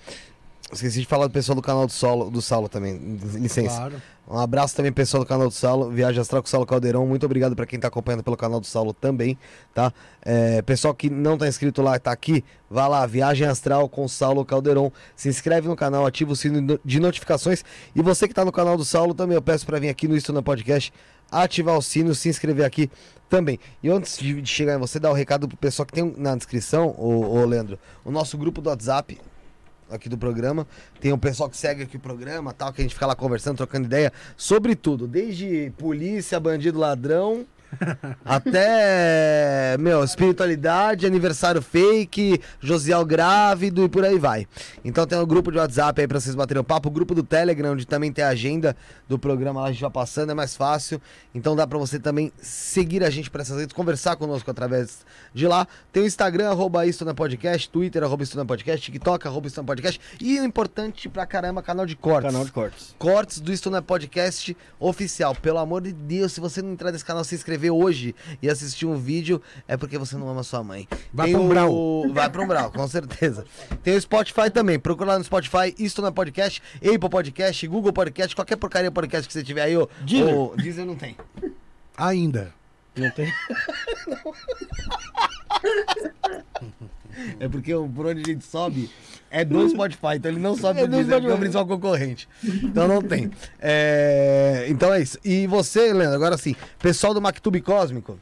Esqueci 0.72 1.02
de 1.02 1.06
falar 1.06 1.28
do 1.28 1.34
pessoal 1.34 1.56
do 1.58 1.62
canal 1.62 1.86
do 1.86 1.92
Solo, 1.92 2.30
do 2.30 2.42
Saulo 2.42 2.70
também. 2.70 3.18
Licença. 3.36 3.76
Claro. 3.76 4.02
Um 4.32 4.38
abraço 4.38 4.74
também 4.74 4.94
pessoal 4.94 5.26
do 5.26 5.28
canal 5.28 5.50
do 5.50 5.54
Saulo, 5.54 5.90
Viagem 5.92 6.22
Astral 6.22 6.42
com 6.42 6.48
o 6.48 6.50
Saulo 6.50 6.66
Caldeirão. 6.66 7.06
Muito 7.06 7.26
obrigado 7.26 7.54
para 7.54 7.66
quem 7.66 7.78
tá 7.78 7.90
acompanhando 7.90 8.24
pelo 8.24 8.38
canal 8.38 8.62
do 8.62 8.66
Saulo 8.66 8.94
também, 8.94 9.38
tá? 9.74 9.92
É, 10.22 10.62
pessoal 10.62 10.94
que 10.94 11.10
não 11.10 11.38
tá 11.38 11.50
inscrito 11.50 11.82
lá, 11.82 12.00
tá 12.00 12.14
aqui, 12.14 12.42
vá 12.70 12.88
lá, 12.88 13.06
Viagem 13.06 13.46
Astral 13.46 13.90
com 13.90 14.06
o 14.06 14.10
Saulo 14.10 14.46
Caldeirão. 14.46 14.90
Se 15.18 15.28
inscreve 15.28 15.68
no 15.68 15.76
canal, 15.76 16.06
ativa 16.06 16.32
o 16.32 16.36
sino 16.36 16.80
de 16.86 17.00
notificações. 17.02 17.62
E 17.94 18.02
você 18.02 18.26
que 18.26 18.34
tá 18.34 18.46
no 18.46 18.54
canal 18.54 18.78
do 18.78 18.86
Saulo 18.86 19.14
também, 19.14 19.36
eu 19.36 19.42
peço 19.42 19.66
para 19.66 19.78
vir 19.80 19.90
aqui 19.90 20.08
no 20.08 20.16
Isto 20.16 20.32
na 20.32 20.42
Podcast, 20.42 20.94
ativar 21.30 21.78
o 21.78 21.82
sino, 21.82 22.16
se 22.16 22.30
inscrever 22.30 22.66
aqui 22.66 22.90
também. 23.30 23.60
E 23.84 23.90
antes 23.90 24.18
de 24.18 24.46
chegar 24.46 24.76
em 24.76 24.80
você, 24.80 24.98
dar 24.98 25.12
o 25.12 25.14
recado 25.14 25.46
pro 25.46 25.58
pessoal 25.58 25.86
que 25.86 25.92
tem 25.92 26.06
um- 26.06 26.14
na 26.16 26.38
descrição, 26.38 26.96
ô, 26.98 27.38
ô 27.38 27.44
Leandro, 27.44 27.78
o 28.06 28.10
nosso 28.10 28.38
grupo 28.38 28.62
do 28.62 28.70
WhatsApp, 28.70 29.20
aqui 29.92 30.10
do 30.10 30.18
programa. 30.18 30.68
Tem 31.00 31.12
o 31.12 31.18
pessoal 31.18 31.50
que 31.50 31.58
segue 31.58 31.84
aqui 31.84 31.98
o 31.98 32.00
programa, 32.00 32.54
tal, 32.54 32.72
que 32.72 32.82
a 32.82 32.84
gente 32.84 32.94
fica 32.94 33.06
lá 33.06 33.16
conversando, 33.16 33.58
trocando 33.58 33.86
ideia 33.86 34.12
sobre 34.36 34.76
tudo, 34.76 35.08
desde 35.08 35.72
polícia, 35.78 36.40
bandido, 36.40 36.80
ladrão, 36.80 37.46
até, 38.26 39.78
meu, 39.80 40.04
espiritualidade, 40.04 41.06
aniversário 41.06 41.62
fake, 41.62 42.42
Josiel 42.60 43.06
grávido 43.06 43.84
e 43.84 43.90
por 43.90 44.04
aí 44.04 44.18
vai. 44.18 44.48
Então 44.84 45.06
tem 45.06 45.18
o 45.18 45.26
grupo 45.26 45.52
de 45.52 45.58
WhatsApp 45.58 46.02
aí 46.02 46.08
pra 46.08 46.20
vocês 46.20 46.36
baterem 46.36 46.62
o 46.62 46.64
papo, 46.64 46.90
o 46.90 46.92
grupo 46.92 47.16
do 47.16 47.24
Telegram, 47.24 47.74
onde 47.74 47.86
também 47.86 48.12
tem 48.12 48.24
a 48.24 48.30
agenda 48.30 48.76
do 49.08 49.18
programa 49.18 49.62
lá, 49.62 49.68
a 49.68 49.72
gente 49.72 49.82
vai 49.82 49.92
passando, 49.92 50.32
é 50.32 50.34
mais 50.34 50.56
fácil. 50.56 51.02
Então 51.34 51.56
dá 51.56 51.66
pra 51.66 51.78
você 51.78 52.00
também 52.00 52.32
seguir 52.38 53.04
a 53.04 53.10
gente 53.10 53.30
por 53.30 53.42
essas 53.42 53.58
redes, 53.58 53.74
conversar 53.74 54.16
conosco 54.16 54.50
através 54.50 55.06
de 55.34 55.48
lá. 55.48 55.68
Tem 55.92 56.04
o 56.04 56.06
Instagram, 56.06 56.50
arroba 56.50 56.86
Isto 56.86 57.06
na 57.06 57.14
Podcast, 57.14 57.70
Twitter, 57.70 58.04
arroba 58.04 58.24
Isto 58.24 58.38
na 58.38 58.46
Podcast, 58.46 58.86
TikTok, 58.86 59.28
arroba 59.28 59.48
Isto 59.48 59.58
na 59.62 59.64
Podcast. 59.64 60.00
E 60.20 60.40
o 60.40 60.44
importante 60.44 61.10
pra 61.10 61.26
caramba, 61.26 61.62
canal 61.62 61.86
de 61.86 61.96
cortes. 61.96 62.32
Canal 62.32 62.46
de 62.46 62.52
cortes. 62.52 62.96
Cortes 62.98 63.40
do 63.40 63.52
Isto 63.52 63.70
na 63.70 63.82
Podcast 63.82 64.56
oficial. 64.80 65.36
Pelo 65.36 65.60
amor 65.60 65.82
de 65.82 65.92
Deus, 65.92 66.34
se 66.34 66.40
você 66.40 66.62
não 66.62 66.72
entrar 66.72 66.92
nesse 66.92 67.06
canal, 67.06 67.24
se 67.24 67.36
inscrever 67.36 67.61
hoje 67.70 68.16
e 68.42 68.50
assistir 68.50 68.86
um 68.86 68.98
vídeo, 68.98 69.42
é 69.68 69.78
porque 69.78 69.98
você 69.98 70.16
não 70.18 70.30
ama 70.30 70.44
sua 70.44 70.64
mãe. 70.64 70.88
Vai 71.14 71.28
Tem 71.28 71.36
pra 71.36 71.42
um 71.42 71.46
o- 71.46 71.50
Brau. 71.50 72.10
Vai 72.14 72.30
pra 72.30 72.42
um 72.42 72.48
Brau, 72.48 72.72
com 72.72 72.88
certeza. 72.88 73.46
Tem 73.84 73.96
o 73.96 74.02
Spotify 74.02 74.50
também. 74.50 74.80
Procura 74.80 75.12
lá 75.12 75.18
no 75.20 75.24
Spotify, 75.24 75.76
Isto 75.78 76.02
na 76.02 76.12
Podcast, 76.12 76.62
Apple 76.78 77.10
Podcast, 77.10 77.68
Google 77.68 77.94
Podcast, 77.94 78.36
qualquer 78.36 78.56
porcaria 78.56 78.92
podcast 78.92 79.28
que 79.28 79.34
você 79.34 79.44
tiver 79.44 79.62
aí. 79.64 79.78
Ô, 79.78 79.88
Deezer. 80.02 80.36
ô, 80.36 80.56
Deezer 80.56 80.86
não 80.86 80.96
tem. 80.96 81.16
Ainda. 81.98 82.54
Não 82.96 83.10
tem? 83.12 83.32
É 87.40 87.48
porque 87.48 87.74
por 87.96 88.06
onde 88.06 88.22
a 88.22 88.34
gente 88.34 88.46
sobe 88.46 88.90
é 89.30 89.46
do 89.46 89.68
Spotify, 89.70 90.16
então 90.16 90.32
ele 90.32 90.40
não 90.40 90.56
sobe 90.56 90.82
É 90.82 90.88
do 90.88 90.96
Deezer, 90.98 91.24
é 91.24 91.34
o 91.34 91.38
principal 91.38 91.66
concorrente. 91.68 92.28
Então 92.44 92.88
não 92.88 93.02
tem. 93.02 93.32
É, 93.60 94.66
Então 94.70 94.94
é 94.94 95.02
isso. 95.02 95.18
E 95.24 95.48
você, 95.48 95.94
Leandro, 95.94 96.16
agora 96.16 96.38
sim, 96.38 96.56
pessoal 96.80 97.14
do 97.14 97.22
MacTube 97.22 97.62
Cósmico, 97.62 98.20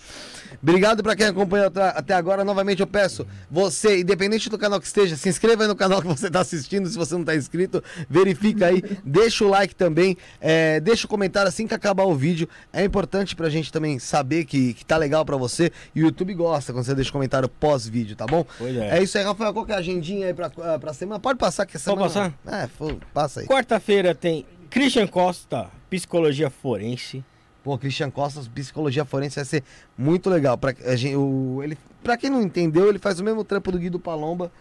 Obrigado 0.62 1.02
pra 1.02 1.14
quem 1.16 1.26
acompanhou 1.26 1.66
até- 1.66 2.14
agora. 2.14 2.44
Novamente 2.44 2.80
eu 2.80 2.86
peço, 2.86 3.26
você, 3.50 4.00
independente 4.00 4.48
do 4.48 4.58
canal 4.58 4.80
que 4.80 4.86
esteja, 4.86 5.16
se 5.16 5.28
inscreva 5.28 5.62
aí 5.64 5.68
no 5.68 5.76
canal 5.76 6.00
que 6.00 6.08
você 6.08 6.26
está 6.26 6.40
assistindo. 6.40 6.88
Se 6.88 6.96
você 6.96 7.14
não 7.14 7.20
está 7.22 7.34
inscrito, 7.36 7.82
verifica 8.08 8.66
aí, 8.66 8.82
deixa 9.04 9.44
o 9.44 9.48
like 9.48 9.74
também, 9.74 10.16
é, 10.40 10.80
deixa 10.80 11.06
o 11.06 11.08
comentário 11.08 11.48
assim 11.48 11.66
que 11.66 11.74
acabar 11.74 12.04
o 12.04 12.14
vídeo. 12.14 12.48
É 12.72 12.84
importante 12.84 13.34
pra 13.36 13.48
gente 13.48 13.72
também 13.72 13.98
saber 13.98 14.44
que, 14.44 14.74
que 14.74 14.84
tá 14.84 14.96
legal 14.96 15.24
pra 15.24 15.36
você. 15.36 15.70
E 15.94 16.02
o 16.02 16.06
YouTube 16.06 16.34
gosta 16.34 16.72
quando 16.72 16.84
você 16.84 16.94
deixa 16.94 17.10
comentário 17.12 17.48
pós-vídeo, 17.48 18.16
tá 18.16 18.26
bom? 18.26 18.44
Pois 18.58 18.76
é. 18.76 18.98
É 18.98 19.02
isso 19.02 19.16
aí, 19.18 19.24
Rafael. 19.24 19.52
Qual 19.52 19.64
que 19.66 19.72
é 19.72 19.74
a 19.74 19.78
agendinha 19.78 20.26
aí 20.26 20.34
pra, 20.34 20.50
pra 20.50 20.92
semana? 20.92 21.20
Pode 21.20 21.38
passar 21.38 21.66
que 21.66 21.76
a 21.76 21.80
Pode 21.80 22.10
semana. 22.10 22.34
passar? 22.44 22.64
É, 22.64 22.68
passa 23.12 23.40
aí. 23.40 23.46
Quarta-feira 23.46 24.14
tem 24.14 24.44
Christian 24.70 25.06
Costa, 25.06 25.68
Psicologia 25.90 26.50
Forense. 26.50 27.24
Pô, 27.66 27.76
Christian 27.76 28.12
Costas, 28.12 28.46
psicologia 28.46 29.04
forense 29.04 29.34
vai 29.34 29.44
ser 29.44 29.64
muito 29.98 30.30
legal. 30.30 30.56
Pra, 30.56 30.72
a 30.84 30.94
gente, 30.94 31.16
o, 31.16 31.60
ele, 31.64 31.76
pra 32.00 32.16
quem 32.16 32.30
não 32.30 32.40
entendeu, 32.40 32.88
ele 32.88 33.00
faz 33.00 33.18
o 33.18 33.24
mesmo 33.24 33.42
trampo 33.42 33.72
do 33.72 33.78
Guido 33.80 33.98
Palomba, 33.98 34.52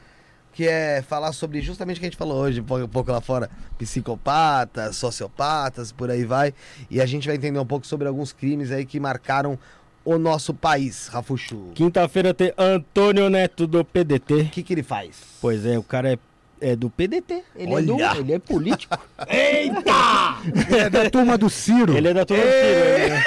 que 0.51 0.67
é 0.67 1.03
falar 1.03 1.31
sobre 1.31 1.61
justamente 1.61 1.97
o 1.97 1.99
que 1.99 2.07
a 2.07 2.09
gente 2.09 2.17
falou 2.17 2.37
hoje, 2.41 2.61
um 2.61 2.63
pouco- 2.63 2.83
um 2.85 2.87
pouco 2.87 3.11
lá 3.11 3.21
fora, 3.21 3.47
psicopatas, 3.77 4.95
sociopatas, 4.95 5.91
por 5.91 6.09
aí 6.09 6.23
vai. 6.25 6.51
E 6.89 6.99
a 6.99 7.05
gente 7.05 7.27
vai 7.27 7.35
entender 7.35 7.59
um 7.59 7.65
pouco 7.65 7.85
sobre 7.85 8.07
alguns 8.07 8.33
crimes 8.33 8.71
aí 8.71 8.85
que 8.87 8.99
marcaram 8.99 9.59
o 10.03 10.17
nosso 10.17 10.51
país, 10.51 11.07
Rafuxu. 11.07 11.55
O 11.57 11.71
Quinta-feira 11.73 12.33
tem 12.33 12.53
Antônio 12.57 13.29
Neto 13.29 13.67
do 13.67 13.85
PDT. 13.85 14.45
que, 14.45 14.63
que 14.63 14.73
ele 14.73 14.81
faz? 14.83 15.15
Pois 15.41 15.63
é, 15.63 15.77
o 15.77 15.83
cara 15.83 16.13
é, 16.13 16.17
é 16.61 16.75
do 16.75 16.89
PDT. 16.89 17.43
Ele 17.55 17.73
é, 17.73 17.81
do, 17.81 18.01
ele 18.19 18.33
é 18.33 18.39
político. 18.39 18.97
É 19.27 20.89
da 20.89 21.09
turma 21.09 21.37
do 21.37 21.49
Ciro. 21.49 21.97
ele 21.97 22.07
é 22.09 22.13
da 22.13 22.25
turma 22.25 22.43
do 22.43 22.49
Ciro. 22.49 23.09
né? 23.09 23.23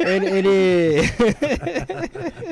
Ele, 0.00 0.26
ele... 0.26 0.48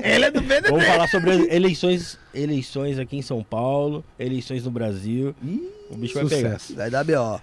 Ele 0.02 0.25
é 0.25 0.31
do 0.31 0.42
PDT. 0.42 0.70
Vamos 0.70 0.86
falar 0.86 1.09
sobre 1.09 1.55
eleições, 1.55 2.18
eleições 2.34 2.99
aqui 2.99 3.17
em 3.17 3.23
São 3.23 3.42
Paulo, 3.42 4.05
eleições 4.18 4.65
no 4.65 4.70
Brasil. 4.70 5.34
o 5.91 5.97
bicho 5.97 6.15
vai 6.15 6.26
pegar. 6.26 6.59
Sucesso. 6.59 6.76
Vai 6.76 6.91
dar 6.91 7.05
B.O. 7.05 7.41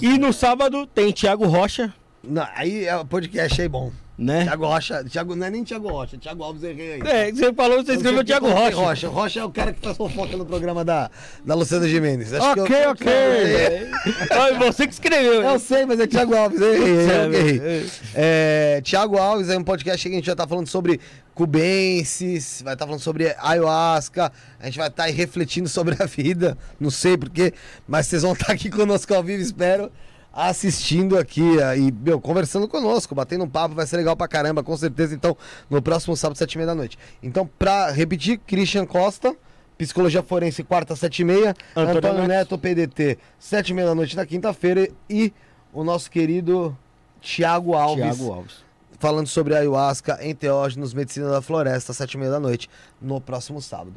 E 0.00 0.18
no 0.18 0.32
sábado 0.32 0.86
tem 0.86 1.12
Thiago 1.12 1.46
Rocha, 1.46 1.92
Não, 2.22 2.46
aí 2.54 2.84
é 2.84 2.96
o 2.96 3.04
podcast 3.04 3.60
aí 3.60 3.68
bom. 3.68 3.90
Né? 4.22 4.44
Thiago 4.44 4.66
Rocha, 4.66 5.04
Thiago, 5.04 5.34
não 5.36 5.46
é 5.46 5.50
nem 5.50 5.64
Thiago 5.64 5.88
Rocha, 5.88 6.16
Thiago 6.16 6.42
Alves 6.44 6.62
errei 6.62 6.92
aí. 6.94 7.00
É, 7.04 7.32
você 7.32 7.52
falou, 7.52 7.84
você 7.84 7.94
escreveu 7.94 8.22
eu 8.26 8.40
Rocha. 8.54 8.76
Rocha. 8.76 9.08
Rocha 9.08 9.40
é 9.40 9.44
o 9.44 9.50
cara 9.50 9.72
que 9.72 9.80
faz 9.80 9.96
fofoca 9.96 10.36
no 10.36 10.46
programa 10.46 10.84
da, 10.84 11.10
da 11.44 11.54
Luciana 11.54 11.88
Gimenez. 11.88 12.32
Acho 12.32 12.60
Ok, 12.62 12.76
eu- 12.84 12.90
ok. 12.90 13.08
É, 13.12 13.90
Ah, 14.30 14.58
você 14.64 14.86
que 14.86 14.92
escreveu. 14.92 15.42
Eu 15.42 15.58
sei, 15.58 15.84
mas 15.86 15.98
é 16.00 16.06
Thiago 16.06 16.34
Alves, 16.36 16.60
errei, 16.60 17.06
Sabe? 17.06 17.36
errei. 17.36 17.86
É, 18.14 18.80
Thiago 18.84 19.18
Alves 19.18 19.48
é 19.48 19.58
um 19.58 19.64
podcast 19.64 20.08
que 20.08 20.14
a 20.14 20.16
gente 20.18 20.26
já 20.26 20.36
tá 20.36 20.46
falando 20.46 20.68
sobre 20.68 21.00
cubenses, 21.34 22.62
vai 22.64 22.74
estar 22.74 22.86
falando 22.86 23.00
sobre 23.00 23.34
ayahuasca, 23.38 24.32
a 24.60 24.66
gente 24.66 24.78
vai 24.78 24.88
estar 24.88 25.04
aí 25.04 25.12
refletindo 25.12 25.68
sobre 25.68 25.96
a 26.00 26.06
vida, 26.06 26.56
não 26.78 26.90
sei 26.90 27.16
porquê, 27.16 27.52
mas 27.86 28.06
vocês 28.06 28.22
vão 28.22 28.32
estar 28.32 28.52
aqui 28.52 28.70
conosco 28.70 29.12
ao 29.14 29.22
vivo, 29.22 29.42
espero, 29.42 29.90
assistindo 30.32 31.18
aqui 31.18 31.60
ah, 31.62 31.76
e, 31.76 31.92
meu, 31.92 32.20
conversando 32.20 32.66
conosco, 32.66 33.14
batendo 33.14 33.44
um 33.44 33.48
papo, 33.48 33.74
vai 33.74 33.86
ser 33.86 33.96
legal 33.98 34.16
pra 34.16 34.26
caramba, 34.26 34.62
com 34.62 34.76
certeza, 34.76 35.14
então, 35.14 35.36
no 35.68 35.82
próximo 35.82 36.16
sábado, 36.16 36.38
sete 36.38 36.54
e 36.54 36.58
meia 36.58 36.66
da 36.68 36.74
noite. 36.74 36.98
Então, 37.22 37.48
pra 37.58 37.90
repetir, 37.90 38.38
Christian 38.46 38.86
Costa, 38.86 39.36
Psicologia 39.76 40.22
Forense, 40.22 40.62
quarta, 40.62 40.96
sete 40.96 41.20
e 41.20 41.24
meia, 41.24 41.54
Antônio 41.76 41.98
Antônio, 41.98 42.28
Neto. 42.28 42.56
Neto, 42.56 42.58
PDT, 42.58 43.18
sete 43.38 43.70
e 43.70 43.74
meia 43.74 43.88
da 43.88 43.94
noite 43.94 44.16
na 44.16 44.24
quinta-feira 44.24 44.88
e 45.08 45.32
o 45.72 45.82
nosso 45.84 46.10
querido 46.10 46.76
Tiago 47.20 47.74
Alves, 47.74 48.16
Thiago 48.16 48.32
Alves. 48.32 48.56
falando 48.98 49.26
sobre 49.26 49.54
ayahuasca, 49.54 50.18
enteógenos, 50.26 50.94
medicina 50.94 51.28
da 51.30 51.42
floresta, 51.42 51.92
sete 51.92 52.14
e 52.14 52.18
meia 52.18 52.30
da 52.30 52.40
noite, 52.40 52.70
no 53.00 53.20
próximo 53.20 53.60
sábado. 53.60 53.96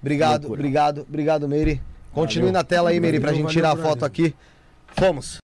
Obrigado, 0.00 0.52
obrigado, 0.52 1.06
obrigado, 1.08 1.48
Meire. 1.48 1.80
Continue 2.12 2.46
Valeu. 2.48 2.60
na 2.60 2.64
tela 2.64 2.90
aí, 2.90 3.00
Meire, 3.00 3.20
pra 3.20 3.30
Valeu, 3.30 3.44
gente 3.44 3.52
tirar 3.52 3.70
a 3.70 3.74
valeu, 3.74 3.90
foto 3.90 4.00
brother. 4.00 4.26
aqui. 4.26 4.36
Fomos. 4.96 5.43